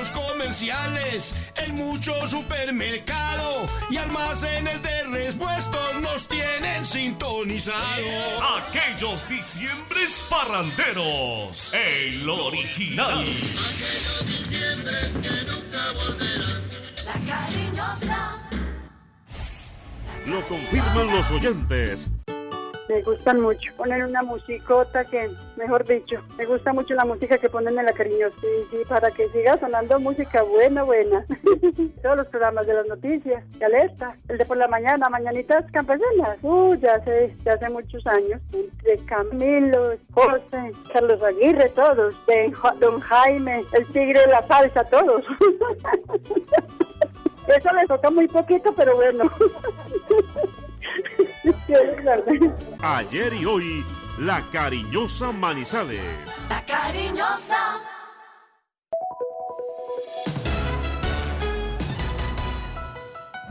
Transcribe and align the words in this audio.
centros 0.00 0.10
comerciales, 0.10 1.34
en 1.56 1.74
muchos 1.74 2.30
supermercados 2.30 3.70
y 3.90 3.96
almacenes 3.96 4.82
de 4.82 5.02
repuestos 5.04 6.00
nos 6.00 6.26
tienen 6.26 6.84
sintonizados. 6.84 8.08
Aquellos 8.68 9.28
diciembres 9.28 10.24
parranderos, 10.30 11.72
el 11.74 12.28
original. 12.28 13.20
Aquellos 13.20 14.26
diciembres 14.26 15.10
que 15.22 15.50
nunca 15.50 15.92
volverán. 15.92 16.62
La 17.04 17.32
cariñosa. 17.32 18.36
Lo 20.26 20.48
confirman 20.48 21.06
los 21.08 21.30
oyentes. 21.30 22.08
Me 22.90 23.02
gustan 23.02 23.40
mucho. 23.40 23.72
Ponen 23.76 24.02
una 24.02 24.24
musicota 24.24 25.04
que, 25.04 25.30
mejor 25.56 25.84
dicho, 25.84 26.20
me 26.36 26.44
gusta 26.44 26.72
mucho 26.72 26.92
la 26.94 27.04
música 27.04 27.38
que 27.38 27.48
ponen 27.48 27.78
en 27.78 27.86
la 27.86 27.92
cariñosa. 27.92 28.34
Sí, 28.40 28.48
sí, 28.68 28.78
para 28.88 29.12
que 29.12 29.28
siga 29.28 29.56
sonando 29.60 30.00
música 30.00 30.42
buena, 30.42 30.82
buena. 30.82 31.24
Todos 32.02 32.16
los 32.16 32.26
programas 32.26 32.66
de 32.66 32.74
las 32.74 32.88
noticias, 32.88 33.48
de 33.60 33.64
Alerta, 33.64 34.16
el 34.28 34.38
de 34.38 34.44
por 34.44 34.56
la 34.56 34.66
mañana, 34.66 35.08
Mañanitas 35.08 35.70
Campesinas. 35.70 36.36
Uh, 36.42 36.74
ya 36.74 36.94
hace, 36.94 37.36
ya 37.44 37.52
hace 37.52 37.70
muchos 37.70 38.04
años. 38.08 38.40
De 38.50 38.98
Camilo, 39.06 39.94
José, 40.12 40.72
Carlos 40.92 41.22
Aguirre, 41.22 41.68
todos. 41.68 42.16
De 42.26 42.52
Don 42.80 42.98
Jaime, 42.98 43.64
el 43.72 43.86
tigre 43.86 44.18
de 44.20 44.26
la 44.26 44.44
salsa, 44.48 44.82
todos. 44.82 45.24
Eso 47.46 47.72
le 47.72 47.86
toca 47.86 48.10
muy 48.10 48.26
poquito, 48.26 48.74
pero 48.74 48.96
bueno. 48.96 49.30
Ayer 52.80 53.34
y 53.34 53.44
hoy, 53.44 53.84
la 54.18 54.42
cariñosa 54.52 55.32
Manizales. 55.32 56.46
La 56.48 56.64
cariñosa. 56.64 57.80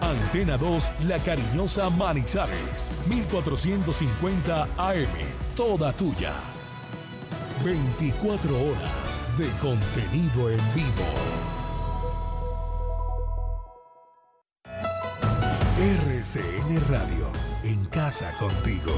Antena 0.01 0.57
2, 0.57 0.93
La 1.07 1.19
Cariñosa 1.19 1.89
Manizales, 1.89 2.91
1450 3.07 4.63
AM, 4.77 5.07
toda 5.55 5.93
tuya. 5.93 6.33
24 7.63 8.55
horas 8.55 9.25
de 9.37 9.47
contenido 9.59 10.49
en 10.49 10.57
vivo. 10.73 11.58
RCN 15.79 16.77
Radio, 16.89 17.31
en 17.63 17.85
casa 17.85 18.33
contigo. 18.37 18.91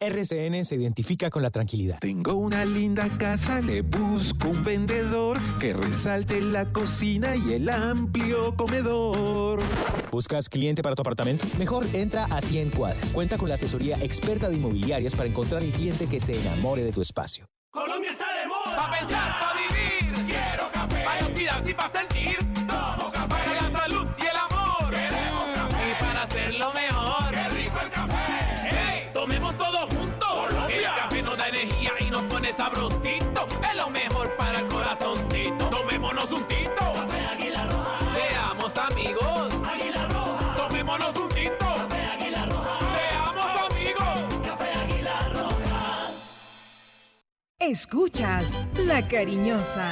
RCN 0.00 0.64
se 0.64 0.76
identifica 0.76 1.28
con 1.28 1.42
la 1.42 1.50
tranquilidad. 1.50 1.98
Tengo 2.00 2.32
una 2.32 2.64
linda 2.64 3.06
casa, 3.18 3.60
le 3.60 3.82
busco 3.82 4.48
un 4.48 4.64
vendedor 4.64 5.38
que 5.60 5.74
resalte 5.74 6.40
la 6.40 6.72
cocina 6.72 7.36
y 7.36 7.52
el 7.52 7.68
amplio 7.68 8.56
comedor. 8.56 9.60
¿Buscas 10.10 10.48
cliente 10.48 10.82
para 10.82 10.94
tu 10.94 11.02
apartamento? 11.02 11.44
Mejor 11.58 11.86
entra 11.92 12.24
a 12.24 12.40
100 12.40 12.70
cuadras. 12.70 13.12
Cuenta 13.12 13.36
con 13.36 13.50
la 13.50 13.56
asesoría 13.56 13.98
experta 14.00 14.48
de 14.48 14.54
inmobiliarias 14.54 15.14
para 15.14 15.28
encontrar 15.28 15.62
el 15.62 15.70
cliente 15.70 16.06
que 16.06 16.18
se 16.18 16.40
enamore 16.40 16.82
de 16.82 16.92
tu 16.92 17.02
espacio. 17.02 17.44
Colombia 17.70 18.10
está 18.10 18.24
de 18.40 18.48
moda. 18.48 18.74
Pa' 18.74 18.98
pensar, 18.98 19.32
pa' 19.38 19.52
vivir. 19.52 20.26
Quiero 20.26 20.70
café. 20.72 21.04
Para 21.04 21.70
y 21.70 21.74
pa' 21.74 22.13
Escuchas 47.68 48.60
La 48.86 49.08
Cariñosa. 49.08 49.90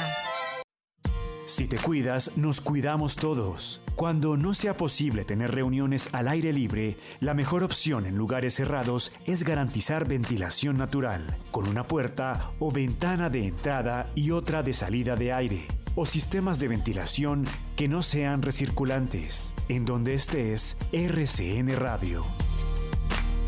Si 1.45 1.67
te 1.67 1.77
cuidas, 1.77 2.37
nos 2.37 2.61
cuidamos 2.61 3.15
todos. 3.15 3.81
Cuando 3.95 4.37
no 4.37 4.53
sea 4.53 4.77
posible 4.77 5.25
tener 5.25 5.49
reuniones 5.49 6.09
al 6.13 6.27
aire 6.27 6.53
libre, 6.53 6.97
la 7.19 7.33
mejor 7.33 7.63
opción 7.63 8.05
en 8.05 8.15
lugares 8.15 8.53
cerrados 8.53 9.11
es 9.25 9.43
garantizar 9.43 10.07
ventilación 10.07 10.77
natural, 10.77 11.35
con 11.49 11.67
una 11.67 11.83
puerta 11.83 12.51
o 12.59 12.71
ventana 12.71 13.31
de 13.31 13.47
entrada 13.47 14.07
y 14.13 14.29
otra 14.29 14.61
de 14.61 14.73
salida 14.73 15.15
de 15.15 15.33
aire, 15.33 15.65
o 15.95 16.05
sistemas 16.05 16.59
de 16.59 16.67
ventilación 16.67 17.43
que 17.75 17.87
no 17.87 18.03
sean 18.03 18.43
recirculantes. 18.43 19.55
En 19.67 19.85
donde 19.85 20.13
estés, 20.13 20.77
RCN 20.91 21.75
Radio. 21.75 22.23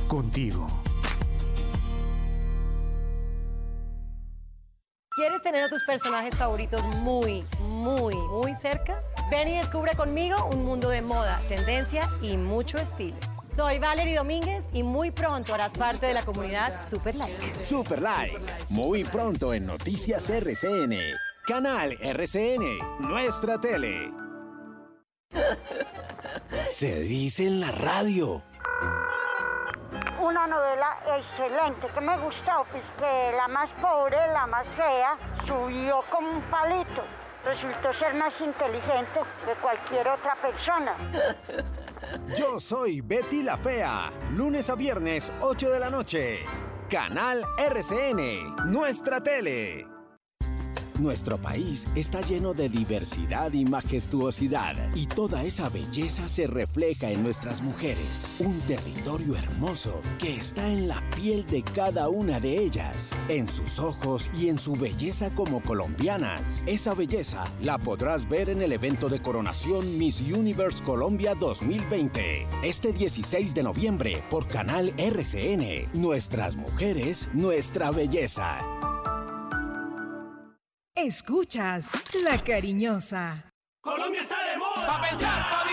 Contigo. 0.07 0.65
¿Quieres 5.15 5.41
tener 5.41 5.63
a 5.63 5.69
tus 5.69 5.81
personajes 5.83 6.35
favoritos 6.35 6.83
muy, 6.97 7.45
muy, 7.61 8.17
muy 8.17 8.53
cerca? 8.53 9.01
Ven 9.31 9.47
y 9.47 9.55
descubre 9.55 9.95
conmigo 9.95 10.35
un 10.53 10.65
mundo 10.65 10.89
de 10.89 11.01
moda, 11.01 11.41
tendencia 11.47 12.09
y 12.21 12.35
mucho 12.35 12.77
estilo. 12.77 13.15
Soy 13.55 13.79
Valerie 13.79 14.17
Domínguez 14.17 14.65
y 14.73 14.83
muy 14.83 15.11
pronto 15.11 15.53
harás 15.53 15.73
parte 15.73 16.07
de 16.07 16.13
la 16.13 16.25
comunidad 16.25 16.85
Super 16.85 17.15
Like. 17.15 17.61
Super 17.61 18.01
Like. 18.01 18.41
Muy 18.71 19.05
pronto 19.05 19.53
en 19.53 19.65
Noticias 19.65 20.29
RCN. 20.29 20.97
Canal 21.47 21.95
RCN. 22.01 22.79
Nuestra 22.99 23.57
tele. 23.57 24.11
Se 26.67 26.99
dice 26.99 27.47
en 27.47 27.61
la 27.61 27.71
radio. 27.71 28.43
Una 30.25 30.47
novela 30.47 30.97
excelente 31.15 31.85
que 31.93 32.01
me 32.01 32.17
gustó, 32.17 32.65
pues 32.71 32.83
que 32.97 33.31
la 33.37 33.47
más 33.47 33.69
pobre, 33.73 34.17
la 34.33 34.47
más 34.47 34.65
fea, 34.69 35.15
subió 35.45 36.03
como 36.09 36.31
un 36.31 36.41
palito. 36.49 37.03
Resultó 37.43 37.93
ser 37.93 38.15
más 38.15 38.41
inteligente 38.41 39.19
que 39.45 39.53
cualquier 39.61 40.07
otra 40.07 40.35
persona. 40.41 40.95
Yo 42.35 42.59
soy 42.59 43.01
Betty 43.01 43.43
la 43.43 43.55
Fea. 43.55 44.09
Lunes 44.31 44.67
a 44.71 44.75
viernes, 44.75 45.31
8 45.41 45.69
de 45.69 45.79
la 45.79 45.91
noche. 45.91 46.43
Canal 46.89 47.45
RCN. 47.59 48.71
Nuestra 48.71 49.21
tele. 49.21 49.94
Nuestro 50.99 51.37
país 51.37 51.87
está 51.95 52.21
lleno 52.21 52.53
de 52.53 52.69
diversidad 52.69 53.51
y 53.51 53.65
majestuosidad 53.65 54.75
y 54.95 55.07
toda 55.07 55.43
esa 55.43 55.67
belleza 55.67 56.29
se 56.29 56.47
refleja 56.47 57.11
en 57.11 57.21
nuestras 57.21 57.61
mujeres. 57.61 58.31
Un 58.39 58.59
territorio 58.61 59.35
hermoso 59.35 60.01
que 60.19 60.35
está 60.37 60.67
en 60.69 60.87
la 60.87 61.01
piel 61.15 61.45
de 61.47 61.63
cada 61.63 62.07
una 62.07 62.39
de 62.39 62.57
ellas, 62.59 63.11
en 63.27 63.47
sus 63.47 63.79
ojos 63.79 64.31
y 64.39 64.47
en 64.47 64.57
su 64.57 64.73
belleza 64.73 65.35
como 65.35 65.61
colombianas. 65.61 66.63
Esa 66.65 66.93
belleza 66.93 67.45
la 67.61 67.77
podrás 67.77 68.29
ver 68.29 68.49
en 68.49 68.61
el 68.61 68.71
evento 68.71 69.09
de 69.09 69.21
coronación 69.21 69.97
Miss 69.97 70.21
Universe 70.21 70.81
Colombia 70.81 71.35
2020. 71.35 72.47
Este 72.63 72.93
16 72.93 73.53
de 73.53 73.63
noviembre 73.63 74.23
por 74.29 74.47
Canal 74.47 74.93
RCN. 74.97 75.89
Nuestras 75.93 76.55
mujeres, 76.55 77.29
nuestra 77.33 77.91
belleza. 77.91 78.61
Escuchas 80.97 81.91
La 82.23 82.37
Cariñosa. 82.37 83.51
Colombia 83.81 84.21
está 84.21 84.37
de 84.49 84.57
moda. 84.57 84.87
Pa' 84.87 85.01
pensar, 85.01 85.49
pa' 85.51 85.64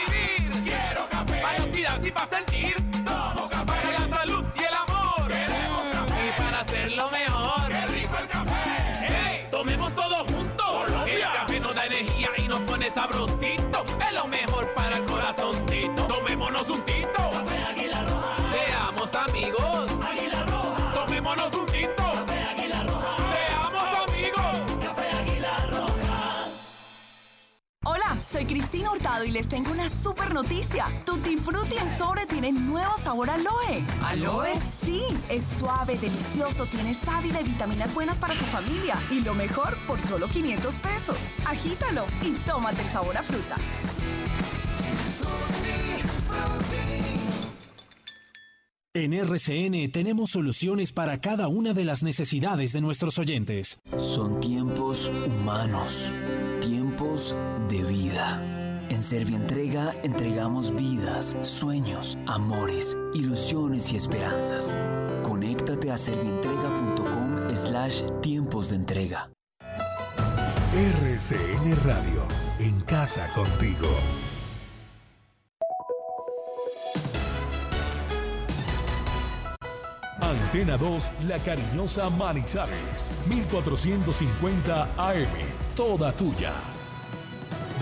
soy 28.33 28.47
Cristina 28.47 28.91
Hurtado 28.91 29.27
y 29.27 29.31
les 29.31 29.47
tengo 29.47 29.71
una 29.73 29.91
super 29.91 30.33
noticia. 30.33 30.87
Tutti 31.05 31.37
Frutti 31.37 31.77
en 31.77 31.89
sobre 31.91 32.25
tiene 32.25 32.51
nuevo 32.51 32.97
sabor 32.97 33.29
aloe. 33.29 33.85
¿Aloe? 34.03 34.55
Sí, 34.71 35.03
es 35.29 35.45
suave, 35.45 35.99
delicioso, 35.99 36.65
tiene 36.65 36.95
sábila 36.95 37.43
y 37.43 37.45
vitaminas 37.45 37.93
buenas 37.93 38.19
para 38.19 38.33
tu 38.33 38.47
familia. 38.47 38.99
Y 39.11 39.21
lo 39.21 39.35
mejor, 39.35 39.77
por 39.87 40.01
solo 40.01 40.29
500 40.29 40.75
pesos. 40.77 41.35
Agítalo 41.45 42.07
y 42.23 42.31
tómate 42.47 42.81
el 42.81 42.89
sabor 42.89 43.19
a 43.19 43.23
fruta. 43.23 43.57
En 48.95 49.13
RCN 49.13 49.91
tenemos 49.93 50.31
soluciones 50.31 50.93
para 50.93 51.21
cada 51.21 51.49
una 51.49 51.75
de 51.75 51.85
las 51.85 52.03
necesidades 52.03 52.73
de 52.73 52.81
nuestros 52.81 53.19
oyentes. 53.19 53.79
Son 53.99 54.41
tiempos 54.41 55.11
humanos 55.27 56.13
Tiempos 56.93 57.35
de 57.71 57.83
vida. 57.85 58.43
En 58.91 59.03
Servientrega 59.03 59.95
entregamos 60.03 60.75
vidas, 60.77 61.35
sueños, 61.41 62.19
amores, 62.27 62.99
ilusiones 63.15 63.95
y 63.95 63.97
esperanzas. 63.97 64.79
Conéctate 65.23 65.91
a 65.91 65.97
servientrega.com 65.97 67.57
slash 67.57 68.03
tiempos 68.21 68.69
de 68.69 68.77
entrega. 68.77 69.31
RCN 70.75 71.77
Radio, 71.83 72.27
en 72.59 72.79
casa 72.83 73.27
contigo. 73.35 73.89
Antena 80.21 80.77
2, 80.77 81.13
La 81.27 81.39
Cariñosa 81.39 82.11
Manizales, 82.11 83.11
1450 83.29 84.83
AM, 84.99 85.27
toda 85.75 86.13
tuya. 86.13 86.53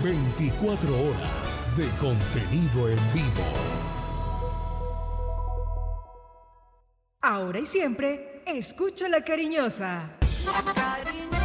24 0.03 0.89
horas 0.99 1.63
de 1.77 1.87
contenido 1.99 2.89
en 2.89 2.97
vivo. 3.13 3.43
Ahora 7.21 7.59
y 7.59 7.65
siempre, 7.67 8.41
escucha 8.47 9.07
La 9.07 9.23
Cariñosa. 9.23 10.09
La 10.43 10.73
cariñosa. 10.73 11.37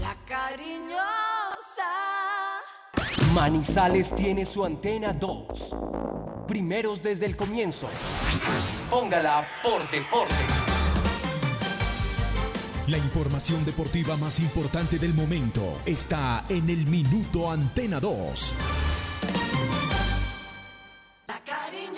La 0.00 0.14
cariñosa. 0.24 1.02
Manizales 3.34 4.14
tiene 4.14 4.46
su 4.46 4.64
antena 4.64 5.12
2. 5.12 5.76
Primeros 6.46 7.02
desde 7.02 7.26
el 7.26 7.36
comienzo. 7.36 7.88
Póngala 8.88 9.48
por 9.64 9.90
deporte. 9.90 10.67
La 12.88 12.96
información 12.96 13.66
deportiva 13.66 14.16
más 14.16 14.40
importante 14.40 14.98
del 14.98 15.12
momento 15.12 15.78
está 15.84 16.46
en 16.48 16.70
el 16.70 16.86
Minuto 16.86 17.50
Antena 17.50 18.00
2. 18.00 18.56
La 21.26 21.38
cariñosa. 21.44 21.97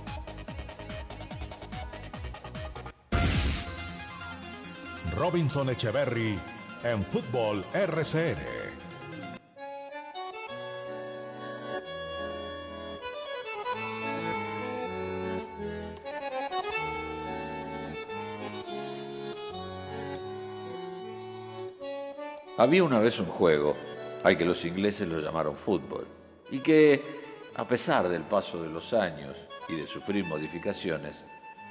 Robinson 5.21 5.69
Echeverry 5.69 6.35
en 6.83 7.03
Fútbol 7.03 7.63
RCN. 7.75 8.37
Había 22.57 22.83
una 22.83 22.97
vez 22.97 23.19
un 23.19 23.27
juego 23.27 23.75
al 24.23 24.35
que 24.35 24.43
los 24.43 24.65
ingleses 24.65 25.07
lo 25.07 25.19
llamaron 25.19 25.55
fútbol 25.55 26.07
y 26.49 26.61
que, 26.61 26.99
a 27.57 27.67
pesar 27.67 28.09
del 28.09 28.23
paso 28.23 28.63
de 28.63 28.69
los 28.69 28.91
años 28.93 29.37
y 29.69 29.75
de 29.75 29.85
sufrir 29.85 30.25
modificaciones, 30.25 31.23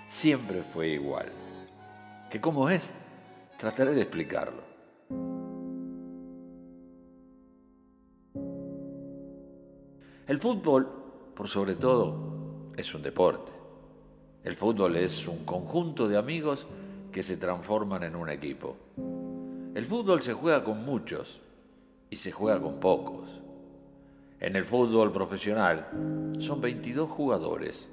siempre 0.09 0.63
fue 0.63 0.91
igual. 0.91 1.27
¿Que 2.31 2.41
cómo 2.41 2.71
es? 2.71 2.93
Trataré 3.61 3.91
de 3.91 4.01
explicarlo. 4.01 4.63
El 10.27 10.39
fútbol, 10.39 10.89
por 11.35 11.47
sobre 11.47 11.75
todo, 11.75 12.73
es 12.75 12.95
un 12.95 13.03
deporte. 13.03 13.53
El 14.45 14.57
fútbol 14.57 14.97
es 14.97 15.29
un 15.29 15.45
conjunto 15.45 16.09
de 16.09 16.17
amigos 16.17 16.67
que 17.13 17.23
se 17.23 17.37
transforman 17.37 18.03
en 18.03 18.17
un 18.17 18.31
equipo. 18.31 18.77
El 19.75 19.85
fútbol 19.85 20.23
se 20.23 20.33
juega 20.33 20.65
con 20.65 20.83
muchos 20.83 21.43
y 22.09 22.17
se 22.17 22.33
juega 22.33 22.63
con 22.63 22.81
pocos. 22.81 23.43
En 24.41 24.57
el 24.57 24.65
fútbol 24.65 25.13
profesional 25.13 25.87
son 26.39 26.63
22 26.63 27.11
jugadores 27.11 27.91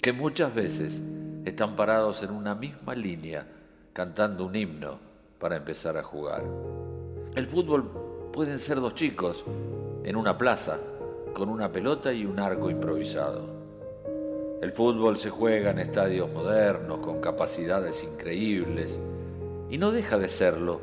que 0.00 0.12
muchas 0.12 0.54
veces 0.54 1.02
están 1.44 1.74
parados 1.74 2.22
en 2.22 2.30
una 2.30 2.54
misma 2.54 2.94
línea 2.94 3.55
cantando 3.96 4.44
un 4.44 4.54
himno 4.54 4.98
para 5.38 5.56
empezar 5.56 5.96
a 5.96 6.02
jugar. 6.02 6.44
El 7.34 7.46
fútbol 7.46 7.90
pueden 8.30 8.58
ser 8.58 8.78
dos 8.78 8.94
chicos 8.94 9.42
en 10.04 10.16
una 10.16 10.36
plaza 10.36 10.78
con 11.32 11.48
una 11.48 11.72
pelota 11.72 12.12
y 12.12 12.26
un 12.26 12.38
arco 12.38 12.68
improvisado. 12.68 13.46
El 14.60 14.70
fútbol 14.72 15.16
se 15.16 15.30
juega 15.30 15.70
en 15.70 15.78
estadios 15.78 16.30
modernos 16.30 16.98
con 16.98 17.22
capacidades 17.22 18.04
increíbles 18.04 18.98
y 19.70 19.78
no 19.78 19.90
deja 19.90 20.18
de 20.18 20.28
serlo 20.28 20.78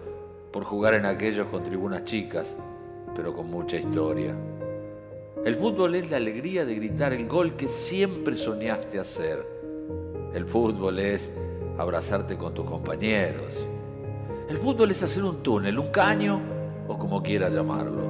por 0.51 0.63
jugar 0.63 0.96
en 0.96 1.05
aquellos 1.05 1.46
con 1.50 1.62
tribunas 1.62 2.05
chicas, 2.05 2.55
pero 3.15 3.36
con 3.36 3.46
mucha 3.46 3.77
historia. 3.77 4.34
El 5.46 5.55
fútbol 5.55 5.93
es 5.93 6.10
la 6.10 6.17
alegría 6.17 6.65
de 6.65 6.74
gritar 6.74 7.13
el 7.13 7.27
gol 7.27 7.55
que 7.58 7.67
siempre 7.67 8.36
soñaste 8.36 8.98
hacer. 8.98 9.46
El 10.34 10.48
fútbol 10.48 10.98
es 10.98 11.32
abrazarte 11.77 12.38
con 12.38 12.53
tus 12.53 12.65
compañeros. 12.65 13.68
El 14.50 14.58
fútbol 14.58 14.92
es 14.92 15.01
hacer 15.03 15.24
un 15.24 15.42
túnel, 15.42 15.80
un 15.80 15.88
caño 15.88 16.39
o 16.88 16.98
como 16.98 17.24
quieras 17.24 17.53
llamarlo. 17.53 18.03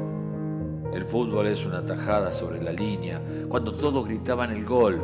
El 0.94 1.06
fútbol 1.06 1.48
es 1.48 1.66
una 1.66 1.84
tajada 1.84 2.32
sobre 2.32 2.62
la 2.62 2.72
línea 2.72 3.22
cuando 3.50 3.72
todos 3.74 4.06
gritaban 4.06 4.52
el 4.52 4.66
gol 4.66 5.02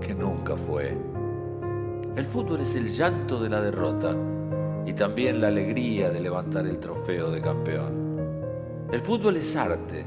que 0.00 0.14
nunca 0.14 0.56
fue. 0.56 0.96
El 2.16 2.26
fútbol 2.26 2.60
es 2.60 2.74
el 2.76 2.94
llanto 2.94 3.40
de 3.40 3.48
la 3.48 3.60
derrota 3.60 4.14
y 4.84 4.92
también 4.92 5.40
la 5.40 5.48
alegría 5.48 6.10
de 6.10 6.20
levantar 6.20 6.66
el 6.66 6.78
trofeo 6.78 7.30
de 7.30 7.40
campeón. 7.40 8.02
El 8.92 9.00
fútbol 9.00 9.36
es 9.36 9.56
arte, 9.56 10.04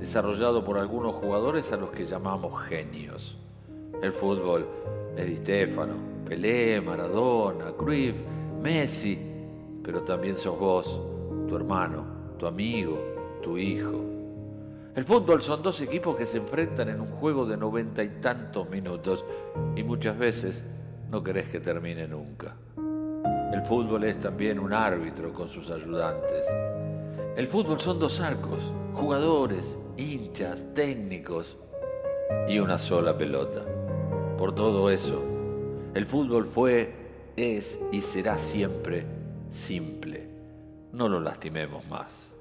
desarrollado 0.00 0.64
por 0.64 0.78
algunos 0.78 1.14
jugadores 1.14 1.70
a 1.72 1.76
los 1.76 1.90
que 1.90 2.04
llamamos 2.04 2.60
genios. 2.64 3.38
El 4.02 4.12
fútbol 4.12 4.66
es 5.16 5.26
Di 5.26 6.13
Pelé, 6.26 6.80
Maradona, 6.80 7.72
Cruyff, 7.72 8.16
Messi, 8.62 9.18
pero 9.82 10.02
también 10.02 10.36
sos 10.36 10.58
vos, 10.58 11.00
tu 11.46 11.56
hermano, 11.56 12.04
tu 12.38 12.46
amigo, 12.46 12.98
tu 13.42 13.58
hijo. 13.58 14.00
El 14.94 15.04
fútbol 15.04 15.42
son 15.42 15.62
dos 15.62 15.80
equipos 15.80 16.16
que 16.16 16.24
se 16.24 16.38
enfrentan 16.38 16.88
en 16.88 17.00
un 17.00 17.08
juego 17.08 17.44
de 17.44 17.56
noventa 17.56 18.02
y 18.02 18.20
tantos 18.20 18.70
minutos 18.70 19.24
y 19.74 19.82
muchas 19.82 20.16
veces 20.16 20.64
no 21.10 21.22
querés 21.22 21.48
que 21.48 21.60
termine 21.60 22.06
nunca. 22.06 22.56
El 23.52 23.62
fútbol 23.62 24.04
es 24.04 24.18
también 24.18 24.58
un 24.58 24.72
árbitro 24.72 25.32
con 25.32 25.48
sus 25.48 25.70
ayudantes. 25.70 26.46
El 27.36 27.48
fútbol 27.48 27.80
son 27.80 27.98
dos 27.98 28.20
arcos, 28.20 28.72
jugadores, 28.94 29.76
hinchas, 29.96 30.66
técnicos. 30.74 31.58
y 32.48 32.58
una 32.58 32.78
sola 32.78 33.16
pelota. 33.16 33.62
Por 34.38 34.54
todo 34.54 34.90
eso, 34.90 35.22
el 35.94 36.06
fútbol 36.06 36.46
fue, 36.46 36.92
es 37.36 37.80
y 37.92 38.00
será 38.00 38.36
siempre 38.38 39.06
simple. 39.50 40.28
No 40.92 41.08
lo 41.08 41.20
lastimemos 41.20 41.86
más. 41.86 42.33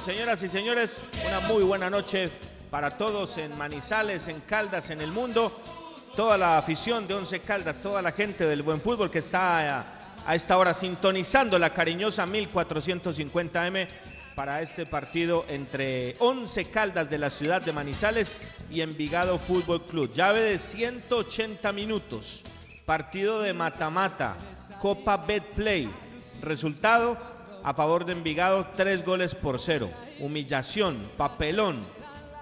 Señoras 0.00 0.42
y 0.42 0.48
señores. 0.48 1.04
Una 1.26 1.40
muy 1.40 1.62
buena 1.62 1.88
noche 1.88 2.28
para 2.70 2.98
todos 2.98 3.38
en 3.38 3.56
Manizales, 3.56 4.28
en 4.28 4.40
Caldas, 4.40 4.90
en 4.90 5.00
el 5.00 5.10
mundo. 5.10 5.50
Toda 6.14 6.36
la 6.36 6.58
afición 6.58 7.06
de 7.06 7.14
Once 7.14 7.40
Caldas, 7.40 7.82
toda 7.82 8.02
la 8.02 8.12
gente 8.12 8.46
del 8.46 8.62
buen 8.62 8.80
fútbol 8.80 9.10
que 9.10 9.20
está 9.20 9.78
a, 9.78 9.84
a 10.26 10.34
esta 10.34 10.58
hora 10.58 10.74
sintonizando 10.74 11.58
la 11.58 11.72
cariñosa 11.72 12.26
1450M 12.26 13.88
para 14.34 14.60
este 14.60 14.84
partido 14.84 15.46
entre 15.48 16.16
Once 16.18 16.66
Caldas 16.66 17.08
de 17.08 17.18
la 17.18 17.30
ciudad 17.30 17.62
de 17.62 17.72
Manizales 17.72 18.36
y 18.70 18.82
Envigado 18.82 19.38
Fútbol 19.38 19.86
Club. 19.86 20.12
Llave 20.12 20.42
de 20.42 20.58
180 20.58 21.72
minutos. 21.72 22.44
Partido 22.84 23.40
de 23.40 23.54
mata-mata. 23.54 24.36
Copa 24.78 25.16
Betplay. 25.16 25.88
Resultado 26.42 27.35
a 27.66 27.74
favor 27.74 28.04
de 28.04 28.12
Envigado, 28.12 28.64
tres 28.76 29.04
goles 29.04 29.34
por 29.34 29.58
cero. 29.58 29.90
Humillación, 30.20 30.96
papelón, 31.16 31.82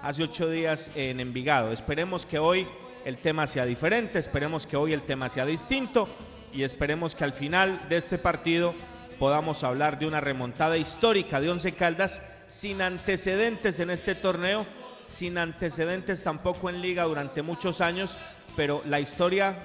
hace 0.03 0.21
ocho 0.21 0.47
días 0.51 0.91
en 0.93 1.19
Envigado. 1.19 1.71
Esperemos 1.71 2.27
que 2.27 2.37
hoy 2.37 2.67
el 3.05 3.17
tema 3.17 3.47
sea 3.47 3.65
diferente, 3.65 4.19
esperemos 4.19 4.67
que 4.67 4.77
hoy 4.77 4.93
el 4.93 5.01
tema 5.01 5.27
sea 5.27 5.47
distinto 5.47 6.07
y 6.53 6.61
esperemos 6.61 7.15
que 7.15 7.23
al 7.23 7.33
final 7.33 7.89
de 7.89 7.97
este 7.97 8.19
partido 8.19 8.75
podamos 9.17 9.63
hablar 9.63 9.97
de 9.97 10.05
una 10.05 10.21
remontada 10.21 10.77
histórica 10.77 11.41
de 11.41 11.49
Once 11.49 11.71
Caldas 11.71 12.21
sin 12.47 12.83
antecedentes 12.83 13.79
en 13.79 13.89
este 13.89 14.13
torneo, 14.13 14.63
sin 15.07 15.39
antecedentes 15.39 16.23
tampoco 16.23 16.69
en 16.69 16.83
liga 16.83 17.01
durante 17.01 17.41
muchos 17.41 17.81
años, 17.81 18.19
pero 18.55 18.83
la 18.85 18.99
historia 18.99 19.57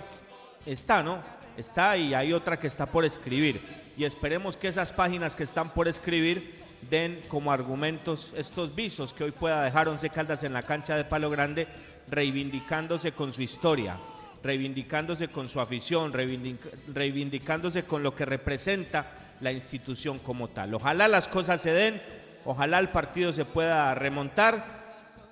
está, 0.65 1.03
¿no? 1.03 1.23
Está 1.59 1.99
y 1.99 2.15
hay 2.15 2.33
otra 2.33 2.59
que 2.59 2.67
está 2.67 2.87
por 2.87 3.05
escribir. 3.05 3.80
Y 3.97 4.05
esperemos 4.05 4.57
que 4.57 4.69
esas 4.69 4.93
páginas 4.93 5.35
que 5.35 5.43
están 5.43 5.75
por 5.75 5.89
escribir 5.89 6.51
den 6.89 7.23
como 7.29 7.53
argumentos 7.53 8.33
estos 8.37 8.75
visos 8.75 9.13
que 9.13 9.25
hoy 9.25 9.33
pueda 9.33 9.63
dejar 9.63 9.89
Once 9.89 10.09
Caldas 10.09 10.45
en 10.45 10.53
la 10.55 10.63
cancha 10.63 10.97
de 10.97 11.05
Palo 11.05 11.29
Grande, 11.29 11.69
reivindicándose 12.09 13.13
con 13.13 13.33
su 13.33 13.43
historia, 13.43 13.99
reivindicándose 14.43 15.29
con 15.29 15.49
su 15.49 15.61
afición, 15.61 16.13
reivindic- 16.13 16.71
reivindicándose 16.95 17.85
con 17.85 18.03
lo 18.03 18.15
que 18.15 18.25
representa 18.25 19.11
la 19.41 19.53
institución 19.53 20.19
como 20.19 20.49
tal. 20.49 20.75
Ojalá 20.75 21.07
las 21.09 21.29
cosas 21.29 21.61
se 21.61 21.73
den, 21.73 22.01
ojalá 22.47 22.79
el 22.79 22.89
partido 22.89 23.33
se 23.33 23.45
pueda 23.45 23.95
remontar 23.95 24.81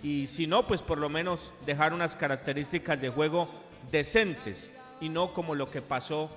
y 0.03 0.27
si 0.27 0.47
no, 0.47 0.67
pues 0.67 0.83
por 0.83 0.99
lo 0.99 1.09
menos 1.09 1.55
dejar 1.65 1.95
unas 1.95 2.15
características 2.17 3.00
de 3.00 3.09
juego 3.09 3.49
decentes 3.91 4.75
y 5.00 5.09
no 5.09 5.33
como 5.33 5.55
lo 5.55 5.71
que 5.71 5.81
pasó 5.81 6.31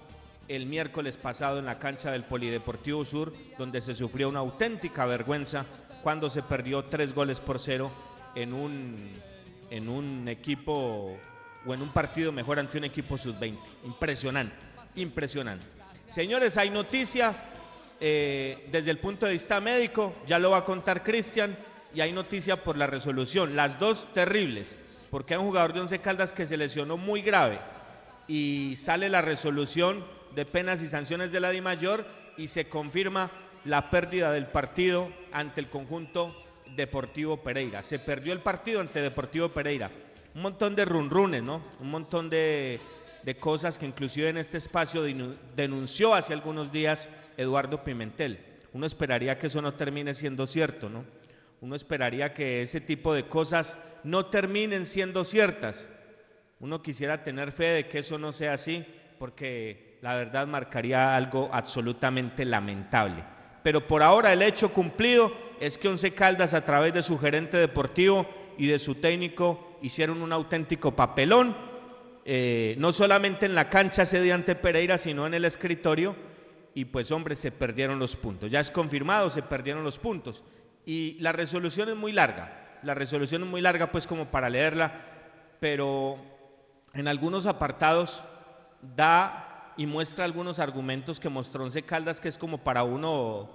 el 0.55 0.65
miércoles 0.65 1.15
pasado 1.15 1.60
en 1.60 1.65
la 1.65 1.79
cancha 1.79 2.12
del 2.12 2.25
Polideportivo 2.25 3.05
Sur, 3.05 3.34
donde 3.58 3.79
se 3.79 3.96
sufrió 3.96 4.27
una 4.27 4.39
auténtica 4.39 5.05
vergüenza 5.05 5.65
cuando 6.03 6.29
se 6.29 6.43
perdió 6.43 6.84
tres 6.86 7.13
goles 7.13 7.39
por 7.39 7.60
cero 7.60 7.89
en 8.36 8.53
un, 8.53 9.12
en 9.70 9.88
un 9.88 10.27
equipo 10.27 11.17
o 11.65 11.74
en 11.74 11.81
un 11.81 11.93
partido 11.93 12.34
mejor 12.34 12.60
ante 12.60 12.77
un 12.77 12.84
equipo 12.84 13.17
sub-20. 13.17 13.58
Impresionante, 13.86 14.65
impresionante. 14.96 15.65
Señores, 16.08 16.58
hay 16.58 16.70
noticia 16.70 17.34
eh, 18.01 18.67
desde 18.72 18.91
el 18.91 18.98
punto 18.98 19.25
de 19.25 19.34
vista 19.34 19.62
médico, 19.62 20.15
ya 20.27 20.38
lo 20.38 20.51
va 20.51 20.58
a 20.58 20.65
contar 20.65 21.01
Cristian, 21.01 21.58
y 21.93 22.01
hay 22.01 22.12
noticia 22.12 22.58
por 22.58 22.77
la 22.77 22.88
resolución. 22.88 23.55
Las 23.55 23.79
dos 23.79 24.13
terribles, 24.13 24.77
porque 25.10 25.34
hay 25.34 25.39
un 25.39 25.48
jugador 25.48 25.72
de 25.72 25.79
Once 25.79 26.00
Caldas 26.00 26.34
que 26.34 26.46
se 26.46 26.58
lesionó 26.58 26.98
muy 26.98 27.22
grave 27.22 27.60
y 28.27 28.75
sale 28.75 29.08
la 29.08 29.22
resolución 29.22 30.03
de 30.35 30.45
penas 30.45 30.81
y 30.81 30.88
sanciones 30.88 31.31
de 31.31 31.39
la 31.39 31.51
DIMAYOR 31.51 32.05
y 32.38 32.47
se 32.47 32.67
confirma 32.67 33.31
la 33.65 33.89
pérdida 33.89 34.31
del 34.31 34.47
partido 34.47 35.11
ante 35.31 35.61
el 35.61 35.69
conjunto 35.69 36.35
Deportivo 36.75 37.43
Pereira. 37.43 37.81
Se 37.81 38.00
perdió 38.00 38.33
el 38.33 38.39
partido 38.39 38.81
ante 38.81 39.01
Deportivo 39.01 39.50
Pereira. 39.50 39.91
Un 40.33 40.41
montón 40.41 40.75
de 40.75 40.85
runrunes, 40.85 41.43
¿no? 41.43 41.63
Un 41.79 41.91
montón 41.91 42.29
de, 42.29 42.79
de 43.23 43.35
cosas 43.38 43.77
que 43.77 43.85
inclusive 43.85 44.29
en 44.29 44.38
este 44.38 44.57
espacio 44.57 45.03
denunció 45.55 46.13
hace 46.13 46.33
algunos 46.33 46.71
días 46.71 47.09
Eduardo 47.38 47.83
Pimentel. 47.83 48.39
Uno 48.73 48.85
esperaría 48.85 49.38
que 49.38 49.47
eso 49.47 49.61
no 49.61 49.73
termine 49.73 50.13
siendo 50.13 50.47
cierto, 50.47 50.89
¿no? 50.89 51.03
Uno 51.59 51.75
esperaría 51.75 52.33
que 52.33 52.61
ese 52.61 52.81
tipo 52.81 53.13
de 53.13 53.27
cosas 53.27 53.77
no 54.03 54.25
terminen 54.25 54.85
siendo 54.85 55.23
ciertas. 55.23 55.89
Uno 56.59 56.81
quisiera 56.81 57.21
tener 57.21 57.51
fe 57.51 57.65
de 57.65 57.88
que 57.88 58.00
eso 58.00 58.17
no 58.17 58.31
sea 58.31 58.53
así, 58.53 58.85
porque 59.19 59.90
la 60.01 60.15
verdad 60.15 60.48
marcaría 60.48 61.15
algo 61.15 61.50
absolutamente 61.53 62.43
lamentable. 62.43 63.24
Pero 63.63 63.88
por 63.88 64.01
ahora 64.01 64.34
el 64.34 64.41
hecho 64.41 64.74
cumplido 64.74 65.31
es 65.60 65.77
que 65.77 65.88
Once 65.88 66.12
Caldas 66.12 66.53
a 66.55 66.65
través 66.65 66.93
de 66.93 67.03
su 67.03 67.20
gerente 67.20 67.58
deportivo 67.58 68.27
y 68.58 68.67
de 68.67 68.79
su 68.79 68.96
técnico 68.96 69.77
hicieron 69.84 70.22
un 70.22 70.34
auténtico 70.34 70.96
papelón, 70.96 71.55
eh, 72.25 72.75
no 72.79 72.91
solamente 72.91 73.46
en 73.46 73.53
la 73.53 73.70
cancha 73.70 74.01
ese 74.01 74.22
día 74.22 74.34
ante 74.34 74.55
Pereira, 74.55 74.98
sino 74.98 75.27
en 75.27 75.36
el 75.36 75.46
escritorio, 75.46 76.15
y 76.74 76.86
pues 76.86 77.12
hombre, 77.12 77.36
se 77.36 77.51
perdieron 77.51 78.00
los 78.00 78.15
puntos. 78.15 78.50
Ya 78.50 78.60
es 78.60 78.72
confirmado, 78.72 79.29
se 79.29 79.43
perdieron 79.43 79.84
los 79.84 80.00
puntos. 80.00 80.43
Y 80.86 81.17
la 81.20 81.31
resolución 81.31 81.89
es 81.89 81.96
muy 81.96 82.12
larga, 82.12 82.79
la 82.81 82.96
resolución 82.96 83.43
es 83.43 83.50
muy 83.50 83.62
larga 83.62 83.91
pues 83.91 84.08
como 84.08 84.25
para 84.25 84.50
leerla, 84.50 84.93
pero 85.60 86.17
en 86.93 87.08
algunos 87.08 87.46
apartados 87.46 88.24
da 88.96 89.50
y 89.78 89.86
muestra 89.86 90.25
algunos 90.25 90.60
argumentos 90.60 91.20
que 91.20 91.30
mostró 91.30 91.63
Once 91.63 91.82
Caldas 91.84 92.22
que 92.22 92.30
es 92.30 92.38
como 92.38 92.58
para 92.60 92.84
uno 92.84 93.50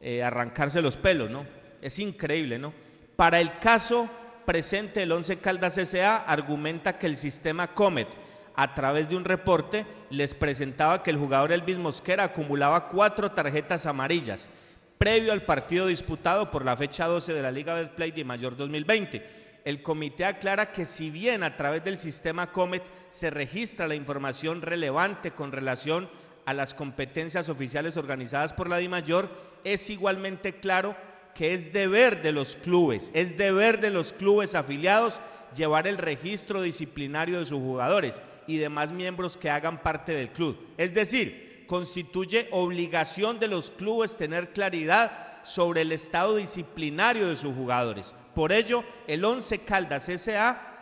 eh, 0.00 0.22
arrancarse 0.22 0.82
los 0.82 0.96
pelos, 0.96 1.30
¿no? 1.30 1.46
Es 1.80 1.98
increíble, 1.98 2.58
¿no? 2.58 2.72
Para 3.16 3.40
el 3.40 3.58
caso 3.58 4.08
presente 4.44 5.02
el 5.02 5.12
Once 5.12 5.38
Caldas 5.38 5.78
S.A. 5.78 6.16
argumenta 6.16 6.98
que 6.98 7.06
el 7.06 7.16
sistema 7.16 7.74
Comet 7.74 8.08
a 8.56 8.74
través 8.74 9.08
de 9.08 9.16
un 9.16 9.24
reporte 9.24 9.86
les 10.10 10.34
presentaba 10.34 11.02
que 11.02 11.10
el 11.10 11.16
jugador 11.16 11.52
Elvis 11.52 11.78
Mosquera 11.78 12.24
acumulaba 12.24 12.88
cuatro 12.88 13.32
tarjetas 13.32 13.86
amarillas 13.86 14.50
previo 14.98 15.32
al 15.32 15.42
partido 15.42 15.86
disputado 15.86 16.50
por 16.50 16.64
la 16.64 16.76
fecha 16.76 17.06
12 17.06 17.34
de 17.34 17.42
la 17.42 17.50
Liga 17.50 17.74
Betplay 17.74 18.10
de 18.12 18.24
Mayor 18.24 18.56
2020. 18.56 19.43
El 19.64 19.82
comité 19.82 20.26
aclara 20.26 20.72
que 20.72 20.84
si 20.84 21.10
bien 21.10 21.42
a 21.42 21.56
través 21.56 21.82
del 21.82 21.98
sistema 21.98 22.52
Comet 22.52 22.82
se 23.08 23.30
registra 23.30 23.88
la 23.88 23.94
información 23.94 24.60
relevante 24.60 25.30
con 25.30 25.52
relación 25.52 26.08
a 26.44 26.52
las 26.52 26.74
competencias 26.74 27.48
oficiales 27.48 27.96
organizadas 27.96 28.52
por 28.52 28.68
la 28.68 28.76
DIMAYOR, 28.76 29.30
es 29.64 29.88
igualmente 29.88 30.56
claro 30.56 30.94
que 31.34 31.54
es 31.54 31.72
deber 31.72 32.20
de 32.20 32.32
los 32.32 32.56
clubes, 32.56 33.10
es 33.14 33.38
deber 33.38 33.80
de 33.80 33.90
los 33.90 34.12
clubes 34.12 34.54
afiliados 34.54 35.22
llevar 35.56 35.86
el 35.86 35.96
registro 35.96 36.60
disciplinario 36.60 37.38
de 37.38 37.46
sus 37.46 37.58
jugadores 37.58 38.20
y 38.46 38.58
demás 38.58 38.92
miembros 38.92 39.38
que 39.38 39.48
hagan 39.48 39.82
parte 39.82 40.12
del 40.12 40.30
club. 40.30 40.58
Es 40.76 40.92
decir, 40.92 41.64
constituye 41.66 42.48
obligación 42.50 43.38
de 43.38 43.48
los 43.48 43.70
clubes 43.70 44.18
tener 44.18 44.52
claridad 44.52 45.40
sobre 45.42 45.80
el 45.80 45.92
estado 45.92 46.36
disciplinario 46.36 47.28
de 47.28 47.36
sus 47.36 47.54
jugadores. 47.54 48.14
Por 48.34 48.52
ello, 48.52 48.84
el 49.06 49.24
11 49.24 49.64
Caldas 49.64 50.10
SA 50.16 50.74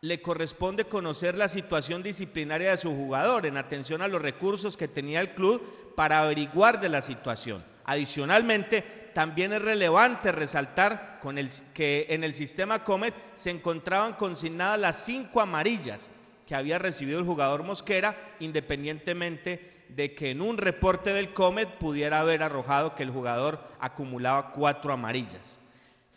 le 0.00 0.22
corresponde 0.22 0.84
conocer 0.84 1.34
la 1.36 1.48
situación 1.48 2.02
disciplinaria 2.02 2.70
de 2.70 2.76
su 2.76 2.90
jugador 2.90 3.46
en 3.46 3.56
atención 3.56 4.00
a 4.00 4.08
los 4.08 4.22
recursos 4.22 4.76
que 4.76 4.88
tenía 4.88 5.20
el 5.20 5.34
club 5.34 5.60
para 5.96 6.20
averiguar 6.20 6.80
de 6.80 6.88
la 6.88 7.00
situación. 7.00 7.64
Adicionalmente, 7.84 9.10
también 9.12 9.52
es 9.52 9.62
relevante 9.62 10.30
resaltar 10.30 11.18
con 11.20 11.38
el, 11.38 11.50
que 11.74 12.06
en 12.10 12.22
el 12.22 12.34
sistema 12.34 12.84
Comet 12.84 13.14
se 13.34 13.50
encontraban 13.50 14.12
consignadas 14.12 14.78
las 14.78 15.04
cinco 15.04 15.40
amarillas 15.40 16.10
que 16.46 16.54
había 16.54 16.78
recibido 16.78 17.18
el 17.18 17.24
jugador 17.24 17.64
Mosquera, 17.64 18.16
independientemente 18.40 19.84
de 19.88 20.14
que 20.14 20.30
en 20.30 20.40
un 20.40 20.56
reporte 20.56 21.12
del 21.12 21.34
Comet 21.34 21.78
pudiera 21.78 22.20
haber 22.20 22.42
arrojado 22.42 22.94
que 22.94 23.02
el 23.02 23.10
jugador 23.10 23.60
acumulaba 23.80 24.52
cuatro 24.52 24.92
amarillas. 24.92 25.60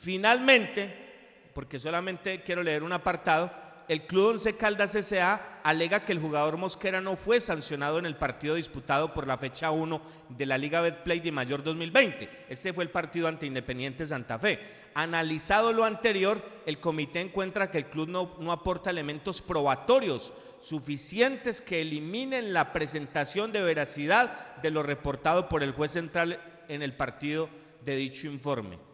Finalmente, 0.02 0.92
porque 1.54 1.78
solamente 1.78 2.42
quiero 2.42 2.64
leer 2.64 2.82
un 2.82 2.92
apartado, 2.92 3.52
el 3.88 4.08
Club 4.08 4.30
Once 4.30 4.58
Caldas 4.58 4.96
S.A. 4.96 5.60
alega 5.64 6.04
que 6.04 6.12
el 6.12 6.18
jugador 6.18 6.58
Mosquera 6.58 7.02
no 7.02 7.16
fue 7.16 7.40
sancionado 7.40 8.00
en 8.00 8.08
el 8.08 8.16
partido 8.16 8.56
disputado 8.56 9.14
por 9.14 9.28
la 9.28 9.38
fecha 9.38 9.70
1 9.70 10.02
de 10.30 10.46
la 10.48 10.58
Liga 10.58 10.82
Betplay 10.82 11.20
de 11.20 11.32
Mayor 11.32 11.62
2020. 11.62 12.46
Este 12.50 12.74
fue 12.74 12.84
el 12.84 12.90
partido 12.90 13.28
ante 13.28 13.46
Independiente 13.46 14.08
Santa 14.08 14.40
Fe. 14.40 14.60
Analizado 14.96 15.72
lo 15.72 15.86
anterior, 15.86 16.44
el 16.66 16.80
comité 16.80 17.22
encuentra 17.22 17.70
que 17.70 17.78
el 17.78 17.86
club 17.86 18.10
no, 18.10 18.38
no 18.40 18.52
aporta 18.52 18.90
elementos 18.90 19.44
probatorios 19.44 20.34
suficientes 20.60 21.62
que 21.62 21.82
eliminen 21.82 22.54
la 22.54 22.74
presentación 22.74 23.52
de 23.52 23.62
veracidad 23.62 24.56
de 24.64 24.72
lo 24.72 24.82
reportado 24.82 25.48
por 25.48 25.62
el 25.62 25.74
juez 25.74 25.92
central 25.92 26.42
en 26.70 26.82
el 26.82 26.96
partido 26.96 27.50
de 27.86 27.98
dicho 27.98 28.26
informe. 28.26 28.91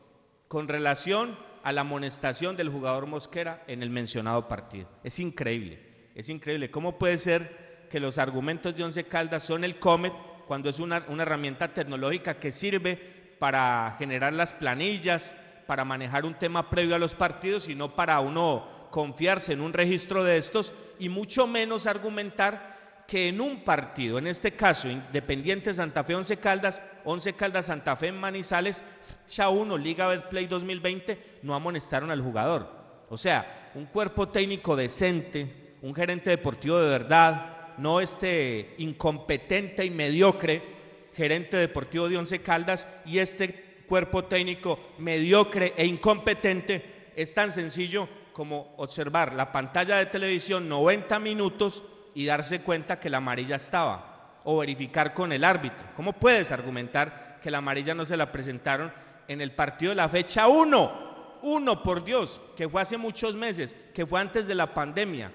Con 0.47 0.67
relación 0.67 1.37
a 1.63 1.71
la 1.71 1.81
amonestación 1.81 2.55
del 2.55 2.69
jugador 2.69 3.07
Mosquera 3.07 3.63
en 3.67 3.83
el 3.83 3.89
mencionado 3.89 4.47
partido. 4.47 4.87
Es 5.03 5.19
increíble, 5.19 5.79
es 6.15 6.29
increíble. 6.29 6.71
¿Cómo 6.71 6.97
puede 6.97 7.17
ser 7.17 7.87
que 7.89 7.99
los 7.99 8.17
argumentos 8.17 8.75
de 8.75 8.83
Once 8.83 9.03
Caldas 9.03 9.43
son 9.43 9.63
el 9.63 9.79
Comet 9.79 10.13
cuando 10.47 10.69
es 10.69 10.79
una, 10.79 11.05
una 11.09 11.23
herramienta 11.23 11.73
tecnológica 11.73 12.39
que 12.39 12.51
sirve 12.51 12.95
para 13.39 13.95
generar 13.99 14.33
las 14.33 14.53
planillas, 14.53 15.35
para 15.65 15.83
manejar 15.83 16.25
un 16.25 16.35
tema 16.35 16.69
previo 16.69 16.95
a 16.95 16.99
los 16.99 17.13
partidos 17.13 17.67
y 17.67 17.75
no 17.75 17.95
para 17.95 18.19
uno 18.21 18.87
confiarse 18.89 19.53
en 19.53 19.61
un 19.61 19.73
registro 19.73 20.23
de 20.23 20.37
estos 20.37 20.73
y 20.97 21.09
mucho 21.09 21.45
menos 21.45 21.85
argumentar 21.85 22.76
que 23.07 23.29
en 23.29 23.39
un 23.39 23.61
partido, 23.61 24.17
en 24.17 24.27
este 24.27 24.51
caso 24.51 24.89
Independiente 24.89 25.73
Santa 25.73 26.03
Fe 26.03 26.13
11 26.13 26.37
Caldas, 26.37 26.81
11 27.05 27.33
Caldas 27.33 27.67
Santa 27.67 27.95
Fe 27.95 28.07
en 28.07 28.19
Manizales, 28.19 28.83
fecha 29.01 29.47
1 29.47 29.77
Liga 29.77 30.07
Betplay 30.07 30.45
2020, 30.45 31.39
no 31.43 31.55
amonestaron 31.55 32.11
al 32.11 32.21
jugador. 32.21 32.69
O 33.09 33.17
sea, 33.17 33.71
un 33.75 33.85
cuerpo 33.85 34.27
técnico 34.27 34.75
decente, 34.75 35.77
un 35.81 35.95
gerente 35.95 36.31
deportivo 36.31 36.79
de 36.79 36.89
verdad, 36.89 37.77
no 37.77 38.01
este 38.01 38.75
incompetente 38.79 39.85
y 39.85 39.89
mediocre 39.89 40.75
gerente 41.13 41.57
deportivo 41.57 42.09
de 42.09 42.17
11 42.17 42.39
Caldas 42.39 42.87
y 43.05 43.19
este 43.19 43.83
cuerpo 43.87 44.25
técnico 44.25 44.79
mediocre 44.97 45.73
e 45.77 45.85
incompetente 45.85 47.11
es 47.15 47.33
tan 47.33 47.49
sencillo 47.51 48.07
como 48.33 48.75
observar 48.77 49.33
la 49.33 49.51
pantalla 49.51 49.97
de 49.97 50.05
televisión 50.07 50.67
90 50.67 51.17
minutos 51.19 51.83
y 52.17 52.25
darse 52.25 52.61
cuenta 52.61 52.99
que 52.99 53.11
la 53.11 53.17
amarilla 53.19 53.57
estaba 53.57 54.39
o 54.43 54.57
verificar 54.57 55.13
con 55.13 55.31
el 55.31 55.43
árbitro. 55.43 55.85
¿Cómo 55.95 56.13
puedes 56.13 56.51
argumentar 56.51 57.37
que 57.39 57.51
la 57.51 57.59
amarilla 57.59 57.93
no 57.93 58.05
se 58.05 58.17
la 58.17 58.31
presentaron 58.31 58.91
en 59.27 59.39
el 59.39 59.51
partido 59.51 59.91
de 59.91 59.97
la 59.97 60.09
fecha 60.09 60.47
1? 60.47 61.37
Uno, 61.43 61.83
por 61.83 62.03
Dios, 62.03 62.41
que 62.57 62.67
fue 62.67 62.81
hace 62.81 62.97
muchos 62.97 63.35
meses, 63.35 63.75
que 63.93 64.07
fue 64.07 64.19
antes 64.19 64.47
de 64.47 64.55
la 64.55 64.73
pandemia. 64.73 65.31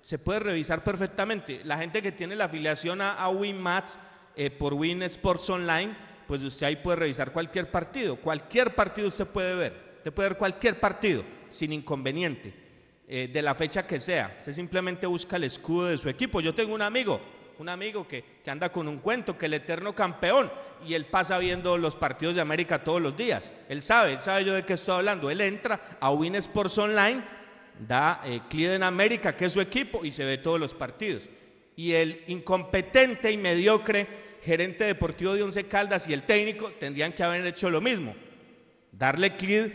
Se 0.00 0.18
puede 0.18 0.40
revisar 0.40 0.82
perfectamente. 0.82 1.60
La 1.62 1.78
gente 1.78 2.02
que 2.02 2.10
tiene 2.10 2.34
la 2.34 2.46
afiliación 2.46 3.00
a, 3.00 3.12
a 3.12 3.28
WinMats 3.28 4.00
eh, 4.34 4.50
por 4.50 4.74
Win 4.74 5.04
Sports 5.04 5.48
Online, 5.50 5.96
pues 6.26 6.42
usted 6.42 6.66
ahí 6.66 6.74
puede 6.74 6.96
revisar 6.96 7.30
cualquier 7.30 7.70
partido. 7.70 8.16
Cualquier 8.16 8.74
partido 8.74 9.06
usted 9.06 9.28
puede 9.28 9.54
ver. 9.54 9.94
Usted 9.98 10.12
puede 10.12 10.30
ver 10.30 10.38
cualquier 10.38 10.80
partido 10.80 11.22
sin 11.48 11.72
inconveniente 11.72 12.63
eh, 13.06 13.28
de 13.32 13.42
la 13.42 13.54
fecha 13.54 13.86
que 13.86 14.00
sea. 14.00 14.34
Usted 14.38 14.52
simplemente 14.52 15.06
busca 15.06 15.36
el 15.36 15.44
escudo 15.44 15.86
de 15.86 15.98
su 15.98 16.08
equipo. 16.08 16.40
Yo 16.40 16.54
tengo 16.54 16.74
un 16.74 16.82
amigo, 16.82 17.20
un 17.58 17.68
amigo 17.68 18.08
que, 18.08 18.24
que 18.42 18.50
anda 18.50 18.70
con 18.70 18.88
un 18.88 18.98
cuento, 18.98 19.36
que 19.36 19.46
el 19.46 19.54
eterno 19.54 19.94
campeón, 19.94 20.50
y 20.86 20.94
él 20.94 21.06
pasa 21.06 21.38
viendo 21.38 21.76
los 21.76 21.96
partidos 21.96 22.34
de 22.34 22.40
América 22.40 22.82
todos 22.82 23.02
los 23.02 23.16
días. 23.16 23.54
Él 23.68 23.82
sabe, 23.82 24.12
él 24.12 24.20
sabe 24.20 24.44
yo 24.44 24.54
de 24.54 24.64
qué 24.64 24.74
estoy 24.74 24.96
hablando. 24.96 25.30
Él 25.30 25.40
entra 25.40 25.98
a 26.00 26.10
Win 26.10 26.34
Sports 26.36 26.78
Online, 26.78 27.22
da 27.78 28.22
eh, 28.24 28.40
clic 28.48 28.68
en 28.68 28.82
América, 28.82 29.36
que 29.36 29.46
es 29.46 29.52
su 29.52 29.60
equipo, 29.60 30.04
y 30.04 30.10
se 30.10 30.24
ve 30.24 30.38
todos 30.38 30.58
los 30.58 30.74
partidos. 30.74 31.28
Y 31.76 31.92
el 31.92 32.24
incompetente 32.28 33.30
y 33.30 33.36
mediocre 33.36 34.06
gerente 34.44 34.84
deportivo 34.84 35.34
de 35.34 35.42
Once 35.42 35.64
Caldas 35.64 36.06
y 36.08 36.12
el 36.12 36.22
técnico 36.22 36.70
tendrían 36.78 37.12
que 37.12 37.22
haber 37.22 37.44
hecho 37.46 37.70
lo 37.70 37.80
mismo. 37.80 38.14
Darle 38.92 39.36
clic 39.36 39.72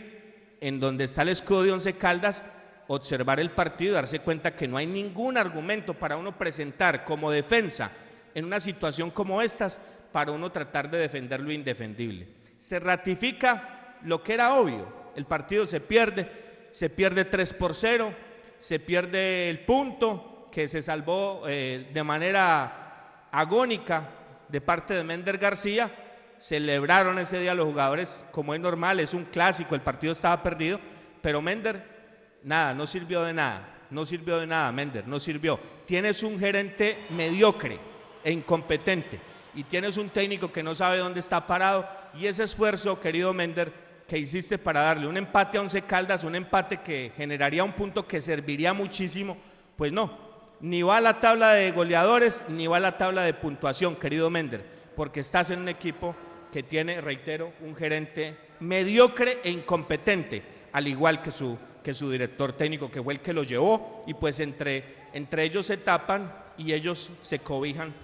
en 0.60 0.78
donde 0.78 1.04
está 1.04 1.22
el 1.22 1.30
escudo 1.30 1.64
de 1.64 1.72
Once 1.72 1.92
Caldas 1.94 2.44
observar 2.92 3.38
el 3.38 3.52
partido 3.52 3.92
y 3.92 3.94
darse 3.94 4.18
cuenta 4.18 4.56
que 4.56 4.66
no 4.66 4.76
hay 4.76 4.86
ningún 4.86 5.36
argumento 5.36 5.94
para 5.94 6.16
uno 6.16 6.36
presentar 6.36 7.04
como 7.04 7.30
defensa 7.30 7.92
en 8.34 8.44
una 8.44 8.58
situación 8.58 9.12
como 9.12 9.40
estas 9.42 9.80
para 10.10 10.32
uno 10.32 10.50
tratar 10.50 10.90
de 10.90 10.98
defender 10.98 11.38
lo 11.38 11.52
indefendible. 11.52 12.26
Se 12.58 12.80
ratifica 12.80 13.96
lo 14.02 14.24
que 14.24 14.34
era 14.34 14.54
obvio, 14.54 14.92
el 15.14 15.24
partido 15.24 15.66
se 15.66 15.78
pierde, 15.78 16.66
se 16.70 16.90
pierde 16.90 17.24
3 17.24 17.54
por 17.54 17.76
0, 17.76 18.12
se 18.58 18.80
pierde 18.80 19.48
el 19.48 19.60
punto 19.60 20.48
que 20.50 20.66
se 20.66 20.82
salvó 20.82 21.44
eh, 21.46 21.90
de 21.94 22.02
manera 22.02 23.28
agónica 23.30 24.08
de 24.48 24.60
parte 24.60 24.94
de 24.94 25.04
Mender 25.04 25.38
García, 25.38 25.92
celebraron 26.38 27.20
ese 27.20 27.38
día 27.38 27.54
los 27.54 27.66
jugadores 27.66 28.26
como 28.32 28.52
es 28.52 28.60
normal, 28.60 28.98
es 28.98 29.14
un 29.14 29.26
clásico, 29.26 29.76
el 29.76 29.80
partido 29.80 30.12
estaba 30.12 30.42
perdido, 30.42 30.80
pero 31.22 31.40
Mender 31.40 31.99
nada, 32.42 32.74
no 32.74 32.86
sirvió 32.86 33.22
de 33.22 33.32
nada, 33.32 33.68
no 33.90 34.04
sirvió 34.04 34.38
de 34.38 34.46
nada, 34.46 34.72
Mender, 34.72 35.06
no 35.06 35.20
sirvió. 35.20 35.58
Tienes 35.86 36.22
un 36.22 36.38
gerente 36.38 37.06
mediocre 37.10 37.78
e 38.22 38.32
incompetente 38.32 39.20
y 39.54 39.64
tienes 39.64 39.96
un 39.96 40.08
técnico 40.08 40.52
que 40.52 40.62
no 40.62 40.74
sabe 40.74 40.98
dónde 40.98 41.20
está 41.20 41.46
parado 41.46 41.86
y 42.14 42.26
ese 42.26 42.44
esfuerzo, 42.44 43.00
querido 43.00 43.32
Mender, 43.32 43.72
que 44.06 44.18
hiciste 44.18 44.58
para 44.58 44.82
darle 44.82 45.06
un 45.06 45.16
empate 45.16 45.58
a 45.58 45.60
Once 45.60 45.82
Caldas, 45.82 46.24
un 46.24 46.34
empate 46.34 46.78
que 46.78 47.12
generaría 47.16 47.62
un 47.62 47.72
punto 47.72 48.06
que 48.06 48.20
serviría 48.20 48.72
muchísimo, 48.72 49.36
pues 49.76 49.92
no, 49.92 50.18
ni 50.60 50.82
va 50.82 50.98
a 50.98 51.00
la 51.00 51.20
tabla 51.20 51.52
de 51.52 51.70
goleadores 51.70 52.44
ni 52.48 52.66
va 52.66 52.78
a 52.78 52.80
la 52.80 52.98
tabla 52.98 53.22
de 53.22 53.34
puntuación, 53.34 53.96
querido 53.96 54.28
Mender, 54.28 54.64
porque 54.96 55.20
estás 55.20 55.50
en 55.50 55.60
un 55.60 55.68
equipo 55.68 56.14
que 56.52 56.62
tiene, 56.62 57.00
reitero, 57.00 57.52
un 57.60 57.76
gerente 57.76 58.36
mediocre 58.58 59.38
e 59.44 59.50
incompetente, 59.50 60.42
al 60.72 60.88
igual 60.88 61.22
que 61.22 61.30
su 61.30 61.56
que 61.82 61.94
su 61.94 62.10
director 62.10 62.52
técnico, 62.52 62.90
que 62.90 63.02
fue 63.02 63.14
el 63.14 63.20
que 63.20 63.32
lo 63.32 63.42
llevó, 63.42 64.04
y 64.06 64.14
pues 64.14 64.40
entre, 64.40 64.84
entre 65.12 65.44
ellos 65.44 65.66
se 65.66 65.76
tapan 65.76 66.32
y 66.58 66.72
ellos 66.72 67.10
se 67.22 67.38
cobijan 67.38 67.94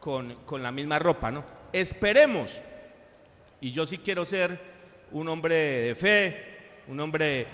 con, 0.00 0.34
con 0.46 0.62
la 0.62 0.72
misma 0.72 0.98
ropa, 0.98 1.30
¿no? 1.30 1.44
Esperemos, 1.72 2.60
y 3.60 3.70
yo 3.70 3.86
sí 3.86 3.98
quiero 3.98 4.24
ser 4.24 4.58
un 5.12 5.28
hombre 5.28 5.54
de 5.54 5.94
fe, 5.94 6.46
un 6.88 6.98
hombre 7.00 7.46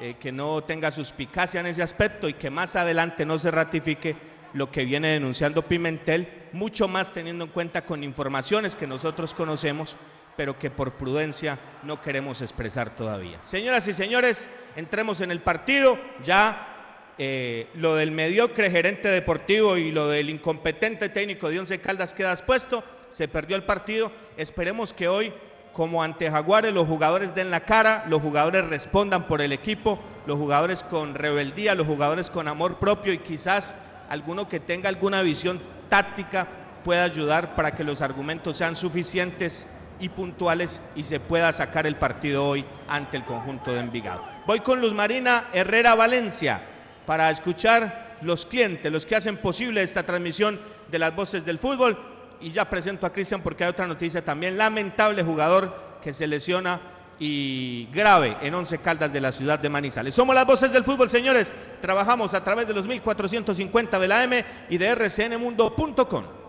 eh, 0.00 0.16
que 0.18 0.32
no 0.32 0.62
tenga 0.62 0.90
suspicacia 0.90 1.60
en 1.60 1.66
ese 1.66 1.82
aspecto 1.82 2.28
y 2.28 2.34
que 2.34 2.50
más 2.50 2.74
adelante 2.74 3.26
no 3.26 3.38
se 3.38 3.50
ratifique 3.50 4.16
lo 4.54 4.70
que 4.70 4.84
viene 4.84 5.08
denunciando 5.08 5.62
Pimentel, 5.62 6.26
mucho 6.52 6.88
más 6.88 7.12
teniendo 7.12 7.44
en 7.44 7.50
cuenta 7.50 7.84
con 7.84 8.02
informaciones 8.02 8.74
que 8.74 8.86
nosotros 8.86 9.34
conocemos 9.34 9.96
pero 10.36 10.58
que 10.58 10.70
por 10.70 10.92
prudencia 10.92 11.58
no 11.82 12.00
queremos 12.00 12.42
expresar 12.42 12.94
todavía. 12.96 13.38
Señoras 13.42 13.86
y 13.88 13.92
señores, 13.92 14.46
entremos 14.76 15.20
en 15.20 15.30
el 15.30 15.40
partido. 15.40 15.98
Ya 16.24 16.70
eh, 17.18 17.68
lo 17.74 17.96
del 17.96 18.12
mediocre 18.12 18.70
gerente 18.70 19.08
deportivo 19.08 19.76
y 19.76 19.92
lo 19.92 20.08
del 20.08 20.30
incompetente 20.30 21.10
técnico 21.10 21.50
de 21.50 21.58
Once 21.58 21.78
Caldas 21.80 22.14
queda 22.14 22.32
expuesto. 22.32 22.82
Se 23.10 23.28
perdió 23.28 23.56
el 23.56 23.64
partido. 23.64 24.10
Esperemos 24.36 24.92
que 24.92 25.08
hoy, 25.08 25.32
como 25.72 26.02
ante 26.02 26.30
Jaguares, 26.30 26.72
los 26.72 26.86
jugadores 26.86 27.34
den 27.34 27.50
la 27.50 27.64
cara, 27.64 28.04
los 28.08 28.22
jugadores 28.22 28.66
respondan 28.66 29.26
por 29.26 29.42
el 29.42 29.52
equipo, 29.52 29.98
los 30.26 30.38
jugadores 30.38 30.82
con 30.82 31.14
rebeldía, 31.14 31.74
los 31.74 31.86
jugadores 31.86 32.30
con 32.30 32.48
amor 32.48 32.78
propio 32.78 33.12
y 33.12 33.18
quizás 33.18 33.74
alguno 34.08 34.48
que 34.48 34.60
tenga 34.60 34.88
alguna 34.88 35.22
visión 35.22 35.60
táctica 35.88 36.48
pueda 36.82 37.04
ayudar 37.04 37.54
para 37.54 37.74
que 37.74 37.84
los 37.84 38.00
argumentos 38.00 38.56
sean 38.56 38.76
suficientes 38.76 39.66
y 40.00 40.08
puntuales 40.08 40.80
y 40.94 41.02
se 41.02 41.20
pueda 41.20 41.52
sacar 41.52 41.86
el 41.86 41.96
partido 41.96 42.46
hoy 42.46 42.64
ante 42.88 43.16
el 43.16 43.24
conjunto 43.24 43.72
de 43.72 43.80
Envigado. 43.80 44.22
Voy 44.46 44.60
con 44.60 44.80
Luz 44.80 44.94
Marina 44.94 45.48
Herrera 45.52 45.94
Valencia 45.94 46.60
para 47.06 47.30
escuchar 47.30 48.16
los 48.22 48.46
clientes, 48.46 48.90
los 48.90 49.06
que 49.06 49.16
hacen 49.16 49.36
posible 49.36 49.82
esta 49.82 50.02
transmisión 50.02 50.58
de 50.90 50.98
las 50.98 51.14
voces 51.14 51.44
del 51.44 51.58
fútbol. 51.58 51.98
Y 52.40 52.50
ya 52.50 52.68
presento 52.68 53.06
a 53.06 53.12
Cristian 53.12 53.42
porque 53.42 53.64
hay 53.64 53.70
otra 53.70 53.86
noticia 53.86 54.24
también, 54.24 54.56
lamentable 54.56 55.22
jugador 55.22 55.98
que 56.02 56.12
se 56.12 56.26
lesiona 56.26 56.80
y 57.18 57.86
grave 57.92 58.38
en 58.40 58.54
Once 58.54 58.78
Caldas 58.78 59.12
de 59.12 59.20
la 59.20 59.30
ciudad 59.30 59.58
de 59.58 59.68
Manizales. 59.68 60.14
Somos 60.14 60.34
las 60.34 60.46
voces 60.46 60.72
del 60.72 60.84
fútbol, 60.84 61.10
señores. 61.10 61.52
Trabajamos 61.82 62.32
a 62.32 62.42
través 62.42 62.66
de 62.66 62.72
los 62.72 62.88
1450 62.88 63.98
de 63.98 64.08
la 64.08 64.24
M 64.24 64.44
y 64.70 64.78
de 64.78 64.94
rcnmundo.com. 64.94 66.39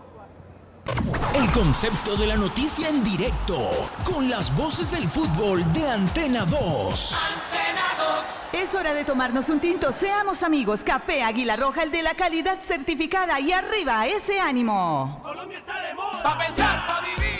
El 1.34 1.50
concepto 1.50 2.16
de 2.16 2.26
la 2.26 2.36
noticia 2.36 2.88
en 2.88 3.02
directo, 3.02 3.58
con 4.04 4.28
las 4.28 4.54
voces 4.56 4.90
del 4.90 5.08
fútbol 5.08 5.70
de 5.72 5.88
Antena 5.88 6.44
2. 6.46 7.14
Es 8.52 8.74
hora 8.74 8.92
de 8.92 9.04
tomarnos 9.04 9.48
un 9.48 9.60
tinto. 9.60 9.92
Seamos 9.92 10.42
amigos. 10.42 10.84
Café 10.84 11.22
Águila 11.22 11.56
Roja, 11.56 11.82
el 11.82 11.90
de 11.90 12.02
la 12.02 12.14
calidad 12.14 12.60
certificada. 12.60 13.40
Y 13.40 13.50
arriba, 13.52 14.06
ese 14.06 14.40
ánimo. 14.40 15.20
Colombia 15.22 15.58
está 15.58 15.80
de 15.80 15.94
moda. 15.94 16.22
Pa' 16.22 16.38
pensar, 16.38 16.86
pa' 16.86 17.00
vivir. 17.00 17.31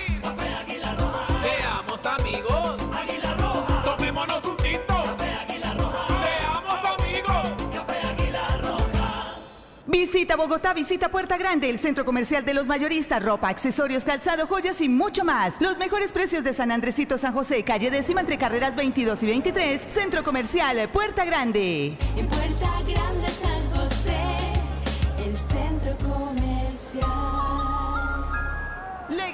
Visita 9.93 10.37
Bogotá, 10.37 10.73
visita 10.73 11.11
Puerta 11.11 11.37
Grande, 11.37 11.69
el 11.69 11.79
centro 11.79 12.07
comercial 12.07 12.47
de 12.47 12.55
los 12.55 12.67
mayoristas, 12.67 13.23
ropa, 13.23 13.51
accesorios, 13.51 14.07
calzado, 14.07 14.47
joyas 14.47 14.81
y 14.81 14.89
mucho 14.89 15.23
más. 15.23 15.61
Los 15.61 15.77
mejores 15.77 16.13
precios 16.13 16.43
de 16.45 16.55
San 16.55 16.73
Andresito, 16.73 17.19
San 17.19 17.35
José, 17.35 17.63
calle 17.63 17.91
décima 17.91 18.23
entre 18.23 18.39
carreras 18.39 18.75
22 18.75 19.23
y 19.23 19.27
23, 19.27 19.83
centro 19.83 20.25
comercial 20.25 20.89
Puerta 20.89 21.27
Grande. 21.27 21.99
En 22.17 22.27
Puerta 22.27 22.71
Grande 22.89 23.42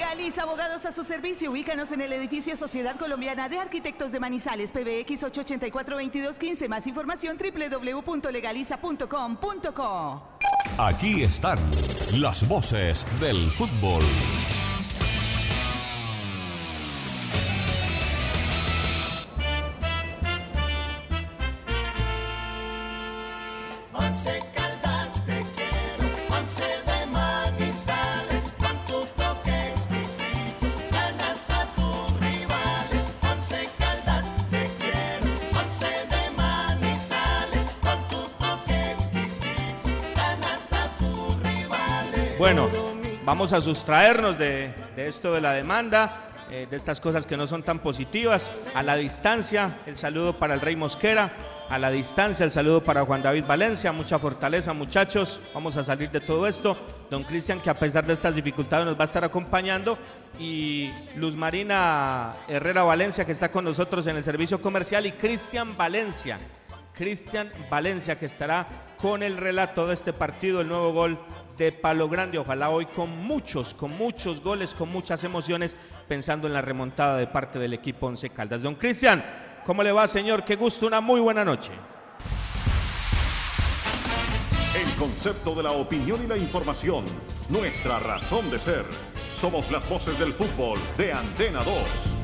Legaliza 0.08 0.44
abogados 0.44 0.86
a 0.86 0.90
su 0.90 1.04
servicio. 1.04 1.50
Ubícanos 1.50 1.92
en 1.92 2.00
el 2.00 2.10
edificio 2.14 2.56
Sociedad 2.56 2.96
Colombiana 2.96 3.50
de 3.50 3.58
Arquitectos 3.58 4.10
de 4.10 4.18
Manizales, 4.18 4.72
PBX 4.72 5.24
884-2215. 5.24 6.66
Más 6.66 6.86
información 6.86 7.36
www.legaliza.com.co. 7.36 10.22
Aquí 10.78 11.22
están 11.22 11.58
las 12.18 12.48
voces 12.48 13.06
del 13.20 13.50
fútbol. 13.50 14.02
Bueno, 42.50 42.70
vamos 43.26 43.52
a 43.52 43.60
sustraernos 43.60 44.38
de, 44.38 44.72
esto 44.96 45.34
de 45.34 45.42
la 45.42 45.52
demanda, 45.52 46.30
eh, 46.50 46.66
de 46.70 46.78
estas 46.78 46.98
cosas 46.98 47.26
que 47.26 47.36
no 47.36 47.46
son 47.46 47.62
tan 47.62 47.78
positivas. 47.78 48.50
A 48.74 48.82
la 48.82 48.96
distancia, 48.96 49.76
el 49.84 49.94
saludo 49.94 50.32
para 50.32 50.54
el 50.54 50.62
Rey 50.62 50.74
Mosquera. 50.74 51.30
A 51.68 51.76
la 51.76 51.90
distancia, 51.90 52.44
el 52.44 52.50
saludo 52.50 52.80
para 52.80 53.04
Juan 53.04 53.20
David 53.20 53.44
Valencia. 53.46 53.92
Mucha 53.92 54.18
fortaleza, 54.18 54.72
muchachos. 54.72 55.42
Vamos 55.52 55.76
a 55.76 55.84
salir 55.84 56.10
de 56.10 56.20
todo 56.20 56.46
esto. 56.46 56.74
Don 57.10 57.22
Cristian, 57.22 57.60
que 57.60 57.68
a 57.68 57.74
pesar 57.74 58.06
de 58.06 58.14
estas 58.14 58.34
dificultades 58.34 58.86
nos 58.86 58.96
va 58.96 59.02
a 59.02 59.04
estar 59.04 59.24
acompañando. 59.24 59.98
Y 60.38 60.90
Luz 61.16 61.36
Marina 61.36 62.34
Herrera 62.48 62.82
Valencia, 62.82 63.26
que 63.26 63.32
está 63.32 63.50
con 63.50 63.66
nosotros 63.66 64.06
en 64.06 64.16
el 64.16 64.22
servicio 64.22 64.58
comercial. 64.58 65.04
Y 65.04 65.12
Cristian 65.12 65.76
Valencia. 65.76 66.38
Cristian 66.98 67.52
Valencia, 67.70 68.18
que 68.18 68.26
estará 68.26 68.66
con 69.00 69.22
el 69.22 69.36
relato 69.36 69.86
de 69.86 69.94
este 69.94 70.12
partido, 70.12 70.62
el 70.62 70.68
nuevo 70.68 70.92
gol 70.92 71.18
de 71.58 71.72
Palo 71.72 72.08
Grande. 72.08 72.38
Ojalá 72.38 72.70
hoy 72.70 72.86
con 72.86 73.10
muchos, 73.24 73.74
con 73.74 73.96
muchos 73.98 74.40
goles, 74.40 74.72
con 74.72 74.88
muchas 74.88 75.24
emociones, 75.24 75.76
pensando 76.06 76.46
en 76.46 76.54
la 76.54 76.62
remontada 76.62 77.16
de 77.16 77.26
parte 77.26 77.58
del 77.58 77.74
equipo 77.74 78.06
Once 78.06 78.30
Caldas. 78.30 78.62
Don 78.62 78.76
Cristian, 78.76 79.22
¿cómo 79.66 79.82
le 79.82 79.92
va, 79.92 80.06
señor? 80.06 80.44
Qué 80.44 80.56
gusto, 80.56 80.86
una 80.86 81.00
muy 81.00 81.20
buena 81.20 81.44
noche. 81.44 81.72
El 84.74 84.94
concepto 84.94 85.54
de 85.54 85.64
la 85.64 85.72
opinión 85.72 86.22
y 86.22 86.26
la 86.26 86.36
información. 86.36 87.04
Nuestra 87.48 87.98
razón 87.98 88.48
de 88.50 88.58
ser. 88.58 88.84
Somos 89.32 89.70
las 89.70 89.86
voces 89.88 90.18
del 90.18 90.32
fútbol 90.32 90.78
de 90.96 91.12
Antena 91.12 91.62
2. 91.64 92.17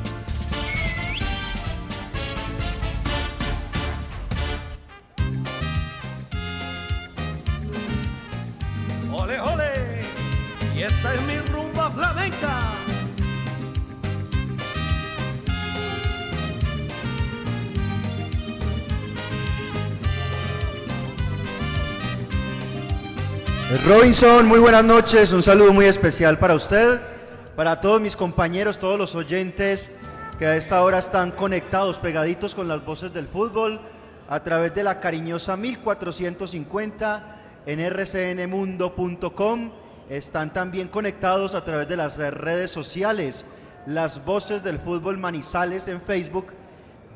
Y 10.77 10.83
esta 10.83 11.15
es 11.15 11.23
mi 11.23 11.37
rumba 11.53 11.89
flamenca. 11.91 12.75
Robinson, 23.87 24.47
muy 24.47 24.59
buenas 24.59 24.85
noches, 24.85 25.33
un 25.33 25.43
saludo 25.43 25.73
muy 25.73 25.87
especial 25.87 26.39
para 26.39 26.55
usted, 26.55 27.01
para 27.57 27.81
todos 27.81 28.01
mis 28.01 28.17
compañeros, 28.17 28.79
todos 28.79 28.99
los 28.99 29.15
oyentes 29.15 29.91
que 30.39 30.47
a 30.47 30.57
esta 30.57 30.83
hora 30.83 30.99
están 30.99 31.31
conectados, 31.31 31.99
pegaditos 31.99 32.55
con 32.55 32.67
las 32.67 32.85
voces 32.85 33.13
del 33.13 33.29
fútbol, 33.29 33.81
a 34.29 34.43
través 34.43 34.75
de 34.75 34.83
la 34.83 35.01
cariñosa 35.01 35.57
1450 35.57 37.37
en 37.67 37.91
rcnmundo.com. 37.91 39.71
Están 40.09 40.53
también 40.53 40.89
conectados 40.89 41.55
a 41.55 41.65
través 41.65 41.89
de 41.89 41.97
las 41.97 42.19
redes 42.19 42.71
sociales, 42.71 43.45
las 43.87 44.25
voces 44.25 44.63
del 44.63 44.79
fútbol 44.79 45.17
Manizales 45.19 45.89
en 45.89 46.01
Facebook, 46.01 46.53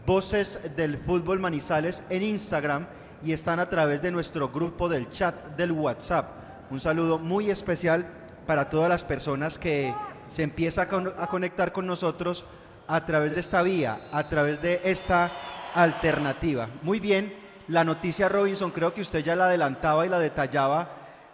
voces 0.07 0.59
del 0.77 0.96
fútbol 0.96 1.38
Manizales 1.38 2.03
en 2.09 2.22
Instagram 2.22 2.87
y 3.22 3.33
están 3.33 3.61
a 3.61 3.68
través 3.68 4.01
de 4.01 4.11
nuestro 4.11 4.48
grupo 4.48 4.88
del 4.88 5.11
chat 5.11 5.35
del 5.57 5.72
WhatsApp. 5.72 6.31
Un 6.70 6.81
saludo 6.81 7.18
muy 7.18 7.51
especial 7.51 8.07
para 8.46 8.70
todas 8.70 8.88
las 8.88 9.05
personas 9.05 9.59
que 9.59 9.94
se 10.31 10.42
empiezan 10.42 10.87
a, 10.87 10.88
con- 10.88 11.14
a 11.18 11.27
conectar 11.27 11.72
con 11.72 11.87
nosotros 11.87 12.46
a 12.87 13.05
través 13.05 13.35
de 13.35 13.40
esta 13.40 13.61
vía, 13.61 14.01
a 14.12 14.29
través 14.31 14.62
de 14.62 14.81
esta 14.85 15.31
alternativa. 15.74 16.68
Muy 16.83 17.01
bien, 17.01 17.35
la 17.68 17.85
noticia 17.85 18.31
Robinson, 18.31 18.70
creo 18.70 18.94
que 18.94 19.03
usted 19.03 19.22
ya 19.22 19.37
la 19.37 19.44
adelantaba 19.44 20.07
y 20.07 20.09
la 20.09 20.18
detallaba, 20.18 20.88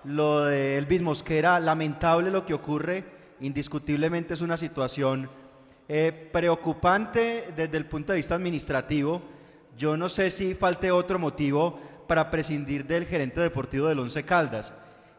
lo 0.04 0.44
de 0.44 0.78
Elvis 0.78 1.02
Mosquera, 1.02 1.58
lamentable 1.60 2.30
lo 2.30 2.44
que 2.44 2.54
ocurre, 2.54 3.04
indiscutiblemente 3.40 4.34
es 4.34 4.40
una 4.40 4.56
situación 4.56 5.30
eh, 5.88 6.30
preocupante 6.32 7.52
desde 7.56 7.76
el 7.76 7.86
punto 7.86 8.12
de 8.12 8.18
vista 8.18 8.34
administrativo. 8.34 9.22
Yo 9.76 9.96
no 9.96 10.08
sé 10.08 10.30
si 10.30 10.54
falte 10.54 10.90
otro 10.90 11.18
motivo 11.18 11.80
para 12.06 12.30
prescindir 12.30 12.86
del 12.86 13.06
gerente 13.06 13.40
deportivo 13.40 13.88
del 13.88 13.98
Once 13.98 14.24
Caldas. 14.24 14.74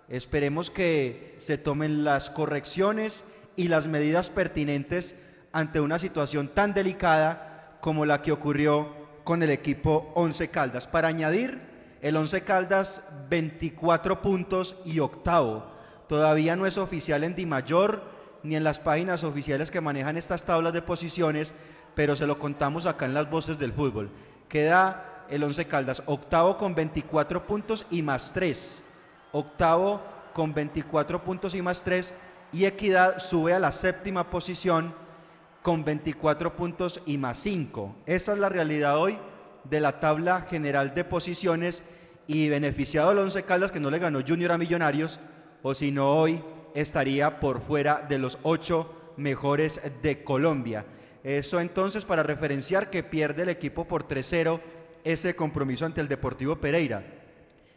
Esperemos 0.08 0.70
que 0.70 1.36
se 1.40 1.58
tomen 1.58 2.04
las 2.04 2.30
correcciones 2.30 3.26
y 3.56 3.68
las 3.68 3.88
medidas 3.88 4.30
pertinentes 4.30 5.16
ante 5.52 5.80
una 5.80 6.00
situación 6.00 6.48
tan 6.48 6.74
delicada 6.74 7.78
como 7.82 8.06
la 8.06 8.22
que 8.22 8.32
ocurrió 8.32 8.94
con 9.24 9.42
el 9.42 9.50
equipo 9.50 10.12
Once 10.16 10.48
Caldas. 10.50 10.88
Para 10.88 11.08
añadir, 11.08 11.75
el 12.06 12.18
Once 12.18 12.44
Caldas 12.44 13.02
24 13.32 14.22
puntos 14.22 14.76
y 14.86 15.00
octavo. 15.00 15.66
Todavía 16.08 16.56
no 16.56 16.68
es 16.68 16.78
oficial 16.78 17.24
en 17.24 17.34
Di 17.34 17.48
Mayor 17.48 18.04
ni 18.44 18.56
en 18.56 18.64
las 18.64 18.80
páginas 18.80 19.24
oficiales 19.24 19.72
que 19.72 19.82
manejan 19.82 20.16
estas 20.16 20.44
tablas 20.44 20.72
de 20.72 20.84
posiciones, 20.84 21.56
pero 21.96 22.16
se 22.16 22.28
lo 22.28 22.38
contamos 22.38 22.86
acá 22.86 23.06
en 23.06 23.16
las 23.16 23.28
voces 23.28 23.58
del 23.58 23.74
fútbol. 23.74 24.12
Queda 24.48 25.26
el 25.32 25.44
Once 25.44 25.66
Caldas 25.66 26.04
octavo 26.06 26.60
con 26.60 26.76
24 26.76 27.48
puntos 27.48 27.88
y 27.90 28.04
más 28.04 28.32
3. 28.34 28.84
Octavo 29.32 30.00
con 30.32 30.54
24 30.54 31.24
puntos 31.24 31.56
y 31.56 31.64
más 31.64 31.82
3. 31.82 32.14
Y 32.54 32.66
Equidad 32.66 33.18
sube 33.18 33.56
a 33.56 33.60
la 33.60 33.72
séptima 33.72 34.30
posición 34.30 34.94
con 35.64 35.84
24 35.84 36.56
puntos 36.56 37.02
y 37.08 37.18
más 37.18 37.40
5. 37.40 37.96
Esa 38.06 38.34
es 38.34 38.38
la 38.38 38.50
realidad 38.50 38.96
hoy 39.00 39.18
de 39.70 39.80
la 39.80 40.00
tabla 40.00 40.42
general 40.42 40.94
de 40.94 41.04
posiciones 41.04 41.84
y 42.28 42.50
beneficiado 42.50 43.12
el 43.12 43.20
Once 43.20 43.44
Caldas 43.44 43.72
que 43.72 43.80
no 43.80 43.92
le 43.92 44.00
ganó 44.00 44.22
Junior 44.28 44.52
a 44.52 44.58
Millonarios 44.58 45.20
o 45.62 45.74
si 45.74 45.92
no 45.92 46.16
hoy 46.16 46.42
estaría 46.74 47.40
por 47.40 47.62
fuera 47.62 48.06
de 48.08 48.20
los 48.20 48.38
ocho 48.44 49.14
mejores 49.18 49.82
de 50.02 50.24
Colombia. 50.24 50.86
Eso 51.24 51.60
entonces 51.60 52.06
para 52.06 52.24
referenciar 52.24 52.90
que 52.90 53.04
pierde 53.04 53.44
el 53.44 53.50
equipo 53.50 53.86
por 53.88 54.08
3-0 54.08 54.60
ese 55.04 55.36
compromiso 55.36 55.86
ante 55.86 56.02
el 56.02 56.08
Deportivo 56.08 56.58
Pereira. 56.58 57.04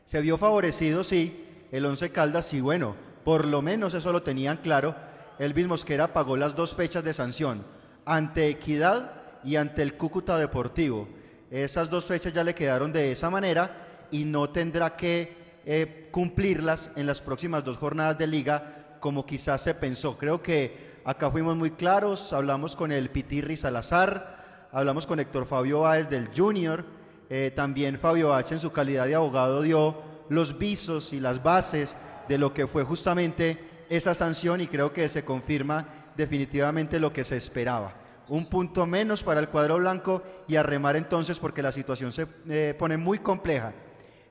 Se 0.05 0.20
vio 0.20 0.38
favorecido, 0.38 1.05
sí, 1.05 1.46
el 1.70 1.85
Once 1.85 2.11
Caldas, 2.11 2.46
sí, 2.46 2.61
bueno, 2.61 2.96
por 3.24 3.46
lo 3.46 3.62
menos 3.62 3.94
eso 3.94 4.12
lo 4.12 4.22
tenían 4.22 4.57
claro. 4.59 4.94
Elvis 5.38 5.66
Mosquera 5.66 6.12
pagó 6.12 6.37
las 6.37 6.57
dos 6.57 6.74
fechas 6.74 7.05
de 7.05 7.14
sanción, 7.14 7.64
ante 8.05 8.48
Equidad 8.48 9.12
y 9.44 9.57
ante 9.57 9.83
el 9.83 9.96
Cúcuta 9.96 10.38
Deportivo. 10.38 11.09
Esas 11.50 11.88
dos 11.88 12.04
fechas 12.04 12.32
ya 12.32 12.44
le 12.44 12.54
quedaron 12.54 12.92
de 12.92 13.12
esa 13.12 13.30
manera 13.30 14.06
y 14.11 14.24
no 14.24 14.50
tendrá 14.50 14.96
que 14.96 15.61
eh, 15.64 16.08
cumplirlas 16.11 16.90
en 16.96 17.06
las 17.06 17.22
próximas 17.22 17.64
dos 17.64 17.76
jornadas 17.76 18.18
de 18.18 18.26
liga 18.26 18.96
como 19.00 19.24
quizás 19.24 19.62
se 19.62 19.74
pensó. 19.74 20.18
Creo 20.18 20.42
que 20.42 21.00
acá 21.04 21.30
fuimos 21.30 21.56
muy 21.56 21.70
claros, 21.70 22.32
hablamos 22.32 22.76
con 22.76 22.92
el 22.92 23.11
Pitirri 23.11 23.56
Salazar, 23.56 24.68
hablamos 24.72 25.06
con 25.06 25.20
Héctor 25.20 25.46
Fabio 25.46 25.80
Báez 25.80 26.08
del 26.08 26.28
Junior, 26.37 26.84
eh, 27.30 27.52
también 27.54 27.98
Fabio 27.98 28.34
H 28.34 28.54
en 28.54 28.61
su 28.61 28.72
calidad 28.72 29.06
de 29.06 29.14
abogado 29.14 29.62
dio 29.62 29.96
los 30.28 30.58
visos 30.58 31.12
y 31.12 31.20
las 31.20 31.42
bases 31.42 31.96
de 32.28 32.38
lo 32.38 32.52
que 32.52 32.66
fue 32.66 32.84
justamente 32.84 33.58
esa 33.88 34.14
sanción 34.14 34.61
y 34.61 34.66
creo 34.66 34.92
que 34.92 35.08
se 35.08 35.24
confirma 35.24 35.87
definitivamente 36.16 37.00
lo 37.00 37.12
que 37.12 37.24
se 37.24 37.37
esperaba. 37.37 37.94
Un 38.29 38.47
punto 38.47 38.87
menos 38.87 39.23
para 39.23 39.41
el 39.41 39.49
cuadro 39.49 39.79
blanco 39.79 40.23
y 40.47 40.57
a 40.57 40.62
remar 40.62 40.97
entonces 40.97 41.38
porque 41.38 41.62
la 41.62 41.73
situación 41.73 42.12
se 42.12 42.27
eh, 42.49 42.75
pone 42.79 42.97
muy 42.97 43.19
compleja. 43.19 43.73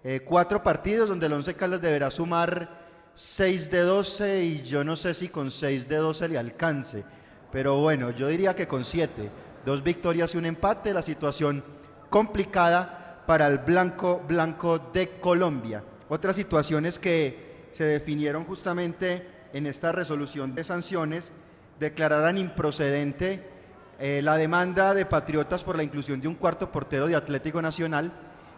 Eh, 0.04 0.22
cuatro 0.24 0.62
partidos 0.62 1.10
donde 1.10 1.26
el 1.26 1.34
Once 1.34 1.54
Caldas 1.56 1.82
deberá 1.82 2.12
sumar 2.12 2.86
6 3.16 3.72
de 3.72 3.80
12 3.80 4.44
y 4.44 4.62
yo 4.62 4.84
no 4.84 4.96
sé 4.96 5.16
si 5.16 5.30
con 5.30 5.50
6 5.50 5.90
de 5.90 5.96
12 5.96 6.30
le 6.30 6.38
alcance, 6.38 7.04
pero 7.52 7.78
bueno, 7.78 8.12
yo 8.12 8.28
diría 8.28 8.56
que 8.56 8.68
con 8.68 8.86
7. 8.86 9.32
Dos 9.66 9.84
victorias 9.84 10.36
y 10.36 10.38
un 10.38 10.46
empate, 10.46 10.94
la 10.94 11.02
situación 11.02 11.64
complicada 12.10 13.24
para 13.26 13.48
el 13.48 13.58
blanco 13.58 14.24
blanco 14.28 14.78
de 14.94 15.10
Colombia. 15.20 15.84
Otras 16.10 16.36
situaciones 16.36 17.00
que 17.00 17.68
se 17.72 17.84
definieron 17.84 18.46
justamente 18.46 19.28
en 19.54 19.66
esta 19.66 19.92
resolución 19.92 20.54
de 20.56 20.64
sanciones 20.64 21.32
declararan 21.80 22.38
improcedente 22.38 23.57
eh, 24.00 24.22
la 24.24 24.38
demanda 24.38 24.94
de 24.94 25.08
Patriotas 25.08 25.64
por 25.64 25.76
la 25.76 25.82
inclusión 25.84 26.22
de 26.22 26.28
un 26.28 26.36
cuarto 26.36 26.72
portero 26.72 27.08
de 27.08 27.16
Atlético 27.16 27.60
Nacional. 27.62 28.12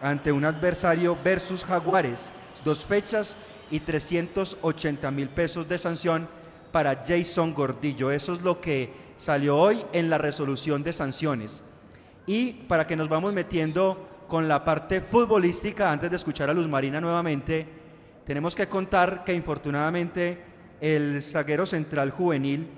ante 0.00 0.30
un 0.30 0.44
adversario 0.44 1.18
versus 1.24 1.64
Jaguares. 1.64 2.30
Dos 2.64 2.84
fechas 2.84 3.36
y 3.72 3.80
380 3.80 5.10
mil 5.10 5.30
pesos 5.30 5.68
de 5.68 5.78
sanción 5.78 6.28
para 6.70 7.02
Jason 7.04 7.54
Gordillo. 7.54 8.12
Eso 8.12 8.34
es 8.34 8.42
lo 8.42 8.60
que 8.60 8.92
salió 9.16 9.56
hoy 9.56 9.84
en 9.92 10.08
la 10.08 10.16
resolución 10.16 10.84
de 10.84 10.92
sanciones. 10.92 11.64
Y 12.24 12.52
para 12.52 12.86
que 12.86 12.94
nos 12.94 13.08
vamos 13.08 13.32
metiendo 13.32 14.08
con 14.28 14.46
la 14.46 14.62
parte 14.62 15.00
futbolística, 15.00 15.90
antes 15.90 16.08
de 16.08 16.18
escuchar 16.18 16.50
a 16.50 16.54
Luz 16.54 16.68
Marina 16.68 17.00
nuevamente, 17.00 17.66
tenemos 18.24 18.54
que 18.54 18.68
contar 18.68 19.24
que 19.24 19.34
infortunadamente 19.34 20.40
el 20.80 21.20
zaguero 21.20 21.66
central 21.66 22.12
juvenil 22.12 22.68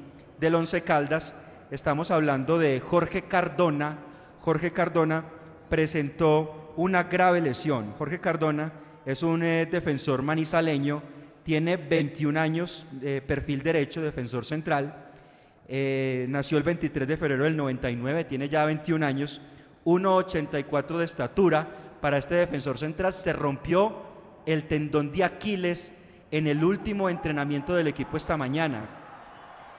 del 0.41 0.55
Once 0.55 0.81
Caldas, 0.81 1.35
estamos 1.71 2.11
hablando 2.11 2.59
de 2.59 2.81
Jorge 2.81 3.23
Cardona, 3.23 3.99
Jorge 4.41 4.73
Cardona 4.73 5.25
presentó 5.69 6.73
una 6.77 7.05
grave 7.05 7.41
lesión. 7.41 7.95
Jorge 7.99 8.21
Cardona 8.21 8.73
es 9.05 9.23
un 9.23 9.43
eh, 9.43 9.67
defensor 9.67 10.23
manizaleño, 10.23 11.03
tiene 11.43 11.77
21 11.77 12.39
años, 12.39 12.87
de 12.93 13.21
perfil 13.23 13.63
derecho, 13.63 14.01
defensor 14.01 14.45
central, 14.45 15.09
eh, 15.67 16.27
nació 16.29 16.57
el 16.59 16.65
23 16.65 17.07
de 17.07 17.17
febrero 17.17 17.45
del 17.45 17.57
99, 17.57 18.25
tiene 18.25 18.49
ya 18.49 18.65
21 18.65 19.05
años, 19.05 19.41
1,84 19.85 20.99
de 20.99 21.05
estatura. 21.05 21.69
Para 22.01 22.17
este 22.17 22.37
defensor 22.37 22.79
central 22.79 23.13
se 23.13 23.33
rompió 23.33 24.03
el 24.47 24.65
tendón 24.65 25.13
de 25.13 25.25
Aquiles 25.25 25.95
en 26.31 26.47
el 26.47 26.63
último 26.65 27.11
entrenamiento 27.11 27.75
del 27.75 27.89
equipo 27.89 28.17
esta 28.17 28.37
mañana. 28.37 28.98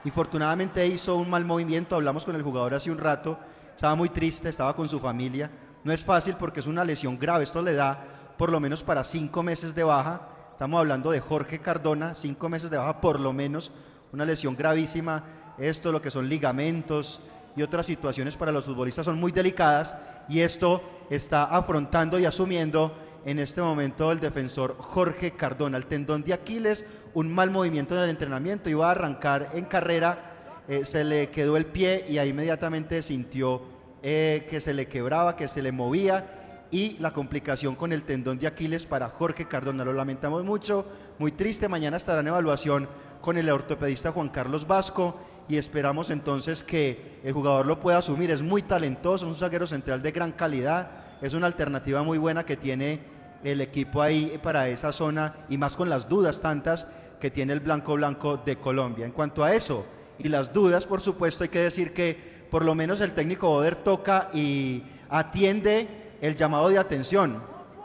Infortunadamente 0.04 0.86
hizo 0.86 1.16
un 1.16 1.28
mal 1.28 1.44
movimiento, 1.44 1.94
hablamos 1.94 2.24
con 2.24 2.34
el 2.34 2.42
jugador 2.42 2.72
hace 2.72 2.90
un 2.90 2.96
rato, 2.96 3.38
estaba 3.74 3.94
muy 3.94 4.08
triste, 4.08 4.48
estaba 4.48 4.74
con 4.74 4.88
su 4.88 4.98
familia. 4.98 5.50
No 5.84 5.92
es 5.92 6.02
fácil 6.02 6.36
porque 6.38 6.60
es 6.60 6.66
una 6.66 6.84
lesión 6.84 7.18
grave, 7.18 7.44
esto 7.44 7.60
le 7.60 7.74
da 7.74 8.02
por 8.38 8.50
lo 8.50 8.60
menos 8.60 8.82
para 8.82 9.04
cinco 9.04 9.42
meses 9.42 9.74
de 9.74 9.82
baja. 9.82 10.22
Estamos 10.52 10.80
hablando 10.80 11.10
de 11.10 11.20
Jorge 11.20 11.58
Cardona, 11.58 12.14
cinco 12.14 12.48
meses 12.48 12.70
de 12.70 12.78
baja 12.78 13.00
por 13.00 13.20
lo 13.20 13.34
menos, 13.34 13.72
una 14.12 14.24
lesión 14.24 14.56
gravísima. 14.56 15.22
Esto, 15.58 15.92
lo 15.92 16.00
que 16.00 16.10
son 16.10 16.30
ligamentos 16.30 17.20
y 17.54 17.62
otras 17.62 17.84
situaciones 17.84 18.36
para 18.36 18.52
los 18.52 18.64
futbolistas 18.64 19.04
son 19.04 19.20
muy 19.20 19.32
delicadas 19.32 19.94
y 20.30 20.40
esto 20.40 20.82
está 21.10 21.44
afrontando 21.44 22.18
y 22.18 22.24
asumiendo 22.24 22.94
en 23.26 23.38
este 23.38 23.60
momento 23.60 24.10
el 24.12 24.20
defensor 24.20 24.76
Jorge 24.78 25.32
Cardona. 25.32 25.76
El 25.76 25.86
tendón 25.86 26.22
de 26.22 26.32
Aquiles, 26.32 26.86
un 27.14 27.32
mal 27.32 27.50
movimiento 27.50 27.94
en 27.96 28.02
el 28.02 28.10
entrenamiento, 28.10 28.70
iba 28.70 28.88
a 28.88 28.92
arrancar 28.92 29.50
en 29.54 29.64
carrera, 29.64 30.62
eh, 30.68 30.84
se 30.84 31.04
le 31.04 31.30
quedó 31.30 31.56
el 31.56 31.66
pie 31.66 32.06
y 32.08 32.18
ahí 32.18 32.30
inmediatamente 32.30 33.02
sintió 33.02 33.62
eh, 34.02 34.46
que 34.48 34.60
se 34.60 34.72
le 34.72 34.86
quebraba, 34.86 35.36
que 35.36 35.48
se 35.48 35.62
le 35.62 35.72
movía 35.72 36.66
y 36.70 36.96
la 36.98 37.12
complicación 37.12 37.74
con 37.74 37.92
el 37.92 38.04
tendón 38.04 38.38
de 38.38 38.46
Aquiles 38.46 38.86
para 38.86 39.08
Jorge 39.08 39.46
Cardona. 39.46 39.84
Lo 39.84 39.92
lamentamos 39.92 40.44
mucho, 40.44 40.86
muy 41.18 41.32
triste. 41.32 41.68
Mañana 41.68 41.96
estará 41.96 42.20
en 42.20 42.28
evaluación 42.28 42.88
con 43.20 43.36
el 43.36 43.50
ortopedista 43.50 44.12
Juan 44.12 44.28
Carlos 44.28 44.66
Vasco 44.66 45.16
y 45.48 45.56
esperamos 45.56 46.10
entonces 46.10 46.62
que 46.62 47.20
el 47.24 47.32
jugador 47.32 47.66
lo 47.66 47.80
pueda 47.80 47.98
asumir. 47.98 48.30
Es 48.30 48.42
muy 48.42 48.62
talentoso, 48.62 49.26
un 49.26 49.34
zaguero 49.34 49.66
central 49.66 50.00
de 50.02 50.12
gran 50.12 50.32
calidad, 50.32 50.90
es 51.20 51.34
una 51.34 51.46
alternativa 51.46 52.02
muy 52.02 52.18
buena 52.18 52.46
que 52.46 52.56
tiene 52.56 53.00
el 53.44 53.60
equipo 53.60 54.02
ahí 54.02 54.38
para 54.42 54.68
esa 54.68 54.92
zona 54.92 55.34
y 55.48 55.58
más 55.58 55.76
con 55.76 55.88
las 55.88 56.08
dudas 56.08 56.40
tantas 56.40 56.86
que 57.20 57.30
tiene 57.30 57.52
el 57.52 57.60
Blanco 57.60 57.94
Blanco 57.94 58.36
de 58.38 58.56
Colombia. 58.56 59.06
En 59.06 59.12
cuanto 59.12 59.44
a 59.44 59.54
eso 59.54 59.84
y 60.18 60.28
las 60.28 60.52
dudas, 60.52 60.86
por 60.86 61.00
supuesto, 61.00 61.44
hay 61.44 61.50
que 61.50 61.60
decir 61.60 61.92
que 61.94 62.46
por 62.50 62.64
lo 62.64 62.74
menos 62.74 63.00
el 63.00 63.12
técnico 63.12 63.48
Boder 63.48 63.76
toca 63.76 64.30
y 64.34 64.82
atiende 65.08 65.88
el 66.20 66.36
llamado 66.36 66.68
de 66.68 66.78
atención. 66.78 67.42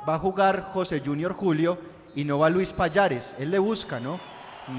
Va 0.07 0.15
a 0.15 0.19
jugar 0.19 0.69
José 0.73 1.01
Junior 1.05 1.33
Julio 1.33 1.77
y 2.15 2.23
no 2.25 2.39
va 2.39 2.49
Luis 2.49 2.73
Payares. 2.73 3.35
Él 3.39 3.51
le 3.51 3.59
busca, 3.59 3.99
¿no? 3.99 4.19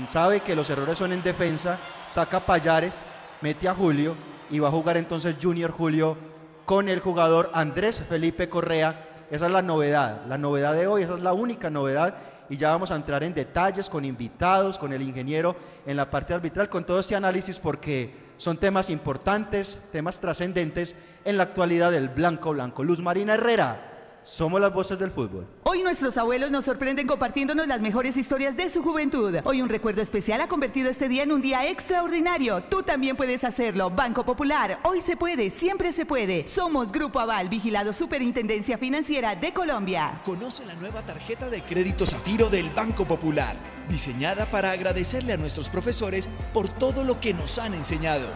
Sabe 0.08 0.40
que 0.40 0.56
los 0.56 0.68
errores 0.70 0.98
son 0.98 1.12
en 1.12 1.22
defensa, 1.22 1.78
saca 2.10 2.44
Payares, 2.44 3.00
mete 3.40 3.68
a 3.68 3.74
Julio 3.74 4.16
y 4.50 4.58
va 4.58 4.68
a 4.68 4.72
jugar 4.72 4.96
entonces 4.96 5.36
Junior 5.40 5.70
Julio 5.70 6.16
con 6.64 6.88
el 6.88 7.00
jugador 7.00 7.50
Andrés 7.54 8.02
Felipe 8.08 8.48
Correa. 8.48 9.15
Esa 9.30 9.46
es 9.46 9.52
la 9.52 9.62
novedad, 9.62 10.22
la 10.28 10.38
novedad 10.38 10.74
de 10.74 10.86
hoy, 10.86 11.02
esa 11.02 11.14
es 11.14 11.22
la 11.22 11.32
única 11.32 11.68
novedad 11.68 12.14
y 12.48 12.56
ya 12.56 12.70
vamos 12.70 12.90
a 12.90 12.96
entrar 12.96 13.24
en 13.24 13.34
detalles 13.34 13.90
con 13.90 14.04
invitados, 14.04 14.78
con 14.78 14.92
el 14.92 15.02
ingeniero 15.02 15.56
en 15.84 15.96
la 15.96 16.08
parte 16.08 16.32
arbitral, 16.32 16.68
con 16.68 16.84
todo 16.84 17.00
este 17.00 17.16
análisis 17.16 17.58
porque 17.58 18.14
son 18.36 18.56
temas 18.56 18.88
importantes, 18.90 19.80
temas 19.90 20.20
trascendentes 20.20 20.94
en 21.24 21.38
la 21.38 21.44
actualidad 21.44 21.90
del 21.90 22.08
blanco 22.08 22.52
blanco. 22.52 22.84
Luz 22.84 23.02
Marina 23.02 23.34
Herrera, 23.34 23.95
somos 24.26 24.60
las 24.60 24.72
voces 24.72 24.98
del 24.98 25.12
fútbol. 25.12 25.46
Hoy 25.62 25.82
nuestros 25.82 26.18
abuelos 26.18 26.50
nos 26.50 26.64
sorprenden 26.64 27.06
compartiéndonos 27.06 27.68
las 27.68 27.80
mejores 27.80 28.16
historias 28.16 28.56
de 28.56 28.68
su 28.68 28.82
juventud. 28.82 29.36
Hoy 29.44 29.62
un 29.62 29.68
recuerdo 29.68 30.02
especial 30.02 30.40
ha 30.40 30.48
convertido 30.48 30.90
este 30.90 31.08
día 31.08 31.22
en 31.22 31.30
un 31.30 31.40
día 31.40 31.68
extraordinario. 31.68 32.64
Tú 32.64 32.82
también 32.82 33.16
puedes 33.16 33.44
hacerlo. 33.44 33.88
Banco 33.88 34.24
Popular, 34.24 34.80
hoy 34.82 35.00
se 35.00 35.16
puede, 35.16 35.48
siempre 35.48 35.92
se 35.92 36.04
puede. 36.04 36.46
Somos 36.48 36.90
Grupo 36.90 37.20
Aval, 37.20 37.48
vigilado 37.48 37.92
Superintendencia 37.92 38.76
Financiera 38.76 39.36
de 39.36 39.52
Colombia. 39.52 40.20
Conoce 40.24 40.66
la 40.66 40.74
nueva 40.74 41.02
tarjeta 41.02 41.48
de 41.48 41.62
crédito 41.62 42.04
Zafiro 42.04 42.50
del 42.50 42.68
Banco 42.70 43.06
Popular, 43.06 43.56
diseñada 43.88 44.50
para 44.50 44.72
agradecerle 44.72 45.34
a 45.34 45.36
nuestros 45.36 45.68
profesores 45.68 46.28
por 46.52 46.68
todo 46.68 47.04
lo 47.04 47.20
que 47.20 47.32
nos 47.32 47.58
han 47.58 47.74
enseñado, 47.74 48.26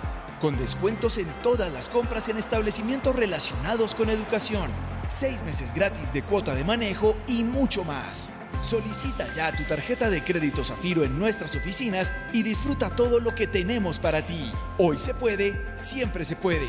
con 0.41 0.57
descuentos 0.57 1.19
en 1.19 1.27
todas 1.43 1.73
las 1.73 1.89
compras 1.89 2.29
en 2.29 2.37
establecimientos 2.37 3.17
relacionados 3.17 3.97
con 3.97 4.09
educación 4.09 4.71
seis 5.11 5.43
meses 5.43 5.75
gratis 5.75 6.13
de 6.13 6.23
cuota 6.23 6.55
de 6.55 6.65
manejo 6.65 7.17
y 7.27 7.43
mucho 7.43 7.85
más. 7.85 8.31
Solicita 8.63 9.33
ya 9.33 9.53
tu 9.53 9.65
tarjeta 9.65 10.11
de 10.11 10.23
crédito 10.23 10.65
Zafiro 10.65 11.03
en 11.05 11.19
nuestras 11.19 11.57
oficinas 11.57 12.13
y 12.33 12.43
disfruta 12.43 12.91
todo 12.91 13.21
lo 13.21 13.35
que 13.35 13.47
tenemos 13.47 13.99
para 13.99 14.25
ti. 14.25 14.53
Hoy 14.79 14.99
se 14.99 15.15
puede, 15.15 15.61
siempre 15.77 16.25
se 16.25 16.37
puede. 16.37 16.69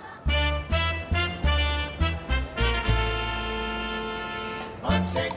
11 4.84 5.30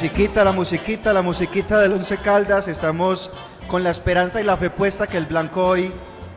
musiquita, 0.00 0.44
la 0.44 0.52
musiquita, 0.52 1.12
la 1.12 1.22
musiquita 1.22 1.80
del 1.80 1.90
Once 1.90 2.16
Caldas. 2.18 2.68
Estamos 2.68 3.32
con 3.66 3.82
la 3.82 3.90
esperanza 3.90 4.40
y 4.40 4.44
la 4.44 4.56
fe 4.56 4.70
puesta 4.70 5.08
que 5.08 5.16
el 5.16 5.26
Blanco 5.26 5.66
hoy 5.66 5.90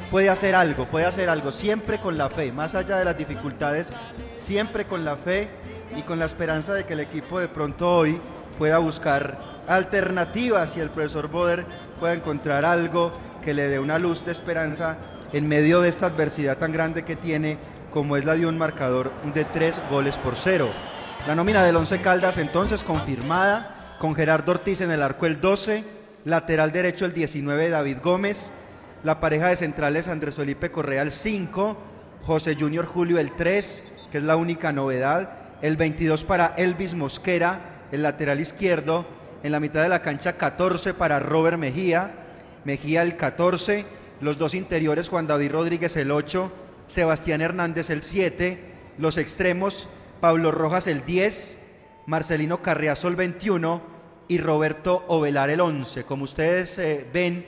puede 0.09 0.29
hacer 0.29 0.55
algo, 0.55 0.87
puede 0.87 1.05
hacer 1.05 1.29
algo, 1.29 1.51
siempre 1.51 1.99
con 1.99 2.17
la 2.17 2.27
fe, 2.31 2.51
más 2.51 2.73
allá 2.73 2.97
de 2.97 3.05
las 3.05 3.15
dificultades, 3.15 3.93
siempre 4.39 4.85
con 4.85 5.05
la 5.05 5.15
fe 5.15 5.47
y 5.95 6.01
con 6.01 6.17
la 6.17 6.25
esperanza 6.25 6.73
de 6.73 6.85
que 6.85 6.93
el 6.93 7.01
equipo 7.01 7.39
de 7.39 7.49
pronto 7.49 7.97
hoy 7.97 8.19
pueda 8.57 8.79
buscar 8.79 9.37
alternativas 9.67 10.75
y 10.75 10.79
el 10.79 10.89
profesor 10.89 11.27
Boder 11.27 11.63
pueda 11.99 12.15
encontrar 12.15 12.65
algo 12.65 13.11
que 13.45 13.53
le 13.53 13.67
dé 13.67 13.77
una 13.77 13.99
luz 13.99 14.25
de 14.25 14.31
esperanza 14.31 14.97
en 15.33 15.47
medio 15.47 15.81
de 15.81 15.89
esta 15.89 16.07
adversidad 16.07 16.57
tan 16.57 16.71
grande 16.71 17.05
que 17.05 17.15
tiene 17.15 17.59
como 17.91 18.17
es 18.17 18.25
la 18.25 18.33
de 18.33 18.47
un 18.47 18.57
marcador 18.57 19.11
de 19.35 19.45
tres 19.45 19.79
goles 19.91 20.17
por 20.17 20.35
cero. 20.35 20.71
La 21.27 21.35
nómina 21.35 21.63
del 21.63 21.75
Once 21.75 22.01
Caldas 22.01 22.39
entonces 22.39 22.83
confirmada 22.83 23.95
con 23.99 24.15
Gerardo 24.15 24.53
Ortiz 24.53 24.81
en 24.81 24.89
el 24.89 25.03
arco 25.03 25.27
el 25.27 25.39
12, 25.39 25.83
lateral 26.25 26.71
derecho 26.71 27.05
el 27.05 27.13
19 27.13 27.69
David 27.69 27.97
Gómez, 28.03 28.51
la 29.03 29.19
pareja 29.19 29.49
de 29.49 29.55
centrales 29.55 30.07
Andrés 30.07 30.35
Felipe 30.35 30.71
Correa 30.71 31.03
el 31.03 31.11
5, 31.11 31.77
José 32.23 32.57
Junior 32.59 32.87
Julio 32.87 33.19
el 33.19 33.35
3, 33.35 33.83
que 34.11 34.17
es 34.17 34.23
la 34.23 34.35
única 34.35 34.73
novedad, 34.73 35.29
el 35.61 35.77
22 35.77 36.23
para 36.23 36.55
Elvis 36.57 36.95
Mosquera, 36.95 37.85
el 37.91 38.01
lateral 38.01 38.39
izquierdo, 38.39 39.05
en 39.43 39.51
la 39.51 39.59
mitad 39.59 39.83
de 39.83 39.89
la 39.89 40.01
cancha 40.01 40.37
14 40.37 40.95
para 40.95 41.19
Robert 41.19 41.59
Mejía, 41.59 42.11
Mejía 42.65 43.03
el 43.03 43.15
14, 43.15 43.85
los 44.21 44.39
dos 44.39 44.55
interiores 44.55 45.09
Juan 45.09 45.27
David 45.27 45.51
Rodríguez 45.51 45.95
el 45.97 46.09
8, 46.09 46.51
Sebastián 46.87 47.41
Hernández 47.41 47.91
el 47.91 48.01
7, 48.01 48.59
los 48.97 49.17
extremos 49.17 49.87
Pablo 50.21 50.51
Rojas 50.51 50.85
el 50.85 51.03
10, 51.03 51.67
Marcelino 52.05 52.61
Carriazo 52.61 53.07
el 53.07 53.15
21 53.15 53.81
y 54.27 54.37
Roberto 54.37 55.03
Ovelar 55.07 55.49
el 55.49 55.59
11. 55.59 56.03
Como 56.03 56.25
ustedes 56.25 56.77
eh, 56.77 57.07
ven, 57.11 57.43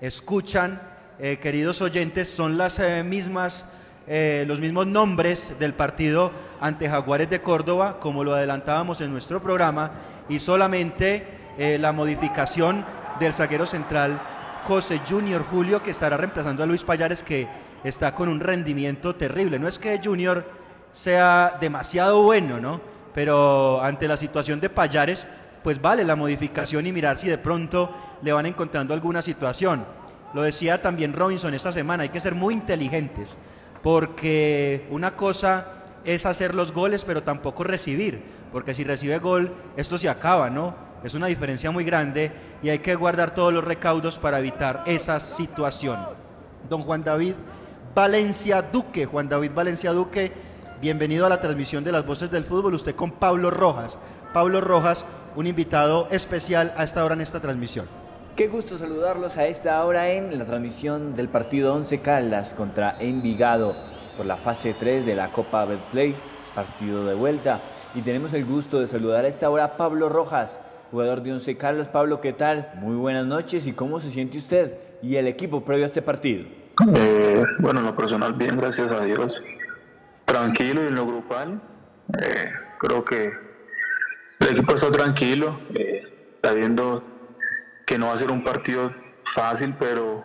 escuchan, 0.00 0.82
eh, 1.20 1.38
queridos 1.40 1.80
oyentes, 1.80 2.28
son 2.28 2.58
las 2.58 2.80
eh, 2.80 3.04
mismas, 3.04 3.72
los 4.08 4.58
mismos 4.58 4.86
nombres 4.86 5.52
del 5.60 5.74
partido 5.74 6.32
ante 6.60 6.88
Jaguares 6.88 7.28
de 7.30 7.42
Córdoba, 7.42 8.00
como 8.00 8.24
lo 8.24 8.34
adelantábamos 8.34 9.02
en 9.02 9.12
nuestro 9.12 9.42
programa, 9.42 9.92
y 10.30 10.38
solamente 10.38 11.26
la 11.78 11.92
modificación 11.92 12.86
del 13.20 13.34
zaguero 13.34 13.66
central 13.66 14.18
José 14.64 15.02
Junior 15.06 15.44
Julio, 15.44 15.82
que 15.82 15.90
estará 15.90 16.16
reemplazando 16.16 16.62
a 16.62 16.66
Luis 16.66 16.84
Payares, 16.84 17.22
que 17.22 17.48
está 17.84 18.14
con 18.14 18.30
un 18.30 18.40
rendimiento 18.40 19.14
terrible. 19.14 19.58
No 19.58 19.68
es 19.68 19.78
que 19.78 20.00
Junior 20.02 20.57
sea 20.98 21.56
demasiado 21.60 22.24
bueno, 22.24 22.58
¿no? 22.58 22.80
Pero 23.14 23.80
ante 23.80 24.08
la 24.08 24.16
situación 24.16 24.58
de 24.58 24.68
Payares, 24.68 25.28
pues 25.62 25.80
vale 25.80 26.04
la 26.04 26.16
modificación 26.16 26.88
y 26.88 26.92
mirar 26.92 27.16
si 27.16 27.28
de 27.28 27.38
pronto 27.38 27.92
le 28.20 28.32
van 28.32 28.46
encontrando 28.46 28.94
alguna 28.94 29.22
situación. 29.22 29.84
Lo 30.34 30.42
decía 30.42 30.82
también 30.82 31.12
Robinson 31.12 31.54
esta 31.54 31.70
semana, 31.70 32.02
hay 32.02 32.08
que 32.08 32.18
ser 32.18 32.34
muy 32.34 32.52
inteligentes, 32.52 33.38
porque 33.80 34.88
una 34.90 35.14
cosa 35.14 35.68
es 36.04 36.26
hacer 36.26 36.56
los 36.56 36.72
goles, 36.72 37.04
pero 37.04 37.22
tampoco 37.22 37.62
recibir, 37.62 38.20
porque 38.50 38.74
si 38.74 38.82
recibe 38.82 39.20
gol, 39.20 39.54
esto 39.76 39.98
se 39.98 40.08
acaba, 40.08 40.50
¿no? 40.50 40.74
Es 41.04 41.14
una 41.14 41.28
diferencia 41.28 41.70
muy 41.70 41.84
grande 41.84 42.32
y 42.60 42.70
hay 42.70 42.80
que 42.80 42.96
guardar 42.96 43.32
todos 43.34 43.54
los 43.54 43.62
recaudos 43.62 44.18
para 44.18 44.40
evitar 44.40 44.82
esa 44.84 45.20
situación. 45.20 46.00
Don 46.68 46.82
Juan 46.82 47.04
David 47.04 47.34
Valencia 47.94 48.62
Duque, 48.62 49.06
Juan 49.06 49.28
David 49.28 49.52
Valencia 49.54 49.92
Duque, 49.92 50.32
bienvenido 50.80 51.26
a 51.26 51.28
la 51.28 51.40
transmisión 51.40 51.82
de 51.82 51.92
las 51.92 52.06
voces 52.06 52.30
del 52.30 52.44
fútbol, 52.44 52.74
usted 52.74 52.94
con 52.94 53.10
Pablo 53.10 53.50
Rojas. 53.50 53.98
Pablo 54.32 54.60
Rojas, 54.60 55.04
un 55.36 55.46
invitado 55.46 56.06
especial 56.10 56.72
a 56.76 56.84
esta 56.84 57.04
hora 57.04 57.14
en 57.14 57.20
esta 57.20 57.40
transmisión. 57.40 57.86
Qué 58.36 58.46
gusto 58.46 58.78
saludarlos 58.78 59.36
a 59.36 59.46
esta 59.46 59.84
hora 59.84 60.10
en 60.10 60.38
la 60.38 60.44
transmisión 60.44 61.14
del 61.14 61.28
partido 61.28 61.74
11 61.74 62.00
Caldas 62.00 62.54
contra 62.54 62.96
Envigado 63.00 63.74
por 64.16 64.26
la 64.26 64.36
fase 64.36 64.74
3 64.78 65.04
de 65.04 65.16
la 65.16 65.32
Copa 65.32 65.64
Betplay, 65.64 66.14
partido 66.54 67.04
de 67.04 67.14
vuelta. 67.14 67.60
Y 67.94 68.02
tenemos 68.02 68.32
el 68.32 68.44
gusto 68.44 68.80
de 68.80 68.86
saludar 68.86 69.24
a 69.24 69.28
esta 69.28 69.50
hora 69.50 69.64
a 69.64 69.76
Pablo 69.76 70.08
Rojas, 70.08 70.60
jugador 70.92 71.22
de 71.22 71.32
11 71.32 71.56
Caldas. 71.56 71.88
Pablo, 71.88 72.20
¿qué 72.20 72.32
tal? 72.32 72.70
Muy 72.76 72.94
buenas 72.94 73.26
noches 73.26 73.66
y 73.66 73.72
cómo 73.72 73.98
se 73.98 74.10
siente 74.10 74.38
usted 74.38 74.78
y 75.02 75.16
el 75.16 75.26
equipo 75.26 75.64
previo 75.64 75.84
a 75.84 75.88
este 75.88 76.02
partido. 76.02 76.44
Eh, 76.94 77.42
bueno, 77.58 77.80
en 77.80 77.86
lo 77.86 77.96
personal 77.96 78.34
bien, 78.34 78.56
gracias 78.56 78.92
a 78.92 79.02
Dios. 79.02 79.40
Tranquilo 80.28 80.84
y 80.84 80.88
en 80.88 80.94
lo 80.94 81.06
grupal, 81.06 81.58
eh, 82.22 82.52
creo 82.78 83.02
que 83.02 83.32
el 84.40 84.48
equipo 84.48 84.74
está 84.74 84.92
tranquilo, 84.92 85.58
eh, 85.74 86.36
sabiendo 86.42 87.02
que 87.86 87.96
no 87.96 88.08
va 88.08 88.12
a 88.12 88.18
ser 88.18 88.30
un 88.30 88.44
partido 88.44 88.92
fácil, 89.24 89.74
pero, 89.78 90.22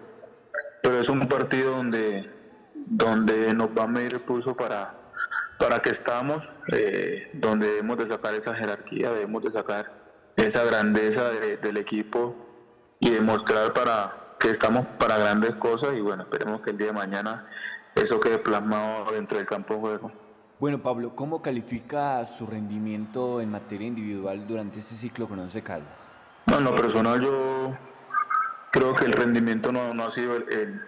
pero 0.82 1.00
es 1.00 1.08
un 1.08 1.26
partido 1.30 1.78
donde, 1.78 2.30
donde 2.76 3.54
nos 3.54 3.70
va 3.70 3.84
a 3.84 3.88
medir 3.88 4.16
el 4.16 4.20
pulso 4.20 4.58
para, 4.58 4.94
para 5.58 5.80
que 5.80 5.92
estamos, 5.92 6.44
eh, 6.74 7.30
donde 7.36 7.68
debemos 7.68 7.98
de 7.98 8.08
sacar 8.10 8.34
esa 8.34 8.54
jerarquía, 8.54 9.10
debemos 9.10 9.42
de 9.46 9.52
sacar 9.54 9.89
esa 10.36 10.66
grandeza 10.66 11.30
de- 11.32 11.56
del 11.56 11.78
equipo 11.78 12.36
y 13.00 13.10
demostrar 13.12 13.72
para 13.72 14.36
que 14.38 14.50
estamos 14.52 14.86
para 15.00 15.18
grandes 15.18 15.56
cosas 15.56 15.94
y 15.96 16.02
bueno, 16.02 16.24
esperemos 16.24 16.60
que 16.60 16.72
el 16.72 16.78
día 16.78 16.88
de 16.88 16.94
mañana 16.94 17.48
eso 17.96 18.20
quede 18.20 18.38
plasmado 18.40 19.12
dentro 19.12 19.38
del 19.38 19.48
campo 19.48 19.74
de 19.76 19.80
juego. 19.80 20.12
Bueno, 20.60 20.82
Pablo, 20.82 21.16
¿cómo 21.16 21.42
califica 21.42 22.26
su 22.26 22.46
rendimiento 22.48 23.42
en 23.42 23.52
materia 23.52 23.88
individual 23.88 24.48
durante 24.48 24.80
este 24.80 24.96
ciclo 24.96 25.28
con 25.28 25.40
11 25.40 25.62
Caldas? 25.62 25.90
No, 26.46 26.58
en 26.58 26.64
lo 26.64 26.76
personal 26.76 27.22
yo 27.22 27.76
creo 28.72 28.94
que 28.96 29.06
el 29.06 29.14
rendimiento 29.14 29.72
no, 29.72 29.94
no 29.94 30.06
ha 30.06 30.12
sido 30.12 30.36
el, 30.38 30.46
el- 30.52 30.82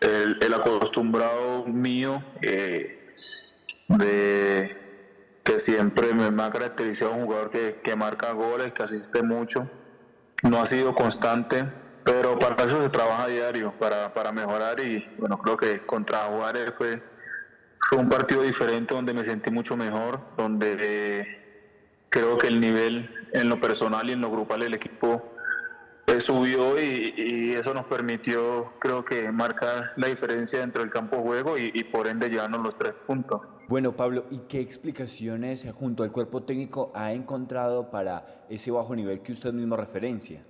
el- 0.00 0.38
el 0.42 0.54
acostumbrado 0.54 1.64
mío 1.66 2.22
eh, 2.42 3.14
de 3.88 4.76
que 5.44 5.60
siempre 5.60 6.14
me, 6.14 6.30
me 6.30 6.42
ha 6.42 6.50
caracterizado 6.50 7.12
un 7.14 7.26
jugador 7.26 7.50
que, 7.50 7.80
que 7.82 7.94
marca 7.96 8.32
goles, 8.32 8.72
que 8.72 8.82
asiste 8.82 9.22
mucho. 9.22 9.70
No 10.42 10.60
ha 10.60 10.66
sido 10.66 10.94
constante, 10.94 11.64
pero 12.04 12.38
para 12.38 12.62
eso 12.64 12.82
se 12.82 12.90
trabaja 12.90 13.24
a 13.24 13.28
diario, 13.28 13.72
para, 13.78 14.12
para 14.12 14.30
mejorar 14.30 14.78
y 14.80 15.08
bueno, 15.18 15.38
creo 15.38 15.56
que 15.56 15.80
contra 15.86 16.26
Juárez 16.26 16.74
fue, 16.74 17.02
fue 17.88 17.98
un 17.98 18.08
partido 18.08 18.42
diferente 18.42 18.94
donde 18.94 19.14
me 19.14 19.24
sentí 19.24 19.50
mucho 19.50 19.76
mejor, 19.76 20.20
donde 20.36 20.76
eh, 20.78 21.26
creo 22.10 22.36
que 22.36 22.48
el 22.48 22.60
nivel 22.60 23.10
en 23.32 23.48
lo 23.48 23.58
personal 23.60 24.08
y 24.08 24.12
en 24.12 24.20
lo 24.20 24.30
grupal 24.30 24.60
del 24.60 24.74
equipo 24.74 25.34
eh, 26.06 26.20
subió 26.20 26.78
y, 26.78 27.54
eso 27.54 27.72
nos 27.72 27.86
permitió, 27.86 28.74
creo 28.78 29.04
que, 29.04 29.32
marcar 29.32 29.92
la 29.96 30.08
diferencia 30.08 30.58
dentro 30.58 30.82
del 30.82 30.90
campo 30.90 31.22
juego 31.22 31.56
y, 31.56 31.70
y 31.72 31.84
por 31.84 32.06
ende 32.06 32.28
llevarnos 32.28 32.62
los 32.62 32.76
tres 32.76 32.92
puntos. 33.06 33.40
Bueno, 33.68 33.92
Pablo, 33.92 34.26
¿y 34.30 34.40
qué 34.40 34.60
explicaciones 34.60 35.64
junto 35.72 36.02
al 36.02 36.12
cuerpo 36.12 36.42
técnico 36.42 36.92
ha 36.94 37.12
encontrado 37.12 37.90
para 37.90 38.44
ese 38.50 38.70
bajo 38.70 38.94
nivel 38.94 39.22
que 39.22 39.32
usted 39.32 39.52
mismo 39.52 39.76
referencia? 39.76 40.44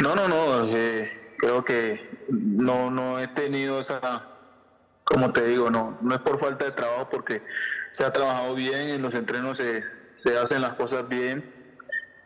No, 0.00 0.14
no, 0.14 0.28
no, 0.28 0.64
eh, 0.76 1.34
creo 1.38 1.64
que 1.64 2.08
no, 2.28 2.88
no 2.88 3.18
he 3.18 3.26
tenido 3.26 3.80
esa, 3.80 4.22
como 5.02 5.32
te 5.32 5.44
digo, 5.44 5.70
no, 5.70 5.98
no 6.00 6.14
es 6.14 6.20
por 6.20 6.38
falta 6.38 6.66
de 6.66 6.70
trabajo 6.70 7.08
porque 7.10 7.42
se 7.90 8.04
ha 8.04 8.12
trabajado 8.12 8.54
bien, 8.54 8.90
en 8.90 9.02
los 9.02 9.16
entrenos 9.16 9.58
se, 9.58 9.82
se 10.14 10.38
hacen 10.38 10.62
las 10.62 10.74
cosas 10.74 11.08
bien, 11.08 11.52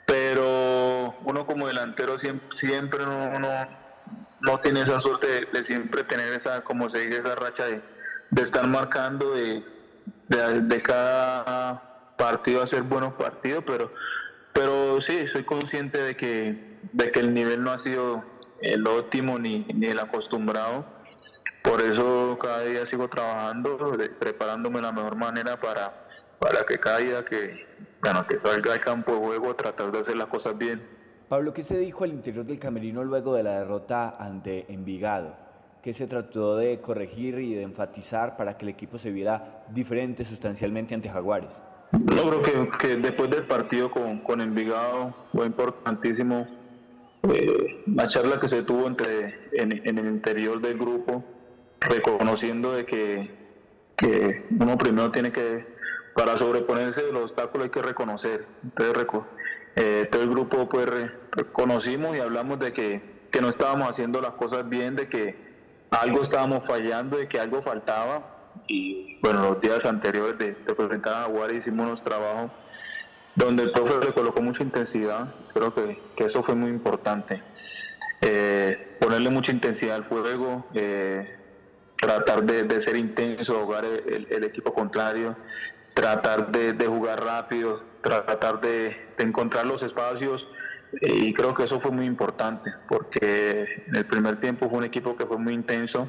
pero 0.04 1.14
uno 1.24 1.46
como 1.46 1.66
delantero 1.66 2.18
siempre, 2.18 2.46
siempre 2.50 3.06
no, 3.06 3.38
no, 3.38 3.48
no 4.40 4.60
tiene 4.60 4.82
esa 4.82 5.00
suerte 5.00 5.46
de, 5.50 5.64
siempre 5.64 6.04
tener 6.04 6.30
esa, 6.34 6.62
como 6.64 6.90
se 6.90 6.98
dice, 6.98 7.20
esa 7.20 7.34
racha 7.36 7.64
de, 7.64 7.80
de 8.30 8.42
estar 8.42 8.66
marcando, 8.66 9.32
de, 9.32 9.64
de, 10.28 10.60
de 10.60 10.82
cada 10.82 12.14
partido 12.18 12.62
hacer 12.62 12.82
buenos 12.82 13.14
partidos, 13.14 13.64
pero, 13.66 13.90
pero 14.52 15.00
sí, 15.00 15.26
soy 15.26 15.44
consciente 15.44 16.02
de 16.02 16.16
que, 16.16 16.71
de 16.92 17.10
que 17.10 17.20
el 17.20 17.34
nivel 17.34 17.62
no 17.62 17.72
ha 17.72 17.78
sido 17.78 18.24
el 18.60 18.86
óptimo 18.86 19.38
ni, 19.38 19.66
ni 19.74 19.86
el 19.86 19.98
acostumbrado. 19.98 20.84
Por 21.62 21.80
eso 21.82 22.38
cada 22.40 22.62
día 22.64 22.84
sigo 22.86 23.08
trabajando, 23.08 23.96
preparándome 24.18 24.76
de 24.76 24.82
la 24.82 24.92
mejor 24.92 25.16
manera 25.16 25.60
para, 25.60 26.06
para 26.38 26.64
que 26.64 26.78
cada 26.78 26.98
día 26.98 27.24
que, 27.24 27.66
bueno, 28.02 28.26
que 28.26 28.38
salga 28.38 28.72
al 28.72 28.80
campo 28.80 29.12
de 29.12 29.18
juego 29.18 29.54
tratar 29.54 29.92
de 29.92 30.00
hacer 30.00 30.16
las 30.16 30.26
cosas 30.26 30.58
bien. 30.58 30.82
Pablo, 31.28 31.54
¿qué 31.54 31.62
se 31.62 31.78
dijo 31.78 32.04
al 32.04 32.10
interior 32.10 32.44
del 32.44 32.58
camerino 32.58 33.04
luego 33.04 33.34
de 33.34 33.42
la 33.42 33.58
derrota 33.60 34.16
ante 34.18 34.70
Envigado? 34.72 35.36
¿Qué 35.82 35.92
se 35.92 36.06
trató 36.06 36.56
de 36.56 36.80
corregir 36.80 37.38
y 37.38 37.54
de 37.54 37.62
enfatizar 37.62 38.36
para 38.36 38.56
que 38.56 38.64
el 38.64 38.68
equipo 38.68 38.98
se 38.98 39.10
viera 39.10 39.64
diferente 39.70 40.24
sustancialmente 40.24 40.94
ante 40.94 41.08
Jaguares? 41.08 41.50
Yo 41.92 42.28
creo 42.28 42.42
que, 42.42 42.78
que 42.78 42.96
después 42.96 43.30
del 43.30 43.44
partido 43.46 43.90
con, 43.90 44.18
con 44.18 44.40
Envigado 44.40 45.14
fue 45.32 45.46
importantísimo 45.46 46.46
eh, 47.24 47.82
la 47.86 48.06
charla 48.08 48.40
que 48.40 48.48
se 48.48 48.62
tuvo 48.62 48.86
entre, 48.86 49.48
en, 49.52 49.72
el 49.72 50.06
interior 50.06 50.60
del 50.60 50.78
grupo, 50.78 51.24
reconociendo 51.80 52.72
de 52.72 52.84
que, 52.86 53.30
que 53.96 54.46
uno 54.58 54.76
primero 54.78 55.10
tiene 55.10 55.32
que, 55.32 55.66
para 56.14 56.36
sobreponerse 56.36 57.02
de 57.02 57.12
los 57.12 57.22
obstáculos 57.22 57.64
hay 57.66 57.70
que 57.70 57.82
reconocer. 57.82 58.46
Entonces, 58.62 58.94
eh, 59.76 60.08
todo 60.10 60.22
el 60.22 60.28
grupo 60.30 60.68
pues 60.68 60.86
re- 60.86 61.10
reconocimos 61.32 62.16
y 62.16 62.20
hablamos 62.20 62.58
de 62.58 62.72
que, 62.72 63.00
que 63.30 63.40
no 63.40 63.48
estábamos 63.48 63.88
haciendo 63.88 64.20
las 64.20 64.32
cosas 64.32 64.68
bien, 64.68 64.96
de 64.96 65.08
que 65.08 65.36
algo 65.90 66.22
estábamos 66.22 66.66
fallando, 66.66 67.16
de 67.18 67.28
que 67.28 67.38
algo 67.38 67.62
faltaba. 67.62 68.50
Y 68.68 69.18
bueno, 69.22 69.40
los 69.42 69.60
días 69.62 69.86
anteriores 69.86 70.36
de, 70.38 70.52
de 70.54 70.74
presentar 70.74 71.14
a 71.14 71.20
Jaguares 71.22 71.56
hicimos 71.58 71.86
unos 71.86 72.02
trabajos 72.04 72.50
donde 73.34 73.62
el 73.64 73.72
profe 73.72 73.94
le 74.04 74.12
colocó 74.12 74.42
mucha 74.42 74.62
intensidad. 74.62 75.34
Creo 75.52 75.72
que, 75.72 76.00
que 76.16 76.24
eso 76.24 76.42
fue 76.42 76.54
muy 76.54 76.70
importante. 76.70 77.42
Eh, 78.20 78.96
ponerle 79.00 79.30
mucha 79.30 79.52
intensidad 79.52 79.96
al 79.96 80.04
juego, 80.04 80.66
eh, 80.74 81.36
tratar 82.00 82.44
de, 82.44 82.64
de 82.64 82.80
ser 82.80 82.96
intenso, 82.96 83.58
ahogar 83.58 83.84
el, 83.84 84.26
el- 84.30 84.44
equipo 84.44 84.72
contrario, 84.72 85.36
tratar 85.94 86.50
de, 86.52 86.72
de 86.72 86.86
jugar 86.86 87.22
rápido, 87.24 87.80
tratar 88.02 88.60
de, 88.60 88.96
de 89.16 89.24
encontrar 89.24 89.66
los 89.66 89.82
espacios. 89.82 90.46
y 91.00 91.32
creo 91.32 91.54
que 91.54 91.62
eso 91.64 91.80
fue 91.80 91.90
muy 91.90 92.04
importante, 92.06 92.70
porque 92.88 93.66
en 93.86 93.96
el 93.96 94.04
primer 94.06 94.38
tiempo 94.40 94.68
fue 94.68 94.78
un 94.78 94.84
equipo 94.84 95.16
que 95.16 95.24
fue 95.26 95.38
muy 95.38 95.54
intenso, 95.54 96.08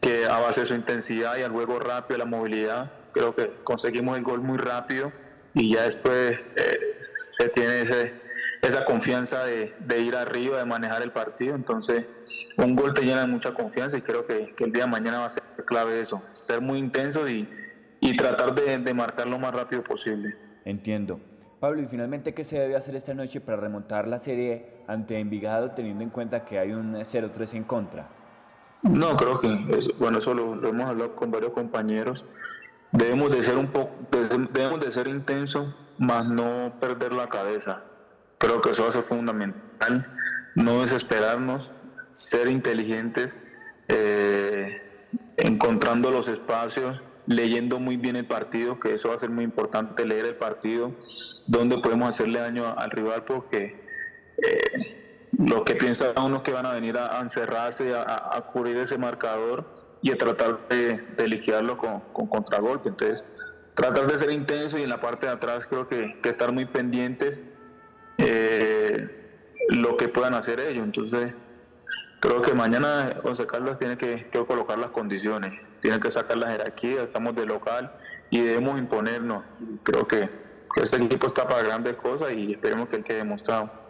que 0.00 0.26
a 0.26 0.38
base 0.38 0.60
de 0.60 0.66
su 0.66 0.74
intensidad 0.74 1.36
y 1.36 1.42
al 1.42 1.50
juego 1.50 1.78
rápido, 1.80 2.18
la 2.18 2.24
movilidad, 2.26 2.92
creo 3.12 3.34
que 3.34 3.50
conseguimos 3.64 4.16
el 4.16 4.22
gol 4.22 4.40
muy 4.40 4.56
rápido 4.58 5.10
y 5.54 5.72
ya 5.74 5.84
después 5.84 6.38
eh, 6.56 6.78
se 7.16 7.48
tiene 7.48 7.82
ese, 7.82 8.12
esa 8.62 8.84
confianza 8.84 9.44
de, 9.44 9.72
de 9.78 10.00
ir 10.00 10.16
arriba, 10.16 10.58
de 10.58 10.64
manejar 10.64 11.02
el 11.02 11.12
partido. 11.12 11.54
Entonces, 11.54 12.04
un 12.58 12.74
gol 12.74 12.92
te 12.94 13.02
llena 13.02 13.20
de 13.22 13.26
mucha 13.28 13.52
confianza 13.52 13.96
y 13.98 14.02
creo 14.02 14.24
que, 14.24 14.52
que 14.56 14.64
el 14.64 14.72
día 14.72 14.84
de 14.84 14.90
mañana 14.90 15.20
va 15.20 15.26
a 15.26 15.30
ser 15.30 15.42
clave 15.66 16.00
eso, 16.00 16.22
ser 16.32 16.60
muy 16.60 16.78
intenso 16.78 17.28
y, 17.28 17.48
y 18.00 18.16
tratar 18.16 18.54
de, 18.54 18.78
de 18.78 18.94
marcar 18.94 19.26
lo 19.28 19.38
más 19.38 19.54
rápido 19.54 19.82
posible. 19.82 20.34
Entiendo. 20.64 21.20
Pablo, 21.60 21.80
y 21.82 21.86
finalmente, 21.86 22.34
¿qué 22.34 22.44
se 22.44 22.58
debe 22.58 22.76
hacer 22.76 22.94
esta 22.96 23.14
noche 23.14 23.40
para 23.40 23.56
remontar 23.56 24.06
la 24.08 24.18
serie 24.18 24.66
ante 24.86 25.18
Envigado 25.18 25.70
teniendo 25.70 26.02
en 26.02 26.10
cuenta 26.10 26.44
que 26.44 26.58
hay 26.58 26.72
un 26.72 26.94
0-3 26.96 27.54
en 27.54 27.64
contra? 27.64 28.06
No, 28.82 29.16
creo 29.16 29.40
que, 29.40 29.48
eso- 29.78 29.92
bueno, 29.98 30.18
eso 30.18 30.34
lo, 30.34 30.54
lo 30.56 30.68
hemos 30.68 30.90
hablado 30.90 31.14
con 31.16 31.30
varios 31.30 31.52
compañeros. 31.52 32.22
Debemos 32.94 33.32
de 33.32 33.42
ser 33.42 33.58
un 33.58 33.66
poco, 33.66 33.90
debemos 34.52 34.78
de 34.78 34.88
ser 34.92 35.08
intensos, 35.08 35.74
más 35.98 36.24
no 36.26 36.74
perder 36.78 37.12
la 37.12 37.28
cabeza. 37.28 37.82
Creo 38.38 38.60
que 38.60 38.70
eso 38.70 38.84
va 38.84 38.90
a 38.90 38.92
ser 38.92 39.02
fundamental. 39.02 40.06
No 40.54 40.80
desesperarnos, 40.80 41.72
ser 42.12 42.46
inteligentes, 42.46 43.36
eh, 43.88 45.10
encontrando 45.36 46.12
los 46.12 46.28
espacios, 46.28 47.00
leyendo 47.26 47.80
muy 47.80 47.96
bien 47.96 48.14
el 48.14 48.26
partido, 48.26 48.78
que 48.78 48.94
eso 48.94 49.08
va 49.08 49.16
a 49.16 49.18
ser 49.18 49.30
muy 49.30 49.42
importante, 49.42 50.06
leer 50.06 50.26
el 50.26 50.36
partido, 50.36 50.92
donde 51.48 51.78
podemos 51.78 52.10
hacerle 52.10 52.38
daño 52.38 52.78
al 52.78 52.92
rival, 52.92 53.24
porque 53.24 53.74
eh, 54.38 55.32
lo 55.36 55.64
que 55.64 55.74
piensa 55.74 56.12
uno 56.24 56.44
que 56.44 56.52
van 56.52 56.66
a 56.66 56.72
venir 56.72 56.96
a, 56.96 57.20
encerrarse, 57.20 57.92
a 57.92 58.40
cubrir 58.52 58.76
ese 58.76 58.98
marcador 58.98 59.83
y 60.04 60.12
a 60.12 60.18
tratar 60.18 60.68
de, 60.68 61.02
de 61.16 61.28
liquidarlo 61.28 61.78
con, 61.78 62.00
con 62.12 62.26
contragolpe. 62.26 62.90
Entonces, 62.90 63.24
tratar 63.74 64.06
de 64.06 64.18
ser 64.18 64.30
intenso 64.32 64.76
y 64.76 64.82
en 64.82 64.90
la 64.90 65.00
parte 65.00 65.24
de 65.24 65.32
atrás 65.32 65.66
creo 65.66 65.88
que, 65.88 66.20
que 66.22 66.28
estar 66.28 66.52
muy 66.52 66.66
pendientes 66.66 67.42
eh, 68.18 69.08
lo 69.70 69.96
que 69.96 70.08
puedan 70.08 70.34
hacer 70.34 70.60
ellos. 70.60 70.84
Entonces, 70.84 71.32
creo 72.20 72.42
que 72.42 72.52
mañana 72.52 73.18
Once 73.24 73.46
Caldas 73.46 73.78
tiene 73.78 73.96
que, 73.96 74.28
que 74.28 74.44
colocar 74.44 74.76
las 74.76 74.90
condiciones, 74.90 75.58
tiene 75.80 75.98
que 76.00 76.10
sacar 76.10 76.36
la 76.36 76.50
jerarquía, 76.50 77.02
estamos 77.02 77.34
de 77.34 77.46
local 77.46 77.90
y 78.28 78.42
debemos 78.42 78.78
imponernos. 78.78 79.42
Creo 79.84 80.06
que, 80.06 80.28
que 80.74 80.82
este 80.82 81.02
equipo 81.02 81.28
está 81.28 81.46
para 81.46 81.62
grandes 81.62 81.96
cosas 81.96 82.32
y 82.32 82.52
esperemos 82.52 82.90
que 82.90 82.96
él 82.96 83.04
quede 83.04 83.16
demostrado. 83.16 83.83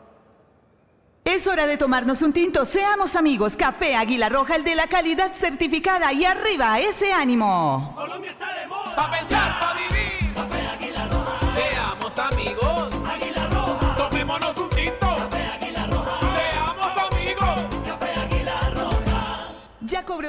Es 1.25 1.47
hora 1.47 1.67
de 1.67 1.79
tomarnos 1.79 2.21
un 2.21 2.35
tinto. 2.35 2.67
Seamos 2.67 3.17
amigos. 3.17 3.57
Café 3.57 3.97
Águila 3.97 4.29
Roja, 4.29 4.57
el 4.57 4.65
de 4.65 4.75
la 4.75 4.89
calidad 4.89 5.33
certificada. 5.33 6.13
Y 6.13 6.27
arriba, 6.27 6.79
ese 6.81 7.15
ánimo. 7.15 7.93
Colombia 7.95 8.31
está 8.31 8.53
de 8.53 8.67
moda. 8.67 8.95
Pa' 8.95 9.11
pensar, 9.11 9.59
pa' 9.59 9.73
vivir. 9.73 9.94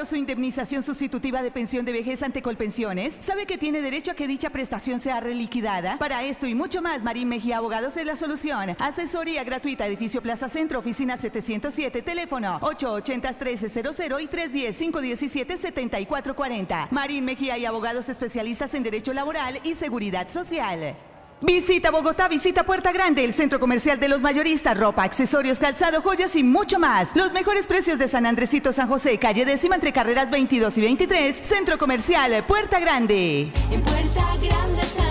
Su 0.04 0.16
indemnización 0.16 0.82
sustitutiva 0.82 1.42
de 1.42 1.50
pensión 1.50 1.84
de 1.84 1.92
vejez 1.92 2.22
ante 2.22 2.42
Colpensiones? 2.42 3.16
¿Sabe 3.20 3.46
que 3.46 3.58
tiene 3.58 3.80
derecho 3.80 4.10
a 4.10 4.14
que 4.14 4.28
dicha 4.28 4.50
prestación 4.50 5.00
sea 5.00 5.20
reliquidada? 5.20 5.96
Para 5.98 6.22
esto 6.22 6.46
y 6.46 6.54
mucho 6.54 6.82
más, 6.82 7.02
Marín 7.02 7.28
Mejía 7.28 7.58
Abogados 7.58 7.96
es 7.96 8.04
la 8.04 8.16
solución. 8.16 8.76
Asesoría 8.78 9.44
gratuita, 9.44 9.86
edificio 9.86 10.20
Plaza 10.20 10.48
Centro, 10.48 10.80
oficina 10.80 11.16
707, 11.16 12.02
teléfono 12.02 12.60
880-1300 12.60 14.22
y 14.22 14.28
310-517-7440. 14.28 16.88
Marín 16.90 17.24
Mejía 17.24 17.56
y 17.58 17.64
Abogados 17.64 18.08
especialistas 18.08 18.74
en 18.74 18.82
Derecho 18.82 19.12
Laboral 19.12 19.60
y 19.64 19.74
Seguridad 19.74 20.28
Social. 20.28 20.96
Visita 21.42 21.90
Bogotá, 21.90 22.28
visita 22.28 22.64
Puerta 22.64 22.92
Grande, 22.92 23.22
el 23.22 23.34
centro 23.34 23.60
comercial 23.60 24.00
de 24.00 24.08
los 24.08 24.22
mayoristas, 24.22 24.78
ropa, 24.78 25.02
accesorios, 25.02 25.58
calzado, 25.58 26.00
joyas 26.00 26.34
y 26.34 26.42
mucho 26.42 26.78
más. 26.78 27.14
Los 27.14 27.34
mejores 27.34 27.66
precios 27.66 27.98
de 27.98 28.08
San 28.08 28.24
Andresito 28.24 28.72
San 28.72 28.88
José, 28.88 29.18
calle 29.18 29.44
décima 29.44 29.74
entre 29.74 29.92
carreras 29.92 30.30
22 30.30 30.78
y 30.78 30.80
23, 30.80 31.36
centro 31.36 31.76
comercial 31.76 32.44
Puerta 32.46 32.80
Grande. 32.80 33.52
En 33.70 33.82
Puerta 33.82 34.24
Grande 34.40 35.05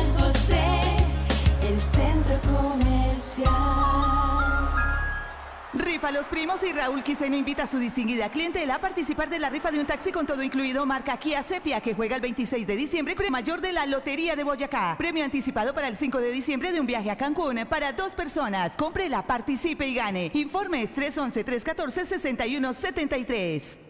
Rifa 5.76 6.12
Los 6.12 6.28
Primos 6.28 6.64
y 6.64 6.72
Raúl 6.72 7.04
Quiseno 7.04 7.36
invita 7.36 7.64
a 7.64 7.68
su 7.68 7.78
distinguida 7.78 8.30
clientela 8.30 8.76
a 8.76 8.80
participar 8.80 9.30
de 9.30 9.40
la 9.40 9.50
rifa 9.50 9.72
de 9.72 9.80
un 9.80 9.86
taxi 9.86 10.10
con 10.10 10.26
todo 10.26 10.42
incluido 10.42 10.86
marca 10.86 11.18
Kia 11.18 11.44
Sepia 11.44 11.82
que 11.82 11.94
juega 11.94 12.16
el 12.16 12.22
26 12.22 12.66
de 12.66 12.78
diciembre 12.78 13.14
con 13.14 13.30
mayor 13.30 13.60
de 13.60 13.74
la 13.74 13.86
Lotería 13.86 14.38
de 14.38 14.46
Boyacá. 14.46 14.96
Premio 14.98 15.26
anticipado 15.26 15.74
para 15.74 15.90
el 15.90 15.98
5 15.98 16.20
de 16.20 16.32
diciembre 16.32 16.72
de 16.72 16.80
un 16.80 16.86
viaje 16.86 17.12
a 17.12 17.18
Cancún 17.18 17.66
para 17.70 17.92
dos 17.92 18.16
personas. 18.16 18.78
Cómprela, 18.78 19.28
participe 19.28 19.86
y 19.86 19.96
gane. 19.96 20.32
Informes 20.34 20.96
311-314-6173. 20.96 23.85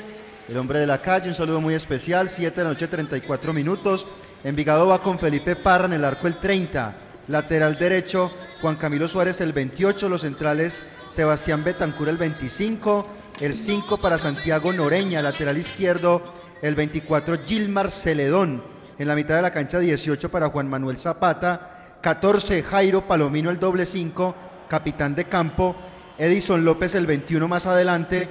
el 0.49 0.57
hombre 0.57 0.79
de 0.79 0.87
la 0.87 0.99
calle, 0.99 1.29
un 1.29 1.35
saludo 1.35 1.61
muy 1.61 1.75
especial, 1.75 2.31
7 2.31 2.57
de 2.57 2.63
la 2.63 2.71
noche, 2.71 2.87
34 2.87 3.53
minutos. 3.53 4.07
Envigado 4.43 4.87
va 4.87 5.03
con 5.03 5.19
Felipe 5.19 5.55
Parra 5.55 5.85
en 5.85 5.93
el 5.93 6.03
arco 6.03 6.25
el 6.25 6.39
30, 6.39 6.95
lateral 7.27 7.77
derecho 7.77 8.31
Juan 8.59 8.75
Camilo 8.75 9.07
Suárez 9.07 9.39
el 9.39 9.53
28, 9.53 10.09
los 10.09 10.21
centrales 10.21 10.81
Sebastián 11.09 11.63
Betancur 11.63 12.09
el 12.09 12.17
25, 12.17 13.05
el 13.39 13.53
5 13.53 13.97
para 13.99 14.17
Santiago 14.17 14.73
Noreña, 14.73 15.21
lateral 15.21 15.59
izquierdo 15.59 16.23
el 16.63 16.73
24 16.73 17.37
Gilmar 17.45 17.91
Celedón, 17.91 18.63
en 18.97 19.07
la 19.07 19.13
mitad 19.13 19.35
de 19.35 19.43
la 19.43 19.53
cancha 19.53 19.77
18 19.77 20.31
para 20.31 20.49
Juan 20.49 20.67
Manuel 20.67 20.97
Zapata, 20.97 21.99
14 22.01 22.63
Jairo 22.63 23.07
Palomino 23.07 23.51
el 23.51 23.59
doble 23.59 23.85
5, 23.85 24.35
capitán 24.71 25.15
de 25.15 25.25
campo, 25.25 25.75
Edison 26.17 26.63
López 26.63 26.95
el 26.95 27.05
21 27.05 27.45
más 27.49 27.67
adelante, 27.67 28.29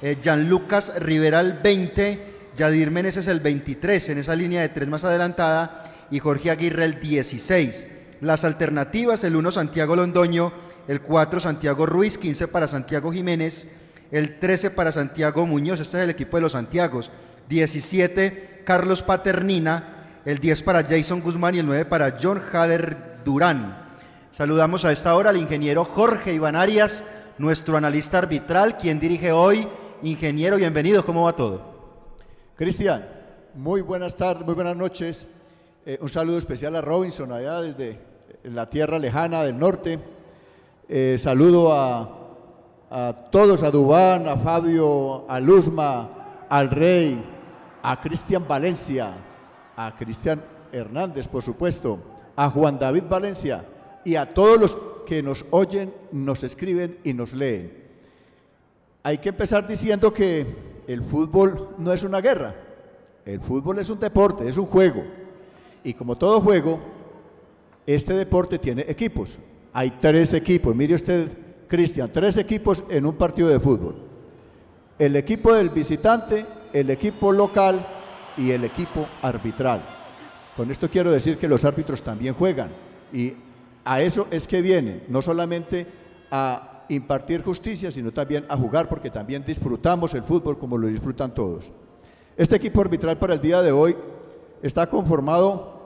eh, 0.00 0.16
Lucas 0.36 0.92
Rivera 1.00 1.40
el 1.40 1.54
20, 1.54 2.50
Yadir 2.56 2.92
Meneses 2.92 3.26
el 3.26 3.40
23 3.40 4.10
en 4.10 4.18
esa 4.18 4.36
línea 4.36 4.60
de 4.60 4.68
tres 4.68 4.86
más 4.86 5.02
adelantada 5.02 5.82
y 6.08 6.20
Jorge 6.20 6.52
Aguirre 6.52 6.84
el 6.84 7.00
16. 7.00 7.88
Las 8.20 8.44
alternativas, 8.44 9.24
el 9.24 9.34
1 9.34 9.50
Santiago 9.50 9.96
Londoño, 9.96 10.52
el 10.86 11.00
4 11.00 11.40
Santiago 11.40 11.86
Ruiz, 11.86 12.18
15 12.18 12.46
para 12.46 12.68
Santiago 12.68 13.10
Jiménez, 13.10 13.66
el 14.12 14.38
13 14.38 14.70
para 14.70 14.92
Santiago 14.92 15.44
Muñoz, 15.44 15.80
este 15.80 15.98
es 15.98 16.04
el 16.04 16.10
equipo 16.10 16.36
de 16.36 16.42
los 16.42 16.52
Santiagos, 16.52 17.10
17 17.48 18.62
Carlos 18.64 19.02
Paternina, 19.02 20.06
el 20.24 20.38
10 20.38 20.62
para 20.62 20.84
Jason 20.84 21.20
Guzmán 21.20 21.56
y 21.56 21.58
el 21.58 21.66
9 21.66 21.84
para 21.86 22.16
John 22.22 22.40
Hader 22.52 23.22
Durán. 23.24 23.79
Saludamos 24.30 24.84
a 24.84 24.92
esta 24.92 25.16
hora 25.16 25.30
al 25.30 25.38
ingeniero 25.38 25.84
Jorge 25.84 26.32
Iván 26.32 26.54
Arias, 26.54 27.04
nuestro 27.38 27.76
analista 27.76 28.18
arbitral, 28.18 28.76
quien 28.76 29.00
dirige 29.00 29.32
hoy. 29.32 29.66
Ingeniero, 30.02 30.56
bienvenido, 30.56 31.04
¿cómo 31.04 31.24
va 31.24 31.34
todo? 31.34 31.60
Cristian, 32.54 33.04
muy 33.56 33.80
buenas 33.80 34.16
tardes, 34.16 34.46
muy 34.46 34.54
buenas 34.54 34.76
noches. 34.76 35.26
Eh, 35.84 35.98
un 36.00 36.08
saludo 36.08 36.38
especial 36.38 36.76
a 36.76 36.80
Robinson, 36.80 37.32
allá 37.32 37.60
desde 37.60 37.98
la 38.44 38.70
tierra 38.70 39.00
lejana 39.00 39.42
del 39.42 39.58
norte. 39.58 39.98
Eh, 40.88 41.16
saludo 41.18 41.72
a, 41.72 42.08
a, 42.88 43.12
todos, 43.32 43.64
a 43.64 43.72
Dubán, 43.72 44.28
a 44.28 44.36
Fabio, 44.36 45.28
a 45.28 45.40
Luzma, 45.40 46.46
al 46.48 46.70
Rey, 46.70 47.20
a 47.82 48.00
Cristian 48.00 48.46
Valencia, 48.46 49.12
a 49.76 49.92
Cristian 49.96 50.40
Hernández, 50.70 51.26
por 51.26 51.42
supuesto, 51.42 51.98
a 52.36 52.48
Juan 52.48 52.78
David 52.78 53.04
Valencia 53.10 53.64
y 54.04 54.14
a 54.16 54.32
todos 54.32 54.60
los 54.60 54.76
que 55.06 55.22
nos 55.22 55.44
oyen, 55.50 55.92
nos 56.12 56.42
escriben 56.42 56.98
y 57.04 57.12
nos 57.12 57.32
leen. 57.32 57.72
Hay 59.02 59.18
que 59.18 59.30
empezar 59.30 59.66
diciendo 59.66 60.12
que 60.12 60.46
el 60.86 61.02
fútbol 61.02 61.70
no 61.78 61.92
es 61.92 62.02
una 62.02 62.20
guerra, 62.20 62.54
el 63.24 63.40
fútbol 63.40 63.78
es 63.78 63.88
un 63.90 63.98
deporte, 63.98 64.48
es 64.48 64.56
un 64.56 64.66
juego. 64.66 65.04
Y 65.82 65.94
como 65.94 66.16
todo 66.16 66.40
juego, 66.40 66.78
este 67.86 68.14
deporte 68.14 68.58
tiene 68.58 68.84
equipos. 68.86 69.38
Hay 69.72 69.90
tres 70.00 70.34
equipos, 70.34 70.74
mire 70.74 70.94
usted, 70.94 71.28
Cristian, 71.66 72.10
tres 72.12 72.36
equipos 72.36 72.84
en 72.88 73.06
un 73.06 73.14
partido 73.14 73.48
de 73.48 73.60
fútbol. 73.60 73.96
El 74.98 75.16
equipo 75.16 75.54
del 75.54 75.70
visitante, 75.70 76.44
el 76.72 76.90
equipo 76.90 77.32
local 77.32 77.86
y 78.36 78.50
el 78.50 78.64
equipo 78.64 79.08
arbitral. 79.22 79.82
Con 80.56 80.70
esto 80.70 80.90
quiero 80.90 81.10
decir 81.10 81.38
que 81.38 81.48
los 81.48 81.64
árbitros 81.64 82.02
también 82.02 82.34
juegan 82.34 82.70
y 83.12 83.34
a 83.84 84.00
eso 84.00 84.26
es 84.30 84.46
que 84.46 84.62
vienen, 84.62 85.04
no 85.08 85.22
solamente 85.22 85.86
a 86.30 86.84
impartir 86.88 87.42
justicia, 87.42 87.90
sino 87.90 88.12
también 88.12 88.44
a 88.48 88.56
jugar, 88.56 88.88
porque 88.88 89.10
también 89.10 89.44
disfrutamos 89.44 90.14
el 90.14 90.22
fútbol 90.22 90.58
como 90.58 90.76
lo 90.76 90.88
disfrutan 90.88 91.32
todos. 91.34 91.72
Este 92.36 92.56
equipo 92.56 92.80
arbitral 92.80 93.18
para 93.18 93.34
el 93.34 93.40
día 93.40 93.62
de 93.62 93.72
hoy 93.72 93.96
está 94.62 94.88
conformado 94.88 95.80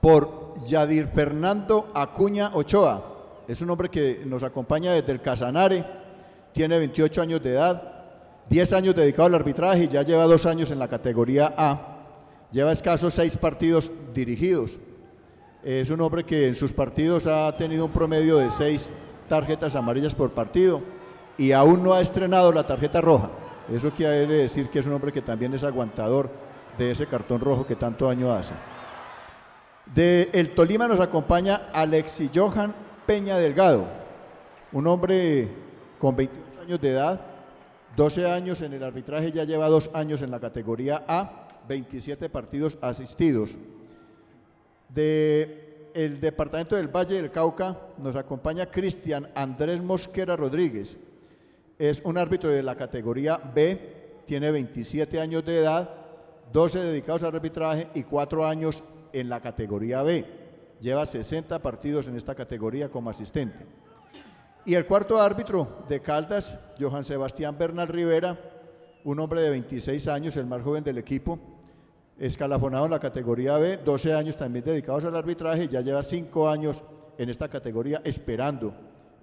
por 0.00 0.54
Yadir 0.66 1.08
Fernando 1.08 1.90
Acuña 1.94 2.50
Ochoa. 2.54 3.04
Es 3.48 3.60
un 3.60 3.70
hombre 3.70 3.88
que 3.88 4.22
nos 4.26 4.42
acompaña 4.42 4.92
desde 4.92 5.12
el 5.12 5.20
Casanare, 5.20 5.84
tiene 6.52 6.78
28 6.78 7.22
años 7.22 7.42
de 7.42 7.50
edad, 7.50 7.92
10 8.48 8.72
años 8.72 8.94
dedicado 8.94 9.26
al 9.26 9.34
arbitraje 9.34 9.84
y 9.84 9.88
ya 9.88 10.02
lleva 10.02 10.26
dos 10.26 10.46
años 10.46 10.70
en 10.70 10.78
la 10.78 10.88
categoría 10.88 11.54
A. 11.56 11.88
Lleva 12.50 12.72
escasos 12.72 13.14
seis 13.14 13.36
partidos 13.36 13.90
dirigidos. 14.14 14.78
Es 15.64 15.90
un 15.90 16.00
hombre 16.00 16.24
que 16.24 16.48
en 16.48 16.54
sus 16.54 16.72
partidos 16.72 17.28
ha 17.28 17.56
tenido 17.56 17.84
un 17.84 17.92
promedio 17.92 18.38
de 18.38 18.50
seis 18.50 18.88
tarjetas 19.28 19.76
amarillas 19.76 20.12
por 20.12 20.32
partido 20.32 20.80
y 21.38 21.52
aún 21.52 21.84
no 21.84 21.92
ha 21.92 22.00
estrenado 22.00 22.52
la 22.52 22.66
tarjeta 22.66 23.00
roja. 23.00 23.30
Eso 23.72 23.92
quiere 23.92 24.26
decir 24.26 24.70
que 24.70 24.80
es 24.80 24.86
un 24.86 24.92
hombre 24.92 25.12
que 25.12 25.22
también 25.22 25.54
es 25.54 25.62
aguantador 25.62 26.30
de 26.76 26.90
ese 26.90 27.06
cartón 27.06 27.40
rojo 27.40 27.64
que 27.64 27.76
tanto 27.76 28.06
daño 28.06 28.32
hace. 28.32 28.54
De 29.94 30.30
el 30.32 30.50
Tolima 30.50 30.88
nos 30.88 30.98
acompaña 30.98 31.68
Alexi 31.72 32.28
Johan 32.34 32.74
Peña 33.06 33.38
Delgado, 33.38 33.86
un 34.72 34.86
hombre 34.88 35.48
con 36.00 36.16
28 36.16 36.60
años 36.60 36.80
de 36.80 36.90
edad, 36.90 37.20
12 37.96 38.30
años 38.30 38.62
en 38.62 38.72
el 38.72 38.82
arbitraje, 38.82 39.30
ya 39.30 39.44
lleva 39.44 39.68
dos 39.68 39.90
años 39.94 40.22
en 40.22 40.32
la 40.32 40.40
categoría 40.40 41.04
A, 41.06 41.46
27 41.68 42.28
partidos 42.30 42.78
asistidos. 42.80 43.50
De 44.94 45.90
el 45.94 46.20
departamento 46.20 46.76
del 46.76 46.88
Valle 46.88 47.16
del 47.16 47.30
Cauca 47.30 47.78
nos 47.98 48.16
acompaña 48.16 48.70
Cristian 48.70 49.28
Andrés 49.34 49.82
Mosquera 49.82 50.36
Rodríguez. 50.36 50.96
Es 51.78 52.00
un 52.04 52.18
árbitro 52.18 52.50
de 52.50 52.62
la 52.62 52.76
categoría 52.76 53.36
B, 53.36 54.22
tiene 54.26 54.50
27 54.50 55.20
años 55.20 55.44
de 55.44 55.58
edad, 55.58 55.90
12 56.52 56.78
dedicados 56.78 57.22
al 57.22 57.34
arbitraje 57.34 57.88
y 57.94 58.04
4 58.04 58.46
años 58.46 58.82
en 59.12 59.28
la 59.28 59.40
categoría 59.40 60.02
B. 60.02 60.24
Lleva 60.80 61.06
60 61.06 61.60
partidos 61.60 62.06
en 62.06 62.16
esta 62.16 62.34
categoría 62.34 62.88
como 62.88 63.10
asistente. 63.10 63.66
Y 64.64 64.74
el 64.74 64.86
cuarto 64.86 65.20
árbitro 65.20 65.84
de 65.88 66.00
Caldas, 66.00 66.56
Johan 66.78 67.04
Sebastián 67.04 67.56
Bernal 67.58 67.88
Rivera, 67.88 68.38
un 69.04 69.18
hombre 69.18 69.40
de 69.40 69.50
26 69.50 70.06
años, 70.08 70.36
el 70.36 70.46
más 70.46 70.62
joven 70.62 70.84
del 70.84 70.98
equipo, 70.98 71.38
escalafonado 72.26 72.84
en 72.84 72.92
la 72.92 73.00
categoría 73.00 73.58
B, 73.58 73.78
12 73.78 74.14
años 74.14 74.36
también 74.36 74.64
dedicados 74.64 75.04
al 75.04 75.16
arbitraje, 75.16 75.66
ya 75.66 75.80
lleva 75.80 76.04
5 76.04 76.48
años 76.48 76.84
en 77.18 77.28
esta 77.28 77.48
categoría 77.48 78.00
esperando, 78.04 78.72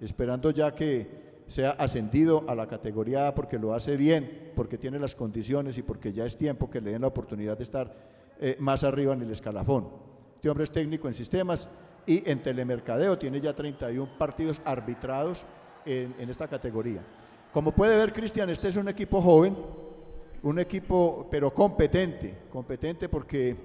esperando 0.00 0.50
ya 0.50 0.74
que 0.74 1.30
sea 1.46 1.70
ascendido 1.70 2.44
a 2.46 2.54
la 2.54 2.66
categoría 2.66 3.28
A 3.28 3.34
porque 3.34 3.58
lo 3.58 3.72
hace 3.72 3.96
bien, 3.96 4.52
porque 4.54 4.76
tiene 4.76 4.98
las 4.98 5.14
condiciones 5.14 5.78
y 5.78 5.82
porque 5.82 6.12
ya 6.12 6.26
es 6.26 6.36
tiempo 6.36 6.70
que 6.70 6.82
le 6.82 6.92
den 6.92 7.00
la 7.00 7.08
oportunidad 7.08 7.56
de 7.56 7.64
estar 7.64 7.90
eh, 8.38 8.56
más 8.60 8.84
arriba 8.84 9.14
en 9.14 9.22
el 9.22 9.30
escalafón. 9.30 9.88
Este 10.36 10.50
hombre 10.50 10.64
es 10.64 10.70
técnico 10.70 11.08
en 11.08 11.14
sistemas 11.14 11.68
y 12.06 12.28
en 12.30 12.42
telemercadeo, 12.42 13.16
tiene 13.18 13.40
ya 13.40 13.56
31 13.56 14.18
partidos 14.18 14.60
arbitrados 14.64 15.46
en, 15.86 16.14
en 16.18 16.28
esta 16.28 16.48
categoría. 16.48 17.02
Como 17.50 17.72
puede 17.72 17.96
ver, 17.96 18.12
Cristian, 18.12 18.50
este 18.50 18.68
es 18.68 18.76
un 18.76 18.88
equipo 18.88 19.22
joven, 19.22 19.56
un 20.42 20.58
equipo 20.58 21.28
pero 21.30 21.52
competente, 21.52 22.44
competente 22.50 23.08
porque 23.08 23.56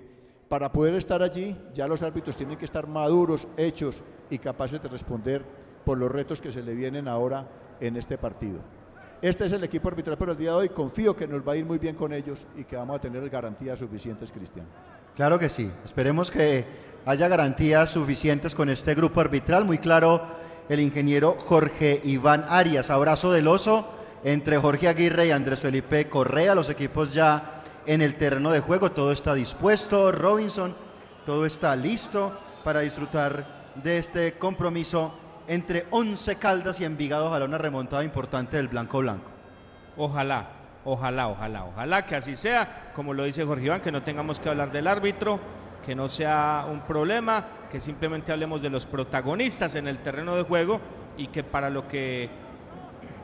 para 0.49 0.71
poder 0.71 0.95
estar 0.95 1.21
allí 1.21 1.55
ya 1.73 1.87
los 1.87 2.01
árbitros 2.01 2.35
tienen 2.35 2.57
que 2.57 2.65
estar 2.65 2.87
maduros, 2.87 3.47
hechos 3.57 4.03
y 4.29 4.37
capaces 4.37 4.81
de 4.81 4.89
responder 4.89 5.43
por 5.85 5.97
los 5.97 6.11
retos 6.11 6.41
que 6.41 6.51
se 6.51 6.61
le 6.61 6.73
vienen 6.73 7.07
ahora 7.07 7.47
en 7.79 7.95
este 7.95 8.17
partido. 8.17 8.59
Este 9.21 9.45
es 9.45 9.51
el 9.53 9.63
equipo 9.63 9.87
arbitral 9.87 10.17
por 10.17 10.29
el 10.29 10.37
día 10.37 10.51
de 10.51 10.57
hoy. 10.57 10.69
Confío 10.69 11.15
que 11.15 11.27
nos 11.27 11.47
va 11.47 11.53
a 11.53 11.55
ir 11.55 11.65
muy 11.65 11.77
bien 11.77 11.95
con 11.95 12.11
ellos 12.13 12.45
y 12.57 12.63
que 12.63 12.75
vamos 12.75 12.97
a 12.97 12.99
tener 12.99 13.27
garantías 13.29 13.79
suficientes, 13.79 14.31
Cristian. 14.31 14.65
Claro 15.15 15.39
que 15.39 15.49
sí. 15.49 15.71
Esperemos 15.83 16.29
que 16.29 16.65
haya 17.05 17.27
garantías 17.27 17.91
suficientes 17.91 18.53
con 18.53 18.69
este 18.69 18.93
grupo 18.93 19.21
arbitral. 19.21 19.65
Muy 19.65 19.77
claro 19.77 20.21
el 20.67 20.79
ingeniero 20.79 21.37
Jorge 21.39 22.01
Iván 22.03 22.45
Arias. 22.49 22.89
Abrazo 22.89 23.31
del 23.31 23.47
oso 23.47 23.87
entre 24.23 24.57
Jorge 24.57 24.87
Aguirre 24.87 25.27
y 25.27 25.31
Andrés 25.31 25.59
Felipe 25.59 26.07
Correa. 26.07 26.55
Los 26.55 26.69
equipos 26.69 27.13
ya 27.13 27.61
en 27.85 28.01
el 28.01 28.15
terreno 28.15 28.51
de 28.51 28.59
juego. 28.59 28.91
Todo 28.91 29.11
está 29.11 29.33
dispuesto. 29.33 30.11
Robinson, 30.11 30.75
todo 31.25 31.45
está 31.45 31.75
listo 31.75 32.37
para 32.63 32.81
disfrutar 32.81 33.73
de 33.75 33.97
este 33.97 34.33
compromiso 34.33 35.13
entre 35.47 35.85
Once 35.91 36.35
Caldas 36.37 36.79
y 36.79 36.85
Envigado. 36.85 37.27
Ojalá 37.27 37.45
una 37.45 37.57
remontada 37.57 38.03
importante 38.03 38.57
del 38.57 38.67
Blanco 38.67 38.99
Blanco. 38.99 39.31
Ojalá, 39.97 40.49
ojalá, 40.83 41.27
ojalá, 41.27 41.65
ojalá 41.65 42.05
que 42.05 42.15
así 42.15 42.35
sea, 42.35 42.91
como 42.93 43.13
lo 43.13 43.23
dice 43.23 43.45
Jorge 43.45 43.65
Iván, 43.65 43.81
que 43.81 43.91
no 43.91 44.03
tengamos 44.03 44.39
que 44.39 44.49
hablar 44.49 44.71
del 44.71 44.87
árbitro, 44.87 45.39
que 45.85 45.95
no 45.95 46.07
sea 46.07 46.65
un 46.69 46.81
problema, 46.81 47.45
que 47.71 47.79
simplemente 47.79 48.31
hablemos 48.31 48.61
de 48.61 48.69
los 48.69 48.85
protagonistas 48.85 49.75
en 49.75 49.87
el 49.87 49.99
terreno 49.99 50.35
de 50.35 50.43
juego 50.43 50.81
y 51.17 51.27
que 51.27 51.43
para 51.43 51.69
lo 51.69 51.87
que 51.87 52.29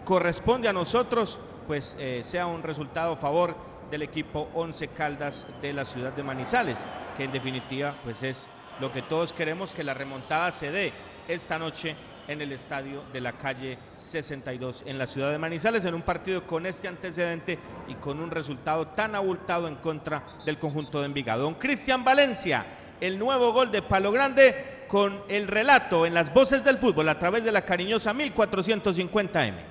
corresponde 0.05 0.67
a 0.67 0.73
nosotros, 0.73 1.39
pues 1.67 1.95
eh, 1.99 2.21
sea 2.23 2.47
un 2.47 2.63
resultado 2.63 3.13
a 3.13 3.17
favor 3.17 3.55
del 3.89 4.01
equipo 4.01 4.49
Once 4.53 4.87
Caldas 4.87 5.47
de 5.61 5.73
la 5.73 5.85
ciudad 5.85 6.13
de 6.13 6.23
Manizales, 6.23 6.79
que 7.17 7.25
en 7.25 7.31
definitiva 7.31 7.95
pues 8.03 8.23
es 8.23 8.47
lo 8.79 8.91
que 8.91 9.01
todos 9.01 9.33
queremos 9.33 9.71
que 9.71 9.83
la 9.83 9.93
remontada 9.93 10.51
se 10.51 10.71
dé 10.71 10.93
esta 11.27 11.59
noche 11.59 11.95
en 12.27 12.41
el 12.41 12.51
estadio 12.51 13.03
de 13.11 13.21
la 13.21 13.33
calle 13.33 13.77
62 13.95 14.83
en 14.85 14.97
la 14.97 15.07
ciudad 15.07 15.31
de 15.31 15.37
Manizales, 15.37 15.85
en 15.85 15.93
un 15.93 16.01
partido 16.01 16.45
con 16.47 16.65
este 16.65 16.87
antecedente 16.87 17.59
y 17.87 17.95
con 17.95 18.19
un 18.19 18.31
resultado 18.31 18.87
tan 18.87 19.15
abultado 19.15 19.67
en 19.67 19.75
contra 19.75 20.23
del 20.45 20.57
conjunto 20.57 20.99
de 20.99 21.07
Envigado. 21.07 21.43
Don 21.43 21.55
Cristian 21.55 22.03
Valencia, 22.03 22.65
el 23.01 23.19
nuevo 23.19 23.51
gol 23.51 23.71
de 23.71 23.81
Palo 23.81 24.11
Grande 24.11 24.85
con 24.87 25.23
el 25.27 25.47
relato 25.47 26.05
en 26.05 26.13
las 26.13 26.33
voces 26.33 26.63
del 26.63 26.77
fútbol 26.77 27.09
a 27.09 27.19
través 27.19 27.43
de 27.43 27.51
la 27.51 27.63
cariñosa 27.63 28.13
1450M. 28.13 29.70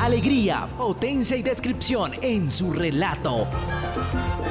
Alegría, 0.00 0.68
potencia 0.78 1.36
y 1.36 1.42
descripción 1.42 2.12
en 2.22 2.50
su 2.50 2.72
relato. 2.72 3.46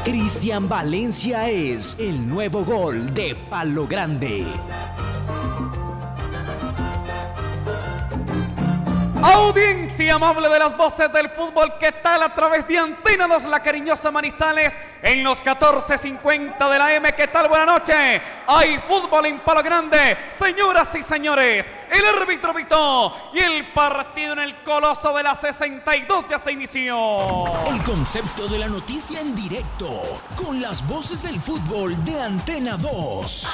Cristian 0.04 0.68
Valencia 0.68 1.50
es 1.50 1.98
el 2.00 2.28
nuevo 2.28 2.66
gol 2.66 3.14
de 3.14 3.36
Palo 3.50 3.88
Grande. 3.88 4.46
Audiencia 9.26 10.14
amable 10.14 10.48
de 10.50 10.60
las 10.60 10.78
voces 10.78 11.12
del 11.12 11.32
fútbol, 11.32 11.80
¿qué 11.80 11.92
tal 11.94 12.22
a 12.22 12.36
través 12.36 12.68
de 12.68 12.78
Antena 12.78 13.26
2, 13.26 13.46
la 13.46 13.60
cariñosa 13.60 14.12
Manizales, 14.12 14.80
en 15.02 15.24
los 15.24 15.42
14.50 15.42 16.70
de 16.70 16.78
la 16.78 16.94
M? 16.94 17.12
¿Qué 17.16 17.28
tal? 17.30 17.50
Buenas 17.50 17.66
noches. 17.66 18.22
Hay 18.46 18.78
fútbol 18.78 19.26
en 19.26 19.40
Palo 19.40 19.64
Grande, 19.64 20.30
señoras 20.30 20.94
y 20.94 21.02
señores. 21.02 21.72
El 21.92 22.06
árbitro 22.06 22.54
Vito 22.54 23.32
y 23.34 23.40
el 23.40 23.66
partido 23.74 24.34
en 24.34 24.40
el 24.40 24.62
Coloso 24.62 25.12
de 25.16 25.24
la 25.24 25.34
62 25.34 26.26
ya 26.30 26.38
se 26.38 26.52
inició. 26.52 27.48
El 27.66 27.82
concepto 27.82 28.48
de 28.48 28.60
la 28.60 28.68
noticia 28.68 29.22
en 29.22 29.34
directo, 29.34 30.22
con 30.36 30.62
las 30.62 30.88
voces 30.88 31.24
del 31.24 31.42
fútbol 31.42 31.96
de 32.06 32.22
Antena 32.22 32.78
2. 32.78 33.48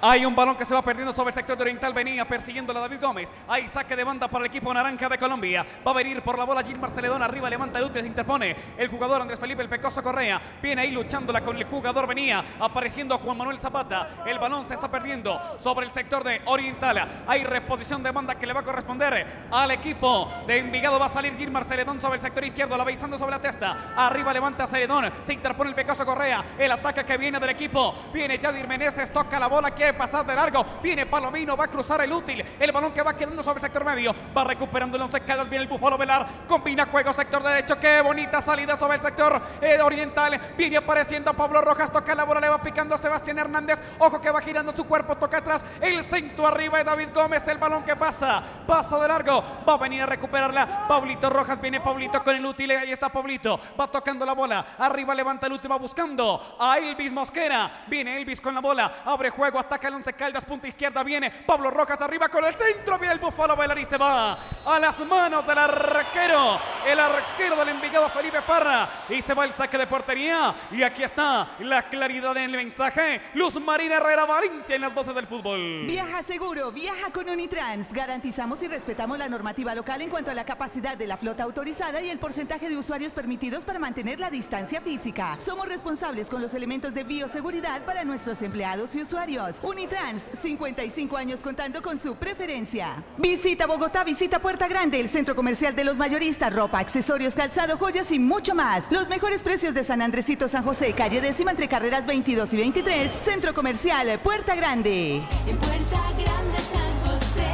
Hay 0.00 0.24
un 0.24 0.36
balón 0.36 0.54
que 0.54 0.64
se 0.64 0.74
va 0.74 0.82
perdiendo 0.82 1.12
sobre 1.12 1.30
el 1.30 1.34
sector 1.34 1.56
de 1.56 1.62
Oriental. 1.62 1.92
Venía 1.92 2.24
persiguiendo 2.24 2.70
a 2.76 2.80
David 2.80 3.00
Gómez. 3.02 3.32
Hay 3.48 3.66
saque 3.66 3.96
de 3.96 4.04
banda 4.04 4.28
para 4.28 4.44
el 4.44 4.46
equipo 4.46 4.72
naranja 4.72 5.08
de 5.08 5.18
Colombia. 5.18 5.66
Va 5.84 5.90
a 5.90 5.94
venir 5.94 6.22
por 6.22 6.38
la 6.38 6.44
bola 6.44 6.62
Gilmar 6.62 6.90
Celedón. 6.90 7.20
Arriba 7.20 7.50
levanta 7.50 7.82
útil, 7.82 8.02
se 8.02 8.06
interpone. 8.06 8.54
El 8.76 8.86
jugador 8.88 9.22
Andrés 9.22 9.40
Felipe 9.40 9.60
El 9.60 9.68
Pecoso 9.68 10.00
Correa. 10.00 10.40
Viene 10.62 10.82
ahí 10.82 10.92
luchándola 10.92 11.40
con 11.40 11.56
el 11.56 11.64
jugador. 11.64 12.06
Venía 12.06 12.44
apareciendo 12.60 13.18
Juan 13.18 13.38
Manuel 13.38 13.58
Zapata. 13.58 14.22
El 14.24 14.38
balón 14.38 14.64
se 14.66 14.74
está 14.74 14.88
perdiendo 14.88 15.40
sobre 15.58 15.86
el 15.86 15.92
sector 15.92 16.22
de 16.22 16.42
Oriental. 16.44 17.24
Hay 17.26 17.42
reposición 17.42 18.00
de 18.00 18.12
banda 18.12 18.36
que 18.36 18.46
le 18.46 18.52
va 18.52 18.60
a 18.60 18.64
corresponder 18.64 19.48
al 19.50 19.70
equipo 19.72 20.32
de 20.46 20.58
Envigado. 20.58 21.00
Va 21.00 21.06
a 21.06 21.08
salir 21.08 21.36
Gilmar 21.36 21.64
Celedón 21.64 22.00
sobre 22.00 22.16
el 22.16 22.22
sector 22.22 22.44
izquierdo. 22.44 22.76
La 22.76 22.84
avisando 22.84 23.18
sobre 23.18 23.32
la 23.32 23.40
testa. 23.40 23.94
Arriba 23.96 24.32
levanta 24.32 24.64
Celedón. 24.68 25.10
Se 25.24 25.32
interpone 25.32 25.70
el 25.70 25.74
Pecoso 25.74 26.06
Correa. 26.06 26.44
El 26.56 26.70
ataque 26.70 27.04
que 27.04 27.16
viene 27.16 27.40
del 27.40 27.50
equipo. 27.50 27.96
Viene 28.12 28.38
Yadir 28.38 28.68
Meneses. 28.68 29.12
Toca 29.12 29.40
la 29.40 29.48
bola. 29.48 29.72
Quiere 29.72 29.87
pasar 29.94 30.24
de 30.26 30.34
largo. 30.34 30.64
Viene 30.82 31.06
Palomino. 31.06 31.56
Va 31.56 31.64
a 31.64 31.68
cruzar 31.68 32.00
el 32.02 32.12
útil. 32.12 32.44
El 32.58 32.72
balón 32.72 32.92
que 32.92 33.02
va 33.02 33.14
quedando 33.14 33.42
sobre 33.42 33.58
el 33.58 33.62
sector 33.62 33.84
medio. 33.84 34.14
Va 34.36 34.44
recuperando 34.44 34.96
el 34.96 35.02
once 35.02 35.20
caldas. 35.20 35.48
Viene 35.48 35.64
el 35.64 35.68
Búfalo 35.68 35.98
Velar. 35.98 36.26
Combina 36.46 36.86
juego 36.86 37.12
sector 37.12 37.42
derecho. 37.42 37.78
Qué 37.78 38.00
bonita 38.00 38.40
salida 38.40 38.76
sobre 38.76 38.96
el 38.96 39.02
sector 39.02 39.40
eh, 39.60 39.78
oriental. 39.82 40.40
Viene 40.56 40.78
apareciendo 40.78 41.34
Pablo 41.34 41.60
Rojas. 41.60 41.92
Toca 41.92 42.14
la 42.14 42.24
bola. 42.24 42.40
Le 42.40 42.48
va 42.48 42.62
picando 42.62 42.94
a 42.94 42.98
Sebastián 42.98 43.38
Hernández. 43.38 43.82
Ojo 43.98 44.20
que 44.20 44.30
va 44.30 44.40
girando 44.40 44.74
su 44.74 44.84
cuerpo. 44.84 45.16
Toca 45.16 45.38
atrás. 45.38 45.64
El 45.80 46.02
centro 46.02 46.46
arriba 46.46 46.78
de 46.78 46.84
David 46.84 47.08
Gómez. 47.14 47.46
El 47.48 47.58
balón 47.58 47.84
que 47.84 47.96
pasa. 47.96 48.42
Pasa 48.66 48.98
de 48.98 49.08
largo. 49.08 49.44
Va 49.68 49.74
a 49.74 49.78
venir 49.78 50.02
a 50.02 50.06
recuperarla. 50.06 50.86
Pablito 50.88 51.30
Rojas. 51.30 51.60
Viene 51.60 51.80
Pablito 51.80 52.22
con 52.22 52.34
el 52.34 52.44
útil. 52.44 52.70
Ahí 52.70 52.92
está 52.92 53.08
Pablito. 53.08 53.60
Va 53.78 53.88
tocando 53.90 54.24
la 54.24 54.32
bola. 54.32 54.66
Arriba 54.78 55.14
levanta 55.14 55.46
el 55.46 55.52
último. 55.52 55.78
Buscando 55.78 56.56
a 56.58 56.78
Elvis 56.78 57.12
Mosquera. 57.12 57.84
Viene 57.86 58.16
Elvis 58.16 58.40
con 58.40 58.54
la 58.54 58.60
bola. 58.60 59.02
Abre 59.04 59.30
juego. 59.30 59.58
Ataca 59.58 59.77
el 59.86 59.94
once 59.94 60.12
caldas. 60.12 60.44
Punta 60.44 60.66
izquierda. 60.68 61.02
Viene 61.02 61.30
Pablo 61.30 61.70
Rojas 61.70 62.00
arriba 62.02 62.28
con 62.28 62.44
el 62.44 62.54
centro. 62.54 62.98
Viene 62.98 63.14
el 63.14 63.20
Búfalo 63.20 63.56
Velar 63.56 63.78
y 63.78 63.84
se 63.84 63.96
va 63.96 64.38
a 64.66 64.78
las 64.78 64.98
manos 65.00 65.46
del 65.46 65.58
arquero. 65.58 66.58
El 66.86 66.98
arquero 66.98 67.56
del 67.56 67.68
Envigado 67.70 68.08
Felipe 68.10 68.42
Parra. 68.42 68.88
Y 69.08 69.22
se 69.22 69.34
va 69.34 69.44
el 69.44 69.54
saque 69.54 69.78
de 69.78 69.86
portería. 69.86 70.54
Y 70.70 70.82
aquí 70.82 71.02
está 71.02 71.50
la 71.60 71.82
claridad 71.82 72.36
en 72.36 72.44
el 72.44 72.56
mensaje. 72.56 73.20
Luz 73.34 73.60
Marina 73.60 73.96
Herrera 73.96 74.26
Valencia 74.26 74.76
en 74.76 74.82
las 74.82 74.94
voces 74.94 75.14
del 75.14 75.26
fútbol. 75.26 75.86
Viaja 75.86 76.22
seguro, 76.22 76.72
viaja 76.72 77.10
con 77.10 77.28
Unitrans. 77.28 77.92
Garantizamos 77.92 78.62
y 78.62 78.68
respetamos 78.68 79.18
la 79.18 79.28
normativa 79.28 79.74
local 79.74 80.02
en 80.02 80.10
cuanto 80.10 80.30
a 80.30 80.34
la 80.34 80.44
capacidad 80.44 80.96
de 80.96 81.06
la 81.06 81.16
flota 81.16 81.44
autorizada 81.44 82.00
y 82.00 82.10
el 82.10 82.18
porcentaje 82.18 82.68
de 82.68 82.76
usuarios 82.76 83.12
permitidos 83.12 83.64
para 83.64 83.78
mantener 83.78 84.18
la 84.18 84.30
distancia 84.30 84.80
física. 84.80 85.36
Somos 85.38 85.68
responsables 85.68 86.28
con 86.28 86.42
los 86.42 86.54
elementos 86.54 86.94
de 86.94 87.04
bioseguridad 87.04 87.82
para 87.82 88.04
nuestros 88.04 88.42
empleados 88.42 88.94
y 88.94 89.02
usuarios. 89.02 89.60
Unitrans, 89.68 90.30
55 90.40 91.16
años 91.16 91.42
contando 91.42 91.82
con 91.82 91.98
su 91.98 92.16
preferencia. 92.16 93.02
Visita 93.16 93.66
Bogotá, 93.66 94.04
visita 94.04 94.38
Puerta 94.38 94.68
Grande, 94.68 94.98
el 95.00 95.08
centro 95.08 95.34
comercial 95.36 95.76
de 95.76 95.84
los 95.84 95.98
mayoristas, 95.98 96.54
ropa, 96.54 96.78
accesorios, 96.78 97.34
calzado, 97.34 97.76
joyas 97.78 98.10
y 98.12 98.18
mucho 98.18 98.54
más. 98.54 98.90
Los 98.90 99.08
mejores 99.08 99.42
precios 99.42 99.74
de 99.74 99.82
San 99.82 100.02
Andresito 100.02 100.48
San 100.48 100.64
José, 100.64 100.92
calle 100.92 101.20
décima 101.20 101.50
entre 101.50 101.68
carreras 101.68 102.06
22 102.06 102.54
y 102.54 102.56
23, 102.56 103.10
centro 103.12 103.54
comercial 103.54 104.18
Puerta 104.22 104.54
Grande. 104.54 105.16
En 105.46 105.56
Puerta 105.56 106.00
Grande 106.16 106.58
San 106.72 106.92
José, 107.06 107.50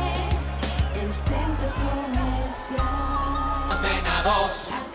el 1.03 1.13
centro 1.13 1.69
comercial. 1.75 2.85
Antena 3.71 4.23
2. 4.23 4.94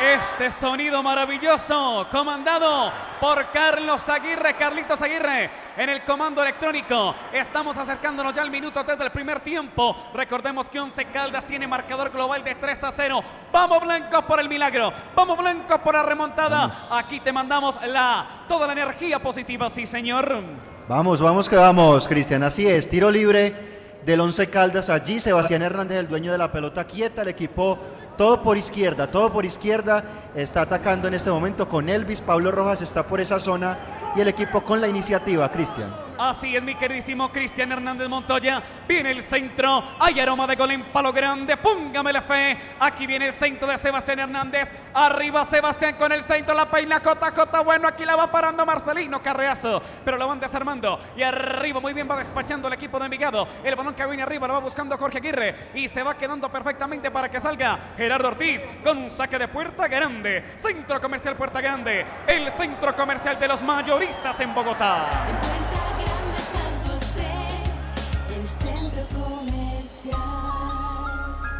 Este 0.00 0.50
sonido 0.50 1.02
maravilloso, 1.02 2.06
comandado 2.10 2.92
por 3.18 3.50
Carlos 3.50 4.06
Aguirre, 4.10 4.54
Carlitos 4.54 5.00
Aguirre, 5.00 5.50
en 5.74 5.88
el 5.88 6.04
comando 6.04 6.42
electrónico. 6.42 7.14
Estamos 7.32 7.74
acercándonos 7.78 8.34
ya 8.34 8.42
al 8.42 8.50
minuto 8.50 8.84
desde 8.84 9.04
el 9.04 9.10
primer 9.10 9.40
tiempo. 9.40 9.96
Recordemos 10.12 10.68
que 10.68 10.80
Once 10.80 11.02
Caldas 11.06 11.46
tiene 11.46 11.66
marcador 11.66 12.10
global 12.10 12.44
de 12.44 12.56
3 12.56 12.84
a 12.84 12.92
0. 12.92 13.24
Vamos 13.50 13.80
blancos 13.80 14.22
por 14.24 14.38
el 14.38 14.50
milagro. 14.50 14.92
Vamos 15.14 15.38
blancos 15.38 15.78
por 15.78 15.94
la 15.94 16.02
remontada. 16.02 16.70
Aquí 16.90 17.18
te 17.20 17.32
mandamos 17.32 17.78
la 17.86 18.44
toda 18.48 18.66
la 18.66 18.74
energía 18.74 19.18
positiva, 19.18 19.70
sí, 19.70 19.86
señor. 19.86 20.42
Vamos, 20.88 21.22
vamos 21.22 21.48
que 21.48 21.56
vamos, 21.56 22.06
Cristian. 22.06 22.42
Así 22.42 22.68
es, 22.68 22.86
tiro 22.86 23.10
libre 23.10 23.76
del 24.06 24.20
Once 24.20 24.48
Caldas 24.48 24.88
allí. 24.88 25.18
Sebastián 25.18 25.62
Hernández, 25.62 25.98
el 25.98 26.08
dueño 26.08 26.32
de 26.32 26.38
la 26.38 26.52
pelota 26.52 26.84
quieta, 26.84 27.22
el 27.22 27.28
equipo 27.28 27.78
todo 28.16 28.42
por 28.42 28.56
izquierda, 28.56 29.10
todo 29.10 29.32
por 29.32 29.44
izquierda. 29.44 30.04
Está 30.34 30.62
atacando 30.62 31.08
en 31.08 31.14
este 31.14 31.30
momento 31.30 31.68
con 31.68 31.88
Elvis. 31.88 32.20
Pablo 32.20 32.50
Rojas 32.50 32.82
está 32.82 33.02
por 33.04 33.20
esa 33.20 33.38
zona 33.38 33.78
y 34.14 34.20
el 34.20 34.28
equipo 34.28 34.62
con 34.62 34.80
la 34.80 34.88
iniciativa, 34.88 35.50
Cristian. 35.50 36.06
Así 36.18 36.56
es, 36.56 36.62
mi 36.62 36.74
queridísimo 36.74 37.30
Cristian 37.30 37.72
Hernández 37.72 38.08
Montoya. 38.08 38.62
Viene 38.88 39.10
el 39.10 39.22
centro. 39.22 39.84
Hay 39.98 40.18
aroma 40.18 40.46
de 40.46 40.56
gol 40.56 40.70
en 40.70 40.84
palo 40.84 41.12
grande. 41.12 41.58
Póngame 41.58 42.10
la 42.10 42.22
fe. 42.22 42.58
Aquí 42.80 43.06
viene 43.06 43.26
el 43.26 43.34
centro 43.34 43.68
de 43.68 43.76
Sebastián 43.76 44.20
Hernández. 44.20 44.72
Arriba 44.94 45.44
Sebastián 45.44 45.96
con 45.98 46.12
el 46.12 46.24
centro. 46.24 46.54
La 46.54 46.70
peina 46.70 47.00
Cota 47.00 47.32
Cota. 47.32 47.60
Bueno, 47.60 47.86
aquí 47.86 48.06
la 48.06 48.16
va 48.16 48.30
parando 48.30 48.64
Marcelino 48.64 49.20
Carreazo. 49.20 49.82
Pero 50.04 50.16
la 50.16 50.24
van 50.24 50.40
desarmando. 50.40 50.98
Y 51.16 51.22
arriba 51.22 51.80
muy 51.80 51.92
bien 51.92 52.08
va 52.10 52.16
despachando 52.16 52.68
el 52.68 52.74
equipo 52.74 52.98
de 52.98 53.04
Envigado. 53.04 53.46
El 53.62 53.76
balón 53.76 53.94
que 53.94 54.06
viene 54.06 54.22
arriba 54.22 54.48
lo 54.48 54.54
va 54.54 54.60
buscando 54.60 54.96
Jorge 54.96 55.18
Aguirre. 55.18 55.70
Y 55.74 55.86
se 55.86 56.02
va 56.02 56.16
quedando 56.16 56.50
perfectamente 56.50 57.10
para 57.10 57.30
que 57.30 57.40
salga 57.40 57.92
Gerardo 58.06 58.28
Ortiz 58.28 58.64
con 58.84 59.10
saque 59.10 59.36
de 59.36 59.48
puerta 59.48 59.88
grande. 59.88 60.44
Centro 60.54 61.00
comercial 61.00 61.34
Puerta 61.34 61.60
Grande. 61.60 62.06
El 62.28 62.48
centro 62.52 62.94
comercial 62.94 63.36
de 63.36 63.48
los 63.48 63.64
mayoristas 63.64 64.38
en 64.38 64.54
Bogotá. 64.54 65.08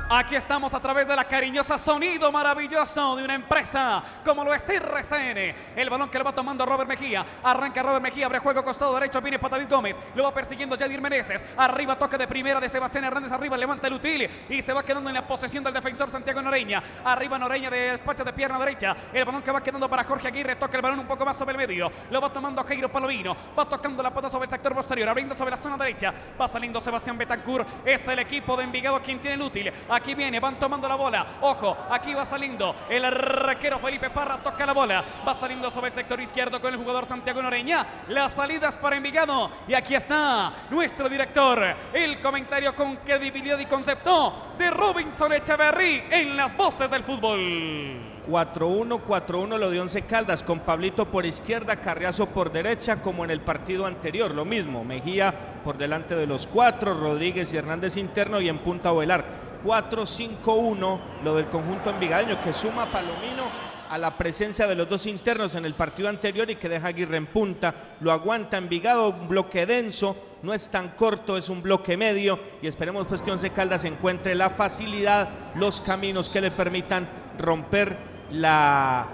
Aquí 0.09 0.37
estamos 0.37 0.73
a 0.73 0.79
través 0.79 1.09
de 1.09 1.17
la 1.17 1.25
cariñosa 1.25 1.77
sonido 1.77 2.31
maravilloso 2.31 3.17
de 3.17 3.25
una 3.25 3.35
empresa 3.35 4.01
como 4.25 4.45
lo 4.45 4.55
es 4.55 4.69
RCN. 4.71 5.57
El 5.75 5.91
balón 5.91 6.09
que 6.09 6.17
lo 6.17 6.25
va 6.25 6.33
tomando 6.33 6.65
Robert 6.65 6.89
Mejía. 6.89 7.27
Arranca 7.43 7.83
Robert 7.83 8.01
Mejía, 8.03 8.27
abre 8.27 8.39
juego 8.39 8.63
costado 8.63 8.95
derecho, 8.95 9.21
viene 9.21 9.41
para 9.41 9.65
Gómez. 9.65 9.99
Lo 10.15 10.23
va 10.23 10.33
persiguiendo 10.33 10.77
Yadir 10.77 11.01
Meneses. 11.01 11.43
Arriba 11.57 11.99
toque 11.99 12.17
de 12.17 12.29
primera 12.29 12.61
de 12.61 12.69
Sebastián 12.69 13.03
Hernández. 13.03 13.33
Arriba 13.33 13.57
levanta 13.57 13.89
el 13.89 13.95
util 13.95 14.31
y 14.49 14.63
se 14.63 14.73
va 14.73 14.85
quedando 14.85 15.11
en 15.11 15.15
la 15.15 15.27
posesión 15.27 15.65
del 15.65 15.75
defensor 15.75 16.09
Santiago 16.09 16.41
Noreña. 16.41 16.81
Arriba 17.05 17.37
Noreña 17.37 17.69
de 17.69 17.91
despacha 17.91 18.23
de 18.23 18.33
pierna 18.33 18.61
derecha. 18.61 18.95
El 19.13 19.25
balón 19.25 19.43
que 19.43 19.51
va 19.51 19.61
quedando 19.61 19.91
para 19.91 20.05
Jorge 20.05 20.29
Aguirre. 20.29 20.55
Toca 20.55 20.77
el 20.77 20.83
balón 20.83 21.01
un 21.01 21.07
poco 21.09 21.25
más 21.25 21.37
sobre 21.37 21.51
el 21.51 21.59
medio. 21.59 21.91
Lo 22.13 22.21
va 22.21 22.33
tomando 22.33 22.63
Jairo 22.63 22.89
Palomino. 22.93 23.37
Va 23.59 23.69
tocando 23.69 24.05
la 24.05 24.15
pata 24.15 24.31
sobre 24.31 24.45
el 24.45 24.51
sector 24.53 24.73
posterior. 24.73 25.09
Abriendo 25.09 25.37
sobre 25.37 25.51
la 25.51 25.57
zona 25.57 25.77
derecha. 25.77 26.15
Va 26.41 26.47
saliendo 26.47 26.81
Sebastián 26.81 27.19
Betancourt. 27.19 27.67
Es 27.85 28.07
el 28.07 28.21
equipo 28.21 28.57
de 28.57 28.63
Envigado 28.63 29.03
quien 29.03 29.19
tiene 29.19 29.35
el 29.35 29.43
útil. 29.43 29.73
Aquí 29.97 30.15
viene, 30.15 30.39
van 30.41 30.59
tomando 30.59 30.87
la 30.87 30.95
bola. 30.95 31.27
Ojo, 31.41 31.75
aquí 31.91 32.13
va 32.13 32.27
saliendo 32.27 32.77
el 32.91 33.03
arquero 33.03 33.79
Felipe 33.79 34.11
Parra. 34.11 34.37
Toca 34.43 34.67
la 34.67 34.75
bola. 34.75 35.03
Va 35.27 35.35
saliendo 35.35 35.71
sobre 35.71 35.89
el 35.89 35.95
sector 35.95 36.21
izquierdo 36.21 36.61
con 36.61 36.75
el 36.75 36.79
jugador 36.79 37.07
Santiago 37.07 37.41
Noreña. 37.41 37.87
Las 38.09 38.35
salidas 38.35 38.77
para 38.77 38.97
Envigado. 38.97 39.51
Y 39.67 39.73
aquí 39.73 39.95
está 39.95 40.53
nuestro 40.69 41.09
director. 41.09 41.75
El 41.95 42.21
comentario 42.21 42.77
con 42.77 42.97
credibilidad 42.97 43.59
y 43.59 43.65
concepto 43.65 44.53
de 44.59 44.71
Robinson 44.71 45.33
Echeverry 45.33 46.05
en 46.11 46.37
las 46.37 46.55
voces 46.55 46.91
del 46.91 47.03
fútbol. 47.03 48.16
4-1, 48.27 49.01
4-1 49.07 49.59
lo 49.59 49.71
dio 49.71 49.83
Once 49.83 50.03
Caldas 50.03 50.43
con 50.43 50.61
Pablito 50.61 51.07
por 51.07 51.25
izquierda, 51.27 51.77
Carriazo 51.77 52.27
por 52.27 52.51
derecha, 52.51 53.01
como 53.01 53.25
en 53.25 53.31
el 53.31 53.41
partido 53.41 53.87
anterior. 53.87 54.35
Lo 54.35 54.45
mismo, 54.45 54.85
Mejía 54.85 55.35
por 55.65 55.79
delante 55.79 56.17
de 56.17 56.27
los 56.27 56.47
cuatro, 56.47 56.95
Rodríguez 56.95 57.53
y 57.53 57.57
Hernández 57.57 57.97
interno 57.97 58.41
y 58.41 58.49
en 58.49 58.59
punta 58.59 58.93
Ovelar. 58.93 59.25
4-5-1 59.65 61.01
lo 61.25 61.35
del 61.35 61.47
conjunto 61.47 61.91
envigadeño 61.91 62.41
que 62.43 62.53
suma 62.53 62.87
Palomino 62.87 63.67
a 63.89 63.99
la 63.99 64.17
presencia 64.17 64.67
de 64.67 64.75
los 64.75 64.89
dos 64.89 65.07
internos 65.07 65.55
en 65.55 65.65
el 65.65 65.75
partido 65.75 66.09
anterior 66.09 66.51
y 66.51 66.57
que 66.57 66.69
deja 66.69 66.89
Aguirre 66.89 67.17
en 67.17 67.27
punta, 67.27 67.75
lo 68.01 68.13
aguanta 68.13 68.57
Envigado, 68.57 69.11
un 69.11 69.29
bloque 69.29 69.67
denso, 69.67 70.17
no 70.43 70.53
es 70.53 70.71
tan 70.71 70.91
corto, 70.91 71.37
es 71.37 71.49
un 71.49 71.63
bloque 71.63 71.97
medio 71.97 72.39
y 72.63 72.67
esperemos 72.67 73.07
pues 73.07 73.23
que 73.23 73.31
Once 73.31 73.51
Caldas 73.51 73.85
encuentre 73.85 74.35
la 74.35 74.51
facilidad, 74.51 75.29
los 75.55 75.81
caminos 75.81 76.31
que 76.31 76.41
le 76.41 76.51
permitan 76.51 77.09
romper 77.39 78.16
la, 78.33 79.07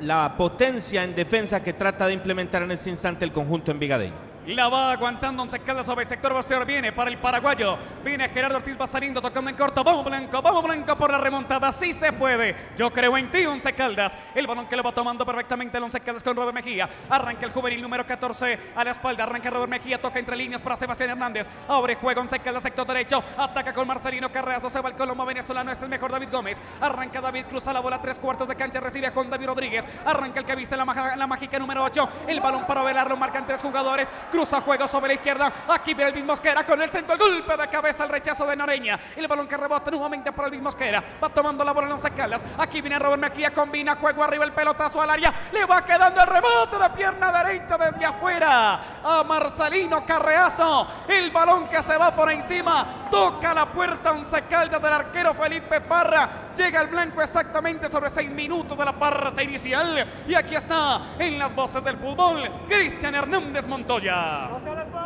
la 0.00 0.34
potencia 0.36 1.04
en 1.04 1.14
defensa 1.14 1.62
que 1.62 1.72
trata 1.72 2.06
de 2.06 2.14
implementar 2.14 2.62
en 2.62 2.72
este 2.72 2.90
instante 2.90 3.24
el 3.24 3.32
conjunto 3.32 3.70
envigadeño. 3.70 4.31
La 4.46 4.68
va 4.68 4.90
aguantando 4.90 5.44
Once 5.44 5.56
Caldas 5.60 5.86
sobre 5.86 6.02
el 6.02 6.08
sector 6.08 6.32
posterior. 6.32 6.66
Viene 6.66 6.90
para 6.90 7.08
el 7.08 7.18
paraguayo. 7.18 7.78
Viene 8.04 8.28
Gerardo 8.28 8.56
Ortiz 8.56 8.76
va 8.80 8.88
saliendo, 8.88 9.22
tocando 9.22 9.48
en 9.48 9.56
corto. 9.56 9.84
Vamos 9.84 10.04
Blanco, 10.04 10.42
vamos 10.42 10.64
Blanco 10.64 10.96
por 10.96 11.12
la 11.12 11.18
remontada. 11.18 11.70
Sí 11.70 11.92
se 11.92 12.12
puede. 12.12 12.56
Yo 12.76 12.90
creo 12.92 13.16
en 13.16 13.30
ti, 13.30 13.46
Once 13.46 13.72
Caldas. 13.72 14.16
El 14.34 14.48
balón 14.48 14.66
que 14.66 14.74
lo 14.74 14.82
va 14.82 14.90
tomando 14.90 15.24
perfectamente 15.24 15.78
el 15.78 15.84
Once 15.84 16.00
Caldas 16.00 16.24
con 16.24 16.34
Robert 16.34 16.56
Mejía. 16.56 16.90
Arranca 17.08 17.46
el 17.46 17.52
juvenil 17.52 17.80
número 17.80 18.04
14 18.04 18.58
a 18.74 18.82
la 18.82 18.90
espalda. 18.90 19.22
Arranca 19.22 19.48
Robert 19.48 19.70
Mejía, 19.70 20.00
toca 20.02 20.18
entre 20.18 20.34
líneas 20.34 20.60
para 20.60 20.74
Sebastián 20.74 21.10
Hernández. 21.10 21.48
Abre 21.68 21.94
juego 21.94 22.22
Once 22.22 22.36
Caldas, 22.40 22.64
sector 22.64 22.84
derecho. 22.84 23.22
Ataca 23.36 23.72
con 23.72 23.86
Marcelino 23.86 24.32
Carreras. 24.32 24.72
Se 24.72 24.80
va 24.80 24.88
el 24.88 24.96
Colombo 24.96 25.24
venezolano. 25.24 25.70
Es 25.70 25.80
el 25.82 25.88
mejor 25.88 26.10
David 26.10 26.30
Gómez. 26.32 26.60
Arranca 26.80 27.20
David, 27.20 27.44
cruza 27.48 27.72
la 27.72 27.78
bola. 27.78 28.02
Tres 28.02 28.18
cuartos 28.18 28.48
de 28.48 28.56
cancha. 28.56 28.80
Recibe 28.80 29.06
a 29.06 29.12
Juan 29.12 29.30
David 29.30 29.46
Rodríguez. 29.46 29.86
Arranca 30.04 30.40
el 30.40 30.46
que 30.46 30.56
viste 30.56 30.76
la, 30.76 30.84
mágica 30.84 31.60
número 31.60 31.84
8. 31.84 32.08
El 32.26 32.40
balón 32.40 32.66
para 32.66 32.82
velar 32.82 33.08
lo 33.08 33.16
marcan 33.16 33.46
tres 33.46 33.62
jugadores. 33.62 34.10
Cruza 34.32 34.62
juego 34.62 34.88
sobre 34.88 35.08
la 35.08 35.14
izquierda. 35.14 35.52
Aquí 35.68 35.92
viene 35.92 36.08
el 36.08 36.14
mismo 36.14 36.32
Mosquera 36.32 36.64
con 36.64 36.80
el 36.80 36.88
centro. 36.88 37.12
El 37.14 37.20
golpe 37.20 37.54
de 37.54 37.68
cabeza. 37.68 38.04
El 38.04 38.10
rechazo 38.10 38.46
de 38.46 38.56
Noreña. 38.56 38.98
El 39.14 39.28
balón 39.28 39.46
que 39.46 39.58
rebota 39.58 39.90
nuevamente 39.90 40.32
para 40.32 40.46
el 40.46 40.52
mismo 40.52 40.64
Mosquera. 40.64 41.04
Va 41.22 41.28
tomando 41.28 41.62
la 41.62 41.72
bola 41.72 41.88
en 41.88 41.92
Once 41.92 42.10
Caldas. 42.12 42.42
Aquí 42.56 42.80
viene 42.80 42.98
Robert 42.98 43.20
Mejía. 43.20 43.50
Combina 43.50 43.96
juego 43.96 44.24
arriba. 44.24 44.44
El 44.44 44.52
pelotazo 44.52 45.02
al 45.02 45.10
área. 45.10 45.32
Le 45.52 45.66
va 45.66 45.84
quedando 45.84 46.22
el 46.22 46.26
rebote 46.26 46.78
de 46.78 46.90
pierna 46.96 47.30
derecha 47.30 47.76
desde 47.76 48.06
afuera. 48.06 48.80
A 49.04 49.22
Marcelino 49.22 50.02
Carreazo. 50.06 50.86
El 51.06 51.30
balón 51.30 51.68
que 51.68 51.82
se 51.82 51.94
va 51.98 52.16
por 52.16 52.30
encima. 52.32 53.08
Toca 53.10 53.52
la 53.52 53.66
puerta 53.66 54.12
Once 54.12 54.42
Caldas 54.48 54.80
del 54.80 54.92
arquero 54.94 55.34
Felipe 55.34 55.82
Parra. 55.82 56.28
Llega 56.56 56.80
el 56.80 56.88
blanco 56.88 57.20
exactamente 57.20 57.90
sobre 57.90 58.08
seis 58.08 58.30
minutos 58.30 58.78
de 58.78 58.84
la 58.84 58.92
parte 58.92 59.42
inicial. 59.42 60.24
Y 60.26 60.34
aquí 60.34 60.54
está 60.54 61.02
en 61.18 61.38
las 61.38 61.54
voces 61.54 61.84
del 61.84 61.98
fútbol. 61.98 62.50
Cristian 62.66 63.14
Hernández 63.14 63.66
Montoya. 63.66 64.21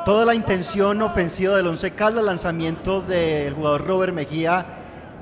Toda 0.04 0.24
la 0.24 0.34
intención 0.34 1.02
ofensiva 1.02 1.56
del 1.56 1.66
Once 1.66 1.90
Caldas, 1.90 2.24
lanzamiento 2.24 3.00
del 3.00 3.54
jugador 3.54 3.86
Robert 3.86 4.12
Mejía 4.12 4.64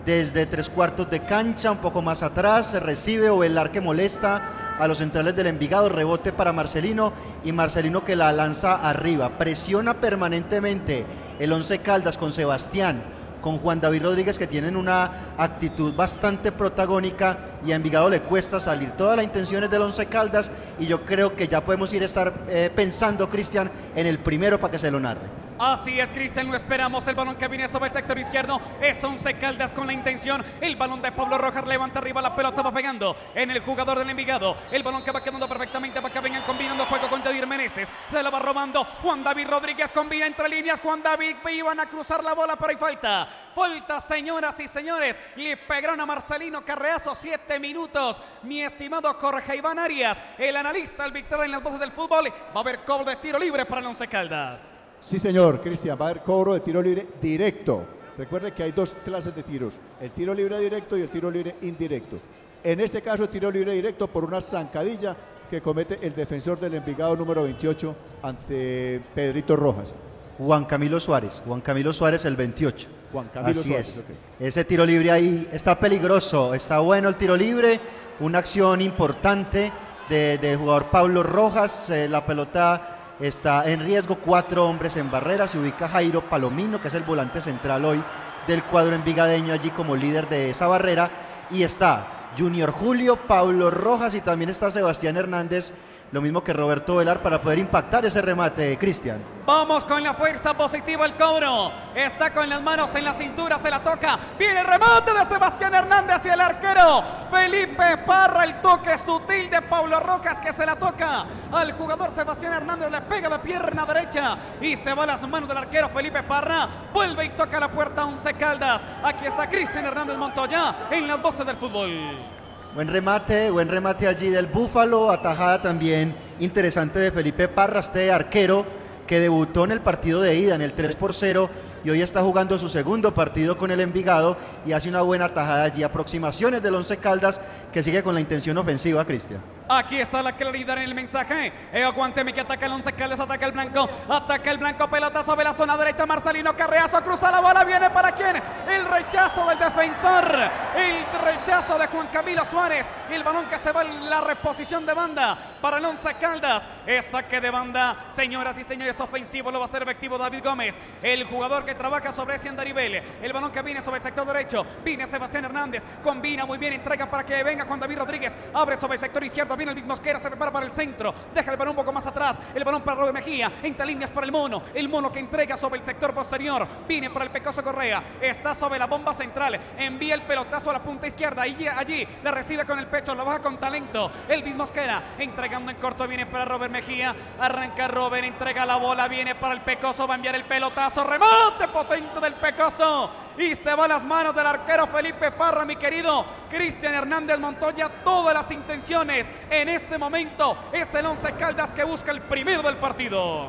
desde 0.04 0.44
tres 0.44 0.68
cuartos 0.68 1.10
de 1.10 1.20
cancha, 1.20 1.70
un 1.70 1.78
poco 1.78 2.02
más 2.02 2.22
atrás, 2.22 2.66
se 2.66 2.80
recibe 2.80 3.30
Ovelar 3.30 3.70
que 3.70 3.80
molesta 3.80 4.76
a 4.78 4.86
los 4.86 4.98
centrales 4.98 5.34
del 5.34 5.46
Envigado, 5.46 5.88
rebote 5.88 6.32
para 6.32 6.52
Marcelino 6.52 7.12
y 7.44 7.52
Marcelino 7.52 8.04
que 8.04 8.14
la 8.14 8.30
lanza 8.32 8.74
arriba. 8.74 9.38
Presiona 9.38 9.94
permanentemente 9.94 11.06
el 11.38 11.52
Once 11.52 11.78
Caldas 11.78 12.18
con 12.18 12.32
Sebastián, 12.32 13.02
con 13.44 13.58
Juan 13.58 13.78
David 13.78 14.04
Rodríguez 14.04 14.38
que 14.38 14.46
tienen 14.46 14.74
una 14.74 15.34
actitud 15.36 15.92
bastante 15.94 16.50
protagónica 16.50 17.36
y 17.66 17.72
a 17.72 17.76
Envigado 17.76 18.08
le 18.08 18.22
cuesta 18.22 18.58
salir. 18.58 18.92
Toda 18.92 19.16
la 19.16 19.22
intención 19.22 19.62
es 19.62 19.68
del 19.68 19.82
Once 19.82 20.06
Caldas 20.06 20.50
y 20.78 20.86
yo 20.86 21.04
creo 21.04 21.36
que 21.36 21.46
ya 21.46 21.62
podemos 21.62 21.92
ir 21.92 22.02
a 22.02 22.06
estar 22.06 22.32
eh, 22.48 22.70
pensando, 22.74 23.28
Cristian, 23.28 23.70
en 23.94 24.06
el 24.06 24.18
primero 24.18 24.58
para 24.58 24.70
que 24.70 24.78
se 24.78 24.90
lo 24.90 24.98
narre. 24.98 25.44
Así 25.58 26.00
es, 26.00 26.10
Cristian, 26.10 26.48
lo 26.48 26.56
esperamos. 26.56 27.06
El 27.06 27.14
balón 27.14 27.36
que 27.36 27.46
viene 27.46 27.68
sobre 27.68 27.86
el 27.86 27.92
sector 27.92 28.18
izquierdo 28.18 28.60
es 28.80 29.02
Once 29.04 29.34
Caldas 29.34 29.72
con 29.72 29.86
la 29.86 29.92
intención. 29.92 30.44
El 30.60 30.74
balón 30.74 31.00
de 31.00 31.12
Pablo 31.12 31.38
Rojas 31.38 31.64
levanta 31.66 32.00
arriba 32.00 32.20
la 32.20 32.34
pelota, 32.34 32.60
va 32.60 32.72
pegando 32.72 33.16
en 33.34 33.52
el 33.52 33.60
jugador 33.60 33.98
del 33.98 34.10
Envigado. 34.10 34.56
El 34.72 34.82
balón 34.82 35.04
que 35.04 35.12
va 35.12 35.22
quedando 35.22 35.48
perfectamente 35.48 36.02
para 36.02 36.12
que 36.12 36.20
vengan 36.20 36.42
combinando 36.42 36.84
juego 36.86 37.08
con 37.08 37.22
Jadir 37.22 37.46
Meneses. 37.46 37.88
Se 38.10 38.22
la 38.22 38.30
va 38.30 38.40
robando 38.40 38.84
Juan 39.02 39.22
David 39.22 39.48
Rodríguez, 39.48 39.92
combina 39.92 40.26
entre 40.26 40.48
líneas. 40.48 40.80
Juan 40.80 41.02
David 41.02 41.36
iban 41.52 41.78
a 41.78 41.86
cruzar 41.86 42.24
la 42.24 42.34
bola, 42.34 42.56
pero 42.56 42.70
hay 42.70 42.76
falta. 42.76 43.28
Falta, 43.54 44.00
señoras 44.00 44.58
y 44.60 44.68
señores. 44.68 45.18
Le 45.36 45.56
pegaron 45.56 46.00
a 46.00 46.06
Marcelino 46.06 46.64
Carreazo, 46.64 47.14
siete 47.14 47.60
minutos. 47.60 48.20
Mi 48.42 48.62
estimado 48.62 49.12
Jorge 49.14 49.56
Iván 49.56 49.78
Arias, 49.78 50.20
el 50.38 50.56
analista, 50.56 51.04
el 51.04 51.12
victorio 51.12 51.44
en 51.44 51.52
las 51.52 51.62
voces 51.62 51.80
del 51.80 51.92
fútbol. 51.92 52.28
Va 52.28 52.56
a 52.56 52.60
haber 52.60 52.84
cobro 52.84 53.04
de 53.04 53.16
tiro 53.16 53.38
libre 53.38 53.64
para 53.64 53.80
el 53.80 53.86
Once 53.86 54.06
Caldas. 54.08 54.78
Sí, 55.00 55.18
señor, 55.18 55.60
Cristian, 55.60 55.98
va 56.00 56.06
a 56.06 56.10
haber 56.10 56.22
cobro 56.22 56.54
de 56.54 56.60
tiro 56.60 56.80
libre 56.80 57.06
directo. 57.20 57.86
Recuerde 58.16 58.52
que 58.52 58.62
hay 58.62 58.72
dos 58.72 58.94
clases 59.04 59.34
de 59.34 59.42
tiros, 59.42 59.74
el 60.00 60.10
tiro 60.12 60.32
libre 60.32 60.58
directo 60.60 60.96
y 60.96 61.02
el 61.02 61.10
tiro 61.10 61.30
libre 61.30 61.56
indirecto. 61.62 62.18
En 62.62 62.80
este 62.80 63.02
caso, 63.02 63.28
tiro 63.28 63.50
libre 63.50 63.74
directo 63.74 64.06
por 64.08 64.24
una 64.24 64.40
zancadilla 64.40 65.14
que 65.50 65.60
comete 65.60 65.98
el 66.00 66.14
defensor 66.14 66.58
del 66.58 66.74
Envigado 66.74 67.16
número 67.16 67.42
28 67.42 67.94
ante 68.22 69.02
Pedrito 69.14 69.56
Rojas. 69.56 69.92
Juan 70.38 70.64
Camilo 70.64 70.98
Suárez, 70.98 71.42
Juan 71.44 71.60
Camilo 71.60 71.92
Suárez 71.92 72.24
el 72.24 72.36
28. 72.36 72.88
Juan 73.14 73.28
Camilo 73.32 73.60
Así 73.60 73.68
Suárez, 73.68 73.88
es. 73.88 73.98
ok. 74.00 74.06
Ese 74.40 74.64
tiro 74.64 74.84
libre 74.84 75.12
ahí 75.12 75.48
está 75.52 75.78
peligroso, 75.78 76.52
está 76.52 76.80
bueno 76.80 77.08
el 77.08 77.14
tiro 77.14 77.36
libre, 77.36 77.78
una 78.18 78.38
acción 78.38 78.80
importante 78.82 79.70
de, 80.08 80.36
de 80.38 80.56
jugador 80.56 80.86
Pablo 80.86 81.22
Rojas, 81.22 81.90
eh, 81.90 82.08
la 82.08 82.26
pelota 82.26 83.14
está 83.20 83.70
en 83.70 83.84
riesgo, 83.84 84.16
cuatro 84.16 84.66
hombres 84.68 84.96
en 84.96 85.12
barrera, 85.12 85.46
se 85.46 85.58
ubica 85.58 85.88
Jairo 85.88 86.28
Palomino, 86.28 86.80
que 86.82 86.88
es 86.88 86.94
el 86.94 87.04
volante 87.04 87.40
central 87.40 87.84
hoy 87.84 88.02
del 88.48 88.64
cuadro 88.64 88.96
envigadeño 88.96 89.54
allí 89.54 89.70
como 89.70 89.94
líder 89.94 90.28
de 90.28 90.50
esa 90.50 90.66
barrera, 90.66 91.08
y 91.52 91.62
está 91.62 92.32
Junior 92.36 92.72
Julio, 92.72 93.14
Pablo 93.14 93.70
Rojas 93.70 94.14
y 94.16 94.22
también 94.22 94.50
está 94.50 94.72
Sebastián 94.72 95.16
Hernández, 95.16 95.70
lo 96.14 96.20
mismo 96.20 96.44
que 96.44 96.52
Roberto 96.52 96.94
Velar 96.94 97.20
para 97.20 97.42
poder 97.42 97.58
impactar 97.58 98.04
ese 98.04 98.22
remate, 98.22 98.78
Cristian. 98.78 99.20
Vamos 99.44 99.84
con 99.84 100.00
la 100.00 100.14
fuerza 100.14 100.54
positiva 100.54 101.04
el 101.06 101.14
cobro. 101.14 101.72
Está 101.92 102.32
con 102.32 102.48
las 102.48 102.62
manos 102.62 102.94
en 102.94 103.02
la 103.02 103.12
cintura, 103.12 103.58
se 103.58 103.68
la 103.68 103.82
toca. 103.82 104.16
Viene 104.38 104.60
el 104.60 104.64
remate 104.64 105.12
de 105.12 105.24
Sebastián 105.24 105.74
Hernández 105.74 106.24
y 106.24 106.28
el 106.28 106.40
arquero 106.40 107.02
Felipe 107.32 107.98
Parra. 108.06 108.44
El 108.44 108.60
toque 108.62 108.96
sutil 108.96 109.50
de 109.50 109.60
Paulo 109.62 109.98
Rojas 109.98 110.38
que 110.38 110.52
se 110.52 110.64
la 110.64 110.76
toca 110.76 111.26
al 111.50 111.72
jugador 111.72 112.12
Sebastián 112.14 112.52
Hernández. 112.52 112.92
Le 112.92 113.00
pega 113.00 113.28
de 113.28 113.40
pierna 113.40 113.84
derecha 113.84 114.38
y 114.60 114.76
se 114.76 114.94
va 114.94 115.02
a 115.02 115.06
las 115.06 115.28
manos 115.28 115.48
del 115.48 115.58
arquero 115.58 115.88
Felipe 115.88 116.22
Parra. 116.22 116.68
Vuelve 116.92 117.24
y 117.24 117.30
toca 117.30 117.58
la 117.58 117.72
puerta 117.72 118.04
Once 118.06 118.32
Caldas. 118.34 118.86
Aquí 119.02 119.26
está 119.26 119.48
Cristian 119.48 119.84
Hernández 119.84 120.16
Montoya 120.16 120.86
en 120.92 121.08
las 121.08 121.20
voces 121.20 121.44
del 121.44 121.56
fútbol. 121.56 122.33
Buen 122.74 122.88
remate, 122.88 123.52
buen 123.52 123.68
remate 123.68 124.08
allí 124.08 124.30
del 124.30 124.48
Búfalo, 124.48 125.12
atajada 125.12 125.62
también 125.62 126.12
interesante 126.40 126.98
de 126.98 127.12
Felipe 127.12 127.46
Parra, 127.46 127.78
este 127.78 128.10
arquero 128.10 128.66
que 129.06 129.20
debutó 129.20 129.62
en 129.62 129.70
el 129.70 129.80
partido 129.80 130.20
de 130.20 130.36
ida, 130.36 130.56
en 130.56 130.62
el 130.62 130.72
3 130.72 130.96
por 130.96 131.14
0, 131.14 131.48
y 131.84 131.90
hoy 131.90 132.02
está 132.02 132.20
jugando 132.22 132.58
su 132.58 132.68
segundo 132.68 133.14
partido 133.14 133.56
con 133.56 133.70
el 133.70 133.78
Envigado 133.78 134.36
y 134.66 134.72
hace 134.72 134.88
una 134.88 135.02
buena 135.02 135.26
atajada 135.26 135.62
allí. 135.62 135.84
Aproximaciones 135.84 136.62
del 136.62 136.74
Once 136.74 136.96
Caldas 136.96 137.40
que 137.72 137.80
sigue 137.80 138.02
con 138.02 138.12
la 138.12 138.20
intención 138.20 138.58
ofensiva, 138.58 139.04
Cristian. 139.04 139.40
Aquí 139.68 139.98
está 139.98 140.22
la 140.22 140.32
claridad 140.32 140.76
en 140.76 140.84
el 140.84 140.94
mensaje. 140.94 141.50
Eh, 141.72 141.82
aguánteme 141.82 142.32
que 142.34 142.40
ataca 142.40 142.66
el 142.66 142.72
once 142.72 142.92
Caldas, 142.92 143.18
ataca 143.18 143.46
el 143.46 143.52
blanco, 143.52 143.88
ataca 144.08 144.50
el 144.50 144.58
blanco, 144.58 144.88
pelota 144.88 145.22
sobre 145.22 145.44
la 145.44 145.54
zona 145.54 145.76
derecha. 145.76 146.04
Marcelino 146.04 146.54
Carreazo 146.54 147.02
cruza 147.02 147.30
la 147.30 147.40
bola, 147.40 147.64
viene 147.64 147.88
para 147.88 148.12
quién? 148.12 148.36
El 148.68 148.84
rechazo 148.84 149.48
del 149.48 149.58
defensor, 149.58 150.50
el 150.76 151.22
rechazo 151.24 151.78
de 151.78 151.86
Juan 151.86 152.08
Camilo 152.08 152.44
Suárez. 152.44 152.90
El 153.10 153.24
balón 153.24 153.46
que 153.46 153.58
se 153.58 153.72
va 153.72 153.82
en 153.82 154.08
la 154.08 154.20
reposición 154.20 154.84
de 154.84 154.92
banda 154.92 155.38
para 155.62 155.78
el 155.78 155.84
once 155.84 156.12
Caldas. 156.14 156.68
Es 156.86 157.06
saque 157.06 157.40
de 157.40 157.50
banda, 157.50 158.06
señoras 158.10 158.58
y 158.58 158.64
señores, 158.64 159.00
ofensivo 159.00 159.50
lo 159.50 159.58
va 159.58 159.64
a 159.64 159.68
hacer 159.68 159.82
efectivo 159.82 160.18
David 160.18 160.42
Gómez, 160.44 160.78
el 161.02 161.24
jugador 161.24 161.64
que 161.64 161.74
trabaja 161.74 162.12
sobre 162.12 162.36
ese 162.36 162.50
Andaribel. 162.50 163.02
El 163.22 163.32
balón 163.32 163.50
que 163.50 163.62
viene 163.62 163.80
sobre 163.80 163.98
el 163.98 164.02
sector 164.02 164.26
derecho, 164.26 164.66
viene 164.84 165.06
Sebastián 165.06 165.46
Hernández, 165.46 165.84
combina 166.02 166.44
muy 166.44 166.58
bien, 166.58 166.74
entrega 166.74 167.08
para 167.10 167.24
que 167.24 167.42
venga 167.42 167.64
Juan 167.64 167.80
David 167.80 167.98
Rodríguez, 167.98 168.36
abre 168.52 168.76
sobre 168.76 168.94
el 168.94 169.00
sector 169.00 169.24
izquierdo, 169.24 169.53
viene 169.56 169.72
el 169.72 169.76
Big 169.76 169.86
Mosquera, 169.86 170.18
se 170.18 170.28
prepara 170.28 170.52
para 170.52 170.66
el 170.66 170.72
centro, 170.72 171.14
deja 171.34 171.50
el 171.50 171.56
balón 171.56 171.72
un 171.72 171.76
poco 171.76 171.92
más 171.92 172.06
atrás, 172.06 172.40
el 172.54 172.64
balón 172.64 172.82
para 172.82 172.98
Robert 172.98 173.14
Mejía, 173.14 173.52
entre 173.62 173.86
líneas 173.86 174.10
para 174.10 174.26
el 174.26 174.32
mono, 174.32 174.62
el 174.74 174.88
mono 174.88 175.10
que 175.10 175.18
entrega 175.18 175.56
sobre 175.56 175.80
el 175.80 175.86
sector 175.86 176.12
posterior, 176.14 176.66
viene 176.86 177.10
para 177.10 177.24
el 177.24 177.30
Pecoso 177.30 177.62
Correa, 177.62 178.02
está 178.20 178.54
sobre 178.54 178.78
la 178.78 178.86
bomba 178.86 179.14
central, 179.14 179.58
envía 179.78 180.14
el 180.14 180.22
pelotazo 180.22 180.70
a 180.70 180.74
la 180.74 180.82
punta 180.82 181.06
izquierda, 181.06 181.46
y 181.46 181.66
allí 181.66 182.06
la 182.22 182.30
recibe 182.30 182.64
con 182.64 182.78
el 182.78 182.86
pecho, 182.86 183.14
lo 183.14 183.24
baja 183.24 183.40
con 183.40 183.58
talento, 183.58 184.10
el 184.28 184.42
Big 184.42 184.56
Mosquera, 184.56 185.02
entregando 185.18 185.70
en 185.70 185.76
corto, 185.76 186.06
viene 186.06 186.26
para 186.26 186.44
Robert 186.44 186.72
Mejía, 186.72 187.14
arranca 187.38 187.88
Robert, 187.88 188.24
entrega 188.24 188.66
la 188.66 188.76
bola, 188.76 189.08
viene 189.08 189.34
para 189.34 189.54
el 189.54 189.62
Pecoso, 189.62 190.06
va 190.06 190.14
a 190.14 190.16
enviar 190.16 190.34
el 190.34 190.44
pelotazo, 190.44 191.04
remate 191.04 191.68
potente 191.68 192.20
del 192.20 192.34
Pecoso, 192.34 193.10
y 193.38 193.54
se 193.54 193.74
va 193.74 193.88
las 193.88 194.04
manos 194.04 194.34
del 194.34 194.46
arquero 194.46 194.86
Felipe 194.86 195.30
Parra, 195.32 195.64
mi 195.64 195.76
querido 195.76 196.24
Cristian 196.48 196.94
Hernández 196.94 197.38
Montoya. 197.38 197.88
Todas 198.04 198.34
las 198.34 198.50
intenciones 198.50 199.30
en 199.50 199.68
este 199.68 199.98
momento 199.98 200.56
es 200.72 200.94
el 200.94 201.06
Once 201.06 201.32
Caldas 201.32 201.72
que 201.72 201.84
busca 201.84 202.10
el 202.10 202.22
primero 202.22 202.62
del 202.62 202.76
partido. 202.76 203.48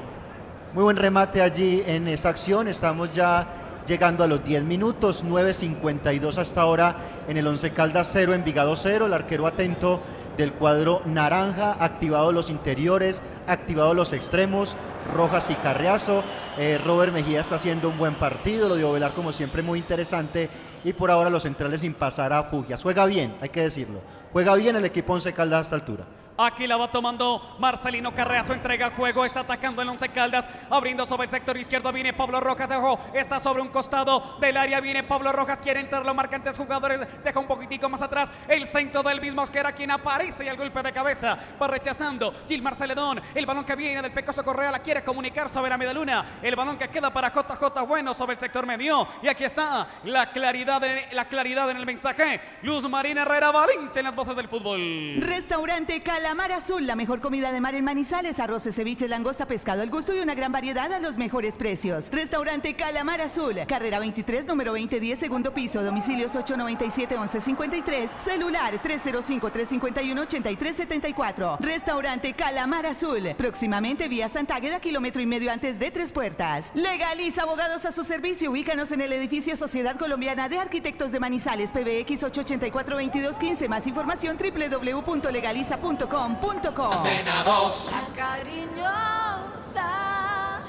Muy 0.73 0.83
buen 0.83 0.97
remate 0.97 1.41
allí 1.41 1.83
en 1.85 2.07
esa 2.07 2.29
acción. 2.29 2.67
Estamos 2.67 3.13
ya 3.13 3.47
llegando 3.87 4.23
a 4.23 4.27
los 4.27 4.43
10 4.43 4.63
minutos, 4.63 5.23
9.52 5.23 6.37
hasta 6.37 6.61
ahora 6.61 6.95
en 7.27 7.37
el 7.37 7.47
11 7.47 7.71
Caldas 7.71 8.09
0, 8.11 8.33
Envigado 8.33 8.75
0. 8.75 9.05
El 9.05 9.13
arquero 9.13 9.47
atento 9.47 10.01
del 10.37 10.53
cuadro 10.53 11.01
naranja, 11.05 11.75
activado 11.79 12.31
los 12.31 12.49
interiores, 12.49 13.21
activado 13.47 13.93
los 13.93 14.13
extremos, 14.13 14.75
Rojas 15.13 15.49
y 15.49 15.55
Carriazo. 15.55 16.23
Eh, 16.57 16.79
Robert 16.83 17.13
Mejía 17.13 17.41
está 17.41 17.55
haciendo 17.55 17.89
un 17.89 17.97
buen 17.97 18.15
partido, 18.15 18.69
lo 18.69 18.75
dio 18.75 18.91
Velar 18.91 19.13
como 19.13 19.31
siempre 19.31 19.61
muy 19.61 19.79
interesante. 19.79 20.49
Y 20.83 20.93
por 20.93 21.11
ahora 21.11 21.29
los 21.29 21.43
centrales 21.43 21.81
sin 21.81 21.93
pasar 21.93 22.33
a 22.33 22.43
Fugias. 22.43 22.81
Juega 22.83 23.05
bien, 23.05 23.35
hay 23.41 23.49
que 23.49 23.61
decirlo. 23.61 24.01
Juega 24.33 24.55
bien 24.55 24.75
el 24.75 24.85
equipo 24.85 25.13
11 25.13 25.33
Caldas 25.33 25.59
a 25.59 25.61
esta 25.61 25.75
altura. 25.75 26.05
Aquí 26.37 26.67
la 26.67 26.75
va 26.75 26.91
tomando 26.91 27.55
Marcelino 27.59 28.13
Carreazo, 28.13 28.53
entrega 28.53 28.87
el 28.87 28.93
juego, 28.93 29.23
está 29.23 29.41
atacando 29.41 29.81
el 29.81 29.87
Once 29.87 30.09
Caldas, 30.09 30.49
abriendo 30.69 31.05
sobre 31.05 31.25
el 31.25 31.31
sector 31.31 31.55
izquierdo, 31.55 31.93
viene 31.93 32.11
Pablo 32.11 32.41
Rojas, 32.41 32.69
ojo, 32.71 32.99
está 33.13 33.39
sobre 33.39 33.61
un 33.61 33.69
costado 33.69 34.37
del 34.41 34.57
área, 34.57 34.81
viene 34.81 35.03
Pablo 35.03 35.31
Rojas, 35.31 35.61
quiere 35.61 35.79
entrar, 35.79 36.05
lo 36.05 36.13
marcan 36.13 36.43
tres 36.43 36.57
jugadores, 36.57 36.99
deja 37.23 37.39
un 37.39 37.47
poquitico 37.47 37.87
más 37.87 38.01
atrás, 38.01 38.33
el 38.49 38.67
centro 38.67 39.01
del 39.01 39.21
mismo 39.21 39.43
era 39.53 39.71
quien 39.71 39.91
aparece 39.91 40.43
y 40.43 40.47
el 40.49 40.57
golpe 40.57 40.83
de 40.83 40.91
cabeza 40.91 41.37
va 41.61 41.67
rechazando 41.67 42.33
Gilmar 42.47 42.75
Celedón, 42.75 43.21
el 43.33 43.45
balón 43.45 43.63
que 43.63 43.75
viene 43.75 44.01
del 44.01 44.11
Pecoso 44.11 44.43
Correa, 44.43 44.71
la 44.71 44.79
quiere 44.79 45.03
comunicar 45.03 45.47
sobre 45.47 45.69
la 45.69 45.77
medaluna, 45.77 46.39
el 46.41 46.55
balón 46.55 46.77
que 46.77 46.89
queda 46.89 47.13
para 47.13 47.29
JJ 47.31 47.81
Bueno 47.87 48.13
sobre 48.13 48.33
el 48.33 48.39
sector 48.39 48.65
medio, 48.65 49.07
y 49.21 49.29
aquí 49.29 49.45
está 49.45 49.87
la 50.03 50.31
claridad, 50.31 50.83
en, 50.83 51.15
la 51.15 51.25
claridad 51.29 51.69
en 51.69 51.77
el 51.77 51.85
mensaje, 51.85 52.41
Luz 52.63 52.89
Marina 52.89 53.21
Herrera 53.21 53.51
Valencia 53.51 53.99
en 53.99 54.05
las 54.05 54.15
voces 54.15 54.35
del 54.35 54.49
fútbol. 54.49 55.21
Restaurante 55.21 56.01
Calamar 56.25 56.53
Azul, 56.53 56.87
la 56.87 56.95
mejor 56.95 57.21
comida 57.21 57.51
de 57.51 57.61
mar 57.61 57.75
en 57.75 57.85
Manizales, 57.85 58.39
arroces, 58.39 58.73
ceviche, 58.73 59.07
langosta, 59.07 59.45
pescado 59.45 59.83
al 59.83 59.91
gusto 59.91 60.15
y 60.15 60.21
una 60.21 60.33
gran 60.33 60.51
variedad 60.51 60.91
a 60.91 60.99
los 60.99 61.19
mejores 61.19 61.55
precios. 61.55 62.09
Restaurante 62.11 62.73
Calamar 62.73 63.21
Azul, 63.21 63.57
carrera 63.67 63.99
23, 63.99 64.47
número 64.47 64.71
2010, 64.71 65.19
segundo 65.19 65.53
piso, 65.53 65.83
domicilios 65.83 66.33
897-1153, 66.33 68.17
celular 68.17 68.73
305-351-8374. 68.81 71.59
Restaurante 71.59 72.33
Calamar 72.33 72.87
Azul, 72.87 73.35
próximamente 73.37 74.07
vía 74.07 74.27
Santágueda, 74.27 74.79
kilómetro 74.79 75.21
y 75.21 75.27
medio 75.27 75.51
antes 75.51 75.77
de 75.77 75.91
Tres 75.91 76.11
Puertas. 76.11 76.71
Legaliza 76.73 77.43
Abogados 77.43 77.85
a 77.85 77.91
su 77.91 78.03
servicio, 78.03 78.49
ubícanos 78.49 78.91
en 78.91 79.01
el 79.01 79.13
edificio 79.13 79.55
Sociedad 79.55 79.95
Colombiana 79.95 80.49
de 80.49 80.57
Arquitectos 80.57 81.11
de 81.11 81.19
Manizales, 81.19 81.71
PBX 81.71 82.23
884-2215. 82.23 83.69
Más 83.69 83.85
información 83.85 84.39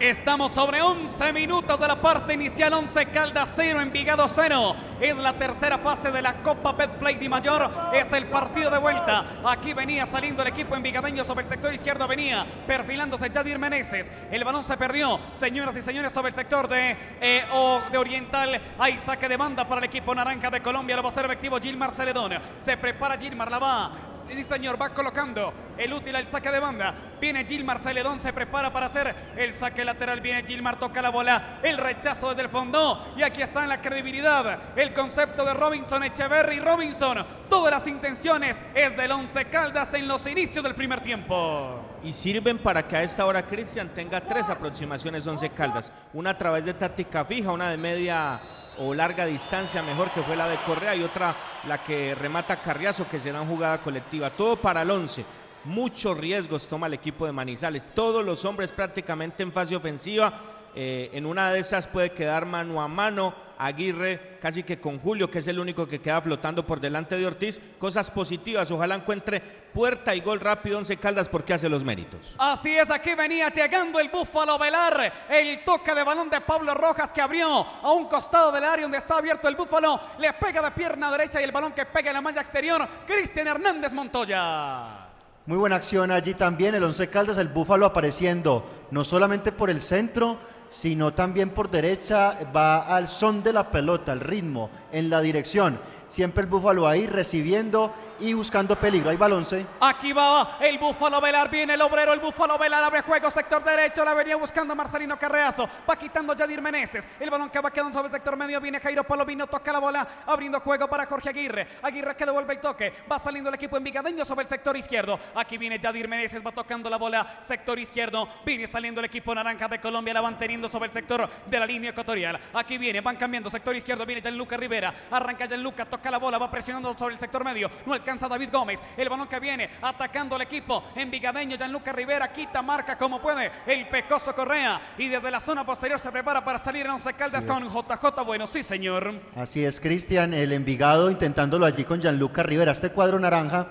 Estamos 0.01 0.53
sobre 0.53 0.82
11 0.82 1.32
minutos 1.32 1.80
de 1.80 1.88
la 1.88 2.01
parte 2.01 2.34
inicial, 2.34 2.72
11 2.72 3.07
Caldas 3.07 3.53
0, 3.57 3.80
Envigado 3.80 4.28
0. 4.28 4.76
Es 5.01 5.16
la 5.16 5.32
tercera 5.32 5.78
fase 5.78 6.11
de 6.11 6.20
la 6.20 6.42
Copa 6.42 6.72
Betplay 6.72 7.14
Di 7.14 7.28
Mayor. 7.28 7.70
Es 7.94 8.12
el 8.12 8.26
partido 8.26 8.70
de 8.70 8.78
vuelta. 8.78 9.24
Aquí 9.44 9.72
venía 9.72 10.05
saliendo 10.05 10.42
el 10.42 10.49
equipo 10.49 10.76
envigadeño 10.76 11.24
sobre 11.24 11.44
el 11.44 11.49
sector 11.49 11.72
izquierdo. 11.72 12.07
Venía 12.07 12.47
perfilándose 12.66 13.30
Yadir 13.30 13.59
Meneses. 13.59 14.11
El 14.30 14.44
balón 14.44 14.64
se 14.64 14.76
perdió. 14.76 15.18
Señoras 15.32 15.76
y 15.76 15.82
señores, 15.82 16.12
sobre 16.12 16.28
el 16.28 16.34
sector 16.34 16.68
de, 16.68 16.97
eh, 17.20 17.44
o 17.53 17.80
de 17.90 17.97
Oriental. 17.97 18.61
Hay 18.78 18.99
saque 18.99 19.28
de 19.28 19.36
banda 19.36 19.66
para 19.66 19.78
el 19.78 19.84
equipo 19.84 20.14
naranja 20.14 20.51
de 20.51 20.61
Colombia. 20.61 20.97
Lo 20.97 21.03
va 21.03 21.09
a 21.09 21.12
hacer 21.12 21.24
efectivo 21.24 21.59
Gilmar 21.59 21.92
Celedón. 21.92 22.32
Se 22.61 22.76
prepara 22.76 23.16
Gilmar, 23.16 23.51
la 23.51 23.59
va. 23.59 23.92
Sí, 24.28 24.42
señor, 24.42 24.80
va 24.80 24.90
colocando 24.90 25.36
el 25.78 25.93
útil 25.93 26.16
al 26.16 26.28
saque 26.28 26.51
de 26.51 26.61
banda. 26.61 26.95
Viene 27.20 27.45
Gilmar 27.45 27.78
Celedón, 27.78 28.20
se 28.20 28.32
prepara 28.32 28.72
para 28.72 28.87
hacer 28.87 29.14
el 29.37 29.53
saque 29.53 29.84
lateral. 29.84 30.20
Viene 30.20 30.43
Gilmar, 30.45 30.78
toca 30.78 31.03
la 31.03 31.11
bola. 31.11 31.59
El 31.62 31.78
rechazo 31.78 32.30
desde 32.30 32.43
el 32.43 32.49
fondo. 32.49 33.14
Y 33.16 33.22
aquí 33.22 33.43
está 33.43 33.62
en 33.62 33.68
la 33.68 33.80
credibilidad. 33.80 34.76
El 34.76 34.93
concepto 34.93 35.45
de 35.45 35.55
Robinson 35.55 36.03
Echeverry. 36.05 36.61
Robinson, 36.61 37.24
todas 37.49 37.72
las 37.72 37.87
intenciones 37.87 38.62
es 38.74 38.97
del 38.97 39.12
Once 39.12 39.45
Caldas 39.47 39.95
en 39.95 40.09
los 40.09 40.26
inicios 40.26 40.62
del 40.64 40.74
primer 40.74 41.01
tiempo. 41.01 41.80
Y 42.03 42.12
sirven 42.12 42.59
para 42.59 42.87
que 42.87 42.97
a 42.97 43.03
esta 43.03 43.26
hora 43.26 43.47
Cristian 43.47 43.89
tenga 43.89 44.20
tres 44.20 44.49
aproximaciones 44.49 45.26
11 45.26 45.51
Caldas. 45.51 45.93
Una 46.12 46.30
a 46.30 46.39
través 46.39 46.64
de 46.64 46.74
táctica 46.74 47.24
fija, 47.24 47.53
una 47.53 47.70
de 47.70 47.76
media 47.76 48.41
o 48.79 48.95
larga 48.95 49.27
distancia 49.27 49.83
mejor 49.83 50.11
que 50.11 50.22
fue 50.22 50.37
la 50.37 50.49
de 50.49 50.57
Correa 50.59 50.95
y 50.95 51.03
otra 51.03 51.35
la 51.66 51.83
que 51.83 52.14
remata 52.14 52.61
Carriazo 52.61 53.09
que 53.09 53.18
será 53.18 53.41
en 53.41 53.49
jugada 53.49 53.81
colectiva. 53.81 54.31
Todo 54.31 54.57
para 54.57 54.83
el 54.83 54.91
11. 54.91 55.24
Muchos 55.64 56.16
riesgos 56.16 56.68
toma 56.68 56.87
el 56.87 56.95
equipo 56.95 57.27
de 57.27 57.33
Manizales. 57.33 57.85
Todos 57.95 58.24
los 58.24 58.45
hombres 58.45 58.72
prácticamente 58.72 59.43
en 59.43 59.53
fase 59.53 59.74
ofensiva. 59.74 60.33
Eh, 60.74 61.11
en 61.12 61.27
una 61.27 61.51
de 61.51 61.61
esas 61.61 61.87
puede 61.87 62.11
quedar 62.11 62.45
mano 62.45 62.83
a 62.83 62.89
mano 62.89 63.35
Aguirre 63.59 64.39
casi 64.41 64.63
que 64.63 64.81
con 64.81 64.99
Julio, 64.99 65.31
que 65.31 65.39
es 65.39 65.49
el 65.49 65.59
único 65.59 65.89
que 65.89 66.01
queda 66.01 66.21
flotando 66.21 66.67
por 66.67 66.81
delante 66.81 67.17
de 67.17 67.27
Ortiz. 67.27 67.61
Cosas 67.79 68.11
positivas, 68.11 68.71
ojalá 68.71 68.95
encuentre 68.95 69.41
puerta 69.41 70.15
y 70.15 70.21
gol 70.21 70.41
rápido 70.41 70.79
Once 70.79 70.97
Caldas 70.97 71.29
porque 71.29 71.55
hace 71.55 71.69
los 71.69 71.85
méritos. 71.85 72.35
Así 72.39 72.77
es, 72.77 72.91
aquí 72.91 73.15
venía 73.15 73.49
llegando 73.51 74.01
el 74.01 74.09
Búfalo 74.09 74.59
Velar. 74.59 75.27
El 75.29 75.65
toque 75.65 75.95
de 75.95 76.05
balón 76.05 76.31
de 76.31 76.41
Pablo 76.41 76.75
Rojas 76.75 77.13
que 77.13 77.21
abrió 77.21 77.67
a 77.83 77.93
un 77.93 78.07
costado 78.07 78.53
del 78.53 78.65
área 78.65 78.83
donde 78.83 78.99
está 78.99 79.19
abierto 79.19 79.49
el 79.49 79.57
Búfalo. 79.57 80.01
Le 80.19 80.33
pega 80.35 80.63
de 80.63 80.71
pierna 80.71 81.11
derecha 81.11 81.41
y 81.41 81.45
el 81.45 81.53
balón 81.53 81.73
que 81.73 81.87
pega 81.87 82.11
en 82.11 82.15
la 82.15 82.21
malla 82.21 82.41
exterior. 82.41 82.87
Cristian 83.07 83.49
Hernández 83.49 83.93
Montoya. 83.93 85.07
Muy 85.47 85.59
buena 85.59 85.77
acción 85.77 86.11
allí 86.11 86.35
también, 86.35 86.75
el 86.75 86.83
Once 86.83 87.09
Caldas, 87.09 87.39
el 87.39 87.47
Búfalo 87.47 87.87
apareciendo 87.87 88.67
no 88.91 89.05
solamente 89.05 89.53
por 89.53 89.71
el 89.71 89.81
centro, 89.81 90.41
sino 90.69 91.14
también 91.14 91.51
por 91.51 91.71
derecha, 91.71 92.39
va 92.55 92.95
al 92.95 93.09
son 93.09 93.43
de 93.43 93.53
la 93.53 93.71
pelota, 93.71 94.12
al 94.12 94.21
ritmo, 94.21 94.71
en 94.93 95.11
la 95.11 95.21
dirección. 95.21 95.79
Siempre 96.09 96.45
el 96.45 96.51
Búfalo 96.51 96.87
ahí 96.87 97.07
recibiendo 97.07 97.93
y 98.21 98.33
buscando 98.35 98.77
peligro. 98.77 99.11
Hay 99.11 99.17
balonce. 99.17 99.67
Aquí 99.81 100.12
va 100.12 100.57
el 100.61 100.79
Búfalo 100.79 101.21
Velar, 101.21 101.51
viene 101.51 101.75
el 101.75 101.83
obrero, 101.83 102.12
el 102.12 102.21
Búfalo 102.21 102.59
Velar 102.59 102.83
abre 102.85 103.03
juego, 103.03 103.31
sector 103.31 103.62
derecho, 103.62 104.05
la 104.05 104.14
venía 104.14 104.37
buscando 104.37 104.75
Marcelino 104.75 105.19
Carreazo, 105.19 105.69
va 105.89 105.97
quitando 105.97 106.35
Yadir 106.35 106.61
Meneses, 106.61 107.07
el 107.19 107.31
balón 107.31 107.51
que 107.51 107.61
va 107.61 107.71
quedando 107.71 107.93
sobre 107.93 108.07
el 108.07 108.12
sector 108.12 108.37
medio, 108.37 108.61
viene 108.61 108.81
Jairo 108.81 109.05
Palomino, 109.05 109.47
toca 109.47 109.73
la 109.73 109.79
bola, 109.79 110.07
abriendo 110.27 110.61
juego 110.61 110.89
para 110.89 111.07
Jorge 111.07 111.31
Aguirre, 111.31 111.67
Aguirre 111.83 112.14
que 112.17 112.25
devuelve 112.25 112.55
el 112.55 112.61
toque, 112.61 112.93
va 113.11 113.19
saliendo 113.19 113.49
el 113.51 113.55
equipo 113.55 113.77
envigadeño 113.77 114.25
sobre 114.25 114.43
el 114.43 114.49
sector 114.49 114.77
izquierdo, 114.77 115.19
aquí 115.35 115.59
viene 115.59 115.79
Yadir 115.79 116.09
Meneses, 116.09 116.45
va 116.45 116.53
tocando 116.53 116.89
la 116.89 116.97
bola, 116.97 117.41
sector 117.43 117.79
izquierdo, 117.79 118.29
viene 118.45 118.67
saliendo 118.67 119.01
el 119.01 119.07
equipo 119.07 119.35
naranja 119.35 119.69
de 119.69 119.81
Colombia, 119.81 120.14
la 120.14 120.21
van 120.21 120.39
teniendo 120.39 120.69
sobre 120.69 120.87
el 120.87 120.93
sector 120.93 121.29
de 121.47 121.61
la 121.61 121.67
línea 121.67 121.91
ecuatorial, 121.91 122.39
aquí 122.55 122.79
viene, 122.79 123.01
van 123.01 123.17
cambiando, 123.17 123.51
sector 123.51 123.75
izquierdo, 123.75 124.07
viene 124.07 124.23
Gianluca 124.23 124.57
Rivera, 124.57 124.95
arranca 125.11 125.47
Gianluca, 125.47 125.85
toca 125.87 126.11
la 126.11 126.19
bola, 126.19 126.39
va 126.39 126.51
presionando 126.51 126.97
sobre 126.97 127.14
el 127.14 127.21
sector 127.21 127.45
medio, 127.45 127.71
alcanza 128.07 128.29
David 128.29 128.51
Gómez, 128.53 128.81
el 128.97 129.09
balón 129.09 129.27
que 129.27 129.41
viene 129.41 129.69
atacando 129.83 130.37
al 130.37 130.43
equipo 130.43 130.85
envigadeño, 130.95 131.57
Gianluca 131.57 131.91
Rivera 131.91 132.31
quita, 132.33 132.63
marca 132.63 132.97
como 132.97 133.21
puede 133.21 133.51
el 133.67 133.89
Pecoso 133.89 134.33
Correa 134.33 134.81
y 134.97 135.09
desde 135.09 135.29
la 135.29 135.41
zona 135.41 135.67
posterior 135.67 135.99
se 135.99 136.13
prepara 136.13 136.45
para 136.45 136.57
salir 136.57 136.87
en 136.87 136.93
Once 136.93 137.13
Caldas 137.15 137.43
Así 137.43 137.47
con 137.49 137.65
es. 137.65 137.73
JJ 137.73 138.25
Bueno, 138.25 138.47
sí 138.47 138.63
señor. 138.63 139.13
Así 139.35 139.65
es, 139.65 139.81
Cristian, 139.81 140.35
el 140.35 140.53
Envigado 140.53 141.11
intentándolo 141.11 141.67
allí 141.67 141.83
con 141.83 142.01
Gianluca 142.01 142.45
Rivera. 142.45 142.71
Este 142.71 142.91
cuadro 142.91 143.19
naranja 143.19 143.67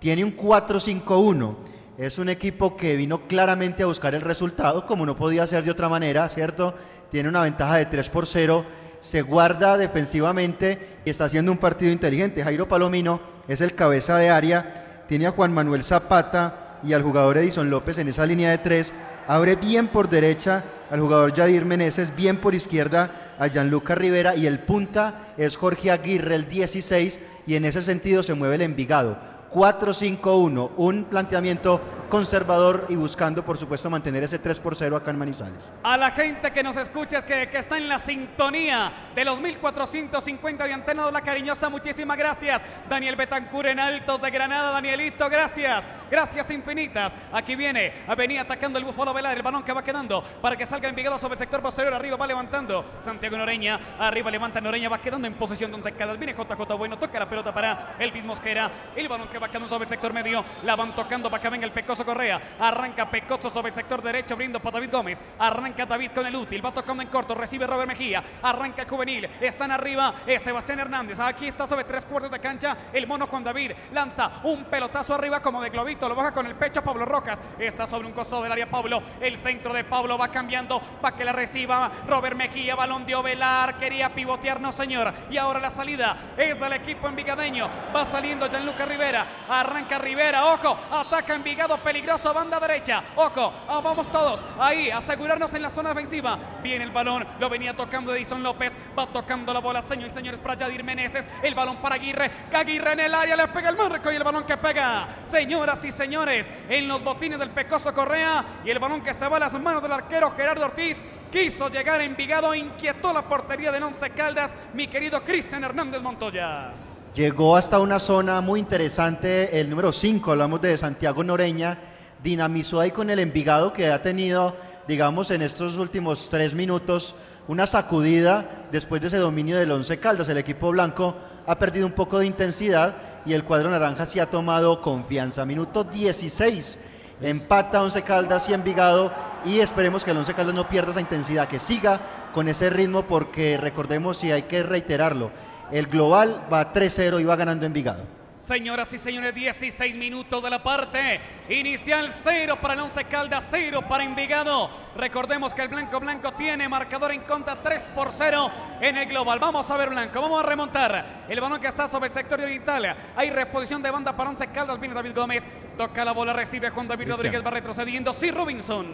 tiene 0.00 0.24
un 0.24 0.36
4-5-1. 0.36 1.54
Es 1.96 2.18
un 2.18 2.28
equipo 2.28 2.76
que 2.76 2.96
vino 2.96 3.28
claramente 3.28 3.84
a 3.84 3.86
buscar 3.86 4.16
el 4.16 4.20
resultado, 4.20 4.84
como 4.84 5.06
no 5.06 5.14
podía 5.14 5.46
ser 5.46 5.62
de 5.62 5.70
otra 5.70 5.88
manera, 5.88 6.28
¿cierto? 6.28 6.74
Tiene 7.08 7.28
una 7.28 7.42
ventaja 7.42 7.76
de 7.76 7.86
3 7.86 8.10
por 8.10 8.26
0, 8.26 8.64
se 9.06 9.22
guarda 9.22 9.78
defensivamente 9.78 10.98
y 11.04 11.10
está 11.10 11.26
haciendo 11.26 11.52
un 11.52 11.58
partido 11.58 11.92
inteligente. 11.92 12.42
Jairo 12.42 12.66
Palomino 12.66 13.20
es 13.46 13.60
el 13.60 13.72
cabeza 13.76 14.18
de 14.18 14.30
área, 14.30 15.04
tiene 15.08 15.28
a 15.28 15.30
Juan 15.30 15.54
Manuel 15.54 15.84
Zapata 15.84 16.80
y 16.82 16.92
al 16.92 17.04
jugador 17.04 17.38
Edison 17.38 17.70
López 17.70 17.98
en 17.98 18.08
esa 18.08 18.26
línea 18.26 18.50
de 18.50 18.58
tres. 18.58 18.92
Abre 19.28 19.54
bien 19.54 19.86
por 19.86 20.08
derecha 20.08 20.64
al 20.90 20.98
jugador 20.98 21.32
Yadir 21.32 21.64
Meneses, 21.64 22.16
bien 22.16 22.38
por 22.38 22.56
izquierda 22.56 23.36
a 23.38 23.46
Gianluca 23.46 23.94
Rivera 23.94 24.34
y 24.34 24.48
el 24.48 24.58
punta 24.58 25.20
es 25.36 25.56
Jorge 25.56 25.92
Aguirre, 25.92 26.34
el 26.34 26.48
16, 26.48 27.20
y 27.46 27.54
en 27.54 27.64
ese 27.64 27.82
sentido 27.82 28.24
se 28.24 28.34
mueve 28.34 28.56
el 28.56 28.62
Envigado. 28.62 29.18
4-5-1, 29.52 30.70
un 30.76 31.04
planteamiento 31.04 31.80
conservador 32.08 32.86
y 32.88 32.94
buscando, 32.96 33.44
por 33.44 33.56
supuesto, 33.56 33.90
mantener 33.90 34.22
ese 34.24 34.38
3 34.38 34.60
por 34.60 34.76
0 34.76 34.96
acá 34.96 35.10
en 35.10 35.18
Manizales. 35.18 35.72
A 35.82 35.96
la 35.96 36.10
gente 36.10 36.52
que 36.52 36.62
nos 36.62 36.76
escucha, 36.76 37.18
es 37.18 37.24
que, 37.24 37.48
está 37.58 37.78
en 37.78 37.88
la 37.88 37.98
sintonía 37.98 38.92
de 39.14 39.24
los 39.24 39.40
1450 39.40 40.64
de 40.64 40.72
Antena 40.72 41.06
de 41.06 41.12
la 41.12 41.20
Cariñosa, 41.20 41.68
muchísimas 41.68 42.16
gracias. 42.16 42.64
Daniel 42.88 43.16
Betancur 43.16 43.66
en 43.66 43.80
Altos 43.80 44.20
de 44.20 44.30
Granada, 44.30 44.70
Danielito, 44.70 45.28
gracias. 45.28 45.88
Gracias 46.10 46.50
infinitas. 46.50 47.16
Aquí 47.32 47.56
viene, 47.56 47.92
venía 48.16 48.42
atacando 48.42 48.78
el 48.78 48.84
Búfalo 48.84 49.12
Velar, 49.12 49.36
el 49.36 49.42
balón 49.42 49.64
que 49.64 49.72
va 49.72 49.82
quedando 49.82 50.22
para 50.40 50.56
que 50.56 50.64
salga 50.64 50.88
Envigado 50.88 51.18
sobre 51.18 51.34
el 51.34 51.40
sector 51.40 51.60
posterior, 51.60 51.92
arriba 51.94 52.16
va 52.16 52.26
levantando 52.26 52.84
Santiago 53.00 53.36
Noreña, 53.36 53.96
arriba 53.98 54.30
levanta 54.30 54.60
Noreña, 54.60 54.88
va 54.88 55.00
quedando 55.00 55.26
en 55.26 55.34
posición 55.34 55.70
de 55.70 55.76
un 55.76 55.82
Caldas, 55.82 56.18
viene 56.18 56.34
JJ 56.34 56.76
Bueno, 56.76 56.98
toca 56.98 57.18
la 57.18 57.28
pelota 57.28 57.52
para 57.52 57.96
el 57.98 58.12
Mosquera, 58.24 58.70
el 58.94 59.08
balón 59.08 59.28
que 59.28 59.35
va 59.38 59.48
quedando 59.48 59.68
sobre 59.68 59.84
el 59.84 59.90
sector 59.90 60.12
medio, 60.12 60.44
la 60.62 60.76
van 60.76 60.94
tocando 60.94 61.30
para 61.30 61.42
que 61.42 61.48
venga 61.48 61.66
el 61.66 61.72
Pecoso 61.72 62.04
Correa, 62.04 62.40
arranca 62.58 63.10
Pecoso 63.10 63.50
sobre 63.50 63.70
el 63.70 63.74
sector 63.74 64.02
derecho, 64.02 64.36
brindo 64.36 64.60
para 64.60 64.78
David 64.78 64.92
Gómez, 64.92 65.22
arranca 65.38 65.86
David 65.86 66.10
con 66.14 66.26
el 66.26 66.36
útil, 66.36 66.64
va 66.64 66.72
tocando 66.72 67.02
en 67.02 67.08
corto, 67.08 67.34
recibe 67.34 67.66
Robert 67.66 67.88
Mejía, 67.88 68.22
arranca 68.42 68.86
Juvenil, 68.88 69.28
están 69.40 69.70
arriba 69.70 70.14
eh, 70.26 70.38
Sebastián 70.38 70.80
Hernández, 70.80 71.20
aquí 71.20 71.46
está 71.46 71.66
sobre 71.66 71.84
tres 71.84 72.04
cuartos 72.06 72.30
de 72.30 72.40
cancha, 72.40 72.76
el 72.92 73.06
mono 73.06 73.26
Juan 73.26 73.44
David, 73.44 73.72
lanza 73.92 74.30
un 74.44 74.64
pelotazo 74.64 75.14
arriba 75.14 75.40
como 75.40 75.60
de 75.62 75.70
globito, 75.70 76.08
lo 76.08 76.14
baja 76.14 76.32
con 76.32 76.46
el 76.46 76.54
pecho 76.54 76.82
Pablo 76.82 77.04
Rocas, 77.04 77.42
está 77.58 77.86
sobre 77.86 78.06
un 78.06 78.12
coso 78.12 78.42
del 78.42 78.52
área 78.52 78.70
Pablo, 78.70 79.02
el 79.20 79.38
centro 79.38 79.72
de 79.72 79.84
Pablo 79.84 80.18
va 80.18 80.28
cambiando 80.28 80.80
para 81.00 81.16
que 81.16 81.24
la 81.24 81.32
reciba 81.32 81.90
Robert 82.06 82.36
Mejía, 82.36 82.74
balón 82.74 83.06
de 83.06 83.14
Ovelar, 83.14 83.76
quería 83.78 84.14
pivotear, 84.14 84.60
no 84.60 84.72
señor, 84.72 85.12
y 85.30 85.36
ahora 85.36 85.60
la 85.60 85.70
salida 85.70 86.16
es 86.36 86.58
del 86.58 86.72
equipo 86.72 87.08
envigadeño, 87.08 87.68
va 87.94 88.04
saliendo 88.06 88.48
Gianluca 88.48 88.86
Rivera, 88.86 89.25
arranca 89.48 89.98
Rivera, 89.98 90.52
ojo, 90.52 90.76
ataca 90.90 91.34
Envigado, 91.34 91.78
peligroso, 91.78 92.32
banda 92.32 92.58
derecha, 92.60 93.02
ojo, 93.16 93.52
ah, 93.68 93.80
vamos 93.80 94.10
todos, 94.10 94.42
ahí, 94.58 94.90
asegurarnos 94.90 95.52
en 95.54 95.62
la 95.62 95.70
zona 95.70 95.90
defensiva, 95.90 96.38
viene 96.62 96.84
el 96.84 96.90
balón, 96.90 97.26
lo 97.38 97.48
venía 97.48 97.74
tocando 97.74 98.14
Edison 98.14 98.42
López, 98.42 98.76
va 98.98 99.06
tocando 99.06 99.52
la 99.52 99.60
bola, 99.60 99.82
señores 99.82 100.12
y 100.12 100.16
señores, 100.16 100.40
para 100.40 100.54
Yadir 100.54 100.84
Meneses, 100.84 101.28
el 101.42 101.54
balón 101.54 101.76
para 101.76 101.96
Aguirre, 101.96 102.30
Aguirre 102.52 102.92
en 102.92 103.00
el 103.00 103.14
área, 103.14 103.36
le 103.36 103.48
pega 103.48 103.68
el 103.68 103.76
marco 103.76 104.10
y 104.10 104.16
el 104.16 104.24
balón 104.24 104.44
que 104.44 104.56
pega, 104.56 105.08
señoras 105.24 105.84
y 105.84 105.92
señores, 105.92 106.50
en 106.68 106.88
los 106.88 107.02
botines 107.02 107.38
del 107.38 107.50
Pecoso 107.50 107.92
Correa, 107.92 108.44
y 108.64 108.70
el 108.70 108.78
balón 108.78 109.02
que 109.02 109.14
se 109.14 109.28
va 109.28 109.36
a 109.36 109.40
las 109.40 109.54
manos 109.60 109.82
del 109.82 109.92
arquero 109.92 110.30
Gerardo 110.32 110.64
Ortiz, 110.64 111.00
quiso 111.30 111.68
llegar 111.68 112.00
a 112.00 112.04
Envigado, 112.04 112.54
inquietó 112.54 113.12
la 113.12 113.22
portería 113.22 113.72
del 113.72 113.82
Once 113.82 114.08
Caldas, 114.10 114.54
mi 114.74 114.86
querido 114.86 115.22
Cristian 115.22 115.64
Hernández 115.64 116.00
Montoya. 116.00 116.85
Llegó 117.16 117.56
hasta 117.56 117.78
una 117.78 117.98
zona 117.98 118.42
muy 118.42 118.60
interesante, 118.60 119.58
el 119.58 119.70
número 119.70 119.90
5, 119.90 120.32
hablamos 120.32 120.60
de 120.60 120.76
Santiago 120.76 121.24
Noreña, 121.24 121.78
dinamizó 122.22 122.78
ahí 122.78 122.90
con 122.90 123.08
el 123.08 123.18
Envigado 123.18 123.72
que 123.72 123.90
ha 123.90 124.02
tenido, 124.02 124.54
digamos, 124.86 125.30
en 125.30 125.40
estos 125.40 125.78
últimos 125.78 126.28
tres 126.28 126.52
minutos 126.52 127.14
una 127.48 127.66
sacudida 127.66 128.66
después 128.70 129.00
de 129.00 129.06
ese 129.06 129.16
dominio 129.16 129.56
del 129.56 129.72
Once 129.72 129.98
Caldas. 129.98 130.28
El 130.28 130.36
equipo 130.36 130.70
blanco 130.72 131.16
ha 131.46 131.58
perdido 131.58 131.86
un 131.86 131.92
poco 131.92 132.18
de 132.18 132.26
intensidad 132.26 132.96
y 133.24 133.32
el 133.32 133.44
cuadro 133.44 133.70
naranja 133.70 134.04
sí 134.04 134.20
ha 134.20 134.28
tomado 134.28 134.82
confianza. 134.82 135.46
Minuto 135.46 135.84
16. 135.84 136.78
Empata 137.22 137.82
Once 137.82 138.02
Caldas 138.02 138.46
y 138.50 138.52
Envigado 138.52 139.10
y 139.46 139.60
esperemos 139.60 140.04
que 140.04 140.10
el 140.10 140.18
Once 140.18 140.34
Caldas 140.34 140.54
no 140.54 140.68
pierda 140.68 140.90
esa 140.90 141.00
intensidad, 141.00 141.48
que 141.48 141.60
siga 141.60 141.98
con 142.34 142.46
ese 142.46 142.68
ritmo 142.68 143.04
porque 143.04 143.56
recordemos 143.56 144.22
y 144.22 144.32
hay 144.32 144.42
que 144.42 144.62
reiterarlo, 144.62 145.30
el 145.70 145.86
global 145.86 146.46
va 146.52 146.72
3-0 146.72 147.20
y 147.20 147.24
va 147.24 147.36
ganando 147.36 147.66
Envigado. 147.66 148.16
Señoras 148.46 148.92
y 148.92 148.98
señores, 148.98 149.34
16 149.34 149.96
minutos 149.96 150.40
de 150.40 150.50
la 150.50 150.62
parte 150.62 151.20
inicial, 151.48 152.10
0 152.12 152.58
para 152.62 152.74
el 152.74 152.80
Once 152.80 153.02
Caldas, 153.06 153.48
0 153.50 153.80
para 153.88 154.04
Envigado. 154.04 154.70
Recordemos 154.96 155.52
que 155.52 155.62
el 155.62 155.68
Blanco 155.68 155.98
Blanco 155.98 156.30
tiene 156.30 156.68
marcador 156.68 157.10
en 157.10 157.22
contra 157.22 157.60
3 157.60 157.90
por 157.92 158.12
0 158.12 158.48
en 158.80 158.98
el 158.98 159.08
global. 159.08 159.40
Vamos 159.40 159.68
a 159.68 159.76
ver 159.76 159.90
Blanco, 159.90 160.20
vamos 160.20 160.44
a 160.44 160.46
remontar. 160.46 161.24
El 161.28 161.40
balón 161.40 161.60
que 161.60 161.66
está 161.66 161.88
sobre 161.88 162.06
el 162.06 162.12
sector 162.12 162.40
oriental. 162.40 162.94
Hay 163.16 163.30
reposición 163.30 163.82
de 163.82 163.90
banda 163.90 164.16
para 164.16 164.30
Once 164.30 164.46
Caldas, 164.46 164.78
viene 164.78 164.94
David 164.94 165.16
Gómez, 165.16 165.48
toca 165.76 166.04
la 166.04 166.12
bola, 166.12 166.32
recibe 166.32 166.70
Juan 166.70 166.86
David 166.86 167.06
Cristian. 167.06 167.16
Rodríguez, 167.16 167.44
va 167.44 167.50
retrocediendo. 167.50 168.14
Sí, 168.14 168.30
Robinson. 168.30 168.86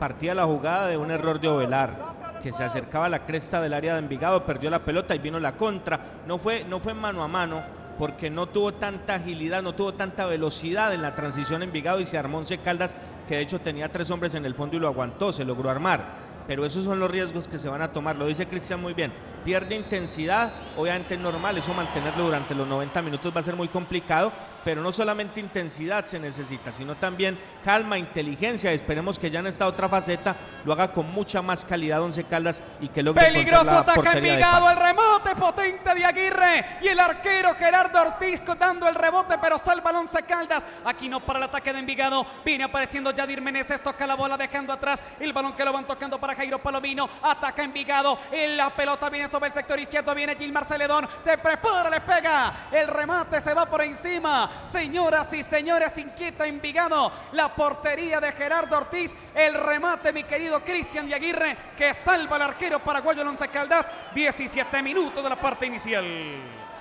Partía 0.00 0.34
la 0.34 0.46
jugada 0.46 0.88
de 0.88 0.96
un 0.96 1.12
error 1.12 1.38
de 1.38 1.46
Ovelar 1.46 2.25
que 2.42 2.52
se 2.52 2.64
acercaba 2.64 3.06
a 3.06 3.10
la 3.10 3.24
cresta 3.24 3.60
del 3.60 3.74
área 3.74 3.94
de 3.94 4.00
Envigado, 4.00 4.44
perdió 4.44 4.70
la 4.70 4.84
pelota 4.84 5.14
y 5.14 5.18
vino 5.18 5.38
la 5.40 5.56
contra. 5.56 6.00
No 6.26 6.38
fue, 6.38 6.64
no 6.64 6.80
fue 6.80 6.94
mano 6.94 7.22
a 7.22 7.28
mano 7.28 7.62
porque 7.98 8.30
no 8.30 8.46
tuvo 8.46 8.74
tanta 8.74 9.14
agilidad, 9.14 9.62
no 9.62 9.74
tuvo 9.74 9.94
tanta 9.94 10.26
velocidad 10.26 10.92
en 10.92 11.02
la 11.02 11.14
transición 11.14 11.62
Envigado 11.62 12.00
y 12.00 12.04
se 12.04 12.18
armó 12.18 12.38
Once 12.38 12.58
Caldas, 12.58 12.96
que 13.26 13.36
de 13.36 13.42
hecho 13.42 13.60
tenía 13.60 13.90
tres 13.90 14.10
hombres 14.10 14.34
en 14.34 14.44
el 14.44 14.54
fondo 14.54 14.76
y 14.76 14.80
lo 14.80 14.88
aguantó, 14.88 15.32
se 15.32 15.44
logró 15.44 15.70
armar. 15.70 16.25
Pero 16.46 16.64
esos 16.64 16.84
son 16.84 17.00
los 17.00 17.10
riesgos 17.10 17.48
que 17.48 17.58
se 17.58 17.68
van 17.68 17.82
a 17.82 17.92
tomar, 17.92 18.16
lo 18.16 18.26
dice 18.26 18.46
Cristian 18.46 18.80
muy 18.80 18.94
bien. 18.94 19.12
Pierde 19.44 19.74
intensidad, 19.74 20.52
obviamente 20.76 21.14
es 21.14 21.20
normal, 21.20 21.56
eso 21.56 21.72
mantenerlo 21.72 22.24
durante 22.24 22.54
los 22.54 22.66
90 22.66 23.02
minutos 23.02 23.32
va 23.34 23.40
a 23.40 23.44
ser 23.44 23.54
muy 23.54 23.68
complicado, 23.68 24.32
pero 24.64 24.82
no 24.82 24.90
solamente 24.90 25.40
intensidad 25.40 26.04
se 26.04 26.18
necesita, 26.18 26.72
sino 26.72 26.96
también 26.96 27.38
calma, 27.64 27.98
inteligencia. 27.98 28.72
Esperemos 28.72 29.18
que 29.18 29.30
ya 29.30 29.40
en 29.40 29.46
esta 29.46 29.66
otra 29.66 29.88
faceta 29.88 30.36
lo 30.64 30.72
haga 30.72 30.92
con 30.92 31.10
mucha 31.12 31.42
más 31.42 31.64
calidad 31.64 32.02
Once 32.02 32.24
Caldas 32.24 32.62
y 32.80 32.88
que 32.88 33.02
logre 33.02 33.24
Peligroso 33.26 33.64
la 33.64 33.78
ataca 33.80 34.12
Envigado, 34.12 34.70
el 34.70 34.76
remate 34.76 35.36
potente 35.36 35.94
de 35.94 36.04
Aguirre 36.04 36.64
y 36.82 36.88
el 36.88 36.98
arquero 36.98 37.54
Gerardo 37.54 38.00
Ortiz 38.00 38.42
dando 38.58 38.88
el 38.88 38.94
rebote, 38.94 39.36
pero 39.40 39.58
salva 39.58 39.90
el 39.90 39.96
Once 39.96 40.22
Caldas. 40.22 40.66
Aquí 40.84 41.08
no 41.08 41.20
para 41.20 41.38
el 41.38 41.44
ataque 41.44 41.72
de 41.72 41.80
Envigado, 41.80 42.24
viene 42.44 42.64
apareciendo 42.64 43.10
Yadir 43.12 43.40
Meneses, 43.40 43.82
toca 43.82 44.06
la 44.06 44.14
bola 44.14 44.36
dejando 44.36 44.72
atrás 44.72 45.02
el 45.20 45.32
balón 45.32 45.54
que 45.54 45.64
lo 45.64 45.72
van 45.72 45.86
tocando 45.86 46.18
para 46.18 46.35
Jairo 46.36 46.58
Palomino, 46.58 47.08
ataca 47.22 47.62
Envigado, 47.62 48.18
en 48.30 48.56
la 48.56 48.70
pelota 48.70 49.08
viene 49.10 49.30
sobre 49.30 49.48
el 49.48 49.54
sector 49.54 49.78
izquierdo, 49.78 50.14
viene 50.14 50.36
Gilmar 50.36 50.64
Celedón, 50.64 51.08
se 51.24 51.38
prepara, 51.38 51.90
le 51.90 52.00
pega, 52.00 52.68
el 52.70 52.86
remate 52.88 53.40
se 53.40 53.54
va 53.54 53.66
por 53.66 53.82
encima. 53.82 54.50
Señoras 54.66 55.32
y 55.32 55.42
señores, 55.42 55.96
inquieta 55.98 56.46
Envigado, 56.46 57.10
la 57.32 57.54
portería 57.54 58.20
de 58.20 58.32
Gerardo 58.32 58.76
Ortiz, 58.76 59.14
el 59.34 59.54
remate 59.54 60.12
mi 60.12 60.24
querido 60.24 60.60
Cristian 60.60 61.08
de 61.08 61.14
Aguirre 61.14 61.56
que 61.76 61.94
salva 61.94 62.36
al 62.36 62.42
arquero 62.42 62.78
paraguayo 62.80 63.22
el 63.22 63.28
Once 63.28 63.48
Caldas, 63.48 63.86
17 64.14 64.82
minutos 64.82 65.22
de 65.22 65.30
la 65.30 65.40
parte 65.40 65.66
inicial. 65.66 66.04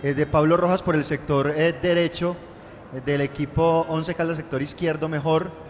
eh, 0.03 0.15
de 0.15 0.25
Pablo 0.25 0.57
Rojas 0.57 0.83
por 0.83 0.95
el 0.95 1.05
sector 1.05 1.53
eh, 1.55 1.75
derecho 1.83 2.39
del 3.05 3.21
equipo 3.21 3.85
11 3.91 4.15
Caldas, 4.15 4.39
sector 4.39 4.63
izquierdo 4.63 5.11
mejor. 5.11 5.66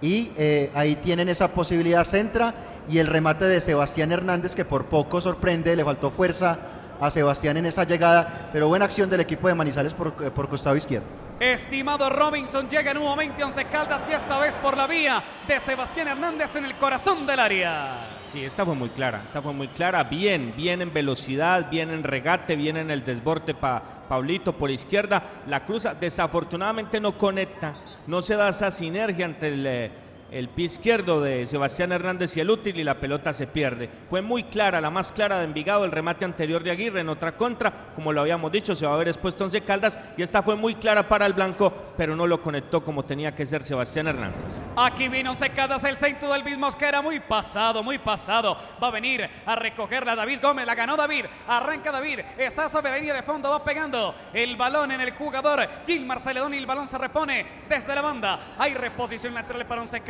Y 0.00 0.30
eh, 0.36 0.70
ahí 0.74 0.96
tienen 0.96 1.28
esa 1.28 1.48
posibilidad, 1.48 2.04
centra 2.04 2.54
y 2.88 2.98
el 2.98 3.06
remate 3.06 3.46
de 3.46 3.60
Sebastián 3.60 4.12
Hernández 4.12 4.54
que 4.54 4.64
por 4.64 4.86
poco 4.86 5.20
sorprende, 5.20 5.74
le 5.74 5.84
faltó 5.84 6.10
fuerza 6.10 6.58
a 7.00 7.10
Sebastián 7.10 7.56
en 7.56 7.66
esa 7.66 7.84
llegada, 7.84 8.50
pero 8.52 8.68
buena 8.68 8.84
acción 8.84 9.10
del 9.10 9.20
equipo 9.20 9.48
de 9.48 9.54
Manizales 9.54 9.94
por, 9.94 10.14
eh, 10.20 10.30
por 10.30 10.48
costado 10.48 10.76
izquierdo. 10.76 11.06
Estimado 11.38 12.08
Robinson, 12.08 12.66
llega 12.66 12.94
nuevamente 12.94 13.44
Once 13.44 13.62
Caldas 13.66 14.08
y 14.10 14.14
esta 14.14 14.38
vez 14.38 14.56
por 14.56 14.74
la 14.74 14.86
vía 14.86 15.22
de 15.46 15.60
Sebastián 15.60 16.08
Hernández 16.08 16.56
en 16.56 16.64
el 16.64 16.78
corazón 16.78 17.26
del 17.26 17.38
área. 17.38 18.20
Sí, 18.24 18.42
esta 18.42 18.64
fue 18.64 18.74
muy 18.74 18.88
clara, 18.88 19.20
esta 19.22 19.42
fue 19.42 19.52
muy 19.52 19.68
clara, 19.68 20.02
bien, 20.04 20.54
bien 20.56 20.80
en 20.80 20.94
velocidad, 20.94 21.68
bien 21.68 21.90
en 21.90 22.04
regate, 22.04 22.56
bien 22.56 22.78
en 22.78 22.90
el 22.90 23.04
desborde 23.04 23.52
para 23.52 23.82
Paulito 24.08 24.54
por 24.54 24.70
izquierda, 24.70 25.22
la 25.46 25.66
cruza, 25.66 25.94
desafortunadamente 25.94 27.00
no 27.00 27.18
conecta, 27.18 27.74
no 28.06 28.22
se 28.22 28.36
da 28.36 28.48
esa 28.48 28.70
sinergia 28.70 29.26
entre 29.26 29.48
el, 29.48 29.66
eh, 29.66 29.92
el 30.30 30.48
pie 30.48 30.66
izquierdo 30.66 31.20
de 31.20 31.46
Sebastián 31.46 31.92
Hernández 31.92 32.36
y 32.36 32.40
el 32.40 32.50
útil 32.50 32.78
y 32.78 32.84
la 32.84 32.98
pelota 32.98 33.32
se 33.32 33.46
pierde. 33.46 33.88
Fue 34.10 34.22
muy 34.22 34.44
clara, 34.44 34.80
la 34.80 34.90
más 34.90 35.12
clara 35.12 35.38
de 35.38 35.44
Envigado, 35.44 35.84
el 35.84 35.92
remate 35.92 36.24
anterior 36.24 36.62
de 36.62 36.70
Aguirre 36.70 37.00
en 37.00 37.08
otra 37.08 37.36
contra, 37.36 37.72
como 37.94 38.12
lo 38.12 38.20
habíamos 38.20 38.50
dicho, 38.50 38.74
se 38.74 38.86
va 38.86 38.92
a 38.92 38.94
haber 38.96 39.08
expuesto 39.08 39.44
Once 39.44 39.60
Caldas 39.60 39.98
y 40.16 40.22
esta 40.22 40.42
fue 40.42 40.56
muy 40.56 40.74
clara 40.74 41.08
para 41.08 41.26
el 41.26 41.32
blanco, 41.32 41.72
pero 41.96 42.16
no 42.16 42.26
lo 42.26 42.42
conectó 42.42 42.82
como 42.82 43.04
tenía 43.04 43.34
que 43.34 43.46
ser 43.46 43.64
Sebastián 43.64 44.08
Hernández. 44.08 44.60
Aquí 44.76 45.08
vino 45.08 45.30
Once 45.30 45.48
Caldas, 45.50 45.84
el 45.84 45.96
centro 45.96 46.32
del 46.32 46.42
Luis 46.42 46.58
Mosquera, 46.58 47.02
muy 47.02 47.20
pasado, 47.20 47.82
muy 47.82 47.98
pasado. 47.98 48.56
Va 48.82 48.88
a 48.88 48.92
venir 48.92 49.28
a 49.44 49.56
recogerla 49.56 50.14
David 50.14 50.40
Gómez, 50.42 50.66
la 50.66 50.74
ganó 50.74 50.96
David, 50.96 51.26
arranca 51.46 51.92
David, 51.92 52.20
está 52.38 52.68
sobre 52.68 52.90
la 52.90 52.98
línea 52.98 53.14
de 53.14 53.22
fondo, 53.22 53.50
va 53.50 53.64
pegando 53.64 54.14
el 54.32 54.56
balón 54.56 54.92
en 54.92 55.00
el 55.00 55.12
jugador 55.12 55.68
Gilmar 55.86 56.20
Celedón 56.20 56.54
y 56.54 56.58
el 56.58 56.66
balón 56.66 56.88
se 56.88 56.98
repone 56.98 57.46
desde 57.68 57.94
la 57.94 58.02
banda. 58.02 58.54
Hay 58.58 58.74
reposición 58.74 59.34
lateral 59.34 59.66
para 59.66 59.82
Once 59.82 60.00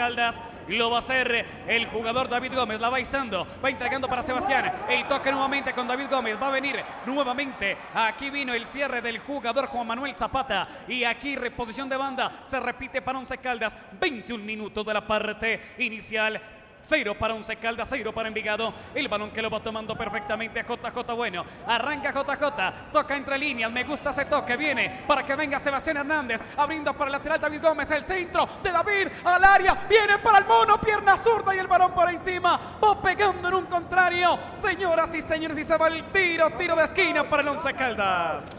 lo 0.68 0.90
va 0.90 0.96
a 0.96 0.98
hacer 1.00 1.46
el 1.66 1.86
jugador 1.86 2.28
David 2.28 2.54
Gómez, 2.54 2.80
la 2.80 2.90
va 2.90 3.00
izando, 3.00 3.46
va 3.64 3.70
entregando 3.70 4.08
para 4.08 4.22
Sebastián. 4.22 4.72
El 4.88 5.06
toque 5.06 5.30
nuevamente 5.30 5.72
con 5.72 5.86
David 5.86 6.06
Gómez, 6.10 6.36
va 6.40 6.48
a 6.48 6.52
venir 6.52 6.82
nuevamente. 7.04 7.76
Aquí 7.94 8.30
vino 8.30 8.54
el 8.54 8.66
cierre 8.66 9.00
del 9.00 9.18
jugador 9.18 9.66
Juan 9.66 9.86
Manuel 9.86 10.14
Zapata 10.16 10.68
y 10.88 11.04
aquí 11.04 11.36
reposición 11.36 11.88
de 11.88 11.96
banda 11.96 12.30
se 12.46 12.60
repite 12.60 13.02
para 13.02 13.18
Once 13.18 13.38
Caldas. 13.38 13.76
21 14.00 14.42
minutos 14.44 14.84
de 14.84 14.94
la 14.94 15.06
parte 15.06 15.74
inicial. 15.78 16.40
Cero 16.88 17.16
para 17.18 17.34
Once 17.34 17.56
Caldas, 17.56 17.88
cero 17.90 18.12
para 18.12 18.28
Envigado. 18.28 18.72
El 18.94 19.08
balón 19.08 19.32
que 19.32 19.42
lo 19.42 19.50
va 19.50 19.60
tomando 19.60 19.96
perfectamente 19.96 20.62
JJ 20.62 21.14
Bueno. 21.14 21.44
Arranca 21.66 22.12
JJ, 22.12 22.92
toca 22.92 23.16
entre 23.16 23.36
líneas. 23.38 23.72
Me 23.72 23.82
gusta 23.82 24.10
ese 24.10 24.26
toque. 24.26 24.56
Viene 24.56 25.02
para 25.06 25.24
que 25.24 25.34
venga 25.34 25.58
Sebastián 25.58 25.96
Hernández. 25.98 26.40
Abriendo 26.56 26.92
para 26.94 27.06
el 27.06 27.12
lateral 27.12 27.40
David 27.40 27.60
Gómez. 27.60 27.90
El 27.90 28.04
centro 28.04 28.48
de 28.62 28.70
David 28.70 29.08
al 29.24 29.42
área. 29.42 29.74
Viene 29.88 30.18
para 30.18 30.38
el 30.38 30.44
mono. 30.44 30.80
Pierna 30.80 31.16
zurda 31.16 31.54
y 31.56 31.58
el 31.58 31.66
balón 31.66 31.92
por 31.92 32.08
encima. 32.08 32.78
Va 32.82 33.00
pegando 33.02 33.48
en 33.48 33.54
un 33.54 33.66
contrario. 33.66 34.38
Señoras 34.58 35.12
y 35.14 35.22
señores, 35.22 35.58
y 35.58 35.64
se 35.64 35.76
va 35.76 35.88
el 35.88 36.04
tiro. 36.04 36.50
Tiro 36.50 36.76
de 36.76 36.84
esquina 36.84 37.24
para 37.24 37.42
el 37.42 37.48
Once 37.48 37.74
Caldas. 37.74 38.50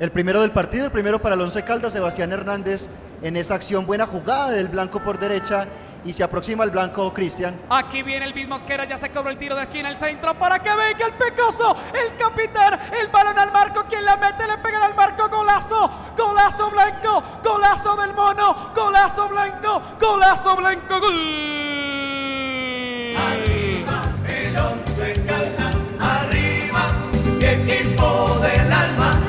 El 0.00 0.10
primero 0.10 0.40
del 0.42 0.50
partido, 0.50 0.86
el 0.86 0.90
primero 0.90 1.22
para 1.22 1.36
el 1.36 1.40
Once 1.40 1.62
Caldas, 1.62 1.92
Sebastián 1.92 2.32
Hernández 2.32 2.88
en 3.22 3.36
esa 3.36 3.54
acción, 3.54 3.86
buena 3.86 4.06
jugada 4.06 4.50
del 4.50 4.66
blanco 4.66 5.00
por 5.00 5.20
derecha 5.20 5.68
y 6.04 6.12
se 6.12 6.24
aproxima 6.24 6.64
el 6.64 6.70
blanco 6.70 7.14
Cristian. 7.14 7.54
Aquí 7.70 8.02
viene 8.02 8.26
el 8.26 8.34
mismo 8.34 8.56
Mosquera, 8.56 8.84
ya 8.86 8.98
se 8.98 9.10
cobra 9.10 9.30
el 9.30 9.38
tiro 9.38 9.54
de 9.54 9.62
esquina 9.62 9.88
al 9.88 9.98
centro 9.98 10.34
para 10.34 10.58
que 10.58 10.68
venga 10.68 11.06
el 11.06 11.12
pecoso, 11.14 11.76
el 11.94 12.16
capitán, 12.16 12.78
el 13.00 13.08
balón 13.08 13.38
al 13.38 13.52
marco, 13.52 13.84
quien 13.88 14.04
la 14.04 14.16
mete, 14.16 14.46
le 14.48 14.58
pegan 14.58 14.82
al 14.82 14.94
marco, 14.96 15.28
golazo, 15.28 15.88
golazo 16.18 16.70
blanco, 16.70 17.22
golazo 17.42 17.96
del 17.96 18.12
mono, 18.14 18.72
golazo 18.74 19.28
blanco, 19.28 19.80
golazo 20.00 20.56
blanco, 20.56 21.00
gol. 21.00 21.14
Arriba 23.16 24.02
el 24.28 24.56
once 24.56 25.24
caldas, 25.24 25.76
arriba 26.00 26.88
equipo 27.40 28.38
del 28.40 28.72
alma. 28.72 29.23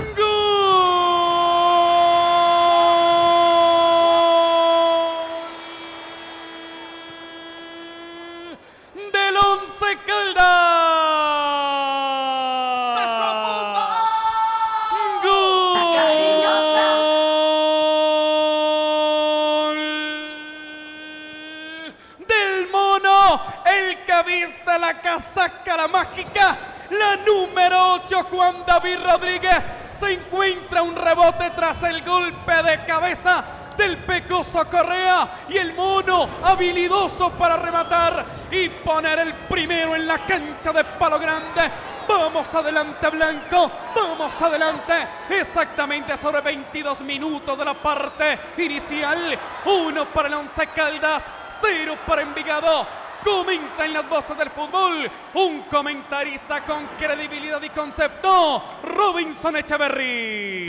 Casaca, 25.16 25.78
la 25.78 25.88
mágica, 25.88 26.58
la 26.90 27.16
número 27.16 27.94
8, 28.04 28.24
Juan 28.30 28.66
David 28.68 28.98
Rodríguez. 29.02 29.66
Se 29.98 30.12
encuentra 30.12 30.82
un 30.82 30.94
rebote 30.94 31.52
tras 31.52 31.84
el 31.84 32.04
golpe 32.04 32.52
de 32.64 32.84
cabeza 32.84 33.46
del 33.78 33.98
Pecoso 34.00 34.70
Correa 34.70 35.46
y 35.48 35.58
el 35.58 35.74
mono 35.74 36.28
habilidoso 36.44 37.30
para 37.32 37.56
rematar 37.56 38.26
y 38.52 38.68
poner 38.68 39.20
el 39.20 39.34
primero 39.34 39.96
en 39.96 40.06
la 40.06 40.20
cancha 40.20 40.74
de 40.74 40.84
Palo 40.84 41.18
Grande. 41.18 41.72
Vamos 42.10 42.54
adelante 42.54 43.10
Blanco, 43.10 43.72
vamos 43.96 44.42
adelante. 44.42 44.94
Exactamente 45.30 46.18
sobre 46.18 46.42
22 46.42 47.02
minutos 47.02 47.58
de 47.58 47.64
la 47.64 47.74
parte 47.74 48.38
inicial. 48.58 49.40
Uno 49.64 50.06
para 50.10 50.28
el 50.28 50.34
Once 50.34 50.68
Caldas, 50.68 51.32
cero 51.62 51.98
para 52.06 52.22
Envigado. 52.22 53.05
Comenta 53.26 53.86
en 53.86 53.94
las 53.94 54.08
voces 54.08 54.38
del 54.38 54.52
fútbol 54.52 55.10
un 55.34 55.64
comentarista 55.64 56.64
con 56.64 56.86
credibilidad 56.96 57.60
y 57.64 57.70
concepto, 57.70 58.64
Robinson 58.84 59.56
Echeverry. 59.56 60.68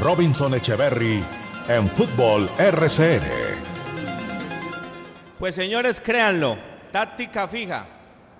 Robinson 0.00 0.54
Echeverry 0.54 1.24
en 1.66 1.88
Fútbol 1.88 2.48
RCN. 2.56 3.22
Pues 5.40 5.56
señores, 5.56 6.00
créanlo, 6.00 6.56
táctica 6.92 7.48
fija, 7.48 7.86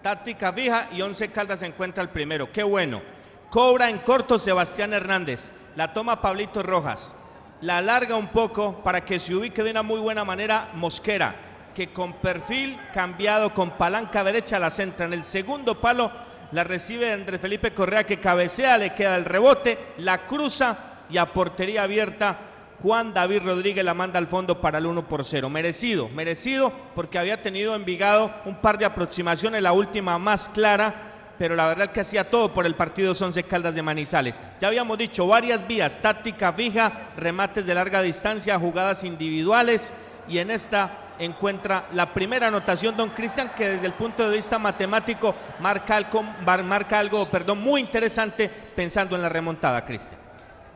táctica 0.00 0.52
fija 0.52 0.88
y 0.92 1.02
Once 1.02 1.32
Caldas 1.32 1.58
se 1.58 1.66
encuentra 1.66 2.00
el 2.00 2.10
primero. 2.10 2.52
Qué 2.52 2.62
bueno. 2.62 3.02
Cobra 3.50 3.90
en 3.90 3.98
corto 3.98 4.38
Sebastián 4.38 4.92
Hernández, 4.92 5.50
la 5.74 5.92
toma 5.92 6.20
Pablito 6.20 6.62
Rojas, 6.62 7.16
la 7.60 7.78
alarga 7.78 8.14
un 8.14 8.28
poco 8.28 8.84
para 8.84 9.04
que 9.04 9.18
se 9.18 9.34
ubique 9.34 9.64
de 9.64 9.72
una 9.72 9.82
muy 9.82 9.98
buena 9.98 10.24
manera 10.24 10.70
Mosquera, 10.74 11.34
que 11.74 11.92
con 11.92 12.14
perfil 12.14 12.78
cambiado, 12.92 13.52
con 13.52 13.72
palanca 13.72 14.24
derecha 14.24 14.58
la 14.58 14.70
centra. 14.70 15.06
En 15.06 15.12
el 15.12 15.22
segundo 15.22 15.80
palo 15.80 16.10
la 16.52 16.64
recibe 16.64 17.12
Andrés 17.12 17.40
Felipe 17.40 17.74
Correa 17.74 18.04
que 18.04 18.20
cabecea, 18.20 18.78
le 18.78 18.94
queda 18.94 19.16
el 19.16 19.24
rebote, 19.24 19.78
la 19.98 20.24
cruza 20.26 20.76
y 21.10 21.18
a 21.18 21.32
portería 21.32 21.82
abierta 21.82 22.38
Juan 22.82 23.14
David 23.14 23.42
Rodríguez 23.44 23.84
la 23.84 23.94
manda 23.94 24.18
al 24.18 24.26
fondo 24.26 24.60
para 24.60 24.78
el 24.78 24.86
1 24.86 25.08
por 25.08 25.24
0. 25.24 25.48
Merecido, 25.48 26.08
merecido 26.10 26.72
porque 26.94 27.18
había 27.18 27.40
tenido 27.40 27.74
Envigado 27.74 28.30
un 28.44 28.56
par 28.56 28.78
de 28.78 28.84
aproximaciones, 28.84 29.62
la 29.62 29.72
última 29.72 30.18
más 30.18 30.48
clara 30.48 31.10
pero 31.38 31.56
la 31.56 31.66
verdad 31.66 31.90
que 31.90 32.00
hacía 32.00 32.30
todo 32.30 32.52
por 32.52 32.66
el 32.66 32.74
partido 32.74 33.12
de 33.12 33.24
Once 33.24 33.42
Caldas 33.42 33.74
de 33.74 33.82
Manizales. 33.82 34.40
Ya 34.60 34.68
habíamos 34.68 34.98
dicho 34.98 35.26
varias 35.26 35.66
vías, 35.66 36.00
táctica 36.00 36.52
fija, 36.52 37.10
remates 37.16 37.66
de 37.66 37.74
larga 37.74 38.02
distancia, 38.02 38.58
jugadas 38.58 39.04
individuales 39.04 39.92
y 40.28 40.38
en 40.38 40.50
esta 40.50 41.03
encuentra 41.18 41.86
la 41.92 42.12
primera 42.12 42.48
anotación 42.48 42.96
don 42.96 43.10
Cristian 43.10 43.50
que 43.56 43.68
desde 43.68 43.86
el 43.86 43.92
punto 43.92 44.28
de 44.28 44.36
vista 44.36 44.58
matemático 44.58 45.34
marca 45.60 46.98
algo, 46.98 47.30
perdón, 47.30 47.60
muy 47.60 47.80
interesante 47.80 48.48
pensando 48.48 49.16
en 49.16 49.22
la 49.22 49.28
remontada, 49.28 49.84
Cristian. 49.84 50.18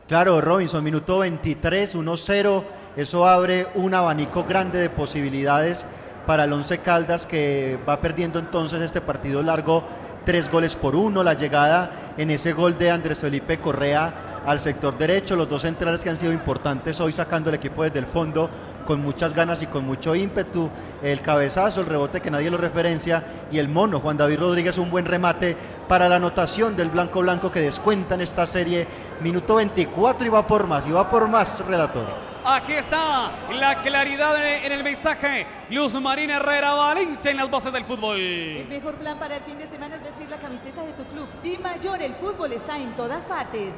Claro, 0.07 0.41
Robinson, 0.41 0.83
minuto 0.83 1.19
23, 1.19 1.95
1-0. 1.95 2.63
Eso 2.95 3.27
abre 3.27 3.67
un 3.75 3.93
abanico 3.93 4.43
grande 4.43 4.79
de 4.79 4.89
posibilidades 4.89 5.85
para 6.25 6.45
el 6.45 6.53
Once 6.53 6.79
Caldas 6.79 7.25
que 7.25 7.79
va 7.87 8.01
perdiendo 8.01 8.39
entonces 8.39 8.81
este 8.81 9.01
partido 9.01 9.43
largo 9.43 9.83
tres 10.25 10.49
goles 10.49 10.75
por 10.75 10.95
uno, 10.95 11.23
la 11.23 11.33
llegada 11.33 11.89
en 12.17 12.31
ese 12.31 12.53
gol 12.53 12.77
de 12.77 12.91
Andrés 12.91 13.19
Felipe 13.19 13.59
Correa 13.59 14.13
al 14.45 14.59
sector 14.59 14.97
derecho, 14.97 15.35
los 15.35 15.49
dos 15.49 15.61
centrales 15.63 16.01
que 16.01 16.09
han 16.09 16.17
sido 16.17 16.33
importantes 16.33 16.99
hoy 16.99 17.11
sacando 17.11 17.49
el 17.49 17.55
equipo 17.55 17.83
desde 17.83 17.99
el 17.99 18.05
fondo 18.05 18.49
con 18.85 19.01
muchas 19.01 19.33
ganas 19.33 19.61
y 19.61 19.67
con 19.67 19.85
mucho 19.85 20.15
ímpetu, 20.15 20.69
el 21.03 21.21
cabezazo, 21.21 21.81
el 21.81 21.87
rebote 21.87 22.21
que 22.21 22.31
nadie 22.31 22.49
lo 22.49 22.57
referencia 22.57 23.23
y 23.51 23.59
el 23.59 23.69
mono, 23.69 23.99
Juan 23.99 24.17
David 24.17 24.39
Rodríguez, 24.39 24.77
un 24.77 24.89
buen 24.89 25.05
remate 25.05 25.55
para 25.87 26.09
la 26.09 26.15
anotación 26.15 26.75
del 26.75 26.89
Blanco 26.89 27.21
Blanco 27.21 27.51
que 27.51 27.59
descuenta 27.59 28.15
en 28.15 28.21
esta 28.21 28.45
serie, 28.45 28.87
minuto 29.21 29.55
24 29.55 30.25
y 30.25 30.29
va 30.29 30.47
por 30.47 30.67
más, 30.67 30.87
y 30.87 30.91
va 30.91 31.09
por 31.09 31.27
más, 31.27 31.63
relator. 31.65 32.07
Aquí 32.51 32.73
está 32.73 33.31
la 33.51 33.79
claridad 33.83 34.35
en 34.43 34.71
el 34.71 34.83
mensaje. 34.83 35.45
Luz 35.69 35.93
Marina 36.01 36.37
Herrera 36.37 36.73
Valencia 36.73 37.29
en 37.29 37.37
las 37.37 37.47
voces 37.47 37.71
del 37.71 37.85
fútbol. 37.85 38.19
El 38.19 38.67
mejor 38.67 38.95
plan 38.95 39.19
para 39.19 39.37
el 39.37 39.43
fin 39.43 39.59
de 39.59 39.67
semana 39.67 39.97
es 39.97 40.01
vestir 40.01 40.27
la 40.29 40.37
camiseta 40.37 40.83
de 40.83 40.93
tu 40.93 41.03
club. 41.05 41.27
Di 41.43 41.59
Mayor, 41.59 42.01
el 42.01 42.15
fútbol 42.15 42.51
está 42.51 42.79
en 42.79 42.95
todas 42.95 43.27
partes. 43.27 43.75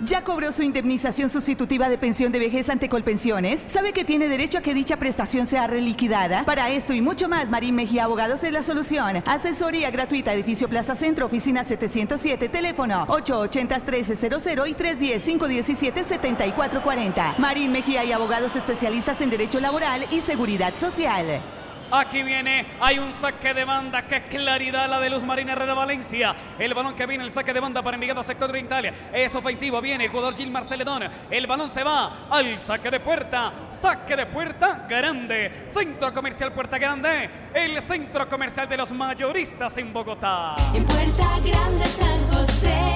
¿Ya 0.00 0.22
cobró 0.22 0.50
su 0.52 0.62
indemnización 0.62 1.30
sustitutiva 1.30 1.88
de 1.88 1.96
pensión 1.96 2.30
de 2.30 2.38
vejez 2.38 2.68
ante 2.68 2.90
Colpensiones? 2.90 3.62
¿Sabe 3.66 3.94
que 3.94 4.04
tiene 4.04 4.28
derecho 4.28 4.58
a 4.58 4.60
que 4.60 4.74
dicha 4.74 4.98
prestación 4.98 5.46
sea 5.46 5.66
reliquidada? 5.66 6.44
Para 6.44 6.68
esto 6.68 6.92
y 6.92 7.00
mucho 7.00 7.30
más, 7.30 7.48
Marín 7.48 7.76
Mejía 7.76 8.04
Abogados 8.04 8.44
es 8.44 8.52
la 8.52 8.62
solución. 8.62 9.22
Asesoría 9.24 9.90
gratuita, 9.90 10.34
edificio 10.34 10.68
Plaza 10.68 10.94
Centro, 10.94 11.24
oficina 11.24 11.64
707, 11.64 12.50
teléfono 12.50 13.06
880-1300 13.06 14.68
y 14.68 14.74
310-517-7440. 14.74 17.38
Marín 17.38 17.72
Mejía 17.72 18.04
y 18.04 18.12
Abogados 18.12 18.54
especialistas 18.54 19.22
en 19.22 19.30
Derecho 19.30 19.60
Laboral 19.60 20.06
y 20.10 20.20
Seguridad 20.20 20.76
Social. 20.76 21.40
Aquí 21.90 22.22
viene, 22.22 22.66
hay 22.80 22.98
un 22.98 23.12
saque 23.12 23.54
de 23.54 23.64
banda, 23.64 24.06
qué 24.06 24.22
claridad 24.24 24.88
la 24.88 25.00
de 25.00 25.08
Luz 25.08 25.22
Marina 25.22 25.52
Herrera 25.52 25.74
Valencia. 25.74 26.34
El 26.58 26.74
balón 26.74 26.94
que 26.94 27.06
viene, 27.06 27.24
el 27.24 27.32
saque 27.32 27.52
de 27.52 27.60
banda 27.60 27.82
para 27.82 27.94
Envigado 27.94 28.22
sector 28.22 28.50
oriental. 28.50 28.92
Es 29.12 29.34
ofensivo, 29.34 29.80
viene 29.80 30.04
el 30.04 30.10
jugador 30.10 30.36
Gilmar 30.36 30.64
Celedón. 30.64 31.04
El 31.30 31.46
balón 31.46 31.70
se 31.70 31.84
va 31.84 32.26
al 32.30 32.58
saque 32.58 32.90
de 32.90 33.00
puerta. 33.00 33.52
Saque 33.70 34.16
de 34.16 34.26
puerta 34.26 34.86
grande. 34.88 35.64
Centro 35.68 36.12
comercial 36.12 36.52
Puerta 36.52 36.78
Grande. 36.78 37.30
El 37.54 37.80
centro 37.80 38.28
comercial 38.28 38.68
de 38.68 38.76
los 38.76 38.92
mayoristas 38.92 39.76
en 39.78 39.92
Bogotá. 39.92 40.56
En 40.74 40.84
Puerta 40.84 41.28
Grande 41.44 41.86
San 41.86 42.32
José, 42.32 42.94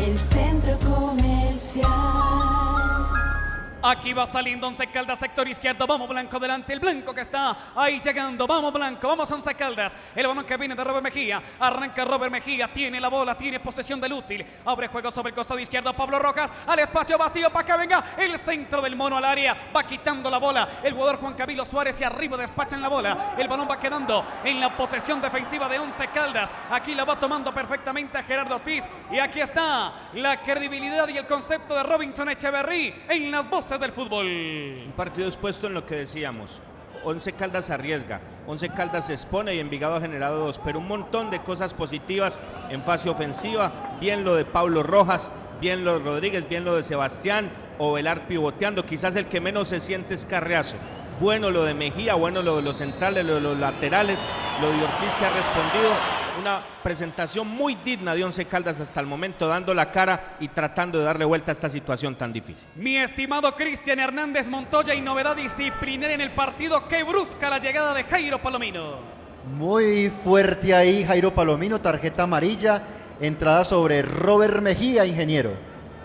el 0.00 0.18
centro 0.18 0.78
comercial. 0.78 2.39
Aquí 3.82 4.12
va 4.12 4.26
saliendo 4.26 4.66
Once 4.66 4.86
Caldas, 4.88 5.18
sector 5.18 5.48
izquierdo. 5.48 5.86
Vamos 5.86 6.06
Blanco 6.06 6.38
delante. 6.38 6.74
El 6.74 6.80
Blanco 6.80 7.14
que 7.14 7.22
está 7.22 7.56
ahí 7.74 7.98
llegando. 7.98 8.46
Vamos 8.46 8.74
Blanco. 8.74 9.08
Vamos 9.08 9.30
Once 9.30 9.54
Caldas. 9.54 9.96
El 10.14 10.26
balón 10.26 10.44
que 10.44 10.54
viene 10.58 10.74
de 10.74 10.84
Robert 10.84 11.02
Mejía. 11.02 11.42
Arranca 11.58 12.04
Robert 12.04 12.30
Mejía. 12.30 12.70
Tiene 12.70 13.00
la 13.00 13.08
bola. 13.08 13.38
Tiene 13.38 13.58
posesión 13.58 13.98
del 13.98 14.12
útil. 14.12 14.44
Abre 14.66 14.88
juego 14.88 15.10
sobre 15.10 15.30
el 15.30 15.34
costado 15.34 15.58
izquierdo. 15.58 15.94
Pablo 15.94 16.18
Rojas. 16.18 16.52
Al 16.66 16.78
espacio 16.78 17.16
vacío 17.16 17.48
para 17.50 17.64
que 17.64 17.76
venga 17.78 18.04
el 18.18 18.38
centro 18.38 18.82
del 18.82 18.96
mono 18.96 19.16
al 19.16 19.24
área. 19.24 19.56
Va 19.74 19.82
quitando 19.84 20.30
la 20.30 20.36
bola. 20.36 20.68
El 20.82 20.92
jugador 20.92 21.16
Juan 21.16 21.32
Camilo 21.32 21.64
Suárez 21.64 21.98
y 22.02 22.04
arriba 22.04 22.36
despachan 22.36 22.82
la 22.82 22.88
bola. 22.88 23.34
El 23.38 23.48
balón 23.48 23.66
va 23.70 23.78
quedando 23.78 24.22
en 24.44 24.60
la 24.60 24.76
posesión 24.76 25.22
defensiva 25.22 25.70
de 25.70 25.78
Once 25.78 26.06
Caldas. 26.08 26.52
Aquí 26.70 26.94
la 26.94 27.06
va 27.06 27.18
tomando 27.18 27.54
perfectamente 27.54 28.22
Gerardo 28.24 28.56
Ortiz. 28.56 28.84
Y 29.10 29.18
aquí 29.18 29.40
está 29.40 30.10
la 30.12 30.36
credibilidad 30.42 31.08
y 31.08 31.16
el 31.16 31.26
concepto 31.26 31.74
de 31.74 31.82
Robinson 31.82 32.28
Echeverry 32.28 33.04
en 33.08 33.30
las 33.30 33.48
voces 33.48 33.69
del 33.78 33.92
fútbol. 33.92 34.26
Un 34.26 34.92
partido 34.96 35.28
expuesto 35.28 35.68
en 35.68 35.74
lo 35.74 35.86
que 35.86 35.94
decíamos. 35.94 36.60
Once 37.04 37.32
Caldas 37.32 37.70
arriesga, 37.70 38.20
Once 38.46 38.68
Caldas 38.68 39.06
se 39.06 39.14
expone 39.14 39.54
y 39.54 39.60
Envigado 39.60 39.94
ha 39.94 40.00
generado 40.00 40.44
dos, 40.44 40.60
pero 40.62 40.80
un 40.80 40.88
montón 40.88 41.30
de 41.30 41.40
cosas 41.40 41.72
positivas 41.72 42.38
en 42.68 42.82
fase 42.82 43.08
ofensiva. 43.08 43.96
Bien 44.00 44.24
lo 44.24 44.34
de 44.34 44.44
Pablo 44.44 44.82
Rojas, 44.82 45.30
bien 45.60 45.84
lo 45.84 45.98
de 45.98 46.04
Rodríguez, 46.04 46.48
bien 46.48 46.64
lo 46.64 46.74
de 46.74 46.82
Sebastián, 46.82 47.50
Ovelar 47.78 48.26
pivoteando. 48.26 48.84
Quizás 48.84 49.16
el 49.16 49.26
que 49.26 49.40
menos 49.40 49.68
se 49.68 49.80
siente 49.80 50.14
es 50.14 50.26
Carreazo. 50.26 50.76
Bueno 51.20 51.50
lo 51.50 51.64
de 51.64 51.74
Mejía, 51.74 52.14
bueno 52.14 52.40
lo 52.40 52.56
de 52.56 52.62
los 52.62 52.78
centrales, 52.78 53.26
lo 53.26 53.34
de 53.34 53.40
los 53.42 53.58
laterales, 53.58 54.20
lo 54.58 54.70
de 54.70 54.82
Ortiz 54.82 55.14
que 55.16 55.26
ha 55.26 55.30
respondido. 55.30 55.92
Una 56.40 56.62
presentación 56.82 57.46
muy 57.46 57.74
digna 57.74 58.14
de 58.14 58.24
Once 58.24 58.42
Caldas 58.46 58.80
hasta 58.80 59.00
el 59.00 59.06
momento, 59.06 59.46
dando 59.46 59.74
la 59.74 59.92
cara 59.92 60.38
y 60.40 60.48
tratando 60.48 60.98
de 60.98 61.04
darle 61.04 61.26
vuelta 61.26 61.50
a 61.50 61.52
esta 61.52 61.68
situación 61.68 62.14
tan 62.14 62.32
difícil. 62.32 62.70
Mi 62.74 62.96
estimado 62.96 63.54
Cristian 63.54 63.98
Hernández 63.98 64.48
Montoya 64.48 64.94
y 64.94 65.02
novedad 65.02 65.36
disciplinaria 65.36 66.14
en 66.14 66.22
el 66.22 66.30
partido 66.30 66.88
que 66.88 67.02
brusca 67.02 67.50
la 67.50 67.58
llegada 67.58 67.92
de 67.92 68.04
Jairo 68.04 68.38
Palomino. 68.38 68.94
Muy 69.58 70.08
fuerte 70.08 70.74
ahí 70.74 71.04
Jairo 71.04 71.34
Palomino, 71.34 71.82
tarjeta 71.82 72.22
amarilla, 72.22 72.82
entrada 73.20 73.64
sobre 73.66 74.00
Robert 74.00 74.62
Mejía, 74.62 75.04
ingeniero. 75.04 75.52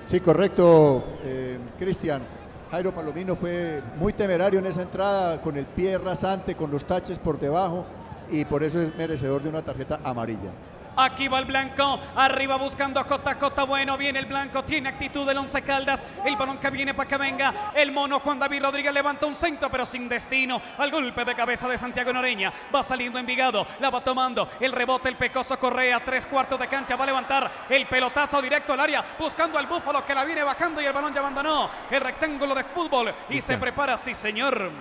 Sí, 0.07 0.19
correcto, 0.19 1.19
eh, 1.23 1.57
Cristian. 1.79 2.34
Jairo 2.75 2.93
Palomino 2.93 3.37
fue 3.37 3.81
muy 3.95 4.11
temerario 4.11 4.59
en 4.59 4.65
esa 4.65 4.81
entrada, 4.81 5.41
con 5.41 5.55
el 5.55 5.65
pie 5.65 5.97
rasante, 5.97 6.55
con 6.55 6.69
los 6.69 6.83
taches 6.83 7.17
por 7.17 7.39
debajo, 7.39 7.85
y 8.29 8.43
por 8.43 8.63
eso 8.63 8.81
es 8.81 8.93
merecedor 8.97 9.41
de 9.41 9.47
una 9.47 9.61
tarjeta 9.61 10.01
amarilla. 10.03 10.51
Aquí 10.97 11.27
va 11.27 11.39
el 11.39 11.45
blanco, 11.45 11.99
arriba 12.15 12.55
buscando 12.57 12.99
a 12.99 13.03
Cota 13.05 13.35
Cota. 13.35 13.63
Bueno, 13.63 13.97
viene 13.97 14.19
el 14.19 14.25
blanco, 14.25 14.63
tiene 14.63 14.89
actitud 14.89 15.27
del 15.27 15.37
Once 15.37 15.61
Caldas. 15.61 16.03
El 16.25 16.35
balón 16.35 16.57
que 16.57 16.69
viene 16.69 16.93
para 16.93 17.07
que 17.07 17.17
venga. 17.17 17.71
El 17.73 17.91
mono 17.91 18.19
Juan 18.19 18.39
David 18.39 18.63
Rodríguez 18.63 18.93
levanta 18.93 19.25
un 19.25 19.35
centro, 19.35 19.69
pero 19.69 19.85
sin 19.85 20.07
destino. 20.07 20.61
Al 20.77 20.91
golpe 20.91 21.25
de 21.25 21.35
cabeza 21.35 21.67
de 21.67 21.77
Santiago 21.77 22.13
Noreña. 22.13 22.51
Va 22.73 22.81
saliendo 22.81 23.19
Envigado, 23.19 23.65
la 23.79 23.89
va 23.89 24.03
tomando. 24.03 24.49
El 24.59 24.71
rebote, 24.71 25.09
el 25.09 25.17
pecoso 25.17 25.59
Correa, 25.59 26.03
tres 26.03 26.25
cuartos 26.25 26.59
de 26.59 26.67
cancha. 26.67 26.95
Va 26.95 27.03
a 27.03 27.07
levantar 27.07 27.51
el 27.69 27.85
pelotazo 27.87 28.41
directo 28.41 28.73
al 28.73 28.79
área, 28.79 29.03
buscando 29.19 29.57
al 29.57 29.67
búfalo 29.67 30.05
que 30.05 30.15
la 30.15 30.23
viene 30.23 30.43
bajando 30.43 30.81
y 30.81 30.85
el 30.85 30.93
balón 30.93 31.13
ya 31.13 31.19
abandonó 31.19 31.69
el 31.89 32.01
rectángulo 32.01 32.55
de 32.55 32.63
fútbol. 32.63 33.13
Y 33.29 33.41
se 33.41 33.57
prepara, 33.57 33.97
sí, 33.97 34.15
señor. 34.15 34.71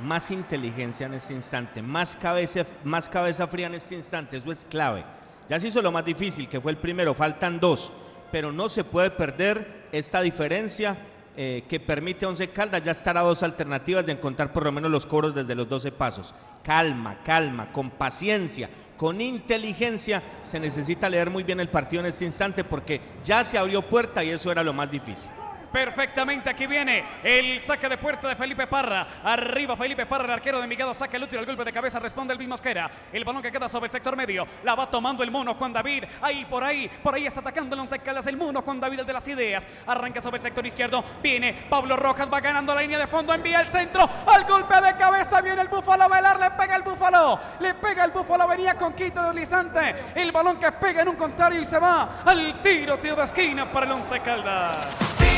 Más 0.00 0.30
inteligencia 0.30 1.06
en 1.06 1.14
este 1.14 1.34
instante, 1.34 1.80
más 1.80 2.16
cabeza, 2.16 2.64
más 2.82 3.08
cabeza 3.08 3.46
fría 3.46 3.68
en 3.68 3.74
este 3.74 3.94
instante, 3.94 4.38
eso 4.38 4.50
es 4.50 4.66
clave. 4.68 5.04
Ya 5.48 5.60
se 5.60 5.68
hizo 5.68 5.82
lo 5.82 5.92
más 5.92 6.04
difícil, 6.04 6.48
que 6.48 6.60
fue 6.60 6.72
el 6.72 6.78
primero, 6.78 7.14
faltan 7.14 7.60
dos, 7.60 7.92
pero 8.32 8.50
no 8.52 8.68
se 8.68 8.84
puede 8.84 9.10
perder 9.10 9.84
esta 9.92 10.20
diferencia 10.22 10.96
eh, 11.36 11.64
que 11.68 11.80
permite 11.80 12.24
a 12.24 12.28
Once 12.28 12.48
Caldas 12.48 12.82
ya 12.82 12.92
estar 12.92 13.18
a 13.18 13.22
dos 13.22 13.42
alternativas 13.42 14.06
de 14.06 14.12
encontrar 14.12 14.52
por 14.52 14.64
lo 14.64 14.72
menos 14.72 14.90
los 14.90 15.04
cobros 15.04 15.34
desde 15.34 15.54
los 15.54 15.68
12 15.68 15.92
pasos. 15.92 16.34
Calma, 16.62 17.18
calma, 17.24 17.72
con 17.72 17.90
paciencia, 17.90 18.70
con 18.96 19.20
inteligencia, 19.20 20.22
se 20.44 20.60
necesita 20.60 21.08
leer 21.08 21.30
muy 21.30 21.42
bien 21.42 21.60
el 21.60 21.68
partido 21.68 22.00
en 22.00 22.06
este 22.06 22.24
instante 22.24 22.62
porque 22.64 23.00
ya 23.22 23.42
se 23.42 23.58
abrió 23.58 23.82
puerta 23.82 24.22
y 24.22 24.30
eso 24.30 24.50
era 24.50 24.62
lo 24.62 24.72
más 24.72 24.90
difícil. 24.90 25.30
Perfectamente, 25.74 26.48
aquí 26.48 26.68
viene 26.68 27.04
el 27.24 27.58
saque 27.58 27.88
de 27.88 27.98
puerta 27.98 28.28
de 28.28 28.36
Felipe 28.36 28.68
Parra. 28.68 29.04
Arriba 29.24 29.76
Felipe 29.76 30.06
Parra, 30.06 30.26
el 30.26 30.30
arquero 30.30 30.58
de 30.58 30.62
Envigado, 30.62 30.94
saca 30.94 31.16
el 31.16 31.24
útil, 31.24 31.40
el 31.40 31.46
golpe 31.46 31.64
de 31.64 31.72
cabeza, 31.72 31.98
responde 31.98 32.32
el 32.32 32.46
Mosquera. 32.46 32.88
El 33.12 33.24
balón 33.24 33.42
que 33.42 33.50
queda 33.50 33.68
sobre 33.68 33.86
el 33.86 33.90
sector 33.90 34.14
medio, 34.14 34.46
la 34.62 34.76
va 34.76 34.88
tomando 34.88 35.24
el 35.24 35.32
mono 35.32 35.54
Juan 35.54 35.72
David. 35.72 36.04
Ahí, 36.22 36.44
por 36.44 36.62
ahí, 36.62 36.88
por 37.02 37.16
ahí 37.16 37.26
está 37.26 37.40
atacando 37.40 37.74
el 37.74 37.80
once 37.80 37.98
Caldas, 37.98 38.24
el 38.28 38.36
mono 38.36 38.62
Juan 38.62 38.78
David, 38.78 39.00
el 39.00 39.06
de 39.06 39.12
las 39.14 39.26
ideas. 39.26 39.66
Arranca 39.84 40.20
sobre 40.20 40.36
el 40.36 40.44
sector 40.44 40.64
izquierdo, 40.64 41.02
viene 41.20 41.66
Pablo 41.68 41.96
Rojas, 41.96 42.32
va 42.32 42.38
ganando 42.38 42.72
la 42.72 42.80
línea 42.80 43.00
de 43.00 43.08
fondo, 43.08 43.34
envía 43.34 43.60
el 43.60 43.66
centro, 43.66 44.08
al 44.28 44.44
golpe 44.44 44.80
de 44.80 44.94
cabeza, 44.94 45.40
viene 45.40 45.60
el 45.60 45.66
búfalo 45.66 46.04
a 46.04 46.06
bailar, 46.08 46.38
le 46.38 46.52
pega 46.52 46.76
el 46.76 46.82
búfalo, 46.82 47.40
le 47.58 47.74
pega 47.74 48.04
el 48.04 48.12
búfalo, 48.12 48.46
venía 48.46 48.76
con 48.76 48.92
quito 48.92 49.20
deslizante. 49.24 49.96
El 50.14 50.30
balón 50.30 50.56
que 50.56 50.70
pega 50.70 51.02
en 51.02 51.08
un 51.08 51.16
contrario 51.16 51.60
y 51.60 51.64
se 51.64 51.80
va 51.80 52.22
al 52.24 52.62
tiro, 52.62 52.96
tiro 53.00 53.16
de 53.16 53.24
esquina 53.24 53.72
para 53.72 53.86
el 53.86 53.92
once 53.92 54.20
Caldas. 54.20 55.33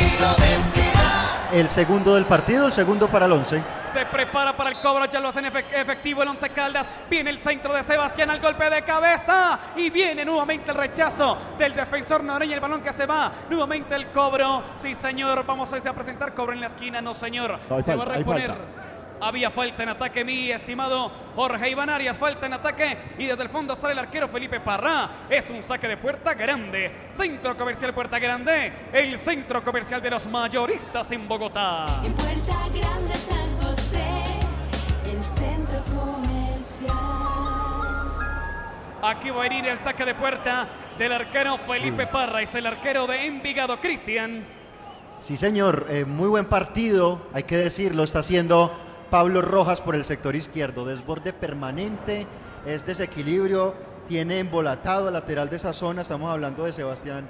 El 1.53 1.69
segundo 1.69 2.15
del 2.15 2.27
partido, 2.27 2.67
el 2.67 2.73
segundo 2.73 3.09
para 3.09 3.27
el 3.27 3.33
once. 3.33 3.63
Se 3.91 4.05
prepara 4.07 4.57
para 4.57 4.71
el 4.71 4.81
cobro, 4.81 5.05
ya 5.07 5.21
lo 5.21 5.29
hacen 5.29 5.45
efe- 5.47 5.65
efectivo 5.73 6.23
el 6.23 6.29
Once 6.29 6.49
Caldas. 6.51 6.89
Viene 7.09 7.31
el 7.31 7.39
centro 7.39 7.73
de 7.73 7.83
Sebastián 7.83 8.31
al 8.31 8.41
golpe 8.41 8.69
de 8.69 8.83
cabeza. 8.83 9.59
Y 9.77 9.89
viene 9.89 10.25
nuevamente 10.25 10.71
el 10.73 10.77
rechazo 10.77 11.39
del 11.59 11.75
defensor 11.75 12.23
Noreña. 12.25 12.55
El 12.55 12.61
balón 12.61 12.83
que 12.83 12.93
se 12.93 13.07
va. 13.07 13.33
Nuevamente 13.49 13.95
el 13.95 14.09
cobro. 14.09 14.65
Sí, 14.77 14.95
señor. 14.95 15.47
Vamos 15.47 15.73
a 15.73 15.93
presentar 15.95 16.35
cobro 16.35 16.53
en 16.53 16.61
la 16.61 16.67
esquina. 16.67 17.01
No, 17.01 17.15
señor. 17.15 17.59
No, 17.71 17.83
se 17.83 17.95
va 17.95 18.03
a 18.03 18.07
reponer. 18.07 18.55
Había 19.21 19.51
falta 19.51 19.83
en 19.83 19.89
ataque, 19.89 20.25
mi 20.25 20.51
estimado 20.51 21.11
Jorge 21.35 21.71
Iván 21.71 21.89
Arias. 21.89 22.19
Falta 22.19 22.47
en 22.47 22.53
ataque. 22.53 22.97
Y 23.19 23.27
desde 23.27 23.43
el 23.43 23.49
fondo 23.49 23.75
sale 23.75 23.95
el 23.95 23.99
arquero 23.99 24.29
Felipe 24.29 24.61
Parra. 24.61 25.11
Es 25.31 25.49
un 25.51 25.63
saque 25.63 25.89
de 25.89 25.97
puerta 25.97 26.35
grande. 26.35 26.93
Centro 27.13 27.57
comercial 27.57 27.95
Puerta 27.95 28.19
Grande. 28.19 28.73
El 28.93 29.17
centro 29.17 29.65
comercial 29.65 30.03
de 30.03 30.11
los 30.11 30.27
mayoristas 30.27 31.11
en 31.13 31.27
Bogotá. 31.27 32.03
En 32.05 32.13
Puerta 32.13 32.57
Grande 32.75 33.15
San 33.15 33.63
José, 33.63 34.25
el 35.11 35.25
centro 35.25 35.83
comercial. 35.85 36.97
Aquí 39.03 39.31
va 39.31 39.37
a 39.37 39.49
venir 39.49 39.67
el 39.67 39.79
saque 39.79 40.05
de 40.05 40.15
puerta 40.15 40.69
del 40.99 41.13
arquero 41.13 41.57
Felipe 41.59 42.07
Parra. 42.07 42.43
Es 42.43 42.55
el 42.55 42.67
arquero 42.67 43.07
de 43.07 43.25
Envigado, 43.25 43.81
Cristian. 43.81 44.45
Sí, 45.21 45.37
señor, 45.37 45.87
eh, 45.89 46.05
muy 46.05 46.29
buen 46.29 46.45
partido, 46.45 47.23
hay 47.33 47.45
que 47.45 47.57
decirlo, 47.57 48.03
está 48.05 48.19
haciendo 48.19 48.71
Pablo 49.11 49.41
Rojas 49.41 49.81
por 49.81 49.95
el 49.95 50.05
sector 50.05 50.35
izquierdo, 50.35 50.85
desborde 50.85 51.33
permanente, 51.33 52.27
es 52.67 52.85
desequilibrio, 52.85 53.75
tiene 54.09 54.41
embolatado 54.41 55.07
al 55.07 55.15
lateral 55.15 55.49
de 55.49 55.57
esa 55.57 55.73
zona, 55.73 56.03
estamos 56.03 56.31
hablando 56.31 56.65
de 56.65 56.73
Sebastián 56.73 57.29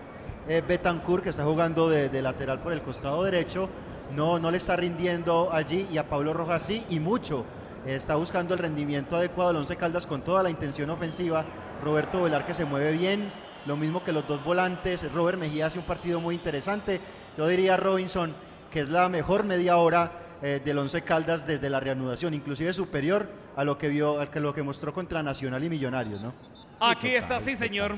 eh, 0.49 0.63
Betancourt 0.67 1.23
que 1.23 1.31
está 1.31 1.45
jugando 1.45 1.91
de, 1.91 2.23
lateral 2.23 2.61
por 2.61 2.73
el 2.73 2.81
costado 2.81 3.25
derecho, 3.25 3.69
no, 4.15 4.39
no 4.39 4.51
le 4.51 4.57
está 4.57 4.77
rindiendo 4.77 5.51
allí 5.53 5.87
y 5.93 5.99
a 5.99 6.09
Pablo 6.09 6.33
Rojas 6.33 6.63
sí 6.63 6.85
y 6.89 6.99
mucho. 7.01 7.45
Está 7.85 8.17
buscando 8.17 8.55
el 8.55 8.59
rendimiento 8.59 9.17
adecuado 9.17 9.53
del 9.53 9.59
Once 9.59 9.77
Caldas 9.77 10.07
con 10.07 10.23
toda 10.23 10.43
la 10.43 10.51
intención 10.51 10.91
ofensiva. 10.91 11.45
Roberto 11.85 12.23
Velar 12.23 12.45
que 12.45 12.55
se 12.55 12.65
mueve 12.65 12.93
bien, 12.93 13.33
lo 13.65 13.77
mismo 13.77 14.03
que 14.03 14.13
los 14.13 14.27
dos 14.27 14.43
volantes. 14.43 15.13
Robert 15.13 15.39
Mejía 15.39 15.67
hace 15.67 15.79
un 15.79 15.85
partido 15.85 16.21
muy 16.21 16.35
interesante. 16.35 17.01
Yo 17.37 17.47
diría 17.47 17.77
Robinson 17.77 18.35
que 18.73 18.81
es 18.81 18.89
la 18.89 19.09
mejor 19.09 19.45
media 19.45 19.77
hora 19.77 20.11
eh, 20.43 20.61
del 20.65 20.79
Once 20.79 21.03
Caldas 21.03 21.47
desde 21.47 21.71
la 21.71 21.81
reanudación, 21.81 22.35
inclusive 22.35 22.73
superior 22.73 23.29
a 23.57 23.65
lo 23.65 23.79
que 23.79 23.89
vio, 23.89 24.21
a 24.21 24.27
lo 24.39 24.55
que 24.55 24.63
mostró 24.63 24.93
contra 24.93 25.23
Nacional 25.23 25.65
y 25.65 25.71
Millonarios, 25.71 26.21
¿no? 26.21 26.35
Aquí 26.81 27.15
está, 27.15 27.41
sí, 27.41 27.57
señor. 27.57 27.97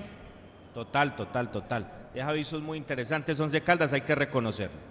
Total, 0.73 1.17
total, 1.17 1.51
total. 1.51 1.93
Deja 2.15 2.29
avisos 2.29 2.63
muy 2.63 2.79
interesantes. 2.79 3.39
Once 3.41 3.61
Caldas, 3.61 3.93
hay 3.93 4.03
que 4.03 4.15
reconocerlo. 4.15 4.88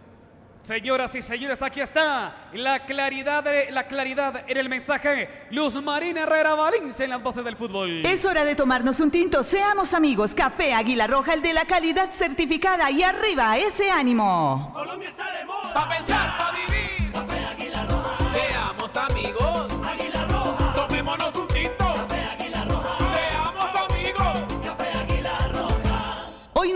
Señoras 0.67 1.15
y 1.15 1.21
señores, 1.21 1.61
aquí 1.61 1.79
está 1.79 2.49
la 2.51 2.79
claridad, 2.79 3.45
la 3.71 3.87
claridad 3.87 4.43
en 4.49 4.57
el 4.57 4.67
mensaje. 4.67 5.45
Luz 5.49 5.81
Marina 5.81 6.23
Herrera 6.23 6.55
Valencia 6.55 7.05
en 7.05 7.11
las 7.11 7.23
voces 7.23 7.45
del 7.45 7.55
fútbol. 7.55 8.05
Es 8.05 8.25
hora 8.25 8.43
de 8.43 8.53
tomarnos 8.53 8.99
un 8.99 9.09
tinto. 9.09 9.43
Seamos 9.43 9.93
amigos. 9.93 10.35
Café 10.35 10.73
Águila 10.73 11.07
Roja, 11.07 11.35
el 11.35 11.41
de 11.41 11.53
la 11.53 11.63
calidad 11.63 12.11
certificada. 12.11 12.91
Y 12.91 13.01
arriba, 13.01 13.57
ese 13.57 13.89
ánimo. 13.89 14.71
Colombia 14.73 15.07
está 15.07 15.31
de 15.37 15.45
moda. 15.45 15.73
Pa' 15.73 15.87
pensar, 15.87 16.37
pa' 16.37 16.51
vivir. 16.51 17.13
Café 17.13 17.45
Águila 17.45 17.66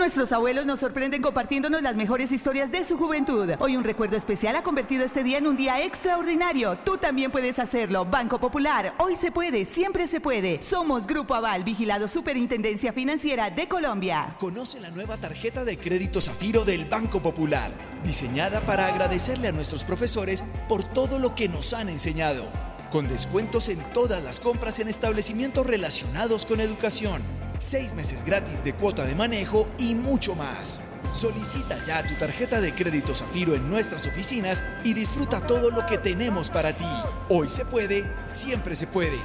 nuestros 0.02 0.32
abuelos 0.32 0.66
nos 0.66 0.80
sorprenden 0.80 1.22
compartiéndonos 1.22 1.80
las 1.80 1.94
mejores 1.94 2.32
historias 2.32 2.72
de 2.72 2.82
su 2.82 2.98
juventud. 2.98 3.48
Hoy 3.60 3.76
un 3.76 3.84
recuerdo 3.84 4.16
especial 4.16 4.56
ha 4.56 4.64
convertido 4.64 5.04
este 5.04 5.22
día 5.22 5.38
en 5.38 5.46
un 5.46 5.56
día 5.56 5.80
extraordinario. 5.80 6.76
Tú 6.84 6.98
también 6.98 7.30
puedes 7.30 7.60
hacerlo. 7.60 8.04
Banco 8.04 8.40
Popular. 8.40 8.94
Hoy 8.98 9.14
se 9.14 9.30
puede, 9.30 9.64
siempre 9.64 10.08
se 10.08 10.20
puede. 10.20 10.60
Somos 10.60 11.06
Grupo 11.06 11.36
Aval, 11.36 11.62
vigilado 11.62 12.08
Superintendencia 12.08 12.92
Financiera 12.92 13.48
de 13.48 13.68
Colombia. 13.68 14.34
Conoce 14.40 14.80
la 14.80 14.90
nueva 14.90 15.18
tarjeta 15.18 15.64
de 15.64 15.78
crédito 15.78 16.20
Zafiro 16.20 16.64
del 16.64 16.84
Banco 16.86 17.22
Popular, 17.22 17.70
diseñada 18.02 18.60
para 18.62 18.88
agradecerle 18.88 19.46
a 19.46 19.52
nuestros 19.52 19.84
profesores 19.84 20.42
por 20.68 20.82
todo 20.82 21.20
lo 21.20 21.36
que 21.36 21.48
nos 21.48 21.72
han 21.74 21.88
enseñado, 21.88 22.50
con 22.90 23.06
descuentos 23.06 23.68
en 23.68 23.78
todas 23.92 24.24
las 24.24 24.40
compras 24.40 24.80
en 24.80 24.88
establecimientos 24.88 25.64
relacionados 25.64 26.44
con 26.44 26.60
educación, 26.60 27.22
seis 27.62 27.94
meses 27.94 28.24
gratis 28.24 28.62
de 28.64 28.74
cuota 28.74 29.04
de 29.04 29.14
manejo 29.14 29.68
y 29.78 29.94
mucho 29.94 30.34
más. 30.34 30.82
Solicita 31.14 31.82
ya 31.84 32.02
tu 32.02 32.14
tarjeta 32.14 32.60
de 32.60 32.74
crédito 32.74 33.14
Zafiro 33.14 33.54
en 33.54 33.70
nuestras 33.70 34.06
oficinas 34.06 34.62
y 34.82 34.94
disfruta 34.94 35.46
todo 35.46 35.70
lo 35.70 35.86
que 35.86 35.98
tenemos 35.98 36.50
para 36.50 36.76
ti. 36.76 36.84
Hoy 37.28 37.48
se 37.48 37.64
puede, 37.64 38.04
siempre 38.28 38.74
se 38.74 38.86
puede. 38.86 39.18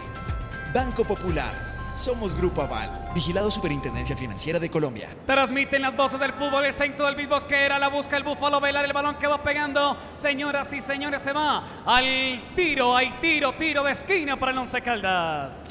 Banco 0.73 1.03
Popular. 1.03 1.75
Somos 1.95 2.35
Grupo 2.35 2.61
Aval, 2.61 3.09
vigilado 3.15 3.49
Superintendencia 3.49 4.15
Financiera 4.15 4.59
de 4.59 4.69
Colombia. 4.69 5.09
Transmiten 5.25 5.81
las 5.81 5.97
voces 5.97 6.19
del 6.19 6.31
fútbol, 6.31 6.63
el 6.63 6.73
centro 6.73 7.07
del 7.07 7.15
Big 7.15 7.27
Bosquera, 7.27 7.79
la 7.79 7.87
busca 7.87 8.17
el 8.17 8.23
Búfalo 8.23 8.61
Velar, 8.61 8.85
el 8.85 8.93
balón 8.93 9.15
que 9.15 9.25
va 9.25 9.41
pegando. 9.41 9.97
Señoras 10.15 10.71
y 10.73 10.81
señores, 10.81 11.23
se 11.23 11.33
va 11.33 11.83
al 11.87 12.53
tiro, 12.55 12.95
hay 12.95 13.09
tiro, 13.19 13.53
tiro 13.53 13.81
de 13.81 13.93
esquina 13.93 14.37
para 14.37 14.51
el 14.51 14.59
Once 14.59 14.79
Caldas. 14.79 15.65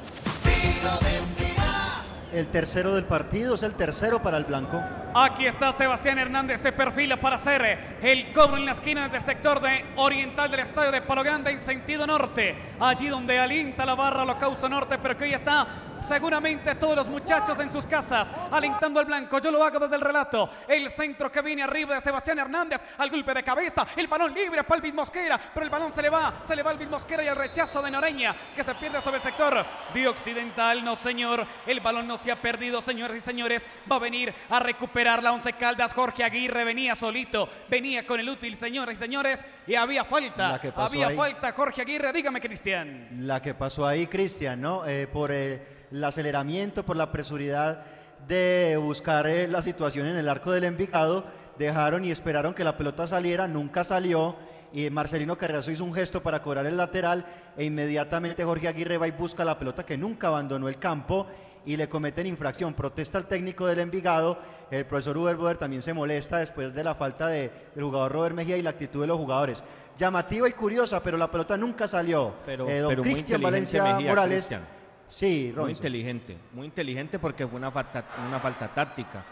El 2.36 2.48
tercero 2.48 2.94
del 2.94 3.04
partido 3.04 3.54
es 3.54 3.62
el 3.62 3.72
tercero 3.72 4.22
para 4.22 4.36
el 4.36 4.44
blanco. 4.44 4.84
Aquí 5.14 5.46
está 5.46 5.72
Sebastián 5.72 6.18
Hernández, 6.18 6.60
se 6.60 6.72
perfila 6.72 7.16
para 7.16 7.36
hacer 7.36 7.96
el 8.02 8.32
cobro 8.32 8.58
en 8.58 8.66
la 8.66 8.72
esquina 8.72 9.04
desde 9.04 9.16
el 9.16 9.24
sector 9.24 9.60
de 9.60 9.84
oriental 9.96 10.50
del 10.50 10.60
estadio 10.60 10.92
de 10.92 11.00
Palo 11.00 11.22
Grande 11.22 11.50
en 11.50 11.58
sentido 11.58 12.06
norte. 12.06 12.54
Allí 12.78 13.08
donde 13.08 13.38
alienta 13.38 13.86
la 13.86 13.94
barra 13.94 14.24
Holocausto 14.24 14.68
Norte, 14.68 14.98
pero 14.98 15.16
que 15.16 15.24
hoy 15.24 15.32
está 15.32 15.66
seguramente 16.02 16.74
todos 16.74 16.94
los 16.94 17.08
muchachos 17.08 17.58
en 17.58 17.72
sus 17.72 17.86
casas 17.86 18.30
alentando 18.50 19.00
al 19.00 19.06
blanco. 19.06 19.38
Yo 19.38 19.50
lo 19.50 19.64
hago 19.64 19.78
desde 19.78 19.96
el 19.96 20.02
relato. 20.02 20.50
El 20.68 20.90
centro 20.90 21.32
que 21.32 21.40
viene 21.40 21.62
arriba 21.62 21.94
de 21.94 22.00
Sebastián 22.02 22.38
Hernández 22.38 22.82
al 22.98 23.10
golpe 23.10 23.32
de 23.32 23.42
cabeza. 23.42 23.86
El 23.96 24.06
balón 24.08 24.34
libre 24.34 24.64
para 24.64 24.86
el 24.86 24.92
Mosquera, 24.92 25.40
pero 25.54 25.64
el 25.64 25.70
balón 25.70 25.94
se 25.94 26.02
le 26.02 26.10
va, 26.10 26.34
se 26.42 26.54
le 26.54 26.62
va 26.62 26.72
al 26.72 26.88
Mosquera 26.88 27.24
y 27.24 27.28
el 27.28 27.36
rechazo 27.36 27.80
de 27.80 27.90
Noreña 27.90 28.36
que 28.54 28.62
se 28.62 28.74
pierde 28.74 29.00
sobre 29.00 29.16
el 29.16 29.22
sector 29.22 29.64
de 29.94 30.08
Occidental. 30.08 30.84
No, 30.84 30.94
señor, 30.94 31.46
el 31.66 31.80
balón 31.80 32.06
no 32.06 32.18
se 32.18 32.30
ha 32.30 32.36
perdido, 32.36 32.82
señores 32.82 33.16
y 33.16 33.20
señores. 33.20 33.64
Va 33.90 33.96
a 33.96 34.00
venir 34.00 34.34
a 34.50 34.60
recuperar 34.60 35.05
la 35.22 35.32
Once 35.32 35.52
Caldas. 35.54 35.92
Jorge 35.92 36.24
Aguirre 36.24 36.64
venía 36.64 36.94
solito, 36.94 37.48
venía 37.70 38.06
con 38.06 38.18
el 38.20 38.28
útil, 38.28 38.56
señores 38.56 38.98
y 38.98 39.02
señores, 39.02 39.44
y 39.66 39.74
había 39.74 40.04
falta. 40.04 40.48
La 40.50 40.60
que 40.60 40.72
pasó 40.72 40.94
Había 40.94 41.08
ahí. 41.08 41.16
falta, 41.16 41.52
Jorge 41.52 41.82
Aguirre. 41.82 42.12
Dígame, 42.12 42.40
Cristian. 42.40 43.08
La 43.26 43.40
que 43.40 43.54
pasó 43.54 43.86
ahí, 43.86 44.06
Cristian, 44.06 44.60
¿no? 44.60 44.84
Eh, 44.86 45.06
por 45.06 45.30
el 45.30 45.60
aceleramiento, 46.02 46.84
por 46.84 46.96
la 46.96 47.10
presuridad 47.12 47.82
de 48.26 48.76
buscar 48.80 49.26
eh, 49.28 49.46
la 49.46 49.62
situación 49.62 50.06
en 50.08 50.16
el 50.16 50.28
arco 50.28 50.50
del 50.50 50.64
Envigado, 50.64 51.24
dejaron 51.58 52.04
y 52.04 52.10
esperaron 52.10 52.54
que 52.54 52.64
la 52.64 52.76
pelota 52.76 53.06
saliera, 53.06 53.46
nunca 53.46 53.84
salió. 53.84 54.36
Y 54.72 54.90
Marcelino 54.90 55.38
Carriazo 55.38 55.70
hizo 55.70 55.84
un 55.84 55.94
gesto 55.94 56.22
para 56.22 56.42
cobrar 56.42 56.66
el 56.66 56.76
lateral 56.76 57.24
e 57.56 57.64
inmediatamente 57.64 58.44
Jorge 58.44 58.68
Aguirre 58.68 58.98
va 58.98 59.06
y 59.08 59.12
busca 59.12 59.44
la 59.44 59.58
pelota 59.58 59.86
que 59.86 59.96
nunca 59.96 60.26
abandonó 60.26 60.68
el 60.68 60.78
campo 60.78 61.26
y 61.66 61.76
le 61.76 61.88
cometen 61.88 62.26
infracción. 62.26 62.72
Protesta 62.72 63.18
el 63.18 63.26
técnico 63.26 63.66
del 63.66 63.80
Envigado. 63.80 64.38
El 64.70 64.86
profesor 64.86 65.18
Uber 65.18 65.36
Boder 65.36 65.58
también 65.58 65.82
se 65.82 65.92
molesta 65.92 66.38
después 66.38 66.72
de 66.72 66.82
la 66.84 66.94
falta 66.94 67.28
de- 67.28 67.50
del 67.74 67.84
jugador 67.84 68.12
Robert 68.12 68.34
Mejía 68.34 68.56
y 68.56 68.62
la 68.62 68.70
actitud 68.70 69.00
de 69.02 69.06
los 69.08 69.18
jugadores. 69.18 69.62
Llamativa 69.98 70.48
y 70.48 70.52
curiosa, 70.52 71.02
pero 71.02 71.18
la 71.18 71.30
pelota 71.30 71.56
nunca 71.56 71.86
salió. 71.88 72.34
Pero, 72.46 72.68
Eh, 72.68 72.78
don 72.80 72.90
pero 72.90 73.02
Cristian 73.02 73.42
Valencia 73.42 73.82
Mejía, 73.82 74.08
Morales. 74.08 74.36
Cristian. 74.38 74.62
Sí, 75.08 75.52
Muy 75.56 75.70
inteligente, 75.70 76.36
muy 76.52 76.66
inteligente 76.66 77.18
porque 77.18 77.46
fue 77.46 77.56
una 77.58 77.70
falta, 77.70 78.04
una 78.26 78.40
falta 78.40 78.66
táctica. 78.72 79.24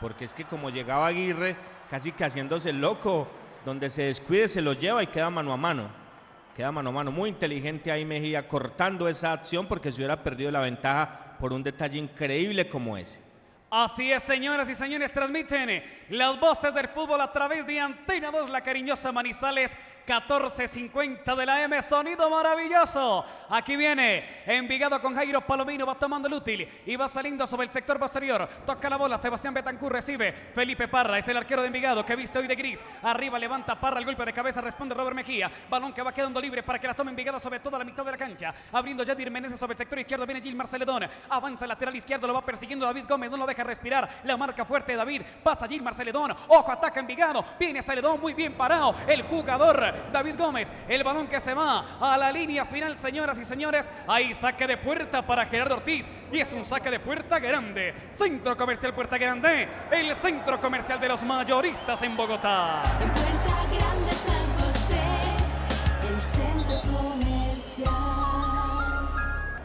Porque 0.00 0.24
es 0.24 0.32
que 0.32 0.44
como 0.44 0.70
llegaba 0.70 1.06
Aguirre, 1.08 1.56
casi 1.90 2.12
que 2.12 2.24
haciéndose 2.24 2.72
loco, 2.72 3.28
donde 3.64 3.90
se 3.90 4.02
descuide 4.02 4.48
se 4.48 4.62
lo 4.62 4.72
lleva 4.72 5.02
y 5.02 5.08
queda 5.08 5.28
mano 5.28 5.52
a 5.52 5.56
mano. 5.56 5.90
Queda 6.58 6.72
mano 6.72 6.90
a 6.90 6.92
mano. 6.92 7.12
Muy 7.12 7.30
inteligente 7.30 7.92
ahí 7.92 8.04
Mejía, 8.04 8.48
cortando 8.48 9.08
esa 9.08 9.32
acción 9.32 9.68
porque 9.68 9.92
se 9.92 9.98
hubiera 9.98 10.24
perdido 10.24 10.50
la 10.50 10.58
ventaja 10.58 11.36
por 11.38 11.52
un 11.52 11.62
detalle 11.62 12.00
increíble 12.00 12.68
como 12.68 12.98
ese. 12.98 13.22
Así 13.70 14.10
es, 14.10 14.24
señoras 14.24 14.68
y 14.68 14.74
señores, 14.74 15.12
transmiten 15.12 15.84
las 16.08 16.40
voces 16.40 16.74
del 16.74 16.88
fútbol 16.88 17.20
a 17.20 17.30
través 17.30 17.64
de 17.64 17.78
Antena 17.78 18.32
2, 18.32 18.50
la 18.50 18.60
cariñosa 18.60 19.12
Manizales 19.12 19.76
1450 20.08 21.36
de 21.36 21.46
la 21.46 21.62
M, 21.64 21.82
sonido 21.82 22.30
maravilloso. 22.30 23.24
Aquí 23.50 23.76
viene 23.76 24.42
Envigado 24.46 25.00
con 25.02 25.14
Jairo 25.14 25.42
Palomino, 25.42 25.84
va 25.84 25.96
tomando 25.96 26.28
el 26.28 26.34
útil 26.34 26.66
y 26.86 26.96
va 26.96 27.08
saliendo 27.08 27.46
sobre 27.46 27.66
el 27.66 27.72
sector 27.72 27.98
posterior. 27.98 28.48
Toca 28.64 28.88
la 28.88 28.96
bola, 28.96 29.18
Sebastián 29.18 29.52
Betancur 29.52 29.92
recibe. 29.92 30.32
Felipe 30.32 30.88
Parra 30.88 31.18
es 31.18 31.28
el 31.28 31.36
arquero 31.36 31.60
de 31.60 31.66
Envigado 31.66 32.06
que 32.06 32.16
viste 32.16 32.38
hoy 32.38 32.46
de 32.46 32.56
gris. 32.56 32.82
Arriba 33.02 33.38
levanta 33.38 33.78
Parra 33.78 33.98
el 33.98 34.06
golpe 34.06 34.24
de 34.24 34.32
cabeza, 34.32 34.62
responde 34.62 34.94
Robert 34.94 35.14
Mejía. 35.14 35.50
Balón 35.68 35.92
que 35.92 36.00
va 36.00 36.12
quedando 36.12 36.40
libre 36.40 36.62
para 36.62 36.78
que 36.78 36.86
la 36.86 36.94
tome 36.94 37.10
Envigado 37.10 37.38
sobre 37.38 37.60
toda 37.60 37.78
la 37.78 37.84
mitad 37.84 38.02
de 38.02 38.12
la 38.12 38.16
cancha. 38.16 38.54
Abriendo 38.72 39.02
Yadir 39.02 39.30
Meneses 39.30 39.58
sobre 39.58 39.74
el 39.74 39.78
sector 39.78 39.98
izquierdo, 39.98 40.24
viene 40.24 40.40
Gilmar 40.40 40.66
Celedón. 40.66 41.06
Avanza 41.28 41.66
el 41.66 41.68
lateral 41.68 41.94
izquierdo, 41.94 42.26
lo 42.26 42.32
va 42.32 42.44
persiguiendo 42.44 42.86
David 42.86 43.04
Gómez, 43.06 43.30
no 43.30 43.36
lo 43.36 43.46
deja 43.46 43.62
respirar. 43.62 44.08
La 44.24 44.38
marca 44.38 44.64
fuerte 44.64 44.96
David, 44.96 45.20
pasa 45.42 45.68
Gilmar 45.68 45.94
Celedón. 45.94 46.34
Ojo, 46.48 46.72
ataca 46.72 46.98
Envigado. 46.98 47.44
Viene 47.60 47.82
Celedón 47.82 48.18
muy 48.20 48.32
bien 48.32 48.54
parado. 48.54 48.94
El 49.06 49.22
jugador 49.22 49.97
David 50.12 50.36
Gómez. 50.36 50.70
El 50.88 51.04
balón 51.04 51.26
que 51.26 51.40
se 51.40 51.54
va 51.54 51.98
a 52.00 52.16
la 52.18 52.32
línea 52.32 52.66
final, 52.66 52.96
señoras 52.96 53.38
y 53.38 53.44
señores. 53.44 53.90
Ahí 54.06 54.34
saque 54.34 54.66
de 54.66 54.76
puerta 54.76 55.26
para 55.26 55.46
Gerardo 55.46 55.76
Ortiz. 55.76 56.10
Y 56.32 56.40
es 56.40 56.52
un 56.52 56.64
saque 56.64 56.90
de 56.90 57.00
puerta 57.00 57.38
grande. 57.38 57.94
Centro 58.12 58.56
Comercial 58.56 58.94
Puerta 58.94 59.18
Grande. 59.18 59.68
El 59.90 60.14
centro 60.14 60.60
comercial 60.60 61.00
de 61.00 61.08
los 61.08 61.24
mayoristas 61.24 62.02
en 62.02 62.16
Bogotá. 62.16 62.82
Puerta 62.98 63.76
Grande 63.76 64.37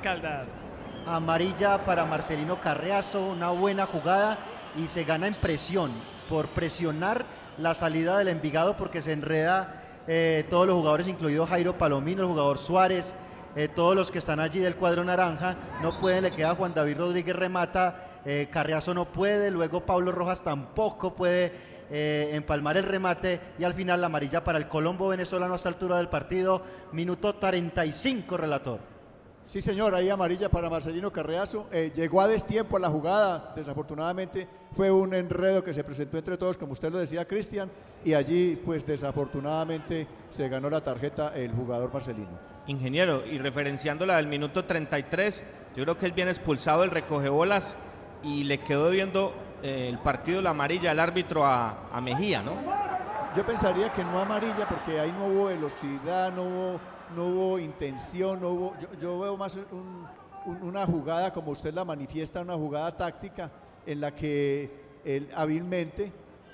Amarilla 1.06 1.86
para 1.86 2.06
Marcelino 2.06 2.60
Carreazo, 2.60 3.26
una 3.28 3.52
buena 3.52 3.86
jugada 3.86 4.38
y 4.78 4.90
se 4.90 5.06
gana 5.06 5.28
en 5.28 5.36
presión 5.36 5.92
por 6.28 6.50
presionar 6.50 7.26
la 7.58 7.74
salida 7.74 8.18
del 8.18 8.28
Envigado 8.28 8.76
porque 8.76 9.02
se 9.02 9.14
enreda 9.14 9.82
eh, 10.08 10.46
todos 10.50 10.68
los 10.68 10.76
jugadores, 10.76 11.08
incluido 11.08 11.46
Jairo 11.46 11.78
Palomino, 11.78 12.24
el 12.24 12.28
jugador 12.28 12.58
Suárez, 12.58 13.16
eh, 13.56 13.70
todos 13.70 13.96
los 13.96 14.12
que 14.12 14.18
están 14.18 14.42
allí 14.42 14.60
del 14.60 14.76
cuadro 14.76 15.06
naranja, 15.06 15.56
no 15.82 15.98
pueden, 16.02 16.24
le 16.24 16.32
queda 16.32 16.56
Juan 16.56 16.74
David 16.74 16.98
Rodríguez 16.98 17.36
remata, 17.36 18.22
eh, 18.26 18.50
Carriazo 18.52 18.94
no 18.94 19.06
puede, 19.06 19.50
luego 19.50 19.86
Pablo 19.86 20.12
Rojas 20.12 20.42
tampoco 20.42 21.14
puede 21.14 21.80
empalmar 21.94 22.78
el 22.78 22.84
remate 22.84 23.42
y 23.60 23.66
al 23.66 23.74
final 23.74 24.00
la 24.00 24.08
amarilla 24.08 24.46
para 24.46 24.58
el 24.58 24.70
Colombo 24.70 25.10
venezolano 25.10 25.52
a 25.52 25.56
esta 25.58 25.68
altura 25.68 25.98
del 25.98 26.08
partido, 26.08 26.62
minuto 26.94 27.36
35 27.36 28.38
relator. 28.38 28.91
Sí, 29.52 29.60
señor, 29.60 29.94
ahí 29.94 30.10
amarilla 30.10 30.48
para 30.48 30.70
Marcelino 30.70 31.12
Carreazo. 31.12 31.68
Eh, 31.74 31.92
llegó 31.94 32.22
a 32.22 32.30
destiempo 32.30 32.78
a 32.78 32.80
la 32.80 32.90
jugada, 32.90 33.52
desafortunadamente 33.54 34.48
fue 34.78 34.90
un 34.90 35.14
enredo 35.14 35.62
que 35.62 35.74
se 35.74 35.84
presentó 35.84 36.18
entre 36.18 36.38
todos, 36.38 36.58
como 36.58 36.72
usted 36.72 36.90
lo 36.90 37.00
decía, 37.00 37.28
Cristian, 37.28 37.70
y 38.06 38.14
allí, 38.14 38.56
pues 38.56 38.86
desafortunadamente, 38.86 40.08
se 40.30 40.48
ganó 40.48 40.70
la 40.70 40.80
tarjeta 40.80 41.36
el 41.36 41.52
jugador 41.52 41.92
Marcelino. 41.92 42.30
Ingeniero, 42.68 43.26
y 43.26 43.40
referenciándola 43.40 44.16
del 44.16 44.28
minuto 44.28 44.64
33, 44.64 45.44
yo 45.76 45.84
creo 45.84 45.98
que 45.98 46.06
él 46.06 46.14
viene 46.14 46.32
expulsado 46.32 46.86
el 46.86 46.90
recogebolas 46.90 47.76
y 48.24 48.46
le 48.46 48.62
quedó 48.62 48.90
viendo 48.90 49.34
eh, 49.64 49.90
el 49.90 50.00
partido 50.00 50.42
la 50.42 50.52
amarilla 50.52 50.92
al 50.92 51.00
árbitro 51.02 51.46
a, 51.46 51.90
a 51.92 52.00
Mejía, 52.00 52.42
¿no? 52.42 52.54
Yo 53.36 53.46
pensaría 53.46 53.92
que 53.92 54.06
no 54.06 54.18
amarilla 54.18 54.66
porque 54.70 54.98
ahí 54.98 55.12
no 55.12 55.26
hubo 55.26 55.46
velocidad, 55.48 56.32
no 56.32 56.44
hubo, 56.44 56.80
no 57.16 57.26
hubo 57.28 57.60
intención, 57.60 58.40
no 58.42 58.50
hubo, 58.50 58.76
yo, 58.80 58.88
yo 59.00 59.20
veo 59.20 59.38
más 59.38 59.56
un- 59.56 60.06
un- 60.46 60.64
una 60.64 60.86
jugada 60.86 61.32
como 61.32 61.52
usted 61.52 61.74
la 61.74 61.86
manifiesta, 61.86 62.42
una 62.42 62.56
jugada 62.56 62.96
táctica 62.96 63.52
en 63.86 64.02
la 64.02 64.14
que 64.16 64.72
él 65.06 65.30
hábilmente 65.36 66.12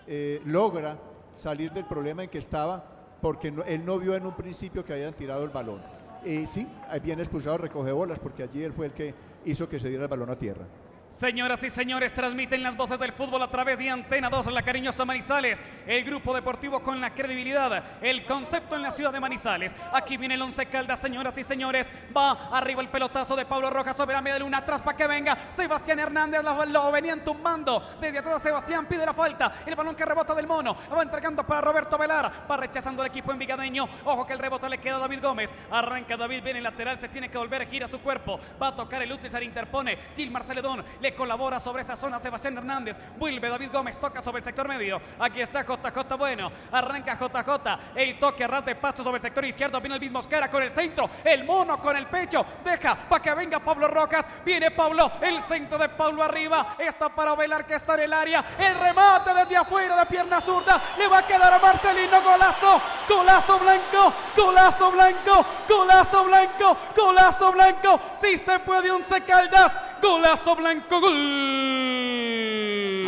eh, 0.09 0.41
logra 0.45 0.97
salir 1.35 1.71
del 1.73 1.85
problema 1.85 2.23
en 2.23 2.29
que 2.29 2.37
estaba 2.37 2.83
porque 3.21 3.51
no- 3.51 3.63
él 3.63 3.83
no 3.85 3.99
vio 3.99 4.15
en 4.15 4.25
un 4.25 4.33
principio 4.35 4.85
que 4.85 4.93
habían 4.93 5.13
tirado 5.13 5.43
el 5.43 5.49
balón. 5.49 5.81
Y 6.23 6.45
sí, 6.45 6.67
viene 7.03 7.21
expulsado 7.23 7.57
recoge 7.57 7.91
bolas 7.91 8.17
porque 8.19 8.43
allí 8.43 8.63
él 8.63 8.71
fue 8.73 8.85
el 8.87 8.93
que 8.93 9.13
hizo 9.45 9.67
que 9.67 9.79
se 9.79 9.89
diera 9.89 10.03
el 10.05 10.09
balón 10.09 10.29
a 10.29 10.35
tierra. 10.37 10.65
Señoras 11.09 11.63
y 11.63 11.69
señores, 11.69 12.13
transmiten 12.13 12.61
las 12.61 12.75
voces 12.75 12.99
del 12.99 13.13
fútbol 13.13 13.41
a 13.41 13.49
través 13.49 13.79
de 13.79 13.89
Antena 13.89 14.29
2, 14.29 14.51
la 14.51 14.61
cariñosa 14.61 15.05
Manizales, 15.05 15.63
el 15.87 16.03
grupo 16.03 16.35
deportivo 16.35 16.83
con 16.83 16.99
la 16.99 17.13
credibilidad, 17.13 17.83
el 18.01 18.25
concepto 18.25 18.75
en 18.75 18.81
la 18.81 18.91
ciudad 18.91 19.13
de 19.13 19.19
Manizales. 19.19 19.75
Aquí 19.93 20.17
viene 20.17 20.35
el 20.35 20.41
Once 20.41 20.65
Caldas, 20.67 20.99
señoras 20.99 21.37
y 21.37 21.43
señores. 21.43 21.89
Va 22.15 22.49
arriba 22.51 22.81
el 22.81 22.89
pelotazo 22.89 23.35
de 23.35 23.45
Pablo 23.45 23.69
Rojas 23.69 23.95
sobre 23.95 24.13
la 24.13 24.21
media 24.21 24.35
de 24.35 24.41
luna, 24.41 24.59
atrás 24.59 24.81
para 24.81 24.97
que 24.97 25.07
venga. 25.07 25.37
Sebastián 25.49 25.99
Hernández 25.99 26.43
lo, 26.43 26.91
venían 26.91 27.23
tumbando. 27.23 27.81
Desde 27.99 28.19
atrás 28.19 28.43
Sebastián 28.43 28.85
pide 28.85 29.05
la 29.05 29.13
falta. 29.13 29.51
El 29.65 29.75
balón 29.75 29.95
que 29.95 30.05
rebota 30.05 30.35
del 30.35 30.45
mono. 30.45 30.75
Va 30.93 31.01
entregando 31.01 31.47
para 31.47 31.61
Roberto 31.61 31.97
Velar. 31.97 32.45
Va 32.51 32.57
rechazando 32.57 33.01
el 33.01 33.07
equipo 33.07 33.31
envigadeño. 33.31 33.87
Ojo 34.05 34.25
que 34.25 34.33
el 34.33 34.39
rebote 34.39 34.69
le 34.69 34.77
queda 34.77 34.97
a 34.97 34.99
David 34.99 35.21
Gómez. 35.23 35.51
Arranca 35.71 36.17
David, 36.17 36.43
viene 36.43 36.59
el 36.59 36.63
lateral, 36.63 36.99
se 36.99 37.09
tiene 37.09 37.29
que 37.29 37.37
volver, 37.37 37.65
gira 37.67 37.87
su 37.87 37.99
cuerpo. 37.99 38.39
Va 38.61 38.67
a 38.67 38.75
tocar 38.75 39.01
el 39.01 39.11
útil, 39.11 39.31
se 39.31 39.39
le 39.39 39.45
interpone. 39.45 39.97
Gilmar 40.15 40.43
Celedón 40.43 40.83
le 40.99 41.15
colabora 41.15 41.59
sobre 41.59 41.81
esa 41.81 41.95
zona 41.95 42.19
Sebastián 42.19 42.57
Hernández. 42.57 42.97
Vuelve 43.17 43.49
David 43.49 43.69
Gómez, 43.71 43.99
toca 43.99 44.21
sobre 44.21 44.39
el 44.39 44.43
sector 44.43 44.67
medio. 44.67 45.01
Aquí 45.19 45.41
está 45.41 45.63
JJ 45.63 46.17
Bueno. 46.17 46.51
Arranca 46.71 47.17
JJ. 47.17 47.79
El 47.95 48.19
toque 48.19 48.43
a 48.43 48.47
ras 48.47 48.65
de 48.65 48.75
paso 48.75 49.03
sobre 49.03 49.17
el 49.17 49.23
sector 49.23 49.45
izquierdo. 49.45 49.79
Viene 49.79 49.95
el 49.95 50.01
mismo 50.01 50.17
Mosquera 50.17 50.49
con 50.49 50.63
el 50.63 50.71
centro. 50.71 51.09
El 51.23 51.43
mono 51.43 51.79
con 51.79 51.95
el 51.95 52.07
pecho. 52.07 52.43
Deja 52.63 52.95
para 52.95 53.21
que 53.21 53.33
venga 53.35 53.59
Pablo 53.59 53.87
Rocas. 53.87 54.27
Viene 54.43 54.71
Pablo. 54.71 55.11
El 55.21 55.41
centro 55.41 55.77
de 55.77 55.89
Pablo 55.89 56.23
arriba. 56.23 56.75
Está 56.79 57.09
para 57.09 57.35
Velar 57.35 57.65
que 57.65 57.75
está 57.75 57.93
en 57.93 58.01
el 58.01 58.13
área. 58.13 58.43
El 58.57 58.79
remate 58.79 59.33
desde 59.33 59.57
afuera 59.57 59.95
de 59.97 60.05
pierna 60.07 60.41
zurda. 60.41 60.81
Le 60.97 61.07
va 61.07 61.19
a 61.19 61.27
quedar 61.27 61.53
a 61.53 61.59
Marcelino. 61.59 62.21
Golazo. 62.21 62.81
Golazo 63.07 63.59
blanco. 63.59 64.13
Golazo 64.35 64.91
blanco. 64.91 65.45
Golazo 65.69 66.23
blanco. 66.25 66.77
Golazo 66.95 67.51
blanco. 67.51 67.99
Si 68.19 68.37
se 68.37 68.59
puede, 68.59 68.89
Once 68.89 69.21
Caldas. 69.21 69.75
Golazo 70.01 70.55
blanco. 70.55 70.99
Gol. 70.99 71.17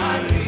Arriba 0.02 0.39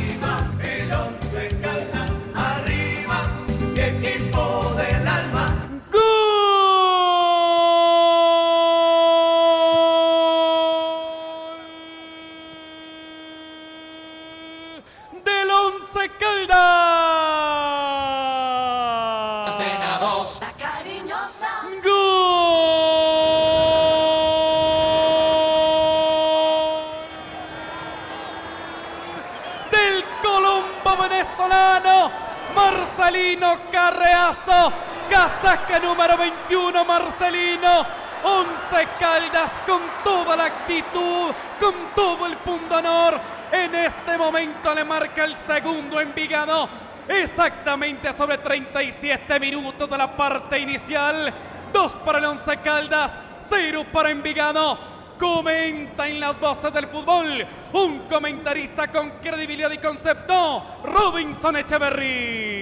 Marcelino 33.11 33.59
Carreazo, 33.69 34.71
casaca 35.09 35.79
número 35.79 36.17
21, 36.17 36.85
Marcelino. 36.85 37.85
Once 38.23 38.87
Caldas 38.97 39.51
con 39.65 39.81
toda 40.01 40.37
la 40.37 40.45
actitud, 40.45 41.33
con 41.59 41.75
todo 41.93 42.25
el 42.25 42.37
pundonor. 42.37 43.19
En 43.51 43.75
este 43.75 44.17
momento 44.17 44.73
le 44.73 44.85
marca 44.85 45.25
el 45.25 45.35
segundo 45.35 45.99
Envigado. 45.99 46.69
Exactamente 47.05 48.13
sobre 48.13 48.37
37 48.37 49.39
minutos 49.41 49.89
de 49.89 49.97
la 49.97 50.15
parte 50.15 50.57
inicial. 50.57 51.33
Dos 51.73 51.93
para 52.05 52.19
el 52.19 52.25
Once 52.25 52.57
Caldas, 52.63 53.19
cero 53.41 53.85
para 53.91 54.09
Envigado. 54.09 54.79
Comenta 55.19 56.07
en 56.07 56.21
las 56.21 56.39
voces 56.39 56.71
del 56.71 56.87
fútbol 56.87 57.45
un 57.73 57.99
comentarista 58.07 58.87
con 58.87 59.09
credibilidad 59.21 59.71
y 59.71 59.79
concepto, 59.79 60.63
Robinson 60.85 61.57
Echeverry. 61.57 62.60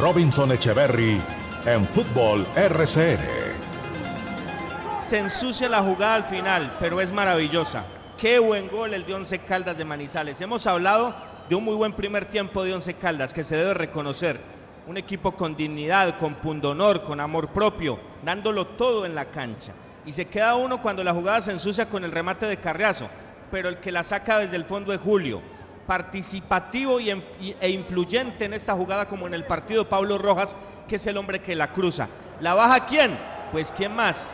Robinson 0.00 0.50
Echeverry 0.50 1.20
en 1.66 1.84
Fútbol 1.84 2.46
RCN. 2.56 3.18
Se 4.96 5.18
ensucia 5.18 5.68
la 5.68 5.82
jugada 5.82 6.14
al 6.14 6.24
final, 6.24 6.78
pero 6.80 7.02
es 7.02 7.12
maravillosa. 7.12 7.84
Qué 8.18 8.38
buen 8.38 8.68
gol 8.68 8.94
el 8.94 9.04
de 9.04 9.12
Once 9.12 9.38
Caldas 9.40 9.76
de 9.76 9.84
Manizales. 9.84 10.40
Hemos 10.40 10.66
hablado 10.66 11.14
de 11.50 11.54
un 11.54 11.64
muy 11.64 11.74
buen 11.74 11.92
primer 11.92 12.24
tiempo 12.24 12.64
de 12.64 12.72
Once 12.72 12.94
Caldas 12.94 13.34
que 13.34 13.44
se 13.44 13.56
debe 13.56 13.74
reconocer. 13.74 14.40
Un 14.86 14.96
equipo 14.96 15.32
con 15.32 15.54
dignidad, 15.54 16.18
con 16.18 16.36
pundonor, 16.36 17.02
con 17.02 17.20
amor 17.20 17.48
propio, 17.48 18.00
dándolo 18.24 18.68
todo 18.68 19.04
en 19.04 19.14
la 19.14 19.26
cancha. 19.26 19.74
Y 20.06 20.12
se 20.12 20.24
queda 20.24 20.54
uno 20.54 20.80
cuando 20.80 21.04
la 21.04 21.12
jugada 21.12 21.42
se 21.42 21.52
ensucia 21.52 21.90
con 21.90 22.04
el 22.04 22.12
remate 22.12 22.46
de 22.46 22.56
Carriazo, 22.56 23.06
pero 23.50 23.68
el 23.68 23.76
que 23.76 23.92
la 23.92 24.02
saca 24.02 24.38
desde 24.38 24.56
el 24.56 24.64
fondo 24.64 24.94
es 24.94 25.00
Julio. 25.00 25.42
Participativo 25.90 27.00
y 27.00 27.10
e 27.58 27.68
influyente 27.68 28.44
en 28.44 28.54
esta 28.54 28.74
jugada 28.74 29.08
como 29.08 29.26
en 29.26 29.34
el 29.34 29.44
partido 29.44 29.88
Pablo 29.88 30.18
Rojas, 30.18 30.56
que 30.86 30.94
es 30.94 31.06
el 31.08 31.16
hombre 31.16 31.40
que 31.40 31.56
la 31.56 31.72
cruza. 31.72 32.06
¿La 32.40 32.54
baja 32.54 32.86
quién? 32.86 33.18
Pues 33.50 33.72
quién 33.72 33.96
más. 33.96 34.28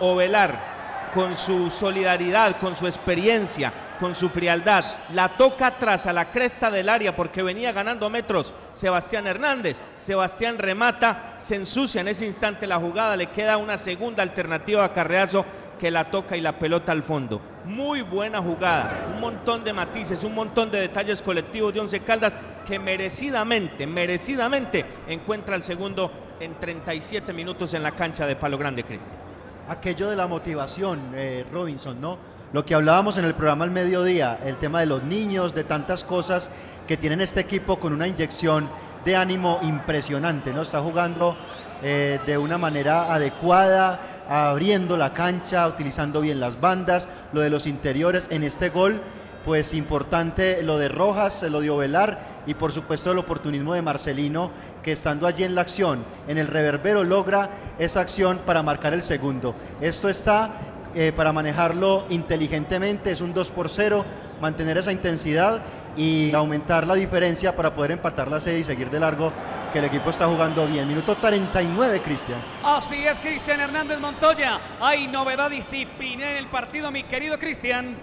Ovelar, 0.00 1.10
con 1.12 1.36
su 1.36 1.70
solidaridad, 1.70 2.58
con 2.58 2.74
su 2.74 2.86
experiencia, 2.86 3.70
con 4.00 4.14
su 4.14 4.30
frialdad. 4.30 4.84
La 5.10 5.36
toca 5.36 5.66
atrás 5.66 6.06
a 6.06 6.14
la 6.14 6.30
cresta 6.30 6.70
del 6.70 6.88
área 6.88 7.14
porque 7.14 7.42
venía 7.42 7.72
ganando 7.72 8.08
metros 8.08 8.54
Sebastián 8.70 9.26
Hernández. 9.26 9.82
Sebastián 9.98 10.56
remata, 10.56 11.34
se 11.36 11.56
ensucia 11.56 12.00
en 12.00 12.08
ese 12.08 12.24
instante 12.24 12.66
la 12.66 12.78
jugada, 12.78 13.18
le 13.18 13.30
queda 13.30 13.58
una 13.58 13.76
segunda 13.76 14.22
alternativa 14.22 14.82
a 14.82 14.94
Carreazo 14.94 15.44
que 15.82 15.90
la 15.90 16.12
toca 16.12 16.36
y 16.36 16.40
la 16.40 16.60
pelota 16.60 16.92
al 16.92 17.02
fondo. 17.02 17.40
Muy 17.64 18.02
buena 18.02 18.40
jugada, 18.40 19.08
un 19.12 19.20
montón 19.20 19.64
de 19.64 19.72
matices, 19.72 20.22
un 20.22 20.32
montón 20.32 20.70
de 20.70 20.80
detalles 20.80 21.20
colectivos 21.20 21.74
de 21.74 21.80
Once 21.80 21.98
Caldas 21.98 22.38
que 22.64 22.78
merecidamente, 22.78 23.84
merecidamente 23.84 24.86
encuentra 25.08 25.56
el 25.56 25.62
segundo 25.62 26.12
en 26.38 26.54
37 26.54 27.32
minutos 27.32 27.74
en 27.74 27.82
la 27.82 27.90
cancha 27.90 28.28
de 28.28 28.36
Palo 28.36 28.58
Grande, 28.58 28.84
Cristian. 28.84 29.20
Aquello 29.68 30.08
de 30.08 30.14
la 30.14 30.28
motivación, 30.28 31.00
eh, 31.16 31.44
Robinson, 31.50 32.00
¿no? 32.00 32.16
Lo 32.52 32.64
que 32.64 32.76
hablábamos 32.76 33.18
en 33.18 33.24
el 33.24 33.34
programa 33.34 33.64
al 33.64 33.72
mediodía, 33.72 34.38
el 34.44 34.58
tema 34.58 34.78
de 34.78 34.86
los 34.86 35.02
niños, 35.02 35.52
de 35.52 35.64
tantas 35.64 36.04
cosas 36.04 36.48
que 36.86 36.96
tienen 36.96 37.20
este 37.20 37.40
equipo 37.40 37.80
con 37.80 37.92
una 37.92 38.06
inyección 38.06 38.68
de 39.04 39.16
ánimo 39.16 39.58
impresionante, 39.62 40.52
¿no? 40.52 40.62
Está 40.62 40.78
jugando 40.78 41.36
eh, 41.84 42.20
de 42.24 42.38
una 42.38 42.58
manera 42.58 43.12
adecuada, 43.12 43.98
abriendo 44.28 44.96
la 44.96 45.12
cancha, 45.12 45.66
utilizando 45.66 46.20
bien 46.20 46.40
las 46.40 46.60
bandas, 46.60 47.08
lo 47.32 47.40
de 47.40 47.50
los 47.50 47.66
interiores 47.66 48.26
en 48.30 48.42
este 48.42 48.70
gol. 48.70 49.00
Pues 49.44 49.74
importante 49.74 50.62
lo 50.62 50.78
de 50.78 50.88
Rojas, 50.88 51.42
lo 51.42 51.60
de 51.60 51.70
Ovelar 51.70 52.20
y 52.46 52.54
por 52.54 52.70
supuesto 52.70 53.10
el 53.10 53.18
oportunismo 53.18 53.74
de 53.74 53.82
Marcelino 53.82 54.52
que 54.84 54.92
estando 54.92 55.26
allí 55.26 55.42
en 55.42 55.56
la 55.56 55.62
acción, 55.62 56.04
en 56.28 56.38
el 56.38 56.46
reverbero 56.46 57.02
logra 57.02 57.50
esa 57.80 58.02
acción 58.02 58.38
para 58.46 58.62
marcar 58.62 58.94
el 58.94 59.02
segundo. 59.02 59.56
Esto 59.80 60.08
está 60.08 60.52
eh, 60.94 61.12
para 61.14 61.32
manejarlo 61.32 62.04
inteligentemente, 62.10 63.10
es 63.10 63.20
un 63.20 63.32
2 63.32 63.50
por 63.52 63.68
0, 63.68 64.04
mantener 64.40 64.78
esa 64.78 64.92
intensidad 64.92 65.62
y 65.96 66.32
aumentar 66.34 66.86
la 66.86 66.94
diferencia 66.94 67.54
para 67.56 67.74
poder 67.74 67.92
empatar 67.92 68.30
la 68.30 68.40
serie 68.40 68.60
y 68.60 68.64
seguir 68.64 68.90
de 68.90 69.00
largo, 69.00 69.32
que 69.72 69.78
el 69.78 69.86
equipo 69.86 70.10
está 70.10 70.26
jugando 70.26 70.66
bien. 70.66 70.86
Minuto 70.88 71.16
39, 71.16 72.02
Cristian. 72.02 72.40
Así 72.62 73.06
es, 73.06 73.18
Cristian 73.18 73.60
Hernández 73.60 73.98
Montoya. 74.00 74.60
Hay 74.80 75.06
novedad 75.06 75.50
disciplina 75.50 76.30
en 76.30 76.36
el 76.36 76.46
partido, 76.46 76.90
mi 76.90 77.04
querido 77.04 77.38
Cristian. 77.38 77.96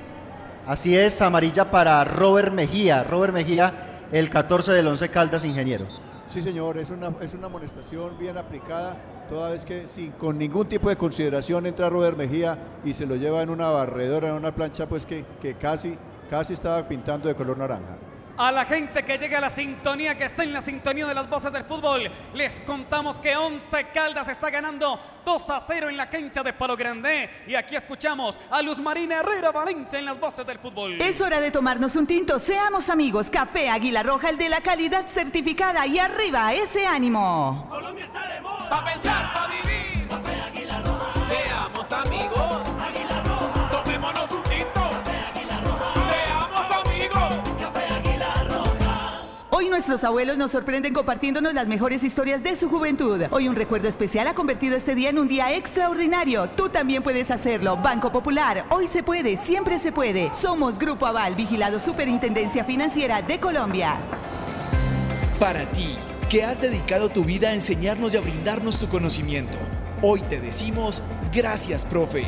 Así 0.68 0.95
es, 0.98 1.22
amarilla 1.22 1.72
para 1.72 2.03
Robert 2.03 2.53
Mejía. 2.53 3.03
Robert 3.03 3.34
Mejía, 3.34 3.74
el 4.11 4.30
14 4.30 4.72
del 4.72 4.88
11 4.88 5.10
Caldas, 5.10 5.45
ingeniero. 5.45 5.88
Sí, 6.28 6.41
señor, 6.41 6.78
es 6.78 6.91
una, 6.91 7.11
es 7.22 7.34
una 7.34 7.48
amonestación 7.48 8.18
bien 8.20 8.38
aplicada, 8.38 8.98
toda 9.30 9.52
vez 9.52 9.64
que 9.64 9.88
sin 9.88 10.12
con 10.14 10.38
ningún 10.38 10.68
tipo 10.68 10.90
de 10.90 10.98
consideración 10.98 11.66
entra 11.66 11.90
Robert 11.90 12.18
Mejía 12.18 12.58
y 12.84 12.94
se 12.94 13.06
lo 13.06 13.16
lleva 13.16 13.42
en 13.42 13.50
una 13.50 13.70
barredora, 13.70 14.30
en 14.30 14.36
una 14.36 14.54
plancha, 14.54 14.88
pues 14.88 15.06
que, 15.06 15.24
que 15.42 15.54
casi, 15.54 15.96
casi 16.30 16.54
estaba 16.54 16.88
pintando 16.88 17.30
de 17.30 17.36
color 17.36 17.58
naranja. 17.58 18.09
A 18.40 18.53
la 18.53 18.64
gente 18.64 19.03
que 19.03 19.18
llega 19.18 19.40
a 19.40 19.41
la 19.41 19.49
sintonía, 19.49 20.16
que 20.16 20.24
está 20.24 20.44
en 20.44 20.53
la 20.53 20.61
sintonía 20.61 21.06
de 21.06 21.14
las 21.14 21.30
voces 21.30 21.52
del 21.52 21.66
fútbol, 21.66 22.10
les 22.34 22.61
contamos 22.61 23.20
que 23.20 23.36
11 23.36 23.88
Caldas 23.94 24.30
está 24.30 24.49
ganando 24.49 24.98
2 25.26 25.49
a 25.49 25.60
0 25.60 25.90
en 25.90 25.98
la 25.98 26.10
cancha 26.10 26.41
de 26.41 26.53
Palo 26.53 26.78
Grande. 26.78 27.30
Y 27.48 27.56
aquí 27.56 27.76
escuchamos 27.76 28.40
a 28.49 28.61
Luz 28.61 28.80
Marina 28.80 29.16
Herrera 29.16 29.52
Valencia 29.52 29.99
en 29.99 30.06
las 30.06 30.18
voces 30.18 30.48
del 30.48 30.57
fútbol. 30.57 31.02
Es 31.02 31.20
hora 31.20 31.41
de 31.41 31.52
tomarnos 31.52 31.98
un 31.98 32.07
tinto. 32.07 32.40
Seamos 32.40 32.90
amigos. 32.90 33.30
Café 33.30 33.70
Águila 33.70 34.03
Roja, 34.03 34.30
el 34.30 34.38
de 34.38 34.48
la 34.48 34.61
calidad 34.61 35.06
certificada. 35.07 35.86
Y 35.86 35.99
arriba, 35.99 36.53
ese 36.53 36.88
ánimo. 36.88 37.68
Colombia 37.68 38.06
está 38.06 38.26
de 38.26 38.40
moda. 38.40 38.70
Pa' 38.70 38.86
pensar, 38.86 39.34
pa' 39.34 39.48
vivir. 39.48 40.07
Café 40.07 40.41
Águila 40.41 40.82
Roja. 40.86 41.14
Seamos 41.28 41.91
amigos. 41.91 42.69
Nuestros 49.80 50.04
abuelos 50.04 50.38
nos 50.38 50.52
sorprenden 50.52 50.94
compartiéndonos 50.94 51.54
las 51.54 51.70
mejores 51.70 52.04
historias 52.04 52.44
de 52.44 52.58
su 52.58 52.68
juventud. 52.68 53.22
Hoy 53.32 53.48
un 53.48 53.56
recuerdo 53.56 53.88
especial 53.88 54.28
ha 54.28 54.36
convertido 54.36 54.76
este 54.76 54.94
día 54.94 55.10
en 55.10 55.18
un 55.18 55.30
día 55.30 55.54
extraordinario. 55.54 56.50
Tú 56.50 56.68
también 56.68 57.02
puedes 57.02 57.32
hacerlo. 57.32 57.78
Banco 57.78 58.12
Popular. 58.12 58.66
Hoy 58.72 58.88
se 58.88 59.04
puede, 59.04 59.38
siempre 59.38 59.80
se 59.80 59.94
puede. 59.94 60.34
Somos 60.34 60.78
Grupo 60.80 61.06
Aval, 61.06 61.36
vigilado 61.36 61.80
Superintendencia 61.80 62.66
Financiera 62.66 63.22
de 63.22 63.40
Colombia. 63.40 63.96
Para 65.40 65.66
ti, 65.72 65.96
que 66.30 66.44
has 66.44 66.60
dedicado 66.60 67.08
tu 67.08 67.24
vida 67.24 67.48
a 67.48 67.54
enseñarnos 67.54 68.14
y 68.14 68.18
a 68.18 68.22
brindarnos 68.22 68.80
tu 68.80 68.90
conocimiento, 68.90 69.58
hoy 70.02 70.20
te 70.24 70.42
decimos 70.42 71.02
gracias, 71.32 71.86
profe. 71.86 72.28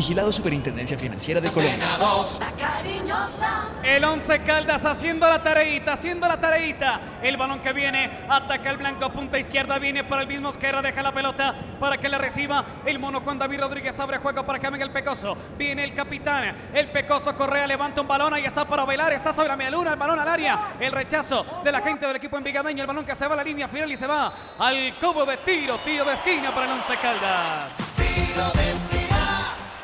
Vigilado 0.00 0.32
Superintendencia 0.32 0.96
Financiera 0.96 1.42
de 1.42 1.52
Colombia. 1.52 1.86
El 3.82 4.02
11 4.02 4.42
Caldas 4.44 4.82
haciendo 4.86 5.28
la 5.28 5.42
tareita, 5.42 5.92
haciendo 5.92 6.26
la 6.26 6.40
tareita. 6.40 7.18
El 7.22 7.36
balón 7.36 7.60
que 7.60 7.74
viene, 7.74 8.24
ataca 8.26 8.70
el 8.70 8.78
blanco, 8.78 9.12
punta 9.12 9.38
izquierda, 9.38 9.78
viene 9.78 10.02
para 10.04 10.22
el 10.22 10.28
mismo 10.28 10.48
Esquerra, 10.48 10.80
deja 10.80 11.02
la 11.02 11.12
pelota 11.12 11.54
para 11.78 11.98
que 11.98 12.08
la 12.08 12.16
reciba. 12.16 12.64
El 12.86 12.98
mono 12.98 13.20
Juan 13.20 13.38
David 13.38 13.60
Rodríguez 13.60 14.00
abre 14.00 14.16
juego 14.16 14.46
para 14.46 14.58
que 14.58 14.70
venga 14.70 14.86
el 14.86 14.90
Pecoso. 14.90 15.36
Viene 15.58 15.84
el 15.84 15.92
capitán, 15.92 16.70
el 16.72 16.88
Pecoso 16.88 17.36
Correa 17.36 17.66
levanta 17.66 18.00
un 18.00 18.08
balón, 18.08 18.32
ahí 18.32 18.46
está 18.46 18.64
para 18.64 18.86
bailar, 18.86 19.12
está 19.12 19.34
sobre 19.34 19.48
la 19.48 19.56
media 19.56 19.72
luna, 19.72 19.90
el 19.90 19.98
balón 19.98 20.18
al 20.18 20.28
área. 20.28 20.76
El 20.80 20.92
rechazo 20.92 21.44
de 21.62 21.70
la 21.70 21.82
gente 21.82 22.06
del 22.06 22.16
equipo 22.16 22.38
envigadeño, 22.38 22.80
el 22.80 22.86
balón 22.86 23.04
que 23.04 23.14
se 23.14 23.26
va 23.26 23.34
a 23.34 23.36
la 23.36 23.44
línea 23.44 23.68
final 23.68 23.92
y 23.92 23.98
se 23.98 24.06
va 24.06 24.32
al 24.60 24.94
cubo 24.94 25.26
de 25.26 25.36
tiro, 25.36 25.78
tiro 25.84 26.06
de 26.06 26.14
esquina 26.14 26.54
para 26.54 26.64
el 26.64 26.72
11 26.72 26.96
Caldas. 26.96 28.89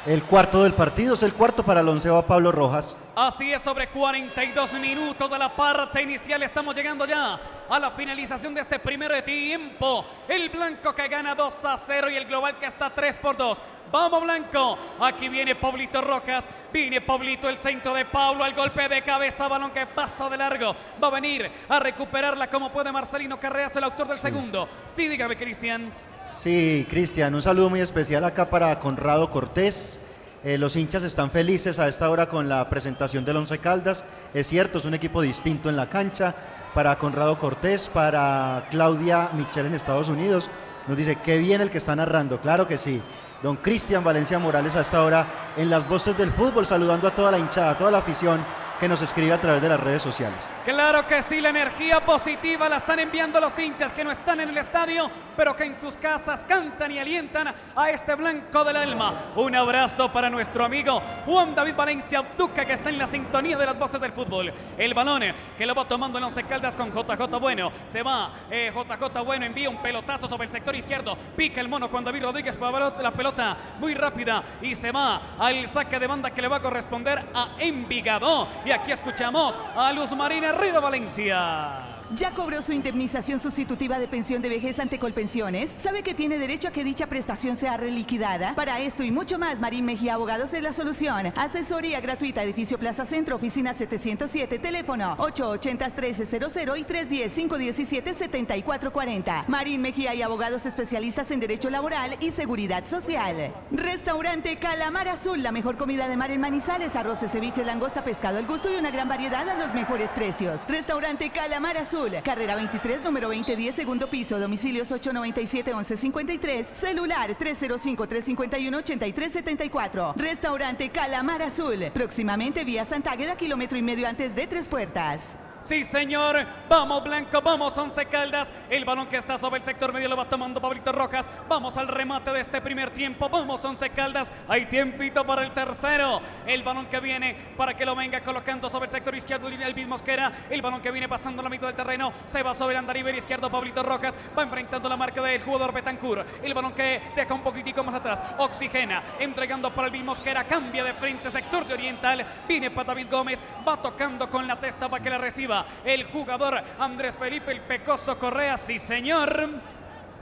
El 0.07 0.23
cuarto 0.23 0.63
del 0.63 0.73
partido 0.73 1.15
es 1.15 1.25
el 1.25 1.35
cuarto 1.35 1.65
para 1.65 1.81
el 1.81 1.89
onceo 1.89 2.23
Pablo 2.23 2.53
Rojas. 2.53 2.97
Así 3.17 3.53
es, 3.53 3.61
sobre 3.61 3.89
42 3.89 4.75
minutos 4.75 5.29
de 5.29 5.37
la 5.37 5.57
parte 5.57 6.01
inicial. 6.01 6.41
Estamos 6.45 6.77
llegando 6.77 7.05
ya 7.07 7.41
a 7.69 7.81
la 7.81 7.91
finalización 7.91 8.55
de 8.55 8.61
este 8.61 8.79
primer 8.79 9.21
tiempo. 9.23 10.05
El 10.29 10.49
blanco 10.49 10.95
que 10.95 11.09
gana 11.09 11.35
2 11.35 11.65
a 11.65 11.77
0 11.77 12.09
y 12.11 12.15
el 12.15 12.27
global 12.27 12.57
que 12.57 12.67
está 12.67 12.89
3 12.89 13.17
por 13.17 13.37
2. 13.37 13.61
Vamos 13.91 14.23
blanco. 14.23 14.79
Aquí 15.01 15.29
viene 15.29 15.57
Pablito 15.57 16.01
Rojas. 16.01 16.49
Viene 16.73 17.01
Pablito, 17.01 17.49
el 17.49 17.59
centro 17.59 17.93
de 17.93 18.05
Pablo. 18.05 18.47
El 18.47 18.55
golpe 18.55 18.89
de 18.89 19.03
cabeza, 19.03 19.49
balón 19.49 19.73
que 19.73 19.87
pasa 19.87 20.29
de 20.29 20.37
largo. 20.37 20.77
Va 21.03 21.09
a 21.09 21.11
venir 21.11 21.51
a 21.69 21.81
recuperarla 21.81 22.49
como 22.49 22.71
puede 22.71 22.93
Marcelino 22.93 23.41
Carreras, 23.41 23.75
el 23.75 23.83
autor 23.83 24.07
del 24.07 24.19
segundo. 24.19 24.69
Sí, 24.93 25.09
dígame, 25.09 25.37
Cristian. 25.37 25.93
Sí, 26.33 26.87
Cristian, 26.91 27.35
un 27.35 27.43
saludo 27.43 27.71
muy 27.71 27.81
especial 27.81 28.25
acá 28.25 28.51
para 28.51 28.79
Conrado 28.79 29.31
Cortés. 29.31 29.99
Eh, 30.45 30.59
los 30.59 30.77
hinchas 30.77 31.03
están 31.03 31.31
felices 31.31 31.79
a 31.79 31.89
esta 31.89 32.09
hora 32.09 32.29
con 32.29 32.49
la 32.49 32.69
presentación 32.69 33.25
del 33.25 33.39
Once 33.39 33.59
Caldas. 33.59 34.05
Es 34.35 34.47
cierto, 34.47 34.79
es 34.79 34.85
un 34.85 34.95
equipo 34.95 35.23
distinto 35.23 35.69
en 35.69 35.77
la 35.77 35.89
cancha. 35.89 36.35
Para 36.75 36.99
Conrado 36.99 37.39
Cortés, 37.39 37.89
para 37.89 38.67
Claudia 38.71 39.31
Michel 39.33 39.67
en 39.67 39.75
Estados 39.75 40.09
Unidos. 40.09 40.51
Nos 40.87 40.97
dice, 40.97 41.17
qué 41.17 41.39
bien 41.39 41.63
el 41.63 41.71
que 41.71 41.79
está 41.79 41.97
narrando. 41.97 42.41
Claro 42.41 42.67
que 42.67 42.79
sí. 42.79 43.03
Don 43.43 43.57
Cristian 43.57 44.05
Valencia 44.05 44.39
Morales 44.39 44.77
a 44.77 44.83
esta 44.83 45.03
hora 45.03 45.27
en 45.57 45.69
las 45.69 45.89
voces 45.89 46.17
del 46.17 46.31
fútbol, 46.31 46.67
saludando 46.67 47.09
a 47.09 47.15
toda 47.15 47.31
la 47.31 47.39
hinchada, 47.39 47.71
a 47.71 47.79
toda 47.79 47.91
la 47.91 47.99
afición 47.99 48.45
que 48.79 48.89
nos 48.89 49.03
escribe 49.03 49.33
a 49.33 49.41
través 49.41 49.63
de 49.63 49.69
las 49.69 49.81
redes 49.81 50.03
sociales. 50.03 50.39
Claro 50.65 51.07
que 51.07 51.23
sí, 51.23 51.41
la 51.41 51.51
energía 51.51 52.01
positiva 52.01 52.69
la 52.69 52.77
están 52.77 52.99
enviando 52.99 53.41
los 53.41 53.59
hinchas 53.59 53.93
que 53.93 54.05
no 54.05 54.11
están 54.11 54.41
en 54.41 54.49
el 54.51 54.59
estadio, 54.59 55.11
pero 55.37 55.55
que 55.55 55.65
en 55.65 55.77
sus 55.77 55.97
casas 55.97 56.45
cantan 56.45 56.91
y 56.93 56.99
alientan 56.99 57.55
a 57.75 57.91
este 57.91 58.15
blanco 58.15 58.65
del 58.65 58.77
alma. 58.77 59.33
Un 59.37 59.55
abrazo 59.55 60.13
para 60.13 60.29
nuestro 60.29 60.65
amigo 60.65 61.01
Juan 61.25 61.55
David 61.55 61.75
Valencia 61.75 62.25
Duca, 62.37 62.65
que 62.65 62.73
está 62.73 62.91
en 62.91 62.99
la 62.99 63.07
sintonía 63.07 63.57
de 63.57 63.67
las 63.67 63.79
voces 63.79 64.01
del 64.01 64.13
fútbol. 64.13 64.53
El 64.77 64.95
balón 64.95 65.23
eh, 65.23 65.35
que 65.57 65.67
lo 65.67 65.75
va 65.75 65.87
tomando 65.87 66.19
en 66.19 66.25
Once 66.25 66.43
Caldas 66.45 66.77
con 66.77 66.91
JJ 66.91 67.39
Bueno. 67.41 67.73
Se 67.87 68.03
va 68.03 68.31
eh, 68.51 68.73
JJ 68.75 69.25
Bueno, 69.25 69.47
envía 69.47 69.71
un 69.71 69.81
pelotazo 69.81 70.29
sobre 70.29 70.47
el 70.47 70.53
sector 70.53 70.75
izquierdo. 70.75 71.17
Pica 71.37 71.61
el 71.61 71.69
mono 71.69 71.89
Juan 71.89 72.05
David 72.05 72.25
Rodríguez 72.25 72.57
la 73.01 73.13
pelota 73.13 73.57
muy 73.79 73.95
rápida 73.95 74.43
y 74.61 74.75
se 74.75 74.91
va 74.91 75.37
al 75.39 75.69
saque 75.69 75.99
de 75.99 76.07
banda 76.07 76.31
que 76.31 76.43
le 76.43 76.49
va 76.49 76.57
a 76.57 76.63
corresponder 76.63 77.25
a 77.35 77.49
Envigado. 77.59 78.49
Y 78.67 78.73
aquí 78.73 78.91
escuchamos 78.91 79.57
a 79.77 79.93
Luz 79.93 80.13
Marina 80.17 80.49
Herrera 80.49 80.81
Valencia. 80.81 81.96
¿Ya 82.15 82.31
cobró 82.31 82.63
su 82.63 82.73
indemnización 82.73 83.41
sustitutiva 83.41 83.99
de 83.99 84.07
pensión 84.07 84.41
de 84.41 84.49
vejez 84.49 84.79
ante 84.79 85.01
Colpensiones? 85.01 85.73
¿Sabe 85.77 86.05
que 86.05 86.15
tiene 86.15 86.39
derecho 86.39 86.69
a 86.69 86.71
que 86.71 86.85
dicha 86.85 87.09
prestación 87.09 87.57
sea 87.57 87.77
reliquidada? 87.77 88.55
Para 88.55 88.79
esto 88.81 89.03
y 89.03 89.11
mucho 89.11 89.41
más, 89.41 89.59
Marín 89.59 89.85
Mejía 89.85 90.15
Abogados 90.15 90.55
es 90.55 90.63
la 90.63 90.73
solución. 90.73 91.33
Asesoría 91.35 92.01
gratuita, 92.01 92.45
edificio 92.45 92.79
Plaza 92.79 93.05
Centro, 93.05 93.35
oficina 93.35 93.75
707, 93.75 94.61
teléfono 94.61 95.17
880-1300 95.17 96.79
y 96.79 96.85
310-517-7440. 96.85 99.47
Marín 99.49 99.83
Mejía 99.83 100.15
y 100.15 100.23
abogados 100.23 100.65
especialistas 100.65 101.33
en 101.33 101.41
Derecho 101.41 101.71
Laboral 101.71 102.17
y 102.21 102.31
Seguridad 102.31 102.87
Social. 102.87 103.53
Restaurante 103.73 104.59
Calamar 104.59 105.09
Azul, 105.09 105.43
la 105.43 105.51
mejor 105.51 105.77
comida 105.77 106.07
de 106.07 106.17
mar 106.17 106.31
en 106.31 106.41
Manizales, 106.41 106.95
arroces, 106.95 107.33
ceviche, 107.33 107.65
langosta, 107.65 108.05
pescado 108.05 108.39
al 108.39 108.47
gusto 108.47 108.73
y 108.73 108.77
una 108.77 108.93
gran 108.93 109.09
variedad 109.09 109.49
a 109.49 109.57
los 109.57 109.75
mejores 109.75 110.13
precios. 110.13 110.69
Restaurante 110.69 111.31
Calamar 111.31 111.79
Azul, 111.79 111.96
carrera 112.23 112.55
23, 112.57 113.03
número 113.03 113.29
2010, 113.29 113.75
segundo 113.75 114.09
piso, 114.09 114.39
domicilios 114.39 114.93
897-1153, 114.93 116.75
celular 116.75 117.35
305-351-8374. 117.39 120.15
Restaurante 120.17 120.91
Calamar 120.91 121.41
Azul, 121.43 121.91
próximamente 121.95 122.65
vía 122.65 122.85
Santágueda, 122.85 123.37
kilómetro 123.37 123.79
y 123.79 123.83
medio 123.83 124.07
antes 124.07 124.35
de 124.35 124.47
Tres 124.47 124.69
Puertas. 124.69 125.39
Sí, 125.67 125.83
señor. 125.83 126.47
Vamos, 126.69 127.03
Blanco. 127.03 127.43
Vamos, 127.43 127.77
Once 127.77 128.07
Caldas. 128.07 128.53
El 128.71 128.85
balón 128.85 129.09
que 129.09 129.17
está 129.17 129.37
sobre 129.37 129.59
el 129.59 129.65
sector 129.65 129.93
medio 129.93 130.09
lo 130.09 130.17
va 130.17 130.29
tomando 130.29 130.61
Pablito 130.61 130.93
Rojas. 130.93 131.29
Vamos 131.49 131.77
al 131.77 131.89
remate 131.89 132.31
de 132.31 132.41
este 132.41 132.61
primer 132.61 132.91
tiempo. 132.91 133.29
Vamos, 133.29 133.65
Once 133.65 133.91
Caldas. 133.91 134.31
Hay 134.47 134.67
tiempito 134.67 135.27
para 135.27 135.43
el 135.43 135.51
tercero. 135.51 136.21
El 136.47 136.63
balón 136.63 136.87
que 136.87 137.01
viene 137.01 137.37
para 137.57 137.75
que 137.75 137.85
lo 137.85 137.97
venga 137.97 138.21
colocando 138.21 138.71
sobre 138.71 138.87
el 138.87 138.93
sector 138.93 139.17
izquierdo. 139.17 139.51
Línea 139.51 139.67
el 139.67 139.89
Mosquera. 139.89 140.31
El 140.49 140.63
balón 140.63 140.81
que 140.81 140.93
viene 140.93 141.09
pasando 141.09 141.43
la 141.43 141.49
mitad 141.49 141.67
del 141.67 141.75
terreno. 141.75 142.13
Se 142.27 142.45
va 142.45 142.55
sobre 142.55 142.75
el 142.75 142.79
andariver 142.79 143.17
izquierdo. 143.17 143.51
Pablito 143.51 143.83
Rojas 143.83 144.17
va 144.39 144.45
enfrentando 144.45 144.89
la 144.89 144.97
marca 144.97 145.21
del 145.21 145.43
jugador 145.43 145.73
Betancourt. 145.73 146.45
El 146.45 146.55
balón 146.55 146.75
que 146.75 147.03
deja 147.17 147.35
un 147.35 147.43
poquitico 147.43 147.83
más 147.83 147.97
atrás. 147.97 148.23
Oxigena. 148.39 149.03
Entregando 149.19 149.75
para 149.75 149.89
el 149.89 150.05
Mosquera. 150.05 150.45
Cambia 150.45 150.85
de 150.85 150.95
frente. 150.95 151.29
Sector 151.29 151.67
de 151.67 151.75
oriental. 151.75 152.25
Viene 152.47 152.71
para 152.71 152.95
David 152.95 153.09
Gómez. 153.11 153.43
Va 153.67 153.83
tocando 153.83 154.31
con 154.31 154.47
la 154.47 154.61
testa 154.61 154.89
para 154.89 155.03
que 155.03 155.11
la 155.11 155.19
reciba 155.19 155.56
el 155.85 156.05
jugador 156.05 156.61
Andrés 156.79 157.17
Felipe 157.17 157.53
el 157.53 157.61
Pecoso 157.61 158.19
Correa, 158.19 158.57
sí 158.57 158.79
señor. 158.79 159.51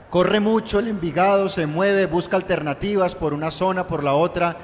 Corre 0.09 0.39
mucho 0.39 0.79
el 0.79 0.87
Envigado, 0.87 1.49
se 1.49 1.65
mueve, 1.65 2.05
busca 2.05 2.37
alternativas 2.37 3.15
por 3.15 3.33
una 3.33 3.51
zona, 3.51 3.87
por 3.87 4.03
la 4.03 4.13
otra, 4.13 4.55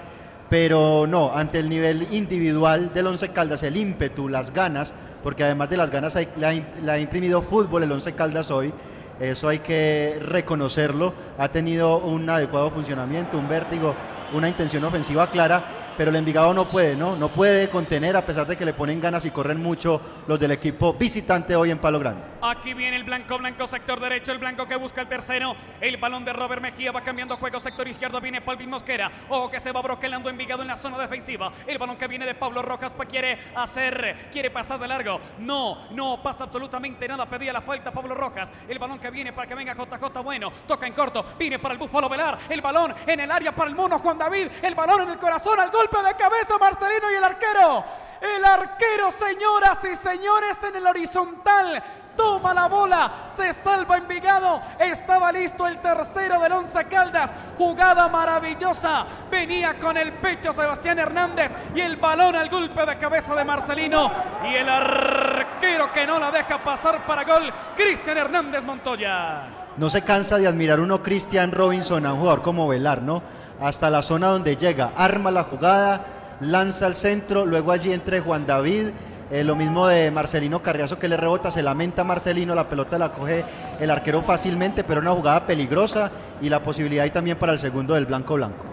pero 0.50 1.08
no, 1.08 1.32
ante 1.34 1.60
el 1.60 1.68
nivel 1.70 2.08
individual 2.12 2.94
del 2.94 3.08
Once 3.08 3.30
Caldas, 3.30 3.64
el 3.64 3.76
ímpetu, 3.76 4.30
las 4.30 4.54
ganas, 4.54 4.94
porque 5.24 5.44
además 5.44 5.70
de 5.70 5.78
las 5.78 5.92
ganas 5.92 6.16
le 6.16 6.92
ha 6.92 7.00
imprimido 7.00 7.42
fútbol 7.42 7.84
el 7.84 7.92
Once 7.92 8.14
Caldas 8.14 8.52
hoy, 8.52 8.74
eso 9.20 9.50
hay 9.50 9.60
que 9.60 10.20
reconocerlo, 10.20 11.14
ha 11.38 11.48
tenido 11.48 11.98
un 12.00 12.28
adecuado 12.30 12.72
funcionamiento, 12.72 13.38
un 13.38 13.48
vértigo, 13.48 13.96
una 14.34 14.48
intención 14.48 14.84
ofensiva 14.84 15.30
clara, 15.30 15.64
pero 15.98 16.10
el 16.10 16.16
Envigado 16.16 16.54
no 16.54 16.68
puede, 16.70 16.96
¿no? 16.96 17.16
No 17.16 17.30
puede 17.30 17.70
contener 17.70 18.16
a 18.16 18.26
pesar 18.26 18.48
de 18.48 18.58
que 18.58 18.66
le 18.66 18.74
ponen 18.74 19.00
ganas 19.00 19.26
y 19.26 19.32
corren 19.32 19.62
mucho 19.62 20.02
los 20.28 20.40
del 20.40 20.52
equipo 20.52 20.94
visitante 20.94 21.56
hoy 21.56 21.72
en 21.72 21.80
Palo 21.80 22.00
Grande. 22.00 22.24
Aquí 22.42 22.74
viene 22.74 22.98
el 22.98 23.04
blanco, 23.04 23.38
blanco, 23.38 23.68
sector 23.68 24.00
derecho, 24.00 24.32
el 24.32 24.40
blanco 24.40 24.66
que 24.68 24.76
busca 24.76 25.02
el 25.02 25.08
tercero. 25.08 25.56
El 25.80 25.98
balón 25.98 26.26
de 26.26 26.34
Robert 26.34 26.62
Mejía 26.62 26.92
va 26.92 27.02
cambiando 27.02 27.38
juego, 27.38 27.60
sector 27.60 27.88
izquierdo 27.88 28.20
viene 28.20 28.42
Palvin 28.42 28.70
Mosquera. 28.70 29.12
Ojo 29.30 29.50
que 29.50 29.60
se 29.60 29.72
va 29.72 29.82
broquelando 29.82 30.30
Envigado 30.30 30.62
en 30.62 30.68
la 30.68 30.76
zona 30.76 30.98
defensiva. 30.98 31.52
El 31.68 31.78
balón 31.78 31.98
que 31.98 32.08
viene 32.08 32.26
de 32.26 32.36
Pablo 32.36 32.62
Rojas 32.62 32.92
pues 32.96 33.08
quiere 33.10 33.38
hacer, 33.56 34.30
quiere 34.32 34.50
pasar 34.50 34.80
de 34.80 34.88
largo. 34.88 35.20
No, 35.40 35.90
no 35.92 36.22
pasa 36.24 36.46
absolutamente 36.46 37.08
nada. 37.08 37.26
Pedía 37.28 37.54
la 37.54 37.62
falta 37.62 37.92
Pablo 37.92 38.16
Rojas. 38.16 38.52
El 38.68 38.80
balón 38.80 39.00
que 39.00 39.12
viene 39.12 39.34
para 39.34 39.48
que 39.48 39.56
venga 39.56 39.74
JJ 39.74 40.24
Bueno. 40.24 40.52
Toca 40.68 40.88
en 40.88 40.94
corto. 40.94 41.24
Viene 41.38 41.60
para 41.60 41.74
el 41.74 41.80
Búfalo 41.80 42.10
Velar. 42.10 42.38
El 42.50 42.62
balón 42.62 42.94
en 43.06 43.20
el 43.20 43.32
área 43.32 43.54
para 43.54 43.70
el 43.70 43.76
mono 43.76 44.00
Juan 44.00 44.18
David. 44.18 44.48
El 44.62 44.76
balón 44.76 45.02
en 45.02 45.10
el 45.10 45.18
corazón 45.18 45.60
al 45.60 45.70
golpe 45.82 46.08
de 46.08 46.16
cabeza 46.16 46.58
Marcelino 46.60 47.12
y 47.12 47.16
el 47.16 47.24
arquero. 47.24 47.84
El 48.22 48.46
arquero, 48.46 49.12
señoras 49.12 49.80
y 49.92 49.96
señores, 49.96 50.58
en 50.68 50.76
el 50.76 50.86
horizontal. 50.86 51.84
Toma 52.16 52.54
la 52.54 52.68
bola, 52.68 53.12
se 53.34 53.52
salva 53.52 53.98
Envigado. 53.98 54.62
Estaba 54.78 55.32
listo 55.32 55.66
el 55.66 55.80
tercero 55.80 56.40
del 56.40 56.52
Once 56.52 56.86
Caldas. 56.86 57.34
Jugada 57.58 58.08
maravillosa. 58.10 59.08
Venía 59.32 59.80
con 59.80 59.98
el 59.98 60.14
pecho 60.14 60.54
Sebastián 60.54 61.00
Hernández 61.00 61.52
y 61.74 61.80
el 61.80 61.96
balón 61.96 62.36
al 62.36 62.50
golpe 62.50 62.86
de 62.86 62.98
cabeza 62.98 63.34
de 63.34 63.46
Marcelino. 63.46 64.12
Y 64.52 64.56
el 64.56 64.70
arquero 64.70 65.92
que 65.92 66.06
no 66.06 66.20
la 66.20 66.32
deja 66.32 66.64
pasar 66.64 67.04
para 67.08 67.24
gol, 67.24 67.52
Cristian 67.76 68.18
Hernández 68.18 68.64
Montoya. 68.64 69.62
No 69.78 69.90
se 69.90 70.04
cansa 70.04 70.38
de 70.38 70.48
admirar 70.48 70.80
uno 70.80 71.02
Christian 71.02 71.52
Robinson 71.52 72.06
a 72.06 72.14
un 72.14 72.20
jugador 72.20 72.42
como 72.42 72.68
Velar, 72.68 73.02
¿no? 73.02 73.24
Hasta 73.62 73.92
la 73.92 74.02
zona 74.02 74.28
donde 74.28 74.58
llega, 74.58 74.92
arma 74.96 75.30
la 75.30 75.44
jugada, 75.44 76.04
lanza 76.40 76.88
al 76.88 76.96
centro, 76.96 77.46
luego 77.46 77.72
allí 77.72 77.94
entre 77.94 78.20
Juan 78.20 78.48
David, 78.48 78.90
eh, 79.30 79.44
lo 79.44 79.56
mismo 79.56 79.88
de 79.88 80.10
Marcelino 80.10 80.62
Carriazo 80.62 80.98
que 80.98 81.08
le 81.08 81.16
rebota, 81.16 81.52
se 81.52 81.62
lamenta 81.62 82.04
Marcelino, 82.04 82.56
la 82.56 82.68
pelota 82.68 82.98
la 82.98 83.14
coge 83.14 83.46
el 83.80 83.92
arquero 83.92 84.24
fácilmente, 84.24 84.84
pero 84.84 85.00
una 85.00 85.12
jugada 85.12 85.46
peligrosa 85.46 86.12
y 86.42 86.50
la 86.50 86.64
posibilidad 86.64 87.04
ahí 87.04 87.12
también 87.12 87.38
para 87.38 87.54
el 87.54 87.60
segundo 87.60 87.94
del 87.94 88.08
blanco 88.08 88.34
blanco. 88.34 88.71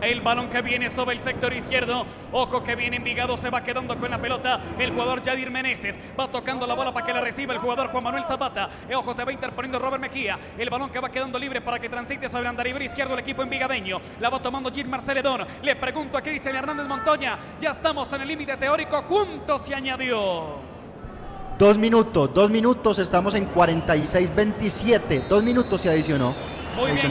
El 0.00 0.20
balón 0.20 0.48
que 0.48 0.62
viene 0.62 0.90
sobre 0.90 1.16
el 1.16 1.22
sector 1.22 1.52
izquierdo. 1.52 2.06
Ojo 2.32 2.62
que 2.62 2.76
viene 2.76 2.98
Envigado, 2.98 3.36
se 3.36 3.50
va 3.50 3.62
quedando 3.62 3.98
con 3.98 4.10
la 4.10 4.18
pelota. 4.20 4.60
El 4.78 4.92
jugador 4.92 5.22
Yadir 5.22 5.50
Meneses 5.50 5.98
va 6.18 6.28
tocando 6.30 6.66
la 6.66 6.74
bola 6.74 6.92
para 6.92 7.04
que 7.04 7.12
la 7.12 7.20
reciba 7.20 7.54
el 7.54 7.60
jugador 7.60 7.88
Juan 7.88 8.04
Manuel 8.04 8.24
Zapata. 8.24 8.68
Ojo, 8.94 9.14
se 9.16 9.24
va 9.24 9.32
interponiendo 9.32 9.78
Robert 9.78 10.00
Mejía. 10.00 10.38
El 10.56 10.70
balón 10.70 10.90
que 10.90 11.00
va 11.00 11.08
quedando 11.10 11.38
libre 11.38 11.60
para 11.60 11.78
que 11.78 11.88
transite 11.88 12.28
sobre 12.28 12.42
el 12.42 12.48
andariver 12.48 12.82
izquierdo 12.82 13.14
el 13.14 13.20
equipo 13.20 13.42
envigadeño. 13.42 14.00
La 14.20 14.30
va 14.30 14.40
tomando 14.40 14.70
Gilmar 14.70 15.00
Celedón. 15.00 15.46
Le 15.62 15.76
pregunto 15.76 16.16
a 16.16 16.22
Cristian 16.22 16.56
Hernández 16.56 16.86
Montoya. 16.86 17.38
Ya 17.60 17.70
estamos 17.70 18.12
en 18.12 18.22
el 18.22 18.28
límite 18.28 18.56
teórico. 18.56 19.04
¿Cuánto 19.06 19.62
se 19.62 19.74
añadió? 19.74 20.68
Dos 21.58 21.76
minutos, 21.76 22.32
dos 22.32 22.50
minutos, 22.50 23.00
estamos 23.00 23.34
en 23.34 23.52
46-27, 23.52 25.26
dos 25.26 25.42
minutos 25.42 25.80
se 25.80 25.88
adicionó. 25.88 26.32
Muy 26.76 26.92
bien. 26.92 27.10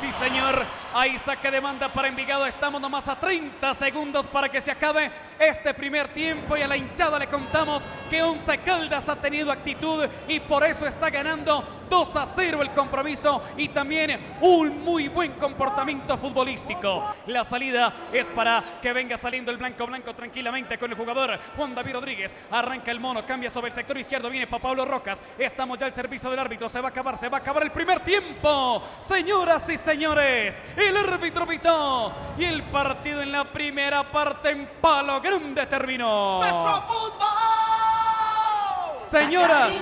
Sí, 0.00 0.10
señor. 0.10 0.79
Hay 0.92 1.18
saque 1.18 1.50
de 1.50 1.60
banda 1.60 1.88
para 1.88 2.08
Envigado. 2.08 2.44
Estamos 2.46 2.80
nomás 2.80 3.06
a 3.06 3.14
30 3.18 3.74
segundos 3.74 4.26
para 4.26 4.48
que 4.48 4.60
se 4.60 4.72
acabe 4.72 5.10
este 5.38 5.72
primer 5.72 6.08
tiempo. 6.08 6.56
Y 6.56 6.62
a 6.62 6.68
la 6.68 6.76
hinchada 6.76 7.18
le 7.18 7.28
contamos 7.28 7.84
que 8.08 8.22
Once 8.22 8.58
Caldas 8.58 9.08
ha 9.08 9.14
tenido 9.14 9.52
actitud 9.52 10.04
y 10.26 10.40
por 10.40 10.64
eso 10.64 10.86
está 10.86 11.08
ganando 11.08 11.86
2 11.88 12.16
a 12.16 12.26
0 12.26 12.62
el 12.62 12.70
compromiso 12.72 13.42
y 13.56 13.68
también 13.68 14.36
un 14.40 14.82
muy 14.82 15.08
buen 15.08 15.32
comportamiento 15.32 16.18
futbolístico. 16.18 17.14
La 17.26 17.44
salida 17.44 17.92
es 18.12 18.26
para 18.28 18.62
que 18.82 18.92
venga 18.92 19.16
saliendo 19.16 19.52
el 19.52 19.58
blanco 19.58 19.86
blanco 19.86 20.14
tranquilamente 20.14 20.76
con 20.76 20.90
el 20.90 20.96
jugador 20.96 21.38
Juan 21.56 21.74
David 21.74 21.94
Rodríguez. 21.94 22.34
Arranca 22.50 22.90
el 22.90 22.98
mono, 22.98 23.24
cambia 23.24 23.50
sobre 23.50 23.68
el 23.68 23.74
sector 23.74 23.96
izquierdo, 23.96 24.28
viene 24.28 24.48
para 24.48 24.62
Pablo 24.62 24.84
Rocas. 24.84 25.22
Estamos 25.38 25.78
ya 25.78 25.86
al 25.86 25.94
servicio 25.94 26.30
del 26.30 26.38
árbitro. 26.38 26.68
Se 26.68 26.80
va 26.80 26.88
a 26.88 26.90
acabar, 26.90 27.16
se 27.16 27.28
va 27.28 27.38
a 27.38 27.40
acabar 27.40 27.62
el 27.62 27.70
primer 27.70 28.00
tiempo. 28.00 28.82
Señoras 29.02 29.68
y 29.68 29.76
señores, 29.76 30.60
el 30.82 30.96
árbitro 30.96 31.46
pitó 31.46 32.12
y 32.38 32.44
el 32.44 32.62
partido 32.64 33.22
en 33.22 33.32
la 33.32 33.44
primera 33.44 34.04
parte 34.04 34.50
en 34.50 34.68
palo 34.80 35.20
grande 35.20 35.66
terminó. 35.66 36.40
Señoras, 39.06 39.72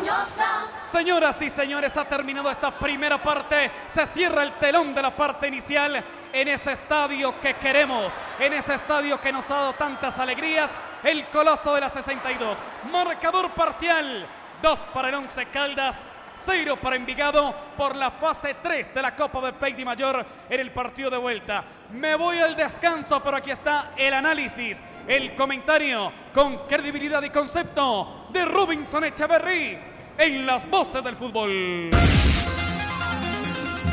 señoras 0.90 1.42
y 1.42 1.50
señores, 1.50 1.96
ha 1.98 2.06
terminado 2.06 2.50
esta 2.50 2.70
primera 2.70 3.22
parte. 3.22 3.70
Se 3.90 4.06
cierra 4.06 4.42
el 4.42 4.52
telón 4.52 4.94
de 4.94 5.02
la 5.02 5.14
parte 5.14 5.48
inicial 5.48 6.02
en 6.32 6.48
ese 6.48 6.72
estadio 6.72 7.38
que 7.38 7.54
queremos, 7.54 8.14
en 8.38 8.54
ese 8.54 8.74
estadio 8.74 9.20
que 9.20 9.30
nos 9.30 9.50
ha 9.50 9.56
dado 9.56 9.72
tantas 9.74 10.18
alegrías, 10.18 10.74
el 11.02 11.28
Coloso 11.28 11.74
de 11.74 11.82
la 11.82 11.90
62. 11.90 12.58
Marcador 12.90 13.50
parcial, 13.50 14.26
2 14.62 14.78
para 14.94 15.08
el 15.08 15.14
Once 15.16 15.44
Caldas. 15.46 16.06
0 16.38 16.78
para 16.80 16.96
Envigado 16.96 17.54
por 17.76 17.96
la 17.96 18.10
fase 18.10 18.56
3 18.62 18.94
de 18.94 19.02
la 19.02 19.14
Copa 19.14 19.40
de 19.44 19.52
Pei 19.52 19.84
Mayor 19.84 20.24
en 20.48 20.60
el 20.60 20.70
partido 20.70 21.10
de 21.10 21.18
vuelta. 21.18 21.64
Me 21.92 22.14
voy 22.14 22.38
al 22.38 22.56
descanso, 22.56 23.22
pero 23.22 23.36
aquí 23.36 23.50
está 23.50 23.92
el 23.96 24.14
análisis, 24.14 24.82
el 25.06 25.34
comentario 25.34 26.12
con 26.32 26.66
credibilidad 26.66 27.22
y 27.22 27.30
concepto 27.30 28.28
de 28.32 28.44
Robinson 28.44 29.04
Echeverry 29.04 29.78
en 30.18 30.46
las 30.46 30.68
voces 30.68 31.02
del 31.02 31.16
fútbol. 31.16 31.90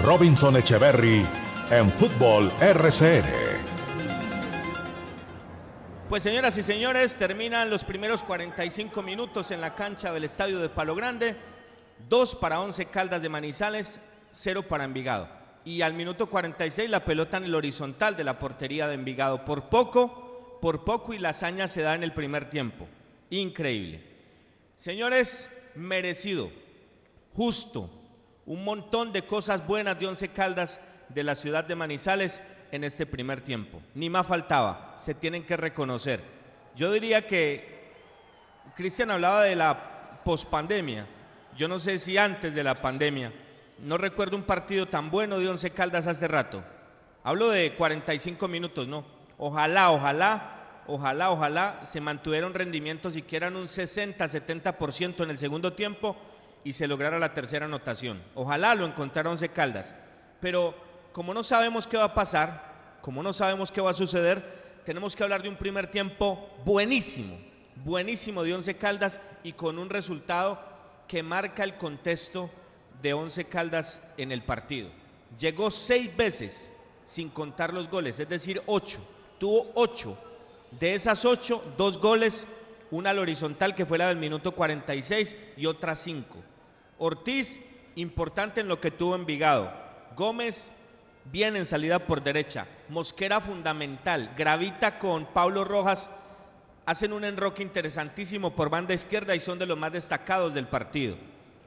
Robinson 0.03 0.55
Echeverry 0.57 1.26
en 1.72 1.89
Fútbol 1.89 2.51
RCN. 2.61 3.23
Pues 6.09 6.22
señoras 6.22 6.55
y 6.57 6.63
señores, 6.63 7.15
terminan 7.15 7.69
los 7.72 7.84
primeros 7.84 8.22
45 8.23 9.01
minutos 9.01 9.49
en 9.49 9.61
la 9.61 9.73
cancha 9.73 10.13
del 10.13 10.26
estadio 10.26 10.59
de 10.59 10.69
Palo 10.69 10.93
Grande. 10.93 11.35
Dos 12.07 12.36
para 12.36 12.60
Once 12.60 12.86
Caldas 12.86 13.22
de 13.22 13.30
Manizales, 13.30 13.99
cero 14.32 14.64
para 14.64 14.84
Envigado. 14.84 15.27
Y 15.64 15.82
al 15.82 15.94
minuto 15.94 16.27
46 16.27 16.90
la 16.90 17.03
pelota 17.03 17.38
en 17.38 17.45
el 17.45 17.56
horizontal 17.56 18.15
de 18.15 18.23
la 18.23 18.38
portería 18.38 18.88
de 18.88 18.94
Envigado. 18.94 19.44
Por 19.44 19.69
poco, 19.69 20.60
por 20.61 20.84
poco 20.84 21.14
y 21.14 21.18
la 21.18 21.30
hazaña 21.30 21.68
se 21.68 21.82
da 21.82 21.95
en 21.95 22.03
el 22.03 22.14
primer 22.14 22.49
tiempo. 22.49 22.88
Increíble. 23.32 24.03
Señores, 24.76 25.72
merecido, 25.73 26.52
justo, 27.34 27.90
un 28.45 28.64
montón 28.64 29.11
de 29.11 29.26
cosas 29.26 29.65
buenas 29.65 29.98
de 29.99 30.07
Once 30.07 30.27
Caldas 30.30 30.82
de 31.10 31.23
la 31.23 31.34
ciudad 31.34 31.64
de 31.64 31.76
Manizales 31.76 32.41
en 32.72 32.84
este 32.84 33.06
primer 33.06 33.41
tiempo. 33.41 33.82
Ni 33.95 34.10
más 34.10 34.27
faltaba, 34.27 34.95
se 34.98 35.15
tienen 35.15 35.44
que 35.44 35.57
reconocer. 35.57 36.22
Yo 36.76 36.91
diría 36.91 37.26
que 37.26 37.94
Cristian 38.76 39.11
hablaba 39.11 39.44
de 39.44 39.56
la 39.56 40.22
pospandemia. 40.23 41.07
Yo 41.56 41.69
no 41.69 41.80
sé 41.80 41.99
si 41.99 42.18
antes 42.18 42.53
de 42.53 42.64
la 42.64 42.82
pandemia. 42.82 43.32
No 43.80 43.98
recuerdo 43.98 44.36
un 44.36 44.44
partido 44.44 44.88
tan 44.88 45.10
bueno 45.10 45.40
de 45.40 45.48
Once 45.48 45.69
Caldas 45.72 46.06
hace 46.06 46.27
rato. 46.27 46.64
Hablo 47.23 47.49
de 47.49 47.76
45 47.76 48.48
minutos, 48.49 48.88
¿no? 48.88 49.06
Ojalá, 49.38 49.91
ojalá, 49.91 50.84
ojalá, 50.88 51.32
ojalá 51.32 51.80
se 51.84 52.02
mantuviera 52.02 52.45
un 52.45 52.53
rendimiento 52.53 53.10
siquiera 53.10 53.48
en 53.48 53.56
un 53.56 53.65
60-70% 53.65 55.23
en 55.23 55.30
el 55.30 55.38
segundo 55.38 55.73
tiempo 55.73 56.18
y 56.65 56.73
se 56.73 56.88
lograra 56.88 57.19
la 57.19 57.34
tercera 57.34 57.65
anotación. 57.65 58.22
Ojalá 58.34 58.76
lo 58.76 58.86
encontrara 58.86 59.30
Once 59.30 59.48
Caldas. 59.49 59.95
Pero 60.41 60.76
como 61.14 61.34
no 61.34 61.41
sabemos 61.41 61.88
qué 61.88 61.95
va 61.95 62.06
a 62.06 62.14
pasar, 62.14 62.99
como 63.02 63.23
no 63.23 63.32
sabemos 63.32 63.72
qué 63.72 63.80
va 63.80 63.91
a 63.91 63.95
suceder, 63.95 64.82
tenemos 64.84 65.15
que 65.15 65.23
hablar 65.23 65.41
de 65.41 65.49
un 65.49 65.56
primer 65.56 65.90
tiempo 65.90 66.49
buenísimo, 66.65 67.40
buenísimo 67.77 68.44
de 68.44 68.53
Once 68.53 68.76
Caldas 68.76 69.22
y 69.41 69.53
con 69.53 69.80
un 69.80 69.90
resultado 69.90 70.74
que 71.07 71.23
marca 71.23 71.64
el 71.64 71.76
contexto 71.76 72.49
de 73.02 73.14
Once 73.14 73.45
Caldas 73.45 74.02
en 74.18 74.32
el 74.32 74.44
partido. 74.44 74.90
Llegó 75.38 75.72
seis 75.72 76.15
veces 76.15 76.72
sin 77.03 77.30
contar 77.30 77.73
los 77.73 77.90
goles, 77.90 78.19
es 78.19 78.30
decir, 78.30 78.61
ocho. 78.65 78.99
Tuvo 79.40 79.72
ocho. 79.76 80.18
De 80.72 80.94
esas 80.94 81.23
ocho, 81.26 81.64
dos 81.77 81.99
goles, 81.99 82.48
una 82.91 83.11
al 83.11 83.19
horizontal 83.19 83.76
que 83.76 83.86
fue 83.86 83.98
la 83.98 84.07
del 84.07 84.18
minuto 84.18 84.52
46 84.52 85.38
y 85.57 85.65
otra 85.65 85.95
cinco. 85.95 86.38
Ortiz, 86.98 87.64
importante 87.95 88.61
en 88.61 88.68
lo 88.68 88.80
que 88.80 88.91
tuvo 88.91 89.15
Envigado. 89.15 89.72
Gómez, 90.15 90.72
bien 91.26 91.56
en 91.56 91.65
salida 91.65 91.99
por 91.99 92.23
derecha. 92.23 92.68
Mosquera, 92.90 93.40
fundamental. 93.40 94.34
Gravita 94.36 94.98
con 94.99 95.26
Pablo 95.26 95.64
Rojas. 95.64 96.11
Hacen 96.86 97.14
un 97.14 97.24
enroque 97.24 97.64
interesantísimo 97.64 98.56
por 98.56 98.70
banda 98.70 98.94
izquierda 98.94 99.36
y 99.36 99.40
son 99.40 99.57
de 99.57 99.66
los 99.66 99.78
más 99.78 99.91
destacados 99.91 100.53
del 100.53 100.68
partido. 100.68 101.18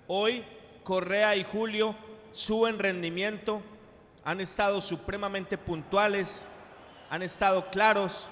Hoy, 0.07 0.45
Correa 0.85 1.35
y 1.35 1.45
Julio 1.45 1.95
suben 2.33 2.79
rendimiento, 2.79 3.61
han 4.25 4.41
estado 4.41 4.81
supremamente 4.81 5.59
puntuales, 5.59 6.47
han 7.11 7.23
estado 7.23 7.71
claros, 7.71 8.29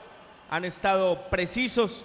han 0.49 0.65
estado 0.65 1.29
precisos 1.29 2.05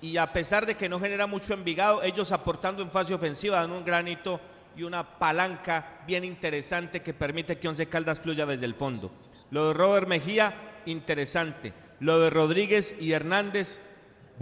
y 0.00 0.16
a 0.16 0.32
pesar 0.32 0.66
de 0.66 0.76
que 0.76 0.88
no 0.88 1.00
genera 1.00 1.26
mucho 1.26 1.54
Envigado, 1.54 2.02
ellos 2.02 2.32
aportando 2.32 2.82
en 2.82 2.90
fase 2.90 3.14
ofensiva 3.14 3.60
dan 3.60 3.72
un 3.72 3.84
granito 3.84 4.40
y 4.76 4.82
una 4.82 5.18
palanca 5.18 6.00
bien 6.06 6.24
interesante 6.24 7.02
que 7.02 7.14
permite 7.14 7.58
que 7.58 7.68
Once 7.68 7.86
Caldas 7.86 8.20
fluya 8.20 8.46
desde 8.46 8.66
el 8.66 8.74
fondo. 8.74 9.10
Lo 9.50 9.68
de 9.68 9.74
Robert 9.74 10.08
Mejía, 10.08 10.54
interesante. 10.86 11.72
Lo 12.00 12.18
de 12.18 12.30
Rodríguez 12.30 13.00
y 13.00 13.12
Hernández, 13.12 13.80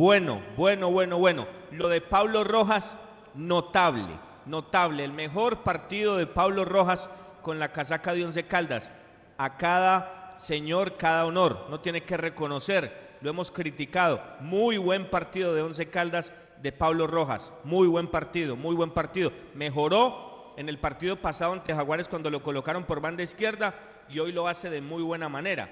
bueno, 0.01 0.41
bueno, 0.57 0.91
bueno, 0.91 1.19
bueno. 1.19 1.47
Lo 1.73 1.91
de 1.91 2.01
Pablo 2.01 2.43
Rojas, 2.43 2.97
notable, 3.35 4.19
notable. 4.47 5.05
El 5.05 5.13
mejor 5.13 5.59
partido 5.59 6.17
de 6.17 6.27
Pablo 6.27 6.65
Rojas 6.65 7.11
con 7.43 7.59
la 7.59 7.71
casaca 7.71 8.15
de 8.15 8.25
Once 8.25 8.47
Caldas. 8.47 8.91
A 9.37 9.59
cada 9.59 10.37
señor, 10.39 10.97
cada 10.97 11.27
honor. 11.27 11.67
No 11.69 11.81
tiene 11.81 12.03
que 12.05 12.17
reconocer, 12.17 13.19
lo 13.21 13.29
hemos 13.29 13.51
criticado. 13.51 14.23
Muy 14.41 14.79
buen 14.79 15.11
partido 15.11 15.53
de 15.55 15.61
Once 15.61 15.91
Caldas 15.91 16.33
de 16.63 16.73
Pablo 16.73 17.07
Rojas. 17.07 17.53
Muy 17.65 17.87
buen 17.87 18.09
partido, 18.09 18.57
muy 18.57 18.75
buen 18.75 18.93
partido. 18.93 19.31
Mejoró 19.53 20.55
en 20.57 20.71
el 20.71 20.79
partido 20.79 21.17
pasado 21.17 21.53
ante 21.53 21.75
Jaguares 21.75 22.09
cuando 22.09 22.31
lo 22.31 22.43
colocaron 22.43 22.85
por 22.85 23.03
banda 23.03 23.23
izquierda 23.23 23.75
y 24.09 24.19
hoy 24.19 24.33
lo 24.33 24.49
hace 24.49 24.71
de 24.71 24.81
muy 24.81 25.03
buena 25.03 25.29
manera. 25.29 25.69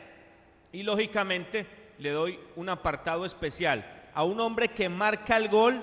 Y 0.71 0.83
lógicamente 0.83 1.67
le 1.97 2.11
doy 2.11 2.39
un 2.57 2.69
apartado 2.69 3.25
especial 3.25 3.95
a 4.19 4.25
un 4.25 4.41
hombre 4.41 4.67
que 4.67 4.89
marca 4.89 5.37
el 5.37 5.49
gol, 5.49 5.81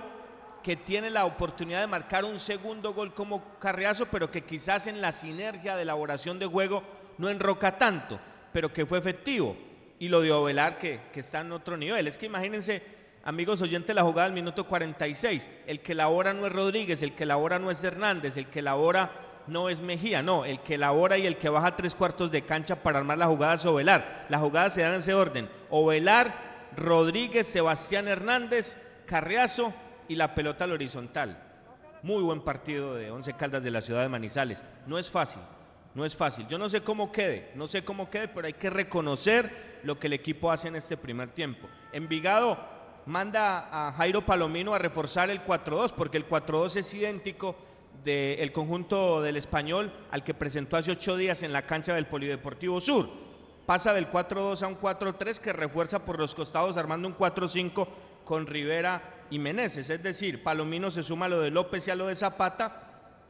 que 0.61 0.75
tiene 0.75 1.09
la 1.09 1.23
oportunidad 1.23 1.79
de 1.79 1.87
marcar 1.87 2.25
un 2.25 2.37
segundo 2.37 2.93
gol 2.93 3.13
como 3.13 3.57
Carriazo, 3.59 4.07
pero 4.11 4.29
que 4.29 4.41
quizás 4.41 4.87
en 4.87 4.99
la 4.99 5.13
sinergia 5.13 5.77
de 5.77 5.83
elaboración 5.83 6.37
de 6.37 6.45
juego 6.45 6.83
no 7.17 7.29
enroca 7.29 7.77
tanto, 7.77 8.19
pero 8.51 8.73
que 8.73 8.85
fue 8.85 8.97
efectivo. 8.97 9.55
Y 9.99 10.09
lo 10.09 10.19
de 10.19 10.33
Ovelar, 10.33 10.77
que, 10.77 10.99
que 11.13 11.21
está 11.21 11.39
en 11.39 11.53
otro 11.53 11.77
nivel. 11.77 12.09
Es 12.09 12.17
que 12.17 12.25
imagínense, 12.25 12.83
amigos 13.23 13.61
oyentes, 13.61 13.95
la 13.95 14.03
jugada 14.03 14.27
del 14.27 14.35
minuto 14.35 14.67
46. 14.67 15.49
El 15.65 15.79
que 15.79 15.95
labora 15.95 16.33
no 16.33 16.45
es 16.45 16.51
Rodríguez, 16.51 17.01
el 17.03 17.15
que 17.15 17.25
labora 17.25 17.57
no 17.57 17.71
es 17.71 17.81
Hernández, 17.85 18.35
el 18.35 18.47
que 18.47 18.61
labora 18.61 19.11
no 19.47 19.69
es 19.69 19.79
Mejía, 19.79 20.21
no, 20.21 20.43
el 20.43 20.59
que 20.59 20.77
labora 20.77 21.17
y 21.17 21.25
el 21.25 21.37
que 21.37 21.47
baja 21.47 21.77
tres 21.77 21.95
cuartos 21.95 22.29
de 22.31 22.41
cancha 22.41 22.75
para 22.75 22.99
armar 22.99 23.17
la 23.17 23.27
jugada 23.27 23.53
es 23.53 23.65
Ovelar. 23.65 24.25
La 24.27 24.39
jugada 24.39 24.69
se 24.69 24.81
da 24.81 24.89
en 24.89 24.95
ese 24.95 25.13
orden. 25.13 25.49
Ovelar, 25.69 26.55
Rodríguez, 26.76 27.47
Sebastián 27.47 28.07
Hernández, 28.07 28.77
Carriazo 29.06 29.73
y 30.07 30.15
la 30.15 30.35
pelota 30.35 30.65
al 30.65 30.72
horizontal. 30.72 31.41
Muy 32.03 32.22
buen 32.22 32.41
partido 32.41 32.95
de 32.95 33.10
Once 33.11 33.34
Caldas 33.34 33.64
de 33.64 33.72
la 33.72 33.81
ciudad 33.81 34.02
de 34.02 34.10
Manizales. 34.10 34.64
No 34.85 34.99
es 34.99 35.10
fácil, 35.10 35.41
no 35.93 36.06
es 36.06 36.15
fácil. 36.15 36.47
Yo 36.47 36.57
no 36.57 36.69
sé 36.69 36.81
cómo 36.81 37.11
quede, 37.11 37.52
no 37.56 37.68
sé 37.68 37.84
cómo 37.84 38.10
quede, 38.10 38.27
pero 38.27 38.47
hay 38.47 38.53
que 38.53 38.69
reconocer 38.69 39.80
lo 39.84 39.97
que 39.97 40.07
el 40.07 40.14
equipo 40.14 40.52
hace 40.52 40.68
en 40.68 40.76
este 40.76 40.97
primer 40.97 41.30
tiempo. 41.30 41.68
Envigado 41.91 42.57
manda 43.06 43.69
a 43.72 43.91
Jairo 43.93 44.26
Palomino 44.26 44.73
a 44.73 44.80
reforzar 44.80 45.30
el 45.30 45.43
4-2, 45.43 45.93
porque 45.93 46.18
el 46.18 46.27
4-2 46.27 46.77
es 46.77 46.93
idéntico 46.93 47.56
del 48.03 48.52
conjunto 48.52 49.22
del 49.22 49.38
español 49.38 49.91
al 50.11 50.23
que 50.23 50.34
presentó 50.34 50.77
hace 50.77 50.91
ocho 50.91 51.18
días 51.18 51.41
en 51.41 51.53
la 51.53 51.65
cancha 51.65 51.95
del 51.95 52.06
Polideportivo 52.06 52.80
Sur. 52.80 53.24
Pasa 53.65 53.93
del 53.93 54.09
4-2 54.09 54.61
a 54.61 54.67
un 54.67 54.79
4-3 54.79 55.39
que 55.39 55.51
refuerza 55.51 55.99
por 55.99 56.19
los 56.19 56.35
costados 56.35 56.77
armando 56.77 57.07
un 57.07 57.17
4-5 57.17 57.87
con 58.23 58.45
Rivera 58.45 59.25
y 59.31 59.39
Meneses. 59.39 59.89
Es 59.89 60.03
decir, 60.03 60.43
Palomino 60.43 60.91
se 60.91 61.01
suma 61.01 61.25
a 61.25 61.29
lo 61.29 61.41
de 61.41 61.49
López 61.49 61.87
y 61.87 61.91
a 61.91 61.95
lo 61.95 62.07
de 62.07 62.15
Zapata. 62.15 62.81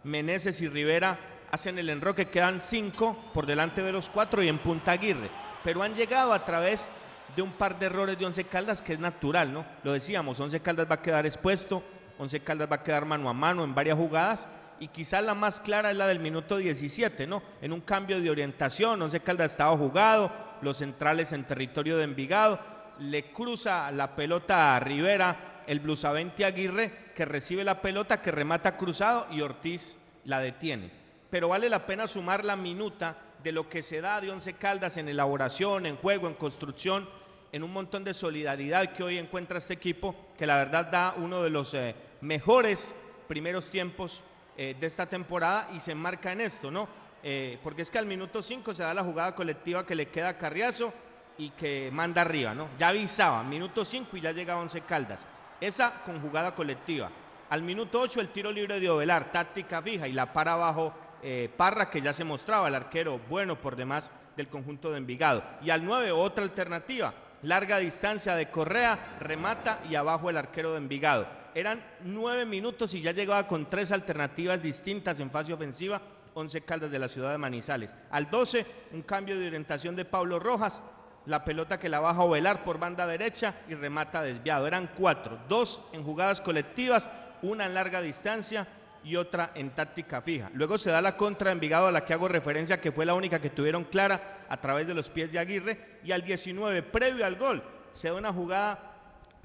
Meneses 0.03 0.62
y 0.62 0.68
Rivera 0.68 1.18
hacen 1.52 1.80
el 1.80 1.90
enroque, 1.90 2.28
quedan 2.28 2.60
cinco 2.60 3.18
por 3.34 3.45
delante 3.45 3.82
de 3.82 3.94
los 3.94 4.10
cuatro 4.10 4.44
y 4.44 4.49
en 4.49 4.57
Punta 4.57 4.91
Aguirre. 4.91 5.30
Pero 5.64 5.84
han 5.84 5.95
llegado 5.95 6.34
a 6.34 6.44
través 6.44 6.91
de 7.36 7.41
un 7.41 7.52
par 7.52 7.80
de 7.80 7.86
errores 7.86 8.20
de 8.20 8.26
Once 8.26 8.44
Caldas 8.44 8.82
que 8.82 8.94
es 8.94 8.99
natural, 8.99 9.53
¿no? 9.53 9.66
Lo 9.84 9.94
decíamos, 9.94 10.40
Once 10.40 10.60
Caldas 10.60 10.90
va 10.90 10.95
a 10.95 11.02
quedar 11.02 11.26
expuesto, 11.26 11.82
Once 12.20 12.40
Caldas 12.41 12.70
va 12.70 12.76
a 12.78 12.84
quedar 12.84 13.06
mano 13.06 13.30
a 13.30 13.34
mano 13.34 13.64
en 13.64 13.74
varias 13.74 13.98
jugadas 13.98 14.49
y 14.80 14.90
quizás 14.90 15.24
la 15.24 15.34
más 15.34 15.60
clara 15.60 15.92
es 15.92 15.98
la 15.98 16.08
del 16.08 16.20
minuto 16.20 16.58
17, 16.58 17.28
¿no? 17.28 17.42
En 17.62 17.72
un 17.72 17.82
cambio 17.82 18.20
de 18.20 18.30
orientación, 18.30 19.02
Once 19.02 19.20
Caldas 19.22 19.52
estaba 19.52 19.78
jugado, 19.78 20.32
los 20.62 20.78
centrales 20.78 21.32
en 21.32 21.46
territorio 21.46 21.98
de 21.98 22.04
Envigado, 22.04 22.60
le 23.00 23.32
cruza 23.32 23.92
la 23.92 24.16
pelota 24.16 24.76
a 24.76 24.80
Rivera, 24.80 25.64
el 25.68 25.80
Blusavente 25.80 26.46
Aguirre, 26.46 27.12
que 27.16 27.26
recibe 27.26 27.64
la 27.64 27.82
pelota, 27.82 28.22
que 28.22 28.32
remata 28.32 28.78
cruzado 28.78 29.28
y 29.32 29.42
Ortiz 29.42 29.98
la 30.26 30.40
detiene. 30.40 30.92
Pero 31.30 31.50
vale 31.50 31.70
la 31.70 31.86
pena 31.86 32.08
sumar 32.08 32.46
la 32.46 32.56
minuta 32.56 33.18
de 33.44 33.52
lo 33.52 33.70
que 33.70 33.82
se 33.82 34.02
da 34.02 34.22
de 34.22 34.32
Once 34.32 34.54
Caldas 34.54 34.98
en 34.98 35.10
elaboración, 35.10 35.86
en 35.86 35.98
juego, 35.98 36.28
en 36.28 36.34
construcción, 36.34 37.08
en 37.52 37.64
un 37.64 37.72
montón 37.72 38.04
de 38.04 38.14
solidaridad 38.14 38.92
que 38.92 39.04
hoy 39.04 39.18
encuentra 39.18 39.58
este 39.58 39.74
equipo, 39.74 40.16
que 40.38 40.48
la 40.48 40.58
verdad 40.58 40.88
da 40.88 41.16
uno 41.18 41.42
de 41.42 41.50
los 41.50 41.74
eh, 41.74 41.96
mejores 42.22 42.96
primeros 43.28 43.70
tiempos 43.70 44.24
eh, 44.57 44.76
de 44.80 44.88
esta 44.88 45.06
temporada 45.06 45.69
y 45.73 45.80
se 45.80 45.91
enmarca 45.91 46.32
en 46.32 46.41
esto, 46.41 46.72
¿no? 46.72 46.88
Eh, 47.23 47.60
porque 47.64 47.82
es 47.82 47.90
que 47.90 47.98
al 47.98 48.06
minuto 48.06 48.44
5 48.44 48.73
se 48.73 48.84
da 48.84 48.94
la 48.94 49.03
jugada 49.03 49.34
colectiva 49.34 49.86
que 49.86 49.95
le 49.95 50.10
queda 50.10 50.30
a 50.30 50.38
Carriazo 50.38 50.94
y 51.38 51.49
que 51.49 51.90
manda 51.91 52.22
arriba, 52.22 52.53
¿no? 52.53 52.69
Ya 52.77 52.90
avisaba, 52.90 53.44
minuto 53.44 53.84
5 53.84 54.15
y 54.18 54.22
ya 54.22 54.32
llegaba 54.32 54.61
Once 54.61 54.80
Caldas. 54.82 55.26
Esa 55.60 56.03
con 56.06 56.22
jugada 56.22 56.53
colectiva. 56.53 57.10
Al 57.49 57.61
minuto 57.61 57.99
8 57.99 58.22
el 58.22 58.30
tiro 58.30 58.52
libre 58.52 58.80
de 58.80 58.90
Ovelar, 58.90 59.32
táctica 59.32 59.82
fija 59.82 60.07
y 60.07 60.11
la 60.11 60.32
para 60.32 60.53
abajo 60.53 60.94
eh, 61.23 61.49
Parra, 61.57 61.90
que 61.90 62.02
ya 62.02 62.14
se 62.14 62.23
mostraba 62.23 62.68
el 62.68 62.76
arquero 62.76 63.19
bueno 63.27 63.56
por 63.60 63.76
demás 63.76 64.11
del 64.38 64.48
conjunto 64.48 64.91
de 64.91 64.98
Envigado. 64.98 65.44
Y 65.64 65.69
al 65.69 65.84
9 65.84 66.11
otra 66.11 66.44
alternativa, 66.44 67.14
larga 67.41 67.77
distancia 67.80 68.36
de 68.36 68.49
Correa, 68.49 69.18
remata 69.19 69.80
y 69.90 69.95
abajo 69.95 70.30
el 70.30 70.38
arquero 70.38 70.72
de 70.72 70.77
Envigado. 70.77 71.27
Eran 71.56 71.82
nueve 72.03 72.45
minutos 72.45 72.94
y 72.95 73.02
ya 73.02 73.14
llegaba 73.14 73.48
con 73.48 73.69
tres 73.69 73.94
alternativas 73.94 74.61
distintas 74.61 75.22
en 75.22 75.32
fase 75.32 75.53
ofensiva, 75.53 76.02
11 76.34 76.61
Caldas 76.61 76.91
de 76.91 76.99
la 76.99 77.07
ciudad 77.07 77.32
de 77.32 77.38
Manizales. 77.38 77.95
Al 78.11 78.30
12, 78.30 78.65
un 78.91 79.03
cambio 79.03 79.40
de 79.40 79.48
orientación 79.48 79.95
de 79.95 80.03
Pablo 80.03 80.38
Rojas, 80.38 80.84
la 81.26 81.45
pelota 81.45 81.80
que 81.80 81.88
la 81.88 82.02
baja 82.02 82.19
a 82.19 82.26
Ovelar 82.26 82.65
por 82.65 82.77
banda 82.77 83.07
derecha 83.07 83.56
y 83.69 83.73
remata 83.73 84.22
desviado. 84.22 84.68
Eran 84.68 84.90
cuatro, 84.98 85.40
dos 85.48 85.91
en 85.94 86.03
jugadas 86.03 86.41
colectivas, 86.41 87.10
una 87.41 87.65
en 87.65 87.73
larga 87.73 88.02
distancia 88.02 88.68
y 89.02 89.15
otra 89.15 89.52
en 89.56 89.69
táctica 89.69 90.22
fija. 90.22 90.49
Luego 90.53 90.77
se 90.77 90.91
da 90.91 91.02
la 91.02 91.15
contra 91.15 91.52
de 91.52 91.53
Envigado 91.53 91.88
a 91.88 91.91
la 91.94 92.03
que 92.03 92.11
hago 92.11 92.27
referencia, 92.27 92.82
que 92.82 92.91
fue 92.91 93.06
la 93.06 93.14
única 93.14 93.40
que 93.40 93.49
tuvieron 93.49 93.86
clara 93.86 94.45
a 94.49 94.60
través 94.60 94.88
de 94.88 94.94
los 94.94 95.10
pies 95.10 95.32
de 95.32 95.40
Aguirre. 95.40 95.99
Y 96.03 96.11
al 96.11 96.22
19, 96.22 96.84
previo 96.84 97.26
al 97.26 97.38
gol, 97.38 97.64
se 97.94 98.10
da 98.10 98.15
una 98.15 98.34
jugada 98.34 98.95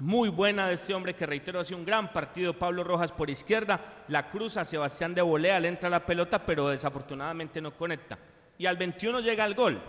muy 0.01 0.29
buena 0.31 0.67
de 0.67 0.75
este 0.75 0.95
hombre 0.95 1.15
que 1.15 1.27
reitero 1.27 1.61
hace 1.61 1.75
un 1.75 1.85
gran 1.85 2.13
partido, 2.13 2.59
Pablo 2.59 2.83
Rojas 2.83 3.13
por 3.13 3.29
izquierda, 3.29 4.05
la 4.09 4.29
cruza 4.29 4.65
Sebastián 4.65 5.15
de 5.15 5.23
Volea, 5.23 5.61
le 5.61 5.69
entra 5.69 5.91
la 5.91 6.05
pelota, 6.05 6.45
pero 6.45 6.69
desafortunadamente 6.69 7.61
no 7.61 7.77
conecta. 7.77 8.19
Y 8.59 8.67
al 8.67 8.77
21 8.77 9.21
llega 9.21 9.45
el 9.45 9.55
gol, 9.55 9.81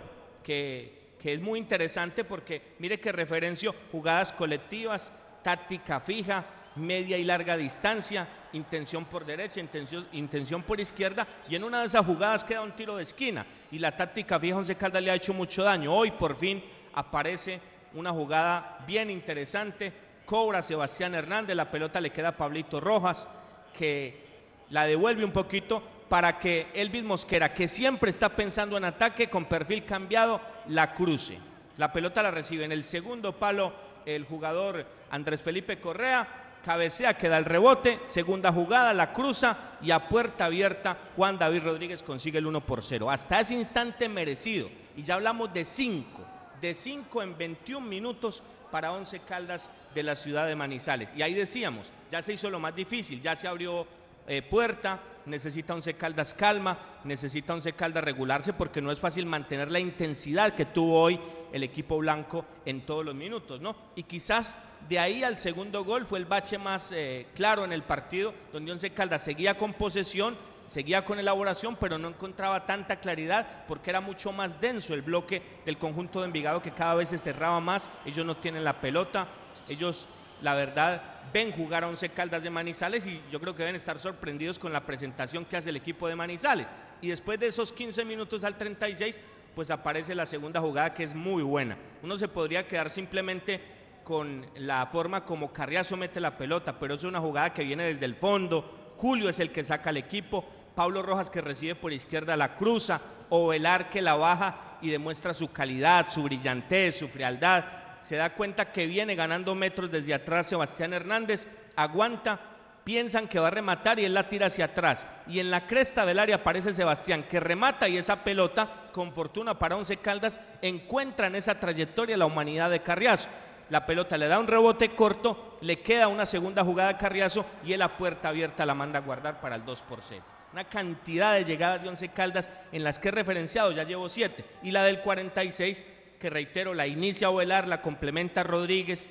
que, 0.44 1.16
que 1.20 1.34
es 1.34 1.42
muy 1.42 1.60
interesante 1.60 2.24
porque 2.24 2.74
mire 2.80 3.00
que 3.00 3.12
referencio 3.12 3.74
jugadas 3.92 4.34
colectivas, 4.34 5.12
táctica 5.44 6.00
fija, 6.00 6.46
media 6.76 7.18
y 7.18 7.24
larga 7.24 7.58
distancia, 7.58 8.28
intención 8.54 9.06
por 9.06 9.26
derecha, 9.26 9.60
intención, 9.60 10.08
intención 10.14 10.64
por 10.64 10.80
izquierda, 10.80 11.28
y 11.50 11.56
en 11.56 11.64
una 11.64 11.82
de 11.82 11.88
esas 11.88 12.06
jugadas 12.06 12.44
queda 12.44 12.62
un 12.62 12.72
tiro 12.74 12.96
de 12.98 13.04
esquina. 13.04 13.46
Y 13.72 13.80
la 13.80 13.96
táctica 13.96 14.40
fija 14.40 14.58
Once 14.58 14.76
Caldas 14.76 15.04
le 15.04 15.12
ha 15.12 15.16
hecho 15.16 15.34
mucho 15.34 15.64
daño. 15.64 15.94
Hoy 15.94 16.12
por 16.12 16.36
fin 16.36 16.64
aparece 16.94 17.60
una 17.94 18.12
jugada 18.12 18.80
bien 18.86 19.10
interesante. 19.10 19.92
Cobra 20.26 20.62
Sebastián 20.62 21.16
Hernández, 21.16 21.56
la 21.56 21.70
pelota 21.70 22.00
le 22.00 22.12
queda 22.12 22.30
a 22.30 22.38
Pablito 22.38 22.80
Rojas, 22.80 23.28
que 23.74 24.22
la 24.70 24.86
devuelve 24.86 25.26
un 25.26 25.32
poquito 25.32 25.84
para 26.08 26.40
que 26.40 26.68
Elvis 26.74 27.04
Mosquera, 27.04 27.54
que 27.54 27.68
siempre 27.68 28.12
está 28.12 28.30
pensando 28.30 28.78
en 28.78 28.86
ataque 28.86 29.30
con 29.30 29.46
perfil 29.46 29.86
cambiado, 29.86 30.42
la 30.68 30.94
cruce. 30.94 31.38
La 31.78 31.92
pelota 31.92 32.22
la 32.22 32.32
recibe 32.32 32.66
en 32.66 32.72
el 32.72 32.84
segundo 32.84 33.34
palo 33.34 33.74
el 34.06 34.26
jugador 34.26 34.86
Andrés 35.10 35.44
Felipe 35.44 35.80
Correa, 35.80 36.28
cabecea, 36.64 37.18
queda 37.18 37.38
el 37.38 37.46
rebote, 37.46 38.00
segunda 38.06 38.52
jugada, 38.52 38.94
la 38.94 39.14
cruza 39.14 39.78
y 39.82 39.92
a 39.92 40.08
puerta 40.08 40.46
abierta 40.46 40.98
Juan 41.16 41.38
David 41.38 41.64
Rodríguez 41.64 42.04
consigue 42.04 42.40
el 42.40 42.48
1 42.48 42.62
por 42.62 42.84
0. 42.84 43.10
Hasta 43.10 43.40
ese 43.40 43.56
instante 43.56 44.08
merecido. 44.08 44.70
Y 44.96 45.04
ya 45.04 45.16
hablamos 45.16 45.54
de 45.54 45.64
5, 45.64 46.22
de 46.62 46.74
5 46.74 47.24
en 47.24 47.38
21 47.38 47.86
minutos 47.86 48.44
para 48.72 48.94
11 48.94 49.20
Caldas 49.22 49.70
de 49.94 50.04
la 50.04 50.16
ciudad 50.16 50.48
de 50.48 50.56
Manizales. 50.56 51.14
Y 51.16 51.22
ahí 51.22 51.34
decíamos, 51.34 51.92
ya 52.10 52.22
se 52.22 52.34
hizo 52.34 52.50
lo 52.50 52.60
más 52.60 52.76
difícil, 52.76 53.22
ya 53.22 53.36
se 53.36 53.48
abrió 53.48 53.86
eh, 54.28 54.42
puerta, 54.42 55.02
necesita 55.26 55.74
Once 55.74 55.94
Caldas 55.96 56.34
calma, 56.34 56.78
necesita 57.04 57.54
Once 57.54 57.74
Caldas 57.74 58.04
regularse 58.04 58.54
porque 58.54 58.82
no 58.82 58.92
es 58.92 59.00
fácil 59.00 59.26
mantener 59.26 59.72
la 59.72 59.80
intensidad 59.80 60.54
que 60.54 60.66
tuvo 60.66 61.02
hoy 61.02 61.20
el 61.52 61.64
equipo 61.64 61.98
blanco 61.98 62.46
en 62.66 62.86
todos 62.86 63.04
los 63.04 63.16
minutos, 63.16 63.60
¿no? 63.60 63.76
Y 63.96 64.04
quizás 64.04 64.58
de 64.88 65.00
ahí 65.00 65.24
al 65.24 65.38
segundo 65.38 65.84
gol 65.84 66.06
fue 66.06 66.20
el 66.20 66.26
bache 66.26 66.58
más 66.58 66.92
eh, 66.92 67.28
claro 67.36 67.66
en 67.66 67.74
el 67.74 67.84
partido, 67.84 68.34
donde 68.54 68.72
Once 68.72 68.90
Caldas 68.92 69.24
seguía 69.24 69.58
con 69.58 69.74
posesión, 69.74 70.38
seguía 70.72 71.03
con 71.03 71.19
elaboración, 71.19 71.76
pero 71.76 71.98
no 71.98 72.07
encontraba 72.07 72.65
tanta 72.65 72.95
claridad 72.95 73.65
porque 73.68 73.89
era 73.89 73.99
mucho 73.99 74.31
más 74.31 74.61
denso 74.61 74.93
el 74.93 75.02
bloque 75.02 75.41
del 75.65 75.77
conjunto 75.77 76.22
de 76.22 76.27
Envigado 76.27 76.61
que 76.61 76.72
cada 76.72 76.95
vez 76.95 77.10
se 77.10 77.18
cerraba 77.18 77.60
más, 77.60 77.89
ellos 78.06 78.26
no 78.26 78.38
tienen 78.38 78.64
la 78.64 78.80
pelota, 78.80 79.27
ellos 79.68 80.07
la 80.41 80.53
verdad 80.53 81.02
ven 81.34 81.52
jugar 81.52 81.84
a 81.84 81.89
Once 81.89 82.07
Caldas 82.07 82.41
de 82.41 82.49
Manizales 82.49 83.06
y 83.06 83.22
yo 83.30 83.41
creo 83.41 83.53
que 83.53 83.64
deben 83.64 83.76
estar 83.76 83.99
sorprendidos 83.99 84.57
con 84.57 84.72
la 84.72 84.85
presentación 84.85 85.43
que 85.43 85.57
hace 85.57 85.72
el 85.72 85.76
equipo 85.76 86.07
de 86.07 86.15
Manizales. 86.15 86.68
Y 87.02 87.10
después 87.10 87.38
de 87.38 87.48
esos 87.48 87.73
15 87.73 88.06
minutos 88.06 88.45
al 88.45 88.57
36, 88.57 89.19
pues 89.53 89.72
aparece 89.72 90.15
la 90.15 90.26
segunda 90.26 90.61
jugada 90.61 90.93
que 90.93 91.03
es 91.03 91.14
muy 91.14 91.43
buena. 91.43 91.77
Uno 92.02 92.15
se 92.15 92.30
podría 92.30 92.65
quedar 92.65 92.89
simplemente 92.89 93.60
con 94.06 94.45
la 94.56 94.85
forma 94.88 95.26
como 95.26 95.52
Carriazo 95.52 95.98
mete 95.98 96.22
la 96.22 96.38
pelota, 96.38 96.80
pero 96.80 96.93
es 96.93 97.03
una 97.03 97.19
jugada 97.19 97.53
que 97.53 97.65
viene 97.65 97.84
desde 97.84 98.06
el 98.06 98.15
fondo. 98.15 98.93
Julio 98.98 99.30
es 99.30 99.39
el 99.39 99.52
que 99.52 99.64
saca 99.64 99.89
al 99.89 99.98
equipo, 99.98 100.45
Pablo 100.76 101.02
Rojas 101.02 101.30
que 101.30 101.41
recibe 101.41 101.76
por 101.76 101.93
izquierda 101.93 102.38
la 102.38 102.56
cruza, 102.56 102.99
Ovelar 103.34 103.89
que 103.89 104.02
la 104.02 104.15
baja 104.15 104.77
y 104.81 104.89
demuestra 104.89 105.34
su 105.34 105.52
calidad, 105.52 106.10
su 106.10 106.23
brillantez, 106.23 106.99
su 106.99 107.07
frialdad. 107.07 107.64
Se 108.02 108.18
da 108.18 108.34
cuenta 108.34 108.73
que 108.73 108.88
viene 108.88 109.15
ganando 109.15 109.56
metros 109.56 109.89
desde 109.89 110.14
atrás 110.14 110.48
Sebastián 110.48 110.91
Hernández, 110.91 111.48
aguanta, 111.77 112.39
piensan 112.84 113.30
que 113.30 113.39
va 113.39 113.48
a 113.48 113.52
rematar 113.52 113.99
y 113.99 114.06
él 114.06 114.14
la 114.14 114.27
tira 114.27 114.48
hacia 114.48 114.65
atrás. 114.65 115.07
Y 115.27 115.39
en 115.39 115.49
la 115.49 115.65
cresta 115.65 116.06
del 116.06 116.19
área 116.19 116.38
aparece 116.38 116.73
Sebastián 116.73 117.23
que 117.23 117.39
remata 117.39 117.88
y 117.88 117.98
esa 117.98 118.23
pelota, 118.23 118.89
con 118.91 119.14
fortuna 119.14 119.57
para 119.57 119.77
Once 119.77 119.95
Caldas, 119.98 120.41
encuentra 120.61 121.27
en 121.27 121.35
esa 121.35 121.57
trayectoria 121.57 122.18
la 122.18 122.26
humanidad 122.26 122.69
de 122.69 122.81
Carriazo. 122.81 123.30
La 123.69 123.85
pelota 123.85 124.18
le 124.18 124.27
da 124.27 124.39
un 124.39 124.48
rebote 124.48 124.93
corto, 124.93 125.57
le 125.61 125.77
queda 125.77 126.10
una 126.10 126.26
segunda 126.26 126.65
jugada 126.65 126.89
a 126.89 126.98
Carriazo 126.98 127.45
y 127.64 127.72
él 127.72 127.80
la 127.80 127.95
puerta 127.95 128.27
abierta 128.27 128.65
la 128.65 128.73
manda 128.73 128.99
a 128.99 129.03
guardar 129.03 129.39
para 129.39 129.56
el 129.56 129.64
2 129.64 129.81
por 129.84 129.99
0. 130.02 130.22
Una 130.53 130.65
cantidad 130.65 131.36
de 131.36 131.45
llegadas 131.45 131.82
de 131.82 131.90
Once 131.90 132.10
Caldas 132.10 132.52
en 132.72 132.84
las 132.84 132.99
que 132.99 133.07
he 133.07 133.11
referenciado, 133.11 133.72
ya 133.72 133.84
llevo 133.84 134.10
7. 134.10 134.44
Y 134.64 134.72
la 134.72 134.84
del 134.84 134.99
46, 134.99 135.86
que 136.19 136.30
reitero, 136.30 136.73
la 136.73 136.88
inicia 136.88 137.30
Ovelar, 137.30 137.68
la 137.68 137.82
complementa 137.82 138.44
Rodríguez, 138.44 139.10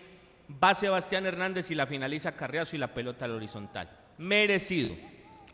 va 0.62 0.74
Sebastián 0.74 1.26
Hernández 1.26 1.70
y 1.70 1.74
la 1.74 1.86
finaliza 1.86 2.36
Carriazo 2.36 2.76
y 2.76 2.78
la 2.78 2.92
pelota 2.92 3.24
al 3.24 3.32
horizontal. 3.32 3.88
Merecido. 4.18 4.94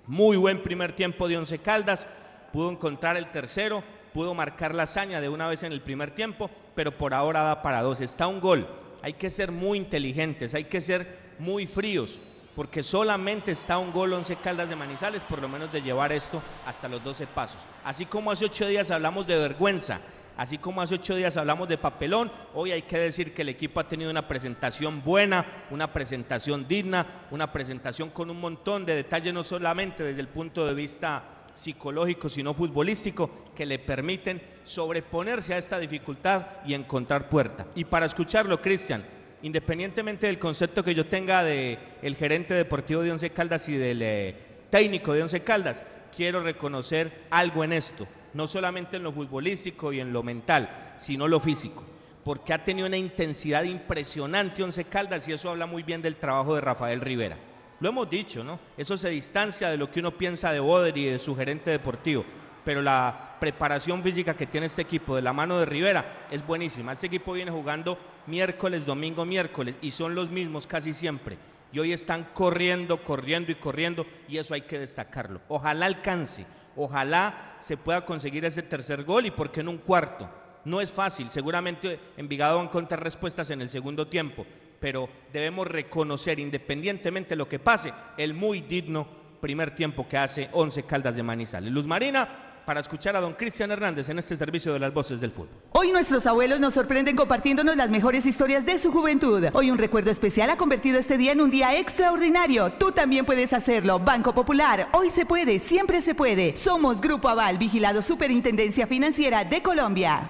Muy 0.07 0.37
buen 0.37 0.63
primer 0.63 0.95
tiempo 0.95 1.29
de 1.29 1.37
Once 1.37 1.59
Caldas. 1.59 2.09
Pudo 2.53 2.71
encontrar 2.71 3.17
el 3.17 3.31
tercero, 3.31 3.85
pudo 4.13 4.35
marcar 4.35 4.75
la 4.75 4.85
hazaña 4.85 5.21
de 5.21 5.29
una 5.29 5.47
vez 5.47 5.63
en 5.63 5.73
el 5.73 5.83
primer 5.83 6.11
tiempo, 6.11 6.51
pero 6.75 6.97
por 6.97 7.15
ahora 7.15 7.43
da 7.43 7.63
para 7.63 7.83
dos. 7.83 8.01
Está 8.01 8.27
un 8.27 8.41
gol. 8.41 8.69
Hay 9.03 9.13
que 9.13 9.31
ser 9.31 9.53
muy 9.53 9.79
inteligentes, 9.79 10.55
hay 10.55 10.65
que 10.65 10.81
ser 10.81 11.27
muy 11.39 11.67
fríos, 11.67 12.21
porque 12.57 12.83
solamente 12.83 13.53
está 13.53 13.77
un 13.77 13.93
gol 13.93 14.15
Once 14.15 14.35
Caldas 14.37 14.71
de 14.71 14.77
Manizales, 14.77 15.23
por 15.23 15.41
lo 15.41 15.49
menos 15.49 15.71
de 15.71 15.83
llevar 15.83 16.11
esto 16.11 16.43
hasta 16.65 16.89
los 16.89 17.05
12 17.05 17.27
pasos. 17.29 17.61
Así 17.85 18.07
como 18.07 18.31
hace 18.31 18.47
ocho 18.47 18.67
días 18.67 18.91
hablamos 18.91 19.27
de 19.27 19.37
vergüenza, 19.37 20.01
Así 20.37 20.59
como 20.59 20.83
hace 20.83 20.97
ocho 20.97 21.15
días 21.15 21.39
hablamos 21.39 21.67
de 21.67 21.79
papelón, 21.79 22.31
hoy 22.53 22.71
hay 22.71 22.83
que 22.83 22.99
decir 22.99 23.33
que 23.33 23.41
el 23.41 23.49
equipo 23.49 23.81
ha 23.81 23.89
tenido 23.89 24.11
una 24.11 24.29
presentación 24.29 25.03
buena, 25.03 25.47
una 25.71 25.91
presentación 25.91 26.69
digna, 26.69 27.07
una 27.31 27.51
presentación 27.51 28.11
con 28.11 28.29
un 28.29 28.39
montón 28.39 28.85
de 28.85 28.97
detalles, 28.97 29.33
no 29.33 29.43
solamente 29.43 30.05
desde 30.05 30.21
el 30.21 30.29
punto 30.29 30.67
de 30.67 30.75
vista 30.75 31.23
psicológico, 31.55 32.29
sino 32.29 32.53
futbolístico, 32.53 33.31
que 33.55 33.65
le 33.65 33.79
permiten 33.79 34.43
sobreponerse 34.63 35.55
a 35.55 35.57
esta 35.57 35.79
dificultad 35.79 36.47
y 36.67 36.75
encontrar 36.75 37.31
puerta. 37.31 37.67
Y 37.75 37.87
para 37.87 38.05
escucharlo, 38.05 38.61
Cristian, 38.61 39.03
independientemente 39.43 40.27
del 40.27 40.39
concepto 40.39 40.83
que 40.85 40.95
yo 40.95 41.07
tenga 41.07 41.45
de 41.45 41.79
el 42.03 42.17
gerente 42.17 42.55
deportivo 42.55 43.03
de 43.03 43.13
Once 43.13 43.31
Caldas 43.31 43.69
y 43.69 43.77
del 43.77 44.03
eh, 44.03 44.35
técnico 44.71 45.13
de 45.13 45.23
Once 45.23 45.41
Caldas, 45.43 45.83
quiero 46.15 46.43
reconocer 46.43 47.27
algo 47.31 47.65
en 47.65 47.73
esto 47.73 48.07
no 48.37 48.47
solamente 48.47 48.99
en 48.99 49.03
lo 49.03 49.13
futbolístico 49.13 49.93
y 49.93 50.01
en 50.01 50.13
lo 50.13 50.23
mental, 50.23 50.93
sino 50.97 51.27
lo 51.27 51.41
físico, 51.41 51.83
porque 52.23 52.53
ha 52.53 52.63
tenido 52.63 52.87
una 52.87 52.99
intensidad 52.99 53.65
impresionante 53.65 54.63
Once 54.63 54.85
Caldas 54.85 55.27
y 55.27 55.33
eso 55.33 55.51
habla 55.51 55.67
muy 55.67 55.83
bien 55.83 56.03
del 56.03 56.17
trabajo 56.17 56.55
de 56.55 56.61
Rafael 56.61 57.01
Rivera. 57.01 57.39
Lo 57.81 57.89
hemos 57.89 58.09
dicho, 58.09 58.45
¿no? 58.45 58.61
Eso 58.77 58.97
se 58.97 59.09
distancia 59.09 59.71
de 59.71 59.79
lo 59.79 59.91
que 59.91 60.01
uno 60.01 60.17
piensa 60.17 60.53
de 60.53 60.61
Boder 60.61 60.97
y 60.97 61.07
de 61.07 61.19
su 61.19 61.35
gerente 61.35 61.71
deportivo, 61.71 62.25
pero 62.63 62.83
la 62.83 63.26
preparación 63.39 64.03
física 64.03 64.35
que 64.35 64.47
tiene 64.47 64.67
este 64.67 64.83
equipo 64.83 65.17
de 65.17 65.23
la 65.23 65.33
mano 65.33 65.59
de 65.59 65.67
Rivera 65.67 66.27
es 66.31 66.47
buenísima. 66.47 66.93
Este 66.93 67.07
equipo 67.07 67.33
viene 67.33 67.51
jugando 67.51 67.99
miércoles, 68.27 68.87
domingo, 68.87 69.25
miércoles 69.25 69.77
y 69.81 69.91
son 69.91 70.15
los 70.15 70.31
mismos 70.31 70.67
casi 70.67 70.93
siempre. 70.93 71.39
Y 71.73 71.79
hoy 71.79 71.93
están 71.93 72.29
corriendo, 72.33 73.03
corriendo 73.03 73.53
y 73.53 73.57
corriendo 73.57 74.07
y 74.29 74.39
eso 74.39 74.55
hay 74.55 74.63
que 74.63 74.79
destacarlo. 74.79 75.41
Ojalá 75.49 75.87
alcance 75.87 76.47
Ojalá 76.77 77.57
se 77.59 77.79
pueda 77.79 78.05
conseguir 78.05 78.45
ese 78.45 78.63
tercer 78.63 79.03
gol 79.03 79.27
y 79.27 79.31
por 79.31 79.51
qué 79.51 79.63
no 79.63 79.71
un 79.71 79.79
cuarto. 79.79 80.29
No 80.65 80.81
es 80.81 80.93
fácil, 80.93 81.31
seguramente 81.31 81.99
Envigado 82.17 82.57
va 82.57 82.63
a 82.63 82.65
encontrar 82.65 83.03
respuestas 83.03 83.51
en 83.51 83.63
el 83.63 83.69
segundo 83.69 84.09
tiempo, 84.09 84.45
pero 84.79 85.09
debemos 85.33 85.67
reconocer, 85.67 86.39
independientemente 86.39 87.31
de 87.31 87.37
lo 87.37 87.49
que 87.49 87.59
pase, 87.59 87.93
el 88.19 88.35
muy 88.35 88.61
digno 88.61 89.07
primer 89.41 89.75
tiempo 89.75 90.07
que 90.09 90.19
hace 90.19 90.51
11 90.53 90.83
Caldas 90.83 91.17
de 91.17 91.23
Manizales. 91.23 91.73
Luz 91.73 91.87
Marina, 91.87 92.46
para 92.67 92.81
escuchar 92.81 93.17
a 93.17 93.21
don 93.21 93.33
Cristian 93.35 93.71
Hernández 93.71 94.09
en 94.09 94.19
este 94.19 94.35
servicio 94.35 94.73
de 94.73 94.81
las 94.81 94.93
voces 94.93 95.21
del 95.21 95.31
fútbol. 95.31 95.49
Hoy 95.71 95.93
nuestros 95.93 96.27
abuelos 96.27 96.59
nos 96.59 96.75
sorprenden 96.75 97.15
compartiéndonos 97.15 97.77
las 97.77 97.91
mejores 97.91 98.27
historias 98.27 98.67
de 98.67 98.77
su 98.77 98.91
juventud. 98.91 99.47
Hoy 99.53 99.71
un 99.71 99.79
recuerdo 99.79 100.11
especial 100.11 100.51
ha 100.51 100.57
convertido 100.57 100.99
este 100.99 101.17
día 101.17 101.33
en 101.33 101.41
un 101.41 101.51
día 101.51 101.79
extraordinario. 101.79 102.73
Tú 102.73 102.91
también 102.91 103.25
puedes 103.25 103.53
hacerlo. 103.53 104.01
Banco 104.01 104.35
Popular, 104.35 104.89
hoy 104.93 105.11
se 105.11 105.25
puede, 105.25 105.61
siempre 105.61 106.01
se 106.01 106.15
puede. 106.15 106.57
Somos 106.57 107.01
Grupo 107.01 107.29
Aval, 107.29 107.57
vigilado 107.57 108.03
Superintendencia 108.03 108.87
Financiera 108.87 109.45
de 109.45 109.63
Colombia. 109.63 110.29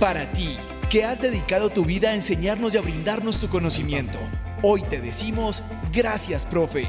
Para 0.00 0.32
ti, 0.32 0.56
que 0.88 1.04
has 1.04 1.20
dedicado 1.20 1.68
tu 1.68 1.84
vida 1.84 2.10
a 2.10 2.14
enseñarnos 2.14 2.74
y 2.74 2.78
a 2.78 2.82
brindarnos 2.82 3.38
tu 3.38 3.48
conocimiento, 3.48 4.18
hoy 4.62 4.82
te 4.82 5.02
decimos 5.02 5.62
gracias, 5.92 6.46
profe. 6.46 6.88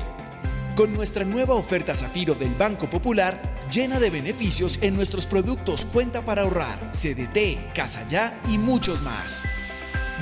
Con 0.75 0.93
nuestra 0.93 1.23
nueva 1.23 1.55
oferta 1.55 1.95
Zafiro 1.95 2.33
del 2.33 2.53
Banco 2.53 2.89
Popular, 2.89 3.54
llena 3.69 3.99
de 3.99 4.09
beneficios 4.09 4.79
en 4.81 4.95
nuestros 4.95 5.25
productos 5.25 5.85
Cuenta 5.85 6.23
para 6.23 6.43
ahorrar, 6.43 6.91
CDT, 6.93 7.73
Casa 7.73 8.07
Ya 8.07 8.39
y 8.47 8.57
muchos 8.57 9.01
más. 9.01 9.43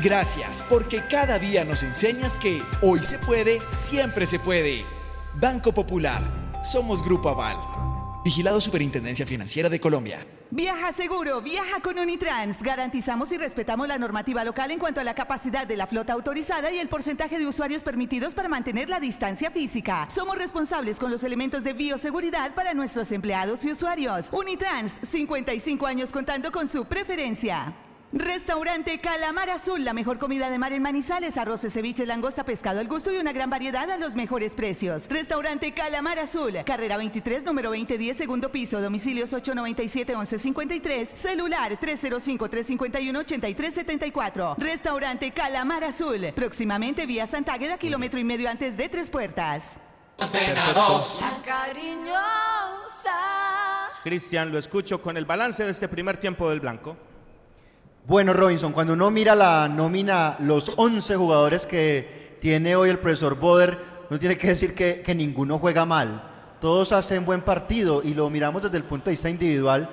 Gracias 0.01 0.63
porque 0.69 1.03
cada 1.07 1.39
día 1.39 1.63
nos 1.63 1.83
enseñas 1.83 2.35
que 2.37 2.61
hoy 2.81 3.01
se 3.03 3.19
puede, 3.19 3.59
siempre 3.73 4.25
se 4.25 4.39
puede. 4.39 4.85
Banco 5.39 5.73
Popular, 5.73 6.21
somos 6.63 7.03
Grupo 7.03 7.29
Aval. 7.29 7.72
Vigilado 8.23 8.61
Superintendencia 8.61 9.25
Financiera 9.25 9.67
de 9.67 9.81
Colombia. 9.81 10.25
Viaja 10.49 10.93
seguro, 10.93 11.41
viaja 11.41 11.81
con 11.81 11.99
Unitrans. 11.99 12.63
Garantizamos 12.63 13.29
y 13.33 13.37
respetamos 13.37 13.85
la 13.85 13.97
normativa 13.97 14.45
local 14.45 14.71
en 14.71 14.79
cuanto 14.79 15.01
a 15.01 15.03
la 15.03 15.13
capacidad 15.13 15.67
de 15.67 15.75
la 15.75 15.87
flota 15.87 16.13
autorizada 16.13 16.71
y 16.71 16.79
el 16.79 16.87
porcentaje 16.87 17.37
de 17.37 17.45
usuarios 17.45 17.83
permitidos 17.83 18.33
para 18.33 18.47
mantener 18.47 18.87
la 18.87 19.01
distancia 19.01 19.51
física. 19.51 20.07
Somos 20.09 20.37
responsables 20.37 20.99
con 20.99 21.11
los 21.11 21.25
elementos 21.25 21.65
de 21.65 21.73
bioseguridad 21.73 22.55
para 22.55 22.73
nuestros 22.73 23.11
empleados 23.11 23.65
y 23.65 23.71
usuarios. 23.71 24.29
Unitrans, 24.31 25.01
55 25.01 25.85
años 25.85 26.13
contando 26.13 26.49
con 26.49 26.69
su 26.69 26.85
preferencia. 26.85 27.75
Restaurante 28.15 28.99
Calamar 28.99 29.49
Azul, 29.49 29.83
la 29.83 29.91
mejor 29.91 30.19
comida 30.19 30.51
de 30.51 30.59
mar 30.59 30.71
en 30.71 30.83
Manizales, 30.83 31.35
arroces, 31.35 31.73
ceviche, 31.73 32.05
langosta, 32.05 32.43
pescado 32.43 32.79
al 32.79 32.87
gusto 32.87 33.11
y 33.11 33.17
una 33.17 33.33
gran 33.33 33.49
variedad 33.49 33.89
a 33.89 33.97
los 33.97 34.13
mejores 34.13 34.53
precios. 34.53 35.07
Restaurante 35.09 35.73
Calamar 35.73 36.19
Azul, 36.19 36.53
carrera 36.63 36.97
23, 36.97 37.43
número 37.43 37.69
2010, 37.69 38.15
segundo 38.15 38.51
piso, 38.51 38.81
domicilios 38.81 39.33
897-1153, 39.33 41.15
celular 41.15 41.79
305-351-8374. 41.79 44.57
Restaurante 44.59 45.31
Calamar 45.31 45.83
Azul, 45.83 46.33
próximamente 46.35 47.07
vía 47.07 47.25
Santágueda, 47.25 47.79
kilómetro 47.79 48.19
y 48.19 48.23
medio 48.23 48.47
antes 48.47 48.77
de 48.77 48.89
Tres 48.89 49.09
Puertas. 49.09 49.77
Cristian, 54.03 54.51
lo 54.51 54.59
escucho 54.59 55.01
con 55.01 55.17
el 55.17 55.25
balance 55.25 55.63
de 55.63 55.71
este 55.71 55.87
primer 55.87 56.17
tiempo 56.17 56.51
del 56.51 56.59
Blanco. 56.59 56.95
Bueno, 58.05 58.33
Robinson, 58.33 58.73
cuando 58.73 58.93
uno 58.93 59.09
mira 59.11 59.33
la 59.33 59.69
nómina, 59.69 60.35
los 60.39 60.73
11 60.75 61.15
jugadores 61.15 61.65
que 61.65 62.37
tiene 62.41 62.75
hoy 62.75 62.89
el 62.89 62.99
profesor 62.99 63.39
Boder, 63.39 63.77
no 64.09 64.19
tiene 64.19 64.37
que 64.37 64.49
decir 64.49 64.75
que, 64.75 65.15
ninguno 65.15 65.57
juega 65.57 65.85
mal. 65.85 66.21
Todos 66.59 66.91
hacen 66.91 67.23
buen 67.23 67.41
partido 67.41 68.01
y 68.03 68.13
lo 68.13 68.29
miramos 68.29 68.61
desde 68.61 68.75
el 68.75 68.83
punto 68.83 69.05
de 69.05 69.11
vista 69.11 69.29
individual. 69.29 69.89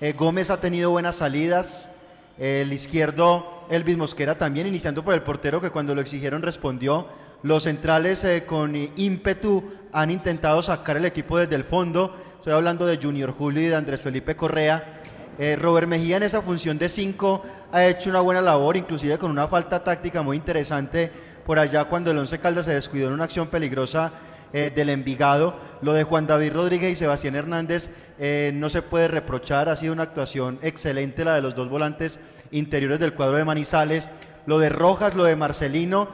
Eh, 0.00 0.12
Gómez 0.12 0.50
ha 0.50 0.60
tenido 0.60 0.92
buenas 0.92 1.16
salidas, 1.16 1.90
el 2.38 2.72
izquierdo 2.72 3.64
Elvis 3.70 3.96
Mosquera 3.96 4.38
también, 4.38 4.68
iniciando 4.68 5.04
por 5.04 5.14
el 5.14 5.22
portero 5.22 5.60
que 5.60 5.70
cuando 5.70 5.96
lo 5.96 6.00
exigieron 6.00 6.42
respondió. 6.42 7.08
Los 7.42 7.64
centrales 7.64 8.22
eh, 8.22 8.44
con 8.46 8.76
ímpetu 8.76 9.64
han 9.92 10.12
intentado 10.12 10.62
sacar 10.62 10.96
el 10.96 11.06
equipo 11.06 11.38
desde 11.38 11.56
el 11.56 11.64
fondo. 11.64 12.14
Estoy 12.36 12.52
hablando 12.52 12.86
de 12.86 12.98
Junior 12.98 13.32
Julio 13.32 13.62
y 13.62 13.66
de 13.66 13.74
Andrés 13.74 14.00
Felipe 14.00 14.36
Correa. 14.36 14.97
Eh, 15.38 15.54
Robert 15.54 15.86
Mejía 15.86 16.16
en 16.16 16.24
esa 16.24 16.42
función 16.42 16.78
de 16.78 16.88
5 16.88 17.44
ha 17.70 17.84
hecho 17.84 18.10
una 18.10 18.20
buena 18.20 18.40
labor, 18.40 18.76
inclusive 18.76 19.18
con 19.18 19.30
una 19.30 19.46
falta 19.46 19.84
táctica 19.84 20.20
muy 20.20 20.36
interesante 20.36 21.12
por 21.46 21.60
allá 21.60 21.84
cuando 21.84 22.10
el 22.10 22.18
Once 22.18 22.40
Caldas 22.40 22.64
se 22.64 22.74
descuidó 22.74 23.06
en 23.06 23.14
una 23.14 23.24
acción 23.24 23.46
peligrosa 23.46 24.10
eh, 24.52 24.72
del 24.74 24.90
Envigado. 24.90 25.54
Lo 25.80 25.92
de 25.92 26.02
Juan 26.02 26.26
David 26.26 26.54
Rodríguez 26.54 26.90
y 26.90 26.96
Sebastián 26.96 27.36
Hernández 27.36 27.88
eh, 28.18 28.50
no 28.52 28.68
se 28.68 28.82
puede 28.82 29.06
reprochar, 29.06 29.68
ha 29.68 29.76
sido 29.76 29.92
una 29.92 30.02
actuación 30.02 30.58
excelente 30.60 31.24
la 31.24 31.36
de 31.36 31.40
los 31.40 31.54
dos 31.54 31.68
volantes 31.68 32.18
interiores 32.50 32.98
del 32.98 33.14
cuadro 33.14 33.36
de 33.36 33.44
Manizales. 33.44 34.08
Lo 34.44 34.58
de 34.58 34.70
Rojas, 34.70 35.14
lo 35.14 35.22
de 35.22 35.36
Marcelino 35.36 36.08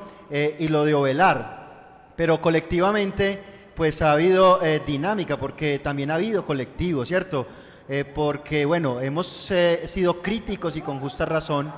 y 0.58 0.66
lo 0.66 0.84
de 0.84 0.94
Ovelar. 0.94 2.12
Pero 2.16 2.40
colectivamente 2.40 3.40
pues 3.76 4.02
ha 4.02 4.10
habido 4.10 4.58
dinámica 4.84 5.36
porque 5.36 5.78
también 5.78 6.10
ha 6.10 6.16
habido 6.16 6.44
colectivo, 6.44 7.06
¿cierto? 7.06 7.46
Eh, 7.86 8.04
porque 8.04 8.64
bueno, 8.64 9.00
hemos 9.02 9.50
eh, 9.50 9.82
sido 9.86 10.22
críticos 10.22 10.76
y 10.76 10.80
con 10.80 11.00
justa 11.00 11.26
razón. 11.26 11.72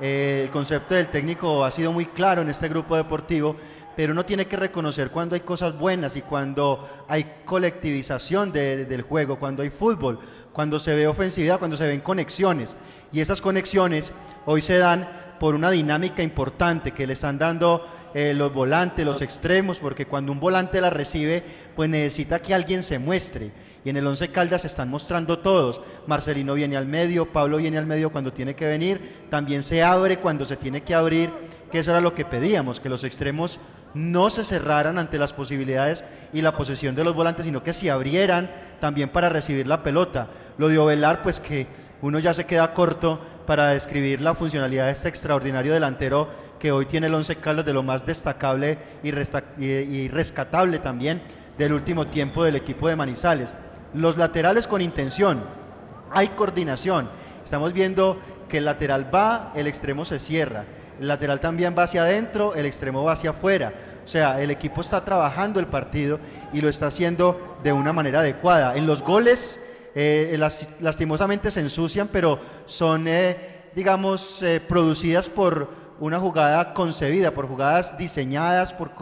Eh, 0.00 0.44
el 0.44 0.50
concepto 0.50 0.94
del 0.94 1.08
técnico 1.08 1.64
ha 1.64 1.70
sido 1.70 1.92
muy 1.92 2.06
claro 2.06 2.40
en 2.40 2.48
este 2.48 2.68
grupo 2.68 2.96
deportivo, 2.96 3.56
pero 3.94 4.14
uno 4.14 4.24
tiene 4.24 4.46
que 4.46 4.56
reconocer 4.56 5.10
cuando 5.10 5.34
hay 5.34 5.42
cosas 5.42 5.78
buenas 5.78 6.16
y 6.16 6.22
cuando 6.22 6.88
hay 7.06 7.42
colectivización 7.44 8.50
del 8.52 9.02
juego, 9.02 9.38
cuando 9.38 9.62
hay 9.62 9.68
fútbol, 9.68 10.18
cuando 10.52 10.78
se 10.78 10.94
ve 10.94 11.06
ofensividad, 11.06 11.58
cuando 11.58 11.76
se 11.76 11.86
ven 11.86 12.00
conexiones. 12.00 12.74
Y 13.12 13.20
esas 13.20 13.42
conexiones 13.42 14.12
hoy 14.46 14.62
se 14.62 14.78
dan 14.78 15.06
por 15.38 15.54
una 15.54 15.70
dinámica 15.70 16.22
importante 16.22 16.92
que 16.92 17.06
le 17.06 17.12
están 17.12 17.38
dando 17.38 17.86
los 18.14 18.54
volantes, 18.54 19.04
los 19.04 19.20
extremos, 19.20 19.80
porque 19.80 20.06
cuando 20.06 20.32
un 20.32 20.40
volante 20.40 20.80
la 20.80 20.88
recibe, 20.88 21.42
pues 21.76 21.90
necesita 21.90 22.40
que 22.40 22.54
alguien 22.54 22.82
se 22.82 22.98
muestre 22.98 23.50
y 23.84 23.90
en 23.90 23.96
el 23.96 24.06
Once 24.06 24.28
Caldas 24.28 24.62
se 24.62 24.66
están 24.66 24.90
mostrando 24.90 25.38
todos. 25.38 25.80
Marcelino 26.06 26.54
viene 26.54 26.76
al 26.76 26.86
medio, 26.86 27.32
Pablo 27.32 27.58
viene 27.58 27.78
al 27.78 27.86
medio 27.86 28.10
cuando 28.10 28.32
tiene 28.32 28.54
que 28.54 28.66
venir, 28.66 29.00
también 29.30 29.62
se 29.62 29.82
abre 29.82 30.18
cuando 30.18 30.44
se 30.44 30.56
tiene 30.56 30.82
que 30.82 30.94
abrir, 30.94 31.30
que 31.70 31.78
eso 31.78 31.90
era 31.90 32.00
lo 32.00 32.14
que 32.14 32.24
pedíamos, 32.24 32.80
que 32.80 32.88
los 32.88 33.04
extremos 33.04 33.60
no 33.94 34.30
se 34.30 34.44
cerraran 34.44 34.98
ante 34.98 35.18
las 35.18 35.32
posibilidades 35.32 36.04
y 36.32 36.42
la 36.42 36.56
posesión 36.56 36.94
de 36.94 37.04
los 37.04 37.14
volantes, 37.14 37.46
sino 37.46 37.62
que 37.62 37.72
se 37.72 37.90
abrieran 37.90 38.50
también 38.80 39.08
para 39.08 39.28
recibir 39.28 39.66
la 39.66 39.82
pelota. 39.82 40.28
Lo 40.58 40.68
de 40.68 40.78
Ovelar, 40.78 41.22
pues 41.22 41.40
que 41.40 41.66
uno 42.02 42.18
ya 42.18 42.34
se 42.34 42.46
queda 42.46 42.72
corto 42.74 43.20
para 43.46 43.68
describir 43.68 44.20
la 44.20 44.34
funcionalidad 44.34 44.86
de 44.86 44.92
este 44.92 45.08
extraordinario 45.08 45.72
delantero 45.72 46.28
que 46.58 46.72
hoy 46.72 46.86
tiene 46.86 47.06
el 47.08 47.14
Once 47.14 47.34
Caldas 47.36 47.64
de 47.64 47.72
lo 47.72 47.82
más 47.82 48.06
destacable 48.06 48.78
y, 49.02 49.64
y 49.64 50.08
rescatable 50.08 50.78
también 50.78 51.22
del 51.58 51.72
último 51.72 52.06
tiempo 52.06 52.42
del 52.42 52.56
equipo 52.56 52.88
de 52.88 52.96
Manizales. 52.96 53.54
Los 53.94 54.16
laterales 54.16 54.66
con 54.66 54.80
intención, 54.80 55.42
hay 56.12 56.28
coordinación. 56.28 57.08
Estamos 57.44 57.72
viendo 57.72 58.16
que 58.48 58.58
el 58.58 58.64
lateral 58.64 59.12
va, 59.12 59.52
el 59.54 59.66
extremo 59.66 60.04
se 60.04 60.18
cierra. 60.18 60.64
El 61.00 61.08
lateral 61.08 61.40
también 61.40 61.74
va 61.76 61.84
hacia 61.84 62.02
adentro, 62.02 62.54
el 62.54 62.66
extremo 62.66 63.02
va 63.02 63.12
hacia 63.12 63.30
afuera. 63.30 63.72
O 64.04 64.08
sea, 64.08 64.40
el 64.40 64.50
equipo 64.50 64.80
está 64.80 65.04
trabajando 65.04 65.58
el 65.58 65.66
partido 65.66 66.20
y 66.52 66.60
lo 66.60 66.68
está 66.68 66.88
haciendo 66.88 67.58
de 67.64 67.72
una 67.72 67.92
manera 67.92 68.20
adecuada. 68.20 68.76
En 68.76 68.86
los 68.86 69.02
goles, 69.02 69.60
eh, 69.94 70.38
lastimosamente 70.80 71.50
se 71.50 71.60
ensucian, 71.60 72.08
pero 72.08 72.38
son, 72.66 73.08
eh, 73.08 73.36
digamos, 73.74 74.42
eh, 74.42 74.60
producidas 74.60 75.28
por 75.28 75.68
una 75.98 76.18
jugada 76.18 76.74
concebida, 76.74 77.32
por 77.32 77.48
jugadas 77.48 77.98
diseñadas, 77.98 78.72
por, 78.72 78.92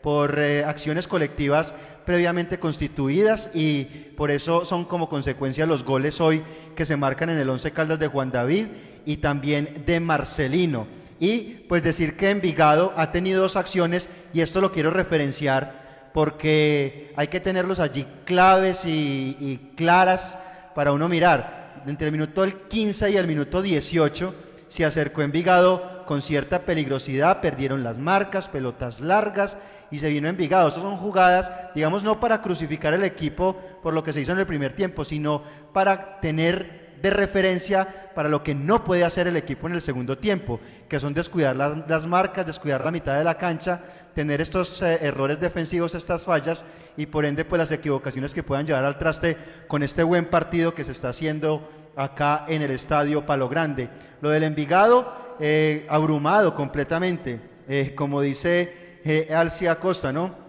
por 0.00 0.38
acciones 0.38 1.06
colectivas 1.06 1.74
previamente 2.04 2.58
constituidas 2.58 3.50
y 3.54 3.84
por 4.16 4.30
eso 4.30 4.64
son 4.64 4.84
como 4.84 5.08
consecuencia 5.08 5.66
los 5.66 5.84
goles 5.84 6.20
hoy 6.20 6.42
que 6.74 6.86
se 6.86 6.96
marcan 6.96 7.30
en 7.30 7.38
el 7.38 7.48
Once 7.48 7.70
Caldas 7.72 7.98
de 7.98 8.08
Juan 8.08 8.30
David 8.30 8.66
y 9.04 9.18
también 9.18 9.84
de 9.86 10.00
Marcelino. 10.00 10.86
Y 11.20 11.64
pues 11.68 11.82
decir 11.82 12.16
que 12.16 12.30
Envigado 12.30 12.92
ha 12.96 13.12
tenido 13.12 13.42
dos 13.42 13.56
acciones 13.56 14.08
y 14.34 14.40
esto 14.40 14.60
lo 14.60 14.72
quiero 14.72 14.90
referenciar 14.90 16.10
porque 16.12 17.12
hay 17.16 17.28
que 17.28 17.40
tenerlos 17.40 17.78
allí 17.78 18.06
claves 18.24 18.84
y, 18.84 19.72
claras 19.76 20.38
para 20.74 20.92
uno 20.92 21.08
mirar. 21.08 21.82
Entre 21.86 22.06
el 22.06 22.12
minuto 22.12 22.44
15 22.68 23.10
y 23.10 23.16
el 23.16 23.26
minuto 23.26 23.62
18 23.62 24.34
se 24.68 24.84
acercó 24.84 25.22
Envigado 25.22 26.04
con 26.06 26.22
cierta 26.22 26.62
peligrosidad, 26.62 27.40
perdieron 27.40 27.82
las 27.82 27.98
marcas, 27.98 28.48
pelotas 28.48 29.00
largas 29.00 29.56
y 29.92 30.00
se 30.00 30.08
vino 30.08 30.28
Envigado. 30.28 30.68
Esas 30.68 30.82
son 30.82 30.96
jugadas, 30.96 31.52
digamos, 31.74 32.02
no 32.02 32.18
para 32.18 32.40
crucificar 32.40 32.94
el 32.94 33.04
equipo 33.04 33.54
por 33.82 33.94
lo 33.94 34.02
que 34.02 34.12
se 34.12 34.22
hizo 34.22 34.32
en 34.32 34.40
el 34.40 34.46
primer 34.46 34.74
tiempo, 34.74 35.04
sino 35.04 35.42
para 35.72 36.18
tener 36.20 36.82
de 37.02 37.10
referencia 37.10 37.86
para 38.14 38.28
lo 38.28 38.42
que 38.42 38.54
no 38.54 38.84
puede 38.84 39.04
hacer 39.04 39.26
el 39.26 39.36
equipo 39.36 39.66
en 39.66 39.74
el 39.74 39.82
segundo 39.82 40.16
tiempo, 40.16 40.60
que 40.88 41.00
son 41.00 41.12
descuidar 41.12 41.56
las, 41.56 42.06
marcas, 42.06 42.46
descuidar 42.46 42.84
la 42.84 42.92
mitad 42.92 43.18
de 43.18 43.24
la 43.24 43.36
cancha, 43.36 43.80
tener 44.14 44.40
estos 44.40 44.80
eh, 44.82 44.98
errores 45.02 45.40
defensivos, 45.40 45.94
estas 45.94 46.22
fallas 46.22 46.64
y 46.96 47.06
por 47.06 47.24
ende 47.24 47.44
pues 47.44 47.58
las 47.58 47.72
equivocaciones 47.72 48.32
que 48.32 48.44
puedan 48.44 48.66
llevar 48.66 48.84
al 48.84 48.98
traste 48.98 49.36
con 49.66 49.82
este 49.82 50.04
buen 50.04 50.26
partido 50.26 50.74
que 50.74 50.84
se 50.84 50.92
está 50.92 51.08
haciendo 51.08 51.68
acá 51.96 52.44
en 52.48 52.62
el 52.62 52.70
estadio 52.70 53.26
Palo 53.26 53.48
Grande. 53.48 53.90
Lo 54.20 54.30
del 54.30 54.44
Envigado, 54.44 55.36
eh, 55.40 55.86
abrumado 55.90 56.54
completamente, 56.54 57.40
eh, 57.68 57.94
como 57.96 58.20
dice 58.20 58.81
eh, 59.04 59.34
Alcia 59.34 59.78
¿no? 60.12 60.42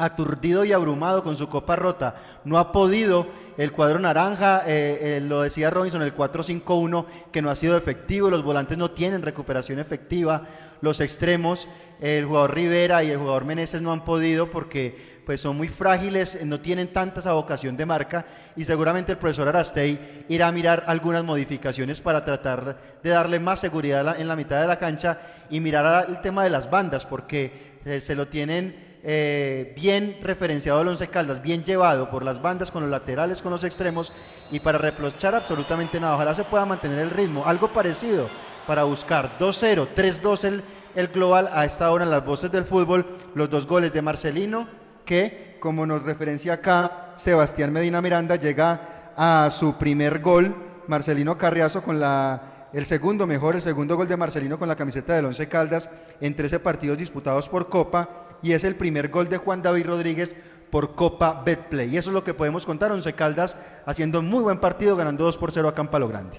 aturdido 0.00 0.64
y 0.64 0.72
abrumado 0.72 1.22
con 1.22 1.36
su 1.36 1.48
copa 1.48 1.76
rota. 1.76 2.14
No 2.44 2.58
ha 2.58 2.72
podido 2.72 3.26
el 3.56 3.72
cuadro 3.72 3.98
naranja, 3.98 4.62
eh, 4.66 5.16
eh, 5.16 5.20
lo 5.20 5.42
decía 5.42 5.70
Robinson, 5.70 6.02
el 6.02 6.14
4-5-1, 6.14 7.04
que 7.30 7.42
no 7.42 7.50
ha 7.50 7.56
sido 7.56 7.76
efectivo, 7.76 8.30
los 8.30 8.42
volantes 8.42 8.78
no 8.78 8.90
tienen 8.90 9.22
recuperación 9.22 9.78
efectiva, 9.78 10.42
los 10.80 11.00
extremos, 11.00 11.68
el 12.00 12.24
jugador 12.24 12.54
Rivera 12.54 13.04
y 13.04 13.10
el 13.10 13.18
jugador 13.18 13.44
Meneses 13.44 13.82
no 13.82 13.92
han 13.92 14.04
podido 14.04 14.50
porque 14.50 15.20
pues 15.26 15.42
son 15.42 15.56
muy 15.56 15.68
frágiles, 15.68 16.44
no 16.44 16.58
tienen 16.60 16.92
tanta 16.92 17.20
esa 17.20 17.32
vocación 17.32 17.76
de 17.76 17.86
marca 17.86 18.24
y 18.56 18.64
seguramente 18.64 19.12
el 19.12 19.18
profesor 19.18 19.46
Arastey 19.46 20.24
irá 20.28 20.48
a 20.48 20.52
mirar 20.52 20.84
algunas 20.86 21.22
modificaciones 21.22 22.00
para 22.00 22.24
tratar 22.24 22.78
de 23.02 23.10
darle 23.10 23.38
más 23.38 23.60
seguridad 23.60 24.18
en 24.18 24.26
la 24.26 24.34
mitad 24.34 24.60
de 24.60 24.66
la 24.66 24.78
cancha 24.78 25.20
y 25.50 25.60
mirar 25.60 26.06
el 26.08 26.20
tema 26.22 26.42
de 26.42 26.50
las 26.50 26.70
bandas 26.70 27.04
porque 27.04 27.69
se 27.84 28.14
lo 28.14 28.28
tienen 28.28 28.74
eh, 29.02 29.72
bien 29.76 30.18
referenciado 30.22 30.82
el 30.82 30.88
Once 30.88 31.08
Caldas, 31.08 31.40
bien 31.40 31.64
llevado 31.64 32.10
por 32.10 32.22
las 32.22 32.42
bandas, 32.42 32.70
con 32.70 32.82
los 32.82 32.90
laterales, 32.90 33.40
con 33.40 33.50
los 33.50 33.64
extremos 33.64 34.12
y 34.50 34.60
para 34.60 34.78
reprochar 34.78 35.34
absolutamente 35.34 35.98
nada. 35.98 36.16
Ojalá 36.16 36.34
se 36.34 36.44
pueda 36.44 36.66
mantener 36.66 36.98
el 36.98 37.10
ritmo, 37.10 37.46
algo 37.46 37.72
parecido 37.72 38.28
para 38.66 38.84
buscar 38.84 39.38
2-0, 39.38 39.88
3-2 39.96 40.44
el, 40.44 40.62
el 40.94 41.08
global 41.08 41.48
a 41.52 41.64
esta 41.64 41.90
hora 41.90 42.04
en 42.04 42.10
las 42.10 42.24
voces 42.24 42.52
del 42.52 42.64
fútbol, 42.64 43.06
los 43.34 43.48
dos 43.48 43.66
goles 43.66 43.92
de 43.92 44.02
Marcelino 44.02 44.68
que 45.04 45.50
como 45.60 45.86
nos 45.86 46.02
referencia 46.02 46.54
acá 46.54 47.12
Sebastián 47.16 47.72
Medina 47.72 48.00
Miranda, 48.00 48.36
llega 48.36 49.12
a 49.16 49.50
su 49.50 49.76
primer 49.76 50.20
gol, 50.20 50.54
Marcelino 50.88 51.36
Carriazo 51.38 51.82
con 51.82 52.00
la 52.00 52.59
el 52.72 52.86
segundo 52.86 53.26
mejor, 53.26 53.56
el 53.56 53.62
segundo 53.62 53.96
gol 53.96 54.08
de 54.08 54.16
Marcelino 54.16 54.58
con 54.58 54.68
la 54.68 54.76
camiseta 54.76 55.14
del 55.14 55.24
Once 55.24 55.48
Caldas 55.48 55.90
en 56.20 56.34
13 56.34 56.60
partidos 56.60 56.98
disputados 56.98 57.48
por 57.48 57.68
Copa 57.68 58.38
y 58.42 58.52
es 58.52 58.64
el 58.64 58.74
primer 58.74 59.08
gol 59.08 59.28
de 59.28 59.38
Juan 59.38 59.62
David 59.62 59.86
Rodríguez 59.86 60.36
por 60.70 60.94
Copa 60.94 61.42
Betplay. 61.44 61.90
Y 61.90 61.96
eso 61.96 62.10
es 62.10 62.14
lo 62.14 62.24
que 62.24 62.34
podemos 62.34 62.64
contar, 62.64 62.92
Once 62.92 63.12
Caldas 63.12 63.56
haciendo 63.86 64.20
un 64.20 64.28
muy 64.28 64.42
buen 64.42 64.60
partido, 64.60 64.96
ganando 64.96 65.24
2 65.24 65.38
por 65.38 65.52
0 65.52 65.68
acá 65.68 65.82
en 65.82 65.88
Palo 65.88 66.08
Grande. 66.08 66.38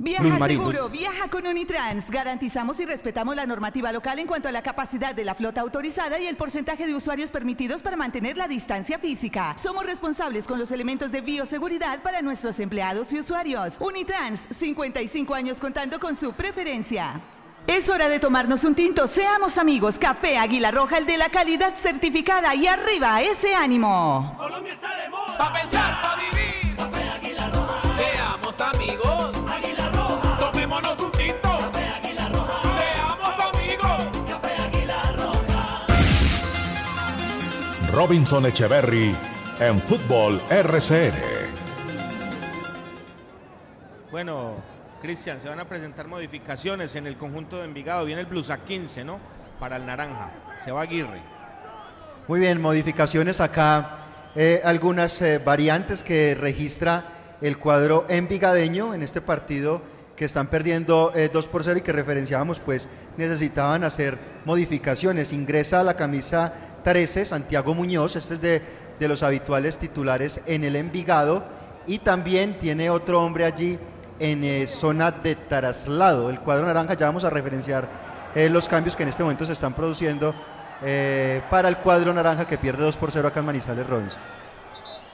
Viaja 0.00 0.46
seguro, 0.46 0.88
viaja 0.88 1.28
con 1.28 1.44
Unitrans. 1.44 2.08
Garantizamos 2.08 2.78
y 2.78 2.86
respetamos 2.86 3.34
la 3.34 3.46
normativa 3.46 3.90
local 3.90 4.20
en 4.20 4.28
cuanto 4.28 4.48
a 4.48 4.52
la 4.52 4.62
capacidad 4.62 5.12
de 5.12 5.24
la 5.24 5.34
flota 5.34 5.60
autorizada 5.60 6.20
y 6.20 6.26
el 6.26 6.36
porcentaje 6.36 6.86
de 6.86 6.94
usuarios 6.94 7.32
permitidos 7.32 7.82
para 7.82 7.96
mantener 7.96 8.36
la 8.36 8.46
distancia 8.46 9.00
física. 9.00 9.54
Somos 9.58 9.84
responsables 9.84 10.46
con 10.46 10.60
los 10.60 10.70
elementos 10.70 11.10
de 11.10 11.20
bioseguridad 11.20 12.00
para 12.02 12.22
nuestros 12.22 12.60
empleados 12.60 13.12
y 13.12 13.18
usuarios. 13.18 13.76
Unitrans, 13.80 14.40
55 14.50 15.34
años 15.34 15.58
contando 15.58 15.98
con 15.98 16.14
su 16.14 16.32
preferencia. 16.32 17.20
Es 17.66 17.90
hora 17.90 18.08
de 18.08 18.20
tomarnos 18.20 18.62
un 18.64 18.76
tinto. 18.76 19.08
Seamos 19.08 19.58
amigos. 19.58 19.98
Café 19.98 20.38
Águila 20.38 20.70
Roja, 20.70 20.98
el 20.98 21.06
de 21.06 21.16
la 21.16 21.28
calidad 21.28 21.74
certificada. 21.76 22.54
Y 22.54 22.68
arriba, 22.68 23.20
ese 23.20 23.52
ánimo. 23.54 24.32
Colombia 24.38 24.72
está 24.72 24.96
de 24.96 25.08
moda. 25.08 25.36
Pa' 25.36 25.52
pensar, 25.52 26.00
pa' 26.00 26.16
vivir. 26.16 26.76
Café 26.76 27.08
Águila 27.10 27.50
Roja. 27.50 27.82
Seamos 27.98 28.60
amigos. 28.60 29.17
Robinson 37.98 38.46
Echeverry 38.46 39.12
en 39.58 39.80
Fútbol 39.80 40.40
RCN. 40.48 41.14
Bueno, 44.12 44.54
Cristian, 45.02 45.40
se 45.40 45.48
van 45.48 45.58
a 45.58 45.68
presentar 45.68 46.06
modificaciones 46.06 46.94
en 46.94 47.08
el 47.08 47.16
conjunto 47.16 47.56
de 47.56 47.64
Envigado. 47.64 48.04
Viene 48.04 48.20
el 48.20 48.28
blusa 48.28 48.58
15, 48.58 49.02
¿no? 49.02 49.18
Para 49.58 49.78
el 49.78 49.84
naranja. 49.84 50.30
Se 50.64 50.70
va 50.70 50.82
Aguirre. 50.82 51.20
Muy 52.28 52.38
bien, 52.38 52.60
modificaciones 52.60 53.40
acá, 53.40 54.04
eh, 54.36 54.60
algunas 54.62 55.20
eh, 55.20 55.40
variantes 55.40 56.04
que 56.04 56.36
registra 56.36 57.04
el 57.40 57.58
cuadro 57.58 58.06
envigadeño 58.08 58.94
en 58.94 59.02
este 59.02 59.20
partido 59.20 59.82
que 60.18 60.24
están 60.24 60.48
perdiendo 60.48 61.12
eh, 61.14 61.30
2 61.32 61.48
por 61.48 61.62
0 61.62 61.78
y 61.78 61.82
que 61.82 61.92
referenciábamos, 61.92 62.58
pues 62.58 62.88
necesitaban 63.16 63.84
hacer 63.84 64.18
modificaciones. 64.44 65.32
Ingresa 65.32 65.78
a 65.78 65.84
la 65.84 65.94
camisa 65.94 66.52
13 66.88 67.26
Santiago 67.26 67.74
Muñoz, 67.74 68.16
este 68.16 68.32
es 68.32 68.40
de, 68.40 68.62
de 68.98 69.08
los 69.08 69.22
habituales 69.22 69.76
titulares 69.76 70.40
en 70.46 70.64
el 70.64 70.74
Envigado 70.74 71.44
y 71.86 71.98
también 71.98 72.58
tiene 72.58 72.88
otro 72.88 73.22
hombre 73.22 73.44
allí 73.44 73.78
en 74.18 74.42
eh, 74.42 74.66
zona 74.66 75.10
de 75.10 75.34
traslado. 75.34 76.30
El 76.30 76.40
cuadro 76.40 76.64
naranja, 76.64 76.94
ya 76.94 77.04
vamos 77.04 77.24
a 77.24 77.30
referenciar 77.30 77.86
eh, 78.34 78.48
los 78.48 78.68
cambios 78.68 78.96
que 78.96 79.02
en 79.02 79.10
este 79.10 79.22
momento 79.22 79.44
se 79.44 79.52
están 79.52 79.74
produciendo 79.74 80.34
eh, 80.82 81.42
para 81.50 81.68
el 81.68 81.76
cuadro 81.76 82.14
naranja 82.14 82.46
que 82.46 82.56
pierde 82.56 82.82
2 82.84 82.96
por 82.96 83.12
0 83.12 83.28
acá 83.28 83.40
en 83.40 83.46
Manizales 83.46 83.86
Robinson. 83.86 84.22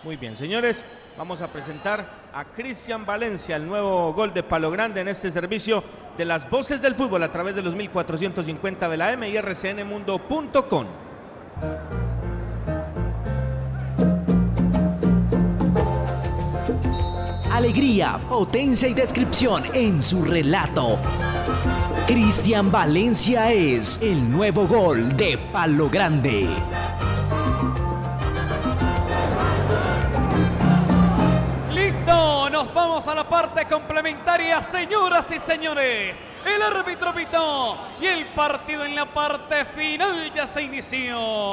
Muy 0.04 0.14
bien, 0.14 0.36
señores, 0.36 0.84
vamos 1.18 1.40
a 1.40 1.48
presentar 1.48 2.06
a 2.32 2.44
Cristian 2.44 3.04
Valencia, 3.04 3.56
el 3.56 3.66
nuevo 3.66 4.12
gol 4.12 4.32
de 4.32 4.44
Palo 4.44 4.70
Grande 4.70 5.00
en 5.00 5.08
este 5.08 5.28
servicio 5.28 5.82
de 6.16 6.24
las 6.24 6.48
voces 6.48 6.80
del 6.80 6.94
fútbol 6.94 7.24
a 7.24 7.32
través 7.32 7.56
de 7.56 7.62
los 7.62 7.74
1450 7.74 8.88
de 8.88 8.96
la 8.96 9.12
M 9.12 9.28
y 9.28 9.40
rcnmundo.com. 9.40 11.03
Alegría, 17.50 18.20
potencia 18.28 18.88
y 18.88 18.94
descripción 18.94 19.64
en 19.72 20.02
su 20.02 20.24
relato. 20.24 20.98
Cristian 22.06 22.70
Valencia 22.70 23.52
es 23.52 24.00
el 24.02 24.30
nuevo 24.30 24.66
gol 24.66 25.16
de 25.16 25.38
Palo 25.52 25.88
Grande. 25.88 26.48
Nos 32.64 32.72
vamos 32.72 33.06
a 33.08 33.14
la 33.14 33.28
parte 33.28 33.66
complementaria, 33.66 34.58
señoras 34.60 35.30
y 35.30 35.38
señores. 35.38 36.22
El 36.44 36.60
árbitro 36.60 37.14
pitó 37.14 37.78
y 38.00 38.06
el 38.06 38.26
partido 38.28 38.84
en 38.84 38.94
la 38.94 39.06
parte 39.06 39.64
final 39.64 40.30
ya 40.32 40.46
se 40.46 40.62
inició. 40.62 41.52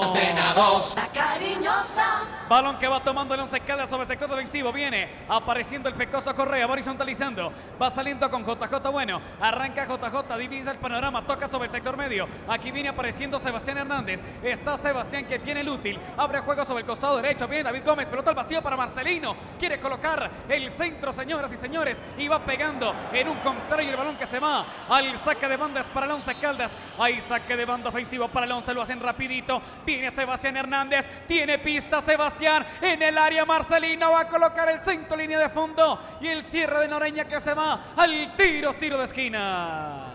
La 0.96 1.08
cariñosa. 1.08 2.06
Balón 2.50 2.78
que 2.78 2.88
va 2.88 3.02
tomando 3.02 3.34
el 3.34 3.40
once 3.40 3.60
Caldas 3.62 3.90
sobre 3.90 4.04
el 4.04 4.08
sector 4.10 4.30
defensivo. 4.30 4.74
Viene 4.74 5.10
apareciendo 5.30 5.88
el 5.88 5.96
Fecoso 5.96 6.36
Correa, 6.36 6.68
va 6.68 6.74
horizontalizando. 6.74 7.54
Va 7.82 7.90
saliendo 7.90 8.30
con 8.30 8.46
JJ 8.46 8.92
Bueno. 8.92 9.22
Arranca 9.40 9.86
JJ, 9.86 10.38
divisa 10.38 10.72
el 10.72 10.78
panorama, 10.78 11.26
toca 11.26 11.50
sobre 11.50 11.68
el 11.68 11.72
sector 11.72 11.96
medio. 11.96 12.28
Aquí 12.50 12.72
viene 12.72 12.90
apareciendo 12.90 13.40
Sebastián 13.40 13.78
Hernández. 13.78 14.22
Está 14.44 14.78
Sebastián 14.78 15.26
que 15.26 15.40
tiene 15.40 15.62
el 15.62 15.70
útil. 15.70 15.98
Abre 16.18 16.40
juego 16.42 16.66
sobre 16.66 16.82
el 16.82 16.86
costado 16.86 17.16
derecho. 17.16 17.48
Viene 17.48 17.64
David 17.64 17.84
Gómez, 17.86 18.08
pelota 18.08 18.32
al 18.32 18.36
vacío 18.36 18.62
para 18.62 18.76
Marcelino. 18.76 19.36
Quiere 19.58 19.80
colocar 19.80 20.30
el 20.50 20.70
centro, 20.70 20.92
señoras 21.12 21.52
y 21.52 21.58
señores. 21.58 22.02
Y 22.18 22.28
va 22.28 22.46
pegando 22.46 22.94
en 23.12 23.28
un 23.28 23.38
contrario 23.40 23.90
el 23.90 23.98
balón 23.98 24.18
que 24.18 24.28
se 24.28 24.40
va 24.40 24.66
al 24.90 25.18
saque 25.18 25.48
de 25.48 25.58
bandas 25.58 25.88
para 25.88 26.06
el 26.06 26.12
once 26.12 26.36
Caldas. 26.36 26.76
Hay 27.00 27.20
saque 27.22 27.58
de 27.58 27.66
banda 27.66 27.90
ofensivo 27.90 28.28
para 28.28 28.46
el 28.46 28.52
once, 28.52 28.74
lo 28.74 28.84
hacen 28.84 29.00
rapidito. 29.00 29.62
Viene 29.86 30.12
Sebastián 30.12 30.58
Hernández, 30.58 31.08
tiene 31.28 31.58
pista 31.58 32.02
Sebastián 32.02 32.66
en 32.82 33.02
el 33.02 33.18
área. 33.18 33.46
Marcelino 33.46 34.12
va 34.12 34.22
a 34.22 34.28
colocar 34.28 34.70
el 34.70 34.80
centro, 34.82 35.18
línea 35.18 35.40
de 35.40 35.50
fondo 35.50 36.00
y 36.22 36.28
el 36.28 36.46
cierre 36.46 36.82
de 36.82 36.88
Noreña 36.88 37.26
que 37.26 37.40
se 37.40 37.54
va 37.54 37.94
al 37.98 38.36
tiro, 38.36 38.74
tiro 38.74 38.98
de 38.98 39.06
esquina. 39.06 40.14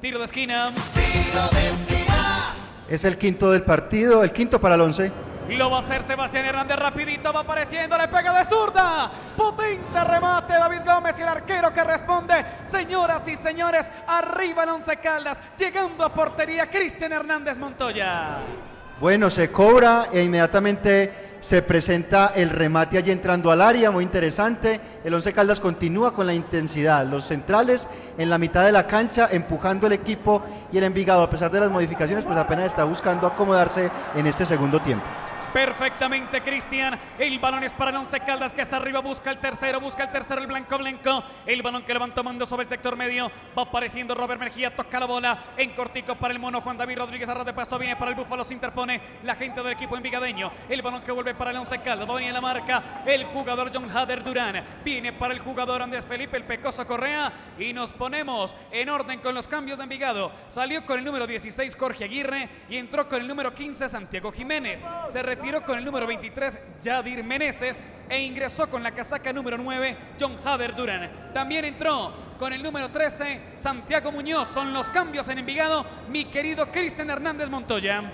Tiro 0.00 0.18
de 0.18 0.26
esquina. 0.26 0.70
Es 2.88 3.04
el 3.04 3.16
quinto 3.16 3.50
del 3.50 3.62
partido, 3.62 4.22
el 4.22 4.30
quinto 4.30 4.60
para 4.60 4.74
el 4.74 4.82
once. 4.82 5.10
Lo 5.48 5.70
va 5.70 5.76
a 5.76 5.80
hacer 5.80 6.02
Sebastián 6.02 6.46
Hernández 6.46 6.76
rapidito, 6.76 7.32
va 7.32 7.40
apareciendo, 7.40 7.98
le 7.98 8.08
pega 8.08 8.38
de 8.38 8.44
zurda. 8.46 9.10
Potente 9.36 10.04
remate 10.04 10.54
David 10.54 10.80
Gómez 10.86 11.18
y 11.18 11.22
el 11.22 11.28
arquero 11.28 11.72
que 11.72 11.84
responde. 11.84 12.34
Señoras 12.64 13.28
y 13.28 13.36
señores, 13.36 13.90
arriba 14.06 14.64
el 14.64 14.70
Once 14.70 14.96
Caldas, 14.96 15.38
llegando 15.58 16.04
a 16.04 16.12
portería 16.14 16.68
Cristian 16.70 17.12
Hernández 17.12 17.58
Montoya. 17.58 18.38
Bueno, 19.00 19.28
se 19.28 19.50
cobra 19.50 20.06
e 20.12 20.22
inmediatamente 20.22 21.34
se 21.40 21.60
presenta 21.60 22.32
el 22.34 22.48
remate 22.48 22.96
allí 22.96 23.10
entrando 23.10 23.50
al 23.50 23.60
área, 23.60 23.90
muy 23.90 24.02
interesante. 24.02 24.80
El 25.04 25.12
Once 25.12 25.30
Caldas 25.34 25.60
continúa 25.60 26.14
con 26.14 26.26
la 26.26 26.32
intensidad. 26.32 27.04
Los 27.04 27.24
centrales 27.24 27.86
en 28.16 28.30
la 28.30 28.38
mitad 28.38 28.64
de 28.64 28.72
la 28.72 28.86
cancha 28.86 29.28
empujando 29.30 29.86
el 29.86 29.92
equipo 29.92 30.42
y 30.72 30.78
el 30.78 30.84
Envigado, 30.84 31.22
a 31.22 31.28
pesar 31.28 31.50
de 31.50 31.60
las 31.60 31.70
modificaciones, 31.70 32.24
pues 32.24 32.38
apenas 32.38 32.66
está 32.66 32.84
buscando 32.84 33.26
acomodarse 33.26 33.90
en 34.14 34.26
este 34.26 34.46
segundo 34.46 34.80
tiempo. 34.80 35.04
Perfectamente, 35.54 36.42
Cristian. 36.42 36.98
El 37.16 37.38
balón 37.38 37.62
es 37.62 37.72
para 37.72 37.92
el 37.92 37.96
Once 37.96 38.18
Caldas 38.18 38.52
que 38.52 38.62
es 38.62 38.72
arriba, 38.72 38.98
busca 38.98 39.30
el 39.30 39.38
tercero, 39.38 39.80
busca 39.80 40.02
el 40.02 40.10
tercero, 40.10 40.40
el 40.40 40.48
blanco 40.48 40.76
blanco. 40.76 41.22
El 41.46 41.62
balón 41.62 41.84
que 41.84 41.94
lo 41.94 42.00
van 42.00 42.12
tomando 42.12 42.44
sobre 42.44 42.64
el 42.64 42.68
sector 42.68 42.96
medio. 42.96 43.30
Va 43.56 43.62
apareciendo 43.62 44.16
Robert 44.16 44.40
Mejía, 44.40 44.74
toca 44.74 44.98
la 44.98 45.06
bola 45.06 45.44
en 45.56 45.70
cortico 45.70 46.16
para 46.16 46.34
el 46.34 46.40
mono 46.40 46.60
Juan 46.60 46.76
David 46.76 46.98
Rodríguez. 46.98 47.28
Arra 47.28 47.44
de 47.44 47.52
paso 47.52 47.78
viene 47.78 47.94
para 47.94 48.10
el 48.10 48.16
Búfalo, 48.16 48.42
se 48.42 48.52
interpone 48.52 49.00
la 49.22 49.36
gente 49.36 49.62
del 49.62 49.74
equipo 49.74 49.96
envigadeño. 49.96 50.50
El 50.68 50.82
balón 50.82 51.02
que 51.02 51.12
vuelve 51.12 51.36
para 51.36 51.52
el 51.52 51.56
Once 51.58 51.78
Caldas. 51.78 52.08
Va 52.08 52.14
a 52.14 52.16
venir 52.16 52.30
en 52.30 52.34
la 52.34 52.40
marca 52.40 52.82
el 53.06 53.24
jugador 53.26 53.70
John 53.72 53.88
Hader 53.88 54.24
Durán. 54.24 54.60
Viene 54.84 55.12
para 55.12 55.34
el 55.34 55.38
jugador 55.38 55.82
Andrés 55.82 56.04
Felipe, 56.04 56.36
el 56.36 56.42
Pecoso 56.42 56.84
Correa. 56.84 57.32
Y 57.60 57.72
nos 57.72 57.92
ponemos 57.92 58.56
en 58.72 58.88
orden 58.88 59.20
con 59.20 59.36
los 59.36 59.46
cambios 59.46 59.78
de 59.78 59.84
Envigado. 59.84 60.32
Salió 60.48 60.84
con 60.84 60.98
el 60.98 61.04
número 61.04 61.28
16 61.28 61.76
Jorge 61.76 62.02
Aguirre 62.02 62.48
y 62.68 62.76
entró 62.76 63.08
con 63.08 63.22
el 63.22 63.28
número 63.28 63.54
15 63.54 63.88
Santiago 63.88 64.32
Jiménez. 64.32 64.84
Se 65.06 65.22
retiró 65.22 65.43
con 65.52 65.78
el 65.78 65.84
número 65.84 66.06
23 66.06 66.58
Yadir 66.82 67.22
Meneses 67.22 67.78
e 68.08 68.18
ingresó 68.22 68.68
con 68.70 68.82
la 68.82 68.92
casaca 68.92 69.30
número 69.30 69.58
9 69.58 69.96
John 70.18 70.38
Hader 70.42 70.74
Duran. 70.74 71.32
También 71.34 71.66
entró 71.66 72.12
con 72.38 72.54
el 72.54 72.62
número 72.62 72.90
13 72.90 73.40
Santiago 73.54 74.10
Muñoz. 74.10 74.48
Son 74.48 74.72
los 74.72 74.88
cambios 74.88 75.28
en 75.28 75.38
Envigado, 75.38 75.84
mi 76.08 76.24
querido 76.24 76.72
Cristian 76.72 77.10
Hernández 77.10 77.50
Montoya. 77.50 78.10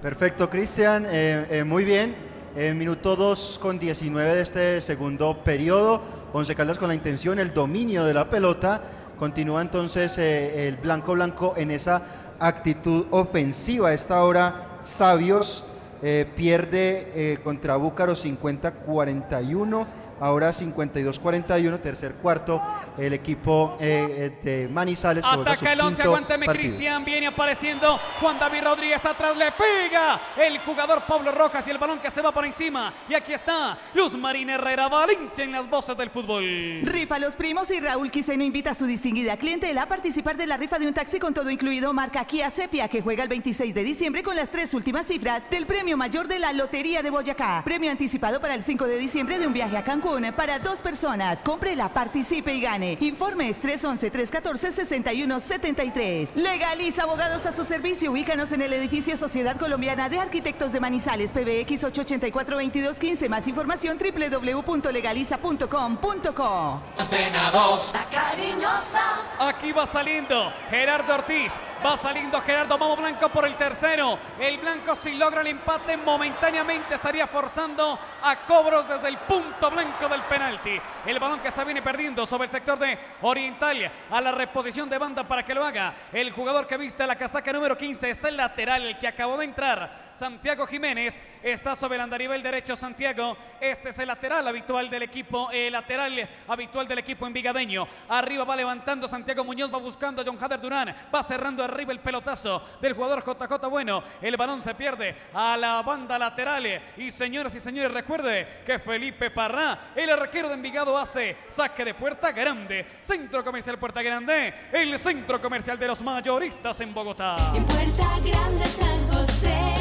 Perfecto, 0.00 0.48
Cristian, 0.48 1.06
eh, 1.06 1.46
eh, 1.50 1.64
muy 1.64 1.84
bien. 1.84 2.16
En 2.56 2.78
minuto 2.78 3.14
2 3.14 3.58
con 3.60 3.78
19 3.78 4.36
de 4.36 4.42
este 4.42 4.80
segundo 4.80 5.44
periodo, 5.44 6.02
Once 6.32 6.54
Caldas 6.54 6.78
con 6.78 6.88
la 6.88 6.94
intención, 6.94 7.38
el 7.38 7.52
dominio 7.52 8.04
de 8.04 8.14
la 8.14 8.30
pelota. 8.30 8.80
Continúa 9.18 9.60
entonces 9.60 10.16
eh, 10.16 10.66
el 10.66 10.76
blanco 10.76 11.12
blanco 11.12 11.54
en 11.58 11.70
esa 11.70 12.02
actitud 12.40 13.06
ofensiva. 13.10 13.90
A 13.90 13.92
esta 13.92 14.22
hora, 14.22 14.78
Sabios 14.82 15.64
eh, 16.06 16.26
pierde 16.36 17.08
eh, 17.14 17.38
contra 17.42 17.76
Búcaro 17.76 18.12
50-41. 18.12 19.86
Ahora 20.24 20.52
52-41, 20.52 21.80
tercer 21.82 22.14
cuarto, 22.14 22.62
el 22.96 23.12
equipo 23.12 23.76
eh, 23.78 24.32
de 24.42 24.68
Manizales. 24.68 25.22
Ataca 25.22 25.74
el 25.74 25.78
11, 25.78 25.96
quinto 25.96 26.02
aguánteme. 26.08 26.46
Cristian, 26.46 27.04
viene 27.04 27.26
apareciendo 27.26 28.00
Juan 28.22 28.38
David 28.38 28.62
Rodríguez 28.64 29.04
atrás, 29.04 29.36
le 29.36 29.52
pega 29.52 30.18
el 30.38 30.56
jugador 30.60 31.02
Pablo 31.06 31.30
Rojas 31.30 31.68
y 31.68 31.72
el 31.72 31.76
balón 31.76 31.98
que 31.98 32.10
se 32.10 32.22
va 32.22 32.32
por 32.32 32.46
encima. 32.46 32.94
Y 33.06 33.12
aquí 33.12 33.34
está 33.34 33.76
Luz 33.92 34.16
Marina 34.16 34.54
Herrera 34.54 34.88
Valencia 34.88 35.44
en 35.44 35.52
las 35.52 35.68
voces 35.68 35.94
del 35.94 36.08
fútbol. 36.08 36.42
Rifa 36.84 37.18
Los 37.18 37.34
Primos 37.34 37.70
y 37.70 37.80
Raúl 37.80 38.10
Quiseno 38.10 38.44
invita 38.44 38.70
a 38.70 38.74
su 38.74 38.86
distinguida 38.86 39.36
clientela 39.36 39.82
a 39.82 39.88
participar 39.88 40.38
de 40.38 40.46
la 40.46 40.56
rifa 40.56 40.78
de 40.78 40.86
un 40.86 40.94
taxi 40.94 41.18
con 41.18 41.34
todo 41.34 41.50
incluido 41.50 41.92
marca 41.92 42.24
Kia 42.24 42.48
Sepia 42.48 42.88
que 42.88 43.02
juega 43.02 43.22
el 43.24 43.28
26 43.28 43.74
de 43.74 43.84
diciembre 43.84 44.22
con 44.22 44.36
las 44.36 44.48
tres 44.48 44.72
últimas 44.72 45.04
cifras 45.04 45.50
del 45.50 45.66
premio 45.66 45.98
mayor 45.98 46.28
de 46.28 46.38
la 46.38 46.54
Lotería 46.54 47.02
de 47.02 47.10
Boyacá. 47.10 47.60
Premio 47.62 47.90
anticipado 47.90 48.40
para 48.40 48.54
el 48.54 48.62
5 48.62 48.86
de 48.86 48.96
diciembre 48.96 49.38
de 49.38 49.46
un 49.46 49.52
viaje 49.52 49.76
a 49.76 49.84
Cancún 49.84 50.13
para 50.14 50.60
dos 50.60 50.80
personas. 50.80 51.42
Cómprela, 51.42 51.88
participe 51.88 52.54
y 52.54 52.60
gane. 52.60 52.96
Informes 53.00 53.60
311-314-6173. 53.60 56.36
Legaliza 56.36 57.02
Abogados 57.02 57.46
a 57.46 57.52
su 57.52 57.64
servicio. 57.64 58.12
Ubícanos 58.12 58.52
en 58.52 58.62
el 58.62 58.72
edificio 58.74 59.16
Sociedad 59.16 59.56
Colombiana 59.56 60.08
de 60.08 60.20
Arquitectos 60.20 60.70
de 60.70 60.78
Manizales, 60.78 61.32
PBX 61.32 61.82
884-2215. 61.84 63.28
Más 63.28 63.48
información 63.48 63.98
www.legaliza.com.co. 63.98 66.80
Antena 66.96 67.50
2. 67.50 67.94
La 67.94 68.04
cariñosa. 68.04 69.02
Aquí 69.40 69.72
va 69.72 69.84
saliendo 69.84 70.52
Gerardo 70.70 71.12
Ortiz. 71.12 71.54
Va 71.84 71.96
saliendo 71.96 72.40
Gerardo 72.40 72.78
Momo 72.78 72.96
Blanco 72.96 73.30
por 73.30 73.46
el 73.46 73.56
tercero. 73.56 74.16
El 74.38 74.58
Blanco 74.58 74.94
si 74.94 75.14
logra 75.14 75.40
el 75.40 75.48
empate 75.48 75.96
momentáneamente 75.96 76.94
estaría 76.94 77.26
forzando 77.26 77.98
a 78.22 78.36
cobros 78.46 78.88
desde 78.88 79.08
el 79.08 79.18
punto 79.18 79.70
blanco 79.70 79.93
del 80.00 80.22
penalti. 80.22 80.78
El 81.06 81.20
balón 81.20 81.40
que 81.40 81.52
se 81.52 81.64
viene 81.64 81.80
perdiendo 81.80 82.26
sobre 82.26 82.46
el 82.46 82.50
sector 82.50 82.78
de 82.78 82.98
Oriental 83.22 83.90
a 84.10 84.20
la 84.20 84.32
reposición 84.32 84.88
de 84.90 84.98
banda 84.98 85.22
para 85.22 85.44
que 85.44 85.54
lo 85.54 85.64
haga. 85.64 85.94
El 86.12 86.32
jugador 86.32 86.66
que 86.66 86.76
viste 86.76 87.06
la 87.06 87.14
casaca 87.14 87.52
número 87.52 87.76
15 87.76 88.10
es 88.10 88.24
el 88.24 88.36
lateral, 88.36 88.84
el 88.84 88.98
que 88.98 89.06
acabó 89.06 89.38
de 89.38 89.44
entrar. 89.44 90.03
Santiago 90.14 90.66
Jiménez 90.66 91.20
está 91.42 91.74
sobre 91.74 91.96
el 91.96 92.02
andarivel 92.02 92.42
derecho 92.42 92.76
Santiago. 92.76 93.36
Este 93.60 93.88
es 93.88 93.98
el 93.98 94.06
lateral 94.06 94.46
habitual 94.46 94.88
del 94.88 95.02
equipo, 95.02 95.50
el 95.50 95.72
lateral 95.72 96.28
habitual 96.46 96.86
del 96.86 96.98
equipo 96.98 97.26
envigadeño. 97.26 97.86
Arriba 98.08 98.44
va 98.44 98.56
levantando 98.56 99.08
Santiago 99.08 99.44
Muñoz, 99.44 99.72
va 99.72 99.78
buscando 99.78 100.22
a 100.22 100.24
John 100.24 100.38
Hader 100.40 100.60
Durán, 100.60 100.94
va 101.12 101.22
cerrando 101.22 101.64
arriba 101.64 101.92
el 101.92 102.00
pelotazo 102.00 102.62
del 102.80 102.92
jugador 102.92 103.24
JJ 103.24 103.68
Bueno. 103.68 104.04
El 104.22 104.36
balón 104.36 104.62
se 104.62 104.74
pierde 104.74 105.16
a 105.34 105.56
la 105.56 105.82
banda 105.82 106.18
lateral. 106.18 106.64
Y 106.96 107.10
señoras 107.10 107.54
y 107.54 107.60
señores, 107.60 107.90
recuerde 107.90 108.62
que 108.64 108.78
Felipe 108.78 109.30
Parrá, 109.30 109.92
el 109.94 110.10
arquero 110.10 110.48
de 110.48 110.54
Envigado, 110.54 110.96
hace 110.96 111.36
saque 111.48 111.84
de 111.84 111.94
puerta 111.94 112.30
grande. 112.30 112.86
Centro 113.02 113.44
Comercial 113.44 113.78
Puerta 113.78 114.02
Grande, 114.02 114.54
el 114.72 114.98
centro 114.98 115.40
comercial 115.40 115.78
de 115.78 115.88
los 115.88 116.02
mayoristas 116.02 116.80
en 116.80 116.94
Bogotá. 116.94 117.36
Puerta 117.52 118.08
Grande 118.22 119.73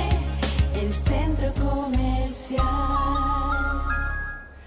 el 0.84 0.94
centro 0.94 1.54
comercial. 1.54 2.64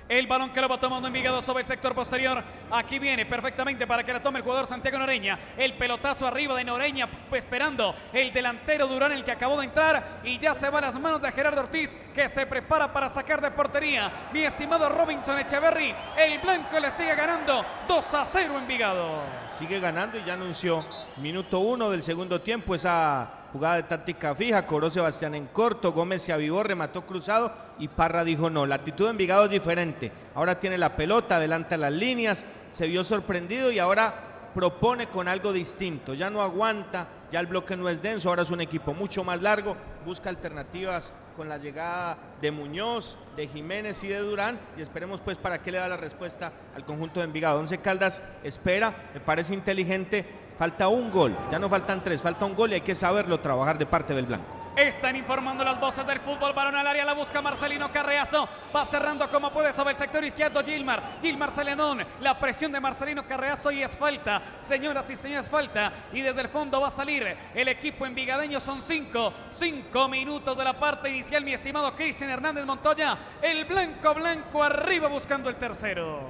El 0.09 0.27
balón 0.29 0.53
que 0.53 0.61
lo 0.61 0.69
va 0.69 0.79
tomando 0.79 1.09
Envigado 1.09 1.43
sobre 1.43 1.63
el 1.63 1.69
sector 1.69 1.95
posterior. 1.95 2.43
Aquí 2.71 2.99
viene 2.99 3.27
perfectamente 3.27 3.87
para 3.87 4.03
que 4.03 4.13
la 4.13 4.23
tome 4.23 4.39
el 4.39 4.45
jugador 4.45 4.67
Santiago 4.67 4.99
Noreña. 4.99 5.39
El 5.59 5.75
pelotazo 5.75 6.27
arriba 6.27 6.55
de 6.55 6.65
Noreña 6.65 7.09
esperando 7.33 7.95
el 8.13 8.33
delantero 8.33 8.87
Durán, 8.87 9.13
el 9.13 9.25
que 9.25 9.33
acabó 9.33 9.59
de 9.59 9.67
entrar. 9.67 10.21
Y 10.25 10.39
ya 10.39 10.55
se 10.55 10.71
va 10.71 10.79
a 10.79 10.83
las 10.83 10.99
manos 10.99 11.21
de 11.21 11.33
Gerardo 11.33 11.61
Ortiz, 11.61 11.95
que 12.15 12.29
se 12.29 12.47
prepara 12.47 12.93
para 12.93 13.09
sacar 13.09 13.43
de 13.43 13.51
portería. 13.51 14.31
Mi 14.33 14.41
estimado 14.41 14.89
Robinson 14.89 15.39
Echeverry, 15.41 15.95
el 16.17 16.39
blanco 16.39 16.79
le 16.79 16.93
sigue 16.93 17.15
ganando 17.15 17.67
2 17.87 18.15
a 18.15 18.25
0 18.25 18.59
Envigado. 18.59 19.23
Sigue 19.51 19.81
ganando 19.81 20.19
y 20.19 20.25
ya 20.25 20.35
anunció 20.35 20.87
minuto 21.17 21.59
uno 21.59 21.91
del 21.91 22.03
segundo 22.03 22.41
tiempo 22.41 22.75
esa 22.75 23.46
jugada 23.57 23.77
de 23.77 23.83
táctica 23.85 24.35
fija. 24.35 24.67
Cobró 24.67 24.91
Sebastián 24.91 25.35
en 25.35 25.47
corto, 25.47 25.93
Gómez 25.93 26.21
se 26.21 26.33
avivó, 26.33 26.63
remató 26.63 27.07
cruzado 27.07 27.51
y 27.79 27.89
Parra 27.89 28.23
dijo 28.23 28.51
no. 28.51 28.67
La 28.67 28.75
actitud 28.75 29.05
de 29.05 29.13
Envigado 29.13 29.47
es 29.47 29.51
diferente. 29.51 30.13
Ahora 30.35 30.61
tiene 30.61 30.77
la 30.77 30.95
pelota, 30.95 31.37
adelanta 31.37 31.79
las 31.79 31.93
líneas, 31.93 32.45
se 32.69 32.87
vio 32.87 33.03
sorprendido 33.03 33.71
y 33.71 33.79
ahora 33.79 34.51
propone 34.55 35.09
con 35.09 35.27
algo 35.27 35.55
distinto. 35.55 36.13
Ya 36.13 36.29
no 36.29 36.43
aguanta, 36.43 37.09
ya 37.31 37.41
el 37.41 37.47
bloque 37.47 37.77
no 37.77 37.89
es 37.89 38.03
denso, 38.03 38.29
ahora 38.29 38.43
es 38.43 38.51
un 38.51 38.61
equipo 38.61 38.93
mucho 38.93 39.25
más 39.25 39.41
largo, 39.41 39.75
busca 40.05 40.29
alternativas 40.29 41.15
con 41.35 41.49
la 41.49 41.59
llegada 41.59 42.17
de 42.41 42.51
Muñoz, 42.51 43.19
de 43.37 43.49
Jiménez 43.49 44.03
y 44.05 44.09
de 44.09 44.19
Durán 44.19 44.59
y 44.77 44.83
esperemos 44.83 45.21
pues 45.21 45.37
para 45.37 45.63
qué 45.63 45.73
le 45.73 45.79
da 45.79 45.89
la 45.89 45.97
respuesta 45.97 46.53
al 46.75 46.85
conjunto 46.85 47.21
de 47.21 47.27
Envigado. 47.27 47.59
Once 47.59 47.79
Caldas 47.79 48.23
espera, 48.45 49.11
me 49.15 49.21
parece 49.21 49.55
inteligente, 49.55 50.27
falta 50.59 50.89
un 50.89 51.11
gol, 51.11 51.37
ya 51.51 51.59
no 51.59 51.69
faltan 51.69 52.03
tres, 52.03 52.21
falta 52.21 52.45
un 52.45 52.55
gol 52.55 52.71
y 52.73 52.75
hay 52.75 52.81
que 52.81 52.95
saberlo 52.95 53.41
trabajar 53.41 53.79
de 53.79 53.87
parte 53.87 54.15
del 54.15 54.27
blanco. 54.27 54.67
Están 54.77 55.17
informando 55.17 55.65
las 55.65 55.81
voces 55.81 56.07
del 56.07 56.21
fútbol. 56.21 56.53
Balón 56.53 56.77
al 56.77 56.87
área, 56.87 57.03
la 57.03 57.15
busca 57.15 57.41
Marcelino 57.41 57.91
Carreazo. 57.91 58.47
Va 58.77 58.85
cerrando 58.85 59.31
como 59.31 59.51
puede 59.51 59.73
sobre 59.73 59.93
el 59.93 59.97
sector 59.97 60.23
izquierdo 60.23 60.63
Gilmar. 60.63 61.03
Gilmar 61.23 61.51
Celedón. 61.51 62.05
La 62.21 62.39
presión 62.39 62.73
de 62.73 62.79
Marcelino 62.79 63.27
Carreazo 63.27 63.71
y 63.71 63.83
es 63.83 63.97
falta. 63.97 64.43
Señoras 64.61 65.09
y 65.09 65.17
señores, 65.17 65.49
falta. 65.49 65.91
Y 66.13 66.21
desde 66.21 66.43
el 66.43 66.49
fondo 66.49 66.79
va 66.79 66.89
a 66.89 66.91
salir 66.91 67.35
el 67.55 67.69
equipo 67.69 68.05
envigadeño. 68.05 68.61
Son 68.61 68.83
cinco, 68.83 69.33
cinco 69.51 70.09
minutos 70.09 70.55
de 70.55 70.65
la 70.65 70.79
parte 70.79 71.09
inicial. 71.09 71.43
Mi 71.43 71.55
estimado 71.55 71.97
Cristian 71.97 72.29
Hernández 72.29 72.67
Montoya. 72.67 73.17
El 73.41 73.65
blanco 73.65 74.13
blanco 74.13 74.63
arriba 74.63 75.09
buscando 75.09 75.49
el 75.49 75.57
tercero. 75.57 76.21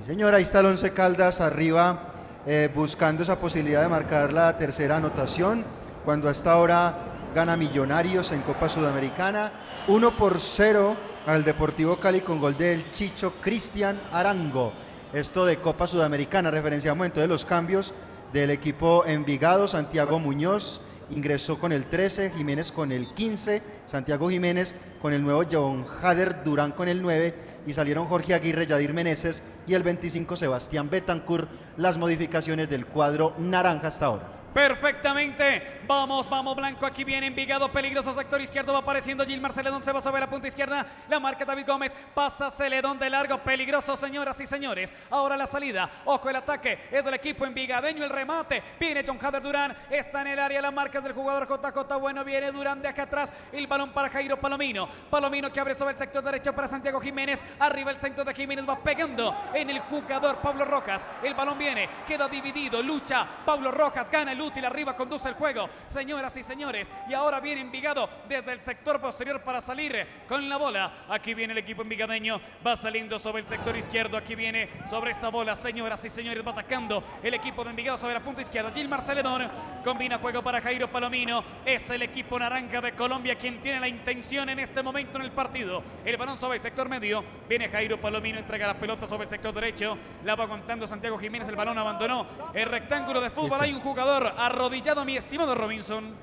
Sí, 0.00 0.12
señor, 0.12 0.34
ahí 0.34 0.44
está 0.44 0.60
el 0.60 0.66
Once 0.66 0.90
Caldas 0.94 1.42
arriba 1.42 2.15
eh, 2.46 2.70
buscando 2.72 3.24
esa 3.24 3.40
posibilidad 3.40 3.82
de 3.82 3.88
marcar 3.88 4.32
la 4.32 4.56
tercera 4.56 4.96
anotación. 4.96 5.64
Cuando 6.04 6.28
hasta 6.28 6.52
ahora 6.52 6.94
gana 7.34 7.56
Millonarios 7.56 8.32
en 8.32 8.40
Copa 8.42 8.68
Sudamericana. 8.68 9.52
1 9.88 10.16
por 10.16 10.40
0 10.40 10.96
al 11.26 11.44
Deportivo 11.44 11.98
Cali 11.98 12.20
con 12.20 12.40
gol 12.40 12.56
del 12.56 12.90
Chicho 12.90 13.34
Cristian 13.40 14.00
Arango. 14.12 14.72
Esto 15.12 15.44
de 15.44 15.58
Copa 15.58 15.86
Sudamericana, 15.86 16.50
referenciamos 16.50 17.06
entonces 17.06 17.28
los 17.28 17.44
cambios 17.44 17.92
del 18.32 18.50
equipo 18.50 19.04
Envigado, 19.06 19.68
Santiago 19.68 20.18
Muñoz 20.18 20.80
ingresó 21.10 21.58
con 21.58 21.72
el 21.72 21.86
13, 21.86 22.30
Jiménez 22.30 22.72
con 22.72 22.92
el 22.92 23.12
15, 23.14 23.62
Santiago 23.86 24.28
Jiménez 24.28 24.74
con 25.00 25.12
el 25.12 25.22
nuevo 25.22 25.42
John 25.50 25.86
Hader, 26.02 26.42
Durán 26.44 26.72
con 26.72 26.88
el 26.88 27.02
9 27.02 27.34
y 27.66 27.74
salieron 27.74 28.06
Jorge 28.06 28.34
Aguirre, 28.34 28.66
Yadir 28.66 28.92
Meneses 28.92 29.42
y 29.66 29.74
el 29.74 29.82
25 29.82 30.36
Sebastián 30.36 30.90
Betancourt, 30.90 31.48
las 31.76 31.98
modificaciones 31.98 32.68
del 32.68 32.86
cuadro 32.86 33.34
naranja 33.38 33.88
hasta 33.88 34.06
ahora. 34.06 34.35
Perfectamente. 34.56 35.80
Vamos, 35.86 36.30
vamos, 36.30 36.56
Blanco. 36.56 36.86
Aquí 36.86 37.04
viene 37.04 37.26
Envigado. 37.26 37.70
Peligroso 37.70 38.14
sector 38.14 38.40
izquierdo. 38.40 38.72
Va 38.72 38.78
apareciendo 38.78 39.22
Gilmar 39.26 39.52
Celedón. 39.52 39.82
Se 39.82 39.92
va 39.92 40.00
sobre 40.00 40.18
la 40.18 40.30
punta 40.30 40.48
izquierda. 40.48 40.86
La 41.10 41.20
marca 41.20 41.44
David 41.44 41.66
Gómez. 41.66 41.94
Pasa 42.14 42.50
Celedón 42.50 42.98
de 42.98 43.10
largo. 43.10 43.36
Peligroso, 43.36 43.94
señoras 43.96 44.40
y 44.40 44.46
señores. 44.46 44.94
Ahora 45.10 45.36
la 45.36 45.46
salida. 45.46 45.90
Ojo, 46.06 46.30
el 46.30 46.36
ataque 46.36 46.88
es 46.90 47.04
del 47.04 47.12
equipo 47.12 47.44
envigadeño. 47.44 48.02
El 48.02 48.08
remate. 48.08 48.62
Viene 48.80 49.04
John 49.06 49.18
Hader 49.20 49.42
Durán. 49.42 49.76
Está 49.90 50.22
en 50.22 50.28
el 50.28 50.38
área. 50.38 50.62
La 50.62 50.70
marca 50.70 50.98
es 50.98 51.04
del 51.04 51.12
jugador 51.12 51.46
JJ. 51.46 51.98
Bueno, 51.98 52.24
viene 52.24 52.50
Durán 52.50 52.80
de 52.80 52.88
acá 52.88 53.02
atrás. 53.02 53.34
El 53.52 53.66
balón 53.66 53.90
para 53.90 54.08
Jairo 54.08 54.40
Palomino. 54.40 54.88
Palomino 55.10 55.52
que 55.52 55.60
abre 55.60 55.74
sobre 55.76 55.92
el 55.92 55.98
sector 55.98 56.24
derecho 56.24 56.54
para 56.54 56.66
Santiago 56.66 56.98
Jiménez. 56.98 57.44
Arriba 57.58 57.90
el 57.90 58.00
centro 58.00 58.24
de 58.24 58.32
Jiménez. 58.32 58.66
Va 58.66 58.82
pegando 58.82 59.36
en 59.52 59.68
el 59.68 59.80
jugador 59.80 60.38
Pablo 60.38 60.64
Rojas. 60.64 61.04
El 61.22 61.34
balón 61.34 61.58
viene. 61.58 61.90
Queda 62.06 62.26
dividido. 62.26 62.82
Lucha. 62.82 63.26
Pablo 63.44 63.70
Rojas 63.70 64.10
gana 64.10 64.32
el 64.32 64.45
útil 64.46 64.64
arriba, 64.64 64.96
conduce 64.96 65.28
el 65.28 65.34
juego, 65.34 65.68
señoras 65.88 66.36
y 66.36 66.42
señores. 66.42 66.90
Y 67.08 67.14
ahora 67.14 67.40
viene 67.40 67.60
Envigado 67.60 68.08
desde 68.28 68.52
el 68.52 68.60
sector 68.60 69.00
posterior 69.00 69.42
para 69.42 69.60
salir 69.60 70.06
con 70.28 70.48
la 70.48 70.56
bola. 70.56 71.04
Aquí 71.08 71.34
viene 71.34 71.52
el 71.52 71.58
equipo 71.58 71.82
envigadeño, 71.82 72.40
va 72.64 72.76
saliendo 72.76 73.18
sobre 73.18 73.42
el 73.42 73.48
sector 73.48 73.76
izquierdo. 73.76 74.16
Aquí 74.16 74.34
viene 74.34 74.68
sobre 74.88 75.10
esa 75.10 75.28
bola, 75.28 75.56
señoras 75.56 76.04
y 76.04 76.10
señores, 76.10 76.46
va 76.46 76.52
atacando 76.52 77.02
el 77.22 77.34
equipo 77.34 77.64
de 77.64 77.70
Envigado 77.70 77.98
sobre 77.98 78.14
la 78.14 78.20
punta 78.20 78.42
izquierda. 78.42 78.70
Gilmar 78.72 79.02
Celedón 79.02 79.50
combina 79.84 80.18
juego 80.18 80.42
para 80.42 80.60
Jairo 80.60 80.90
Palomino. 80.90 81.42
Es 81.64 81.90
el 81.90 82.02
equipo 82.02 82.38
naranja 82.38 82.80
de 82.80 82.92
Colombia 82.92 83.36
quien 83.36 83.60
tiene 83.60 83.80
la 83.80 83.88
intención 83.88 84.48
en 84.48 84.60
este 84.60 84.82
momento 84.82 85.18
en 85.18 85.24
el 85.24 85.32
partido. 85.32 85.82
El 86.04 86.16
balón 86.16 86.38
sobre 86.38 86.56
el 86.56 86.62
sector 86.62 86.88
medio. 86.88 87.24
Viene 87.48 87.68
Jairo 87.68 88.00
Palomino, 88.00 88.38
entrega 88.38 88.66
la 88.66 88.78
pelota 88.78 89.06
sobre 89.06 89.24
el 89.24 89.30
sector 89.30 89.52
derecho. 89.52 89.98
La 90.24 90.34
va 90.36 90.44
aguantando 90.44 90.86
Santiago 90.86 91.18
Jiménez. 91.18 91.48
El 91.48 91.56
balón 91.56 91.78
abandonó 91.78 92.26
el 92.54 92.66
rectángulo 92.66 93.20
de 93.20 93.30
fútbol. 93.30 93.58
Hay 93.60 93.72
un 93.72 93.80
jugador 93.80 94.25
arrodillado, 94.28 95.04
mi 95.04 95.16
estimado 95.16 95.54
Robinson. 95.54 96.14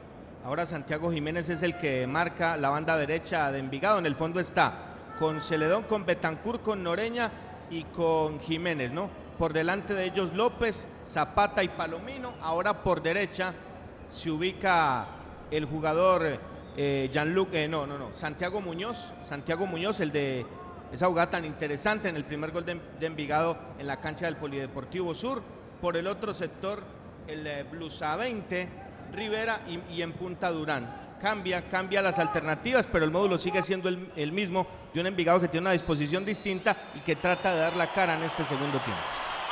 Ahora 0.46 0.66
Santiago 0.66 1.12
Jiménez 1.12 1.50
es 1.50 1.64
el 1.64 1.78
que 1.78 2.06
marca 2.06 2.58
la 2.58 2.70
banda 2.70 2.98
derecha 2.98 3.52
de 3.52 3.60
Envigado. 3.60 4.00
En 4.00 4.06
el 4.06 4.16
fondo 4.16 4.40
está 4.40 4.74
con 5.18 5.40
Celedón, 5.40 5.84
con 5.84 6.06
Betancourt, 6.06 6.62
con 6.62 6.84
Noreña 6.84 7.32
y 7.70 7.84
con 7.86 8.40
Jiménez, 8.40 8.92
¿no? 8.92 9.10
Por 9.38 9.54
delante 9.54 9.94
de 9.94 10.06
ellos 10.06 10.34
López, 10.34 10.88
Zapata 11.04 11.64
y 11.64 11.70
Palomino. 11.70 12.34
Ahora 12.42 12.84
por 12.84 13.02
derecha 13.02 13.54
se 14.08 14.30
ubica 14.30 15.08
el 15.50 15.66
jugador 15.66 16.40
eh, 16.76 17.10
Jean-Luc, 17.12 17.54
eh, 17.54 17.68
no, 17.68 17.88
no, 17.88 17.98
no, 17.98 18.14
Santiago 18.14 18.60
Muñoz, 18.60 19.14
Santiago 19.22 19.66
Muñoz, 19.66 20.00
el 20.00 20.12
de 20.12 20.46
esa 20.92 21.08
jugada 21.08 21.30
tan 21.30 21.46
interesante 21.46 22.10
en 22.10 22.16
el 22.16 22.26
primer 22.26 22.52
gol 22.52 22.66
de, 22.66 22.80
de 23.00 23.06
Envigado 23.06 23.58
en 23.80 23.88
la 23.88 24.00
cancha 24.00 24.26
del 24.26 24.36
Polideportivo 24.36 25.16
Sur. 25.16 25.42
Por 25.80 25.98
el 25.98 26.08
otro 26.08 26.34
sector, 26.34 26.84
el 27.28 27.48
eh, 27.48 27.64
Blusa 27.64 28.16
20, 28.16 28.68
Rivera 29.14 29.62
y, 29.68 29.96
y 29.96 30.02
en 30.02 30.14
punta 30.14 30.52
Durán. 30.52 31.04
Cambia, 31.22 31.70
cambia 31.70 32.02
las 32.02 32.20
alternativas, 32.20 32.88
pero 32.88 33.06
el 33.06 33.12
módulo 33.12 33.38
sigue 33.38 33.62
siendo 33.62 33.88
el, 33.88 34.12
el 34.16 34.32
mismo 34.32 34.68
de 34.94 35.00
un 35.00 35.08
Envigado 35.08 35.40
que 35.40 35.48
tiene 35.48 35.64
una 35.64 35.72
disposición 35.72 36.26
distinta 36.26 36.76
y 36.96 37.00
que 37.00 37.16
trata 37.16 37.54
de 37.54 37.62
dar 37.62 37.76
la 37.78 37.88
cara 37.94 38.16
en 38.16 38.24
este 38.24 38.44
segundo 38.44 38.78
tiempo. 38.80 39.02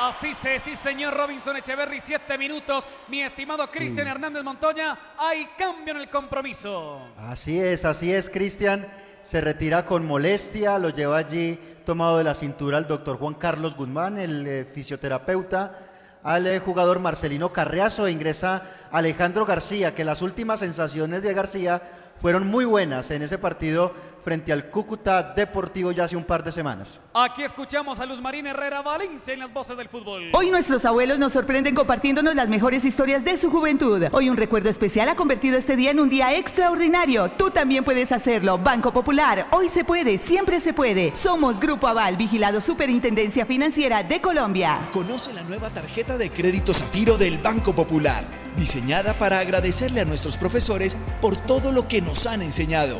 Así 0.02 0.34
se, 0.34 0.60
sí 0.60 0.76
señor 0.76 1.16
Robinson 1.16 1.56
Echeverry, 1.58 2.00
siete 2.00 2.36
minutos. 2.36 2.88
Mi 3.08 3.22
estimado 3.22 3.70
Cristian 3.70 4.08
Hernández 4.08 4.44
Montoya, 4.44 4.98
hay 5.16 5.48
cambio 5.56 5.94
en 5.94 6.02
el 6.02 6.10
compromiso. 6.10 7.00
Así 7.18 7.60
es, 7.60 7.86
así 7.86 8.12
es, 8.12 8.28
Cristian. 8.28 8.88
Se 9.22 9.42
retira 9.42 9.86
con 9.86 10.08
molestia, 10.08 10.80
lo 10.80 10.90
lleva 10.90 11.20
allí 11.20 11.60
tomado 11.86 12.18
de 12.18 12.24
la 12.24 12.34
cintura 12.34 12.80
el 12.80 12.88
doctor 12.88 13.20
Juan 13.20 13.36
Carlos 13.36 13.76
Guzmán, 13.76 14.18
el 14.18 14.48
eh, 14.48 14.66
fisioterapeuta, 14.66 15.78
al 16.24 16.60
jugador 16.60 17.00
Marcelino 17.00 17.52
Carriazo 17.52 18.08
e 18.08 18.12
ingresa 18.12 18.64
Alejandro 18.92 19.46
García, 19.46 19.96
que 19.96 20.06
las 20.06 20.22
últimas 20.22 20.60
sensaciones 20.60 21.24
de 21.24 21.34
García 21.34 21.82
fueron 22.22 22.48
muy 22.48 22.66
buenas 22.66 23.10
en 23.12 23.24
ese 23.24 23.38
partido 23.40 23.94
frente 24.24 24.54
al 24.54 24.70
Cúcuta 24.70 25.34
Deportivo 25.36 25.92
ya 25.92 26.06
hace 26.06 26.16
un 26.16 26.24
par 26.24 26.44
de 26.44 26.52
semanas. 26.52 27.00
Aquí 27.14 27.44
escuchamos 27.44 28.00
a 28.00 28.06
Luz 28.06 28.22
Marina 28.22 28.52
Herrera 28.52 28.82
Valencia 28.82 29.34
en 29.34 29.40
las 29.40 29.52
voces 29.52 29.76
del 29.78 29.90
fútbol. 29.90 30.30
Hoy 30.34 30.50
nuestros 30.50 30.86
abuelos 30.86 31.20
nos 31.20 31.34
sorprenden 31.34 31.76
compartiéndonos 31.76 32.36
las 32.36 32.50
mejores 32.50 32.86
historias 32.86 33.24
de 33.24 33.38
su 33.38 33.50
juventud. 33.50 34.04
Hoy 34.12 34.30
un 34.30 34.38
recuerdo 34.38 34.70
especial 34.70 35.10
ha 35.10 35.16
convertido 35.16 35.58
este 35.58 35.76
día 35.76 35.92
en 35.92 36.00
un 36.00 36.10
día 36.10 36.36
extraordinario. 36.36 37.32
Tú 37.32 37.50
también 37.50 37.84
puedes 37.84 38.12
hacerlo. 38.12 38.58
Banco 38.58 38.94
Popular, 38.94 39.48
hoy 39.52 39.68
se 39.68 39.84
puede, 39.84 40.18
siempre 40.18 40.60
se 40.60 40.74
puede. 40.74 41.14
Somos 41.16 41.60
Grupo 41.60 41.88
Aval, 41.88 42.18
vigilado 42.18 42.62
Superintendencia 42.62 43.46
Financiera 43.46 44.04
de 44.04 44.22
Colombia. 44.22 44.90
Conoce 44.94 45.34
la 45.34 45.44
nueva 45.44 45.70
tarjeta 45.70 46.18
de 46.18 46.30
crédito 46.30 46.74
Zafiro 46.74 47.18
del 47.18 47.38
Banco 47.38 47.74
Popular, 47.74 48.26
diseñada 48.56 49.14
para 49.14 49.40
agradecerle 49.40 50.02
a 50.02 50.06
nuestros 50.06 50.38
profesores 50.38 50.96
por 51.22 51.38
todo 51.38 51.72
lo 51.72 51.88
que 51.88 52.02
nos 52.02 52.26
han 52.26 52.42
enseñado, 52.42 53.00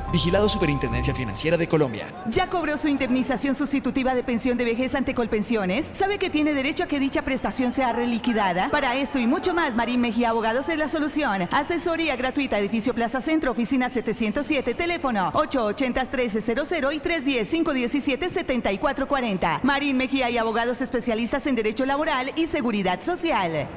vigilado 0.11 0.49
Superintendencia 0.49 1.13
Financiera 1.13 1.57
de 1.57 1.67
Colombia. 1.67 2.07
¿Ya 2.27 2.47
cobró 2.47 2.77
su 2.77 2.87
indemnización 2.87 3.53
sustitutiva 3.55 4.15
de 4.15 4.23
pensión 4.23 4.57
de 4.57 4.65
vejez 4.65 4.95
ante 4.95 5.15
Colpensiones? 5.15 5.89
¿Sabe 5.91 6.19
que 6.19 6.29
tiene 6.29 6.53
derecho 6.53 6.83
a 6.83 6.87
que 6.87 6.99
dicha 6.99 7.21
prestación 7.21 7.71
sea 7.71 7.93
reliquidada? 7.93 8.69
Para 8.69 8.95
esto 8.95 9.19
y 9.19 9.27
mucho 9.27 9.53
más, 9.53 9.75
Marín 9.75 10.01
Mejía 10.01 10.29
Abogados 10.29 10.67
es 10.69 10.77
la 10.77 10.87
solución. 10.87 11.47
Asesoría 11.51 12.15
gratuita, 12.15 12.57
edificio 12.59 12.93
Plaza 12.93 13.19
Centro, 13.21 13.51
oficina 13.51 13.89
707, 13.89 14.73
teléfono 14.73 15.31
880-1300 15.33 16.93
y 16.93 16.99
310-517-7440. 16.99 19.59
Marín 19.63 19.97
Mejía 19.97 20.29
y 20.29 20.37
Abogados 20.37 20.81
especialistas 20.81 21.47
en 21.47 21.55
Derecho 21.55 21.85
Laboral 21.85 22.31
y 22.35 22.45
Seguridad 22.45 23.01
Social. 23.01 23.67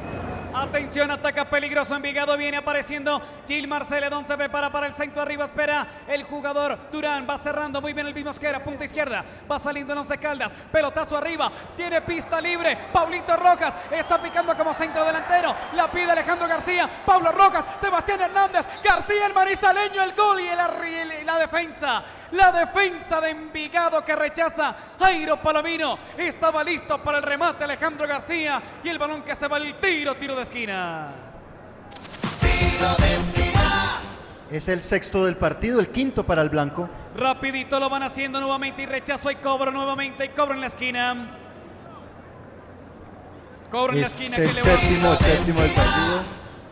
Atención, 0.54 1.10
ataca 1.10 1.50
peligroso 1.50 1.96
Envigado, 1.96 2.38
viene 2.38 2.58
apareciendo 2.58 3.20
Gilmar 3.48 3.84
Celedón, 3.84 4.24
se 4.24 4.36
prepara 4.36 4.70
para 4.70 4.86
el 4.86 4.94
centro 4.94 5.20
arriba, 5.20 5.46
espera 5.46 5.88
el 6.06 6.23
jugador 6.24 6.78
Durán, 6.90 7.26
va 7.28 7.38
cerrando 7.38 7.80
muy 7.80 7.92
bien 7.92 8.06
el 8.06 8.14
mismo 8.14 8.24
Mosquera, 8.24 8.64
punta 8.64 8.84
izquierda, 8.84 9.22
va 9.50 9.58
saliendo 9.58 9.92
en 9.92 9.98
once 9.98 10.16
caldas, 10.16 10.54
pelotazo 10.72 11.16
arriba, 11.16 11.52
tiene 11.76 12.00
pista 12.00 12.40
libre, 12.40 12.76
Pablito 12.92 13.36
Rojas 13.36 13.76
está 13.90 14.20
picando 14.20 14.56
como 14.56 14.72
centro 14.72 15.04
delantero, 15.04 15.54
la 15.74 15.90
pide 15.90 16.10
Alejandro 16.10 16.48
García, 16.48 16.88
Pablo 17.04 17.30
Rojas, 17.32 17.66
Sebastián 17.80 18.22
Hernández, 18.22 18.66
García 18.82 19.26
el 19.26 19.34
marisaleño, 19.34 20.02
el 20.02 20.14
gol 20.14 20.40
y 20.40 20.48
el 20.48 20.58
y 21.20 21.24
la 21.24 21.38
defensa. 21.38 22.02
La 22.32 22.50
defensa 22.50 23.20
de 23.20 23.30
Envigado 23.30 24.04
que 24.04 24.16
rechaza 24.16 24.74
Jairo 24.98 25.40
Palomino. 25.40 25.98
Estaba 26.16 26.64
listo 26.64 27.02
para 27.02 27.18
el 27.18 27.24
remate 27.24 27.64
Alejandro 27.64 28.06
García 28.08 28.60
y 28.82 28.88
el 28.88 28.98
balón 28.98 29.22
que 29.22 29.34
se 29.34 29.46
va 29.46 29.56
al 29.56 29.78
tiro, 29.78 30.16
tiro 30.16 30.34
de 30.34 30.42
esquina. 30.42 31.14
Es 34.50 34.68
el 34.68 34.82
sexto 34.82 35.24
del 35.24 35.36
partido, 35.36 35.80
el 35.80 35.88
quinto 35.88 36.24
para 36.24 36.42
el 36.42 36.50
blanco. 36.50 36.88
Rapidito 37.16 37.80
lo 37.80 37.88
van 37.88 38.02
haciendo 38.02 38.40
nuevamente 38.40 38.82
y 38.82 38.86
rechazo 38.86 39.30
y 39.30 39.36
cobro 39.36 39.70
nuevamente 39.70 40.26
y 40.26 40.28
cobro 40.28 40.54
en 40.54 40.60
la 40.60 40.66
esquina. 40.66 41.38
Cobro 43.70 43.94
en 43.94 44.00
la 44.00 44.06
Es 44.06 44.20
esquina 44.20 44.36
el 44.36 44.48
que 44.48 44.60
séptimo, 44.60 45.12
el 45.12 45.18
séptimo 45.18 45.60
del 45.62 45.70
partido. 45.72 46.22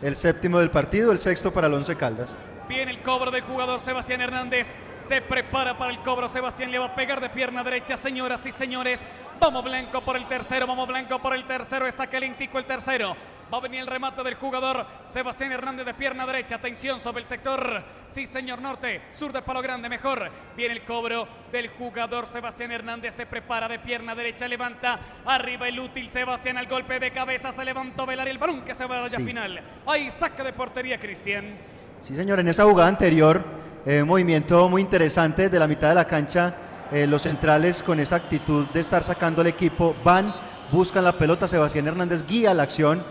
El 0.01 0.15
séptimo 0.15 0.59
del 0.59 0.69
partido, 0.69 1.11
el 1.11 1.17
sexto 1.17 1.51
para 1.51 1.67
el 1.67 1.73
Once 1.73 1.95
Caldas. 1.95 2.35
Viene 2.67 2.91
el 2.91 3.01
cobro 3.01 3.31
del 3.31 3.41
jugador 3.41 3.79
Sebastián 3.79 4.21
Hernández. 4.21 4.73
Se 5.01 5.21
prepara 5.21 5.77
para 5.77 5.91
el 5.91 5.99
cobro. 5.99 6.29
Sebastián 6.29 6.71
le 6.71 6.79
va 6.79 6.85
a 6.85 6.95
pegar 6.95 7.19
de 7.19 7.29
pierna 7.29 7.63
derecha, 7.63 7.97
señoras 7.97 8.45
y 8.45 8.51
señores. 8.51 9.05
Vamos 9.39 9.63
Blanco 9.63 10.01
por 10.01 10.15
el 10.15 10.25
tercero. 10.27 10.67
Vamos 10.67 10.87
Blanco 10.87 11.19
por 11.19 11.35
el 11.35 11.43
tercero. 11.45 11.87
Está 11.87 12.07
calentico 12.07 12.59
el 12.59 12.65
tercero. 12.65 13.15
Va 13.53 13.57
a 13.57 13.61
venir 13.61 13.81
el 13.81 13.87
remate 13.87 14.23
del 14.23 14.33
jugador 14.33 14.83
Sebastián 15.05 15.51
Hernández 15.51 15.85
de 15.85 15.93
pierna 15.93 16.25
derecha. 16.25 16.55
Atención 16.55 16.99
sobre 16.99 17.21
el 17.21 17.27
sector. 17.27 17.83
Sí, 18.07 18.25
señor 18.25 18.59
norte. 18.59 19.03
Sur 19.13 19.31
de 19.31 19.43
palo 19.43 19.61
grande. 19.61 19.87
Mejor. 19.89 20.27
Viene 20.57 20.73
el 20.73 20.83
cobro 20.83 21.27
del 21.51 21.67
jugador 21.67 22.25
Sebastián 22.25 22.71
Hernández. 22.71 23.13
Se 23.13 23.27
prepara 23.27 23.67
de 23.67 23.77
pierna 23.77 24.15
derecha. 24.15 24.47
Levanta. 24.47 24.99
Arriba 25.25 25.67
el 25.67 25.79
útil. 25.79 26.09
Sebastián 26.09 26.57
al 26.57 26.65
golpe 26.65 26.99
de 26.99 27.11
cabeza. 27.11 27.51
Se 27.51 27.63
levantó 27.63 28.07
Velar 28.07 28.27
el 28.27 28.39
balón 28.39 28.61
que 28.63 28.73
se 28.73 28.87
va 28.87 28.97
a 28.97 29.01
la 29.01 29.09
Sí. 29.09 29.23
final. 29.23 29.61
Ahí 29.85 30.09
saca 30.09 30.43
de 30.43 30.51
portería 30.53 30.99
Cristian. 30.99 31.55
Sí, 32.01 32.15
señor, 32.15 32.39
en 32.39 32.47
esa 32.47 32.63
jugada 32.63 32.89
anterior, 32.89 33.43
eh, 33.85 34.03
movimiento 34.03 34.67
muy 34.67 34.81
interesante 34.81 35.49
de 35.49 35.59
la 35.59 35.67
mitad 35.67 35.89
de 35.89 35.95
la 35.95 36.07
cancha. 36.07 36.55
eh, 36.91 37.07
los 37.07 37.23
centrales 37.23 37.81
con 37.81 37.99
esa 37.99 38.17
actitud 38.17 38.67
de 38.69 38.79
estar 38.79 39.01
sacando 39.01 39.41
al 39.41 39.47
equipo 39.47 39.95
van, 40.03 40.31
buscan 40.71 41.03
la 41.03 41.13
pelota. 41.13 41.47
Sebastián 41.47 41.87
Hernández 41.87 42.23
guía 42.27 42.53
la 42.53 42.63
acción, 42.63 43.03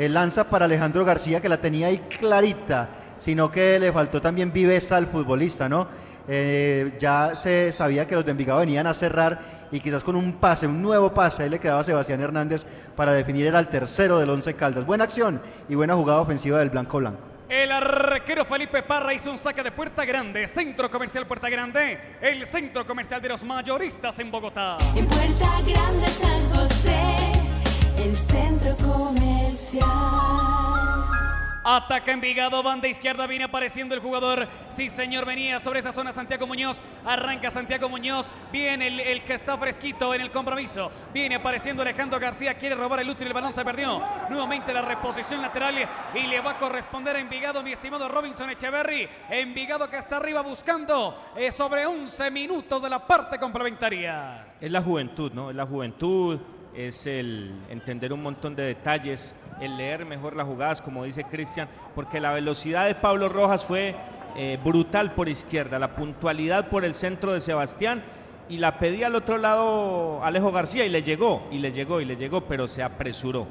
eh, 0.00 0.08
lanza 0.08 0.44
para 0.44 0.64
Alejandro 0.64 1.04
García 1.04 1.42
que 1.42 1.48
la 1.50 1.60
tenía 1.60 1.88
ahí 1.88 1.98
clarita, 1.98 2.88
sino 3.18 3.50
que 3.50 3.78
le 3.78 3.92
faltó 3.92 4.18
también 4.18 4.50
viveza 4.50 4.96
al 4.96 5.06
futbolista, 5.06 5.68
¿no? 5.68 5.86
Eh, 6.26 6.96
ya 6.98 7.36
se 7.36 7.70
sabía 7.70 8.06
que 8.06 8.14
los 8.14 8.24
de 8.24 8.30
Envigado 8.30 8.60
venían 8.60 8.86
a 8.86 8.94
cerrar 8.94 9.38
y 9.70 9.78
quizás 9.78 10.02
con 10.02 10.16
un 10.16 10.32
pase, 10.32 10.66
un 10.66 10.80
nuevo 10.80 11.12
pase, 11.12 11.42
ahí 11.42 11.50
le 11.50 11.58
quedaba 11.58 11.80
a 11.80 11.84
Sebastián 11.84 12.22
Hernández 12.22 12.64
para 12.96 13.12
definir 13.12 13.46
era 13.46 13.58
el 13.58 13.68
tercero 13.68 14.18
del 14.18 14.30
Once 14.30 14.54
Caldas. 14.54 14.86
Buena 14.86 15.04
acción 15.04 15.38
y 15.68 15.74
buena 15.74 15.94
jugada 15.94 16.22
ofensiva 16.22 16.60
del 16.60 16.70
Blanco 16.70 16.96
Blanco. 16.96 17.20
El 17.50 17.70
arquero 17.70 18.46
Felipe 18.46 18.82
Parra 18.82 19.12
hizo 19.12 19.30
un 19.30 19.36
saque 19.36 19.62
de 19.62 19.70
Puerta 19.70 20.06
Grande, 20.06 20.46
Centro 20.46 20.90
Comercial 20.90 21.26
Puerta 21.26 21.50
Grande, 21.50 21.98
el 22.22 22.46
centro 22.46 22.86
comercial 22.86 23.20
de 23.20 23.28
los 23.28 23.44
mayoristas 23.44 24.18
en 24.18 24.30
Bogotá. 24.30 24.78
En 24.96 25.04
Puerta 25.04 25.50
Grande 25.66 26.06
San 26.06 26.54
José, 26.54 27.02
el 28.02 28.16
centro 28.16 28.76
comercial. 28.76 29.29
Ataca 31.62 32.10
Envigado, 32.10 32.62
banda 32.62 32.88
izquierda, 32.88 33.26
viene 33.26 33.44
apareciendo 33.44 33.94
el 33.94 34.00
jugador. 34.00 34.48
Sí, 34.70 34.88
señor, 34.88 35.26
venía 35.26 35.60
sobre 35.60 35.80
esa 35.80 35.92
zona 35.92 36.12
Santiago 36.12 36.46
Muñoz. 36.46 36.80
Arranca 37.04 37.50
Santiago 37.50 37.88
Muñoz. 37.88 38.32
Viene 38.50 38.88
el, 38.88 38.98
el 38.98 39.22
que 39.22 39.34
está 39.34 39.56
fresquito 39.58 40.12
en 40.14 40.22
el 40.22 40.30
compromiso. 40.30 40.90
Viene 41.12 41.36
apareciendo 41.36 41.82
Alejandro 41.82 42.18
García. 42.18 42.54
Quiere 42.54 42.74
robar 42.74 43.00
el 43.00 43.10
útil. 43.10 43.26
El 43.26 43.34
balón 43.34 43.52
se 43.52 43.64
perdió. 43.64 44.02
Nuevamente 44.30 44.72
la 44.72 44.82
reposición 44.82 45.42
lateral. 45.42 45.76
Y 46.14 46.26
le 46.26 46.40
va 46.40 46.52
a 46.52 46.58
corresponder 46.58 47.16
a 47.16 47.20
Envigado, 47.20 47.62
mi 47.62 47.72
estimado 47.72 48.08
Robinson 48.08 48.50
Echeverry. 48.50 49.08
Envigado 49.28 49.88
que 49.88 49.98
está 49.98 50.16
arriba 50.16 50.40
buscando 50.40 51.32
eh, 51.36 51.52
sobre 51.52 51.86
11 51.86 52.30
minutos 52.30 52.82
de 52.82 52.90
la 52.90 53.06
parte 53.06 53.38
complementaria. 53.38 54.54
Es 54.60 54.72
la 54.72 54.82
juventud, 54.82 55.30
¿no? 55.32 55.50
Es 55.50 55.56
la 55.56 55.66
juventud, 55.66 56.40
es 56.74 57.06
el 57.06 57.52
entender 57.68 58.12
un 58.12 58.22
montón 58.22 58.54
de 58.54 58.62
detalles, 58.62 59.34
el 59.60 59.76
leer 59.76 60.06
mejor 60.06 60.36
las 60.36 60.46
jugadas, 60.46 60.80
como 60.80 61.04
dice 61.04 61.24
Cristian, 61.24 61.68
porque 61.94 62.20
la 62.20 62.32
velocidad 62.32 62.86
de 62.86 62.94
Pablo 62.94 63.28
Rojas 63.28 63.64
fue 63.64 63.94
eh, 64.36 64.58
brutal 64.64 65.12
por 65.14 65.28
izquierda, 65.28 65.78
la 65.78 65.96
puntualidad 65.96 66.68
por 66.68 66.84
el 66.84 66.94
centro 66.94 67.32
de 67.32 67.40
Sebastián 67.40 68.02
y 68.48 68.58
la 68.58 68.78
pedía 68.78 69.06
al 69.06 69.14
otro 69.14 69.38
lado 69.38 70.22
Alejo 70.24 70.50
García 70.52 70.84
y 70.84 70.88
le 70.88 71.02
llegó, 71.02 71.46
y 71.50 71.58
le 71.58 71.72
llegó, 71.72 72.00
y 72.00 72.04
le 72.04 72.16
llegó, 72.16 72.42
pero 72.42 72.66
se 72.66 72.82
apresuró. 72.82 73.46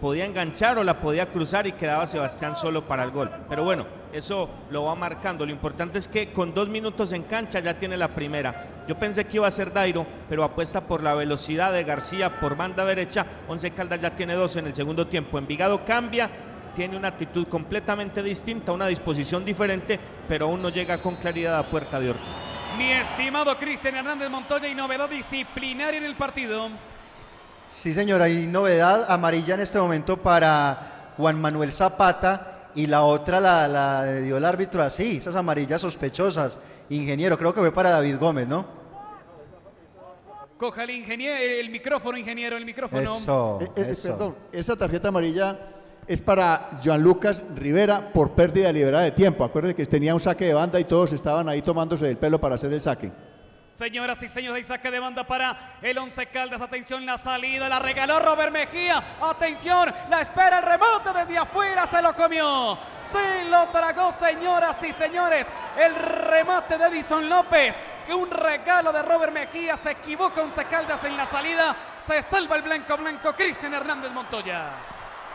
Podía 0.00 0.26
enganchar 0.26 0.78
o 0.78 0.84
la 0.84 1.00
podía 1.00 1.26
cruzar 1.26 1.66
y 1.66 1.72
quedaba 1.72 2.06
Sebastián 2.06 2.54
solo 2.54 2.82
para 2.82 3.02
el 3.02 3.10
gol. 3.10 3.30
Pero 3.48 3.64
bueno, 3.64 3.86
eso 4.12 4.48
lo 4.70 4.84
va 4.84 4.94
marcando. 4.94 5.44
Lo 5.44 5.52
importante 5.52 5.98
es 5.98 6.08
que 6.08 6.32
con 6.32 6.54
dos 6.54 6.68
minutos 6.68 7.12
en 7.12 7.24
cancha 7.24 7.60
ya 7.60 7.78
tiene 7.78 7.96
la 7.96 8.08
primera. 8.08 8.64
Yo 8.86 8.96
pensé 8.96 9.24
que 9.24 9.36
iba 9.36 9.46
a 9.46 9.50
ser 9.50 9.72
Dairo, 9.72 10.06
pero 10.28 10.44
apuesta 10.44 10.80
por 10.80 11.02
la 11.02 11.14
velocidad 11.14 11.72
de 11.72 11.84
García 11.84 12.40
por 12.40 12.56
banda 12.56 12.84
derecha. 12.84 13.26
Once 13.48 13.70
Caldas 13.72 14.00
ya 14.00 14.14
tiene 14.14 14.34
dos 14.34 14.56
en 14.56 14.66
el 14.66 14.74
segundo 14.74 15.06
tiempo. 15.06 15.38
Envigado 15.38 15.84
cambia, 15.84 16.30
tiene 16.74 16.96
una 16.96 17.08
actitud 17.08 17.46
completamente 17.48 18.22
distinta, 18.22 18.72
una 18.72 18.86
disposición 18.86 19.44
diferente, 19.44 19.98
pero 20.28 20.46
aún 20.46 20.62
no 20.62 20.68
llega 20.68 21.00
con 21.00 21.16
claridad 21.16 21.58
a 21.58 21.62
puerta 21.62 21.98
de 21.98 22.10
Ortiz. 22.10 22.24
Mi 22.76 22.92
estimado 22.92 23.56
Cristian 23.56 23.96
Hernández 23.96 24.28
Montoya 24.28 24.68
y 24.68 24.74
novedad 24.74 25.08
disciplinaria 25.08 25.96
en 25.98 26.04
el 26.04 26.14
partido. 26.14 26.68
Sí, 27.68 27.92
señor, 27.92 28.22
hay 28.22 28.46
novedad 28.46 29.06
amarilla 29.10 29.54
en 29.54 29.60
este 29.60 29.78
momento 29.78 30.16
para 30.16 31.12
Juan 31.16 31.40
Manuel 31.40 31.72
Zapata 31.72 32.68
y 32.74 32.86
la 32.86 33.02
otra 33.02 33.40
la, 33.40 33.66
la 33.66 34.14
dio 34.14 34.36
el 34.36 34.44
árbitro 34.44 34.82
así, 34.82 35.16
esas 35.16 35.34
amarillas 35.34 35.80
sospechosas. 35.80 36.58
Ingeniero, 36.90 37.36
creo 37.36 37.52
que 37.52 37.60
fue 37.60 37.72
para 37.72 37.90
David 37.90 38.18
Gómez, 38.18 38.46
¿no? 38.46 38.64
Coja 40.58 40.84
el 40.84 40.90
ingeniero, 40.90 41.36
el 41.60 41.68
micrófono, 41.70 42.16
ingeniero, 42.16 42.56
el 42.56 42.64
micrófono. 42.64 43.14
Eso, 43.14 43.58
Eh, 43.60 43.68
eh, 43.76 43.86
eso. 43.90 44.10
Perdón, 44.12 44.34
esa 44.52 44.76
tarjeta 44.76 45.08
amarilla 45.08 45.58
es 46.06 46.20
para 46.22 46.80
Joan 46.82 47.02
Lucas 47.02 47.42
Rivera 47.56 48.12
por 48.12 48.30
pérdida 48.30 48.68
deliberada 48.68 49.04
de 49.04 49.10
tiempo. 49.10 49.44
Acuérdense 49.44 49.74
que 49.74 49.84
tenía 49.86 50.14
un 50.14 50.20
saque 50.20 50.46
de 50.46 50.54
banda 50.54 50.78
y 50.80 50.84
todos 50.84 51.12
estaban 51.12 51.48
ahí 51.48 51.60
tomándose 51.62 52.08
el 52.08 52.16
pelo 52.16 52.40
para 52.40 52.54
hacer 52.54 52.72
el 52.72 52.80
saque. 52.80 53.10
Señoras 53.76 54.22
y 54.22 54.28
señores, 54.30 54.56
hay 54.56 54.64
saque 54.64 54.90
de 54.90 54.98
banda 54.98 55.24
para 55.24 55.76
el 55.82 55.98
Once 55.98 56.24
Caldas. 56.28 56.62
Atención, 56.62 57.04
la 57.04 57.18
salida 57.18 57.68
la 57.68 57.78
regaló 57.78 58.18
Robert 58.20 58.50
Mejía. 58.50 59.02
Atención, 59.20 59.92
la 60.08 60.22
espera 60.22 60.60
el 60.60 60.64
remote 60.64 61.10
desde 61.12 61.36
afuera. 61.36 61.86
Se 61.86 62.00
lo 62.00 62.14
comió. 62.14 62.78
Se 63.04 63.44
lo 63.44 63.66
tragó, 63.66 64.12
señoras 64.12 64.82
y 64.82 64.92
señores. 64.92 65.52
El 65.76 65.94
remate 65.94 66.78
de 66.78 66.86
Edison 66.86 67.28
López. 67.28 67.78
Que 68.06 68.14
un 68.14 68.30
regalo 68.30 68.94
de 68.94 69.02
Robert 69.02 69.34
Mejía. 69.34 69.76
Se 69.76 69.90
equivoca 69.90 70.40
Once 70.40 70.64
Caldas 70.64 71.04
en 71.04 71.14
la 71.14 71.26
salida. 71.26 71.76
Se 71.98 72.22
salva 72.22 72.56
el 72.56 72.62
blanco 72.62 72.96
blanco. 72.96 73.34
Cristian 73.34 73.74
Hernández 73.74 74.10
Montoya. 74.10 74.70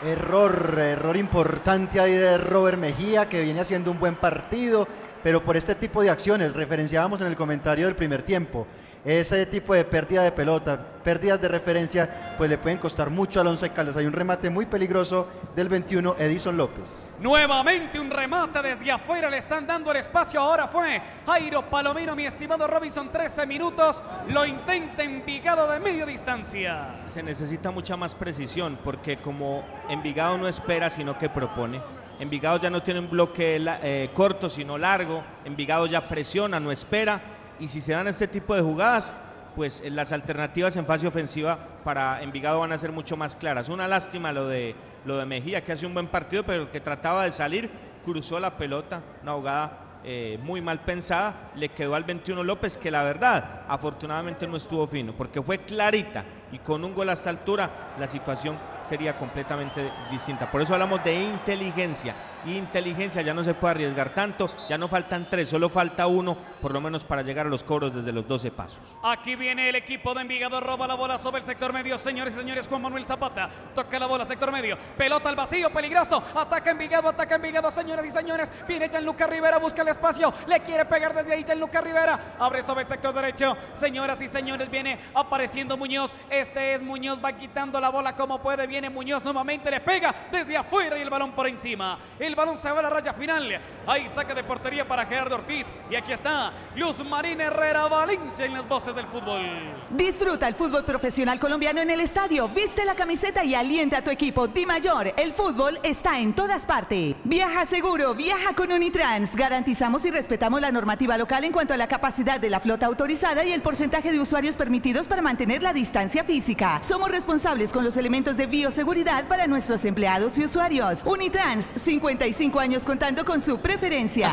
Error, 0.04 0.80
error 0.80 1.16
importante 1.16 2.00
ahí 2.00 2.14
de 2.14 2.40
Robert 2.40 2.80
Mejía, 2.80 3.30
que 3.30 3.42
viene 3.42 3.62
haciendo 3.62 3.92
un 3.92 4.00
buen 4.00 4.16
partido, 4.16 4.88
pero 5.24 5.44
por 5.44 5.58
este 5.58 5.76
tipo 5.76 6.02
de 6.02 6.10
acciones, 6.10 6.54
referenciábamos 6.54 7.22
en 7.22 7.28
el 7.28 7.36
comentario 7.36 7.86
del 7.86 7.96
primer 7.96 8.24
tiempo, 8.24 8.68
ese 9.04 9.46
tipo 9.48 9.74
de 9.74 9.84
pérdida 9.84 10.24
de 10.24 10.32
pelota, 10.32 10.80
pérdidas 11.04 11.42
de 11.42 11.48
referencia, 11.48 12.36
pues 12.38 12.50
le 12.50 12.60
pueden 12.60 12.78
costar 12.78 13.10
mucho 13.10 13.42
al 13.42 13.48
Once 13.48 13.68
Caldas. 13.72 13.98
Hay 13.98 14.06
un 14.06 14.14
remate 14.14 14.50
muy 14.52 14.68
peligroso 14.68 15.28
del 15.56 15.70
21, 15.70 16.16
Edison 16.20 16.56
López. 16.56 17.10
Nuevamente 17.20 18.00
un 18.00 18.12
remate 18.12 18.62
desde 18.62 18.92
afuera, 18.92 19.30
le 19.30 19.38
están 19.38 19.66
dando 19.66 19.90
el 19.92 19.98
espacio. 19.98 20.40
Ahora 20.40 20.68
fue 20.68 21.02
Jairo 21.26 21.68
Palomino, 21.68 22.16
mi 22.16 22.26
estimado 22.26 22.68
Robinson, 22.68 23.12
13 23.12 23.48
minutos. 23.48 24.04
Lo 24.30 24.46
intenta 24.46 25.04
Envigado 25.04 25.72
de 25.72 25.80
media 25.80 26.06
distancia. 26.06 27.00
Se 27.04 27.24
necesita 27.24 27.72
mucha 27.72 27.98
más 27.98 28.14
precisión 28.14 28.78
porque 28.84 29.18
como 29.18 29.64
Envigado 29.90 30.38
no 30.38 30.48
espera 30.48 30.90
sino 30.92 31.18
que 31.18 31.28
propone. 31.28 31.82
Envigado 32.22 32.60
ya 32.60 32.70
no 32.70 32.84
tiene 32.84 33.00
un 33.00 33.10
bloque 33.10 33.60
eh, 33.82 34.12
corto 34.14 34.48
sino 34.48 34.78
largo. 34.78 35.24
Envigado 35.44 35.88
ya 35.88 36.08
presiona, 36.08 36.60
no 36.60 36.72
espera. 36.72 37.20
Y 37.60 37.66
si 37.66 37.82
se 37.82 37.94
dan 37.94 38.08
este 38.08 38.28
tipo 38.28 38.54
de 38.54 38.62
jugadas, 38.62 39.16
pues 39.56 39.82
eh, 39.82 39.90
las 39.90 40.12
alternativas 40.12 40.76
en 40.76 40.86
fase 40.86 41.08
ofensiva 41.08 41.58
para 41.84 42.22
Envigado 42.22 42.60
van 42.60 42.74
a 42.74 42.78
ser 42.78 42.92
mucho 42.92 43.18
más 43.18 43.36
claras. 43.36 43.70
Una 43.70 43.88
lástima 43.88 44.32
lo 44.32 44.48
de, 44.48 44.76
lo 45.04 45.18
de 45.18 45.26
Mejía, 45.26 45.64
que 45.64 45.72
hace 45.72 45.88
un 45.88 45.96
buen 45.96 46.06
partido, 46.06 46.44
pero 46.44 46.72
que 46.72 46.80
trataba 46.80 47.24
de 47.24 47.32
salir, 47.32 47.72
cruzó 48.06 48.40
la 48.40 48.56
pelota, 48.56 49.02
una 49.24 49.34
jugada 49.34 49.78
eh, 50.04 50.40
muy 50.42 50.62
mal 50.62 50.80
pensada, 50.82 51.52
le 51.56 51.70
quedó 51.70 51.96
al 51.96 52.04
21 52.04 52.44
López, 52.44 52.78
que 52.78 52.90
la 52.90 53.04
verdad, 53.04 53.62
afortunadamente 53.68 54.48
no 54.48 54.58
estuvo 54.58 54.88
fino, 54.88 55.14
porque 55.14 55.42
fue 55.42 55.60
clarita 55.60 56.26
y 56.52 56.58
con 56.60 56.84
un 56.84 56.94
gol 56.94 57.10
a 57.10 57.14
esta 57.14 57.30
altura 57.30 57.94
la 58.00 58.08
situación 58.08 58.58
sería 58.82 59.18
completamente 59.18 59.92
distinta. 60.10 60.50
Por 60.50 60.62
eso 60.62 60.74
hablamos 60.74 61.04
de 61.04 61.22
inteligencia. 61.22 62.16
Inteligencia 62.46 63.22
ya 63.22 63.34
no 63.34 63.44
se 63.44 63.54
puede 63.54 63.72
arriesgar 63.72 64.14
tanto, 64.14 64.50
ya 64.68 64.78
no 64.78 64.88
faltan 64.88 65.30
tres, 65.30 65.50
solo 65.50 65.70
falta 65.70 66.08
uno, 66.08 66.36
por 66.62 66.74
lo 66.74 66.82
menos 66.82 67.04
para 67.04 67.22
llegar 67.22 67.46
a 67.46 67.50
los 67.50 67.64
cobros 67.64 67.94
desde 67.96 68.12
los 68.12 68.28
12 68.28 68.52
pasos. 68.52 68.98
Aquí 69.04 69.36
viene 69.36 69.70
el 69.70 69.76
equipo 69.76 70.14
de 70.14 70.22
Envigado, 70.22 70.60
roba 70.60 70.88
la 70.88 70.96
bola 70.96 71.18
sobre 71.18 71.40
el 71.40 71.44
sector 71.44 71.72
medio. 71.74 71.98
Señores 71.98 72.34
y 72.34 72.38
señores, 72.38 72.68
Juan 72.68 72.82
Manuel 72.82 73.06
Zapata 73.06 73.50
toca 73.76 74.00
la 74.00 74.08
bola, 74.08 74.26
sector 74.26 74.52
medio. 74.52 74.78
Pelota 74.98 75.30
al 75.30 75.36
vacío, 75.36 75.70
peligroso. 75.72 76.24
Ataca 76.36 76.72
Envigado, 76.72 77.10
ataca 77.10 77.36
Envigado, 77.36 77.72
señores 77.72 78.06
y 78.06 78.12
señores. 78.12 78.52
Viene 78.68 78.90
Gianluca 78.90 79.28
Rivera, 79.28 79.58
busca 79.58 79.82
el 79.82 79.90
espacio. 79.90 80.34
Le 80.48 80.60
quiere 80.62 80.86
pegar 80.86 81.14
desde 81.14 81.34
ahí 81.34 81.44
Gianluca 81.44 81.82
Rivera. 81.82 82.36
Abre 82.40 82.64
sobre 82.64 82.84
el 82.84 82.90
sector 82.90 83.14
derecho. 83.14 83.56
Señoras 83.74 84.22
y 84.22 84.28
señores, 84.28 84.70
viene 84.70 85.00
apareciendo 85.14 85.78
Muñoz. 85.78 86.14
Este 86.30 86.74
es 86.74 86.82
Muñoz, 86.82 87.20
va 87.24 87.34
quitando 87.34 87.80
la 87.80 87.90
bola 87.90 88.16
como 88.16 88.42
puede. 88.42 88.68
Viene 88.68 88.90
Muñoz 88.90 89.24
nuevamente, 89.24 89.70
le 89.70 89.80
pega 89.80 90.14
desde 90.32 90.58
afuera 90.58 90.98
y 90.98 91.02
el 91.02 91.10
balón 91.10 91.32
por 91.32 91.48
encima. 91.48 92.00
Balón 92.36 92.58
se 92.58 92.72
va 92.72 92.80
a 92.80 92.84
la 92.84 92.90
raya 92.90 93.14
final. 93.14 93.60
Ahí 93.88 94.08
saca 94.08 94.34
de 94.34 94.44
portería 94.44 94.88
para 94.88 95.06
Gerardo 95.06 95.36
Ortiz. 95.36 95.68
Y 95.90 95.96
aquí 95.96 96.12
está 96.12 96.54
Luz 96.76 97.04
Marín 97.04 97.42
Herrera 97.42 97.88
Valencia 97.88 98.46
en 98.46 98.54
las 98.54 98.68
voces 98.68 98.96
del 98.96 99.08
fútbol. 99.08 99.42
Disfruta 99.90 100.48
el 100.48 100.56
fútbol 100.56 100.84
profesional 100.84 101.40
colombiano 101.40 101.82
en 101.82 101.90
el 101.90 102.00
estadio. 102.00 102.48
Viste 102.48 102.86
la 102.86 102.96
camiseta 102.96 103.44
y 103.44 103.56
alienta 103.56 103.98
a 103.98 104.04
tu 104.04 104.12
equipo. 104.12 104.48
Di 104.48 104.66
Mayor, 104.66 105.14
el 105.18 105.34
fútbol 105.34 105.80
está 105.84 106.20
en 106.20 106.34
todas 106.34 106.66
partes. 106.66 107.16
Viaja 107.24 107.66
seguro, 107.66 108.14
viaja 108.14 108.54
con 108.54 108.72
Unitrans. 108.72 109.36
Garantizamos 109.36 110.06
y 110.06 110.12
respetamos 110.12 110.62
la 110.62 110.72
normativa 110.72 111.18
local 111.18 111.44
en 111.44 111.52
cuanto 111.52 111.74
a 111.74 111.78
la 111.78 111.88
capacidad 111.88 112.40
de 112.40 112.50
la 112.50 112.60
flota 112.60 112.86
autorizada 112.86 113.44
y 113.44 113.52
el 113.52 113.62
porcentaje 113.62 114.12
de 114.12 114.20
usuarios 114.20 114.56
permitidos 114.56 115.08
para 115.08 115.22
mantener 115.22 115.64
la 115.64 115.74
distancia 115.74 116.24
física. 116.24 116.80
Somos 116.84 117.10
responsables 117.10 117.72
con 117.72 117.84
los 117.84 117.98
elementos 117.98 118.38
de 118.38 118.46
bioseguridad 118.46 119.26
para 119.26 119.48
nuestros 119.48 119.86
empleados 119.86 120.38
y 120.38 120.46
usuarios. 120.46 121.04
Unitrans, 121.06 121.74
55 122.22 122.60
años 122.60 122.86
contando 122.86 123.26
con 123.26 123.42
su 123.42 123.60
preferencia. 123.60 124.32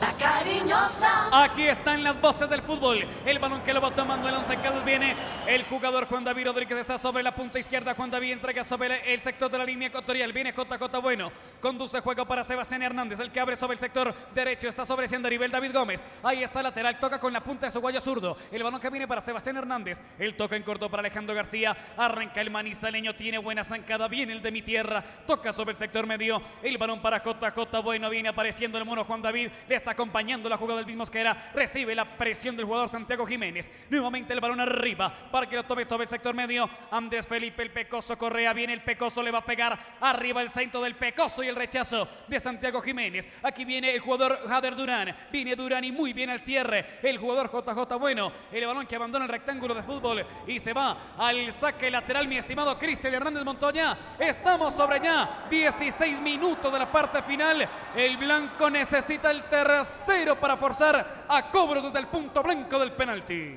La 0.00 0.12
cariñosa. 0.18 1.44
Aquí 1.44 1.64
están 1.64 2.02
las 2.02 2.18
voces 2.18 2.48
del 2.48 2.62
fútbol. 2.62 3.06
El 3.26 3.38
balón 3.38 3.60
que 3.62 3.74
lo 3.74 3.82
va 3.82 3.94
tomando 3.94 4.26
el 4.26 4.34
once 4.34 4.56
Caldas 4.56 4.86
viene. 4.86 5.14
El 5.46 5.64
jugador 5.64 6.06
Juan 6.06 6.24
David 6.24 6.46
Rodríguez 6.46 6.78
está 6.78 6.96
sobre 6.96 7.22
la 7.22 7.34
punta 7.34 7.58
izquierda. 7.58 7.94
Juan 7.94 8.10
David 8.10 8.32
entrega 8.32 8.64
sobre 8.64 9.12
el 9.12 9.20
sector 9.20 9.50
de 9.50 9.58
la 9.58 9.64
línea 9.66 9.88
ecuatorial. 9.88 10.32
Viene 10.32 10.52
Jota 10.52 10.78
Bueno. 10.98 11.30
Conduce 11.60 12.00
juego 12.00 12.26
para 12.26 12.42
Sebastián 12.42 12.82
Hernández. 12.82 13.20
El 13.20 13.30
que 13.30 13.40
abre 13.40 13.56
sobre 13.56 13.74
el 13.74 13.80
sector 13.80 14.14
derecho. 14.34 14.68
Está 14.68 14.86
sobre 14.86 15.06
a 15.14 15.18
nivel 15.18 15.50
David 15.50 15.72
Gómez. 15.74 16.02
Ahí 16.22 16.42
está 16.42 16.60
el 16.60 16.64
lateral. 16.64 16.98
Toca 16.98 17.20
con 17.20 17.34
la 17.34 17.42
punta 17.42 17.66
de 17.66 17.72
su 17.72 17.80
guayo 17.80 18.00
zurdo. 18.00 18.36
El 18.50 18.62
balón 18.62 18.80
que 18.80 18.88
viene 18.88 19.06
para 19.06 19.20
Sebastián 19.20 19.58
Hernández. 19.58 20.00
El 20.18 20.36
toca 20.36 20.56
en 20.56 20.62
corto 20.62 20.90
para 20.90 21.00
Alejandro 21.00 21.34
García. 21.34 21.76
Arranca 21.98 22.40
el 22.40 22.50
manizaleño. 22.50 23.14
Tiene 23.14 23.36
buena 23.36 23.62
zancada. 23.62 24.08
Viene 24.08 24.32
el 24.32 24.42
de 24.42 24.52
mi 24.52 24.62
tierra. 24.62 25.04
Toca 25.26 25.52
sobre 25.52 25.72
el 25.72 25.76
sector 25.76 26.06
medio. 26.06 26.40
El 26.62 26.78
balón 26.78 26.93
para 27.00 27.20
Jota 27.20 27.50
Jota 27.50 27.80
Bueno. 27.80 28.10
Viene 28.10 28.28
apareciendo 28.28 28.78
el 28.78 28.84
mono 28.84 29.04
Juan 29.04 29.22
David. 29.22 29.50
Le 29.68 29.74
está 29.74 29.92
acompañando 29.92 30.48
la 30.48 30.56
jugada 30.56 30.78
del 30.78 30.86
mismo 30.86 31.00
Mosquera. 31.00 31.50
Recibe 31.54 31.94
la 31.94 32.16
presión 32.16 32.56
del 32.56 32.66
jugador 32.66 32.88
Santiago 32.88 33.26
Jiménez. 33.26 33.70
Nuevamente 33.90 34.32
el 34.32 34.40
balón 34.40 34.60
arriba 34.60 35.12
para 35.30 35.48
que 35.48 35.56
lo 35.56 35.64
tome 35.64 35.84
sobre 35.84 36.04
el 36.04 36.08
sector 36.08 36.34
medio. 36.34 36.68
Andrés 36.90 37.26
Felipe, 37.26 37.62
el 37.62 37.70
Pecoso 37.70 38.16
Correa. 38.16 38.52
Viene 38.52 38.72
el 38.72 38.82
Pecoso, 38.82 39.22
le 39.22 39.30
va 39.30 39.38
a 39.38 39.44
pegar 39.44 39.78
arriba 40.00 40.40
el 40.42 40.50
centro 40.50 40.80
del 40.80 40.94
Pecoso 40.94 41.42
y 41.42 41.48
el 41.48 41.56
rechazo 41.56 42.08
de 42.26 42.40
Santiago 42.40 42.80
Jiménez. 42.80 43.28
Aquí 43.42 43.64
viene 43.64 43.94
el 43.94 44.00
jugador 44.00 44.38
Jader 44.48 44.76
Durán. 44.76 45.14
Viene 45.30 45.56
Durán 45.56 45.84
y 45.84 45.92
muy 45.92 46.12
bien 46.12 46.30
al 46.30 46.40
cierre. 46.40 46.98
El 47.02 47.18
jugador 47.18 47.50
JJ 47.52 47.98
Bueno. 47.98 48.32
El 48.52 48.66
balón 48.66 48.86
que 48.86 48.96
abandona 48.96 49.24
el 49.24 49.30
rectángulo 49.30 49.74
de 49.74 49.82
fútbol 49.82 50.24
y 50.46 50.58
se 50.60 50.72
va 50.72 51.14
al 51.18 51.52
saque 51.52 51.90
lateral, 51.90 52.26
mi 52.28 52.36
estimado 52.36 52.78
Cristian 52.78 53.14
Hernández 53.14 53.44
Montoya. 53.44 53.96
Estamos 54.18 54.74
sobre 54.74 55.00
ya 55.00 55.46
16 55.50 56.20
minutos 56.20 56.72
de 56.72 56.78
la 56.78 56.83
parte 56.90 57.22
final. 57.22 57.68
El 57.96 58.16
blanco 58.16 58.70
necesita 58.70 59.30
el 59.30 59.44
tercero 59.44 60.38
para 60.38 60.56
forzar 60.56 61.24
a 61.28 61.50
cobros 61.50 61.84
desde 61.84 61.98
el 61.98 62.06
punto 62.06 62.42
blanco 62.42 62.78
del 62.78 62.92
penalti. 62.92 63.54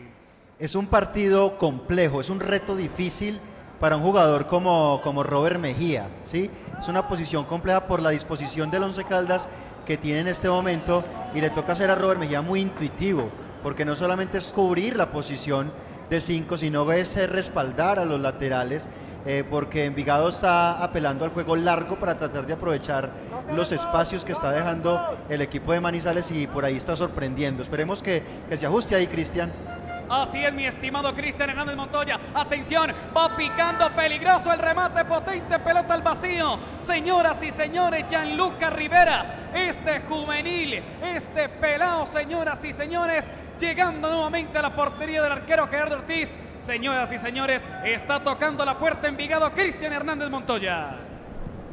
Es 0.59 0.75
un 0.75 0.87
partido 0.87 1.57
complejo, 1.57 2.19
es 2.21 2.29
un 2.29 2.39
reto 2.39 2.75
difícil 2.75 3.39
para 3.79 3.95
un 3.95 4.01
jugador 4.01 4.47
como, 4.47 5.01
como 5.03 5.23
Robert 5.23 5.59
Mejía, 5.59 6.07
¿sí? 6.23 6.49
Es 6.79 6.87
una 6.87 7.07
posición 7.07 7.45
compleja 7.45 7.85
por 7.85 8.01
la 8.01 8.09
disposición 8.09 8.71
del 8.71 8.83
Once 8.83 9.03
Caldas 9.03 9.47
que 9.85 9.97
tiene 9.97 10.21
en 10.21 10.27
este 10.27 10.49
momento 10.49 11.03
y 11.33 11.41
le 11.41 11.49
toca 11.49 11.73
hacer 11.73 11.91
a 11.91 11.95
Robert 11.95 12.19
Mejía 12.19 12.41
muy 12.41 12.59
intuitivo, 12.59 13.29
porque 13.61 13.85
no 13.85 13.95
solamente 13.95 14.39
es 14.39 14.51
cubrir 14.51 14.97
la 14.97 15.11
posición 15.11 15.71
de 16.09 16.21
cinco, 16.21 16.57
sino 16.57 16.91
es 16.91 17.29
respaldar 17.29 17.99
a 17.99 18.05
los 18.05 18.19
laterales, 18.19 18.87
eh, 19.25 19.43
porque 19.49 19.85
Envigado 19.85 20.29
está 20.29 20.83
apelando 20.83 21.25
al 21.25 21.31
juego 21.31 21.55
largo 21.55 21.99
para 21.99 22.17
tratar 22.17 22.47
de 22.47 22.53
aprovechar 22.53 23.11
los 23.55 23.71
espacios 23.71 24.23
que 24.23 24.31
está 24.31 24.51
dejando 24.51 25.01
el 25.29 25.41
equipo 25.41 25.73
de 25.73 25.81
Manizales 25.81 26.31
y 26.31 26.47
por 26.47 26.63
ahí 26.63 26.77
está 26.77 26.95
sorprendiendo. 26.95 27.61
Esperemos 27.61 28.01
que, 28.01 28.23
que 28.49 28.57
se 28.57 28.65
ajuste 28.65 28.95
ahí, 28.95 29.07
Cristian. 29.07 29.51
Así 30.09 30.43
es, 30.43 30.53
mi 30.53 30.65
estimado 30.65 31.13
Cristian 31.13 31.49
Hernández 31.49 31.75
Montoya. 31.75 32.19
Atención, 32.33 32.93
va 33.15 33.35
picando 33.35 33.89
peligroso 33.91 34.53
el 34.53 34.59
remate 34.59 35.03
potente, 35.05 35.59
pelota 35.59 35.93
al 35.93 36.01
vacío. 36.01 36.57
Señoras 36.79 37.43
y 37.43 37.51
señores, 37.51 38.05
Gianluca 38.07 38.69
Rivera, 38.69 39.49
este 39.53 40.01
juvenil, 40.01 40.81
este 41.03 41.49
pelado, 41.49 42.05
señoras 42.05 42.63
y 42.63 42.71
señores, 42.71 43.29
llegando 43.59 44.09
nuevamente 44.09 44.57
a 44.57 44.61
la 44.61 44.73
portería 44.73 45.21
del 45.21 45.33
arquero 45.33 45.67
Gerardo 45.67 45.95
Ortiz. 45.97 46.39
Señoras 46.59 47.11
y 47.11 47.19
señores, 47.19 47.65
está 47.83 48.23
tocando 48.23 48.63
la 48.63 48.79
puerta 48.79 49.07
Envigado 49.07 49.51
Cristian 49.51 49.93
Hernández 49.93 50.29
Montoya. 50.29 50.97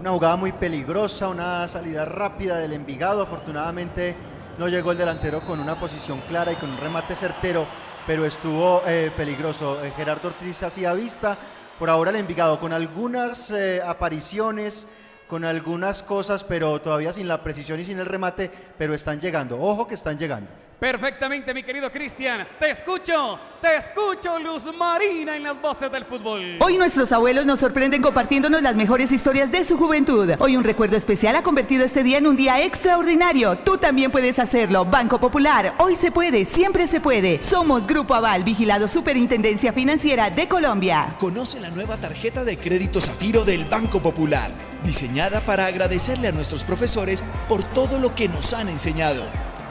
Una 0.01 0.11
jugada 0.11 0.37
muy 0.37 0.53
peligrosa, 0.53 1.29
una 1.29 1.67
salida 1.69 2.05
rápida 2.05 2.57
del 2.59 2.73
Envigado. 2.73 3.23
Afortunadamente 3.23 4.15
no 4.59 4.69
llegó 4.69 4.93
el 4.93 4.99
delantero 4.99 5.41
con 5.41 5.61
una 5.61 5.77
posición 5.77 6.21
clara 6.29 6.53
y 6.53 6.57
con 6.57 6.71
un 6.71 6.79
remate 6.79 7.15
certero, 7.15 7.67
pero 8.07 8.25
estuvo 8.25 8.83
eh, 8.87 9.11
peligroso. 9.17 9.83
Eh, 9.85 9.93
Gerardo 9.97 10.29
Ortiz 10.29 10.63
hacía 10.63 10.95
vista. 10.95 11.39
Por 11.79 11.91
ahora 11.91 12.11
el 12.11 12.17
Envigado 12.17 12.61
con 12.61 12.73
algunas 12.73 13.51
eh, 13.51 13.83
apariciones, 13.85 14.87
con 15.27 15.45
algunas 15.45 16.03
cosas, 16.03 16.45
pero 16.45 16.81
todavía 16.81 17.13
sin 17.13 17.27
la 17.27 17.43
precisión 17.43 17.81
y 17.81 17.85
sin 17.85 17.99
el 17.99 18.07
remate, 18.07 18.51
pero 18.79 18.95
están 18.95 19.21
llegando. 19.21 19.61
Ojo 19.61 19.87
que 19.89 19.95
están 19.95 20.19
llegando. 20.19 20.64
Perfectamente, 20.79 21.55
mi 21.55 21.63
querido 21.63 21.91
Cristian. 21.91 22.47
Te 22.59 22.71
escucho, 22.71 23.39
te 23.61 23.77
escucho, 23.77 24.39
Luz 24.39 24.65
Marina, 24.77 25.37
en 25.37 25.45
las 25.45 25.61
voces 25.61 25.91
del 25.91 26.05
fútbol. 26.05 26.59
Hoy 26.61 26.77
nuestros 26.77 27.13
abuelos 27.13 27.47
nos 27.47 27.61
sorprenden 27.61 28.03
compartiéndonos 28.03 28.61
las 28.61 28.77
mejores 28.77 29.11
historias 29.13 29.51
de 29.51 29.65
su 29.65 29.79
juventud. 29.79 30.31
Hoy 30.39 30.57
un 30.57 30.65
recuerdo 30.65 30.97
especial 30.97 31.37
ha 31.37 31.43
convertido 31.43 31.85
este 31.85 32.03
día 32.03 32.19
en 32.19 32.27
un 32.27 32.37
día 32.37 32.63
extraordinario. 32.63 33.57
Tú 33.59 33.79
también 33.79 34.11
puedes 34.11 34.39
hacerlo. 34.39 34.85
Banco 34.85 35.19
Popular, 35.19 35.75
hoy 35.79 35.95
se 35.95 36.13
puede, 36.13 36.45
siempre 36.45 36.87
se 36.87 37.01
puede. 37.01 37.41
Somos 37.41 37.87
Grupo 37.87 38.15
Aval, 38.15 38.45
vigilado 38.45 38.89
Superintendencia 38.89 39.73
Financiera 39.73 40.31
de 40.31 40.49
Colombia. 40.49 41.17
Conoce 41.19 41.61
la 41.61 41.71
nueva 41.71 41.97
tarjeta 41.97 42.45
de 42.45 42.59
crédito 42.59 43.01
Zafiro 43.01 43.45
del 43.45 43.65
Banco 43.65 44.03
Popular, 44.03 44.51
diseñada 44.83 45.41
para 45.41 45.67
agradecerle 45.67 46.29
a 46.29 46.33
nuestros 46.33 46.65
profesores 46.65 47.23
por 47.49 47.63
todo 47.63 47.99
lo 47.99 48.15
que 48.15 48.29
nos 48.29 48.53
han 48.53 48.69
enseñado, 48.69 49.25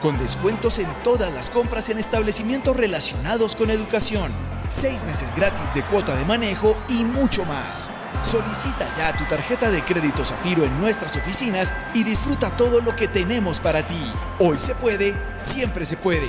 con 0.04 0.18
descuentos 0.18 0.78
en 0.78 0.88
todas 1.02 1.32
las 1.32 1.48
compras 1.48 1.88
en 1.88 1.96
establecimientos 1.96 2.76
relacionados 2.76 3.56
con 3.56 3.70
educación, 3.70 4.30
seis 4.68 5.02
meses 5.04 5.34
gratis 5.34 5.72
de 5.72 5.82
cuota 5.82 6.14
de 6.14 6.26
manejo 6.26 6.76
y 6.90 7.04
mucho 7.04 7.42
más. 7.46 7.90
Solicita 8.22 8.86
ya 8.98 9.16
tu 9.16 9.24
tarjeta 9.24 9.70
de 9.70 9.82
crédito 9.82 10.22
Zafiro 10.22 10.64
en 10.64 10.78
nuestras 10.78 11.16
oficinas 11.16 11.72
y 11.94 12.04
disfruta 12.04 12.54
todo 12.54 12.82
lo 12.82 12.94
que 12.94 13.08
tenemos 13.08 13.60
para 13.60 13.86
ti. 13.86 14.12
Hoy 14.40 14.58
se 14.58 14.74
puede, 14.74 15.14
siempre 15.38 15.86
se 15.86 15.96
puede. 15.96 16.28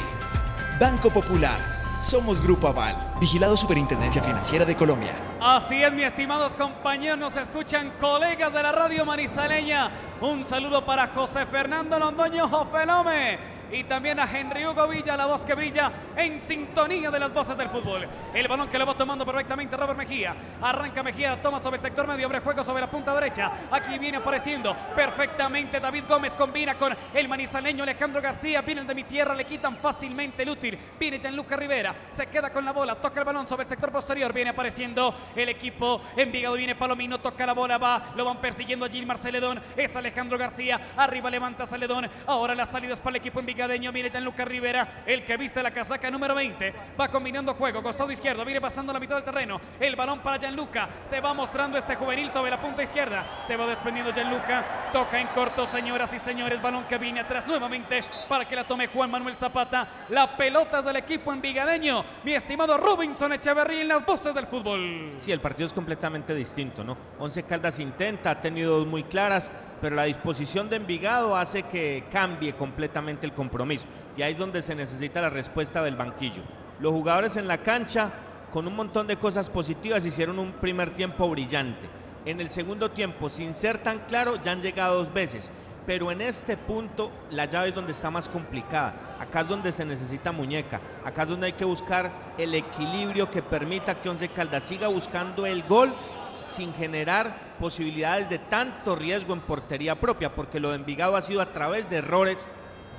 Banco 0.79 1.09
Popular. 1.09 1.75
Somos 2.01 2.39
Grupo 2.39 2.67
Aval, 2.67 2.95
vigilado 3.19 3.57
Superintendencia 3.57 4.21
Financiera 4.21 4.63
de 4.63 4.75
Colombia. 4.75 5.11
Así 5.41 5.81
es, 5.81 5.91
mis 5.91 6.05
estimados 6.05 6.53
compañeros, 6.53 7.17
nos 7.17 7.35
escuchan 7.35 7.91
colegas 7.99 8.53
de 8.53 8.61
la 8.61 8.71
radio 8.71 9.05
manizaleña. 9.05 9.91
Un 10.21 10.45
saludo 10.45 10.85
para 10.85 11.07
José 11.07 11.47
Fernando 11.47 11.97
Londoño 11.97 12.47
Jofelome 12.47 13.54
y 13.75 13.83
también 13.83 14.17
a 14.21 14.23
Henry 14.23 14.65
Hugo 14.65 14.87
Villa, 14.87 15.17
la 15.17 15.25
voz 15.25 15.43
que 15.43 15.53
brilla 15.53 15.91
en 16.15 16.39
sintonía 16.39 17.11
de 17.11 17.19
las 17.19 17.33
voces 17.33 17.57
del 17.57 17.69
fútbol. 17.69 18.07
El 18.33 18.47
balón 18.47 18.69
que 18.69 18.79
lo 18.79 18.85
va 18.85 18.95
tomando 18.95 19.25
perfectamente 19.25 19.75
Robert 19.75 19.97
Mejía. 19.97 20.33
Arranca 20.61 21.03
Mejía, 21.03 21.41
toma 21.41 21.61
sobre 21.61 21.75
el 21.77 21.83
sector 21.83 22.07
medio, 22.07 22.27
abre 22.27 22.39
juego 22.39 22.63
sobre 22.63 22.81
la 22.81 22.89
punta 22.89 23.13
derecha. 23.13 23.51
Aquí 23.69 23.99
viene 23.99 24.17
apareciendo 24.17 24.73
perfectamente 24.95 25.81
David 25.81 26.05
Gómez, 26.07 26.35
combina 26.37 26.75
con 26.75 26.95
el 27.13 27.27
manizaleño 27.27 27.83
Alejandro 27.83 28.21
García. 28.21 28.61
Viene 28.61 28.81
el 28.81 28.87
de 28.87 28.95
mi 28.95 29.03
tierra, 29.03 29.35
le 29.35 29.45
quitan 29.45 29.75
fácilmente 29.75 30.43
el 30.43 30.51
útil. 30.51 30.79
Viene 30.97 31.19
Gianluca 31.19 31.57
Rivera, 31.57 31.93
se 32.13 32.27
queda 32.27 32.51
con 32.51 32.63
la 32.63 32.71
bola, 32.71 32.95
toca 32.95 33.19
el 33.19 33.25
balón 33.25 33.45
sobre 33.45 33.63
el 33.63 33.69
sector 33.69 33.91
posterior. 33.91 34.31
Viene 34.31 34.51
apareciendo 34.51 35.13
el 35.35 35.49
equipo 35.49 36.01
Envigado, 36.15 36.55
viene 36.55 36.75
Palomino, 36.75 37.19
toca 37.19 37.45
la 37.45 37.53
bola, 37.53 37.77
va, 37.77 38.11
lo 38.15 38.23
van 38.23 38.37
persiguiendo 38.37 38.85
a 38.85 38.89
Gilmar 38.89 39.17
Celedón. 39.17 39.61
Es 39.75 39.97
Alejandro 39.97 40.37
García, 40.37 40.79
arriba 40.95 41.29
levanta 41.29 41.65
Celedón. 41.65 42.09
Ahora 42.25 42.55
las 42.55 42.69
salidas 42.69 43.01
para 43.01 43.11
el 43.11 43.15
equipo 43.17 43.41
envigadeño. 43.65 43.91
Viene 43.91 44.09
Gianluca 44.09 44.45
Rivera, 44.45 45.03
el 45.05 45.23
que 45.23 45.37
viste 45.37 45.61
la 45.61 45.71
casaca 45.71 46.09
número 46.11 46.35
20. 46.35 46.73
Va 46.99 47.07
combinando 47.07 47.53
juego, 47.53 47.81
costado 47.81 48.11
izquierdo, 48.11 48.45
viene 48.45 48.61
pasando 48.61 48.93
la 48.93 48.99
mitad 48.99 49.15
del 49.15 49.23
terreno. 49.23 49.59
El 49.79 49.95
balón 49.95 50.19
para 50.19 50.37
Gianluca. 50.37 50.89
Se 51.09 51.19
va 51.19 51.33
mostrando 51.33 51.77
este 51.77 51.95
juvenil 51.95 52.29
sobre 52.29 52.51
la 52.51 52.61
punta 52.61 52.83
izquierda. 52.83 53.41
Se 53.43 53.57
va 53.57 53.65
desprendiendo 53.65 54.13
Gianluca. 54.13 54.89
Toca 54.91 55.19
en 55.19 55.27
corto, 55.29 55.65
señoras 55.65 56.13
y 56.13 56.19
señores. 56.19 56.61
Balón 56.61 56.85
que 56.85 56.97
viene 56.97 57.21
atrás 57.21 57.47
nuevamente 57.47 58.03
para 58.29 58.45
que 58.45 58.55
la 58.55 58.65
tome 58.65 58.87
Juan 58.87 59.11
Manuel 59.11 59.35
Zapata. 59.35 60.05
La 60.09 60.35
pelota 60.37 60.81
del 60.81 60.97
equipo 60.97 61.33
envigadeño. 61.33 62.03
Mi 62.23 62.33
estimado 62.33 62.77
Robinson 62.77 63.33
Echeverría 63.33 63.81
en 63.81 63.87
las 63.87 64.05
voces 64.05 64.33
del 64.33 64.47
fútbol. 64.47 65.15
Sí, 65.19 65.31
el 65.31 65.41
partido 65.41 65.67
es 65.67 65.73
completamente 65.73 66.35
distinto, 66.35 66.83
¿no? 66.83 66.97
Once 67.19 67.43
Caldas 67.43 67.79
intenta, 67.79 68.31
ha 68.31 68.41
tenido 68.41 68.79
dos 68.79 68.87
muy 68.87 69.03
claras, 69.03 69.51
pero 69.81 69.95
la 69.95 70.03
disposición 70.03 70.69
de 70.69 70.77
Envigado 70.77 71.35
hace 71.35 71.63
que 71.63 72.05
cambie 72.11 72.53
completamente 72.53 73.25
el 73.25 73.33
compromiso. 73.33 73.87
Y 74.17 74.21
ahí 74.21 74.31
es 74.31 74.37
donde 74.37 74.61
se 74.61 74.75
necesita 74.75 75.21
la 75.21 75.29
respuesta 75.29 75.83
del 75.83 75.95
banquillo. 75.95 76.41
Los 76.79 76.93
jugadores 76.93 77.37
en 77.37 77.47
la 77.47 77.59
cancha, 77.59 78.11
con 78.51 78.67
un 78.67 78.75
montón 78.75 79.07
de 79.07 79.17
cosas 79.17 79.49
positivas, 79.49 80.05
hicieron 80.05 80.39
un 80.39 80.53
primer 80.53 80.93
tiempo 80.93 81.29
brillante. 81.29 81.87
En 82.25 82.41
el 82.41 82.49
segundo 82.49 82.89
tiempo, 82.89 83.29
sin 83.29 83.53
ser 83.53 83.77
tan 83.77 83.99
claro, 83.99 84.41
ya 84.41 84.51
han 84.51 84.61
llegado 84.61 84.97
dos 84.97 85.13
veces. 85.13 85.51
Pero 85.85 86.11
en 86.11 86.21
este 86.21 86.57
punto 86.57 87.11
la 87.29 87.45
llave 87.45 87.69
es 87.69 87.75
donde 87.75 87.91
está 87.91 88.09
más 88.09 88.27
complicada. 88.27 89.17
Acá 89.19 89.41
es 89.41 89.47
donde 89.47 89.71
se 89.71 89.85
necesita 89.85 90.31
muñeca. 90.31 90.81
Acá 91.03 91.23
es 91.23 91.29
donde 91.29 91.47
hay 91.47 91.53
que 91.53 91.65
buscar 91.65 92.11
el 92.37 92.55
equilibrio 92.55 93.29
que 93.29 93.43
permita 93.43 94.01
que 94.01 94.09
Once 94.09 94.27
Caldas 94.29 94.63
siga 94.63 94.87
buscando 94.87 95.45
el 95.45 95.61
gol 95.63 95.93
sin 96.39 96.73
generar 96.73 97.44
posibilidades 97.55 98.29
de 98.29 98.39
tanto 98.39 98.95
riesgo 98.95 99.33
en 99.33 99.41
portería 99.41 99.99
propia, 99.99 100.33
porque 100.33 100.59
lo 100.59 100.69
de 100.69 100.77
Envigado 100.77 101.15
ha 101.15 101.21
sido 101.21 101.41
a 101.41 101.47
través 101.47 101.89
de 101.89 101.97
errores 101.97 102.37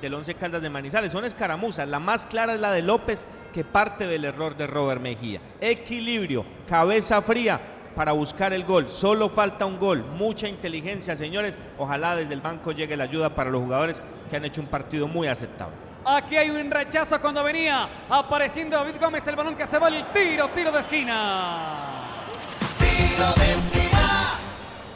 del 0.01 0.13
Once 0.13 0.33
Caldas 0.35 0.61
de 0.61 0.69
Manizales. 0.69 1.11
Son 1.11 1.25
escaramuzas. 1.25 1.87
La 1.87 1.99
más 1.99 2.25
clara 2.25 2.53
es 2.53 2.59
la 2.59 2.71
de 2.71 2.81
López, 2.81 3.27
que 3.53 3.63
parte 3.63 4.07
del 4.07 4.25
error 4.25 4.55
de 4.55 4.67
Robert 4.67 5.01
Mejía. 5.01 5.41
Equilibrio, 5.59 6.45
cabeza 6.67 7.21
fría 7.21 7.59
para 7.95 8.11
buscar 8.11 8.53
el 8.53 8.63
gol. 8.63 8.89
Solo 8.89 9.27
falta 9.29 9.65
un 9.65 9.79
gol. 9.79 10.03
Mucha 10.03 10.47
inteligencia, 10.47 11.15
señores. 11.15 11.57
Ojalá 11.77 12.15
desde 12.15 12.33
el 12.33 12.41
banco 12.41 12.71
llegue 12.71 12.95
la 12.95 13.05
ayuda 13.05 13.33
para 13.33 13.49
los 13.49 13.61
jugadores 13.61 14.01
que 14.29 14.35
han 14.35 14.45
hecho 14.45 14.61
un 14.61 14.67
partido 14.67 15.07
muy 15.07 15.27
aceptable. 15.27 15.75
Aquí 16.05 16.37
hay 16.37 16.49
un 16.49 16.71
rechazo 16.71 17.19
cuando 17.19 17.43
venía 17.43 17.89
apareciendo 18.09 18.77
David 18.77 18.95
Gómez. 19.01 19.27
El 19.27 19.35
balón 19.35 19.55
que 19.55 19.67
se 19.67 19.77
va 19.79 19.89
el 19.89 20.05
tiro, 20.13 20.47
tiro 20.49 20.71
de 20.71 20.79
esquina. 20.79 22.23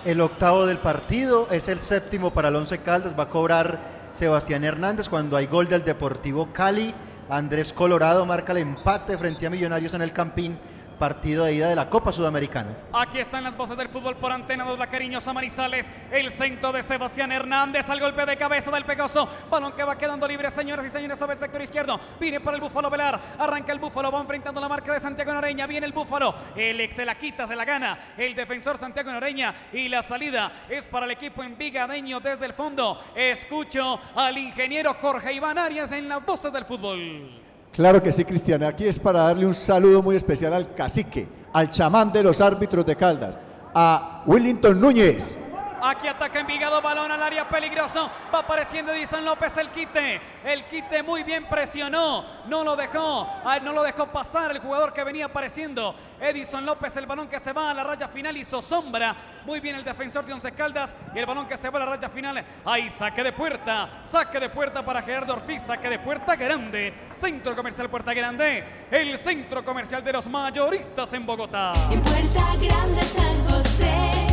El 0.03 0.19
octavo 0.19 0.65
del 0.65 0.79
partido 0.79 1.47
es 1.51 1.67
el 1.67 1.77
séptimo 1.77 2.31
para 2.31 2.47
el 2.47 2.55
Once 2.55 2.79
Caldas. 2.79 3.13
Va 3.17 3.23
a 3.23 3.29
cobrar 3.29 3.79
Sebastián 4.13 4.63
Hernández 4.63 5.07
cuando 5.07 5.37
hay 5.37 5.45
gol 5.45 5.67
del 5.67 5.83
Deportivo 5.83 6.51
Cali. 6.51 6.91
Andrés 7.29 7.71
Colorado 7.71 8.25
marca 8.25 8.51
el 8.51 8.57
empate 8.57 9.15
frente 9.15 9.45
a 9.45 9.51
Millonarios 9.51 9.93
en 9.93 10.01
el 10.01 10.11
Campín. 10.11 10.57
Partido 11.01 11.45
de 11.45 11.55
ida 11.55 11.67
de 11.67 11.75
la 11.75 11.89
Copa 11.89 12.13
Sudamericana. 12.13 12.77
Aquí 12.93 13.17
están 13.17 13.43
las 13.43 13.57
voces 13.57 13.75
del 13.75 13.89
fútbol 13.89 14.17
por 14.17 14.31
antena 14.31 14.63
2, 14.65 14.77
la 14.77 14.85
cariñosa 14.85 15.33
Manizales. 15.33 15.91
El 16.11 16.29
centro 16.29 16.71
de 16.71 16.83
Sebastián 16.83 17.31
Hernández 17.31 17.89
al 17.89 17.99
golpe 17.99 18.23
de 18.23 18.37
cabeza 18.37 18.69
del 18.69 18.85
Pegaso. 18.85 19.27
Balón 19.49 19.71
que 19.71 19.83
va 19.83 19.97
quedando 19.97 20.27
libre, 20.27 20.51
señoras 20.51 20.85
y 20.85 20.91
señores, 20.91 21.17
sobre 21.17 21.33
el 21.33 21.39
sector 21.39 21.59
izquierdo. 21.59 21.99
Viene 22.19 22.39
para 22.39 22.55
el 22.55 22.61
Búfalo 22.61 22.91
Velar. 22.91 23.19
Arranca 23.39 23.71
el 23.71 23.79
Búfalo, 23.79 24.11
va 24.11 24.21
enfrentando 24.21 24.61
la 24.61 24.69
marca 24.69 24.93
de 24.93 24.99
Santiago 24.99 25.33
Noreña. 25.33 25.65
Viene 25.65 25.87
el 25.87 25.91
Búfalo. 25.91 26.35
El 26.55 26.79
ex 26.79 26.97
se 26.97 27.03
la 27.03 27.17
quita, 27.17 27.47
se 27.47 27.55
la 27.55 27.65
gana. 27.65 27.97
El 28.15 28.35
defensor 28.35 28.77
Santiago 28.77 29.11
Noreña. 29.11 29.55
Y 29.73 29.89
la 29.89 30.03
salida 30.03 30.65
es 30.69 30.85
para 30.85 31.07
el 31.07 31.13
equipo 31.13 31.41
envigadeño 31.41 32.19
desde 32.19 32.45
el 32.45 32.53
fondo. 32.53 33.05
Escucho 33.15 33.99
al 34.13 34.37
ingeniero 34.37 34.93
Jorge 35.01 35.33
Iván 35.33 35.57
Arias 35.57 35.91
en 35.93 36.07
las 36.07 36.23
voces 36.23 36.53
del 36.53 36.65
fútbol. 36.65 37.40
Claro 37.73 38.03
que 38.03 38.11
sí, 38.11 38.25
Cristian. 38.25 38.63
Aquí 38.63 38.85
es 38.85 38.99
para 38.99 39.21
darle 39.21 39.45
un 39.45 39.53
saludo 39.53 40.01
muy 40.01 40.15
especial 40.15 40.53
al 40.53 40.73
cacique, 40.73 41.27
al 41.53 41.69
chamán 41.69 42.11
de 42.11 42.23
los 42.23 42.41
árbitros 42.41 42.85
de 42.85 42.95
Caldas, 42.95 43.35
a 43.73 44.23
Willington 44.25 44.79
Núñez. 44.79 45.37
Aquí 45.83 46.07
ataca 46.07 46.39
Envigado, 46.39 46.81
balón 46.81 47.11
al 47.11 47.21
área 47.21 47.47
peligroso. 47.47 48.09
Va 48.33 48.39
apareciendo 48.39 48.91
Edison 48.93 49.23
López 49.25 49.57
el 49.57 49.69
quite. 49.69 50.21
El 50.43 50.65
quite 50.65 51.03
muy 51.03 51.23
bien 51.23 51.45
presionó. 51.45 52.23
No 52.47 52.63
lo 52.63 52.75
dejó. 52.75 53.27
ah, 53.43 53.59
No 53.61 53.73
lo 53.73 53.83
dejó 53.83 54.07
pasar 54.07 54.51
el 54.51 54.59
jugador 54.59 54.93
que 54.93 55.03
venía 55.03 55.25
apareciendo. 55.25 55.95
Edison 56.19 56.65
López, 56.65 56.95
el 56.97 57.05
balón 57.07 57.27
que 57.27 57.39
se 57.39 57.51
va 57.51 57.71
a 57.71 57.73
la 57.73 57.83
raya 57.83 58.07
final 58.07 58.37
hizo 58.37 58.61
sombra. 58.61 59.15
Muy 59.45 59.59
bien 59.59 59.75
el 59.75 59.83
defensor 59.83 60.23
de 60.25 60.33
Once 60.33 60.51
Caldas. 60.51 60.95
Y 61.15 61.19
el 61.19 61.25
balón 61.25 61.47
que 61.47 61.57
se 61.57 61.69
va 61.69 61.77
a 61.81 61.85
la 61.85 61.91
raya 61.95 62.09
final. 62.09 62.45
Ahí 62.65 62.89
saque 62.89 63.23
de 63.23 63.31
puerta. 63.33 64.01
Saque 64.05 64.39
de 64.39 64.49
puerta 64.49 64.83
para 64.85 65.01
Gerardo 65.01 65.33
Ortiz. 65.33 65.63
Saque 65.63 65.89
de 65.89 65.99
puerta 65.99 66.35
grande. 66.35 66.93
Centro 67.17 67.55
comercial 67.55 67.89
Puerta 67.89 68.13
Grande. 68.13 68.63
El 68.89 69.17
centro 69.17 69.63
comercial 69.63 70.03
de 70.03 70.13
los 70.13 70.27
mayoristas 70.27 71.11
en 71.13 71.25
Bogotá. 71.25 71.71
En 71.91 72.01
Puerta 72.01 72.43
Grande 72.59 73.01
San 73.03 73.49
José, 73.49 74.27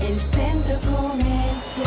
el 0.00 0.20
centro 0.20 0.49
comercial. 0.74 1.86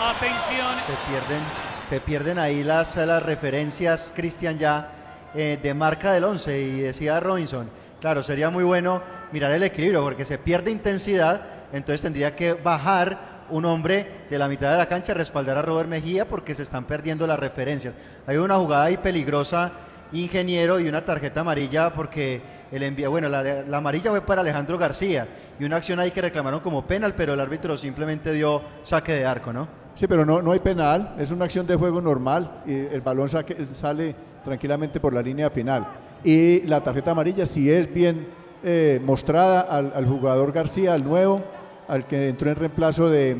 Atención. 0.00 0.76
Se 0.86 1.10
pierden, 1.10 1.42
se 1.88 2.00
pierden 2.00 2.38
ahí 2.38 2.62
las, 2.62 2.96
las 2.96 3.22
referencias, 3.22 4.12
Cristian, 4.14 4.58
ya 4.58 4.90
eh, 5.34 5.58
de 5.62 5.74
marca 5.74 6.12
del 6.12 6.24
11 6.24 6.60
y 6.60 6.80
decía 6.80 7.20
Robinson, 7.20 7.68
claro, 8.00 8.22
sería 8.22 8.48
muy 8.48 8.64
bueno 8.64 9.02
mirar 9.32 9.52
el 9.52 9.62
equilibrio 9.62 10.02
porque 10.02 10.24
se 10.24 10.38
pierde 10.38 10.70
intensidad, 10.70 11.42
entonces 11.72 12.00
tendría 12.00 12.34
que 12.34 12.54
bajar 12.54 13.36
un 13.50 13.64
hombre 13.64 14.24
de 14.30 14.38
la 14.38 14.48
mitad 14.48 14.72
de 14.72 14.78
la 14.78 14.86
cancha 14.86 15.12
a 15.12 15.16
respaldar 15.16 15.58
a 15.58 15.62
Robert 15.62 15.88
Mejía 15.88 16.26
porque 16.26 16.54
se 16.54 16.62
están 16.62 16.84
perdiendo 16.84 17.26
las 17.26 17.38
referencias. 17.38 17.94
Hay 18.26 18.36
una 18.38 18.56
jugada 18.56 18.84
ahí 18.84 18.96
peligrosa, 18.96 19.72
ingeniero, 20.12 20.80
y 20.80 20.88
una 20.88 21.04
tarjeta 21.04 21.40
amarilla 21.40 21.92
porque 21.92 22.40
el 22.70 22.82
envío, 22.82 23.10
bueno, 23.10 23.28
la, 23.28 23.42
la 23.42 23.76
amarilla 23.76 24.10
fue 24.10 24.20
para 24.20 24.40
Alejandro 24.42 24.78
García 24.78 25.26
y 25.58 25.64
una 25.64 25.76
acción 25.76 25.98
ahí 26.00 26.10
que 26.10 26.22
reclamaron 26.22 26.60
como 26.60 26.86
penal, 26.86 27.14
pero 27.14 27.34
el 27.34 27.40
árbitro 27.40 27.76
simplemente 27.78 28.32
dio 28.32 28.62
saque 28.82 29.12
de 29.12 29.26
arco, 29.26 29.52
¿no? 29.52 29.68
Sí, 29.94 30.06
pero 30.06 30.26
no, 30.26 30.42
no 30.42 30.52
hay 30.52 30.58
penal, 30.58 31.14
es 31.18 31.30
una 31.30 31.46
acción 31.46 31.66
de 31.66 31.74
juego 31.74 32.02
normal 32.02 32.62
y 32.66 32.74
el 32.74 33.00
balón 33.00 33.30
sale 33.30 34.14
tranquilamente 34.44 35.00
por 35.00 35.14
la 35.14 35.22
línea 35.22 35.48
final. 35.48 35.86
Y 36.22 36.60
la 36.62 36.82
tarjeta 36.82 37.12
amarilla, 37.12 37.46
si 37.46 37.70
es 37.70 37.92
bien 37.92 38.26
eh, 38.62 39.00
mostrada 39.04 39.60
al, 39.60 40.06
jugador 40.06 40.52
García, 40.52 40.92
al 40.92 41.02
nuevo, 41.02 41.42
al 41.88 42.06
que 42.06 42.28
entró 42.28 42.50
en 42.50 42.56
reemplazo 42.56 43.08
de, 43.08 43.36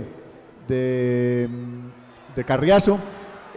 de, 0.66 1.48
de 2.34 2.44
Carriazo, 2.44 2.98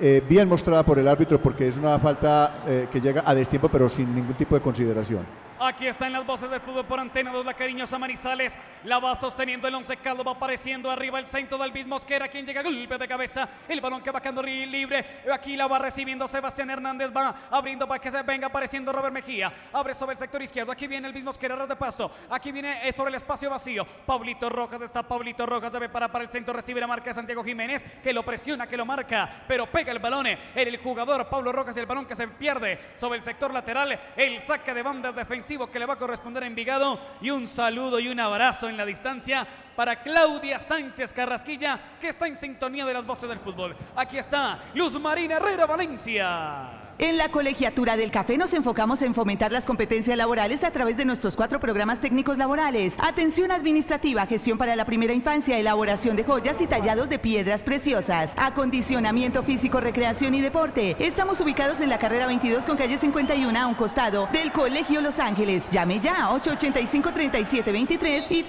eh, 0.02 0.24
bien 0.28 0.48
mostrada 0.48 0.84
por 0.84 1.00
el 1.00 1.08
árbitro 1.08 1.42
porque 1.42 1.68
es 1.68 1.78
una 1.78 1.98
falta 2.00 2.64
eh, 2.68 2.88
que 2.92 3.02
llega 3.02 3.24
a 3.26 3.36
destiempo 3.36 3.70
pero 3.70 3.90
sin 3.90 4.14
ningún 4.14 4.36
tipo 4.36 4.56
de 4.56 4.62
consideración. 4.62 5.49
Aquí 5.62 5.88
están 5.88 6.14
las 6.14 6.26
voces 6.26 6.50
del 6.50 6.62
fútbol 6.62 6.86
por 6.86 7.02
antena 7.02 7.34
2, 7.34 7.46
la 7.46 7.54
cariñosa 7.54 8.00
Manizales. 8.00 8.58
La 8.86 8.98
va 9.00 9.14
sosteniendo 9.16 9.68
el 9.68 9.76
once 9.76 9.98
Caldo, 9.98 10.24
va 10.24 10.32
apareciendo 10.32 10.90
arriba 10.90 11.20
el 11.20 11.28
centro 11.28 11.58
del 11.58 11.72
Luis 11.72 11.86
Mosquera, 11.86 12.30
quien 12.30 12.46
llega 12.46 12.64
golpe 12.64 12.98
de 12.98 13.08
cabeza. 13.10 13.50
El 13.68 13.82
balón 13.82 14.02
que 14.02 14.10
va 14.10 14.22
quedando 14.22 14.42
libre. 14.42 15.24
Aquí 15.34 15.58
la 15.58 15.68
va 15.68 15.80
recibiendo 15.80 16.30
Sebastián 16.30 16.70
Hernández, 16.70 17.12
va 17.16 17.36
abriendo 17.52 17.86
para 17.86 18.00
que 18.00 18.10
se 18.10 18.22
venga 18.24 18.48
apareciendo 18.48 18.94
Robert 18.94 19.14
Mejía. 19.14 19.52
Abre 19.74 19.94
sobre 19.94 20.14
el 20.14 20.20
sector 20.20 20.42
izquierdo. 20.42 20.72
Aquí 20.72 20.88
viene 20.88 21.08
el 21.08 21.14
Luis 21.14 21.26
Mosquera, 21.26 21.68
de 21.68 21.76
paso. 21.76 22.10
Aquí 22.30 22.54
viene 22.54 22.88
eh, 22.88 22.94
sobre 22.96 23.10
el 23.10 23.16
espacio 23.16 23.50
vacío. 23.50 23.86
Pablito 24.06 24.50
Rojas 24.50 24.82
está 24.82 25.04
Pablito 25.04 25.46
Rojas, 25.46 25.74
debe 25.74 25.90
parar 25.90 26.10
para 26.10 26.24
el 26.24 26.32
centro, 26.32 26.54
recibe 26.54 26.80
la 26.80 26.88
marca 26.88 27.10
de 27.10 27.16
Santiago 27.16 27.44
Jiménez, 27.44 27.84
que 28.02 28.14
lo 28.14 28.24
presiona, 28.24 28.66
que 28.66 28.78
lo 28.78 28.86
marca, 28.86 29.44
pero 29.46 29.66
pega 29.70 29.92
el 29.92 30.00
balón. 30.00 30.28
eh, 30.28 30.40
El 30.56 30.78
jugador 30.78 31.28
Pablo 31.28 31.52
Rojas 31.52 31.76
y 31.76 31.82
el 31.82 31.86
balón 31.86 32.06
que 32.06 32.16
se 32.16 32.30
pierde 32.30 32.80
sobre 32.96 33.18
el 33.18 33.26
sector 33.26 33.54
lateral. 33.54 34.00
El 34.16 34.40
saque 34.40 34.74
de 34.74 34.84
bandas 34.84 35.16
que 35.58 35.80
le 35.80 35.86
va 35.86 35.94
a 35.94 35.98
corresponder 35.98 36.44
a 36.44 36.48
Envigado. 36.48 37.00
Y 37.22 37.32
un 37.32 37.48
saludo 37.48 38.00
y 38.00 38.10
un 38.10 38.20
abrazo 38.20 38.70
en 38.70 38.78
la 38.78 38.86
distancia 38.86 39.48
para 39.80 39.96
Claudia 39.96 40.60
Sánchez 40.60 41.14
Carrasquilla, 41.14 41.80
que 42.02 42.10
está 42.10 42.28
en 42.28 42.36
sintonía 42.36 42.86
de 42.86 42.94
las 42.94 43.06
voces 43.06 43.30
del 43.30 43.40
fútbol. 43.40 43.78
Aquí 43.96 44.18
está 44.18 44.60
Luz 44.74 45.00
Marina 45.00 45.38
Herrera 45.38 45.66
Valencia. 45.66 46.90
En 47.02 47.18
la 47.18 47.30
colegiatura 47.30 47.96
del 47.96 48.12
café 48.12 48.38
nos 48.38 48.54
enfocamos 48.54 49.02
en 49.04 49.14
fomentar 49.14 49.54
las 49.54 49.66
competencias 49.66 50.18
laborales 50.18 50.66
a 50.66 50.72
través 50.72 50.98
de 50.98 51.06
nuestros 51.06 51.38
cuatro 51.38 51.58
programas 51.58 52.02
técnicos 52.02 52.38
laborales. 52.38 52.98
Atención 53.00 53.54
administrativa, 53.54 54.26
gestión 54.26 54.58
para 54.58 54.76
la 54.76 54.84
primera 54.84 55.14
infancia, 55.14 55.58
elaboración 55.58 56.18
de 56.18 56.26
joyas 56.26 56.60
y 56.60 56.68
tallados 56.68 57.08
de 57.08 57.18
piedras 57.18 57.64
preciosas, 57.64 58.34
acondicionamiento 58.36 59.44
físico, 59.44 59.80
recreación 59.80 60.36
y 60.36 60.42
deporte. 60.42 60.98
Estamos 61.00 61.40
ubicados 61.40 61.80
en 61.80 61.88
la 61.88 62.00
carrera 62.00 62.26
22 62.26 62.66
con 62.66 62.76
calle 62.76 62.98
51 62.98 63.58
a 63.58 63.68
un 63.68 63.76
costado 63.76 64.28
del 64.34 64.52
Colegio 64.52 65.00
Los 65.00 65.20
Ángeles. 65.20 65.70
Llame 65.72 66.02
ya 66.02 66.32
885-3723 66.32 68.26
y 68.30 68.44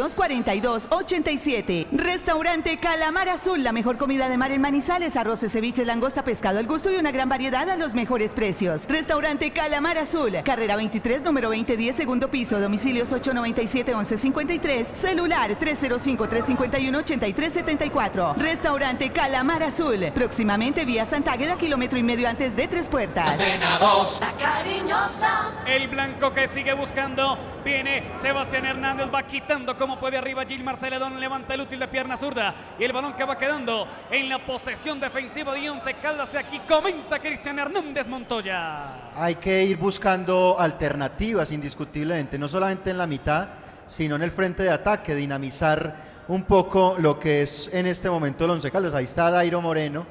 310-382-4287. 0.00 1.86
Restaurante 1.92 2.78
Calamar 2.78 3.28
Azul, 3.28 3.62
la 3.62 3.70
mejor 3.72 3.98
comida 3.98 4.28
de 4.28 4.36
mar 4.36 4.50
en 4.52 4.60
Manizales, 4.60 5.16
arroces, 5.16 5.52
ceviche, 5.52 5.84
langosta, 5.84 6.24
pescado 6.24 6.58
al 6.58 6.66
gusto 6.66 6.90
y 6.90 6.96
una 6.96 7.12
gran 7.12 7.28
variedad 7.28 7.68
a 7.68 7.76
los 7.76 7.94
mejores 7.94 8.32
precios. 8.34 8.86
Restaurante 8.88 9.52
Calamar 9.52 9.98
Azul, 9.98 10.32
carrera 10.44 10.76
23, 10.76 11.24
número 11.24 11.48
2010, 11.48 11.96
segundo 11.96 12.30
piso, 12.30 12.60
domicilios 12.60 13.12
897-1153, 13.12 14.94
celular 14.94 15.58
305-351-8374. 15.58 18.36
Restaurante 18.36 19.10
Calamar 19.10 19.64
Azul, 19.64 20.10
próximamente 20.14 20.84
vía 20.84 21.04
Santágueda, 21.04 21.56
kilómetro 21.56 21.98
y 21.98 22.02
medio 22.02 22.28
antes 22.28 22.56
de 22.56 22.66
Tres 22.68 22.88
Puertas. 22.88 23.38
La 24.20 24.32
cariñosa. 24.38 25.50
El 25.66 25.88
blanco 25.88 26.32
que 26.32 26.46
sigue 26.48 26.72
buscando. 26.74 27.38
Viene 27.64 28.04
Sebastián 28.16 28.64
Hernández, 28.64 29.08
va 29.12 29.24
quitando 29.24 29.76
como 29.80 29.98
puede 29.98 30.18
arriba 30.18 30.44
Gilmar 30.44 30.76
Celedón, 30.76 31.18
levanta 31.18 31.54
el 31.54 31.62
útil 31.62 31.78
de 31.80 31.88
pierna 31.88 32.14
zurda. 32.14 32.54
Y 32.78 32.84
el 32.84 32.92
balón 32.92 33.14
que 33.14 33.24
va 33.24 33.38
quedando 33.38 33.88
en 34.10 34.28
la 34.28 34.44
posesión 34.44 35.00
defensiva 35.00 35.54
de 35.54 35.70
Once 35.70 35.94
Caldas. 35.94 36.34
Y 36.34 36.36
aquí 36.36 36.60
comenta 36.68 37.18
Cristian 37.18 37.58
Hernández 37.58 38.06
Montoya. 38.06 39.10
Hay 39.16 39.36
que 39.36 39.64
ir 39.64 39.78
buscando 39.78 40.56
alternativas 40.58 41.50
indiscutiblemente, 41.50 42.38
no 42.38 42.46
solamente 42.46 42.90
en 42.90 42.98
la 42.98 43.06
mitad, 43.06 43.48
sino 43.86 44.16
en 44.16 44.22
el 44.22 44.30
frente 44.30 44.64
de 44.64 44.70
ataque, 44.70 45.14
dinamizar 45.14 45.96
un 46.28 46.44
poco 46.44 46.96
lo 46.98 47.18
que 47.18 47.40
es 47.40 47.72
en 47.72 47.86
este 47.86 48.10
momento 48.10 48.44
el 48.44 48.50
Once 48.50 48.70
Caldas. 48.70 48.92
Ahí 48.92 49.04
está 49.04 49.30
Dairo 49.30 49.62
Moreno, 49.62 50.04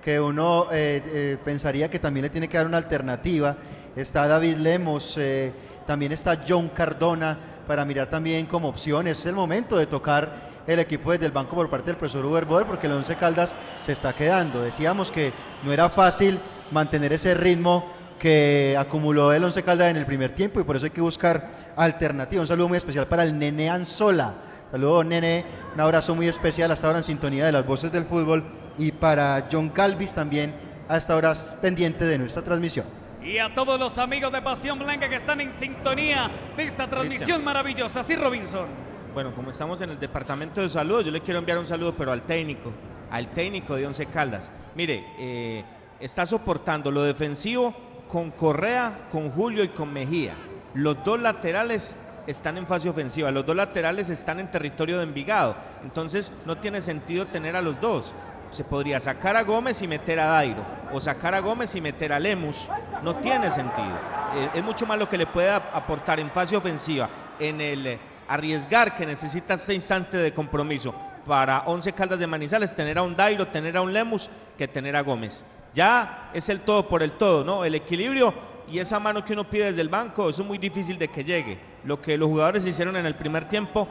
que 0.00 0.20
uno 0.20 0.68
eh, 0.70 1.02
eh, 1.04 1.38
pensaría 1.44 1.90
que 1.90 1.98
también 1.98 2.22
le 2.22 2.30
tiene 2.30 2.48
que 2.48 2.58
dar 2.58 2.66
una 2.66 2.76
alternativa. 2.76 3.56
Está 3.96 4.28
David 4.28 4.56
Lemos, 4.56 5.16
eh, 5.16 5.54
también 5.86 6.12
está 6.12 6.42
John 6.46 6.68
Cardona 6.68 7.38
para 7.66 7.82
mirar 7.86 8.08
también 8.08 8.44
como 8.44 8.68
opciones. 8.68 9.20
Es 9.20 9.24
el 9.26 9.34
momento 9.34 9.78
de 9.78 9.86
tocar 9.86 10.34
el 10.66 10.78
equipo 10.80 11.12
desde 11.12 11.24
el 11.24 11.32
banco 11.32 11.56
por 11.56 11.70
parte 11.70 11.86
del 11.86 11.96
profesor 11.96 12.26
Uber 12.26 12.44
Boder 12.44 12.66
porque 12.66 12.88
el 12.88 12.92
Once 12.92 13.16
Caldas 13.16 13.54
se 13.80 13.92
está 13.92 14.12
quedando. 14.12 14.62
Decíamos 14.62 15.10
que 15.10 15.32
no 15.64 15.72
era 15.72 15.88
fácil 15.88 16.38
mantener 16.70 17.14
ese 17.14 17.34
ritmo 17.34 17.86
que 18.18 18.76
acumuló 18.78 19.32
el 19.32 19.42
Once 19.42 19.62
Caldas 19.62 19.88
en 19.88 19.96
el 19.96 20.04
primer 20.04 20.34
tiempo 20.34 20.60
y 20.60 20.64
por 20.64 20.76
eso 20.76 20.84
hay 20.84 20.90
que 20.90 21.00
buscar 21.00 21.48
alternativas. 21.74 22.42
Un 22.42 22.48
saludo 22.48 22.68
muy 22.68 22.76
especial 22.76 23.06
para 23.06 23.22
el 23.22 23.38
Nene 23.38 23.70
Anzola. 23.70 24.34
Saludo 24.70 25.04
Nene, 25.04 25.42
un 25.74 25.80
abrazo 25.80 26.14
muy 26.14 26.28
especial 26.28 26.70
hasta 26.70 26.86
ahora 26.86 26.98
en 26.98 27.04
sintonía 27.04 27.46
de 27.46 27.52
las 27.52 27.64
voces 27.64 27.90
del 27.90 28.04
fútbol 28.04 28.44
y 28.76 28.92
para 28.92 29.48
John 29.50 29.70
Calvis 29.70 30.12
también 30.12 30.52
hasta 30.86 31.14
ahora 31.14 31.32
pendiente 31.62 32.04
de 32.04 32.18
nuestra 32.18 32.42
transmisión. 32.42 33.05
Y 33.26 33.38
a 33.38 33.52
todos 33.52 33.76
los 33.76 33.98
amigos 33.98 34.30
de 34.30 34.40
Pasión 34.40 34.78
Blanca 34.78 35.08
que 35.08 35.16
están 35.16 35.40
en 35.40 35.52
sintonía 35.52 36.30
de 36.56 36.62
esta 36.62 36.88
transmisión 36.88 37.42
maravillosa. 37.42 38.04
Sí, 38.04 38.14
Robinson. 38.14 38.66
Bueno, 39.12 39.34
como 39.34 39.50
estamos 39.50 39.80
en 39.80 39.90
el 39.90 39.98
departamento 39.98 40.60
de 40.60 40.68
salud, 40.68 41.04
yo 41.04 41.10
le 41.10 41.20
quiero 41.20 41.40
enviar 41.40 41.58
un 41.58 41.64
saludo, 41.66 41.92
pero 41.96 42.12
al 42.12 42.22
técnico, 42.22 42.72
al 43.10 43.32
técnico 43.32 43.74
de 43.74 43.84
Once 43.84 44.06
Caldas. 44.06 44.48
Mire, 44.76 45.04
eh, 45.18 45.64
está 45.98 46.24
soportando 46.24 46.92
lo 46.92 47.02
defensivo 47.02 47.74
con 48.06 48.30
Correa, 48.30 49.08
con 49.10 49.28
Julio 49.32 49.64
y 49.64 49.68
con 49.70 49.92
Mejía. 49.92 50.36
Los 50.74 51.02
dos 51.02 51.18
laterales 51.18 51.96
están 52.28 52.56
en 52.58 52.66
fase 52.68 52.88
ofensiva, 52.88 53.32
los 53.32 53.44
dos 53.44 53.56
laterales 53.56 54.08
están 54.08 54.38
en 54.38 54.52
territorio 54.52 54.98
de 54.98 55.02
Envigado. 55.02 55.56
Entonces 55.82 56.32
no 56.44 56.58
tiene 56.58 56.80
sentido 56.80 57.26
tener 57.26 57.56
a 57.56 57.62
los 57.62 57.80
dos. 57.80 58.14
Se 58.50 58.62
podría 58.62 59.00
sacar 59.00 59.34
a 59.34 59.42
Gómez 59.42 59.82
y 59.82 59.88
meter 59.88 60.20
a 60.20 60.26
Dairo, 60.26 60.64
o 60.92 61.00
sacar 61.00 61.34
a 61.34 61.40
Gómez 61.40 61.74
y 61.74 61.80
meter 61.80 62.12
a 62.12 62.20
Lemus. 62.20 62.68
No 63.02 63.16
tiene 63.16 63.50
sentido. 63.50 63.94
Eh, 64.34 64.50
es 64.54 64.64
mucho 64.64 64.86
más 64.86 64.98
lo 64.98 65.08
que 65.08 65.16
le 65.18 65.26
puede 65.26 65.50
ap- 65.50 65.74
aportar 65.74 66.18
en 66.20 66.30
fase 66.30 66.56
ofensiva, 66.56 67.08
en 67.38 67.60
el 67.60 67.86
eh, 67.86 67.98
arriesgar 68.28 68.96
que 68.96 69.06
necesita 69.06 69.54
ese 69.54 69.74
instante 69.74 70.16
de 70.16 70.32
compromiso 70.32 70.94
para 71.26 71.60
11 71.66 71.92
Caldas 71.92 72.18
de 72.18 72.26
Manizales, 72.26 72.74
tener 72.74 72.98
a 72.98 73.02
un 73.02 73.14
Dairo, 73.14 73.46
tener 73.48 73.76
a 73.76 73.80
un 73.82 73.92
Lemus, 73.92 74.30
que 74.56 74.66
tener 74.68 74.96
a 74.96 75.02
Gómez. 75.02 75.44
Ya 75.74 76.30
es 76.32 76.48
el 76.48 76.60
todo 76.60 76.88
por 76.88 77.02
el 77.02 77.12
todo, 77.12 77.44
¿no? 77.44 77.64
El 77.64 77.74
equilibrio 77.74 78.32
y 78.70 78.78
esa 78.78 78.98
mano 78.98 79.24
que 79.24 79.32
uno 79.34 79.44
pide 79.48 79.66
desde 79.66 79.80
el 79.82 79.88
banco, 79.88 80.28
eso 80.28 80.42
es 80.42 80.48
muy 80.48 80.58
difícil 80.58 80.98
de 80.98 81.08
que 81.08 81.22
llegue. 81.22 81.58
Lo 81.84 82.00
que 82.00 82.16
los 82.16 82.28
jugadores 82.28 82.66
hicieron 82.66 82.96
en 82.96 83.06
el 83.06 83.14
primer 83.14 83.48
tiempo, 83.48 83.86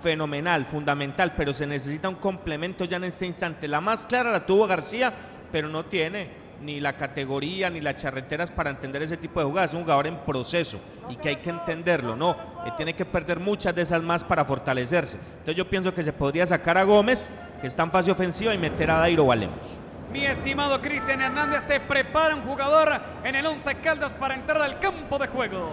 fenomenal, 0.00 0.64
fundamental, 0.66 1.32
pero 1.36 1.52
se 1.52 1.66
necesita 1.66 2.08
un 2.08 2.14
complemento 2.16 2.84
ya 2.84 2.96
en 2.98 3.04
este 3.04 3.26
instante. 3.26 3.66
La 3.68 3.80
más 3.80 4.04
clara 4.06 4.30
la 4.30 4.44
tuvo 4.46 4.66
García, 4.66 5.12
pero 5.50 5.68
no 5.68 5.84
tiene 5.84 6.28
ni 6.60 6.80
la 6.80 6.96
categoría 6.96 7.70
ni 7.70 7.80
las 7.80 7.96
charreteras 7.96 8.50
para 8.50 8.70
entender 8.70 9.02
ese 9.02 9.16
tipo 9.16 9.40
de 9.40 9.46
jugadas. 9.46 9.70
Es 9.70 9.74
un 9.74 9.82
jugador 9.82 10.06
en 10.06 10.16
proceso 10.18 10.78
y 11.08 11.16
que 11.16 11.30
hay 11.30 11.36
que 11.36 11.50
entenderlo, 11.50 12.16
¿no? 12.16 12.32
Eh, 12.66 12.72
tiene 12.76 12.94
que 12.94 13.04
perder 13.04 13.40
muchas 13.40 13.74
de 13.74 13.82
esas 13.82 14.02
más 14.02 14.24
para 14.24 14.44
fortalecerse. 14.44 15.18
Entonces 15.38 15.56
yo 15.56 15.68
pienso 15.68 15.94
que 15.94 16.02
se 16.02 16.12
podría 16.12 16.46
sacar 16.46 16.78
a 16.78 16.84
Gómez, 16.84 17.30
que 17.60 17.66
está 17.66 17.82
en 17.82 17.90
fase 17.90 18.10
ofensiva, 18.10 18.54
y 18.54 18.58
meter 18.58 18.90
a 18.90 18.98
Dairo 18.98 19.26
Valemos. 19.26 19.80
Mi 20.12 20.24
estimado 20.24 20.80
Cristian 20.80 21.20
Hernández 21.20 21.62
se 21.62 21.78
prepara 21.78 22.34
un 22.34 22.42
jugador 22.42 23.00
en 23.22 23.36
el 23.36 23.46
Once 23.46 23.72
Caldas 23.76 24.12
para 24.12 24.34
entrar 24.34 24.60
al 24.60 24.78
campo 24.80 25.18
de 25.18 25.28
juego. 25.28 25.68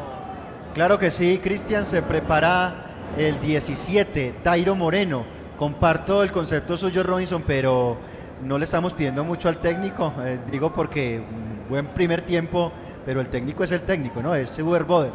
Claro 0.75 0.99
que 0.99 1.09
sí, 1.09 1.39
Cristian 1.41 1.85
se 1.85 2.03
prepara 2.03 2.75
el 3.17 3.39
17, 3.41 4.35
Dairo 4.43 4.75
Moreno. 4.75 5.25
Comparto 5.57 6.21
el 6.21 6.31
concepto 6.31 6.77
suyo, 6.77 7.01
Robinson, 7.01 7.43
pero 7.47 7.97
no 8.43 8.57
le 8.57 8.65
estamos 8.65 8.93
pidiendo 8.93 9.23
mucho 9.23 9.49
al 9.49 9.57
técnico. 9.57 10.13
eh, 10.23 10.39
digo 10.51 10.73
porque 10.73 11.19
mm, 11.19 11.69
buen 11.69 11.87
primer 11.87 12.21
tiempo, 12.21 12.71
pero 13.05 13.21
el 13.21 13.27
técnico 13.27 13.63
es 13.63 13.71
el 13.71 13.81
técnico, 13.81 14.21
¿no? 14.21 14.35
Es 14.35 14.57
Uber 14.59 14.83
Boder. 14.83 15.11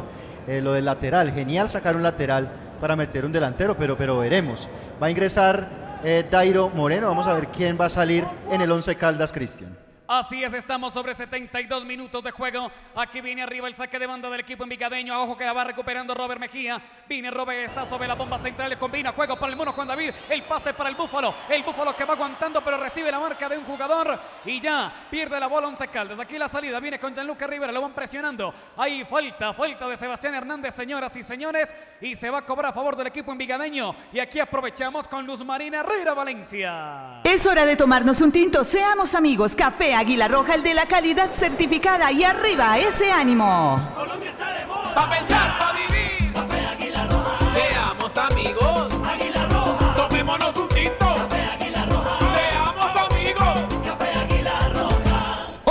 Eh, 0.47 0.61
lo 0.61 0.73
del 0.73 0.85
lateral, 0.85 1.31
genial 1.31 1.69
sacar 1.69 1.95
un 1.95 2.03
lateral 2.03 2.49
para 2.81 2.95
meter 2.95 3.25
un 3.25 3.31
delantero, 3.31 3.77
pero, 3.77 3.97
pero 3.97 4.17
veremos. 4.17 4.67
Va 5.01 5.07
a 5.07 5.11
ingresar 5.11 5.67
eh, 6.03 6.25
Dairo 6.29 6.69
Moreno, 6.69 7.07
vamos 7.07 7.27
a 7.27 7.33
ver 7.33 7.47
quién 7.47 7.77
va 7.79 7.85
a 7.85 7.89
salir 7.89 8.25
en 8.51 8.61
el 8.61 8.71
11 8.71 8.95
Caldas, 8.95 9.31
Cristian. 9.31 9.82
Así 10.05 10.43
es, 10.43 10.53
estamos 10.53 10.93
sobre 10.93 11.15
72 11.15 11.85
minutos 11.85 12.21
de 12.21 12.31
juego. 12.31 12.69
Aquí 12.93 13.21
viene 13.21 13.41
arriba 13.41 13.69
el 13.69 13.75
saque 13.75 13.97
de 13.97 14.05
banda 14.05 14.29
del 14.29 14.41
equipo 14.41 14.63
envigadeño. 14.63 15.17
Ojo 15.23 15.37
que 15.37 15.45
la 15.45 15.53
va 15.53 15.63
recuperando 15.63 16.13
Robert 16.13 16.41
Mejía. 16.41 16.81
Viene 17.07 17.31
Robert, 17.31 17.61
está 17.63 17.85
sobre 17.85 18.05
la 18.05 18.15
bomba 18.15 18.37
central. 18.37 18.69
Le 18.69 18.77
combina 18.77 19.13
juego 19.13 19.37
para 19.37 19.53
el 19.53 19.57
mono 19.57 19.71
Juan 19.71 19.87
David. 19.87 20.11
El 20.29 20.43
pase 20.43 20.73
para 20.73 20.89
el 20.89 20.95
búfalo. 20.95 21.33
El 21.47 21.63
búfalo 21.63 21.95
que 21.95 22.03
va 22.03 22.15
aguantando, 22.15 22.61
pero 22.61 22.77
recibe 22.77 23.09
la 23.11 23.19
marca 23.19 23.47
de 23.47 23.57
un 23.57 23.63
jugador. 23.63 24.19
Y 24.43 24.59
ya 24.59 24.91
pierde 25.09 25.39
la 25.39 25.47
bola 25.47 25.69
Once 25.69 25.87
Caldas. 25.87 26.19
Aquí 26.19 26.37
la 26.37 26.49
salida 26.49 26.81
viene 26.81 26.99
con 26.99 27.13
Gianluca 27.13 27.47
Rivera. 27.47 27.71
Lo 27.71 27.81
van 27.81 27.93
presionando. 27.93 28.53
Ahí 28.75 29.05
falta, 29.09 29.53
falta 29.53 29.87
de 29.87 29.95
Sebastián 29.95 30.35
Hernández, 30.35 30.75
señoras 30.75 31.15
y 31.15 31.23
señores. 31.23 31.73
Y 32.01 32.15
se 32.15 32.29
va 32.29 32.39
a 32.39 32.45
cobrar 32.45 32.71
a 32.71 32.73
favor 32.73 32.97
del 32.97 33.07
equipo 33.07 33.31
envigadeño. 33.31 33.95
Y 34.11 34.19
aquí 34.19 34.41
aprovechamos 34.41 35.07
con 35.07 35.25
Luz 35.25 35.45
Marina 35.45 35.79
Herrera 35.79 36.13
Valencia. 36.13 37.21
Es 37.23 37.47
hora 37.47 37.65
de 37.65 37.77
tomarnos 37.77 38.19
un 38.21 38.33
tinto. 38.33 38.65
Seamos 38.65 39.15
amigos. 39.15 39.55
Café 39.55 39.92
Águila 39.93 40.27
Roja, 40.27 40.55
el 40.55 40.63
de 40.63 40.73
la 40.73 40.85
calidad 40.85 41.31
certificada. 41.33 42.11
Y 42.11 42.23
arriba, 42.23 42.77
ese 42.77 43.11
ánimo. 43.11 43.79
Colombia 43.93 44.29
está 44.29 44.53
de 44.53 44.65
moda. 44.65 44.93
Pa' 44.93 45.09
pensar, 45.09 45.57
pa' 45.57 45.73
vivir. 45.73 46.33
Águila 46.69 47.07
Roja. 47.07 47.37
Seamos 47.55 48.17
amigos. 48.17 48.93
Águila 49.05 49.32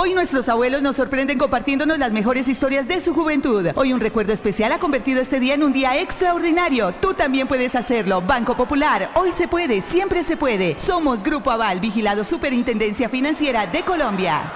Hoy 0.03 0.13
nuestros 0.13 0.49
abuelos 0.49 0.81
nos 0.81 0.97
sorprenden 0.97 1.37
compartiéndonos 1.37 1.97
las 1.97 2.11
mejores 2.11 2.49
historias 2.49 2.89
de 2.89 2.99
su 2.99 3.13
juventud. 3.13 3.67
Hoy 3.75 3.93
un 3.93 4.01
recuerdo 4.01 4.33
especial 4.33 4.73
ha 4.73 4.79
convertido 4.79 5.21
este 5.21 5.39
día 5.39 5.53
en 5.53 5.63
un 5.63 5.71
día 5.71 5.97
extraordinario. 5.97 6.93
Tú 6.99 7.13
también 7.13 7.47
puedes 7.47 7.73
hacerlo. 7.73 8.21
Banco 8.21 8.57
Popular. 8.57 9.11
Hoy 9.15 9.31
se 9.31 9.47
puede, 9.47 9.79
siempre 9.79 10.23
se 10.23 10.35
puede. 10.35 10.77
Somos 10.77 11.23
Grupo 11.23 11.51
Aval, 11.51 11.79
vigilado 11.79 12.25
Superintendencia 12.25 13.07
Financiera 13.07 13.65
de 13.65 13.83
Colombia. 13.83 14.51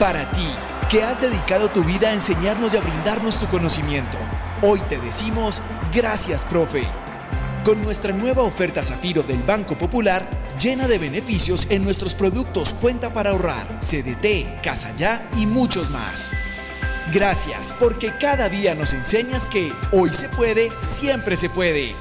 Para 0.00 0.28
ti, 0.32 0.48
que 0.90 1.04
has 1.04 1.20
dedicado 1.20 1.68
tu 1.68 1.84
vida 1.84 2.08
a 2.08 2.14
enseñarnos 2.14 2.74
y 2.74 2.78
a 2.78 2.80
brindarnos 2.80 3.38
tu 3.38 3.46
conocimiento, 3.46 4.18
hoy 4.62 4.80
te 4.88 4.98
decimos 4.98 5.62
gracias, 5.94 6.44
profe. 6.44 6.88
Con 7.68 7.82
nuestra 7.82 8.14
nueva 8.14 8.44
oferta 8.44 8.82
Zafiro 8.82 9.22
del 9.22 9.42
Banco 9.42 9.76
Popular, 9.76 10.26
llena 10.58 10.88
de 10.88 10.96
beneficios 10.96 11.66
en 11.68 11.84
nuestros 11.84 12.14
productos 12.14 12.72
Cuenta 12.72 13.12
para 13.12 13.28
ahorrar, 13.28 13.66
CDT, 13.80 14.62
Casa 14.62 14.96
Ya 14.96 15.28
y 15.36 15.44
muchos 15.44 15.90
más. 15.90 16.32
Gracias, 17.12 17.74
porque 17.78 18.14
cada 18.18 18.48
día 18.48 18.74
nos 18.74 18.94
enseñas 18.94 19.46
que 19.46 19.70
hoy 19.92 20.14
se 20.14 20.30
puede, 20.30 20.72
siempre 20.82 21.36
se 21.36 21.50
puede. 21.50 21.94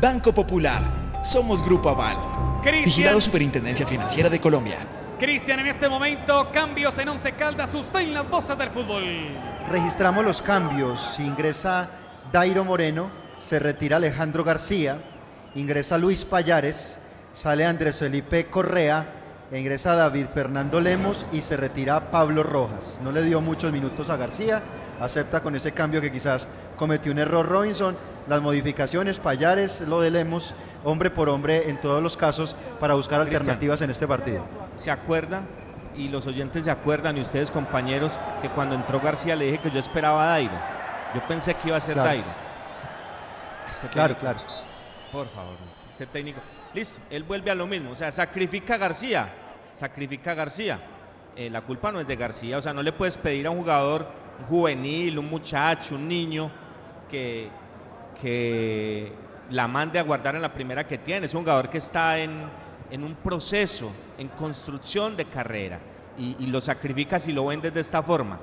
Banco 0.00 0.32
Popular, 0.32 0.84
somos 1.24 1.64
Grupo 1.64 1.88
Aval. 1.88 2.16
Cristian. 2.62 2.84
Vigilado 2.84 3.20
Superintendencia 3.20 3.88
Financiera 3.88 4.28
de 4.28 4.40
Colombia. 4.40 4.78
Cristian, 5.18 5.58
en 5.58 5.66
este 5.66 5.88
momento, 5.88 6.48
cambios 6.52 6.96
en 6.96 7.08
Once 7.08 7.32
Caldas. 7.32 7.74
Usted 7.74 8.02
en 8.02 8.14
las 8.14 8.30
voces 8.30 8.56
del 8.56 8.70
fútbol. 8.70 9.02
Registramos 9.68 10.24
los 10.24 10.40
cambios. 10.40 11.18
Ingresa 11.18 11.90
Dairo 12.30 12.64
Moreno, 12.64 13.10
se 13.40 13.58
retira 13.58 13.96
Alejandro 13.96 14.44
García, 14.44 14.98
ingresa 15.54 15.98
Luis 15.98 16.24
Payares, 16.24 16.98
sale 17.32 17.64
Andrés 17.66 17.96
Felipe 17.96 18.46
Correa, 18.46 19.06
e 19.50 19.58
ingresa 19.58 19.94
David 19.94 20.26
Fernando 20.32 20.78
Lemos 20.78 21.24
y 21.32 21.40
se 21.40 21.56
retira 21.56 22.10
Pablo 22.10 22.42
Rojas. 22.42 23.00
No 23.02 23.12
le 23.12 23.22
dio 23.22 23.40
muchos 23.40 23.72
minutos 23.72 24.10
a 24.10 24.16
García, 24.18 24.62
acepta 25.00 25.40
con 25.42 25.56
ese 25.56 25.72
cambio 25.72 26.02
que 26.02 26.12
quizás 26.12 26.48
cometió 26.76 27.12
un 27.12 27.18
error 27.18 27.46
Robinson. 27.48 27.96
Las 28.28 28.42
modificaciones, 28.42 29.18
Payares, 29.18 29.80
lo 29.88 30.02
de 30.02 30.10
Lemos, 30.10 30.54
hombre 30.84 31.10
por 31.10 31.30
hombre 31.30 31.70
en 31.70 31.80
todos 31.80 32.02
los 32.02 32.16
casos 32.18 32.56
para 32.78 32.92
buscar 32.92 33.20
Cristian. 33.20 33.40
alternativas 33.40 33.80
en 33.80 33.90
este 33.90 34.06
partido. 34.06 34.44
¿Se 34.74 34.90
acuerda? 34.90 35.40
Y 35.96 36.08
los 36.08 36.26
oyentes 36.26 36.64
se 36.64 36.70
acuerdan, 36.70 37.16
y 37.16 37.20
ustedes 37.20 37.50
compañeros, 37.50 38.20
que 38.42 38.50
cuando 38.50 38.74
entró 38.74 39.00
García 39.00 39.34
le 39.34 39.46
dije 39.46 39.58
que 39.62 39.70
yo 39.70 39.80
esperaba 39.80 40.24
a 40.24 40.30
Dairo. 40.32 40.52
Yo 41.14 41.26
pensé 41.26 41.54
que 41.54 41.68
iba 41.68 41.76
a 41.78 41.80
ser 41.80 41.94
Claro. 41.94 42.08
Dairo. 42.10 42.47
Este 43.70 43.88
Claro, 43.88 44.16
técnico, 44.16 44.40
claro. 44.42 44.54
Por 45.12 45.28
favor, 45.28 45.56
este 45.90 46.06
técnico. 46.06 46.40
Listo, 46.74 47.00
él 47.10 47.22
vuelve 47.24 47.50
a 47.50 47.54
lo 47.54 47.66
mismo. 47.66 47.90
O 47.90 47.94
sea, 47.94 48.12
sacrifica 48.12 48.74
a 48.74 48.78
García. 48.78 49.28
Sacrifica 49.72 50.32
a 50.32 50.34
García. 50.34 50.80
Eh, 51.36 51.50
la 51.50 51.60
culpa 51.62 51.90
no 51.92 52.00
es 52.00 52.06
de 52.06 52.16
García. 52.16 52.58
O 52.58 52.60
sea, 52.60 52.72
no 52.72 52.82
le 52.82 52.92
puedes 52.92 53.16
pedir 53.16 53.46
a 53.46 53.50
un 53.50 53.58
jugador 53.58 54.06
un 54.40 54.46
juvenil, 54.46 55.18
un 55.18 55.28
muchacho, 55.28 55.96
un 55.96 56.06
niño, 56.06 56.50
que, 57.08 57.48
que 58.20 59.12
la 59.50 59.66
mande 59.66 59.98
a 59.98 60.02
guardar 60.02 60.36
en 60.36 60.42
la 60.42 60.52
primera 60.52 60.86
que 60.86 60.98
tiene. 60.98 61.26
Es 61.26 61.34
un 61.34 61.42
jugador 61.42 61.68
que 61.70 61.78
está 61.78 62.18
en, 62.18 62.48
en 62.90 63.04
un 63.04 63.14
proceso, 63.16 63.90
en 64.18 64.28
construcción 64.28 65.16
de 65.16 65.24
carrera. 65.24 65.78
Y, 66.18 66.36
y 66.40 66.46
lo 66.46 66.60
sacrificas 66.60 67.28
y 67.28 67.32
lo 67.32 67.46
vendes 67.46 67.72
de 67.72 67.80
esta 67.80 68.02
forma. 68.02 68.38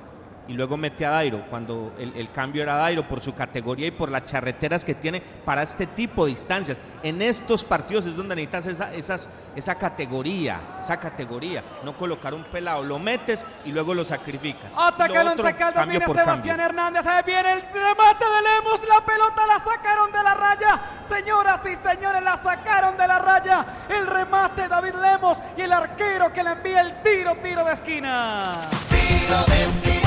Y 0.48 0.54
luego 0.54 0.78
mete 0.78 1.06
a 1.06 1.10
Dairo, 1.10 1.44
cuando 1.50 1.94
el, 1.98 2.16
el 2.16 2.32
cambio 2.32 2.62
era 2.62 2.76
Dairo 2.76 3.08
por 3.08 3.20
su 3.20 3.34
categoría 3.34 3.88
y 3.88 3.92
por 3.92 4.12
las 4.12 4.24
charreteras 4.24 4.86
que 4.86 4.94
tiene 4.94 5.20
para 5.20 5.64
este 5.64 5.88
tipo 5.88 6.26
de 6.26 6.32
instancias. 6.32 6.80
En 7.02 7.22
estos 7.22 7.64
partidos 7.64 8.06
es 8.06 8.16
donde 8.16 8.36
necesitas 8.36 8.68
esa, 8.68 8.94
esas, 8.94 9.30
esa 9.56 9.74
categoría, 9.74 10.78
esa 10.80 11.00
categoría. 11.00 11.64
No 11.84 11.98
colocar 11.98 12.34
un 12.36 12.44
pelado, 12.44 12.84
lo 12.84 13.00
metes 13.00 13.44
y 13.66 13.72
luego 13.72 13.96
lo 13.96 14.06
sacrificas. 14.06 14.76
Ataca 14.78 15.22
el 15.22 15.28
Once 15.30 15.56
Caldas, 15.56 15.88
por 16.06 16.16
Sebastián 16.16 16.58
cambio. 16.58 16.66
Hernández, 16.66 17.08
ahí 17.08 17.24
viene 17.26 17.54
el 17.54 17.62
remate 17.62 18.26
de 18.26 18.42
Lemos, 18.42 18.82
la 18.88 19.04
pelota 19.04 19.48
la 19.48 19.60
sacaron 19.60 20.12
de 20.12 20.24
la 20.24 20.34
raya, 20.36 20.82
señoras 21.08 21.62
y 21.66 21.76
señores, 21.76 22.22
la 22.22 22.38
sacaron 22.38 22.96
de 22.98 23.08
la 23.08 23.18
raya, 23.18 23.66
el 23.90 24.06
remate 24.06 24.68
David 24.68 24.94
Lemos 25.02 25.40
y 25.58 25.62
el 25.62 25.74
arquero 25.74 26.32
que 26.32 26.44
le 26.44 26.52
envía 26.52 26.82
el 26.82 27.02
tiro, 27.02 27.36
tiro 27.42 27.64
de 27.64 27.74
esquina. 27.74 28.62
Tiro 28.90 29.44
de 29.48 29.64
esquina. 29.64 30.05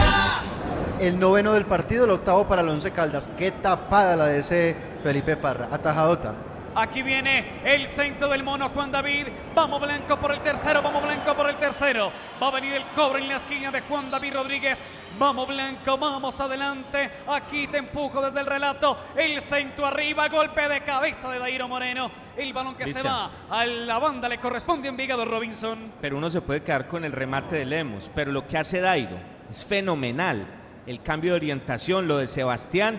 El 1.00 1.20
noveno 1.20 1.52
del 1.52 1.64
partido, 1.64 2.06
el 2.06 2.10
octavo 2.10 2.48
para 2.48 2.62
el 2.62 2.68
Once 2.68 2.90
Caldas. 2.90 3.30
Qué 3.38 3.52
tapada 3.52 4.16
la 4.16 4.26
de 4.26 4.40
ese 4.40 4.76
Felipe 5.04 5.36
Parra. 5.36 5.68
Atajadota. 5.70 6.34
Aquí 6.74 7.02
viene 7.02 7.60
el 7.64 7.86
centro 7.88 8.28
del 8.28 8.42
mono 8.42 8.68
Juan 8.70 8.90
David. 8.90 9.28
Vamos 9.54 9.80
Blanco 9.80 10.18
por 10.18 10.32
el 10.32 10.40
tercero, 10.40 10.82
vamos 10.82 11.04
Blanco 11.04 11.36
por 11.36 11.48
el 11.48 11.56
tercero. 11.56 12.10
Va 12.42 12.48
a 12.48 12.50
venir 12.50 12.74
el 12.74 12.84
cobre 12.96 13.22
en 13.22 13.28
la 13.28 13.36
esquina 13.36 13.70
de 13.70 13.80
Juan 13.82 14.10
David 14.10 14.34
Rodríguez. 14.34 14.82
Vamos 15.16 15.46
Blanco, 15.46 15.98
vamos 15.98 16.40
adelante. 16.40 17.10
Aquí 17.28 17.68
te 17.68 17.78
empujo 17.78 18.20
desde 18.20 18.40
el 18.40 18.46
relato. 18.46 18.96
El 19.16 19.40
centro 19.40 19.86
arriba, 19.86 20.28
golpe 20.28 20.68
de 20.68 20.80
cabeza 20.80 21.30
de 21.30 21.38
Dairo 21.38 21.68
Moreno. 21.68 22.10
El 22.36 22.52
balón 22.52 22.74
que 22.74 22.92
se 22.92 23.02
va 23.02 23.30
a 23.48 23.64
la 23.64 24.00
banda 24.00 24.28
le 24.28 24.38
corresponde 24.38 24.88
a 24.88 24.90
Envigado 24.90 25.24
Robinson. 25.24 25.92
Pero 26.00 26.16
uno 26.16 26.28
se 26.28 26.40
puede 26.40 26.62
quedar 26.62 26.88
con 26.88 27.04
el 27.04 27.12
remate 27.12 27.54
de 27.54 27.64
Lemos. 27.64 28.10
Pero 28.12 28.32
lo 28.32 28.48
que 28.48 28.58
hace 28.58 28.80
Dairo 28.80 29.16
es 29.48 29.64
fenomenal. 29.64 30.58
El 30.88 31.02
cambio 31.02 31.32
de 31.32 31.36
orientación, 31.36 32.08
lo 32.08 32.16
de 32.16 32.26
Sebastián. 32.26 32.98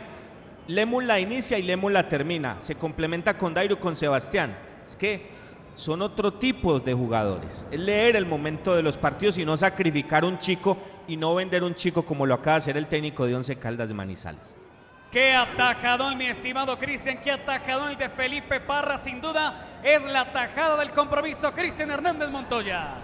Lemus 0.68 1.03
la 1.06 1.19
inicia 1.19 1.58
y 1.58 1.64
Lemus 1.64 1.92
la 1.92 2.08
termina. 2.08 2.59
Se 2.59 2.76
complementa 2.76 3.35
con 3.35 3.51
Dairo 3.51 3.74
y 3.74 3.77
con 3.77 3.95
Sebastián. 3.95 4.56
Es 4.85 4.95
que 4.95 5.27
son 5.74 6.03
otro 6.03 6.34
tipo 6.34 6.80
de 6.80 6.93
jugadores. 6.93 7.66
Es 7.72 7.80
leer 7.80 8.16
el 8.16 8.27
momento 8.27 8.76
de 8.76 8.84
los 8.84 8.95
partidos 8.95 9.40
y 9.40 9.45
no 9.45 9.58
sacrificar 9.58 10.24
un 10.24 10.38
chico 10.38 10.77
y 11.08 11.18
no 11.18 11.34
vender 11.34 11.64
un 11.64 11.74
chico 11.74 12.06
como 12.06 12.27
lo 12.27 12.35
acaba 12.35 12.58
de 12.58 12.58
hacer 12.59 12.77
el 12.77 12.85
técnico 12.85 13.26
de 13.26 13.35
Once 13.35 13.56
Caldas 13.56 13.88
de 13.88 13.95
Manizales. 13.95 14.56
Qué 15.11 15.34
atajadón, 15.34 16.16
mi 16.16 16.27
estimado 16.27 16.77
Cristian. 16.77 17.19
Qué 17.19 17.32
atajadón 17.32 17.90
el 17.90 17.98
de 17.98 18.09
Felipe 18.09 18.59
Parra. 18.59 19.00
Sin 19.00 19.19
duda 19.19 19.80
es 19.84 20.03
la 20.03 20.22
atajada 20.22 20.77
del 20.77 20.92
compromiso. 20.92 21.51
Cristian 21.53 21.90
Hernández 21.90 22.30
Montoya. 22.30 22.98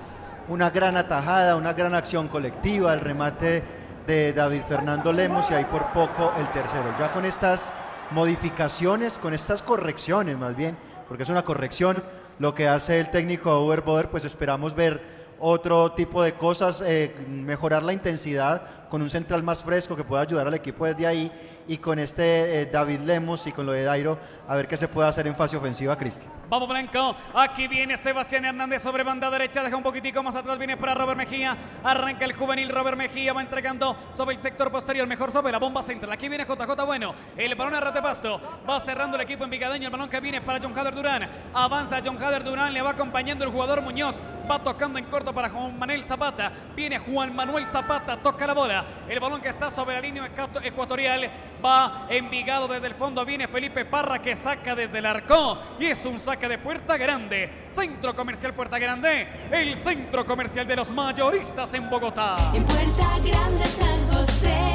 Una 0.47 0.69
gran 0.69 0.95
atajada, 0.95 1.55
una 1.55 1.73
gran 1.73 1.95
acción 1.95 2.27
colectiva, 2.27 2.93
el 2.93 2.99
remate 2.99 3.63
de 4.07 4.33
David 4.33 4.61
Fernando 4.67 5.11
Lemos 5.11 5.49
y 5.49 5.53
ahí 5.53 5.65
por 5.65 5.91
poco 5.91 6.31
el 6.37 6.51
tercero. 6.51 6.93
Ya 6.99 7.11
con 7.11 7.25
estas 7.25 7.71
modificaciones, 8.11 9.19
con 9.19 9.33
estas 9.33 9.61
correcciones 9.61 10.37
más 10.37 10.55
bien, 10.55 10.77
porque 11.07 11.23
es 11.23 11.29
una 11.29 11.43
corrección 11.43 12.03
lo 12.39 12.53
que 12.53 12.67
hace 12.67 12.99
el 12.99 13.11
técnico 13.11 13.59
Uber 13.61 13.81
Boder, 13.81 14.09
pues 14.09 14.25
esperamos 14.25 14.75
ver 14.75 15.01
otro 15.39 15.91
tipo 15.91 16.23
de 16.23 16.33
cosas, 16.33 16.81
eh, 16.85 17.13
mejorar 17.27 17.83
la 17.83 17.93
intensidad 17.93 18.63
con 18.89 19.01
un 19.01 19.09
central 19.09 19.43
más 19.43 19.63
fresco 19.63 19.95
que 19.95 20.03
pueda 20.03 20.21
ayudar 20.21 20.47
al 20.47 20.53
equipo 20.53 20.85
desde 20.85 21.07
ahí 21.07 21.31
y 21.67 21.77
con 21.77 21.99
este 21.99 22.61
eh, 22.61 22.65
David 22.67 22.99
Lemos 23.01 23.45
y 23.47 23.51
con 23.51 23.65
lo 23.65 23.71
de 23.71 23.83
Dairo, 23.83 24.19
a 24.47 24.55
ver 24.55 24.67
qué 24.67 24.77
se 24.77 24.87
puede 24.87 25.09
hacer 25.09 25.27
en 25.27 25.35
fase 25.35 25.57
ofensiva, 25.57 25.97
Cristian. 25.97 26.31
Vamos 26.47 26.69
Blanco, 26.69 27.15
aquí 27.33 27.67
viene 27.67 27.97
Sebastián 27.97 28.45
Hernández 28.45 28.83
sobre 28.83 29.03
banda 29.03 29.31
derecha, 29.31 29.63
deja 29.63 29.75
un 29.75 29.81
poquitico 29.81 30.21
más 30.21 30.35
atrás, 30.35 30.59
viene 30.59 30.77
para 30.77 30.93
Robert 30.93 31.17
Mejía, 31.17 31.57
arranca 31.83 32.23
el 32.25 32.33
juvenil 32.33 32.69
Robert 32.69 32.97
Mejía, 32.97 33.33
va 33.33 33.41
entregando 33.41 33.95
sobre 34.13 34.35
el 34.35 34.41
sector 34.41 34.71
posterior, 34.71 35.07
mejor 35.07 35.31
sobre 35.31 35.51
la 35.51 35.57
bomba 35.57 35.81
central, 35.81 36.11
aquí 36.13 36.29
viene 36.29 36.45
JJ 36.45 36.85
Bueno, 36.85 37.15
el 37.35 37.55
balón 37.55 37.73
a 37.73 37.79
ras 37.79 37.93
de 37.95 38.01
pasto, 38.01 38.39
va 38.69 38.79
cerrando 38.79 39.15
el 39.17 39.23
equipo 39.23 39.43
en 39.43 39.49
Vigadeño, 39.49 39.85
el 39.87 39.91
balón 39.91 40.07
que 40.09 40.19
viene 40.19 40.39
para 40.41 40.59
John 40.61 40.77
Hader 40.77 40.93
Durán, 40.93 41.27
avanza 41.53 41.99
John 42.05 42.21
Hader 42.23 42.43
Durán, 42.43 42.71
le 42.73 42.81
va 42.83 42.91
acompañando 42.91 43.43
el 43.43 43.51
jugador 43.51 43.81
Muñoz, 43.81 44.19
va 44.49 44.59
tocando 44.61 44.99
en 44.99 45.05
corto 45.05 45.33
para 45.33 45.49
Juan 45.49 45.77
Manuel 45.79 46.03
Zapata. 46.03 46.51
Viene 46.75 46.99
Juan 46.99 47.35
Manuel 47.35 47.65
Zapata, 47.71 48.17
toca 48.17 48.45
la 48.45 48.53
bola. 48.53 48.85
El 49.09 49.19
balón 49.19 49.41
que 49.41 49.49
está 49.49 49.71
sobre 49.71 49.95
la 49.95 50.01
línea 50.01 50.27
ecuato- 50.27 50.61
ecuatorial 50.63 51.27
va 51.63 52.07
Envigado 52.09 52.67
desde 52.67 52.87
el 52.87 52.95
fondo. 52.95 53.25
Viene 53.25 53.47
Felipe 53.47 53.85
Parra 53.85 54.21
que 54.21 54.35
saca 54.35 54.75
desde 54.75 54.99
el 54.99 55.05
arco. 55.05 55.59
Y 55.79 55.85
es 55.85 56.05
un 56.05 56.19
saque 56.19 56.47
de 56.47 56.57
Puerta 56.57 56.97
Grande. 56.97 57.67
Centro 57.71 58.15
Comercial 58.15 58.53
Puerta 58.53 58.79
Grande. 58.79 59.27
El 59.51 59.75
centro 59.77 60.25
comercial 60.25 60.67
de 60.67 60.75
los 60.75 60.91
mayoristas 60.91 61.73
en 61.73 61.89
Bogotá. 61.89 62.35
Puerta 62.51 63.07
Grande 63.23 63.65
San 63.65 64.13
José, 64.13 64.73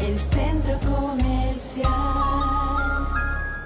el 0.00 0.18
centro 0.18 0.78
comercial. 0.80 1.90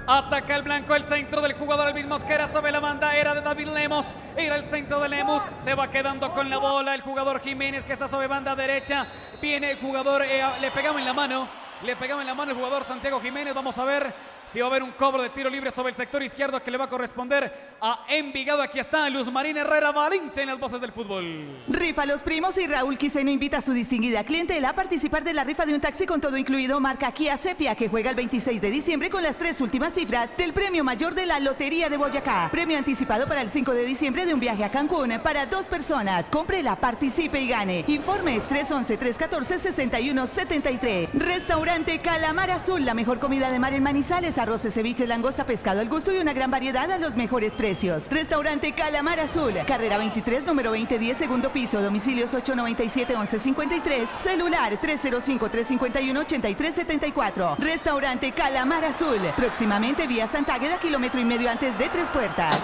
Ataca 0.07 0.55
el 0.55 0.61
blanco 0.61 0.93
el 0.93 1.03
centro 1.03 1.41
del 1.41 1.53
jugador 1.53 1.87
Alvin 1.87 2.07
Mosquera 2.07 2.47
sobre 2.47 2.71
la 2.71 2.79
banda. 2.79 3.15
Era 3.15 3.33
de 3.33 3.41
David 3.41 3.69
Lemos. 3.69 4.13
Era 4.37 4.55
el 4.55 4.65
centro 4.65 4.99
de 4.99 5.09
Lemos. 5.09 5.43
Se 5.59 5.73
va 5.73 5.89
quedando 5.89 6.31
con 6.31 6.49
la 6.49 6.59
bola 6.59 6.93
el 6.93 7.01
jugador 7.01 7.41
Jiménez 7.41 7.83
que 7.83 7.93
está 7.93 8.07
sobre 8.07 8.27
banda 8.27 8.55
derecha. 8.55 9.07
Viene 9.41 9.71
el 9.71 9.77
jugador. 9.79 10.21
eh, 10.23 10.43
le 10.61 10.69
pegaba 10.71 10.99
en 10.99 11.05
la 11.05 11.13
mano. 11.13 11.64
Le 11.85 11.95
pegaba 11.95 12.21
en 12.21 12.27
la 12.27 12.33
mano 12.33 12.51
el 12.51 12.57
jugador 12.57 12.83
Santiago 12.83 13.21
Jiménez. 13.21 13.53
Vamos 13.53 13.77
a 13.77 13.85
ver 13.85 14.11
si 14.47 14.59
va 14.59 14.67
a 14.67 14.69
haber 14.69 14.83
un 14.83 14.91
cobro 14.91 15.21
de 15.21 15.29
tiro 15.29 15.49
libre 15.49 15.71
sobre 15.71 15.91
el 15.91 15.95
sector 15.95 16.21
izquierdo 16.23 16.61
que 16.61 16.71
le 16.71 16.77
va 16.77 16.85
a 16.85 16.89
corresponder 16.89 17.75
a 17.81 18.05
Envigado. 18.09 18.61
Aquí 18.61 18.79
está 18.79 19.09
Luz 19.09 19.31
Marín 19.31 19.57
Herrera 19.57 19.91
Valencia 19.91 20.43
en 20.43 20.49
las 20.49 20.59
voces 20.59 20.79
del 20.81 20.91
fútbol. 20.91 21.25
Rifa 21.67 22.05
Los 22.05 22.21
Primos 22.21 22.57
y 22.57 22.67
Raúl 22.67 22.97
Quiseno 22.97 23.31
invita 23.31 23.57
a 23.57 23.61
su 23.61 23.73
distinguida 23.73 24.23
clientela 24.23 24.69
a 24.69 24.73
participar 24.73 25.23
de 25.23 25.33
la 25.33 25.43
rifa 25.43 25.65
de 25.65 25.73
un 25.73 25.81
taxi 25.81 26.05
con 26.05 26.21
todo 26.21 26.37
incluido 26.37 26.79
marca 26.79 27.11
Kia 27.11 27.37
Sepia 27.37 27.75
que 27.75 27.89
juega 27.89 28.09
el 28.09 28.15
26 28.15 28.61
de 28.61 28.71
diciembre 28.71 29.09
con 29.09 29.23
las 29.23 29.37
tres 29.37 29.59
últimas 29.61 29.93
cifras 29.93 30.35
del 30.37 30.53
premio 30.53 30.83
mayor 30.83 31.15
de 31.15 31.25
la 31.25 31.39
Lotería 31.39 31.89
de 31.89 31.97
Boyacá. 31.97 32.49
Premio 32.51 32.77
anticipado 32.77 33.27
para 33.27 33.41
el 33.41 33.49
5 33.49 33.73
de 33.73 33.85
diciembre 33.85 34.25
de 34.25 34.33
un 34.33 34.39
viaje 34.39 34.63
a 34.63 34.71
Cancún 34.71 35.19
para 35.23 35.45
dos 35.45 35.67
personas. 35.67 36.27
Cómprela, 36.31 36.75
participe 36.75 37.41
y 37.41 37.47
gane. 37.47 37.83
Informes 37.87 38.43
311-314-6173. 38.49 41.09
Restaurante 41.13 41.99
Calamar 41.99 42.51
Azul, 42.51 42.85
la 42.85 42.93
mejor 42.93 43.19
comida 43.19 43.51
de 43.51 43.59
mar 43.59 43.73
en 43.73 43.83
Manizales, 43.83 44.34
arroces, 44.37 44.73
ceviche, 44.73 45.07
langosta, 45.07 45.45
pescado 45.45 45.79
al 45.79 45.89
gusto 45.89 46.11
y 46.11 46.17
una 46.17 46.33
gran 46.33 46.51
variedad 46.51 46.91
a 46.91 46.97
los 46.97 47.15
mejores 47.15 47.55
precios. 47.55 48.09
Restaurante 48.09 48.73
Calamar 48.73 49.19
Azul, 49.19 49.53
carrera 49.67 49.97
23, 49.97 50.45
número 50.45 50.71
2010, 50.71 51.17
segundo 51.17 51.51
piso, 51.51 51.81
domicilios 51.81 52.33
897-1153, 52.33 54.15
celular 54.15 54.79
305-351-8374. 54.81 57.57
Restaurante 57.57 58.31
Calamar 58.31 58.85
Azul, 58.85 59.19
próximamente 59.35 60.07
vía 60.07 60.27
Santágueda, 60.27 60.79
kilómetro 60.79 61.19
y 61.19 61.25
medio 61.25 61.49
antes 61.49 61.77
de 61.77 61.89
Tres 61.89 62.09
Puertas. 62.09 62.59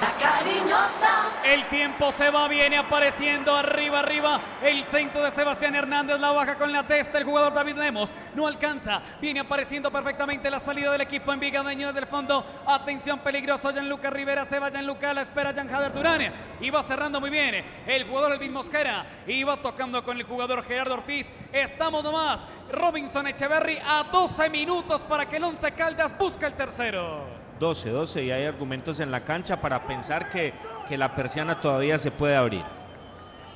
La 0.00 0.12
cariñosa. 0.18 1.08
El 1.44 1.68
tiempo 1.68 2.12
se 2.12 2.30
va, 2.30 2.48
viene 2.48 2.76
apareciendo 2.76 3.54
arriba, 3.54 4.00
arriba. 4.00 4.40
El 4.62 4.84
centro 4.84 5.22
de 5.22 5.30
Sebastián 5.30 5.74
Hernández 5.74 6.18
la 6.18 6.32
baja 6.32 6.56
con 6.56 6.72
la 6.72 6.86
testa. 6.86 7.18
El 7.18 7.24
jugador 7.24 7.54
David 7.54 7.76
Lemos 7.76 8.12
no 8.34 8.46
alcanza. 8.46 9.00
Viene 9.20 9.40
apareciendo 9.40 9.90
perfectamente 9.90 10.50
la 10.50 10.58
salida 10.58 10.79
del 10.88 11.00
equipo 11.00 11.32
envigadeño 11.32 11.88
desde 11.88 12.00
el 12.00 12.06
fondo. 12.06 12.44
Atención, 12.66 13.18
peligroso. 13.18 13.70
Gianluca 13.72 14.10
Rivera 14.10 14.44
se 14.44 14.58
va. 14.58 14.70
Gianluca 14.70 15.12
la 15.12 15.22
espera. 15.22 15.52
Jan 15.52 15.68
Jader 15.68 15.92
Durán. 15.92 16.32
Va 16.74 16.82
cerrando 16.82 17.20
muy 17.20 17.30
bien. 17.30 17.64
El 17.86 18.04
jugador 18.04 18.32
Elvin 18.32 18.52
Mosquera. 18.52 19.04
Va 19.46 19.56
tocando 19.56 20.02
con 20.04 20.16
el 20.16 20.22
jugador 20.22 20.64
Gerardo 20.64 20.94
Ortiz. 20.94 21.30
Estamos 21.52 22.02
nomás. 22.04 22.46
Robinson 22.72 23.26
Echeverry 23.26 23.78
a 23.84 24.04
12 24.10 24.48
minutos 24.50 25.00
para 25.02 25.28
que 25.28 25.36
el 25.36 25.44
Once 25.44 25.70
Caldas 25.72 26.16
busque 26.16 26.46
el 26.46 26.54
tercero. 26.54 27.24
12, 27.58 27.90
12 27.90 28.24
y 28.24 28.30
hay 28.30 28.46
argumentos 28.46 29.00
en 29.00 29.10
la 29.10 29.24
cancha 29.24 29.60
para 29.60 29.86
pensar 29.86 30.30
que, 30.30 30.54
que 30.88 30.96
la 30.96 31.14
persiana 31.14 31.60
todavía 31.60 31.98
se 31.98 32.10
puede 32.10 32.36
abrir. 32.36 32.79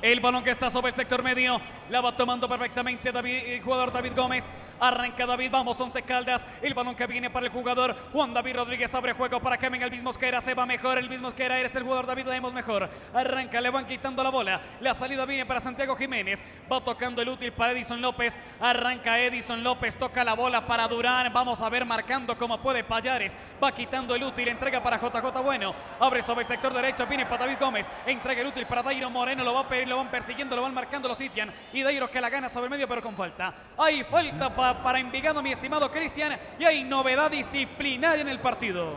El 0.05 0.19
balón 0.19 0.43
que 0.43 0.51
está 0.51 0.69
sobre 0.69 0.91
el 0.91 0.95
sector 0.95 1.23
medio 1.23 1.59
la 1.89 1.99
va 1.99 2.15
tomando 2.15 2.47
perfectamente 2.47 3.11
David, 3.11 3.37
el 3.47 3.61
jugador 3.63 3.91
David 3.91 4.11
Gómez. 4.15 4.51
Arranca 4.79 5.25
David, 5.25 5.49
vamos, 5.51 5.81
11 5.81 6.03
Caldas. 6.03 6.45
El 6.61 6.75
balón 6.75 6.95
que 6.95 7.07
viene 7.07 7.31
para 7.31 7.47
el 7.47 7.51
jugador 7.51 7.95
Juan 8.11 8.31
David 8.31 8.55
Rodríguez 8.55 8.93
abre 8.93 9.13
juego 9.13 9.39
para 9.39 9.57
que 9.57 9.67
venga 9.67 9.85
el 9.85 9.91
mismo 9.91 10.09
Mosquera. 10.09 10.41
Se 10.41 10.53
va 10.53 10.67
mejor, 10.67 10.99
el 10.99 11.09
mismo 11.09 11.25
Mosquera 11.25 11.57
eres 11.57 11.73
el 11.73 11.81
jugador 11.81 12.05
David 12.05 12.27
Lemos 12.27 12.53
mejor. 12.53 12.87
Arranca, 13.15 13.59
le 13.59 13.71
van 13.71 13.87
quitando 13.87 14.21
la 14.21 14.29
bola. 14.29 14.61
La 14.79 14.93
salida 14.93 15.25
viene 15.25 15.43
para 15.47 15.59
Santiago 15.59 15.95
Jiménez. 15.95 16.43
Va 16.71 16.81
tocando 16.81 17.23
el 17.23 17.29
útil 17.29 17.51
para 17.53 17.71
Edison 17.71 17.99
López. 17.99 18.37
Arranca 18.59 19.17
Edison 19.17 19.63
López, 19.63 19.97
toca 19.97 20.23
la 20.23 20.35
bola 20.35 20.67
para 20.67 20.87
Durán. 20.87 21.33
Vamos 21.33 21.61
a 21.61 21.69
ver 21.69 21.83
marcando 21.83 22.37
como 22.37 22.59
puede 22.59 22.83
Payares. 22.83 23.35
Va 23.63 23.71
quitando 23.71 24.13
el 24.13 24.23
útil, 24.23 24.49
entrega 24.49 24.83
para 24.83 24.97
JJ 24.97 25.41
Bueno. 25.41 25.73
Abre 25.99 26.21
sobre 26.21 26.41
el 26.41 26.47
sector 26.47 26.73
derecho, 26.73 27.07
viene 27.07 27.25
para 27.25 27.45
David 27.45 27.57
Gómez. 27.59 27.89
Entrega 28.05 28.41
el 28.41 28.47
útil 28.47 28.67
para 28.67 28.83
Dairo 28.83 29.09
Moreno. 29.09 29.43
Lo 29.43 29.53
va 29.53 29.61
a 29.61 29.67
pedir, 29.67 29.94
lo 29.95 30.03
van 30.03 30.11
persiguiendo, 30.11 30.55
lo 30.55 30.61
van 30.61 30.73
marcando, 30.73 31.07
lo 31.07 31.15
sitian. 31.15 31.51
Y 31.73 31.81
Dairo 31.81 32.09
que 32.11 32.19
la 32.21 32.29
gana 32.29 32.49
sobre 32.49 32.65
el 32.65 32.71
medio, 32.71 32.87
pero 32.87 33.01
con 33.01 33.15
falta. 33.15 33.53
Hay 33.77 34.03
falta 34.03 34.53
pa- 34.55 34.83
para 34.83 34.99
Envigado, 34.99 35.41
mi 35.41 35.51
estimado 35.51 35.89
Cristian. 35.89 36.37
Y 36.59 36.65
hay 36.65 36.83
novedad 36.83 37.31
disciplinaria 37.31 38.21
en 38.21 38.27
el 38.27 38.39
partido. 38.39 38.95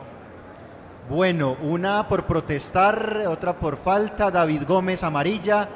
Bueno, 1.08 1.56
una 1.62 2.06
por 2.08 2.26
protestar, 2.26 3.22
otra 3.28 3.54
por 3.54 3.76
falta, 3.76 4.30
David 4.30 4.64
Gómez 4.66 5.02
amarilla, 5.04 5.66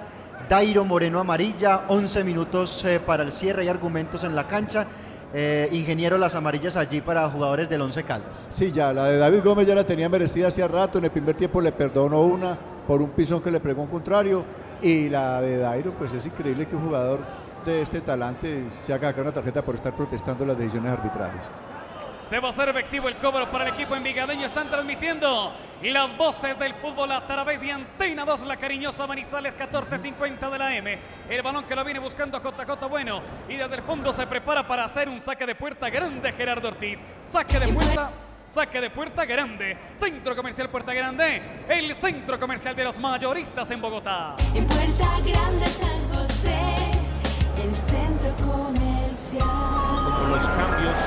Dairo 0.49 0.85
Moreno 0.85 1.21
amarilla, 1.21 1.85
11 1.89 2.23
minutos 2.25 2.85
eh, 2.85 3.01
para 3.01 3.23
el 3.23 3.33
cierre 3.33 3.65
y 3.65 3.69
argumentos 3.69 4.25
en 4.25 4.35
la 4.35 4.47
cancha. 4.47 4.87
Eh, 5.35 5.71
ingeniero, 5.73 6.19
las 6.19 6.35
amarillas 6.35 6.77
allí 6.77 7.01
para 7.01 7.27
jugadores 7.31 7.67
del 7.71 7.81
Once 7.81 8.03
Caldas. 8.05 8.47
Sí, 8.51 8.71
ya, 8.71 8.93
la 8.93 9.07
de 9.07 9.17
David 9.17 9.41
Gómez 9.43 9.67
ya 9.67 9.75
la 9.75 9.87
tenía 9.87 10.09
merecida 10.11 10.49
hacía 10.49 10.69
rato. 10.69 10.99
En 10.99 11.05
el 11.05 11.11
primer 11.11 11.35
tiempo 11.35 11.59
le 11.63 11.73
perdonó 11.73 12.21
una 12.21 12.59
por 12.87 13.01
un 13.01 13.11
pisón 13.13 13.41
que 13.41 13.51
le 13.51 13.59
pregó 13.61 13.81
un 13.83 13.89
contrario. 13.89 14.45
Y 14.83 15.09
la 15.09 15.41
de 15.41 15.59
Dairo, 15.59 15.93
pues 15.93 16.13
es 16.13 16.27
increíble 16.27 16.67
que 16.67 16.75
un 16.75 16.87
jugador 16.87 17.21
de 17.65 17.83
este 17.83 18.01
talante 18.01 18.65
se 18.85 18.93
haga 18.93 19.11
acá 19.11 19.23
una 19.23 19.31
tarjeta 19.31 19.63
por 19.63 19.77
estar 19.77 19.95
protestando 19.95 20.45
las 20.45 20.59
decisiones 20.59 20.91
arbitrales. 20.91 21.45
Se 22.29 22.41
va 22.41 22.49
a 22.49 22.51
hacer 22.51 22.69
efectivo 22.69 23.09
el 23.09 23.17
cobro 23.17 23.49
para 23.51 23.69
el 23.69 23.75
equipo 23.75 23.95
envigadeño. 23.95 24.47
Están 24.47 24.69
transmitiendo 24.69 25.53
las 25.83 26.17
voces 26.17 26.59
del 26.59 26.75
fútbol 26.75 27.13
a 27.13 27.25
través 27.27 27.61
de 27.61 27.71
Antena 27.71 28.25
2, 28.25 28.45
la 28.45 28.57
cariñosa 28.57 29.07
Manizales 29.07 29.55
1450 29.55 30.51
de 30.51 30.59
la 30.59 30.77
M. 30.77 30.99
El 31.31 31.43
balón 31.43 31.65
que 31.65 31.77
lo 31.77 31.85
viene 31.85 32.01
buscando 32.01 32.41
JJ 32.41 32.89
Bueno. 32.89 33.23
Y 33.49 33.57
desde 33.57 33.77
el 33.77 33.83
fondo 33.83 34.13
se 34.13 34.27
prepara 34.27 34.67
para 34.67 34.85
hacer 34.85 35.09
un 35.09 35.21
saque 35.21 35.47
de 35.47 35.55
puerta 35.55 35.91
grande 35.91 36.33
Gerardo 36.33 36.69
Ortiz. 36.69 37.05
Saque 37.25 37.61
de 37.61 37.69
puerta. 37.69 38.11
Saque 38.53 38.81
de 38.83 38.91
Puerta 38.91 39.25
Grande, 39.25 39.79
Centro 39.97 40.37
Comercial 40.37 40.69
Puerta 40.69 40.93
Grande, 40.93 41.41
el 41.71 41.95
centro 41.95 42.39
comercial 42.39 42.77
de 42.77 42.85
los 42.85 42.99
mayoristas 42.99 43.71
en 43.71 43.81
Bogotá. 43.81 44.37
Puerta 44.53 45.09
Grande 45.25 45.67
San 45.69 46.13
José, 46.13 46.61
el 47.65 47.75
centro 47.75 48.35
comercial. 48.47 49.49
como 50.05 50.27
los 50.35 50.49
cambios, 50.51 50.99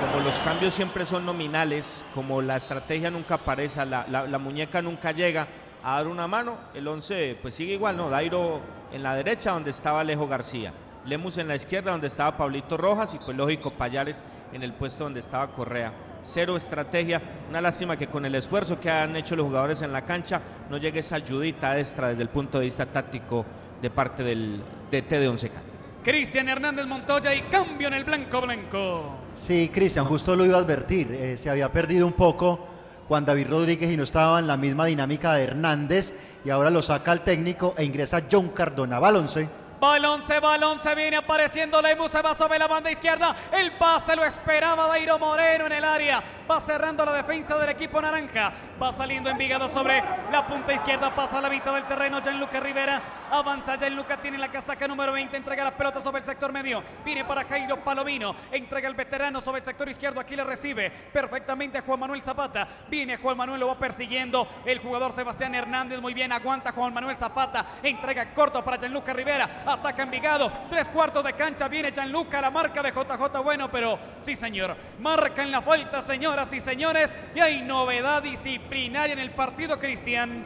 como 0.00 0.20
los 0.24 0.38
cambios 0.38 0.72
siempre 0.72 1.04
son 1.04 1.26
nominales, 1.26 2.06
como 2.14 2.40
la 2.40 2.56
estrategia 2.56 3.10
nunca 3.10 3.34
aparece, 3.34 3.84
la, 3.84 4.06
la- 4.08 4.26
la 4.26 4.38
muñeca 4.38 4.80
nunca 4.80 5.12
llega 5.12 5.46
a 5.84 5.96
dar 5.96 6.06
una 6.06 6.26
mano, 6.26 6.56
el 6.72 6.88
11 6.88 7.38
pues 7.42 7.54
sigue 7.54 7.74
igual, 7.74 7.98
¿no? 7.98 8.08
Dairo 8.08 8.60
en 8.92 9.02
la 9.02 9.14
derecha 9.14 9.50
donde 9.52 9.70
estaba 9.70 10.00
Alejo 10.00 10.26
García, 10.26 10.72
Lemus 11.04 11.36
en 11.36 11.48
la 11.48 11.54
izquierda 11.54 11.90
donde 11.90 12.06
estaba 12.06 12.34
Pablito 12.34 12.78
Rojas 12.78 13.12
y 13.12 13.18
pues 13.18 13.36
lógico 13.36 13.72
Payares 13.72 14.22
en 14.54 14.62
el 14.62 14.72
puesto 14.72 15.04
donde 15.04 15.20
estaba 15.20 15.48
Correa. 15.48 15.92
Cero 16.22 16.56
estrategia, 16.56 17.20
una 17.50 17.60
lástima 17.60 17.96
que 17.96 18.06
con 18.06 18.24
el 18.24 18.34
esfuerzo 18.36 18.78
que 18.78 18.88
han 18.88 19.16
hecho 19.16 19.34
los 19.34 19.46
jugadores 19.46 19.82
en 19.82 19.92
la 19.92 20.02
cancha 20.02 20.40
no 20.70 20.78
llegue 20.78 21.00
esa 21.00 21.16
ayudita 21.16 21.76
extra 21.78 22.08
desde 22.08 22.22
el 22.22 22.28
punto 22.28 22.58
de 22.58 22.64
vista 22.64 22.86
táctico 22.86 23.44
de 23.80 23.90
parte 23.90 24.22
del 24.22 24.62
DT 24.90 25.10
de 25.10 25.28
Once 25.28 25.48
Caldas. 25.48 25.72
Cristian 26.04 26.48
Hernández 26.48 26.86
Montoya 26.86 27.34
y 27.34 27.42
cambio 27.42 27.88
en 27.88 27.94
el 27.94 28.04
blanco 28.04 28.40
blanco. 28.40 29.16
Sí, 29.34 29.70
Cristian, 29.72 30.04
justo 30.04 30.36
lo 30.36 30.44
iba 30.44 30.56
a 30.56 30.60
advertir. 30.60 31.12
eh, 31.12 31.36
se 31.36 31.50
había 31.50 31.70
perdido 31.72 32.06
un 32.06 32.12
poco 32.12 32.66
Juan 33.08 33.24
David 33.24 33.48
Rodríguez 33.48 33.90
y 33.90 33.96
no 33.96 34.04
estaba 34.04 34.38
en 34.38 34.46
la 34.46 34.56
misma 34.56 34.86
dinámica 34.86 35.34
de 35.34 35.44
Hernández 35.44 36.14
y 36.44 36.50
ahora 36.50 36.70
lo 36.70 36.82
saca 36.82 37.12
el 37.12 37.20
técnico 37.20 37.74
e 37.76 37.84
ingresa 37.84 38.22
John 38.30 38.48
Cardona 38.50 38.98
Balonce. 38.98 39.48
Balón 39.82 40.22
se, 40.22 40.38
balón 40.38 40.78
se 40.78 40.94
viene 40.94 41.16
apareciendo 41.16 41.82
Lemus, 41.82 42.12
se 42.12 42.22
va 42.22 42.36
sobre 42.36 42.56
la 42.56 42.68
banda 42.68 42.88
izquierda. 42.88 43.34
El 43.50 43.72
pase 43.72 44.14
lo 44.14 44.24
esperaba 44.24 44.86
Dairo 44.86 45.18
Moreno 45.18 45.66
en 45.66 45.72
el 45.72 45.84
área. 45.84 46.22
Va 46.48 46.60
cerrando 46.60 47.04
la 47.04 47.12
defensa 47.12 47.58
del 47.58 47.70
equipo 47.70 48.00
naranja. 48.00 48.52
Va 48.80 48.92
saliendo 48.92 49.28
Envigado 49.28 49.66
sobre 49.66 50.00
la 50.30 50.46
punta 50.46 50.72
izquierda. 50.72 51.12
Pasa 51.12 51.38
a 51.38 51.40
la 51.40 51.50
mitad 51.50 51.74
del 51.74 51.82
terreno. 51.82 52.20
Gianluca 52.20 52.60
Rivera 52.60 53.02
avanza. 53.32 53.74
Gianluca 53.76 54.18
tiene 54.18 54.38
la 54.38 54.52
casaca 54.52 54.86
número 54.86 55.14
20. 55.14 55.36
Entrega 55.36 55.64
la 55.64 55.76
pelota 55.76 56.00
sobre 56.00 56.20
el 56.20 56.26
sector 56.26 56.52
medio. 56.52 56.80
Viene 57.04 57.24
para 57.24 57.42
Jairo 57.42 57.82
Palomino. 57.82 58.36
Entrega 58.52 58.86
el 58.86 58.94
veterano 58.94 59.40
sobre 59.40 59.60
el 59.60 59.64
sector 59.64 59.88
izquierdo. 59.88 60.20
Aquí 60.20 60.36
le 60.36 60.44
recibe 60.44 60.90
perfectamente 60.90 61.78
a 61.78 61.82
Juan 61.82 61.98
Manuel 61.98 62.22
Zapata. 62.22 62.68
Viene 62.88 63.16
Juan 63.16 63.36
Manuel, 63.36 63.58
lo 63.58 63.66
va 63.66 63.78
persiguiendo. 63.78 64.46
El 64.64 64.78
jugador 64.78 65.12
Sebastián 65.12 65.56
Hernández 65.56 66.00
muy 66.00 66.14
bien. 66.14 66.30
Aguanta 66.30 66.70
Juan 66.70 66.94
Manuel 66.94 67.16
Zapata. 67.16 67.66
Entrega 67.82 68.32
corto 68.32 68.62
para 68.62 68.76
Gianluca 68.76 69.12
Rivera. 69.12 69.71
Ataca 69.72 70.02
Envigado. 70.02 70.50
Tres 70.70 70.88
cuartos 70.88 71.24
de 71.24 71.32
cancha. 71.32 71.68
Viene 71.68 71.92
Gianluca. 71.92 72.40
La 72.40 72.50
marca 72.50 72.82
de 72.82 72.90
JJ 72.90 73.42
Bueno. 73.42 73.70
Pero 73.70 73.98
sí, 74.20 74.36
señor. 74.36 74.76
Marca 75.00 75.42
en 75.42 75.50
la 75.50 75.62
falta, 75.62 76.00
señoras 76.02 76.52
y 76.52 76.60
señores. 76.60 77.14
Y 77.34 77.40
hay 77.40 77.62
novedad 77.62 78.22
disciplinaria 78.22 79.12
en 79.12 79.18
el 79.18 79.30
partido, 79.32 79.78
Cristian. 79.78 80.44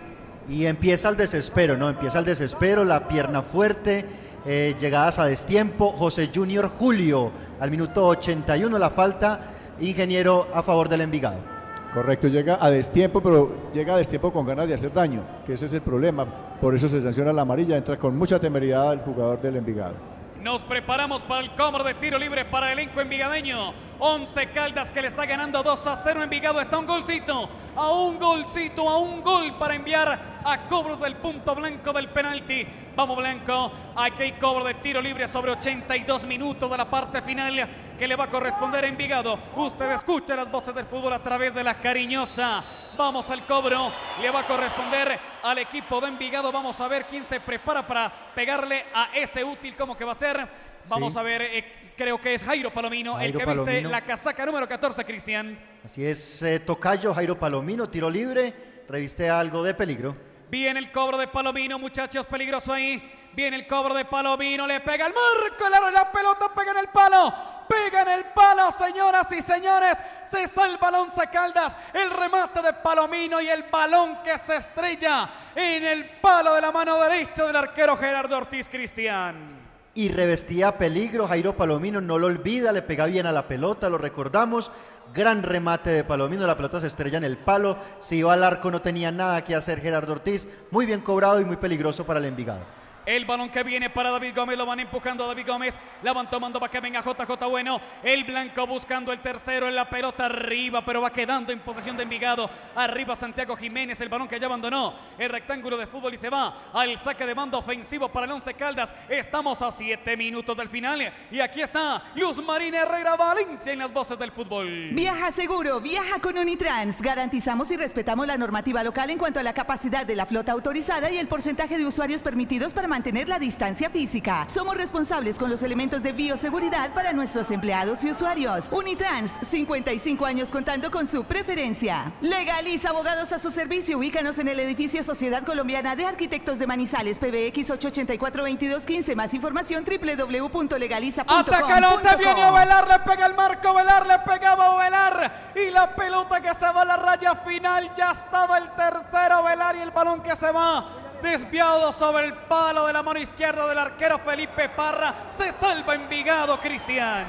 y 0.49 0.67
empieza 0.67 1.09
el 1.09 1.17
desespero, 1.17 1.77
¿no? 1.77 1.89
Empieza 1.89 2.21
el 2.21 2.25
desespero, 2.25 2.85
la 2.85 3.09
pierna 3.09 3.43
fuerte, 3.43 4.05
eh, 4.47 4.77
llegadas 4.81 5.19
a 5.19 5.27
destiempo. 5.27 5.91
José 5.91 6.31
Junior 6.33 6.69
Julio, 6.69 7.33
al 7.59 7.71
minuto 7.73 8.07
81, 8.07 8.79
la 8.79 8.91
falta, 8.91 9.41
ingeniero 9.81 10.49
a 10.55 10.63
favor 10.63 10.89
del 10.89 11.01
Envigado. 11.01 11.56
Correcto, 11.97 12.28
llega 12.28 12.58
a 12.60 12.70
destiempo, 12.70 13.23
pero 13.23 13.73
llega 13.73 13.94
a 13.94 13.97
destiempo 13.97 14.31
con 14.31 14.44
ganas 14.44 14.68
de 14.68 14.75
hacer 14.75 14.92
daño, 14.92 15.23
que 15.47 15.55
ese 15.55 15.65
es 15.65 15.73
el 15.73 15.81
problema. 15.81 16.26
Por 16.60 16.75
eso 16.75 16.89
se 16.89 17.00
sanciona 17.00 17.33
la 17.33 17.41
amarilla, 17.41 17.75
entra 17.75 17.97
con 17.97 18.15
mucha 18.18 18.39
temeridad 18.39 18.92
el 18.92 18.99
jugador 18.99 19.41
del 19.41 19.57
Envigado. 19.57 19.94
Nos 20.42 20.62
preparamos 20.62 21.23
para 21.23 21.42
el 21.42 21.55
cómodo 21.55 21.84
de 21.84 21.94
tiro 21.94 22.18
libre 22.18 22.44
para 22.44 22.70
el 22.70 22.78
elenco 22.78 23.00
envigadeño. 23.00 23.73
11 23.99 24.50
Caldas 24.50 24.91
que 24.91 25.00
le 25.00 25.08
está 25.08 25.25
ganando 25.25 25.62
2 25.62 25.86
a 25.86 25.97
0 25.97 26.23
Envigado. 26.23 26.60
Está 26.60 26.78
un 26.78 26.84
golcito, 26.84 27.49
a 27.75 27.91
un 27.91 28.18
golcito, 28.18 28.86
a 28.86 28.99
un 28.99 29.23
gol 29.23 29.55
para 29.58 29.75
enviar 29.75 30.42
a 30.44 30.68
cobros 30.68 31.00
del 31.00 31.16
punto 31.16 31.55
blanco 31.55 31.94
del 31.94 32.10
penalti. 32.10 32.66
Vamos 32.94 33.16
Blanco, 33.16 33.73
aquí 33.97 34.23
hay 34.23 34.33
cobro 34.33 34.66
de 34.66 34.75
tiro 34.75 35.00
libre 35.00 35.26
sobre 35.26 35.52
82 35.52 36.26
minutos 36.26 36.70
de 36.70 36.76
la 36.76 36.91
parte 36.91 37.23
final 37.23 37.85
que 37.99 38.07
le 38.07 38.16
va 38.16 38.25
a 38.25 38.28
corresponder 38.31 38.84
a 38.84 38.89
Envigado. 38.89 39.39
Usted 39.57 39.91
escucha 39.92 40.36
las 40.36 40.50
voces 40.50 40.75
del 40.75 40.86
fútbol 40.86 41.12
a 41.12 41.23
través 41.23 41.55
de 41.55 41.65
la 41.65 41.75
cariñosa. 41.81 42.62
Vamos 42.97 43.28
al 43.31 43.44
cobro, 43.47 43.91
le 44.20 44.31
va 44.31 44.41
a 44.41 44.47
corresponder 44.47 45.18
al 45.42 45.58
equipo 45.58 46.00
de 46.00 46.08
Envigado. 46.08 46.52
Vamos 46.52 46.81
a 46.81 46.89
ver 46.89 47.07
quién 47.07 47.25
se 47.25 47.41
prepara 47.41 47.86
para 47.86 48.12
pegarle 48.34 48.84
a 48.94 49.08
ese 49.15 49.42
útil, 49.44 49.76
como 49.76 49.97
que 49.97 50.05
va 50.05 50.12
a 50.12 50.16
ser. 50.16 50.47
Vamos 50.89 51.15
Sí. 51.15 51.18
a 51.18 51.23
ver, 51.23 51.42
eh, 51.42 51.92
creo 51.97 52.20
que 52.20 52.34
es 52.34 52.44
Jairo 52.44 52.73
Palomino, 52.73 53.18
el 53.18 53.36
que 53.36 53.44
viste 53.44 53.83
la 53.83 54.02
casaca 54.02 54.47
número 54.47 54.68
14, 54.68 55.05
Cristian. 55.05 55.58
Así 55.84 56.07
es, 56.07 56.42
eh, 56.42 56.60
Tocayo, 56.60 57.12
Jairo 57.12 57.39
Palomino, 57.39 57.89
tiro 57.89 58.08
libre, 58.08 58.55
reviste 58.89 59.28
algo 59.28 59.65
de 59.65 59.75
peligro. 59.75 60.16
Viene 60.49 60.78
el 60.78 60.92
cobro 60.92 61.18
de 61.18 61.26
Palomino, 61.26 61.76
muchachos, 61.78 62.25
peligroso 62.26 62.73
ahí. 62.73 63.12
Viene 63.33 63.57
el 63.57 63.66
cobro 63.66 63.94
de 63.94 64.05
Palomino, 64.05 64.65
le 64.66 64.81
pega 64.81 65.07
el 65.07 65.12
marco, 65.12 65.66
el 65.66 65.75
aro 65.75 65.91
la 65.91 66.10
pelota 66.12 66.55
pega 66.55 66.70
en 66.70 66.78
el 66.78 66.89
palo. 66.89 67.34
Pega 67.69 68.03
en 68.03 68.09
el 68.09 68.25
palo, 68.27 68.70
señoras 68.73 69.31
y 69.33 69.43
señores. 69.43 69.99
Se 70.27 70.47
salva 70.49 70.89
el 70.89 70.95
Once 70.97 71.27
Caldas. 71.33 71.77
El 71.93 72.11
remate 72.11 72.62
de 72.62 72.73
Palomino 72.73 73.41
y 73.41 73.49
el 73.49 73.65
balón 73.65 74.23
que 74.23 74.39
se 74.39 74.57
estrella 74.57 75.28
en 75.55 75.85
el 75.85 76.05
palo 76.20 76.55
de 76.55 76.61
la 76.61 76.73
mano 76.73 77.01
derecha 77.01 77.47
del 77.47 77.57
arquero 77.57 77.97
Gerardo 77.97 78.36
Ortiz 78.36 78.69
Cristian. 78.69 79.67
Y 79.95 80.11
revestía 80.11 80.77
peligro, 80.77 81.27
Jairo 81.27 81.57
Palomino 81.57 82.03
no 82.03 82.19
lo 82.19 82.27
olvida, 82.27 82.70
le 82.70 82.83
pega 82.83 83.07
bien 83.07 83.25
a 83.25 83.33
la 83.33 83.49
pelota, 83.49 83.89
lo 83.89 83.97
recordamos. 83.97 84.70
Gran 85.15 85.43
remate 85.43 85.89
de 85.89 86.05
Palomino, 86.05 86.47
la 86.47 86.55
pelota 86.55 86.81
se 86.81 86.86
estrella 86.86 87.17
en 87.17 87.25
el 87.25 87.39
palo. 87.39 87.78
Si 88.01 88.17
iba 88.17 88.35
al 88.35 88.45
arco 88.45 88.70
no 88.70 88.83
tenía 88.83 89.11
nada 89.11 89.43
que 89.43 89.55
hacer 89.55 89.81
Gerardo 89.81 90.12
Ortiz. 90.12 90.47
Muy 90.70 90.85
bien 90.85 91.01
cobrado 91.01 91.41
y 91.41 91.47
muy 91.47 91.57
peligroso 91.57 92.05
para 92.05 92.19
el 92.19 92.27
Envigado. 92.27 92.61
El 93.07 93.25
balón 93.25 93.51
que 93.51 93.62
viene 93.62 93.89
para 93.89 94.10
David 94.10 94.35
Gómez, 94.35 94.59
lo 94.59 94.67
van 94.67 94.81
empujando 94.81 95.23
a 95.23 95.28
David 95.28 95.47
Gómez, 95.47 95.78
la 96.02 96.12
van 96.12 96.28
tomando 96.28 96.59
para 96.59 96.70
que 96.70 96.81
venga 96.81 97.01
JJ 97.01 97.47
Bueno, 97.49 97.81
el 98.02 98.25
blanco 98.25 98.67
buscando 98.67 99.12
el 99.12 99.20
tercero 99.20 99.68
en 99.68 99.76
la 99.76 99.89
pelota 99.89 100.26
arriba, 100.26 100.85
pero 100.85 101.01
va 101.01 101.12
quedando 101.12 101.52
en 101.52 101.60
posesión 101.60 101.97
de 101.97 102.02
Envigado, 102.02 102.51
arriba 102.75 103.15
Santiago 103.15 103.57
Jiménez, 103.57 104.01
el 104.01 104.09
balón 104.09 104.26
que 104.26 104.41
ya 104.41 104.47
abandonó. 104.47 104.93
El 105.17 105.31
rectángulo 105.31 105.76
de 105.76 105.86
fútbol 105.86 106.15
y 106.15 106.18
se 106.18 106.28
va 106.28 106.70
al 106.73 106.99
saque 106.99 107.25
de 107.25 107.35
mando 107.35 107.59
ofensivo 107.59 108.09
para 108.09 108.26
el 108.26 108.33
Once 108.33 108.52
Caldas, 108.55 108.93
estamos 109.09 109.62
a 109.62 109.70
siete 109.70 110.17
minutos 110.17 110.57
del 110.57 110.68
final 110.68 111.12
y 111.31 111.39
aquí 111.39 111.60
está 111.60 112.02
Luz 112.17 112.43
Marina 112.44 112.78
Herrera 112.78 113.15
Valencia 113.15 113.73
en 113.73 113.78
las 113.78 113.93
voces 113.93 114.18
del 114.18 114.33
fútbol. 114.33 114.91
Viaja 114.93 115.31
seguro, 115.31 115.81
viaja 115.81 116.18
con 116.18 116.36
Unitrans. 116.36 117.01
Garantizamos 117.01 117.70
y 117.70 117.76
respetamos 117.76 118.26
la 118.26 118.36
normativa 118.36 118.83
local 118.83 119.10
en 119.10 119.18
cuanto 119.18 119.39
a 119.39 119.44
la 119.44 119.52
capacidad 119.52 120.05
de 120.05 120.17
la 120.17 120.26
flota 120.26 120.51
autorizada 120.51 121.09
y 121.10 121.18
el 121.18 121.28
porcentaje 121.28 121.78
de 121.78 121.86
usuarios 121.86 122.23
permitidos 122.23 122.75
para 122.75 122.89
mantener 122.97 123.28
la 123.28 123.39
distancia 123.39 123.91
física. 123.91 124.47
Somos 124.49 124.75
responsables 124.75 125.39
con 125.39 125.50
los 125.50 125.62
elementos 125.62 126.02
de 126.02 126.12
bioseguridad 126.12 126.94
para 126.94 127.12
nuestros 127.12 127.50
empleados 127.50 128.02
y 128.05 128.10
usuarios. 128.10 128.70
Unitrans, 128.73 129.33
55 129.50 130.25
años 130.25 130.50
contando 130.50 130.91
con 130.91 131.07
su 131.07 131.23
preferencia. 131.25 132.10
Legaliza 132.23 132.89
abogados 132.89 133.33
a 133.33 133.39
su 133.39 133.50
servicio. 133.50 133.99
Ubícanos 133.99 134.39
en 134.39 134.49
el 134.49 134.58
edificio 134.60 135.02
Sociedad 135.02 135.44
Colombiana 135.44 135.94
de 135.94 136.07
Arquitectos 136.07 136.58
de 136.58 136.66
Manizales, 136.66 137.18
PBX 137.18 137.70
884-2215. 137.73 139.15
Más 139.15 139.34
información 139.34 139.84
www.legaliza.com. 139.84 141.39
Ataca 141.39 141.76
el 141.76 141.84
once, 141.84 142.16
viene 142.16 142.47
Ovelar, 142.47 142.89
le 142.89 142.99
pega 143.00 143.26
el 143.26 143.34
marco, 143.34 143.73
Ovelar 143.73 144.07
le 144.07 144.18
pegaba 144.20 144.68
a 144.68 144.70
Ovelar 144.70 145.52
y 145.55 145.70
la 145.70 145.94
pelota 145.94 146.41
que 146.41 146.55
se 146.55 146.65
va 146.65 146.81
a 146.81 146.84
la 146.86 146.97
raya 146.97 147.34
final, 147.34 147.92
ya 147.94 148.12
estaba 148.12 148.57
el 148.57 148.70
tercero 148.70 149.41
Ovelar 149.41 149.76
y 149.76 149.81
el 149.81 149.91
balón 149.91 150.23
que 150.23 150.34
se 150.34 150.50
va 150.50 151.06
desviado 151.23 151.93
sobre 151.93 152.25
el 152.27 152.35
palo 152.35 152.86
de 152.86 152.93
la 152.93 153.03
mano 153.03 153.19
izquierda 153.19 153.67
del 153.69 153.78
arquero 153.78 154.19
Felipe 154.19 154.69
Parra, 154.70 155.15
se 155.31 155.53
salva 155.53 155.95
Envigado 155.95 156.59
Cristian. 156.61 157.25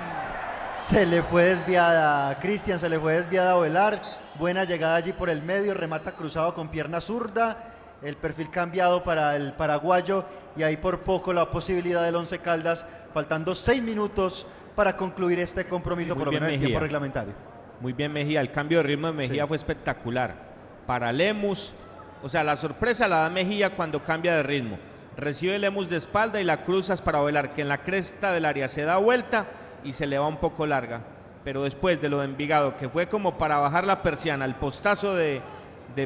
Se 0.72 1.06
le 1.06 1.24
fue 1.24 1.46
desviada 1.46 2.30
a 2.30 2.40
Cristian, 2.40 2.78
se 2.78 2.90
le 2.90 3.00
fue 3.00 3.14
desviada 3.14 3.52
a 3.52 3.56
Ovelar. 3.56 4.02
Buena 4.36 4.64
llegada 4.66 4.96
allí 4.96 5.14
por 5.14 5.30
el 5.30 5.42
medio, 5.42 5.74
remata 5.74 6.12
cruzado 6.12 6.54
con 6.54 6.70
pierna 6.70 7.00
zurda. 7.02 7.74
El 8.04 8.16
perfil 8.16 8.52
cambiado 8.52 9.04
para 9.04 9.36
el 9.36 9.54
paraguayo 9.54 10.26
y 10.56 10.62
ahí 10.64 10.78
por 10.78 11.00
poco 11.00 11.34
la 11.34 11.50
posibilidad 11.50 12.04
del 12.04 12.16
Once 12.16 12.38
Caldas, 12.40 12.86
faltando 13.12 13.56
seis 13.56 13.82
minutos 13.82 14.46
para 14.76 14.96
concluir 14.96 15.40
este 15.40 15.66
compromiso, 15.66 16.14
Muy 16.16 16.24
por 16.24 16.34
lo 16.34 16.40
menos 16.40 16.54
en 16.54 16.60
tiempo 16.60 16.80
reglamentario. 16.80 17.34
Muy 17.80 17.94
bien 17.94 18.14
Mejía, 18.14 18.42
el 18.42 18.52
cambio 18.52 18.80
de 18.80 18.84
ritmo 18.84 19.08
de 19.08 19.14
Mejía 19.14 19.44
Sí. 19.44 19.48
fue 19.48 19.58
espectacular. 19.58 20.36
Para 20.86 21.12
Lemus, 21.12 21.74
o 22.28 22.30
sea, 22.30 22.44
la 22.44 22.58
sorpresa 22.58 23.08
la 23.08 23.20
da 23.20 23.30
Mejía 23.30 23.70
cuando 23.70 24.04
cambia 24.04 24.36
de 24.36 24.44
ritmo. 24.44 24.78
Recibe 25.16 25.58
Lemus 25.58 25.90
de 25.90 25.96
espalda 25.96 26.42
y 26.42 26.44
la 26.44 26.62
cruzas 26.62 27.02
para 27.02 27.22
Velar, 27.22 27.54
que 27.54 27.62
en 27.62 27.70
la 27.70 27.86
cresta 27.86 28.34
del 28.34 28.44
área 28.44 28.68
se 28.68 28.84
da 28.84 28.98
vuelta 28.98 29.46
y 29.86 29.94
se 29.94 30.06
le 30.06 30.18
va 30.20 30.28
un 30.28 30.36
poco 30.36 30.66
larga. 30.66 31.00
Pero 31.46 31.64
después 31.64 32.02
de 32.02 32.10
lo 32.10 32.20
de 32.20 32.26
Envigado, 32.26 32.76
que 32.76 32.90
fue 32.90 33.08
como 33.08 33.38
para 33.38 33.60
bajar 33.60 33.88
la 33.88 34.04
persiana, 34.04 34.44
el 34.44 34.56
postazo 34.56 35.16
de, 35.16 35.42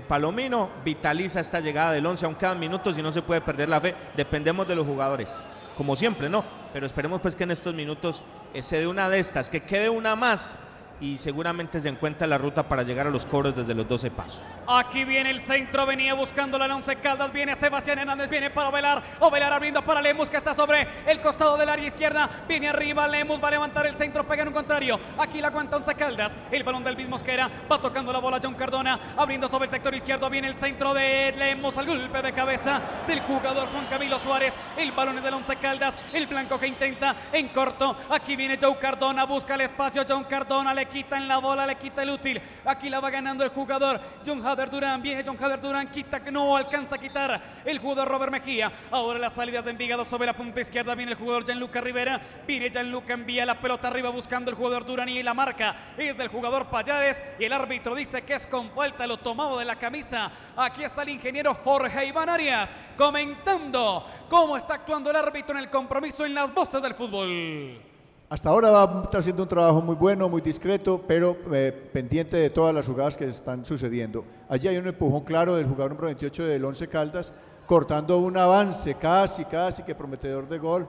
Palomino, 0.08 0.70
vitaliza 0.86 1.40
esta 1.40 1.60
llegada 1.60 1.92
del 1.92 2.06
11, 2.06 2.28
aún 2.28 2.36
quedan 2.36 2.60
minutos 2.60 2.96
y 3.00 3.02
no 3.02 3.12
se 3.12 3.24
puede 3.24 3.42
perder 3.42 3.70
la 3.70 3.82
fe. 3.82 3.96
Dependemos 4.16 4.68
de 4.68 4.76
los 4.76 4.86
jugadores, 4.86 5.42
como 5.76 5.96
siempre, 5.96 6.30
¿no? 6.30 6.44
Pero 6.72 6.86
esperemos 6.86 7.20
pues 7.20 7.36
que 7.36 7.46
en 7.46 7.52
estos 7.52 7.74
minutos 7.74 8.24
eh, 8.54 8.62
se 8.62 8.78
dé 8.78 8.86
una 8.86 9.10
de 9.10 9.18
estas, 9.18 9.50
que 9.50 9.62
quede 9.64 9.90
una 9.90 10.16
más 10.16 10.56
y 11.02 11.18
seguramente 11.18 11.80
se 11.82 11.90
encuentra 11.90 12.28
la 12.28 12.38
ruta 12.38 12.64
para 12.64 12.84
llegar 12.84 13.08
a 13.08 13.10
los 13.10 13.26
cobros 13.26 13.56
desde 13.56 13.74
los 13.74 13.88
12 13.90 14.12
pasos. 14.12 14.42
Aquí 14.68 15.04
viene 15.04 15.32
el 15.32 15.42
centro, 15.42 15.86
venía 15.86 16.14
buscando 16.14 16.58
la 16.60 16.74
Once 16.74 16.96
Caldas, 16.98 17.34
viene 17.34 17.56
Sebastián 17.56 18.00
Hernández, 18.00 18.30
viene 18.30 18.52
para 18.52 18.70
Ovelar, 18.70 19.02
Ovelar 19.20 19.52
abriendo 19.52 19.82
para 19.82 20.00
Lemus 20.00 20.30
que 20.30 20.38
está 20.38 20.54
sobre 20.54 20.88
el 21.08 21.20
costado 21.20 21.58
del 21.58 21.68
área 21.70 21.88
izquierda, 21.88 22.30
viene 22.48 22.70
arriba 22.70 23.08
Lemus, 23.08 23.44
va 23.44 23.48
a 23.48 23.52
levantar 23.52 23.88
el 23.88 23.96
centro, 23.96 24.26
pega 24.28 24.44
en 24.44 24.50
un 24.50 24.54
contrario, 24.54 25.00
aquí 25.18 25.42
la 25.42 25.48
aguanta 25.48 25.78
Once 25.78 25.94
Caldas, 25.96 26.38
el 26.52 26.64
balón 26.64 26.84
del 26.84 26.96
mismo 26.96 27.12
Mosquera, 27.12 27.50
va 27.70 27.82
tocando 27.82 28.14
la 28.14 28.20
bola 28.20 28.40
John 28.42 28.54
Cardona, 28.54 28.98
abriendo 29.18 29.50
sobre 29.50 29.66
el 29.66 29.72
sector 29.72 29.94
izquierdo, 29.94 30.30
viene 30.30 30.48
el 30.48 30.56
centro 30.56 30.94
de 30.94 31.34
Lemus 31.38 31.78
al 31.78 31.88
golpe 31.88 32.22
de 32.22 32.32
cabeza 32.32 32.80
del 33.08 33.22
jugador 33.22 33.70
Juan 33.70 33.88
Camilo 33.88 34.20
Suárez, 34.20 34.56
el 34.78 34.92
balón 34.92 35.18
es 35.18 35.24
del 35.24 35.34
Once 35.34 35.56
Caldas, 35.58 35.98
el 36.14 36.28
blanco 36.28 36.60
que 36.60 36.68
intenta 36.68 37.16
en 37.34 37.50
corto, 37.50 37.98
aquí 38.10 38.36
viene 38.36 38.60
Joe 38.62 38.78
Cardona, 38.78 39.26
busca 39.26 39.56
el 39.56 39.62
espacio, 39.62 40.06
John 40.08 40.26
Cardona 40.26 40.74
le 40.74 40.91
quita 40.92 41.18
en 41.18 41.28
la 41.28 41.40
bola, 41.40 41.66
le 41.66 41.76
quita 41.76 42.04
el 42.04 42.12
útil, 42.12 42.40
aquí 42.66 42.90
la 42.90 43.00
va 43.00 43.10
ganando 43.10 43.44
el 43.44 43.50
jugador. 43.50 44.00
John 44.26 44.46
Hader 44.46 44.70
Durán, 44.70 45.02
viene 45.02 45.24
John 45.26 45.38
Hader 45.42 45.62
Durán, 45.62 45.90
quita 45.90 46.24
que 46.24 46.32
no 46.32 46.56
alcanza 46.56 46.96
a 46.96 47.00
quitar 47.00 47.42
el 47.66 47.80
jugador 47.80 48.10
Robert 48.10 48.32
Mejía, 48.32 48.72
ahora 48.92 49.18
las 49.18 49.34
salidas 49.34 49.66
de 49.66 49.72
Envigado 49.72 50.06
sobre 50.06 50.28
la 50.28 50.34
punta 50.34 50.62
izquierda, 50.62 50.94
viene 50.94 51.14
el 51.14 51.18
jugador 51.18 51.46
Gianluca 51.46 51.82
Rivera, 51.82 52.22
viene 52.46 52.70
Gianluca, 52.70 53.14
envía 53.14 53.46
la 53.46 53.60
pelota 53.60 53.88
arriba 53.88 54.10
buscando 54.10 54.52
el 54.52 54.58
jugador 54.58 54.86
Durán 54.86 55.10
y 55.10 55.24
la 55.24 55.34
marca 55.34 55.94
es 55.98 56.18
del 56.18 56.28
jugador 56.28 56.68
Payares 56.68 57.22
y 57.40 57.46
el 57.46 57.54
árbitro 57.54 57.96
dice 57.96 58.24
que 58.24 58.34
es 58.34 58.46
con 58.46 58.70
falta 58.72 59.08
lo 59.08 59.18
tomado 59.18 59.58
de 59.58 59.66
la 59.66 59.78
camisa, 59.78 60.32
aquí 60.58 60.84
está 60.84 61.04
el 61.04 61.10
ingeniero 61.10 61.54
Jorge 61.64 62.06
Iván 62.06 62.30
Arias 62.30 62.76
comentando 62.98 64.06
cómo 64.30 64.58
está 64.58 64.76
actuando 64.76 65.10
el 65.10 65.16
árbitro 65.16 65.56
en 65.58 65.64
el 65.64 65.70
compromiso 65.70 66.26
en 66.26 66.34
las 66.34 66.54
voces 66.54 66.82
del 66.82 66.94
fútbol. 66.94 67.91
Hasta 68.32 68.48
ahora 68.48 68.70
va 68.70 69.10
haciendo 69.12 69.44
un 69.44 69.50
trabajo 69.50 69.82
muy 69.82 69.96
bueno, 69.96 70.30
muy 70.30 70.40
discreto, 70.40 71.04
pero 71.06 71.36
eh, 71.52 71.74
pendiente 71.92 72.38
de 72.38 72.50
todas 72.50 72.74
las 72.74 72.88
jugadas 72.88 73.18
que 73.18 73.26
están 73.26 73.66
sucediendo. 73.66 74.24
Allí 74.48 74.70
hay 74.70 74.78
un 74.78 74.88
empujón 74.88 75.26
claro 75.26 75.58
del 75.58 75.66
jugador 75.66 75.92
número 75.92 76.08
28 76.08 76.46
del 76.46 76.64
Once 76.64 76.88
Caldas, 76.88 77.34
cortando 77.66 78.20
un 78.20 78.38
avance 78.38 78.96
casi, 78.96 79.44
casi 79.44 79.84
que 79.84 79.96
prometedor 79.96 80.48
de 80.48 80.60
gol, 80.60 80.88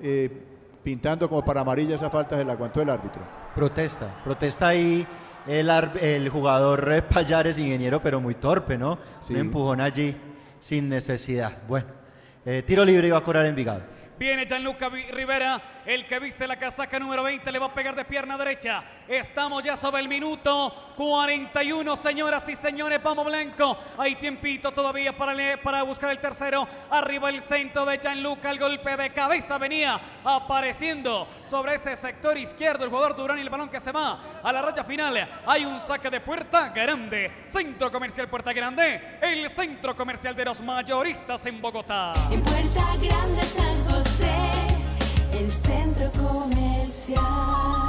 eh, 0.00 0.30
pintando 0.84 1.28
como 1.28 1.44
para 1.44 1.62
amarilla 1.62 1.96
esa 1.96 2.10
falta 2.10 2.38
se 2.38 2.44
la 2.44 2.52
aguantó 2.52 2.80
el 2.80 2.90
árbitro. 2.90 3.22
Protesta, 3.56 4.20
protesta 4.22 4.68
ahí 4.68 5.04
el, 5.48 6.28
jugador 6.28 6.92
eh, 6.92 7.02
Payares, 7.02 7.58
ingeniero, 7.58 8.00
pero 8.00 8.20
muy 8.20 8.36
torpe, 8.36 8.78
¿no? 8.78 8.98
Sí. 9.26 9.32
Un 9.32 9.40
empujón 9.40 9.80
allí 9.80 10.14
sin 10.60 10.88
necesidad. 10.88 11.54
Bueno, 11.66 11.88
tiro 12.64 12.84
libre 12.84 13.08
iba 13.08 13.18
a 13.18 13.24
cobrar 13.24 13.46
Envigado. 13.46 13.93
Viene 14.16 14.46
Gianluca 14.46 14.88
Rivera, 14.88 15.60
el 15.84 16.06
que 16.06 16.20
viste 16.20 16.46
la 16.46 16.56
casaca 16.56 17.00
número 17.00 17.24
20, 17.24 17.50
le 17.50 17.58
va 17.58 17.66
a 17.66 17.74
pegar 17.74 17.96
de 17.96 18.04
pierna 18.04 18.38
derecha. 18.38 18.84
Estamos 19.08 19.62
ya 19.62 19.76
sobre 19.76 20.02
el 20.02 20.08
minuto 20.08 20.92
41, 20.96 21.96
señoras 21.96 22.48
y 22.48 22.54
señores. 22.54 23.02
Vamos 23.02 23.26
blanco. 23.26 23.76
Hay 23.98 24.14
tiempito 24.14 24.70
todavía 24.72 25.16
para, 25.16 25.34
para 25.60 25.82
buscar 25.82 26.12
el 26.12 26.20
tercero. 26.20 26.66
Arriba 26.90 27.28
el 27.28 27.42
centro 27.42 27.84
de 27.84 27.98
Gianluca. 27.98 28.50
El 28.50 28.60
golpe 28.60 28.96
de 28.96 29.10
cabeza 29.10 29.58
venía 29.58 30.00
apareciendo 30.24 31.26
sobre 31.46 31.74
ese 31.74 31.96
sector 31.96 32.38
izquierdo. 32.38 32.84
El 32.84 32.90
jugador 32.90 33.16
Durán 33.16 33.38
y 33.38 33.42
el 33.42 33.50
balón 33.50 33.68
que 33.68 33.80
se 33.80 33.90
va 33.90 34.40
a 34.42 34.52
la 34.52 34.62
raya 34.62 34.84
final. 34.84 35.28
Hay 35.44 35.64
un 35.64 35.80
saque 35.80 36.08
de 36.08 36.20
puerta 36.20 36.68
grande. 36.68 37.44
Centro 37.48 37.90
comercial 37.90 38.28
Puerta 38.28 38.52
Grande. 38.52 39.18
El 39.20 39.50
centro 39.50 39.96
comercial 39.96 40.36
de 40.36 40.44
los 40.44 40.62
mayoristas 40.62 41.44
en 41.46 41.60
Bogotá. 41.60 42.12
Puerta 42.28 42.84
Grande 43.00 43.63
el 45.38 45.50
centro 45.50 46.10
comercial. 46.12 47.83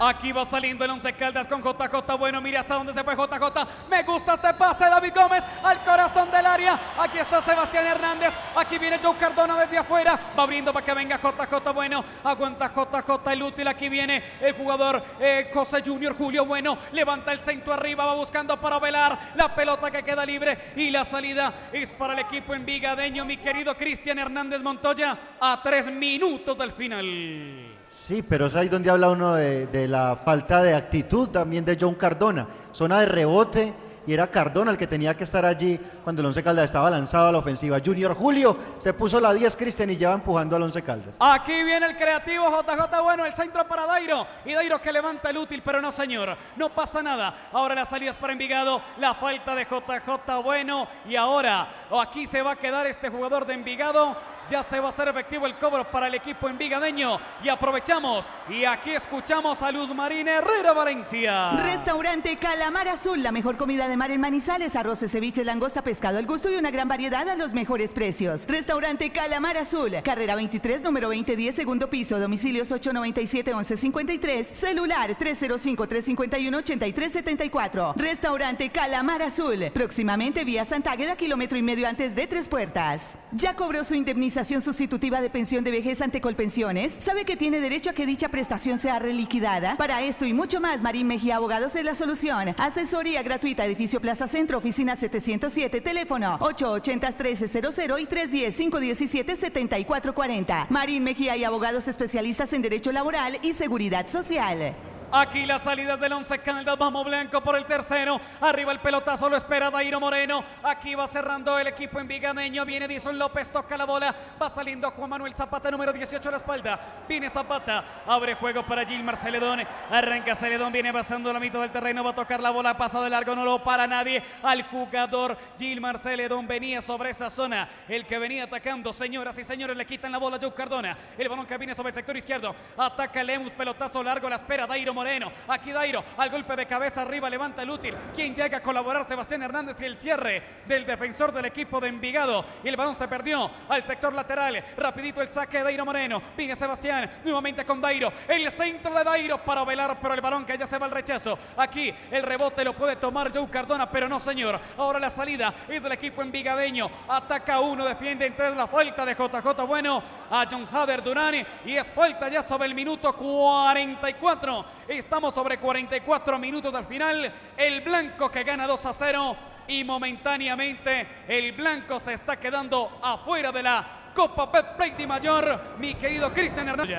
Aquí 0.00 0.30
va 0.30 0.44
saliendo 0.44 0.84
el 0.84 0.92
Once 0.92 1.12
Caldas 1.14 1.48
con 1.48 1.60
JJ. 1.60 2.16
Bueno, 2.16 2.40
mira 2.40 2.60
hasta 2.60 2.74
dónde 2.74 2.94
se 2.94 3.02
fue 3.02 3.16
JJ. 3.16 3.88
Me 3.90 4.04
gusta 4.04 4.34
este 4.34 4.54
pase 4.54 4.84
David 4.84 5.12
Gómez 5.12 5.44
al 5.62 5.82
corazón 5.82 6.30
del 6.30 6.46
área. 6.46 6.78
Aquí 6.98 7.18
está 7.18 7.42
Sebastián 7.42 7.86
Hernández. 7.86 8.32
Aquí 8.54 8.78
viene 8.78 9.00
Joe 9.02 9.16
Cardona 9.16 9.56
desde 9.56 9.78
afuera. 9.78 10.18
Va 10.38 10.44
abriendo 10.44 10.72
para 10.72 10.86
que 10.86 10.94
venga 10.94 11.18
JJ. 11.18 11.72
Bueno, 11.72 12.04
aguanta 12.22 12.68
JJ 12.68 13.32
el 13.32 13.42
útil. 13.42 13.66
Aquí 13.66 13.88
viene 13.88 14.22
el 14.40 14.52
jugador 14.52 15.02
eh, 15.18 15.50
José 15.52 15.82
Junior 15.84 16.16
Julio 16.16 16.46
Bueno. 16.46 16.78
Levanta 16.92 17.32
el 17.32 17.42
centro 17.42 17.72
arriba. 17.72 18.06
Va 18.06 18.14
buscando 18.14 18.60
para 18.60 18.78
velar. 18.78 19.32
La 19.34 19.52
pelota 19.52 19.90
que 19.90 20.04
queda 20.04 20.24
libre. 20.24 20.72
Y 20.76 20.90
la 20.90 21.04
salida 21.04 21.52
es 21.72 21.90
para 21.90 22.12
el 22.12 22.20
equipo 22.20 22.54
envigadeño. 22.54 23.24
Mi 23.24 23.38
querido 23.38 23.76
Cristian 23.76 24.20
Hernández 24.20 24.62
Montoya. 24.62 25.18
A 25.40 25.60
tres 25.60 25.90
minutos 25.90 26.56
del 26.56 26.72
final. 26.72 27.77
Sí, 27.90 28.22
pero 28.22 28.46
es 28.46 28.54
ahí 28.54 28.68
donde 28.68 28.90
habla 28.90 29.10
uno 29.10 29.34
de, 29.34 29.88
la 29.88 30.16
falta 30.16 30.62
de 30.62 30.74
actitud 30.74 31.28
también 31.28 31.64
de 31.64 31.76
John 31.80 31.94
Cardona. 31.94 32.46
Zona 32.72 33.00
de 33.00 33.06
rebote 33.06 33.72
y 34.08 34.14
era 34.14 34.26
Cardona 34.26 34.70
el 34.70 34.78
que 34.78 34.86
tenía 34.86 35.14
que 35.14 35.24
estar 35.24 35.44
allí 35.44 35.78
cuando 36.02 36.22
el 36.22 36.26
Once 36.26 36.42
Caldas 36.42 36.64
estaba 36.64 36.88
lanzado 36.88 37.28
a 37.28 37.32
la 37.32 37.38
ofensiva. 37.38 37.78
Junior 37.84 38.14
Julio 38.14 38.56
se 38.78 38.94
puso 38.94 39.20
la 39.20 39.34
10 39.34 39.54
Cristian 39.56 39.90
y 39.90 39.98
ya 39.98 40.08
va 40.08 40.14
empujando 40.14 40.56
al 40.56 40.62
Once 40.62 40.80
Caldas. 40.80 41.14
Aquí 41.18 41.62
viene 41.62 41.84
el 41.84 41.96
creativo 41.96 42.46
JJ 42.48 43.02
Bueno, 43.02 43.26
el 43.26 43.34
centro 43.34 43.68
para 43.68 43.84
Dairo. 43.84 44.26
Y 44.46 44.54
Dairo 44.54 44.80
que 44.80 44.92
levanta 44.92 45.28
el 45.28 45.36
útil, 45.36 45.60
pero 45.62 45.82
no 45.82 45.92
señor. 45.92 46.34
No 46.56 46.70
pasa 46.70 47.02
nada. 47.02 47.50
Ahora 47.52 47.74
las 47.74 47.90
salidas 47.90 48.16
para 48.16 48.32
Envigado. 48.32 48.80
La 48.98 49.14
falta 49.14 49.54
de 49.54 49.64
JJ 49.64 50.42
Bueno. 50.42 50.88
Y 51.06 51.14
ahora 51.14 51.68
o 51.90 52.00
aquí 52.00 52.26
se 52.26 52.40
va 52.40 52.52
a 52.52 52.56
quedar 52.56 52.86
este 52.86 53.10
jugador 53.10 53.44
de 53.44 53.52
Envigado. 53.52 54.16
Ya 54.48 54.62
se 54.62 54.80
va 54.80 54.86
a 54.86 54.88
hacer 54.88 55.08
efectivo 55.08 55.46
el 55.46 55.56
cobro 55.56 55.84
para 55.90 56.06
el 56.06 56.14
equipo 56.14 56.48
envigadeño. 56.48 57.18
Y 57.44 57.50
aprovechamos. 57.50 58.30
Y 58.48 58.64
aquí 58.64 58.92
escuchamos 58.92 59.60
a 59.60 59.70
Luz 59.70 59.94
Marina 59.94 60.38
Herrera 60.38 60.72
Valencia. 60.72 61.50
Restaurante 61.50 62.38
Calamar 62.38 62.88
Azul, 62.88 63.22
la 63.22 63.30
mejor 63.30 63.58
comida 63.58 63.88
de 63.88 63.98
mar 63.98 64.10
en 64.10 64.22
Manizales, 64.22 64.74
arroces, 64.74 65.12
ceviche, 65.12 65.44
langosta, 65.44 65.82
pescado 65.82 66.16
al 66.16 66.24
gusto 66.24 66.50
y 66.50 66.54
una 66.54 66.70
gran 66.70 66.88
variedad 66.88 67.28
a 67.28 67.36
los 67.36 67.52
mejores 67.52 67.92
precios. 67.92 68.46
Restaurante 68.48 69.10
Calamar 69.10 69.58
Azul, 69.58 69.92
carrera 70.02 70.34
23, 70.34 70.82
número 70.82 71.08
2010, 71.08 71.54
segundo 71.54 71.90
piso, 71.90 72.18
domicilios 72.18 72.72
897-1153, 72.72 74.54
celular 74.54 75.10
305-351-8374. 75.18 77.96
Restaurante 77.96 78.70
Calamar 78.70 79.20
Azul, 79.20 79.70
próximamente 79.74 80.44
vía 80.44 80.64
Santágueda, 80.64 81.16
kilómetro 81.16 81.58
y 81.58 81.62
medio 81.62 81.86
antes 81.86 82.14
de 82.14 82.26
Tres 82.26 82.48
Puertas. 82.48 83.18
¿Ya 83.32 83.54
cobró 83.54 83.84
su 83.84 83.94
indemnización 83.94 84.37
sustitutiva 84.44 85.20
de 85.20 85.30
pensión 85.30 85.64
de 85.64 85.70
vejez 85.70 86.02
ante 86.02 86.20
Colpensiones? 86.20 86.94
¿Sabe 86.98 87.24
que 87.24 87.36
tiene 87.36 87.60
derecho 87.60 87.90
a 87.90 87.92
que 87.92 88.06
dicha 88.06 88.28
prestación 88.28 88.78
sea 88.78 88.98
reliquidada? 88.98 89.76
Para 89.76 90.02
esto 90.02 90.24
y 90.24 90.32
mucho 90.32 90.60
más, 90.60 90.82
Marín 90.82 91.08
Mejía 91.08 91.36
Abogados 91.36 91.76
es 91.76 91.84
la 91.84 91.94
solución. 91.94 92.54
Asesoría 92.56 93.22
gratuita, 93.22 93.64
edificio 93.64 94.00
Plaza 94.00 94.26
Centro, 94.26 94.58
oficina 94.58 94.96
707, 94.96 95.80
teléfono 95.80 96.38
880-1300 96.40 98.00
y 98.00 98.06
310-517-7440. 98.06 100.66
Marín 100.68 101.04
Mejía 101.04 101.36
y 101.36 101.44
Abogados 101.44 101.86
especialistas 101.88 102.52
en 102.52 102.62
Derecho 102.62 102.92
Laboral 102.92 103.38
y 103.42 103.52
Seguridad 103.52 104.08
Social. 104.08 104.74
Aquí 105.10 105.46
las 105.46 105.62
salidas 105.62 105.98
del 105.98 106.12
Once 106.12 106.38
Caldas, 106.40 106.76
vamos 106.76 107.02
blanco 107.02 107.40
por 107.40 107.56
el 107.56 107.64
tercero. 107.64 108.20
Arriba 108.42 108.72
el 108.72 108.78
pelotazo, 108.78 109.30
lo 109.30 109.38
espera 109.38 109.70
Dairo 109.70 109.98
Moreno. 109.98 110.44
Aquí 110.62 110.94
va 110.94 111.08
cerrando 111.08 111.58
el 111.58 111.66
equipo 111.66 111.98
envigadeño. 111.98 112.62
Viene 112.66 112.86
Dison 112.86 113.18
López, 113.18 113.50
toca 113.50 113.78
la 113.78 113.86
bola. 113.86 114.14
Va 114.40 114.50
saliendo 114.50 114.90
Juan 114.90 115.08
Manuel 115.08 115.34
Zapata, 115.34 115.70
número 115.70 115.94
18 115.94 116.28
a 116.28 116.32
la 116.32 116.36
espalda. 116.36 116.78
Viene 117.08 117.30
Zapata, 117.30 118.02
abre 118.06 118.34
juego 118.34 118.66
para 118.66 118.84
Gilmar 118.84 119.16
Celedón. 119.16 119.60
Arranca 119.90 120.34
Celedón, 120.34 120.74
viene 120.74 120.92
pasando 120.92 121.32
la 121.32 121.40
mitad 121.40 121.62
del 121.62 121.70
terreno. 121.70 122.04
Va 122.04 122.10
a 122.10 122.14
tocar 122.14 122.40
la 122.40 122.50
bola, 122.50 122.76
pasa 122.76 123.00
de 123.00 123.08
largo, 123.08 123.34
no 123.34 123.46
lo 123.46 123.64
para 123.64 123.86
nadie. 123.86 124.22
Al 124.42 124.62
jugador 124.64 125.38
Gilmar 125.58 125.98
Celedón 125.98 126.46
venía 126.46 126.82
sobre 126.82 127.10
esa 127.10 127.30
zona. 127.30 127.66
El 127.88 128.04
que 128.04 128.18
venía 128.18 128.44
atacando, 128.44 128.92
señoras 128.92 129.38
y 129.38 129.44
señores, 129.44 129.74
le 129.74 129.86
quitan 129.86 130.12
la 130.12 130.18
bola 130.18 130.36
a 130.36 130.38
Joe 130.38 130.52
Cardona. 130.52 130.98
El 131.16 131.30
balón 131.30 131.46
que 131.46 131.56
viene 131.56 131.74
sobre 131.74 131.88
el 131.88 131.94
sector 131.94 132.14
izquierdo. 132.14 132.54
Ataca 132.76 133.24
Lemus, 133.24 133.52
pelotazo 133.52 134.02
largo, 134.02 134.28
la 134.28 134.36
espera 134.36 134.66
Dairo 134.66 134.97
Moreno. 134.98 135.30
Aquí 135.46 135.70
Dairo, 135.70 136.04
al 136.16 136.28
golpe 136.28 136.56
de 136.56 136.66
cabeza 136.66 137.02
arriba, 137.02 137.30
levanta 137.30 137.62
el 137.62 137.70
útil. 137.70 137.94
Quien 138.12 138.34
llega 138.34 138.58
a 138.58 138.62
colaborar, 138.62 139.06
Sebastián 139.06 139.44
Hernández 139.44 139.80
y 139.80 139.84
el 139.84 139.96
cierre 139.96 140.42
del 140.66 140.84
defensor 140.84 141.32
del 141.32 141.44
equipo 141.44 141.78
de 141.80 141.86
Envigado. 141.86 142.44
Y 142.64 142.68
el 142.68 142.76
balón 142.76 142.96
se 142.96 143.06
perdió 143.06 143.48
al 143.68 143.84
sector 143.84 144.12
lateral. 144.12 144.64
Rapidito 144.76 145.22
el 145.22 145.28
saque 145.28 145.58
de 145.58 145.64
Dairo 145.64 145.84
Moreno. 145.84 146.20
Viene 146.36 146.56
Sebastián, 146.56 147.08
nuevamente 147.22 147.64
con 147.64 147.80
Dairo. 147.80 148.12
El 148.26 148.50
centro 148.50 148.92
de 148.92 149.04
Dairo 149.04 149.38
para 149.38 149.64
velar, 149.64 149.98
pero 150.02 150.14
el 150.14 150.20
balón 150.20 150.44
que 150.44 150.58
ya 150.58 150.66
se 150.66 150.78
va 150.78 150.86
al 150.86 150.92
rechazo. 150.92 151.38
Aquí 151.56 151.94
el 152.10 152.24
rebote 152.24 152.64
lo 152.64 152.74
puede 152.74 152.96
tomar 152.96 153.32
Joe 153.32 153.48
Cardona, 153.48 153.88
pero 153.88 154.08
no 154.08 154.18
señor. 154.18 154.60
Ahora 154.76 154.98
la 154.98 155.10
salida 155.10 155.54
es 155.68 155.80
del 155.80 155.92
equipo 155.92 156.22
envigadeño. 156.22 156.90
Ataca 157.08 157.60
uno, 157.60 157.84
defiende 157.84 158.26
en 158.26 158.34
tres 158.34 158.56
la 158.56 158.66
falta 158.66 159.06
de 159.06 159.14
JJ 159.14 159.64
Bueno 159.64 160.02
a 160.30 160.46
John 160.50 160.68
Hader 160.72 161.02
Durani. 161.02 161.44
Y 161.64 161.76
es 161.76 161.86
falta 161.92 162.28
ya 162.28 162.42
sobre 162.42 162.66
el 162.66 162.74
minuto 162.74 163.14
44. 163.14 164.64
Estamos 164.88 165.34
sobre 165.34 165.58
44 165.58 166.38
minutos 166.38 166.74
al 166.74 166.86
final. 166.86 167.30
El 167.58 167.82
blanco 167.82 168.30
que 168.30 168.42
gana 168.42 168.66
2 168.66 168.86
a 168.86 168.92
0. 168.94 169.36
Y 169.68 169.84
momentáneamente 169.84 171.06
el 171.28 171.52
blanco 171.52 172.00
se 172.00 172.14
está 172.14 172.38
quedando 172.38 172.98
afuera 173.02 173.52
de 173.52 173.62
la 173.62 174.12
Copa 174.14 174.50
Pep 174.50 174.76
Play 174.78 174.92
de 174.92 175.06
Mayor. 175.06 175.60
Mi 175.78 175.94
querido 175.94 176.32
Cristian 176.32 176.68
Hernández. 176.68 176.96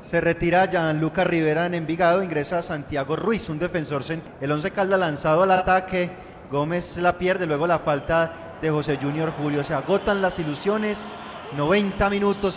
Se 0.00 0.20
retira 0.20 0.66
Gianluca 0.66 1.24
Rivera 1.24 1.64
en 1.64 1.74
Envigado, 1.74 2.22
ingresa 2.22 2.62
Santiago 2.62 3.16
Ruiz, 3.16 3.48
un 3.48 3.58
defensor. 3.58 4.02
El 4.40 4.52
11 4.52 4.70
Caldas 4.70 5.00
lanzado 5.00 5.42
al 5.44 5.50
ataque, 5.50 6.10
Gómez 6.50 6.98
la 6.98 7.16
pierde, 7.16 7.46
luego 7.46 7.66
la 7.66 7.78
falta 7.78 8.58
de 8.60 8.70
José 8.70 8.98
Junior 9.00 9.32
Julio. 9.32 9.64
Se 9.64 9.72
agotan 9.72 10.20
las 10.20 10.38
ilusiones, 10.38 11.12
90 11.56 12.10
minutos. 12.10 12.44